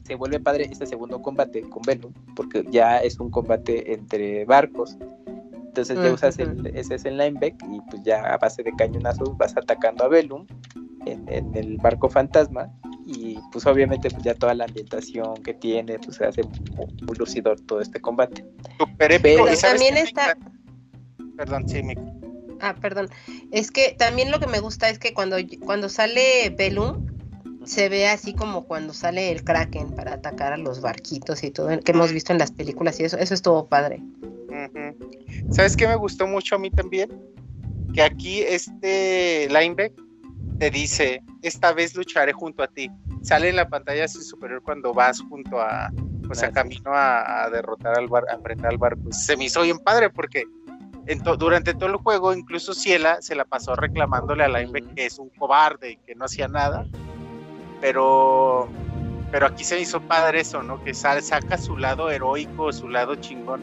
se 0.03 0.17
vuelve 0.17 0.41
padre 0.41 0.69
este 0.71 0.87
segundo 0.87 1.23
combate 1.23 1.63
con 1.63 1.83
Venom, 1.83 2.13
porque 2.35 2.65
ya 2.71 2.99
es 2.99 3.21
un 3.21 3.31
combate 3.31 3.93
entre 3.93 4.45
barcos. 4.45 4.97
Entonces 5.55 5.99
ya 6.03 6.13
usas 6.13 6.39
el, 6.39 6.67
ese 6.69 6.95
es 6.95 7.05
el 7.05 7.19
lineback 7.19 7.63
y 7.71 7.81
pues 7.91 8.03
ya 8.03 8.23
a 8.33 8.39
base 8.39 8.63
de 8.63 8.73
cañonazos 8.73 9.37
vas 9.37 9.55
atacando 9.57 10.05
a 10.05 10.09
Velum 10.09 10.47
en, 11.07 11.29
en, 11.33 11.55
el 11.57 11.79
barco 11.79 12.09
fantasma 12.11 12.71
y 13.07 13.39
pues 13.53 13.65
obviamente 13.67 14.11
pues 14.11 14.23
ya 14.25 14.35
toda 14.35 14.55
la 14.55 14.65
ambientación 14.65 15.43
que 15.43 15.55
tiene 15.55 15.99
pues 15.99 16.17
se 16.17 16.27
hace 16.27 16.43
muy, 16.43 17.17
lucidor 17.17 17.61
todo 17.61 17.81
este 17.81 18.01
combate. 18.01 18.45
Super 18.79 19.21
Pero 19.23 19.47
también 19.61 19.97
está... 19.97 20.37
Perdón, 21.37 21.69
sí, 21.69 21.83
Ah, 22.61 22.75
perdón. 22.75 23.11
Es 23.53 23.71
que 23.71 23.95
también 23.99 24.31
lo 24.31 24.41
que 24.41 24.47
me 24.47 24.61
gusta 24.61 24.89
es 24.89 24.99
que 24.99 25.13
cuando, 25.13 25.37
cuando 25.65 25.89
sale 25.89 26.51
Belum 26.57 27.07
se 27.65 27.89
ve 27.89 28.09
así 28.09 28.33
como 28.33 28.65
cuando 28.65 28.95
sale 28.95 29.31
el 29.31 29.45
Kraken 29.45 29.91
para 29.91 30.15
atacar 30.15 30.53
a 30.53 30.57
los 30.57 30.81
barquitos 30.81 31.43
y 31.43 31.51
todo, 31.51 31.69
que 31.81 31.93
hemos 31.93 32.13
visto 32.13 32.33
en 32.33 32.39
las 32.39 32.53
películas 32.53 32.99
y 33.01 33.05
eso, 33.05 33.19
eso 33.19 33.35
estuvo 33.35 33.67
padre. 33.67 34.01
¿Sabes 35.51 35.77
qué 35.77 35.87
me 35.87 35.97
gustó 35.97 36.27
mucho 36.27 36.55
a 36.55 36.59
mí 36.59 36.71
también? 36.71 37.11
Que 37.93 38.03
aquí 38.03 38.41
este 38.41 39.49
lineback 39.49 39.93
te 40.59 40.71
dice, 40.71 41.23
esta 41.43 41.73
vez 41.73 41.95
lucharé 41.95 42.33
junto 42.33 42.63
a 42.63 42.69
ti. 42.69 42.91
Sale 43.23 43.49
en 43.49 43.57
la 43.57 43.69
pantalla 43.69 44.05
así 44.05 44.23
superior 44.23 44.63
cuando 44.63 44.95
vas 44.95 45.21
junto 45.21 45.61
a, 45.61 45.91
pues 46.27 46.43
a 46.43 46.51
camino 46.51 46.91
a, 46.95 47.49
derrotar 47.51 47.99
al 47.99 48.09
bar, 48.09 48.25
a 48.31 48.35
enfrentar 48.35 48.71
al 48.71 48.79
barco. 48.79 49.13
Se 49.13 49.37
me 49.37 49.45
hizo 49.45 49.63
bien 49.63 49.79
padre 49.79 50.11
porque 50.11 50.45
durante 51.39 51.75
todo 51.75 51.91
el 51.91 51.97
juego, 51.97 52.35
incluso 52.35 52.75
Ciela 52.75 53.19
se 53.21 53.35
la 53.35 53.45
pasó 53.45 53.77
reclamándole 53.77 54.45
a 54.45 54.49
la 54.49 54.65
que 54.65 55.07
es 55.07 55.19
un 55.19 55.29
cobarde 55.31 55.93
y 55.93 55.97
que 55.99 56.15
no 56.15 56.25
hacía 56.25 56.49
nada. 56.49 56.87
Pero, 57.81 58.69
pero 59.31 59.47
aquí 59.47 59.63
se 59.63 59.77
me 59.77 59.83
hizo 59.83 60.01
padre 60.01 60.41
eso, 60.41 60.63
¿no? 60.63 60.83
Que 60.83 60.95
sale, 60.95 61.23
saca 61.23 61.59
su 61.59 61.77
lado 61.77 62.11
heroico, 62.11 62.73
su 62.73 62.89
lado 62.89 63.17
chingón, 63.17 63.63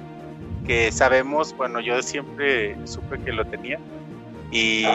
que 0.65 0.91
sabemos, 0.91 1.55
bueno, 1.57 1.79
yo 1.79 2.01
siempre 2.01 2.77
supe 2.85 3.19
que 3.19 3.33
lo 3.33 3.45
tenía 3.45 3.79
y 4.53 4.85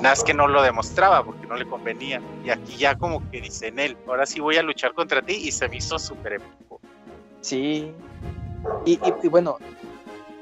nada 0.00 0.12
es 0.12 0.22
que 0.22 0.32
no 0.32 0.46
lo 0.46 0.62
demostraba 0.62 1.24
porque 1.24 1.44
no 1.48 1.56
le 1.56 1.66
convenía. 1.66 2.22
Y 2.44 2.50
aquí 2.50 2.76
ya 2.76 2.96
como 2.96 3.28
que 3.30 3.40
dice 3.40 3.66
en 3.66 3.80
él, 3.80 3.96
ahora 4.06 4.24
sí 4.24 4.38
voy 4.38 4.56
a 4.56 4.62
luchar 4.62 4.94
contra 4.94 5.20
ti 5.20 5.34
y 5.34 5.50
se 5.50 5.68
me 5.68 5.78
hizo 5.78 5.98
súper 5.98 6.34
épico. 6.34 6.80
Sí. 7.40 7.92
Y, 8.86 8.98
bueno, 9.28 9.56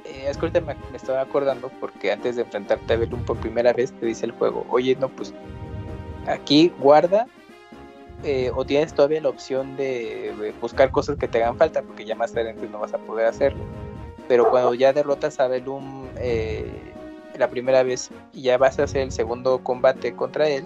eh, 0.05 0.31
me, 0.61 0.77
estaba 0.95 1.23
acordando 1.23 1.71
porque 1.81 2.13
antes 2.13 2.37
de 2.37 2.43
enfrentarte 2.43 2.93
a 2.93 2.97
Belum 2.99 3.25
por 3.25 3.39
primera 3.39 3.73
vez 3.73 3.93
te 3.93 4.05
dice 4.05 4.27
el 4.27 4.33
juego, 4.33 4.67
oye, 4.69 4.95
no, 4.97 5.09
pues 5.09 5.33
aquí 6.27 6.71
guarda 6.79 7.27
eh, 8.25 8.51
o 8.55 8.67
tienes 8.67 8.93
todavía 8.93 9.23
la 9.23 9.31
opción 9.31 9.75
de, 9.79 10.53
buscar 10.61 10.91
cosas 10.91 11.17
que 11.17 11.29
te 11.29 11.43
hagan 11.43 11.57
falta 11.57 11.81
porque 11.81 12.05
ya 12.05 12.15
más 12.15 12.33
adelante 12.33 12.69
no 12.71 12.81
vas 12.81 12.93
a 12.93 12.99
poder 12.99 13.27
hacerlo. 13.27 13.65
Pero 14.29 14.51
cuando 14.51 14.75
ya 14.75 14.93
derrotas 14.93 15.41
a 15.41 15.49
Belum... 15.49 16.09
Eh, 16.19 16.93
la 17.39 17.49
primera 17.49 17.83
vez 17.83 18.11
y 18.33 18.43
ya 18.43 18.59
vas 18.59 18.79
a 18.79 18.85
hacer 18.85 19.03
el 19.03 19.13
segundo 19.13 19.59
combate 19.63 20.15
contra 20.15 20.49
él, 20.49 20.65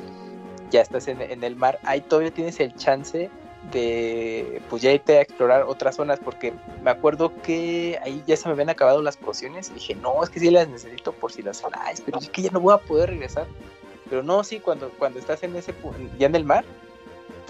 ya 0.71 0.81
estás 0.81 1.09
en, 1.09 1.21
el 1.43 1.57
mar, 1.57 1.79
ahí 1.83 2.01
todavía 2.01 2.31
tienes 2.31 2.61
el 2.61 2.75
chance 2.77 3.31
de 3.73 4.63
pues 4.71 4.81
ya 4.81 4.91
irte 4.91 5.19
a 5.19 5.21
explorar 5.21 5.65
otras 5.65 5.97
zonas 5.97 6.19
porque 6.19 6.55
me 6.83 6.91
acuerdo 6.91 7.33
que 7.43 7.99
ahí 8.03 8.23
ya 8.27 8.37
se 8.37 8.49
me 8.49 8.55
habían 8.55 8.71
acabado 8.71 9.03
las 9.03 9.19
pociones 9.19 9.69
y 9.71 9.75
dije 9.75 9.95
no 9.97 10.23
es 10.25 10.31
que 10.31 10.41
sí 10.41 10.51
las 10.51 10.67
necesito 10.67 11.13
por 11.13 11.31
si 11.31 11.43
las 11.43 11.63
pero 12.07 12.19
es 12.19 12.31
que 12.31 12.41
ya 12.41 12.51
no 12.53 12.61
voy 12.61 12.73
a 12.73 12.79
poder 12.79 13.11
regresar 13.11 13.47
pero 14.09 14.23
no 14.23 14.43
sí 14.45 14.61
cuando 14.61 14.89
cuando 14.99 15.19
estás 15.19 15.43
en 15.43 15.55
ese 15.57 15.75
ya 16.19 16.27
en 16.27 16.37
el 16.37 16.45
mar 16.45 16.65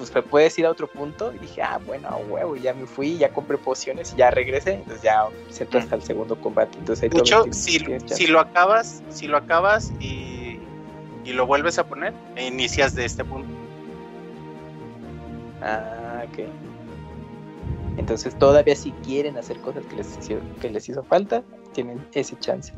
pues 0.08 0.24
puedes 0.24 0.58
ir 0.58 0.66
a 0.66 0.70
otro 0.70 0.86
punto. 0.86 1.32
Y 1.34 1.38
dije, 1.38 1.62
ah, 1.62 1.78
bueno, 1.84 2.08
huevo, 2.28 2.56
ya 2.56 2.72
me 2.72 2.86
fui, 2.86 3.18
ya 3.18 3.30
compré 3.30 3.58
pociones 3.58 4.12
y 4.14 4.16
ya 4.16 4.30
regresé. 4.30 4.74
Entonces 4.74 5.02
ya 5.02 5.26
se 5.50 5.64
hasta 5.64 5.96
el 5.96 6.02
segundo 6.02 6.40
combate. 6.40 6.78
Entonces 6.78 7.10
si, 7.52 7.80
si, 8.08 8.26
lo 8.26 8.40
acabas, 8.40 9.02
si 9.10 9.26
lo 9.26 9.36
acabas 9.36 9.92
y, 10.00 10.58
y 11.24 11.32
lo 11.32 11.46
vuelves 11.46 11.78
a 11.78 11.86
poner, 11.86 12.14
e 12.36 12.46
inicias 12.46 12.94
de 12.94 13.04
este 13.04 13.24
punto. 13.24 13.48
Ah, 15.62 16.24
ok. 16.26 16.48
Entonces 17.98 18.38
todavía 18.38 18.74
si 18.76 18.92
quieren 19.04 19.36
hacer 19.36 19.58
cosas 19.60 19.84
que 19.84 19.96
les 19.96 20.16
hizo, 20.16 20.40
que 20.60 20.70
les 20.70 20.88
hizo 20.88 21.02
falta, 21.02 21.42
tienen 21.72 22.04
ese 22.14 22.38
chance. 22.38 22.72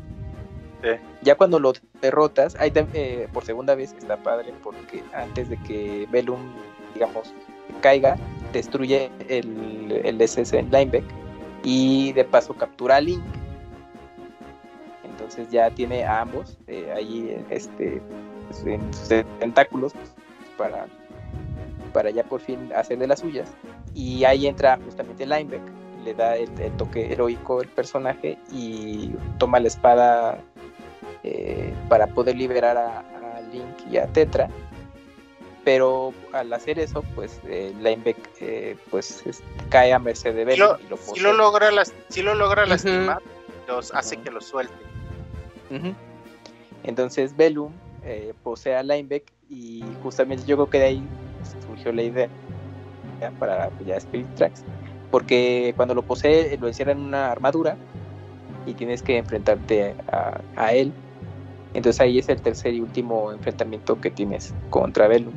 Ya 1.21 1.35
cuando 1.35 1.59
lo 1.59 1.73
derrotas, 2.01 2.57
ahí 2.59 2.71
eh, 2.75 3.29
por 3.31 3.45
segunda 3.45 3.73
vez 3.73 3.95
está 3.97 4.17
padre 4.17 4.53
porque 4.61 5.01
antes 5.13 5.49
de 5.49 5.57
que 5.63 6.07
Velum, 6.11 6.41
digamos, 6.93 7.33
caiga, 7.81 8.17
destruye 8.51 9.11
el, 9.29 10.01
el 10.03 10.21
SS 10.21 10.57
en 10.57 10.71
Lineback 10.71 11.03
y 11.63 12.13
de 12.13 12.23
paso 12.23 12.53
captura 12.53 12.97
a 12.97 13.01
Link. 13.01 13.23
Entonces 15.03 15.49
ya 15.49 15.69
tiene 15.71 16.03
a 16.03 16.21
ambos 16.21 16.57
eh, 16.67 16.91
ahí 16.95 17.37
este, 17.49 18.01
pues, 18.47 18.65
en 18.65 18.93
sus 18.93 19.09
tentáculos 19.39 19.93
pues, 19.93 20.09
para, 20.57 20.87
para 21.93 22.09
ya 22.09 22.23
por 22.23 22.41
fin 22.41 22.71
hacer 22.75 22.97
de 22.99 23.07
las 23.07 23.19
suyas. 23.19 23.51
Y 23.93 24.23
ahí 24.25 24.47
entra 24.47 24.79
justamente 24.83 25.25
Lineback, 25.25 25.61
le 26.03 26.13
da 26.13 26.35
el, 26.35 26.49
toque 26.77 27.11
heroico 27.13 27.61
el 27.61 27.69
personaje 27.69 28.37
y 28.51 29.11
toma 29.37 29.59
la 29.59 29.67
espada 29.67 30.39
eh, 31.23 31.73
para 31.87 32.07
poder 32.07 32.35
liberar 32.35 32.77
a 32.77 33.41
Link 33.51 33.91
y 33.91 33.97
a 33.97 34.07
Tetra. 34.07 34.49
Pero 35.63 36.13
al 36.33 36.51
hacer 36.51 36.77
eso, 36.79 37.03
pues 37.15 37.39
eh, 37.47 37.73
Lineback 37.79 38.17
eh, 38.41 38.75
pues, 38.89 39.25
es- 39.25 39.41
cae 39.69 39.93
a 39.93 39.99
merced 39.99 40.33
de 40.35 40.41
Sí 40.41 40.59
Velum 40.59 40.77
lo, 40.89 40.97
y 41.15 41.19
lo 41.19 41.31
lo 41.31 41.37
logra, 41.37 41.71
las, 41.71 41.93
sí 42.09 42.21
lo 42.21 42.35
logra 42.35 42.63
Ujú. 42.63 42.71
lastimar, 42.71 43.19
los 43.67 43.93
hace 43.93 44.17
que 44.17 44.29
lo 44.31 44.41
suelte. 44.41 44.73
Entonces 46.83 47.35
Velum 47.35 47.71
eh, 48.03 48.33
posee 48.43 48.75
a 48.75 48.83
Lineback 48.83 49.23
y 49.49 49.83
justamente 50.01 50.43
yo 50.45 50.55
creo 50.57 50.69
que 50.69 50.79
de 50.79 50.85
ahí 50.85 51.07
surgió 51.65 51.91
la 51.93 52.03
idea 52.03 52.29
para 53.39 53.69
ya 53.85 53.95
Spirit 53.97 54.27
Tracks. 54.35 54.63
Porque 55.09 55.73
cuando 55.77 55.95
lo 55.95 56.01
posee 56.01 56.57
lo 56.57 56.67
encierra 56.67 56.91
en 56.91 56.99
una 56.99 57.31
armadura 57.31 57.77
y 58.65 58.73
tienes 58.73 59.01
que 59.01 59.17
enfrentarte 59.17 59.95
a, 60.11 60.41
a 60.55 60.73
él. 60.73 60.93
Entonces 61.73 62.01
ahí 62.01 62.19
es 62.19 62.29
el 62.29 62.41
tercer 62.41 62.73
y 62.73 62.81
último 62.81 63.31
enfrentamiento 63.31 63.99
que 63.99 64.11
tienes 64.11 64.53
contra 64.69 65.07
Velum. 65.07 65.33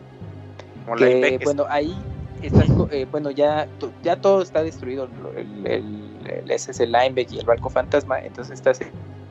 Que, 0.97 1.39
bueno 1.43 1.67
ahí 1.69 1.97
estás 2.43 2.69
eh, 2.91 3.07
bueno 3.11 3.31
ya 3.31 3.67
ya 4.03 4.17
todo 4.17 4.43
está 4.43 4.63
destruido 4.63 5.09
el, 5.37 5.67
el, 5.67 6.27
el 6.27 6.51
SS 6.51 6.87
Lineback 6.87 7.33
y 7.33 7.39
el 7.39 7.47
barco 7.47 7.71
fantasma 7.71 8.21
entonces 8.21 8.55
estás 8.55 8.81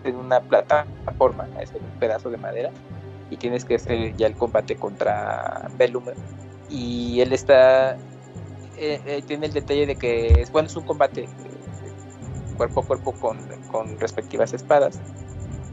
en 0.04 0.16
una 0.16 0.40
plataforma 0.42 1.48
es 1.62 1.72
un 1.72 2.00
pedazo 2.00 2.30
de 2.30 2.38
madera 2.38 2.72
y 3.30 3.38
tienes 3.38 3.66
que 3.66 3.76
hacer 3.76 4.16
ya 4.16 4.28
el 4.28 4.36
combate 4.36 4.76
contra 4.76 5.70
Velum. 5.78 6.06
Y 6.70 7.20
él 7.22 7.34
está 7.34 7.98
eh, 8.78 9.02
eh, 9.06 9.24
tiene 9.26 9.48
el 9.48 9.54
detalle 9.54 9.86
de 9.86 9.96
que 9.96 10.42
es 10.42 10.52
bueno 10.52 10.68
es 10.68 10.76
un 10.76 10.84
combate 10.84 11.24
eh, 11.24 11.28
cuerpo 12.58 12.82
a 12.82 12.86
cuerpo 12.86 13.14
con, 13.14 13.38
con 13.72 14.00
respectivas 14.00 14.54
espadas 14.54 15.00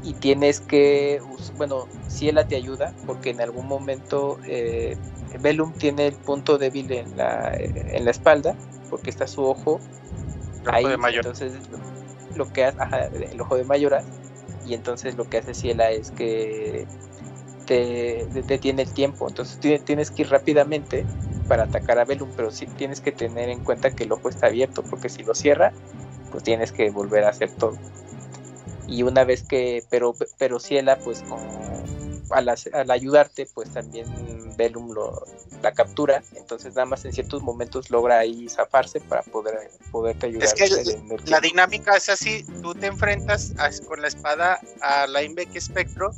y 0.03 0.15
tienes 0.15 0.61
que 0.61 1.21
bueno 1.57 1.89
Ciela 2.09 2.45
te 2.47 2.57
ayuda 2.57 2.95
porque 3.07 3.31
en 3.31 3.41
algún 3.41 3.67
momento 3.67 4.39
eh, 4.47 4.97
Velum 5.41 5.73
tiene 5.75 6.09
el 6.09 6.15
punto 6.15 6.59
débil 6.59 6.93
en 6.93 7.17
la, 7.17 7.53
en 7.57 8.05
la 8.05 8.11
espalda, 8.11 8.57
porque 8.91 9.11
está 9.11 9.27
su 9.27 9.43
ojo 9.45 9.81
El 10.63 10.69
ojo 10.69 10.77
ahí. 10.77 10.89
de 10.89 10.97
Mayor. 10.99 11.27
Entonces, 11.27 11.55
lo 12.35 12.53
que 12.53 12.65
hace, 12.65 12.79
ajá, 12.81 13.07
el 13.07 13.41
ojo 13.41 13.57
de 13.57 13.65
Mayoras, 13.65 14.05
y 14.67 14.75
entonces 14.75 15.17
lo 15.17 15.29
que 15.29 15.39
hace 15.39 15.55
Ciela 15.55 15.91
es 15.91 16.11
que 16.11 16.87
te 17.67 18.27
detiene 18.33 18.83
el 18.83 18.93
tiempo. 18.93 19.29
Entonces 19.29 19.59
ti- 19.59 19.79
tienes 19.79 20.11
que 20.11 20.23
ir 20.23 20.31
rápidamente 20.31 21.07
para 21.49 21.65
atacar 21.65 21.99
a 21.99 22.05
Velum, 22.05 22.31
pero 22.37 22.51
sí 22.51 22.67
tienes 22.67 23.01
que 23.01 23.13
tener 23.13 23.49
en 23.49 23.61
cuenta 23.61 23.91
que 23.91 24.05
el 24.05 24.13
ojo 24.13 24.29
está 24.29 24.49
abierto, 24.49 24.83
porque 24.83 25.09
si 25.09 25.23
lo 25.23 25.35
cierra, 25.35 25.73
pues 26.31 26.43
tienes 26.45 26.73
que 26.73 26.91
volver 26.91 27.25
a 27.25 27.31
hacer 27.31 27.53
todo. 27.53 27.79
Y 28.87 29.03
una 29.03 29.25
vez 29.25 29.43
que, 29.43 29.85
pero, 29.89 30.15
pero 30.39 30.59
Ciela, 30.59 30.99
pues 30.99 31.23
como 31.23 31.83
al, 32.35 32.49
al 32.49 32.91
ayudarte, 32.91 33.47
pues 33.55 33.73
también 33.73 34.07
Velum 34.57 34.93
lo, 34.93 35.25
la 35.63 35.73
captura, 35.73 36.23
entonces 36.35 36.75
nada 36.75 36.87
más 36.87 37.05
en 37.05 37.13
ciertos 37.13 37.43
momentos 37.43 37.91
logra 37.91 38.19
ahí 38.19 38.49
zafarse 38.49 39.01
para 39.01 39.23
poder 39.23 39.71
poderte 39.91 40.27
ayudar. 40.27 40.45
Es 40.45 40.55
que 40.55 40.97
La 41.31 41.41
dinámica 41.41 41.97
es 41.97 42.09
así, 42.09 42.45
tú 42.63 42.75
te 42.75 42.87
enfrentas 42.87 43.55
a- 43.59 43.71
con 43.87 44.03
la 44.03 44.09
espada 44.09 44.61
a 44.81 45.07
Lineback 45.07 45.59
Spectro 45.59 46.11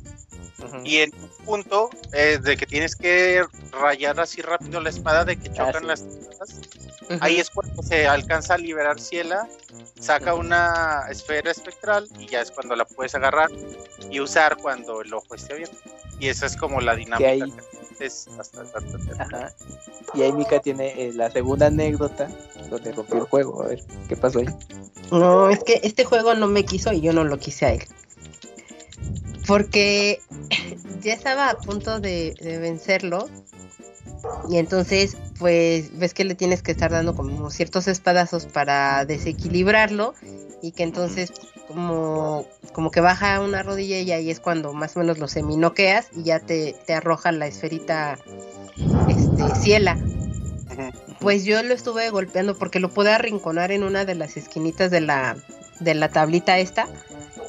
Ujú. 0.63 0.79
y 0.85 0.99
en 0.99 1.13
un 1.15 1.45
punto 1.45 1.91
eh, 2.13 2.39
de 2.43 2.57
que 2.57 2.67
tienes 2.67 2.97
que 2.97 3.45
rayar 3.73 4.19
así 4.21 4.41
rápido 4.43 4.81
la 4.81 4.91
espada 4.91 5.25
de 5.25 5.37
que 5.37 5.49
chocan 5.53 5.75
Ah, 5.77 5.81
sí. 5.81 5.87
las 5.87 6.01
espadas, 6.01 6.61
ahí 7.21 7.39
es 7.39 7.51
cuando 7.51 7.83
se 7.83 8.07
alcanza 8.07 8.55
a 8.55 8.59
liberar 8.59 8.99
Ciela, 8.99 9.49
saca 10.01 10.35
una 10.35 11.07
esfera 11.11 11.51
espectral 11.51 12.09
y 12.19 12.27
ya 12.27 12.41
es 12.41 12.51
cuando 12.51 12.75
la 12.77 12.85
puedes 12.85 13.15
agarrar 13.15 13.51
y 14.11 14.21
usar 14.21 14.57
cuando 14.57 15.01
el 15.03 15.13
ojo 15.15 15.35
esté 15.35 15.53
abierto. 15.55 15.77
Y 16.21 16.29
esa 16.29 16.47
es 16.47 16.57
como 16.57 16.81
la 16.81 16.95
dinámica 16.95 17.31
ahí- 17.31 17.53
que 17.99 18.07
es 18.07 18.29
hasta, 18.39 18.63
hasta. 18.63 18.79
Ajá. 19.23 19.53
Y 20.15 20.23
ahí 20.23 20.33
Mika 20.33 20.61
tiene 20.61 20.89
eh, 20.97 21.13
la 21.15 21.31
segunda 21.31 21.67
anécdota 21.67 22.29
donde 22.71 22.93
rompió 22.93 23.17
el 23.17 23.23
juego. 23.25 23.63
A 23.63 23.67
ver, 23.69 23.85
¿qué 24.09 24.17
pasó 24.17 24.41
ahí? 24.41 24.47
No, 25.11 25.49
es 25.51 25.63
que 25.63 25.81
este 25.83 26.05
juego 26.05 26.35
no 26.35 26.47
me 26.49 26.65
quiso 26.65 26.93
y 26.93 27.01
yo 27.01 27.13
no 27.13 27.25
lo 27.25 27.39
quise 27.39 27.67
a 27.67 27.73
él. 27.75 27.85
Porque 29.47 30.21
ya 31.03 31.13
estaba 31.13 31.51
a 31.51 31.57
punto 31.57 32.01
de, 32.01 32.35
de 32.41 32.59
vencerlo. 32.59 33.29
Y 34.49 34.57
entonces, 34.57 35.17
pues, 35.39 35.97
ves 35.99 36.15
que 36.15 36.25
le 36.25 36.35
tienes 36.35 36.63
que 36.63 36.73
estar 36.73 36.91
dando 36.91 37.15
como 37.15 37.51
ciertos 37.51 37.89
espadazos 37.89 38.47
para 38.47 39.05
desequilibrarlo. 39.05 40.15
Y 40.63 40.73
que 40.73 40.83
entonces, 40.83 41.33
como, 41.69 42.47
como 42.73 42.91
que 42.91 43.01
baja 43.01 43.41
una 43.41 43.63
rodilla 43.63 44.01
y 44.01 44.13
ahí 44.13 44.31
es 44.31 44.41
cuando 44.41 44.73
más 44.73 44.97
o 44.97 45.01
menos 45.01 45.19
lo 45.19 45.29
seminoqueas 45.29 46.09
y 46.15 46.25
ya 46.25 46.41
te, 46.41 46.75
te 46.87 46.95
arroja 46.95 47.33
la 47.33 47.47
esferita 47.47 48.19
este, 49.09 49.61
ciela. 49.61 49.99
Pues 51.21 51.45
yo 51.45 51.63
lo 51.63 51.73
estuve 51.73 52.11
golpeando 52.11 52.57
porque 52.57 52.81
lo 52.81 52.91
pude 52.91 53.11
arrinconar 53.11 53.73
en 53.73 53.83
una 53.83 54.05
de 54.05 54.15
las 54.15 54.37
esquinitas 54.37 54.91
de 54.91 55.01
la, 55.01 55.37
de 55.81 55.95
la 55.95 56.09
tablita 56.09 56.59
esta. 56.59 56.87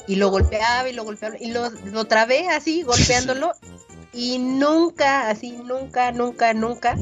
Y 0.06 0.16
lo 0.16 0.30
golpeaba 0.30 0.88
y 0.88 0.92
lo 0.92 1.04
golpeaba 1.04 1.36
y 1.38 1.50
lo, 1.50 1.70
lo 1.70 2.04
trabé 2.04 2.48
así, 2.48 2.82
golpeándolo. 2.82 3.52
Y 4.12 4.38
nunca, 4.38 5.28
así, 5.28 5.52
nunca, 5.52 6.12
nunca, 6.12 6.54
nunca 6.54 6.96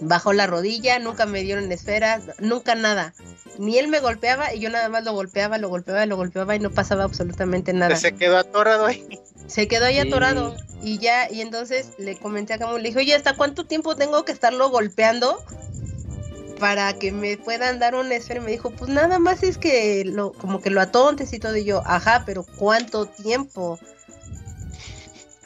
bajó 0.00 0.32
la 0.32 0.46
rodilla, 0.46 0.98
nunca 0.98 1.26
me 1.26 1.42
dieron 1.42 1.70
esferas, 1.72 2.22
nunca 2.38 2.74
nada. 2.74 3.14
Ni 3.58 3.78
él 3.78 3.88
me 3.88 4.00
golpeaba 4.00 4.52
y 4.52 4.60
yo 4.60 4.68
nada 4.68 4.88
más 4.88 5.04
lo 5.04 5.12
golpeaba, 5.12 5.56
lo 5.58 5.68
golpeaba, 5.68 6.04
lo 6.06 6.16
golpeaba 6.16 6.54
y 6.54 6.58
no 6.58 6.70
pasaba 6.70 7.04
absolutamente 7.04 7.72
nada. 7.72 7.96
Se 7.96 8.14
quedó 8.14 8.36
atorado 8.36 8.86
ahí. 8.86 9.06
Se 9.46 9.68
quedó 9.68 9.86
ahí 9.86 9.94
Sí. 9.94 10.08
atorado 10.08 10.54
y 10.82 10.98
ya, 10.98 11.30
y 11.30 11.40
entonces 11.40 11.92
le 11.98 12.18
comenté 12.18 12.52
a 12.52 12.58
Camus, 12.58 12.82
le 12.82 12.88
dije, 12.88 12.98
oye, 12.98 13.14
¿hasta 13.14 13.34
cuánto 13.36 13.64
tiempo 13.64 13.96
tengo 13.96 14.24
que 14.24 14.32
estarlo 14.32 14.68
golpeando 14.68 15.42
para 16.58 16.92
que 16.98 17.12
me 17.12 17.36
puedan 17.36 17.78
dar 17.78 17.94
una 17.94 18.14
esfera? 18.16 18.40
Y 18.40 18.44
me 18.44 18.50
dijo, 18.52 18.70
pues 18.70 18.90
nada 18.90 19.18
más 19.18 19.42
es 19.42 19.58
que 19.58 20.04
lo, 20.04 20.32
como 20.32 20.60
que 20.60 20.70
lo 20.70 20.80
atontes 20.80 21.32
y 21.32 21.38
todo, 21.38 21.56
y 21.56 21.64
yo, 21.64 21.82
ajá, 21.86 22.22
pero 22.26 22.44
¿cuánto 22.56 23.06
tiempo? 23.06 23.78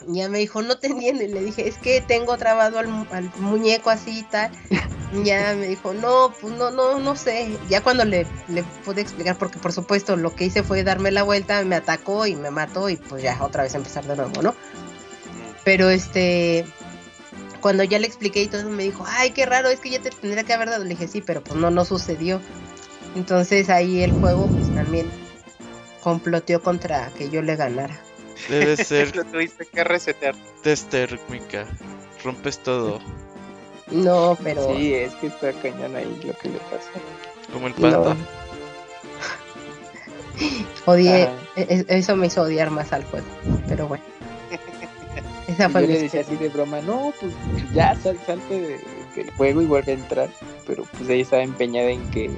Y 0.07 0.15
ya 0.17 0.29
me 0.29 0.39
dijo, 0.39 0.61
no 0.63 0.77
te 0.79 0.87
entiendo, 0.87 1.23
y 1.23 1.27
le 1.27 1.41
dije, 1.41 1.67
es 1.67 1.77
que 1.77 2.01
tengo 2.01 2.35
trabado 2.37 2.79
al, 2.79 2.87
mu- 2.87 3.05
al 3.11 3.31
muñeco 3.37 3.91
así 3.91 4.19
y 4.19 4.23
tal. 4.23 4.51
Y 5.13 5.23
ya 5.25 5.53
me 5.55 5.67
dijo, 5.67 5.93
no, 5.93 6.33
pues 6.41 6.53
no, 6.55 6.71
no, 6.71 6.99
no 6.99 7.15
sé. 7.15 7.55
Ya 7.69 7.81
cuando 7.83 8.03
le, 8.03 8.25
le 8.47 8.63
pude 8.83 9.01
explicar, 9.01 9.37
porque 9.37 9.59
por 9.59 9.73
supuesto 9.73 10.15
lo 10.15 10.33
que 10.35 10.45
hice 10.45 10.63
fue 10.63 10.83
darme 10.83 11.11
la 11.11 11.21
vuelta, 11.23 11.63
me 11.65 11.75
atacó 11.75 12.25
y 12.25 12.35
me 12.35 12.49
mató 12.49 12.89
y 12.89 12.95
pues 12.95 13.21
ya 13.21 13.37
otra 13.43 13.61
vez 13.63 13.75
empezar 13.75 14.03
de 14.05 14.15
nuevo, 14.15 14.41
¿no? 14.41 14.55
Pero 15.63 15.91
este, 15.91 16.65
cuando 17.61 17.83
ya 17.83 17.99
le 17.99 18.07
expliqué 18.07 18.43
y 18.43 18.47
todo, 18.47 18.67
me 18.69 18.83
dijo, 18.83 19.05
ay, 19.07 19.31
qué 19.31 19.45
raro, 19.45 19.69
es 19.69 19.79
que 19.79 19.89
ya 19.91 20.01
te 20.01 20.09
tendría 20.09 20.43
que 20.43 20.53
haber 20.53 20.69
dado. 20.69 20.83
Le 20.83 20.89
dije, 20.91 21.07
sí, 21.07 21.21
pero 21.21 21.41
pues 21.43 21.55
no, 21.59 21.69
no 21.71 21.85
sucedió. 21.85 22.41
Entonces 23.15 23.69
ahí 23.69 24.03
el 24.03 24.11
juego 24.11 24.49
pues 24.49 24.73
también 24.73 25.09
comploteó 26.03 26.61
contra 26.61 27.09
que 27.17 27.29
yo 27.29 27.41
le 27.41 27.55
ganara. 27.55 27.99
Debe 28.49 28.75
ser 28.83 29.15
Lo 29.15 29.23
tuviste 29.25 29.65
que 29.65 29.83
resetear. 29.83 30.35
térmica. 30.89 31.65
Rompes 32.23 32.59
todo. 32.59 32.99
No, 33.91 34.37
pero 34.43 34.67
Sí, 34.75 34.93
es 34.93 35.13
que 35.15 35.27
está 35.27 35.51
cañón 35.53 35.95
ahí 35.95 36.05
lo 36.25 36.33
que 36.37 36.49
le 36.49 36.57
pasó. 36.59 36.89
Como 37.51 37.67
el 37.67 37.73
panda. 37.73 38.13
No. 38.15 38.17
odié, 40.85 41.23
Ajá. 41.23 41.33
e- 41.55 41.85
e- 41.89 41.97
eso 41.97 42.15
me 42.15 42.27
hizo 42.27 42.41
odiar 42.43 42.71
más 42.71 42.93
al 42.93 43.03
juego. 43.03 43.27
Pero 43.67 43.87
bueno. 43.87 44.03
Esa 45.51 45.69
fue 45.69 45.81
yo 45.81 45.87
le 45.87 45.99
decía 46.01 46.21
así 46.21 46.35
de 46.35 46.49
broma, 46.49 46.81
no, 46.81 47.13
pues 47.19 47.33
ya 47.73 47.95
sal, 47.95 48.17
salte 48.25 48.59
de- 48.59 48.81
del 49.15 49.31
juego 49.31 49.61
y 49.61 49.65
vuelve 49.65 49.91
a 49.91 49.95
entrar. 49.95 50.29
Pero 50.65 50.83
pues 50.97 51.09
ella 51.09 51.21
estaba 51.23 51.43
empeñada 51.43 51.89
en 51.89 52.09
que 52.11 52.29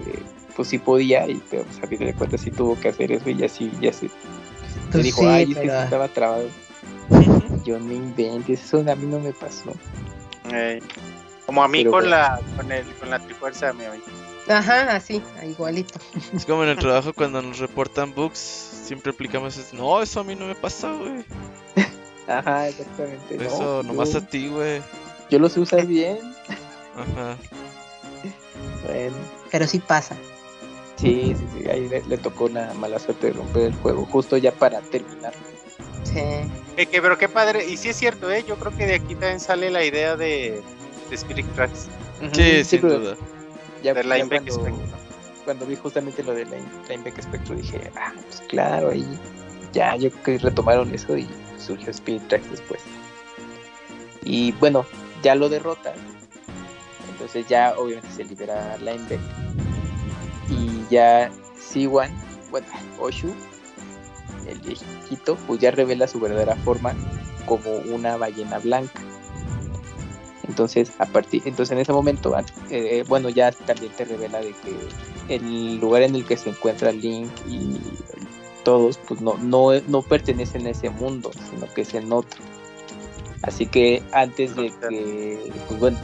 pues 0.55 0.67
sí 0.67 0.77
podía, 0.77 1.27
y 1.27 1.41
pero 1.49 1.63
pues 1.63 1.79
a 1.83 1.87
fin 1.87 1.99
de 1.99 2.13
cuentas 2.13 2.41
sí 2.41 2.51
tuvo 2.51 2.79
que 2.79 2.89
hacer 2.89 3.11
eso 3.11 3.29
y 3.29 3.35
ya 3.37 3.49
sí, 3.49 3.71
ya 3.81 3.91
sí. 3.93 4.05
Me 4.85 4.91
Pues 4.91 5.03
dijo, 5.03 5.21
sí, 5.21 5.27
ay, 5.27 5.43
es 5.43 5.47
que 5.49 5.55
pero- 5.55 5.77
sí 5.79 5.83
estaba 5.83 6.07
trabado. 6.09 6.47
Yo 7.65 7.79
no 7.79 7.91
inventes, 7.93 8.63
eso 8.63 8.79
a 8.79 8.95
mí 8.95 9.05
no 9.05 9.19
me 9.19 9.33
pasó. 9.33 9.73
Eh, 10.51 10.79
como 11.45 11.63
a 11.63 11.67
mí 11.67 11.79
Pero 11.79 11.91
con 11.91 12.01
bueno. 12.01 12.15
la 12.15 12.39
con 12.55 12.71
el 12.71 12.85
con 12.95 13.09
la 13.09 13.19
trifuerza 13.19 13.73
me 13.73 13.89
oí. 13.89 13.99
Ajá, 14.47 14.95
así, 14.95 15.21
igualito. 15.47 15.99
Es 16.35 16.45
como 16.45 16.63
en 16.63 16.69
el 16.69 16.77
trabajo 16.77 17.13
cuando 17.13 17.41
nos 17.41 17.59
reportan 17.59 18.13
bugs. 18.13 18.37
siempre 18.39 19.11
aplicamos 19.11 19.57
es, 19.57 19.73
no, 19.73 20.01
eso 20.01 20.19
a 20.19 20.23
mí 20.23 20.35
no 20.35 20.45
me 20.47 20.55
pasa, 20.55 20.91
güey. 20.93 21.23
Ajá, 22.27 22.69
exactamente. 22.69 23.37
no, 23.37 23.43
Eso 23.43 23.83
nomás 23.83 24.11
yo, 24.13 24.19
a 24.19 24.21
ti, 24.21 24.47
güey. 24.47 24.81
yo 25.29 25.39
lo 25.39 25.49
sé 25.49 25.59
usar 25.59 25.85
bien. 25.85 26.19
Ajá. 26.95 27.37
Bueno, 28.85 29.15
Pero 29.51 29.67
sí 29.67 29.79
pasa. 29.79 30.15
sí, 30.97 31.35
sí, 31.37 31.45
sí. 31.63 31.69
Ahí 31.69 31.87
le, 31.89 32.01
le 32.03 32.17
tocó 32.17 32.49
la 32.49 32.73
mala 32.73 32.99
suerte 32.99 33.27
de 33.27 33.33
romper 33.33 33.63
el 33.63 33.75
juego, 33.75 34.05
justo 34.05 34.37
ya 34.37 34.51
para 34.51 34.79
terminar. 34.81 35.33
Sí. 36.03 36.19
Eh, 36.77 36.85
que, 36.85 37.01
pero 37.01 37.17
qué 37.17 37.29
padre, 37.29 37.65
y 37.67 37.77
sí 37.77 37.89
es 37.89 37.95
cierto, 37.97 38.31
¿eh? 38.31 38.43
yo 38.47 38.57
creo 38.57 38.75
que 38.75 38.85
de 38.85 38.95
aquí 38.95 39.13
también 39.15 39.39
sale 39.39 39.69
la 39.69 39.83
idea 39.85 40.15
de, 40.15 40.61
de 41.09 41.15
Spirit 41.15 41.45
Tracks, 41.55 41.87
Sí, 42.33 42.63
sin 42.63 42.81
pero 42.81 42.99
duda. 42.99 43.15
Ya, 43.83 43.93
de 43.93 44.03
ya 44.03 44.15
Lineback 44.15 44.29
cuando, 44.47 44.53
Spectrum. 44.53 44.79
cuando 45.45 45.65
vi 45.65 45.75
justamente 45.75 46.23
lo 46.23 46.33
de 46.33 46.45
Line- 46.45 46.69
Lineback 46.89 47.21
Spectrum 47.21 47.57
dije, 47.57 47.91
ah, 47.95 48.13
pues 48.27 48.41
claro, 48.47 48.89
ahí 48.91 49.05
ya 49.73 49.95
yo 49.97 50.09
creo 50.09 50.23
que 50.23 50.37
retomaron 50.39 50.93
eso 50.93 51.17
y 51.17 51.27
surgió 51.63 51.91
Spirit 51.91 52.27
Tracks 52.27 52.49
después. 52.51 52.81
Y 54.23 54.51
bueno, 54.53 54.85
ya 55.21 55.35
lo 55.35 55.49
derrotan. 55.49 55.93
Entonces 57.09 57.47
ya 57.47 57.73
obviamente 57.77 58.09
se 58.11 58.23
libera 58.25 58.77
Lineback. 58.77 59.19
Y 60.49 60.85
ya 60.89 61.31
Siwan, 61.57 62.11
bueno, 62.51 62.67
Oshu, 62.99 63.33
el 64.47 64.59
viejito, 64.59 65.35
pues 65.47 65.59
ya 65.59 65.71
revela 65.71 66.07
su 66.07 66.19
verdadera 66.19 66.55
forma 66.57 66.93
como 67.45 67.71
una 67.93 68.17
ballena 68.17 68.59
blanca. 68.59 69.01
Entonces, 70.47 70.91
a 70.99 71.05
partir, 71.05 71.41
entonces 71.45 71.71
en 71.71 71.79
ese 71.79 71.93
momento, 71.93 72.35
ah, 72.35 72.43
eh, 72.69 73.03
bueno, 73.07 73.29
ya 73.29 73.51
también 73.51 73.91
te 73.93 74.05
revela 74.05 74.39
de 74.39 74.51
que 74.51 75.35
el 75.35 75.79
lugar 75.79 76.03
en 76.03 76.15
el 76.15 76.25
que 76.25 76.35
se 76.35 76.49
encuentra 76.49 76.91
Link 76.91 77.31
y 77.47 77.79
todos, 78.63 78.97
pues 79.07 79.21
no, 79.21 79.35
no, 79.37 79.69
no 79.87 80.01
pertenecen 80.01 80.65
a 80.67 80.71
ese 80.71 80.89
mundo, 80.89 81.31
sino 81.51 81.71
que 81.73 81.81
es 81.81 81.93
en 81.93 82.11
otro. 82.11 82.41
Así 83.41 83.65
que 83.65 84.01
antes 84.13 84.55
de 84.55 84.71
que, 84.89 85.51
pues 85.67 85.79
bueno, 85.79 85.99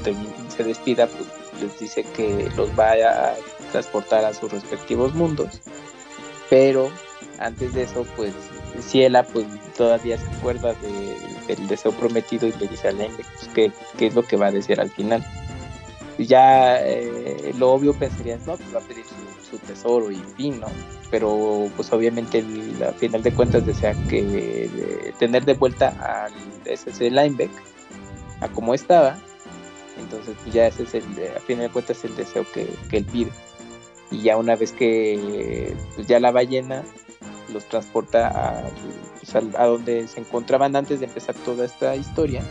se 0.55 0.63
despida, 0.63 1.07
pues 1.07 1.23
les 1.61 1.79
dice 1.79 2.03
que 2.03 2.49
los 2.57 2.69
va 2.77 2.91
a 2.91 3.33
transportar 3.71 4.25
a 4.25 4.33
sus 4.33 4.51
respectivos 4.51 5.13
mundos. 5.13 5.61
Pero 6.49 6.89
antes 7.39 7.73
de 7.73 7.83
eso, 7.83 8.05
pues 8.15 8.33
Ciela 8.81 9.23
pues 9.23 9.45
todavía 9.77 10.17
se 10.17 10.25
acuerda 10.37 10.73
de- 10.73 11.15
del 11.55 11.67
deseo 11.67 11.91
prometido 11.93 12.47
y 12.47 12.51
le 12.53 12.67
dice 12.67 12.89
a 12.89 12.91
Lane 12.91 13.11
pues, 13.15 13.49
qué, 13.53 13.71
qué 13.97 14.07
es 14.07 14.15
lo 14.15 14.23
que 14.23 14.35
va 14.35 14.47
a 14.47 14.51
decir 14.51 14.79
al 14.81 14.89
final. 14.89 15.25
Ya 16.17 16.77
eh, 16.85 17.53
lo 17.57 17.71
obvio 17.71 17.93
pensarías, 17.93 18.45
no, 18.45 18.57
pues 18.57 18.75
va 18.75 18.79
a 18.79 18.83
pedir 18.83 19.05
su, 19.05 19.51
su 19.51 19.57
tesoro 19.59 20.11
y 20.11 20.17
fin, 20.35 20.59
¿no? 20.59 20.67
Pero 21.11 21.69
pues 21.75 21.91
obviamente 21.91 22.39
el- 22.39 22.81
al 22.83 22.93
final 22.93 23.23
de 23.23 23.33
cuentas 23.33 23.65
desea 23.65 23.93
que 24.07 24.21
de- 24.23 25.13
tener 25.17 25.43
de 25.45 25.53
vuelta 25.55 25.89
al 26.25 26.33
SC 26.65 27.09
Lineback 27.09 27.49
a 28.41 28.47
como 28.49 28.73
estaba. 28.73 29.17
Entonces 29.97 30.35
pues, 30.43 30.53
ya 30.53 30.67
ese 30.67 30.83
es 30.83 30.93
el, 30.93 31.15
de- 31.15 31.29
al 31.29 31.41
final 31.41 31.67
de 31.67 31.73
cuentas 31.73 32.03
el 32.05 32.15
deseo 32.15 32.45
que, 32.53 32.67
que 32.89 32.97
él 32.97 33.05
pide. 33.05 33.31
Y 34.11 34.21
ya 34.21 34.37
una 34.37 34.55
vez 34.55 34.71
que 34.71 35.75
pues, 35.95 36.07
ya 36.07 36.19
la 36.19 36.31
ballena 36.31 36.83
los 37.51 37.65
transporta 37.65 38.27
a, 38.27 38.63
pues, 39.19 39.35
al- 39.35 39.55
a 39.57 39.65
donde 39.65 40.07
se 40.07 40.19
encontraban 40.19 40.75
antes 40.75 40.99
de 40.99 41.07
empezar 41.07 41.33
toda 41.43 41.65
esta 41.65 41.95
historia. 41.95 42.43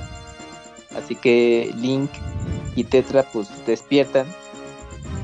Así 0.96 1.14
que 1.14 1.72
Link 1.76 2.10
y 2.74 2.82
Tetra 2.84 3.22
pues 3.32 3.48
despiertan 3.66 4.26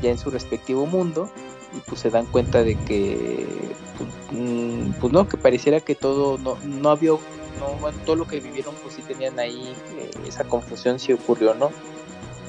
ya 0.02 0.10
en 0.10 0.18
su 0.18 0.30
respectivo 0.30 0.86
mundo 0.86 1.30
y 1.76 1.80
pues 1.80 2.00
se 2.00 2.10
dan 2.10 2.26
cuenta 2.26 2.62
de 2.62 2.76
que 2.76 3.46
pues, 3.98 4.08
mm, 4.32 4.92
pues 5.00 5.12
no, 5.12 5.28
que 5.28 5.36
pareciera 5.36 5.80
que 5.80 5.94
todo 5.94 6.38
no, 6.38 6.56
no 6.64 6.90
había 6.90 7.10
no, 7.58 7.76
bueno, 7.80 7.98
todo 8.04 8.16
lo 8.16 8.26
que 8.26 8.40
vivieron 8.40 8.74
pues 8.82 8.94
sí 8.94 9.02
tenían 9.02 9.38
ahí 9.38 9.74
eh, 9.96 10.10
esa 10.26 10.44
confusión 10.44 10.98
si 10.98 11.12
ocurrió 11.12 11.54
no 11.54 11.70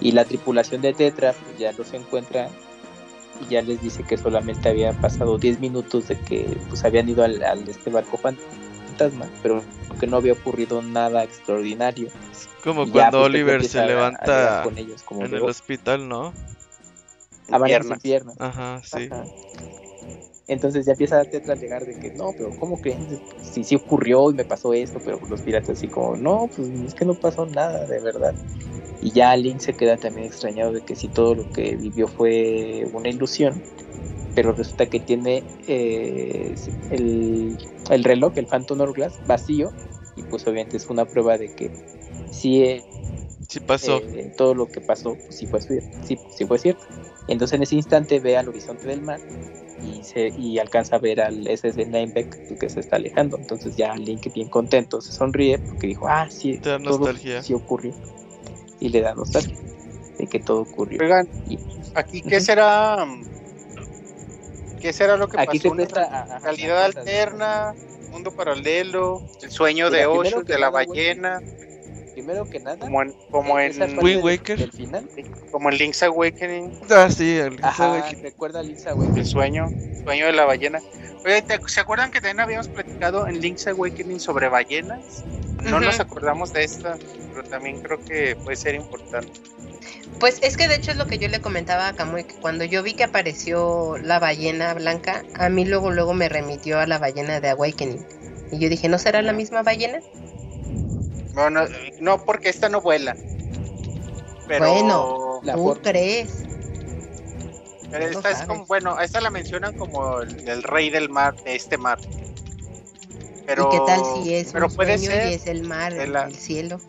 y 0.01 0.11
la 0.11 0.25
tripulación 0.25 0.81
de 0.81 0.93
Tetra 0.93 1.33
pues, 1.33 1.57
ya 1.57 1.71
los 1.73 1.93
encuentra 1.93 2.49
y 3.41 3.47
ya 3.51 3.61
les 3.61 3.81
dice 3.81 4.03
que 4.03 4.17
solamente 4.17 4.69
había 4.69 4.93
pasado 4.93 5.37
10 5.37 5.59
minutos 5.59 6.07
de 6.07 6.17
que 6.19 6.57
pues 6.69 6.83
habían 6.85 7.09
ido 7.09 7.23
al, 7.23 7.43
al 7.43 7.67
este 7.67 7.89
barco 7.89 8.17
fantasma, 8.17 9.25
pero 9.43 9.61
que 9.99 10.07
no 10.07 10.17
había 10.17 10.33
ocurrido 10.33 10.81
nada 10.81 11.23
extraordinario. 11.23 12.09
Como 12.63 12.83
Y 12.83 12.87
ya, 12.87 12.93
cuando 12.93 13.17
pues, 13.19 13.25
Oliver 13.29 13.63
se 13.65 13.79
a- 13.79 13.81
a 13.83 13.85
llegar 13.85 13.95
levanta 13.97 14.63
con 14.63 14.77
ellos 14.77 15.03
como 15.03 15.25
en 15.25 15.33
el 15.33 15.41
"Oh, 15.41 15.47
hospital, 15.47 16.07
¿no? 16.07 16.33
Amanece 17.49 17.79
piernas. 17.79 17.87
sin 17.87 17.99
piernas". 17.99 18.35
Ajá, 18.39 18.81
sí. 18.83 19.07
Ajá. 19.11 19.25
Entonces 20.47 20.85
ya 20.85 20.91
empieza 20.91 21.23
Tetra 21.25 21.53
a 21.53 21.57
llegar 21.57 21.85
de 21.85 21.95
que 21.95 22.11
no, 22.11 22.33
pero 22.37 22.51
¿cómo 22.51 22.79
que 22.79 22.95
sí, 23.41 23.63
sí 23.63 23.75
ocurrió 23.75 24.29
y 24.29 24.35
me 24.35 24.45
pasó 24.45 24.73
esto? 24.73 24.99
Pero 25.03 25.19
los 25.27 25.41
piratas 25.41 25.77
así 25.77 25.87
como, 25.87 26.15
no, 26.17 26.49
pues 26.55 26.69
es 26.85 26.93
que 26.93 27.05
no 27.05 27.15
pasó 27.15 27.45
nada, 27.47 27.85
de 27.87 27.99
verdad. 27.99 28.35
Y 29.01 29.11
ya 29.11 29.35
Link 29.35 29.59
se 29.59 29.73
queda 29.73 29.97
también 29.97 30.27
extrañado 30.27 30.71
de 30.71 30.81
que 30.81 30.95
si 30.95 31.07
todo 31.09 31.35
lo 31.35 31.51
que 31.51 31.75
vivió 31.75 32.07
fue 32.07 32.85
una 32.93 33.09
ilusión, 33.09 33.61
pero 34.35 34.51
resulta 34.53 34.85
que 34.85 34.99
tiene 34.99 35.43
eh, 35.67 36.53
el, 36.91 37.57
el 37.89 38.03
reloj, 38.03 38.33
el 38.35 38.45
Phantom 38.45 38.81
Hourglass, 38.81 39.19
vacío, 39.25 39.71
y 40.15 40.21
pues 40.23 40.45
obviamente 40.45 40.77
es 40.77 40.87
una 40.89 41.05
prueba 41.05 41.37
de 41.37 41.49
que 41.49 41.71
sí, 42.29 42.61
eh, 42.61 42.83
Sí 43.49 43.59
pasó. 43.59 44.01
eh, 44.13 44.29
todo 44.35 44.53
lo 44.53 44.67
que 44.67 44.81
pasó 44.81 45.15
pues, 45.25 45.37
sí, 45.37 45.47
fue 45.47 45.61
cierto, 45.61 45.87
sí, 46.05 46.19
sí 46.29 46.45
fue 46.45 46.59
cierto. 46.59 46.85
Entonces 47.27 47.55
en 47.57 47.63
ese 47.63 47.75
instante 47.75 48.19
ve 48.19 48.37
al 48.37 48.49
horizonte 48.49 48.87
del 48.87 49.01
mar 49.01 49.21
y, 49.81 50.03
se, 50.03 50.31
y 50.35 50.59
alcanza 50.59 50.95
a 50.95 50.99
ver 50.99 51.21
al 51.21 51.45
SS 51.47 51.83
Lineback 51.85 52.57
que 52.59 52.69
se 52.69 52.79
está 52.79 52.97
alejando. 52.97 53.37
Entonces 53.37 53.75
ya 53.75 53.95
Link 53.95 54.31
bien 54.33 54.49
contento 54.49 55.01
se 55.01 55.11
sonríe 55.13 55.59
porque 55.59 55.87
dijo, 55.87 56.07
ah, 56.07 56.29
sí, 56.29 56.59
Te 56.59 56.69
da 56.69 56.79
todo 56.79 56.99
nostalgia. 56.99 57.41
sí 57.43 57.53
ocurrió. 57.53 57.93
Y 58.79 58.89
le 58.89 59.01
da 59.01 59.15
nostalgia 59.15 59.57
de 60.17 60.27
que 60.27 60.39
todo 60.39 60.61
ocurrió. 60.61 60.99
Oigan, 61.01 61.27
Y 61.49 61.59
aquí 61.93 62.21
qué 62.21 62.39
será, 62.39 63.05
qué 64.79 64.93
será 64.93 65.17
lo 65.17 65.27
que 65.27 65.37
aquí 65.39 65.59
se 65.59 65.69
pasó, 65.69 65.73
Una 65.73 65.83
presta 65.87 66.01
a, 66.05 66.37
a- 66.37 66.39
realidad 66.39 66.83
alterna, 66.83 67.73
mundo 68.11 68.31
paralelo, 68.31 69.23
el 69.41 69.49
sueño 69.49 69.89
Mira, 69.89 69.99
de 69.99 70.05
Osho, 70.05 70.43
de 70.43 70.57
la 70.59 70.69
ballena, 70.69 71.39
Primero 72.15 72.49
que 72.49 72.61
nada, 72.61 72.77
como 72.77 73.01
en, 73.01 73.13
como 73.29 73.59
eh, 73.59 73.73
en, 73.77 73.99
Wind 73.99 74.23
Waker. 74.23 74.57
del 74.57 74.71
final. 74.71 75.05
como 75.51 75.69
en 75.69 75.77
Link's 75.77 76.01
Awakening, 76.01 76.71
Ah, 76.89 77.09
sí, 77.09 77.37
el 77.37 77.59
Ajá, 77.61 78.09
recuerda 78.21 78.61
a 78.61 78.63
Lisa, 78.63 78.93
güey. 78.93 79.09
el 79.17 79.25
sueño, 79.25 79.69
sueño 80.05 80.25
de 80.27 80.31
la 80.31 80.45
ballena. 80.45 80.79
Oye, 81.25 81.41
¿te- 81.41 81.59
¿se 81.67 81.81
acuerdan 81.81 82.11
que 82.11 82.21
también 82.21 82.39
habíamos 82.39 82.69
platicado 82.69 83.27
en 83.27 83.41
Link's 83.41 83.67
Awakening 83.67 84.21
sobre 84.21 84.47
ballenas? 84.47 85.25
No 85.65 85.81
nos 85.81 85.99
acordamos 85.99 86.53
de 86.53 86.63
esta, 86.63 86.97
pero 87.33 87.43
también 87.49 87.81
creo 87.81 87.99
que 88.05 88.37
puede 88.37 88.55
ser 88.55 88.75
importante. 88.75 89.33
Pues 90.17 90.39
es 90.41 90.55
que 90.55 90.69
de 90.69 90.75
hecho 90.75 90.91
es 90.91 90.97
lo 90.97 91.07
que 91.07 91.17
yo 91.17 91.27
le 91.27 91.41
comentaba 91.41 91.89
a 91.89 91.93
Kamui, 91.93 92.23
que 92.23 92.35
cuando 92.35 92.63
yo 92.63 92.81
vi 92.81 92.93
que 92.93 93.03
apareció 93.03 93.97
la 93.97 94.19
ballena 94.19 94.73
blanca, 94.73 95.21
a 95.33 95.49
mí 95.49 95.65
luego 95.65 95.91
luego 95.91 96.13
me 96.13 96.29
remitió 96.29 96.79
a 96.79 96.87
la 96.87 96.97
ballena 96.97 97.41
de 97.41 97.49
Awakening. 97.49 98.05
Y 98.53 98.59
yo 98.59 98.69
dije, 98.69 98.87
¿no 98.87 98.99
será 98.99 99.21
la 99.21 99.33
misma 99.33 99.63
ballena? 99.63 99.99
No, 101.35 101.49
no, 101.49 101.67
no, 101.99 102.23
porque 102.25 102.49
esta 102.49 102.69
no 102.69 102.81
vuela. 102.81 103.15
Pero 104.47 104.59
Bueno. 104.59 105.39
La 105.43 105.55
¿Tú 105.55 105.63
forma. 105.63 105.81
crees? 105.83 106.43
pero 107.91 108.07
esta 108.07 108.31
es 108.31 108.41
como, 108.43 108.65
bueno, 108.65 108.95
a 108.97 109.03
esta 109.03 109.21
la 109.21 109.29
mencionan 109.29 109.73
como 109.73 110.19
el, 110.21 110.47
el 110.49 110.63
rey 110.63 110.89
del 110.89 111.09
mar, 111.09 111.35
de 111.43 111.55
este 111.55 111.77
mar. 111.77 111.97
Pero, 113.45 113.67
¿Y 113.67 113.71
qué 113.71 113.79
tal 113.85 114.03
si 114.05 114.33
es 114.33 114.51
pero 114.53 114.67
un 114.67 114.71
puede 114.71 114.97
sueño 114.97 115.11
ser 115.11 115.27
y 115.27 115.33
es 115.33 115.47
el 115.47 115.63
mar, 115.63 115.93
de 115.93 116.03
el, 116.03 116.13
la- 116.13 116.25
el 116.25 116.35
cielo? 116.35 116.81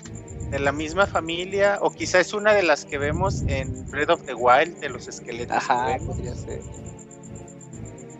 de 0.50 0.58
la 0.60 0.72
misma 0.72 1.06
familia, 1.06 1.78
o 1.82 1.90
quizá 1.90 2.20
es 2.20 2.32
una 2.32 2.54
de 2.54 2.62
las 2.62 2.84
que 2.84 2.98
vemos 2.98 3.44
en 3.48 3.88
Breath 3.90 4.10
of 4.10 4.22
the 4.26 4.34
Wild, 4.34 4.78
de 4.80 4.88
los 4.88 5.06
esqueletos. 5.08 5.56
que 5.56 5.58
Ajá, 5.58 5.98
podría 6.06 6.34
ser. 6.34 6.60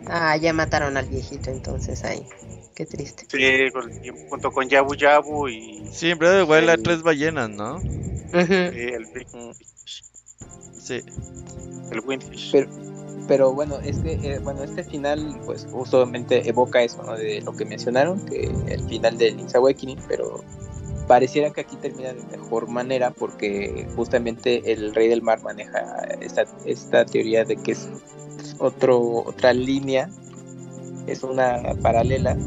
Ah, 0.07 0.35
ya 0.37 0.53
mataron 0.53 0.97
al 0.97 1.07
viejito 1.07 1.49
entonces 1.51 2.03
ahí. 2.03 2.25
Qué 2.77 2.85
triste. 2.85 3.25
Sí, 3.27 3.71
con 3.73 3.91
el 3.91 4.01
tiempo, 4.01 4.21
junto 4.29 4.51
con 4.51 4.69
Yabu 4.69 4.93
Yabu 4.93 5.47
y 5.47 5.83
Sí, 5.91 6.11
en 6.11 6.19
Breath 6.19 6.43
of 6.43 6.47
the 6.47 6.53
Wild 6.53 6.69
hay 6.69 6.75
El- 6.75 6.83
tres 6.83 7.01
ballenas, 7.01 7.49
¿no? 7.49 7.79
Y 7.81 8.37
el, 8.37 9.05
Big 9.15 9.27
Mm. 9.33 9.51
Fish, 9.55 10.03
Sí. 10.79 11.01
el 11.91 11.99
Windfish. 12.05 12.51
Pero, 12.51 12.69
pero 13.27 13.51
bueno, 13.53 13.79
este, 13.83 14.13
eh, 14.21 14.37
bueno, 14.43 14.63
este 14.63 14.83
final, 14.83 15.39
pues 15.43 15.65
justamente 15.71 16.47
evoca 16.47 16.83
eso, 16.83 17.01
¿no? 17.01 17.15
De 17.17 17.41
lo 17.41 17.55
que 17.55 17.65
mencionaron, 17.65 18.23
que 18.27 18.51
el 18.67 18.81
final 18.87 19.17
de 19.17 19.31
Link's 19.31 19.55
Awakening, 19.55 19.97
pero 20.07 20.43
pareciera 21.07 21.49
que 21.51 21.61
aquí 21.61 21.77
termina 21.77 22.13
de 22.13 22.21
mejor 22.37 22.67
manera 22.69 23.09
porque 23.09 23.87
justamente 23.95 24.71
el 24.71 24.93
Rey 24.93 25.07
del 25.07 25.23
Mar 25.23 25.41
maneja 25.41 25.79
esta, 26.21 26.45
esta 26.65 27.05
teoría 27.07 27.43
de 27.43 27.55
que 27.57 27.71
es 27.71 27.89
otro, 28.59 28.99
otra 29.25 29.51
línea, 29.51 30.11
es 31.07 31.23
una 31.23 31.59
paralela, 31.81 32.37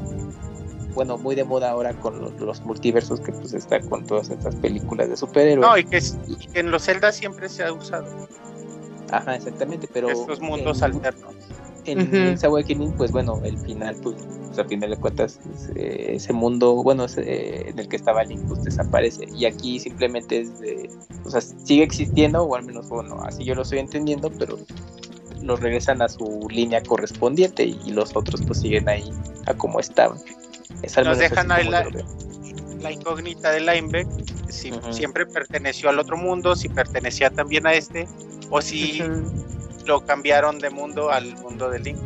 bueno, 0.95 1.17
muy 1.19 1.35
de 1.35 1.45
moda 1.45 1.71
ahora 1.71 1.93
con 1.95 2.21
los, 2.21 2.33
los 2.41 2.61
multiversos 2.63 3.21
que 3.21 3.33
pues 3.33 3.53
está 3.55 3.81
con 3.81 4.07
todas 4.07 4.31
estas 4.31 4.55
películas 4.57 5.09
de 5.09 5.17
superhéroes. 5.17 5.69
No, 5.69 5.77
y 5.79 5.85
que, 5.85 5.97
es- 5.99 6.17
y 6.29 6.35
que 6.49 6.61
en 6.61 6.71
los 6.71 6.85
Zelda 6.85 7.13
siempre 7.13 7.49
se 7.49 7.65
ha 7.65 7.73
usado 7.73 8.07
Ajá, 9.11 9.35
exactamente, 9.37 9.89
pero 9.93 10.11
estos 10.11 10.41
mundos 10.41 10.79
en- 10.79 10.85
alternos. 10.85 11.35
en. 11.85 11.99
Link's 12.27 12.45
Awakening, 12.45 12.93
pues 12.93 13.11
bueno, 13.11 13.41
el 13.43 13.59
final, 13.59 13.97
pues, 14.03 14.17
pues, 14.47 14.59
a 14.59 14.65
final 14.65 14.91
de 14.91 14.97
cuentas, 14.97 15.41
eh, 15.75 16.13
ese 16.15 16.33
mundo, 16.33 16.75
bueno, 16.83 17.07
ese, 17.07 17.23
eh, 17.23 17.71
en 17.71 17.79
el 17.79 17.89
que 17.89 17.97
estaba 17.97 18.23
Link, 18.23 18.43
pues 18.47 18.63
desaparece. 18.63 19.27
Y 19.35 19.47
aquí 19.47 19.81
simplemente 19.81 20.41
es 20.43 20.61
de, 20.61 20.91
o 21.25 21.31
sea, 21.31 21.41
sigue 21.41 21.83
existiendo, 21.83 22.43
o 22.45 22.55
al 22.55 22.65
menos, 22.65 22.89
bueno, 22.89 23.21
así 23.25 23.45
yo 23.45 23.55
lo 23.57 23.63
estoy 23.63 23.79
entendiendo, 23.81 24.31
pero 24.39 24.59
los 25.43 25.59
regresan 25.61 26.03
a 26.03 26.09
su 26.09 26.47
línea 26.51 26.83
correspondiente 26.83 27.65
y 27.65 27.91
los 27.93 28.15
otros 28.15 28.43
pues 28.47 28.59
siguen 28.61 28.89
ahí 28.89 29.11
a 29.47 29.55
como 29.55 29.81
estaban. 29.81 30.19
Menos 31.05 31.19
dejan 31.19 31.49
la-. 31.71 31.85
La 32.81 32.91
incógnita 32.93 33.51
de 33.51 33.61
Linebeck, 33.61 34.09
si 34.49 34.73
siempre 34.91 35.27
perteneció 35.27 35.91
al 35.91 35.99
otro 35.99 36.17
mundo, 36.17 36.57
si 36.57 36.69
pertenecía 36.71 37.29
también 37.29 37.67
a 37.67 37.75
este, 37.75 38.09
o 38.49 38.63
si 38.63 39.03
lo 39.85 40.01
cambiaron 40.07 40.59
de 40.59 40.71
mundo 40.71 41.11
al 41.11 41.37
mundo 41.43 41.69
de 41.69 41.79
Link. 41.81 41.99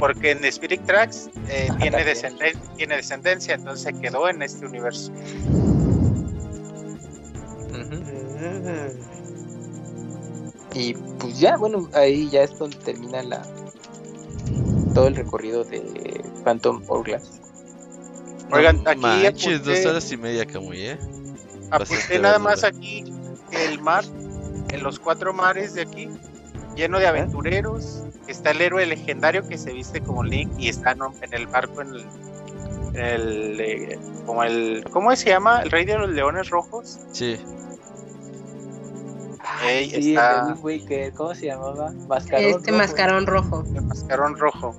Porque 0.00 0.32
en 0.32 0.44
Spirit 0.44 0.84
Tracks 0.84 1.30
eh, 1.48 1.68
Ajá, 1.70 1.78
tiene, 1.78 2.04
descenden- 2.04 2.58
tiene 2.76 2.96
descendencia, 2.96 3.54
entonces 3.54 3.84
se 3.84 3.92
quedó 4.00 4.28
en 4.28 4.42
este 4.42 4.66
universo. 4.66 5.12
Y 10.74 10.94
pues 10.94 11.38
ya, 11.38 11.56
bueno, 11.56 11.88
ahí 11.94 12.28
ya 12.30 12.42
es 12.42 12.58
donde 12.58 12.76
termina 12.78 13.22
la 13.22 13.42
todo 14.94 15.08
el 15.08 15.16
recorrido 15.16 15.64
de 15.64 16.22
Phantom 16.44 16.82
Hourglass. 16.88 17.40
Oigan, 18.52 18.82
aquí 18.86 19.00
manches, 19.00 19.60
apunté- 19.60 19.82
dos 19.82 19.86
horas 19.86 20.12
y 20.12 20.16
media, 20.16 20.46
Camuy, 20.46 20.80
¿eh? 20.86 20.98
Apunté 21.70 22.18
nada 22.18 22.38
más 22.38 22.62
aquí 22.64 23.04
el 23.50 23.80
mar, 23.80 24.04
en 24.70 24.82
los 24.82 24.98
cuatro 24.98 25.32
mares 25.32 25.74
de 25.74 25.82
aquí, 25.82 26.08
lleno 26.76 26.98
de 26.98 27.06
aventureros, 27.08 28.04
está 28.28 28.50
el 28.52 28.60
héroe 28.60 28.86
legendario 28.86 29.46
que 29.48 29.58
se 29.58 29.72
viste 29.72 30.00
como 30.00 30.22
Link 30.22 30.52
y 30.58 30.68
está 30.68 30.92
en 30.92 31.32
el 31.32 31.46
barco 31.48 31.80
en 31.82 31.88
el, 31.88 32.00
en 32.94 33.04
el, 33.04 33.60
eh, 33.60 33.98
como 34.26 34.44
el 34.44 34.84
¿cómo 34.92 35.14
se 35.16 35.28
llama? 35.30 35.62
El 35.62 35.70
rey 35.70 35.84
de 35.84 35.98
los 35.98 36.10
leones 36.10 36.48
rojos. 36.50 36.98
Sí. 37.12 37.38
Ey, 39.64 39.90
sí, 39.90 40.10
está- 40.10 40.48
el 40.52 40.54
Waker, 40.62 41.12
¿cómo 41.14 41.34
se 41.34 41.46
llamaba? 41.46 41.92
Mascarón. 42.08 42.44
Este 42.50 42.70
rojo, 42.70 42.78
mascarón 42.78 43.26
rojo. 43.26 43.64
El 43.74 43.82
mascarón 43.82 44.36
rojo. 44.38 44.76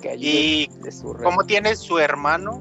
que 0.00 0.16
Y 0.16 0.66
de 0.82 0.90
su 0.92 1.12
rey. 1.14 1.24
cómo 1.24 1.44
tiene 1.44 1.76
su 1.76 1.98
hermano, 1.98 2.60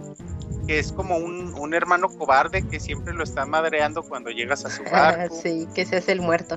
que 0.71 0.79
es 0.79 0.93
como 0.93 1.17
un, 1.17 1.53
un 1.59 1.73
hermano 1.73 2.07
cobarde 2.07 2.65
que 2.65 2.79
siempre 2.79 3.13
lo 3.13 3.25
está 3.25 3.45
madreando 3.45 4.03
cuando 4.03 4.29
llegas 4.29 4.63
a 4.63 4.69
su 4.69 4.83
barco. 4.89 5.35
sí, 5.43 5.67
que 5.75 5.85
se 5.85 5.97
hace 5.97 6.13
el 6.13 6.21
muerto. 6.21 6.55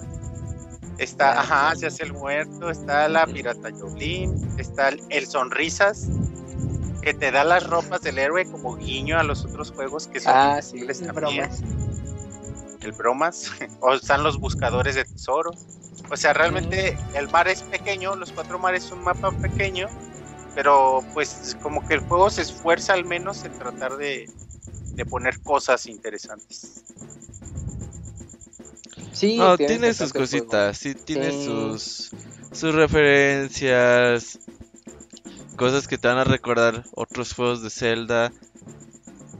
Está, 0.99 1.41
ajá, 1.41 1.75
se 1.75 1.89
hace 1.89 2.05
el 2.05 2.12
muerto, 2.12 2.70
está 2.70 3.09
la 3.09 3.26
pirata 3.26 3.70
Jolín, 3.73 4.33
está 4.57 4.91
el, 4.91 5.02
el 5.09 5.26
sonrisas, 5.26 6.07
que 7.02 7.12
te 7.12 7.33
da 7.33 7.43
las 7.43 7.67
ropas 7.67 8.02
del 8.02 8.18
héroe 8.20 8.44
como 8.49 8.76
guiño 8.76 9.18
a 9.18 9.25
los 9.25 9.44
otros 9.44 9.73
juegos 9.73 10.07
que 10.07 10.20
son 10.20 10.33
Ah, 10.36 10.62
sí, 10.62 10.78
El 10.78 11.12
bromas. 11.12 11.60
el 12.83 12.93
bromas, 12.93 13.51
o 13.81 13.94
están 13.94 14.23
los 14.23 14.39
buscadores 14.39 14.94
de 14.94 15.05
tesoro. 15.05 15.51
O 16.12 16.17
sea, 16.17 16.34
realmente 16.34 16.97
el 17.17 17.28
mar 17.33 17.49
es 17.49 17.62
pequeño, 17.62 18.15
los 18.15 18.31
cuatro 18.31 18.60
mares 18.60 18.84
es 18.84 18.93
un 18.93 19.02
mapa 19.02 19.33
pequeño, 19.33 19.89
pero 20.55 21.05
pues 21.15 21.57
como 21.62 21.86
que 21.86 21.94
el 21.94 22.00
juego 22.00 22.31
se 22.31 22.42
esfuerza 22.42 22.92
al 22.92 23.05
menos 23.05 23.44
en 23.44 23.52
tratar 23.58 23.97
de, 23.97 24.31
de 24.94 25.05
poner 25.07 25.41
cosas 25.41 25.86
interesantes. 25.86 26.84
Sí, 29.12 29.36
No, 29.36 29.57
tiene 29.57 29.92
sus 29.94 30.12
cositas, 30.12 30.78
sí, 30.78 30.94
tiene 30.94 31.33
Sí. 31.33 31.44
sus 31.44 32.10
sus 32.52 32.74
referencias, 32.74 34.39
cosas 35.57 35.89
que 35.89 35.99
te 35.99 36.07
van 36.07 36.18
a 36.18 36.24
recordar 36.24 36.84
otros 36.94 37.33
juegos 37.34 37.62
de 37.62 37.70
Zelda. 37.70 38.33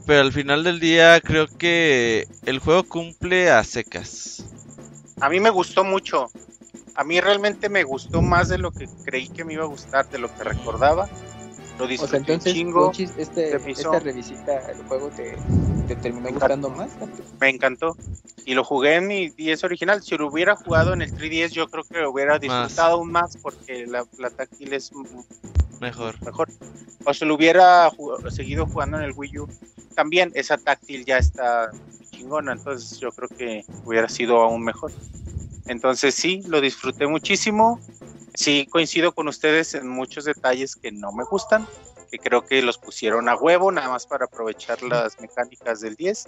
Pero 0.05 0.21
al 0.21 0.33
final 0.33 0.63
del 0.63 0.79
día 0.79 1.19
creo 1.21 1.47
que 1.47 2.27
el 2.45 2.59
juego 2.59 2.83
cumple 2.83 3.49
a 3.49 3.63
secas. 3.63 4.45
A 5.19 5.29
mí 5.29 5.39
me 5.39 5.49
gustó 5.49 5.83
mucho. 5.83 6.29
A 6.95 7.03
mí 7.03 7.19
realmente 7.19 7.69
me 7.69 7.83
gustó 7.83 8.21
más 8.21 8.47
de 8.49 8.57
lo 8.57 8.71
que 8.71 8.87
creí 9.03 9.27
que 9.27 9.43
me 9.43 9.53
iba 9.53 9.63
a 9.63 9.67
gustar, 9.67 10.09
de 10.09 10.17
lo 10.17 10.33
que 10.33 10.43
recordaba. 10.43 11.07
Lo 11.77 11.85
O 11.85 11.87
disfruté 11.87 12.11
sea, 12.11 12.19
entonces, 12.19 12.53
un 12.53 12.57
chingo, 12.57 12.85
Conchis, 12.85 13.11
este, 13.17 13.55
esta 13.69 13.99
revisita, 13.99 14.71
el 14.71 14.77
juego 14.87 15.09
te, 15.09 15.37
te 15.89 15.95
terminó 15.97 16.25
Me 16.25 16.31
gustando 16.31 16.69
más. 16.69 16.89
me 17.39 17.49
encantó. 17.49 17.97
Y 18.45 18.53
lo 18.53 18.63
jugué 18.63 18.95
en 18.95 19.07
mi 19.07 19.29
10 19.29 19.63
original. 19.65 20.01
Si 20.01 20.15
lo 20.15 20.27
hubiera 20.27 20.55
jugado 20.55 20.93
en 20.93 21.01
el 21.01 21.11
3DS, 21.11 21.51
yo 21.51 21.67
creo 21.67 21.83
que 21.83 21.97
lo 21.99 22.11
hubiera 22.11 22.39
disfrutado 22.39 22.93
aún 22.95 23.11
más 23.11 23.35
porque 23.37 23.85
la, 23.87 24.05
la 24.17 24.29
táctil 24.29 24.71
es 24.73 24.91
Mejor. 25.81 26.15
mejor. 26.23 26.49
O 27.03 27.13
si 27.13 27.25
lo 27.25 27.35
hubiera 27.35 27.91
seguido 28.29 28.65
jugando 28.67 28.97
en 28.97 29.03
el 29.03 29.11
Wii 29.13 29.39
U, 29.39 29.49
también 29.95 30.31
esa 30.33 30.57
táctil 30.57 31.03
ya 31.03 31.17
está 31.17 31.71
chingona. 32.11 32.53
Entonces 32.53 32.99
yo 32.99 33.11
creo 33.11 33.27
que 33.27 33.65
hubiera 33.83 34.07
sido 34.07 34.39
aún 34.41 34.63
mejor. 34.63 34.91
Entonces 35.67 36.15
sí, 36.15 36.43
lo 36.47 36.61
disfruté 36.61 37.07
muchísimo. 37.07 37.79
Sí, 38.33 38.67
coincido 38.69 39.13
con 39.13 39.27
ustedes 39.27 39.75
en 39.75 39.87
muchos 39.87 40.25
detalles 40.25 40.75
que 40.75 40.91
no 40.91 41.11
me 41.13 41.23
gustan, 41.23 41.65
que 42.11 42.19
creo 42.19 42.45
que 42.45 42.61
los 42.61 42.77
pusieron 42.77 43.29
a 43.29 43.35
huevo, 43.35 43.71
nada 43.71 43.89
más 43.89 44.05
para 44.05 44.25
aprovechar 44.25 44.81
las 44.83 45.17
mecánicas 45.19 45.79
del 45.79 45.95
10, 45.95 46.27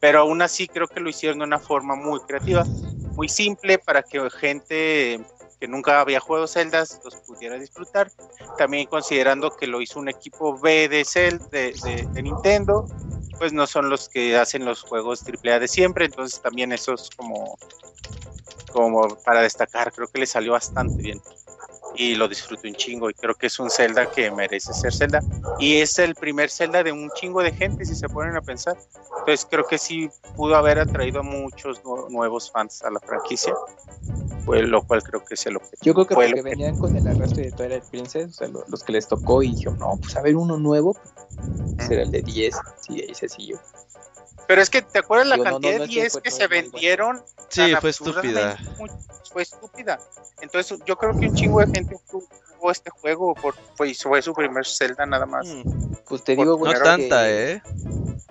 pero 0.00 0.20
aún 0.20 0.42
así 0.42 0.68
creo 0.68 0.86
que 0.86 1.00
lo 1.00 1.10
hicieron 1.10 1.40
de 1.40 1.44
una 1.44 1.58
forma 1.58 1.96
muy 1.96 2.20
creativa, 2.20 2.64
muy 3.16 3.28
simple 3.28 3.78
para 3.78 4.02
que 4.02 4.30
gente 4.30 5.20
que 5.58 5.68
nunca 5.68 6.00
había 6.00 6.20
jugado 6.20 6.46
Zeldas 6.46 7.00
los 7.04 7.16
pudiera 7.16 7.58
disfrutar, 7.58 8.10
también 8.56 8.86
considerando 8.86 9.50
que 9.50 9.66
lo 9.66 9.82
hizo 9.82 9.98
un 9.98 10.08
equipo 10.08 10.58
B 10.58 10.88
de, 10.88 11.04
Zelda, 11.04 11.44
de, 11.50 11.74
de- 11.84 12.08
de 12.14 12.22
Nintendo, 12.22 12.88
pues 13.38 13.52
no 13.52 13.66
son 13.66 13.90
los 13.90 14.08
que 14.08 14.36
hacen 14.36 14.64
los 14.64 14.82
juegos 14.82 15.24
AAA 15.26 15.58
de 15.58 15.68
siempre, 15.68 16.04
entonces 16.06 16.40
también 16.40 16.72
eso 16.72 16.94
es 16.94 17.10
como 17.16 17.58
como 18.70 19.16
para 19.24 19.42
destacar, 19.42 19.92
creo 19.92 20.08
que 20.08 20.20
le 20.20 20.26
salió 20.26 20.52
bastante 20.52 21.02
bien. 21.02 21.20
Y 21.96 22.14
lo 22.14 22.28
disfruté 22.28 22.68
un 22.68 22.74
chingo 22.74 23.10
y 23.10 23.14
creo 23.14 23.34
que 23.34 23.48
es 23.48 23.58
un 23.58 23.68
Zelda 23.68 24.06
que 24.10 24.30
merece 24.30 24.72
ser 24.72 24.92
Zelda. 24.92 25.22
Y 25.58 25.80
es 25.80 25.98
el 25.98 26.14
primer 26.14 26.48
Zelda 26.48 26.82
de 26.82 26.92
un 26.92 27.10
chingo 27.10 27.42
de 27.42 27.52
gente, 27.52 27.84
si 27.84 27.94
se 27.96 28.08
ponen 28.08 28.36
a 28.36 28.40
pensar. 28.40 28.76
Entonces 29.18 29.46
creo 29.50 29.66
que 29.66 29.76
sí 29.76 30.08
pudo 30.36 30.54
haber 30.56 30.78
atraído 30.78 31.20
a 31.20 31.22
muchos 31.22 31.84
nu- 31.84 32.08
nuevos 32.08 32.50
fans 32.50 32.82
a 32.84 32.90
la 32.90 33.00
franquicia, 33.00 33.54
pues, 34.46 34.62
lo 34.68 34.82
cual 34.82 35.02
creo 35.02 35.24
que 35.24 35.36
se 35.36 35.50
lo 35.50 35.60
Yo 35.82 35.92
creo 35.92 36.06
que 36.06 36.14
porque 36.14 36.32
que- 36.34 36.42
venían 36.42 36.76
con 36.76 36.96
el 36.96 37.06
arrastre 37.06 37.44
de 37.46 37.52
Twilight 37.52 37.84
Princess, 37.84 38.30
o 38.30 38.32
sea, 38.32 38.48
lo- 38.48 38.64
los 38.68 38.82
que 38.84 38.92
les 38.92 39.08
tocó 39.08 39.42
y 39.42 39.50
dijeron, 39.50 39.78
no, 39.80 39.96
pues 40.00 40.16
a 40.16 40.22
ver 40.22 40.36
uno 40.36 40.56
nuevo, 40.58 40.96
será 41.78 42.02
el 42.02 42.10
de 42.12 42.22
10, 42.22 42.56
sí, 42.80 43.00
ahí 43.02 43.14
sencillo. 43.14 43.58
Pero 44.50 44.62
es 44.62 44.68
que, 44.68 44.82
¿te 44.82 44.98
acuerdas 44.98 45.28
la 45.28 45.36
cantidad 45.38 45.74
no, 45.74 45.78
no 45.78 45.78
de 45.78 45.84
es 45.84 45.88
que 45.90 46.00
10 46.00 46.12
fue 46.12 46.22
que 46.22 46.30
se 46.32 46.46
vendieron? 46.48 47.22
Sí, 47.50 47.72
fue 47.80 47.90
estúpida. 47.90 48.58
Fue 49.32 49.42
estúpida. 49.42 50.00
Entonces, 50.40 50.76
yo 50.84 50.96
creo 50.98 51.16
que 51.16 51.26
un 51.26 51.34
chingo 51.34 51.60
de 51.60 51.68
gente 51.68 51.96
jugó 52.08 52.72
este 52.72 52.90
juego, 52.90 53.32
por, 53.36 53.54
fue, 53.76 53.94
fue 53.94 54.20
su 54.20 54.34
primer 54.34 54.66
Zelda 54.66 55.06
nada 55.06 55.24
más. 55.24 55.46
Mm, 55.46 55.94
Pues 56.04 56.24
te 56.24 56.34
digo, 56.34 56.58
No 56.66 56.72
tanta, 56.72 57.26
que- 57.26 57.52
¿eh? 57.52 57.62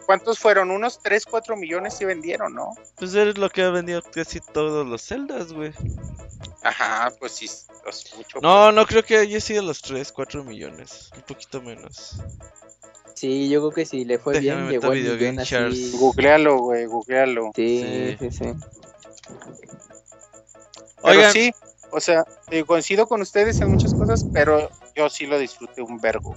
¿Cuántos 0.06 0.40
fueron? 0.40 0.72
Unos 0.72 1.00
3, 1.02 1.26
4 1.26 1.56
millones 1.56 1.94
se 1.94 2.04
vendieron, 2.04 2.54
¿no? 2.54 2.74
Pues 2.98 3.14
es 3.16 3.38
lo 3.38 3.50
que 3.50 3.64
ha 3.64 3.70
vendido 3.70 4.02
casi 4.02 4.42
todos 4.42 4.86
los 4.86 5.02
Zeldas, 5.02 5.54
güey. 5.54 5.72
Ajá, 6.64 7.14
pues 7.18 7.32
sí, 7.32 7.50
pues, 7.82 8.14
mucho. 8.18 8.40
No, 8.42 8.74
no 8.74 8.86
creo 8.86 9.06
que 9.06 9.20
haya 9.20 9.40
sido 9.40 9.64
los 9.64 9.82
3, 9.82 10.12
4 10.12 10.44
millones. 10.44 11.12
Un 11.16 11.22
poquito 11.22 11.62
menos. 11.62 12.18
Sí, 13.20 13.50
yo 13.50 13.60
creo 13.60 13.72
que 13.72 13.86
si 13.86 14.06
le 14.06 14.18
fue 14.18 14.40
Déjame 14.40 14.70
bien, 14.70 14.80
llegó 14.80 14.94
Video 14.94 15.18
Game 15.18 15.42
así. 15.42 15.92
Googlealo, 15.98 16.58
güey, 16.60 16.86
googlealo. 16.86 17.52
Sí, 17.54 17.82
Sí. 17.82 18.18
sí, 18.18 18.32
sí. 18.32 18.54
Pero 21.02 21.18
Oigan, 21.18 21.34
sí, 21.34 21.52
o 21.92 22.00
sea, 22.00 22.24
eh, 22.50 22.64
coincido 22.64 23.08
con 23.08 23.22
ustedes 23.22 23.60
en 23.60 23.72
muchas 23.72 23.94
cosas, 23.94 24.26
pero 24.32 24.70
yo 24.96 25.10
sí 25.10 25.26
lo 25.26 25.38
disfruté 25.38 25.82
un 25.82 26.00
vergo. 26.00 26.34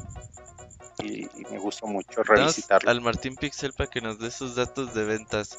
Y, 1.05 1.23
y 1.23 1.45
me 1.53 1.59
gustó 1.59 1.87
mucho 1.87 2.25
revisitarlo. 2.25 2.91
al 2.91 3.01
Martín 3.01 3.37
Pixel 3.37 3.73
para 3.75 3.89
que 3.89 4.01
nos 4.01 4.19
dé 4.19 4.33
sus 4.33 4.57
datos 4.57 4.93
de 4.93 5.05
ventas. 5.05 5.59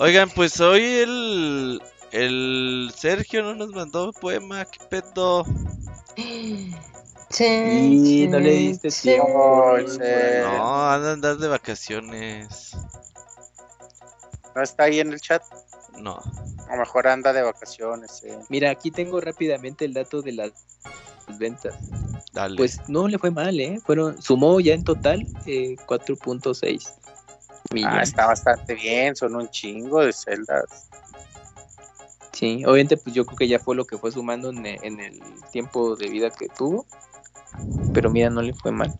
Oigan, 0.00 0.30
pues 0.30 0.60
hoy 0.60 0.82
el, 0.82 1.82
el 2.10 2.90
Sergio 2.96 3.42
no 3.42 3.54
nos 3.54 3.68
mandó 3.72 4.12
poema, 4.14 4.64
qué 4.64 4.78
pedo. 4.88 5.44
Y 7.40 8.26
no 8.28 8.38
le 8.38 8.50
diste 8.50 8.88
tiempo. 8.90 9.76
Sí. 9.88 9.98
No, 9.98 10.90
anda 10.90 11.10
a 11.10 11.12
andar 11.12 11.36
de 11.38 11.48
vacaciones. 11.48 12.76
¿No 14.54 14.62
está 14.62 14.84
ahí 14.84 15.00
en 15.00 15.12
el 15.12 15.20
chat? 15.20 15.42
No. 15.98 16.20
A 16.68 16.72
lo 16.74 16.80
mejor 16.80 17.06
anda 17.08 17.32
de 17.32 17.42
vacaciones. 17.42 18.22
eh. 18.24 18.38
Mira, 18.48 18.70
aquí 18.70 18.90
tengo 18.90 19.20
rápidamente 19.20 19.84
el 19.84 19.94
dato 19.94 20.20
de 20.22 20.32
las 20.32 20.50
ventas. 21.38 21.74
Dale. 22.32 22.56
Pues 22.56 22.78
no 22.88 23.08
le 23.08 23.18
fue 23.18 23.30
mal, 23.30 23.58
¿eh? 23.60 23.80
Fueron, 23.84 24.20
sumó 24.22 24.58
ya 24.60 24.74
en 24.74 24.84
total 24.84 25.26
eh, 25.46 25.76
4.6 25.86 26.88
Ah, 26.88 27.74
millones. 27.74 28.08
está 28.10 28.26
bastante 28.26 28.74
bien, 28.74 29.16
son 29.16 29.36
un 29.36 29.48
chingo 29.48 30.04
de 30.04 30.12
celdas. 30.12 30.88
Sí, 32.32 32.64
obviamente 32.64 32.96
pues 32.96 33.14
yo 33.14 33.24
creo 33.24 33.36
que 33.38 33.48
ya 33.48 33.58
fue 33.58 33.76
lo 33.76 33.84
que 33.86 33.96
fue 33.96 34.10
sumando 34.10 34.50
en, 34.50 34.66
en 34.66 35.00
el 35.00 35.20
tiempo 35.52 35.94
de 35.96 36.08
vida 36.08 36.30
que 36.30 36.48
tuvo. 36.48 36.84
Pero 37.92 38.10
mira, 38.10 38.30
no 38.30 38.42
le 38.42 38.54
fue 38.54 38.72
mal. 38.72 38.94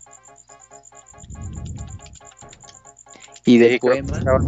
Y 3.44 3.58
del 3.58 3.72
Sí, 3.72 3.80
creo 3.80 3.94
que 3.94 4.02
poema. 4.04 4.44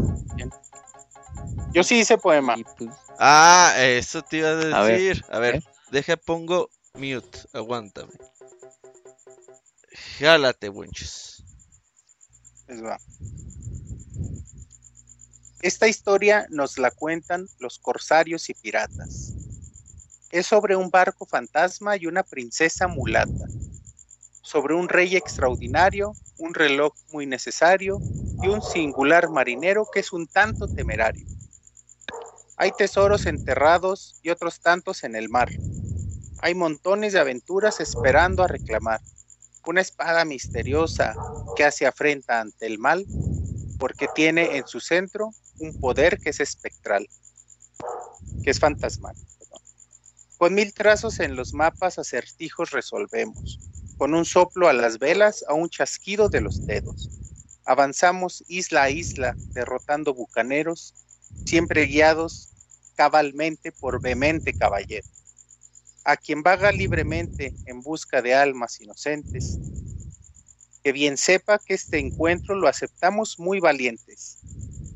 Yo 1.73 1.83
sí 1.83 1.99
hice 1.99 2.17
poema. 2.19 2.55
pues, 2.79 2.91
Ah, 3.19 3.75
eso 3.79 4.23
te 4.23 4.39
iba 4.39 4.49
a 4.51 4.53
A 4.53 4.83
ver, 4.83 5.01
decir. 5.01 5.25
A 5.29 5.39
ver, 5.39 5.57
¿eh? 5.57 5.63
deja 5.91 6.17
pongo 6.17 6.71
mute, 6.95 7.39
aguántame. 7.53 8.13
Jálate, 10.19 10.69
bunches. 10.69 11.45
Pues 12.67 12.83
va. 12.83 12.99
Esta 15.63 15.89
historia 15.89 16.47
nos 16.51 16.79
la 16.79 16.91
cuentan 16.91 17.49
los 17.59 17.79
corsarios 17.79 18.49
y 18.51 18.55
piratas. 18.55 19.35
Es 20.31 20.47
sobre 20.47 20.77
un 20.77 20.91
barco 20.91 21.25
fantasma 21.27 21.97
y 21.97 22.07
una 22.07 22.23
princesa 22.23 22.87
mulata. 22.87 23.47
Sobre 24.45 24.75
un 24.75 24.91
rey 24.91 25.17
extraordinario, 25.17 26.15
un 26.37 26.53
reloj 26.53 26.93
muy 27.13 27.25
necesario 27.25 27.99
y 28.43 28.49
un 28.49 28.61
singular 28.61 29.31
marinero 29.31 29.89
que 29.91 30.01
es 30.01 30.13
un 30.13 30.27
tanto 30.27 30.69
temerario. 30.69 31.27
Hay 32.59 32.71
tesoros 32.73 33.27
enterrados 33.27 34.21
y 34.23 34.29
otros 34.29 34.61
tantos 34.61 35.03
en 35.03 35.17
el 35.17 35.31
mar. 35.31 35.49
Hay 36.43 36.55
montones 36.55 37.15
de 37.15 37.21
aventuras 37.21 37.81
esperando 37.81 38.45
a 38.45 38.49
reclamar. 38.49 39.01
Una 39.67 39.81
espada 39.81 40.27
misteriosa 40.27 41.17
que 41.57 41.65
hace 41.65 41.87
afrenta 41.87 42.43
ante 42.43 42.67
el 42.67 42.79
mal 42.79 43.07
porque 43.79 44.09
tiene 44.15 44.59
en 44.59 44.67
su 44.69 44.79
centro 44.79 45.31
un 45.59 45.73
poder 45.81 46.19
que 46.19 46.31
es 46.31 46.41
espectral, 46.41 47.09
que 48.43 48.51
es 48.51 48.59
fantasmal. 48.59 49.17
Con 50.37 50.53
mil 50.53 50.75
trazos 50.75 51.21
en 51.21 51.35
los 51.35 51.55
mapas 51.55 51.99
acertijos 51.99 52.73
resolvemos, 52.73 53.59
con 54.05 54.13
un 54.13 54.27
soplo 54.27 54.69
a 54.69 54.75
las 54.75 54.99
velas 54.99 55.47
a 55.49 55.55
un 55.55 55.71
chasquido 55.71 56.29
de 56.29 56.43
los 56.43 56.67
dedos. 56.67 57.09
Avanzamos 57.65 58.45
isla 58.49 58.83
a 58.83 58.91
isla, 58.91 59.35
derrotando 59.55 60.13
bucaneros, 60.13 60.93
siempre 61.47 61.87
guiados 61.87 62.51
cabalmente 62.97 63.73
por 63.73 64.03
vehemente 64.03 64.53
caballero. 64.53 65.07
A 66.05 66.19
quien 66.19 66.43
vaga 66.43 66.71
libremente 66.71 67.55
en 67.65 67.81
busca 67.81 68.21
de 68.21 68.35
almas 68.35 68.79
inocentes, 68.79 69.59
que 70.83 70.93
bien 70.93 71.17
sepa 71.17 71.59
que 71.59 71.73
este 71.73 71.99
encuentro 71.99 72.57
lo 72.57 72.69
aceptamos 72.69 73.39
muy 73.39 73.59
valientes. 73.59 74.37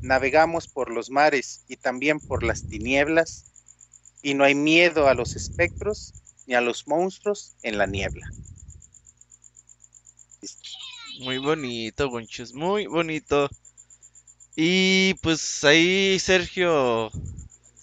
Navegamos 0.03 0.67
por 0.67 0.91
los 0.91 1.09
mares 1.09 1.63
y 1.67 1.77
también 1.77 2.19
por 2.19 2.43
las 2.43 2.67
tinieblas, 2.67 3.43
y 4.21 4.35
no 4.35 4.43
hay 4.43 4.53
miedo 4.53 5.07
a 5.07 5.15
los 5.15 5.35
espectros 5.35 6.13
ni 6.45 6.53
a 6.53 6.61
los 6.61 6.87
monstruos 6.87 7.55
en 7.63 7.79
la 7.79 7.87
niebla. 7.87 8.31
Muy 11.19 11.37
bonito, 11.37 12.09
bunches, 12.09 12.53
muy 12.53 12.87
bonito. 12.87 13.49
Y 14.55 15.15
pues 15.15 15.63
ahí, 15.63 16.17
Sergio, 16.19 17.11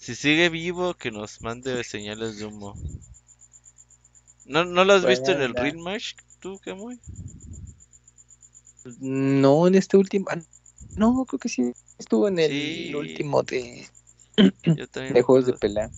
si 0.00 0.14
sigue 0.14 0.48
vivo, 0.48 0.94
que 0.94 1.10
nos 1.10 1.42
mande 1.42 1.84
señales 1.84 2.38
de 2.38 2.46
humo. 2.46 2.74
¿No, 4.46 4.64
no 4.64 4.84
lo 4.84 4.94
has 4.94 5.04
visto 5.06 5.32
en 5.32 5.42
el 5.42 5.54
Ring 5.54 5.78
Match, 5.78 6.14
tú, 6.40 6.58
Camuy? 6.64 6.98
no 9.00 9.66
en 9.66 9.74
este 9.74 9.96
último. 9.96 10.26
ah, 10.30 10.38
No, 10.96 11.24
creo 11.26 11.38
que 11.38 11.48
sí 11.48 11.72
estuvo 11.98 12.28
en 12.28 12.38
el 12.38 12.50
Sí. 12.50 12.94
último 12.94 13.42
de, 13.42 13.86
Yo 14.36 14.86
de 14.86 15.22
juegos 15.22 15.46
de 15.46 15.52
pelea. 15.54 15.90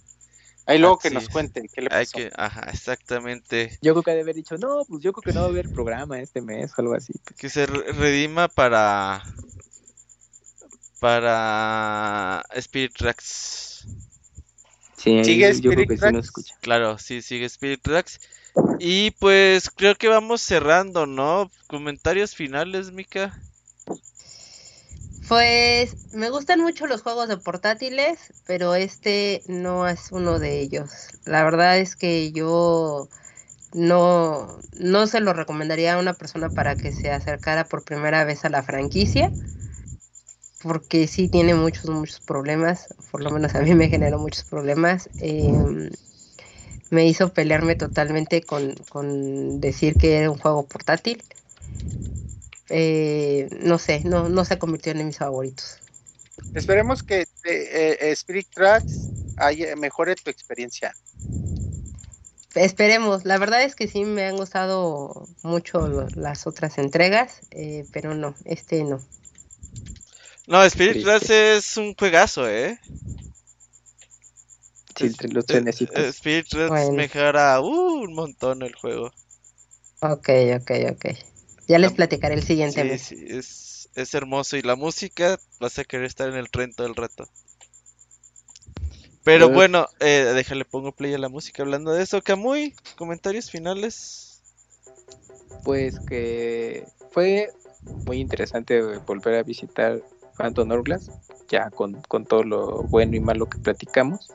Ahí 0.69 0.79
luego 0.79 0.99
que 0.99 1.09
Así 1.09 1.15
nos 1.17 1.29
cuente 1.31 1.69
qué 1.75 1.81
le 1.83 1.89
Hay 1.89 2.05
pasó. 2.05 2.19
que, 2.19 2.31
ajá, 2.37 2.61
exactamente. 2.71 3.79
Yo 3.81 3.95
creo 3.95 4.03
que 4.03 4.11
ha 4.11 4.15
de 4.15 4.21
haber 4.21 4.37
dicho, 4.37 4.57
no, 4.59 4.85
pues 4.87 5.03
yo 5.03 5.13
creo 5.13 5.23
que 5.23 5.33
no 5.33 5.41
va 5.41 5.47
a 5.47 5.49
haber 5.49 5.69
programa 5.71 6.21
este 6.21 6.43
mes 6.43 6.71
o 6.77 6.83
algo 6.83 6.95
así. 6.95 7.15
Que 7.39 7.49
se 7.49 7.67
re- 7.67 7.93
redima 7.93 8.47
para. 8.49 9.25
Para 11.01 12.43
Spirit 12.57 12.93
Tracks. 12.97 13.87
Sí, 14.97 15.23
¿Sigue 15.25 15.47
yo 15.47 15.73
creo 15.73 15.87
Spirit 15.87 15.89
que 15.89 15.97
sí 15.97 16.01
Tracks? 16.01 16.15
nos 16.17 16.25
escucha. 16.27 16.55
Claro, 16.61 16.99
sí, 16.99 17.23
sigue 17.23 17.47
Spirit 17.47 17.81
Tracks. 17.83 18.21
Y 18.81 19.13
pues 19.13 19.71
creo 19.71 19.95
que 19.95 20.09
vamos 20.09 20.41
cerrando, 20.43 21.07
¿no? 21.07 21.51
Comentarios 21.69 22.35
finales, 22.35 22.91
Mika. 22.93 23.35
Pues 25.29 25.99
me 26.11 26.31
gustan 26.31 26.61
mucho 26.63 26.87
los 26.87 27.03
juegos 27.03 27.29
de 27.29 27.37
portátiles, 27.37 28.33
pero 28.47 28.75
este 28.75 29.43
no 29.47 29.87
es 29.87 30.11
uno 30.11 30.39
de 30.39 30.61
ellos. 30.61 30.91
La 31.27 31.45
verdad 31.45 31.79
es 31.79 31.97
que 31.97 32.33
yo 32.33 33.11
no, 33.75 34.59
no 34.79 35.07
se 35.07 35.21
lo 35.21 35.35
recomendaría 35.35 35.95
a 35.95 35.99
una 35.99 36.15
persona 36.15 36.49
para 36.51 36.77
que 36.77 36.93
se 36.93 37.13
acercara 37.13 37.69
por 37.69 37.85
primera 37.85 38.25
vez 38.25 38.45
a 38.47 38.51
la 38.51 38.63
franquicia, 38.63 39.31
porque 40.63 41.07
sí 41.07 41.29
tiene 41.29 41.55
muchos, 41.55 41.91
muchos 41.91 42.21
problemas, 42.21 42.89
por 43.11 43.23
lo 43.23 43.31
menos 43.31 43.55
a 43.55 43.61
mí 43.61 43.75
me 43.75 43.89
generó 43.89 44.19
muchos 44.19 44.45
problemas. 44.45 45.11
Em, 45.19 45.91
me 46.91 47.07
hizo 47.07 47.33
pelearme 47.35 47.77
totalmente 47.77 48.43
con, 48.43 48.75
con 48.91 49.61
decir 49.61 49.97
que 49.97 50.19
era 50.19 50.31
un 50.31 50.39
juego 50.39 50.67
portátil. 50.67 51.23
Eh, 52.71 53.49
no 53.63 53.79
sé, 53.79 54.03
no, 54.05 54.29
no 54.29 54.45
se 54.45 54.59
convirtió 54.59 54.93
en 54.93 55.07
mis 55.07 55.19
favoritos. 55.19 55.83
Esperemos 56.55 57.03
que 57.03 57.23
eh, 57.23 57.27
eh, 58.01 58.11
Spirit 58.13 58.49
Tracks 58.51 59.11
haya- 59.37 59.77
mejore 59.77 60.17
tu 60.17 60.31
experiencia. 60.31 60.97
Esperemos, 62.55 63.25
la 63.25 63.39
verdad 63.39 63.63
es 63.63 63.75
que 63.77 63.89
sí 63.89 64.05
me 64.05 64.25
han 64.27 64.37
gustado 64.37 65.29
mucho 65.43 65.87
lo- 65.89 66.09
las 66.15 66.47
otras 66.47 66.79
entregas, 66.79 67.43
eh, 67.51 67.87
pero 67.93 68.15
no, 68.15 68.35
este 68.45 68.85
no. 68.85 69.01
No, 70.47 70.65
Spirit. 70.65 71.05
Tracks 71.05 71.31
es 71.31 71.77
un 71.77 71.95
juegazo, 71.95 72.49
¿eh? 72.49 72.81
Sí, 74.97 75.11
los 75.31 75.45
eh, 75.51 75.65
eh, 75.95 76.09
Spirit 76.09 76.49
Tracks 76.49 76.71
Bueno. 76.71 76.93
mejora 76.93 77.61
uh, 77.61 77.67
un 78.03 78.15
montón 78.15 78.63
el 78.63 78.75
juego. 78.75 79.13
Ok, 80.01 80.29
ok, 80.57 80.71
ok. 80.93 81.07
Ya 81.69 81.79
les 81.79 81.91
La- 81.93 81.97
platicaré 81.97 82.35
el 82.35 82.43
siguiente 82.43 82.83
Sí, 82.83 82.89
mes. 82.89 83.03
sí, 83.03 83.17
es, 83.29 83.89
es 83.95 84.15
hermoso. 84.15 84.57
Y 84.57 84.63
la 84.63 84.75
música, 84.75 85.39
vas 85.61 85.79
a 85.79 85.85
querer 85.85 86.07
estar 86.07 86.29
en 86.29 86.35
el 86.37 86.51
tren 86.51 86.73
todo 86.75 86.87
el 86.87 86.95
rato. 86.97 87.29
Pero 89.23 89.47
Pues- 89.47 89.55
bueno, 89.57 89.87
eh, 90.01 90.33
déjale, 90.35 90.65
pongo 90.65 90.93
play 90.93 91.13
a 91.13 91.19
la 91.19 91.29
música. 91.29 91.63
Hablando 91.63 91.93
de 91.93 92.03
eso, 92.03 92.23
Camuy, 92.23 92.75
comentarios 92.97 93.51
finales. 93.51 94.43
Pues 95.65 96.01
que 96.01 96.87
fue 97.11 97.53
muy 98.07 98.21
interesante 98.21 98.81
volver 99.07 99.35
a 99.35 99.43
visitar 99.43 100.01
Phantom 100.39 100.71
Hourglass, 100.71 101.11
ya 101.49 101.69
con, 101.71 102.01
con 102.09 102.25
todo 102.25 102.43
lo 102.45 102.85
bueno 102.85 103.17
y 103.17 103.21
malo 103.21 103.47
que 103.51 103.59
platicamos. 103.59 104.29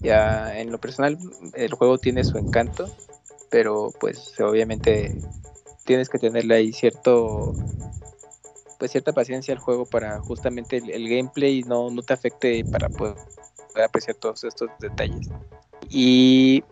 Ya 0.00 0.58
en 0.58 0.72
lo 0.72 0.78
personal, 0.78 1.18
el 1.54 1.74
juego 1.74 1.98
tiene 1.98 2.24
su 2.24 2.38
encanto, 2.38 2.88
pero 3.50 3.92
pues 4.00 4.32
obviamente 4.40 5.20
tienes 5.86 6.08
que 6.08 6.18
tenerle 6.18 6.56
ahí 6.56 6.72
cierto 6.72 7.54
pues 8.78 8.90
cierta 8.90 9.12
paciencia 9.12 9.54
al 9.54 9.60
juego 9.60 9.86
para 9.86 10.20
justamente 10.20 10.76
el, 10.76 11.08
gameplay 11.08 11.62
no, 11.62 11.90
no 11.90 12.02
te 12.02 12.12
afecte 12.12 12.64
para 12.64 12.90
poder 12.90 13.16
apreciar 13.82 14.16
todos 14.16 14.44
estos 14.44 14.68
detalles. 14.80 15.28
Y 15.88 16.62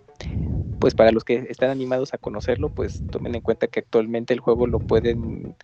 pues 0.81 0.95
para 0.95 1.13
los 1.13 1.25
que 1.25 1.47
están 1.49 1.71
animados 1.71 2.13
a 2.13 2.19
conocerlo, 2.19 2.69
pues 2.69 3.03
tomen 3.11 3.35
en 3.35 3.41
cuenta 3.41 3.69
que 3.69 3.81
actualmente 3.81 4.35
el 4.35 4.41
juego 4.41 4.67
lo 4.67 4.81
pueden 4.81 5.57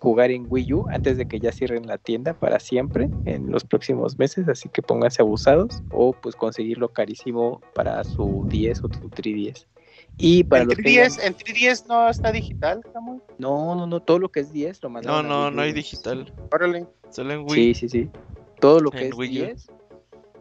jugar 0.00 0.30
en 0.30 0.46
Wii 0.48 0.72
U 0.74 0.86
antes 0.90 1.16
de 1.16 1.26
que 1.26 1.40
ya 1.40 1.52
cierren 1.52 1.86
la 1.86 1.98
tienda 1.98 2.34
para 2.34 2.60
siempre 2.60 3.08
en 3.24 3.50
los 3.50 3.64
próximos 3.64 4.18
meses, 4.18 4.48
así 4.48 4.68
que 4.68 4.82
pónganse 4.82 5.22
abusados 5.22 5.82
o 5.90 6.12
pues 6.12 6.36
conseguirlo 6.36 6.88
carísimo 6.88 7.60
para 7.74 8.02
su 8.04 8.44
10 8.48 8.84
o 8.84 8.88
su 8.88 9.08
3DS. 9.10 9.66
Y 10.18 10.44
para 10.44 10.62
¿En 10.62 10.68
los 10.68 10.76
que 10.76 10.82
3DS, 10.82 11.16
digan, 11.16 11.26
¿En 11.26 11.34
3DS 11.36 11.86
no 11.86 12.08
está 12.08 12.32
digital, 12.32 12.84
Camuy? 12.92 13.20
no, 13.38 13.74
no, 13.74 13.86
no, 13.86 14.00
todo 14.00 14.18
lo 14.18 14.30
que 14.30 14.40
es 14.40 14.52
10 14.52 14.82
lo 14.82 14.88
No, 14.88 14.94
mandaron 14.94 15.28
no, 15.28 15.46
Wii 15.46 15.54
no 15.56 15.62
hay 15.62 15.72
digital. 15.72 16.32
Órale. 16.50 16.86
Solo 17.10 17.34
en 17.34 17.48
Sí, 17.48 17.60
Wii. 17.60 17.74
sí, 17.74 17.88
sí. 17.88 18.10
Todo 18.60 18.80
lo 18.80 18.90
que 18.90 18.98
En 18.98 19.04
es 19.12 19.14
Wii 19.14 19.28
U. 19.42 19.44
10 19.46 19.68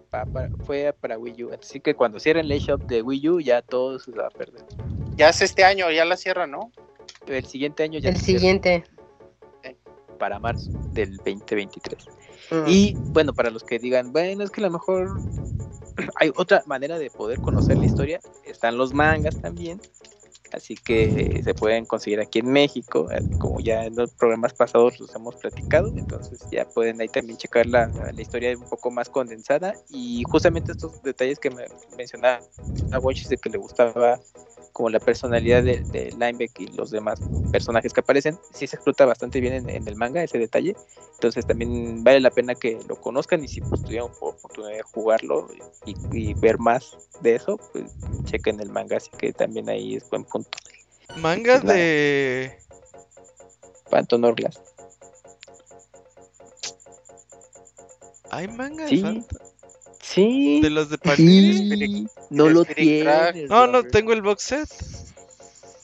pa- 0.10 0.26
pa- 0.26 0.50
fue 0.66 0.94
para 1.00 1.18
Wii 1.18 1.44
U. 1.44 1.52
Así 1.54 1.82
que 1.82 1.94
cuando 1.94 2.20
cierren 2.20 2.48
la 2.48 2.56
eShop 2.56 2.82
de 2.88 3.02
Wii 3.02 3.30
U, 3.30 3.40
ya 3.42 3.62
todo 3.62 4.00
se 4.00 4.12
va 4.12 4.28
a 4.28 4.30
perder. 4.30 4.64
Ya 5.18 5.30
es 5.30 5.42
este 5.42 5.64
año, 5.66 5.92
ya 5.92 6.06
la 6.06 6.16
cierra, 6.16 6.48
¿no? 6.48 6.72
El 7.28 7.46
siguiente 7.46 7.84
año 7.84 8.00
ya 8.00 8.10
El 8.10 8.18
cierra 8.18 8.40
siguiente. 8.40 8.84
para 10.18 10.40
marzo 10.40 10.72
del 10.94 11.18
2023. 11.18 12.06
mm, 12.52 12.64
Y 12.68 12.96
bueno, 13.12 13.34
para 13.34 13.50
los 13.50 13.64
que 13.66 13.80
digan, 13.80 14.14
bueno, 14.14 14.44
es 14.46 14.50
que 14.52 14.62
a 14.62 14.64
lo 14.64 14.72
mejor 14.72 15.20
hay 16.16 16.32
otra 16.36 16.64
manera 16.66 17.00
de 17.00 17.10
poder 17.10 17.40
conocer 17.40 17.78
la 17.78 17.86
historia. 17.86 18.20
Están 18.46 18.78
los 18.78 18.94
mangas 18.94 19.36
también. 19.42 19.80
Así 20.52 20.76
que 20.76 21.42
se 21.44 21.54
pueden 21.54 21.86
conseguir 21.86 22.22
aquí 22.22 22.40
en 22.40 22.48
México, 22.48 23.10
eh, 23.12 23.22
como 23.40 23.60
ya 23.60 23.86
en 23.86 23.96
los 23.96 24.12
programas 24.14 24.54
pasados 24.54 25.00
los 25.00 25.14
hemos 25.16 25.36
platicado. 25.36 25.92
Entonces 25.96 26.40
ya 26.52 26.66
pueden 26.66 27.02
ahí 27.02 27.10
también 27.10 27.38
checar 27.38 27.66
la, 27.66 27.88
la 27.88 28.22
historia 28.22 28.56
un 28.58 28.70
poco 28.70 28.92
más 28.92 29.10
condensada. 29.10 29.74
Y 29.90 30.24
justamente 30.30 30.72
estos 30.72 31.02
detalles 31.04 31.40
que 31.40 31.50
me 31.50 31.66
mencionaba 31.98 32.40
a 32.92 33.00
Watch 33.00 33.28
de 33.28 33.38
que 33.38 33.50
le 33.50 33.58
gustaba 33.58 34.20
como 34.76 34.90
la 34.90 35.00
personalidad 35.00 35.64
de, 35.64 35.80
de 35.94 36.12
Linebeck 36.12 36.60
y 36.60 36.68
los 36.68 36.92
demás 36.92 37.22
personajes 37.50 37.94
que 37.94 38.02
aparecen, 38.02 38.38
sí 38.52 38.68
se 38.68 38.76
explota 38.76 39.06
bastante 39.06 39.40
bien 39.40 39.54
en, 39.54 39.70
en 39.70 39.88
el 39.88 39.96
manga 39.96 40.22
ese 40.22 40.38
detalle. 40.38 40.76
Entonces 41.14 41.46
también 41.48 42.04
vale 42.04 42.20
la 42.20 42.30
pena 42.30 42.56
que 42.56 42.78
lo 42.86 42.98
conozcan 42.98 43.42
y 43.42 43.48
si 43.48 43.62
pues, 43.62 43.82
tuvieron 43.84 44.12
oportunidad 44.20 44.76
de 44.76 44.82
jugarlo 44.82 45.48
y, 45.86 45.96
y 46.12 46.34
ver 46.34 46.60
más 46.60 46.98
de 47.22 47.36
eso, 47.36 47.58
pues 47.72 47.86
chequen 48.26 48.60
el 48.60 48.70
manga, 48.70 48.98
así 48.98 49.10
que 49.18 49.32
también 49.32 49.70
ahí 49.70 49.96
es 49.96 50.10
buen 50.10 50.26
punto. 50.26 50.50
Manga 51.16 51.62
Claro. 51.62 51.80
de. 51.80 52.60
Phantom 53.90 54.26
Hourglass. 54.26 54.62
¿Hay 58.30 58.50
manga 58.50 58.84
de 58.84 58.90
Sí. 58.90 59.24
Sí. 60.16 60.62
De 60.62 60.70
los 60.70 60.90
de 60.90 60.98
Panini. 60.98 61.54
Sí. 61.78 62.08
No 62.30 62.50
lo 62.50 62.64
tienes. 62.66 63.50
No, 63.50 63.68
no, 63.68 63.84
tengo 63.84 64.14
el 64.14 64.22
box 64.22 64.42
set. 64.44 64.70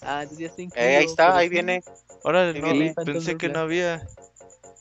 Ah, 0.01 0.23
entonces 0.23 0.39
ya 0.57 0.63
está 0.63 0.81
Eh, 0.81 0.97
ahí 0.97 1.05
está, 1.05 1.37
ahí 1.37 1.47
sí. 1.47 1.53
viene. 1.53 1.83
Ahora 2.23 2.53
Sí, 2.53 2.59
no, 2.59 2.71
viene. 2.71 2.93
pensé 3.05 3.37
que 3.37 3.49
no 3.49 3.59
había. 3.59 4.07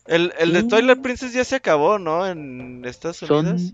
El, 0.06 0.32
el 0.38 0.52
de 0.52 0.62
Sí. 0.62 0.68
Twilight 0.68 1.02
Princess 1.02 1.32
ya 1.32 1.44
se 1.44 1.56
acabó, 1.56 1.98
¿no? 1.98 2.26
En 2.26 2.84
Estados 2.84 3.20
Unidos. 3.22 3.72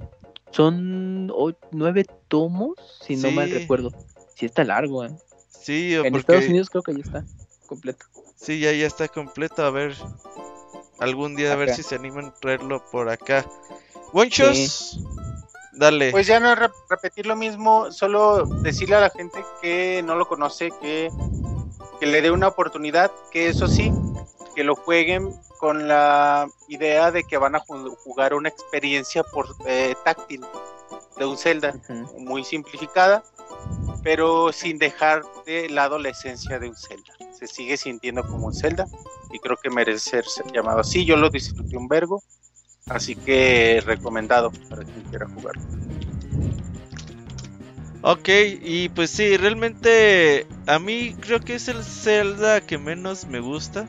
Son, 0.51 1.29
son 1.31 1.61
nueve 1.71 2.07
tomos, 2.29 2.75
si 3.07 3.17
no 3.17 3.31
mal 3.31 3.49
Sí. 3.49 3.55
recuerdo. 3.55 3.91
Sí 4.35 4.47
está 4.47 4.65
largo, 4.65 5.05
¿eh? 5.05 5.11
Sí, 5.51 5.95
o 5.97 6.05
En 6.05 6.13
porque. 6.13 6.21
Estados 6.33 6.49
Unidos 6.49 6.71
creo 6.71 6.83
que 6.83 6.93
ya 6.95 7.01
está 7.01 7.25
completo. 7.67 8.07
Sí, 8.35 8.61
ya, 8.61 8.73
ya 8.73 8.87
está 8.87 9.09
completo. 9.09 9.63
A 9.65 9.71
ver. 9.71 9.95
Algún 10.99 11.37
día 11.37 11.53
a 11.53 11.57
ver 11.57 11.69
Acá. 11.69 11.77
si 11.77 11.83
se 11.83 11.95
animan 11.95 12.27
a 12.27 12.35
traerlo 12.35 12.83
por 12.91 13.09
acá. 13.11 13.45
Wonchos. 14.13 14.99
Dale. 15.77 16.11
Pues 16.11 16.27
ya 16.27 16.41
no 16.41 16.55
rep- 16.55 16.73
repetir 16.89 17.27
lo 17.27 17.37
mismo, 17.37 17.93
solo 17.93 18.47
decirle 18.63 18.97
a 18.97 19.01
la 19.01 19.11
gente 19.11 19.45
que 19.61 20.03
no 20.03 20.15
lo 20.17 20.27
conoce 20.27 20.71
que, 20.81 21.11
que 22.01 22.07
le 22.07 22.23
dé 22.23 22.31
una 22.31 22.49
oportunidad, 22.49 23.11
que 23.31 23.49
eso 23.49 23.69
sí, 23.69 23.93
que 24.55 24.65
lo 24.65 24.75
jueguen 24.75 25.31
con 25.59 25.87
la 25.87 26.49
idea 26.69 27.11
de 27.11 27.25
que 27.25 27.37
van 27.37 27.57
a 27.57 27.61
ju- 27.61 27.95
jugar 28.05 28.33
una 28.35 28.49
experiencia 28.49 29.23
por 29.23 29.55
eh, 29.67 29.95
táctil 30.05 30.41
de 31.19 31.27
un 31.27 31.37
Zelda 31.37 31.75
muy 32.19 32.43
simplificada, 32.45 33.23
pero 34.03 34.53
sin 34.53 34.79
dejar 34.79 35.23
de 35.45 35.69
lado 35.69 35.99
la 35.99 36.09
esencia 36.11 36.59
de 36.59 36.69
un 36.69 36.77
Zelda. 36.77 37.13
Se 37.39 37.47
sigue 37.47 37.77
sintiendo 37.77 38.23
como 38.27 38.47
un 38.47 38.55
Zelda 38.55 38.87
y 39.31 39.39
creo 39.41 39.57
que 39.59 39.69
merece 39.69 39.99
ser 40.25 40.25
llamado 40.53 40.81
así. 40.81 41.05
Yo 41.05 41.17
lo 41.17 41.29
disfruté 41.29 41.77
un 41.77 41.89
vergo, 41.89 42.23
así 42.89 43.16
que 43.16 43.82
recomendado 43.84 44.52
para 44.68 44.84
quien 44.84 45.02
quiera 45.10 45.26
jugarlo. 45.26 45.62
Ok, 48.02 48.28
y 48.62 48.89
pues 48.90 49.10
sí, 49.10 49.36
realmente 49.36 50.47
a 50.66 50.78
mí 50.78 51.16
creo 51.18 51.40
que 51.40 51.56
es 51.56 51.66
el 51.66 51.82
Zelda 51.82 52.60
que 52.60 52.78
menos 52.78 53.26
me 53.26 53.40
gusta. 53.40 53.89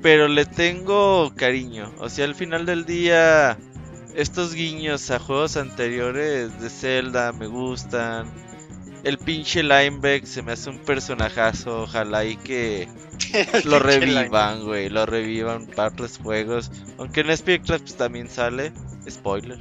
Pero 0.00 0.28
le 0.28 0.46
tengo 0.46 1.32
cariño. 1.34 1.92
O 1.98 2.08
sea, 2.08 2.24
al 2.24 2.34
final 2.34 2.64
del 2.64 2.86
día, 2.86 3.58
estos 4.14 4.54
guiños 4.54 5.10
a 5.10 5.18
juegos 5.18 5.56
anteriores 5.58 6.58
de 6.60 6.70
Zelda 6.70 7.32
me 7.32 7.46
gustan. 7.46 8.26
El 9.02 9.18
pinche 9.18 9.62
Lineback 9.62 10.24
se 10.24 10.42
me 10.42 10.52
hace 10.52 10.70
un 10.70 10.78
personajazo. 10.78 11.82
Ojalá 11.82 12.24
y 12.24 12.36
que 12.36 12.88
lo 13.64 13.78
revivan, 13.78 14.64
güey. 14.64 14.88
Lo 14.88 15.06
revivan 15.06 15.66
para 15.66 15.88
otros 15.88 16.18
juegos. 16.18 16.70
Aunque 16.98 17.20
en 17.20 17.26
Tracks 17.26 17.66
pues, 17.66 17.96
también 17.96 18.28
sale. 18.28 18.72
Spoiler. 19.08 19.58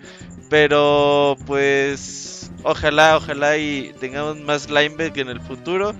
Pero 0.50 1.36
pues 1.46 2.50
ojalá, 2.62 3.16
ojalá 3.16 3.58
y 3.58 3.94
tengamos 4.00 4.38
más 4.40 4.70
Lineback 4.70 5.16
en 5.18 5.28
el 5.28 5.40
futuro. 5.40 5.92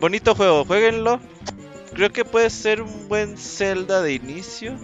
Bonito 0.00 0.34
juego, 0.34 0.64
jueguenlo. 0.64 1.20
Creo 1.94 2.10
que 2.10 2.24
puede 2.24 2.50
ser 2.50 2.82
un 2.82 3.08
buen 3.08 3.36
Zelda 3.36 4.02
de 4.02 4.14
inicio. 4.14 4.76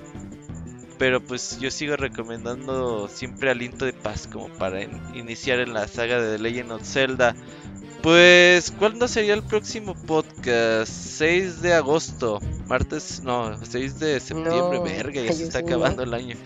Pero 1.00 1.20
pues 1.22 1.58
yo 1.58 1.70
sigo 1.70 1.96
recomendando 1.96 3.08
siempre 3.08 3.50
Aliento 3.50 3.86
de 3.86 3.94
Paz 3.94 4.28
como 4.30 4.48
para 4.50 4.82
in- 4.82 5.00
iniciar 5.14 5.58
en 5.58 5.72
la 5.72 5.88
saga 5.88 6.20
de 6.20 6.36
The 6.36 6.42
Legend 6.42 6.72
of 6.72 6.82
Zelda. 6.84 7.34
Pues, 8.02 8.70
¿cuándo 8.70 9.08
sería 9.08 9.32
el 9.32 9.42
próximo 9.42 9.94
podcast? 9.94 10.92
6 10.92 11.62
de 11.62 11.72
agosto. 11.72 12.38
Martes, 12.66 13.22
no, 13.24 13.58
6 13.64 13.98
de 13.98 14.20
septiembre. 14.20 14.78
No, 14.78 14.82
Verga, 14.82 15.22
ya 15.22 15.32
se 15.32 15.44
está 15.44 15.60
acabando 15.60 16.02
el 16.02 16.12
año. 16.12 16.36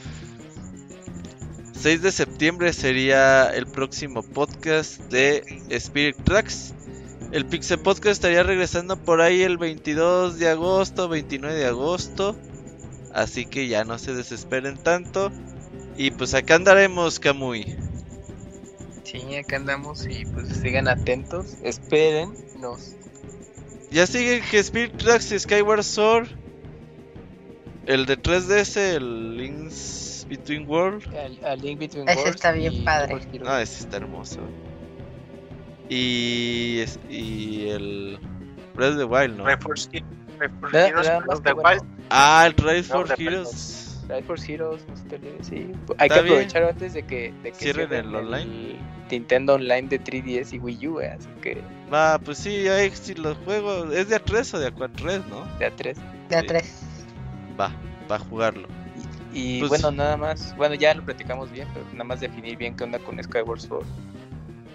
6 1.81 2.03
de 2.03 2.13
septiembre 2.13 2.73
sería 2.73 3.51
el 3.51 3.67
próximo 3.67 4.23
podcast 4.23 5.01
de 5.11 5.63
Spirit 5.71 6.17
Tracks. 6.23 6.75
El 7.33 7.45
Pixel 7.47 7.81
Podcast 7.81 8.13
estaría 8.13 8.45
regresando 8.45 8.97
por 8.97 9.21
ahí 9.21 9.43
el 9.43 9.59
22 9.59 10.39
de 10.39 10.49
agosto, 10.49 11.09
29 11.09 11.57
de 11.59 11.67
agosto. 11.67 12.37
Así 13.15 13.47
que 13.47 13.69
ya 13.69 13.85
no 13.85 13.97
se 13.99 14.13
desesperen 14.13 14.77
tanto. 14.77 15.31
Y 15.97 16.11
pues 16.11 16.35
acá 16.35 16.57
andaremos, 16.57 17.21
Kamui. 17.21 17.77
Sí, 19.05 19.37
acá 19.37 19.57
andamos 19.57 20.05
y 20.07 20.25
pues 20.27 20.49
sigan 20.49 20.89
atentos, 20.89 21.57
esperen, 21.63 22.35
nos 22.59 22.97
Ya 23.93 24.07
sigue 24.09 24.43
que 24.51 24.59
Spirit 24.59 24.97
Tracks 24.97 25.31
y 25.31 25.39
Skyward 25.39 25.85
Sword. 25.85 26.29
El 27.87 28.07
de 28.07 28.17
3DS, 28.21 28.77
el 28.97 29.37
Links 29.37 30.27
Between 30.29 30.69
World. 30.69 31.05
al 31.45 31.61
Link 31.61 31.79
Between 31.79 32.09
Ese 32.09 32.19
Worlds 32.19 32.35
está 32.37 32.51
bien 32.53 32.73
y 32.73 32.81
padre. 32.81 33.21
Ah, 33.47 33.63
ese 33.63 33.85
está 33.85 33.99
hermoso. 33.99 34.41
Y, 35.91 36.83
y 37.11 37.69
el 37.69 38.19
Breath 38.75 38.93
of 38.93 38.99
the 38.99 39.05
Wild, 39.05 39.37
¿no? 39.37 39.45
Red 39.47 39.61
Force 39.61 39.89
He- 39.93 40.03
Red 40.39 40.51
Force 40.59 40.73
Nada- 40.77 40.89
Heroes, 40.89 41.07
nada 41.07 41.21
Breath 41.21 41.37
of 41.39 41.45
the 41.45 41.53
Wild. 41.53 41.94
Ah, 42.11 42.45
el 42.47 42.53
Rise 42.55 42.93
No, 42.93 43.07
for 43.07 43.21
Heroes. 43.21 44.01
Ride 44.09 44.23
Force 44.25 44.53
Heroes, 44.53 44.85
no 44.89 44.97
se 44.97 45.05
te 45.05 45.17
olvide, 45.17 45.39
sí. 45.43 45.73
Hay 45.99 46.09
que 46.11 46.15
aprovechar 46.19 46.63
antes 46.65 46.93
de 46.93 47.03
que, 47.05 47.33
de 47.43 47.53
que 47.53 47.59
Cierren 47.59 47.89
cierren 47.89 48.09
el 48.11 48.15
online. 48.15 48.77
Nintendo 49.11 49.55
Online 49.55 49.89
de 49.89 50.01
3DS 50.03 50.53
y 50.55 50.59
Wii 50.59 50.89
U, 50.89 51.01
eh, 51.01 51.09
así 51.11 51.29
que 51.43 51.63
Va, 51.93 52.19
pues 52.19 52.39
sí, 52.39 52.67
ahí 52.69 52.91
sí 52.91 53.15
los 53.15 53.37
juegos. 53.39 53.93
¿Es 53.95 54.09
de 54.09 54.17
A3 54.17 54.55
o 54.55 54.59
de 54.59 54.75
A4 54.75 55.25
¿no? 55.29 55.47
de 55.59 55.67
A3. 55.73 55.97
De 56.29 56.37
a 56.37 56.41
Sí. 56.41 56.47
tres. 56.47 56.83
Va, 57.59 57.71
va 58.11 58.17
a 58.17 58.19
jugarlo. 58.19 58.67
Y 59.33 59.61
Pues- 59.61 59.69
bueno, 59.71 59.91
nada 59.91 60.17
más, 60.17 60.55
bueno, 60.57 60.75
ya 60.75 60.95
lo 60.95 61.05
platicamos 61.05 61.51
bien, 61.51 61.67
pero 61.75 61.87
nada 61.93 62.05
más 62.05 62.21
definir 62.21 62.57
bien 62.57 62.75
qué 62.77 62.85
onda 62.85 62.99
con 62.99 63.23
Skyward 63.23 63.61
Sword. 63.61 63.87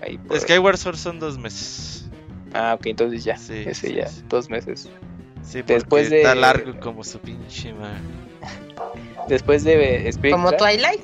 Ahí 0.01 0.17
por- 0.17 0.40
Skyward 0.40 0.77
Sword 0.77 0.98
son 0.98 1.19
dos 1.19 1.38
meses. 1.38 2.09
Ah, 2.53 2.74
ok, 2.75 2.88
entonces 2.88 3.24
ya, 3.24 3.38
Sí, 3.38 3.64
ese 3.66 3.88
sí, 3.90 3.93
ya, 3.95 4.08
sí. 4.08 4.24
dos 4.27 4.49
meses. 4.49 4.90
Sí, 5.43 5.59
porque 5.59 5.74
Después 5.74 6.11
está 6.11 6.30
de- 6.30 6.42
largo 6.42 6.80
como 6.80 7.03
su 7.03 7.19
pinche 7.19 7.74
madre. 7.74 8.00
Después 9.27 9.64
de 9.64 10.08
Spirit 10.09 10.34
Como 10.35 10.51
Twilight. 10.51 11.01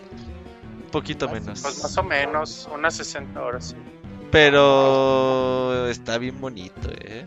Un 0.85 0.91
poquito 0.91 1.27
menos. 1.29 1.61
Pues 1.61 1.83
más 1.83 1.97
o 1.97 2.03
menos, 2.03 2.69
unas 2.73 2.95
60 2.95 3.41
horas. 3.41 3.69
sí. 3.69 3.75
Pero 4.31 5.87
está 5.87 6.17
bien 6.17 6.39
bonito, 6.41 6.89
eh. 6.99 7.25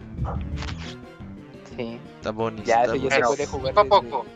Sí, 1.76 1.98
Está 2.16 2.30
bonito. 2.32 2.64
ya 2.64 2.82
está 2.84 2.96
eso 2.96 3.08
ya 3.08 3.14
se 3.16 3.22
puede 3.22 3.46
jugar. 3.46 3.74
poco 3.74 3.96
a 3.96 4.02
poco. 4.02 4.26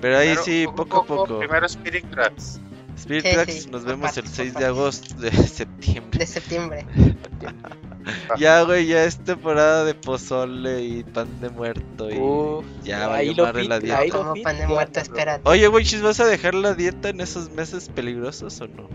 Pero 0.00 0.18
ahí 0.18 0.26
Primero, 0.28 0.42
sí, 0.44 0.66
poco 0.76 0.96
a 0.98 1.06
poco. 1.06 1.38
Primero 1.38 1.66
Spirit 1.66 2.10
Tracks. 2.10 2.60
Spirit 2.96 3.24
Sí, 3.24 3.32
Tracks 3.32 3.52
sí, 3.54 3.70
nos 3.70 3.82
por 3.82 3.90
vemos 3.90 4.16
el 4.16 4.22
partes, 4.24 4.36
6 4.36 4.52
por 4.52 4.60
de 4.62 4.66
agosto 4.66 5.14
de 5.14 5.30
septiembre. 5.32 6.18
De 6.18 6.26
septiembre. 6.26 6.86
Ya, 8.38 8.62
güey, 8.62 8.86
ya 8.86 9.04
es 9.04 9.18
temporada 9.18 9.84
de 9.84 9.94
pozole 9.94 10.82
y 10.82 11.02
pan 11.04 11.40
de 11.40 11.50
muerto 11.50 12.10
y 12.10 12.18
Uf, 12.18 12.64
ya 12.82 13.06
valió 13.06 13.34
lo 13.34 13.44
madre 13.44 13.64
la 13.64 13.74
ahí 13.76 14.10
dieta. 14.10 15.40
Oye, 15.44 15.66
güey, 15.68 15.84
¿chis, 15.84 16.02
¿vas 16.02 16.20
a 16.20 16.26
dejar 16.26 16.54
la 16.54 16.74
dieta 16.74 17.10
en 17.10 17.20
esos 17.20 17.50
meses 17.50 17.88
peligrosos 17.88 18.60
o 18.60 18.66
no? 18.68 18.88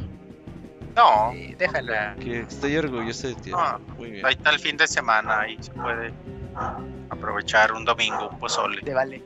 No, 0.96 1.32
Sí, 1.32 1.54
déjala. 1.58 2.16
Que 2.20 2.40
estoy 2.42 2.76
orgulloso 2.76 3.28
de 3.28 3.36
ti. 3.36 3.52
Ah, 3.54 3.78
Muy 3.98 4.12
bien. 4.12 4.26
ahí 4.26 4.34
está 4.34 4.50
el 4.50 4.60
fin 4.60 4.78
de 4.78 4.88
semana, 4.88 5.42
ahí 5.42 5.58
se 5.62 5.72
puede 5.72 6.12
aprovechar 7.10 7.72
un 7.74 7.86
domingo, 7.86 8.30
un 8.30 8.40
pozole. 8.40 8.82
Te 8.82 8.94
vale. 8.94 9.24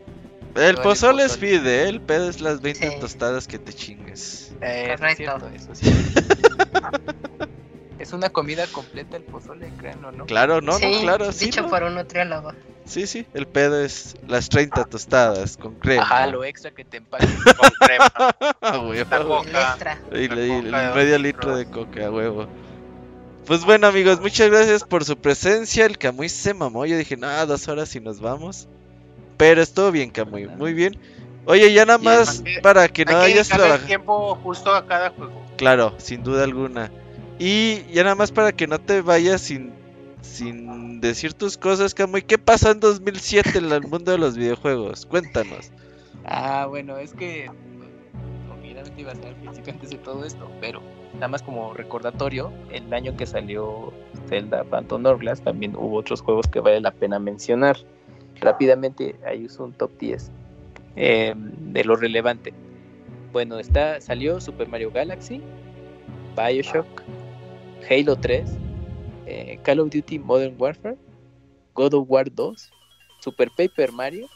El 0.55 0.75
pozole 0.77 1.23
es 1.23 1.37
fide, 1.37 1.83
¿eh? 1.83 1.87
el 1.89 2.01
pedo 2.01 2.29
es 2.29 2.41
las 2.41 2.59
20 2.59 2.89
Sí. 2.91 2.99
tostadas 2.99 3.47
que 3.47 3.57
te 3.57 3.71
chingues. 3.73 4.53
Eh, 4.59 4.95
Correcto. 4.97 5.07
es 5.07 5.17
cierto, 5.17 5.47
eso 5.47 5.73
sí. 5.75 5.89
es 8.01 8.13
una 8.13 8.29
comida 8.29 8.65
completa 8.67 9.17
el 9.17 9.23
pozole, 9.23 9.71
crean 9.77 10.03
o 10.03 10.11
no. 10.11 10.25
Claro, 10.25 10.61
no, 10.61 10.73
sí, 10.73 10.91
no, 10.91 11.01
claro, 11.01 11.31
sí. 11.31 11.45
Dicho 11.45 11.61
¿no? 11.61 11.69
por 11.69 11.83
un 11.83 11.95
nutriólogo. 11.95 12.51
Sí, 12.85 13.05
sí, 13.05 13.25
el 13.33 13.47
pedo 13.47 13.83
es 13.83 14.15
las 14.27 14.49
30 14.49 14.85
tostadas 14.85 15.55
con 15.55 15.75
crema. 15.75 16.03
Ajá, 16.03 16.27
lo 16.27 16.43
extra 16.43 16.71
que 16.71 16.83
te 16.83 16.97
empaque. 16.97 17.27
Con 17.57 17.69
crema. 17.79 18.11
Ah, 18.61 18.79
huevo. 18.79 18.93
La 18.93 19.23
coca. 19.23 19.99
Y 20.11 20.27
La 20.27 20.61
coca, 20.61 20.95
medio 20.95 21.17
litro 21.19 21.55
de 21.55 21.65
coca, 21.67 22.07
a 22.07 22.11
huevo. 22.11 22.47
Pues 23.45 23.63
bueno, 23.65 23.87
amigos, 23.87 24.19
muchas 24.19 24.49
gracias 24.49 24.83
por 24.83 25.05
su 25.05 25.17
presencia. 25.17 25.85
El 25.85 25.97
Camuy 25.97 26.29
se 26.29 26.53
mamó. 26.53 26.85
Yo 26.85 26.97
dije, 26.97 27.17
nada, 27.17 27.45
dos 27.45 27.67
horas 27.67 27.95
y 27.95 27.99
nos 27.99 28.19
vamos. 28.19 28.67
Pero 29.37 29.61
estuvo 29.61 29.91
bien, 29.91 30.09
Camuy, 30.09 30.47
muy 30.47 30.73
bien. 30.73 30.97
Oye, 31.45 31.71
ya 31.73 31.85
nada 31.85 31.97
más 31.97 32.43
para 32.61 32.87
que 32.87 33.05
no 33.05 33.17
Hay 33.17 33.33
que 33.33 33.33
hayas 33.33 33.49
trabajado. 33.49 33.85
tiempo 33.85 34.35
justo 34.43 34.73
a 34.73 34.85
cada 34.85 35.09
juego. 35.11 35.41
Claro, 35.57 35.93
sin 35.97 36.23
duda 36.23 36.43
alguna. 36.43 36.91
Y 37.43 37.85
ya 37.91 38.03
nada 38.03 38.13
más 38.13 38.31
para 38.31 38.51
que 38.51 38.67
no 38.67 38.79
te 38.79 39.01
vayas 39.01 39.41
sin 39.41 39.73
sin 40.21 41.01
decir 41.01 41.33
tus 41.33 41.57
cosas, 41.57 41.95
Camuy, 41.95 42.21
¿qué 42.21 42.37
pasó 42.37 42.69
en 42.69 42.79
2007 42.79 43.57
en 43.57 43.71
el 43.71 43.81
mundo 43.81 44.11
de 44.11 44.19
los 44.19 44.37
videojuegos? 44.37 45.07
Cuéntanos. 45.07 45.71
Ah, 46.23 46.67
bueno, 46.69 46.99
es 46.99 47.13
que 47.13 47.49
obviamente 48.47 49.01
iba 49.01 49.11
a 49.11 49.15
ser 49.15 49.35
al 49.47 49.69
antes 49.69 49.89
de 49.89 49.97
todo 49.97 50.23
esto, 50.23 50.51
pero 50.61 50.83
nada 51.15 51.29
más 51.29 51.41
como 51.41 51.73
recordatorio, 51.73 52.53
el 52.71 52.93
año 52.93 53.17
que 53.17 53.25
salió 53.25 53.91
Zelda 54.29 54.63
Phantom 54.63 55.03
Hourglass 55.03 55.41
también 55.41 55.75
hubo 55.75 55.97
otros 55.97 56.21
juegos 56.21 56.47
que 56.47 56.59
vale 56.59 56.79
la 56.79 56.91
pena 56.91 57.17
mencionar. 57.17 57.75
Rápidamente, 58.39 59.15
ahí 59.25 59.45
uso 59.45 59.63
un 59.63 59.73
top 59.73 59.89
10 59.97 60.29
eh, 60.95 61.33
de 61.35 61.83
lo 61.85 61.95
relevante. 61.95 62.53
Bueno, 63.33 63.57
está, 63.57 63.99
salió 63.99 64.39
Super 64.39 64.67
Mario 64.67 64.91
Galaxy, 64.91 65.41
Bioshock, 66.37 66.85
Halo 67.89 68.15
3, 68.15 68.43
eh, 69.25 69.59
Call 69.63 69.79
of 69.79 69.89
Duty 69.89 70.19
Modern 70.19 70.55
Warfare, 70.57 70.97
God 71.73 71.93
of 71.93 72.05
War 72.09 72.29
2, 72.29 72.69
Super 73.19 73.49
Paper 73.51 73.91
Mario, 73.91 74.27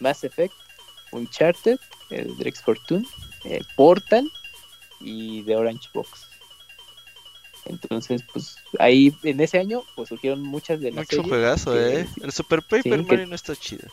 Mass 0.00 0.24
Effect, 0.24 0.54
Uncharted, 1.12 1.78
el 2.10 2.36
Drex 2.36 2.62
Fortune, 2.62 3.06
eh, 3.44 3.60
Portal 3.76 4.30
y 5.00 5.42
The 5.44 5.56
Orange 5.56 5.88
Box. 5.94 6.26
Entonces, 7.66 8.22
pues 8.32 8.56
ahí 8.78 9.14
en 9.22 9.40
ese 9.40 9.58
año 9.58 9.82
pues 9.94 10.08
surgieron 10.08 10.40
muchas 10.42 10.80
de 10.80 10.90
las 10.90 11.00
Mucho 11.04 11.16
series 11.16 11.28
juegazo, 11.28 11.72
que- 11.72 12.00
eh. 12.00 12.06
El 12.22 12.32
Super 12.32 12.62
Paper 12.62 12.82
sí, 13.00 13.06
Mario 13.06 13.26
no 13.26 13.34
está 13.34 13.54
chido. 13.54 13.86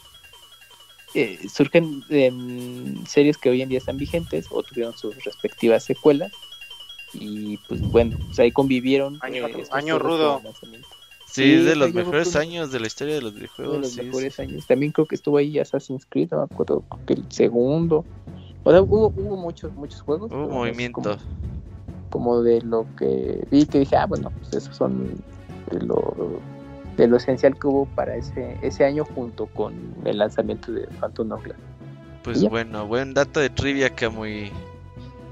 eh, 1.14 1.40
surgen 1.50 2.03
series 3.08 3.38
que 3.38 3.50
hoy 3.50 3.61
en 3.61 3.69
día 3.69 3.77
están 3.80 3.98
vigentes 3.98 4.48
o 4.52 4.61
tuvieron 4.64 4.98
sus 4.98 5.16
respectivas 5.24 5.84
secuelas 5.84 6.32
y 7.14 7.58
pues 7.58 7.82
bueno, 7.92 8.18
pues 8.26 8.40
ahí 8.40 8.52
convivieron 8.52 9.18
Año- 9.22 9.45
estos 9.48 9.72
año 9.72 10.00
rudo. 10.00 10.42
Sí, 11.26 11.44
Sí, 11.44 11.53
es 11.53 11.66
de 11.66 11.76
los 11.76 11.94
mejores 11.94 12.36
años 12.38 12.72
de 12.72 12.80
la 12.80 12.88
historia 12.88 13.16
de 13.16 13.22
los 13.22 13.32
Uno 13.34 13.42
de 13.42 13.48
videojuegos. 13.50 13.82
los 13.82 13.92
sí, 13.92 14.02
mejores 14.03 14.36
sí. 14.36 14.42
años. 14.42 14.66
También 14.66 14.92
creo 14.92 15.08
que 15.08 15.16
estuvo 15.16 15.38
ahí 15.38 15.60
Assassin's 15.60 16.06
Creed, 16.10 16.30
no 16.32 16.38
me 16.38 16.44
acuerdo, 16.45 16.84
creo 16.90 17.06
que 17.06 17.14
el 17.16 17.26
segundo. 17.30 18.06
O 18.64 18.72
sea, 18.72 18.82
hubo, 18.82 19.11
hubo 19.16 19.36
muchos, 19.36 19.74
muchos 19.76 20.02
juegos. 20.02 20.32
Hubo 20.32 20.38
pero 20.40 20.48
no 20.48 20.53
sé, 20.53 20.69
movimiento. 20.69 21.02
Como, 21.02 21.18
como 22.10 22.42
de 22.42 22.61
lo 22.61 22.86
que 22.98 23.45
vi, 23.52 23.66
que 23.66 23.80
dije, 23.80 23.95
ah, 23.98 24.06
bueno, 24.06 24.32
pues 24.40 24.53
esos 24.64 24.76
son 24.76 25.16
de 25.72 25.82
lo, 25.82 26.40
de 26.95 27.08
lo 27.08 27.18
esencial 27.18 27.58
que 27.60 27.68
hubo 27.68 27.86
para 27.88 28.16
ese, 28.16 28.58
ese 28.61 28.86
año 28.86 29.03
junto 29.03 29.48
con 29.48 29.74
el 30.06 30.18
lanzamiento 30.19 30.72
de 30.72 30.88
Phantom 31.00 31.32
Hourglass. 31.32 31.58
Pues 32.24 32.48
bueno, 32.50 32.88
buen 32.88 33.14
dato 33.14 33.40
de 33.40 33.50
trivia, 33.50 33.90
Camuy. 33.90 34.52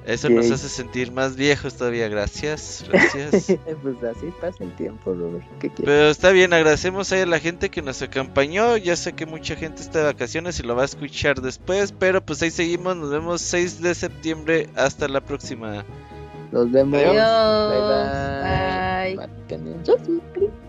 Eso 0.06 0.30
nos 0.30 0.52
hace 0.52 0.70
sentir 0.70 1.12
más 1.12 1.36
viejos 1.36 1.76
todavía. 1.76 2.08
Gracias, 2.08 2.86
gracias. 2.92 3.48
pues 3.82 4.04
así 4.04 4.32
pasa 4.40 4.64
el 4.64 4.76
tiempo, 4.76 5.14
Robert. 5.14 5.46
¿Qué 5.60 5.70
quieres? 5.70 5.86
Pero 5.86 6.10
está 6.10 6.32
bien, 6.32 6.54
agradecemos 6.54 7.12
a 7.12 7.26
la 7.26 7.40
gente 7.40 7.70
que 7.70 7.82
nos 7.82 8.02
acompañó. 8.02 8.78
Ya 8.78 8.96
sé 8.96 9.14
que 9.14 9.26
mucha 9.26 9.56
gente 9.56 9.82
está 9.82 10.00
de 10.00 10.06
vacaciones 10.06 10.60
y 10.60 10.64
lo 10.64 10.76
va 10.76 10.84
a 10.84 10.86
escuchar 10.86 11.42
después, 11.42 11.92
pero 11.92 12.24
pues 12.24 12.42
ahí 12.44 12.52
seguimos. 12.52 12.96
Nos 12.96 13.10
vemos 13.10 13.42
6 13.42 13.82
de 13.82 13.96
septiembre. 13.96 14.70
Hasta 14.76 15.08
la 15.08 15.22
próxima. 15.22 15.84
Nos 16.52 16.72
vemos. 16.72 17.00
Adiós. 17.00 17.16
Bye 17.72 19.16
bye. 19.16 19.16
Bye. 19.16 19.28
Maten 19.28 20.65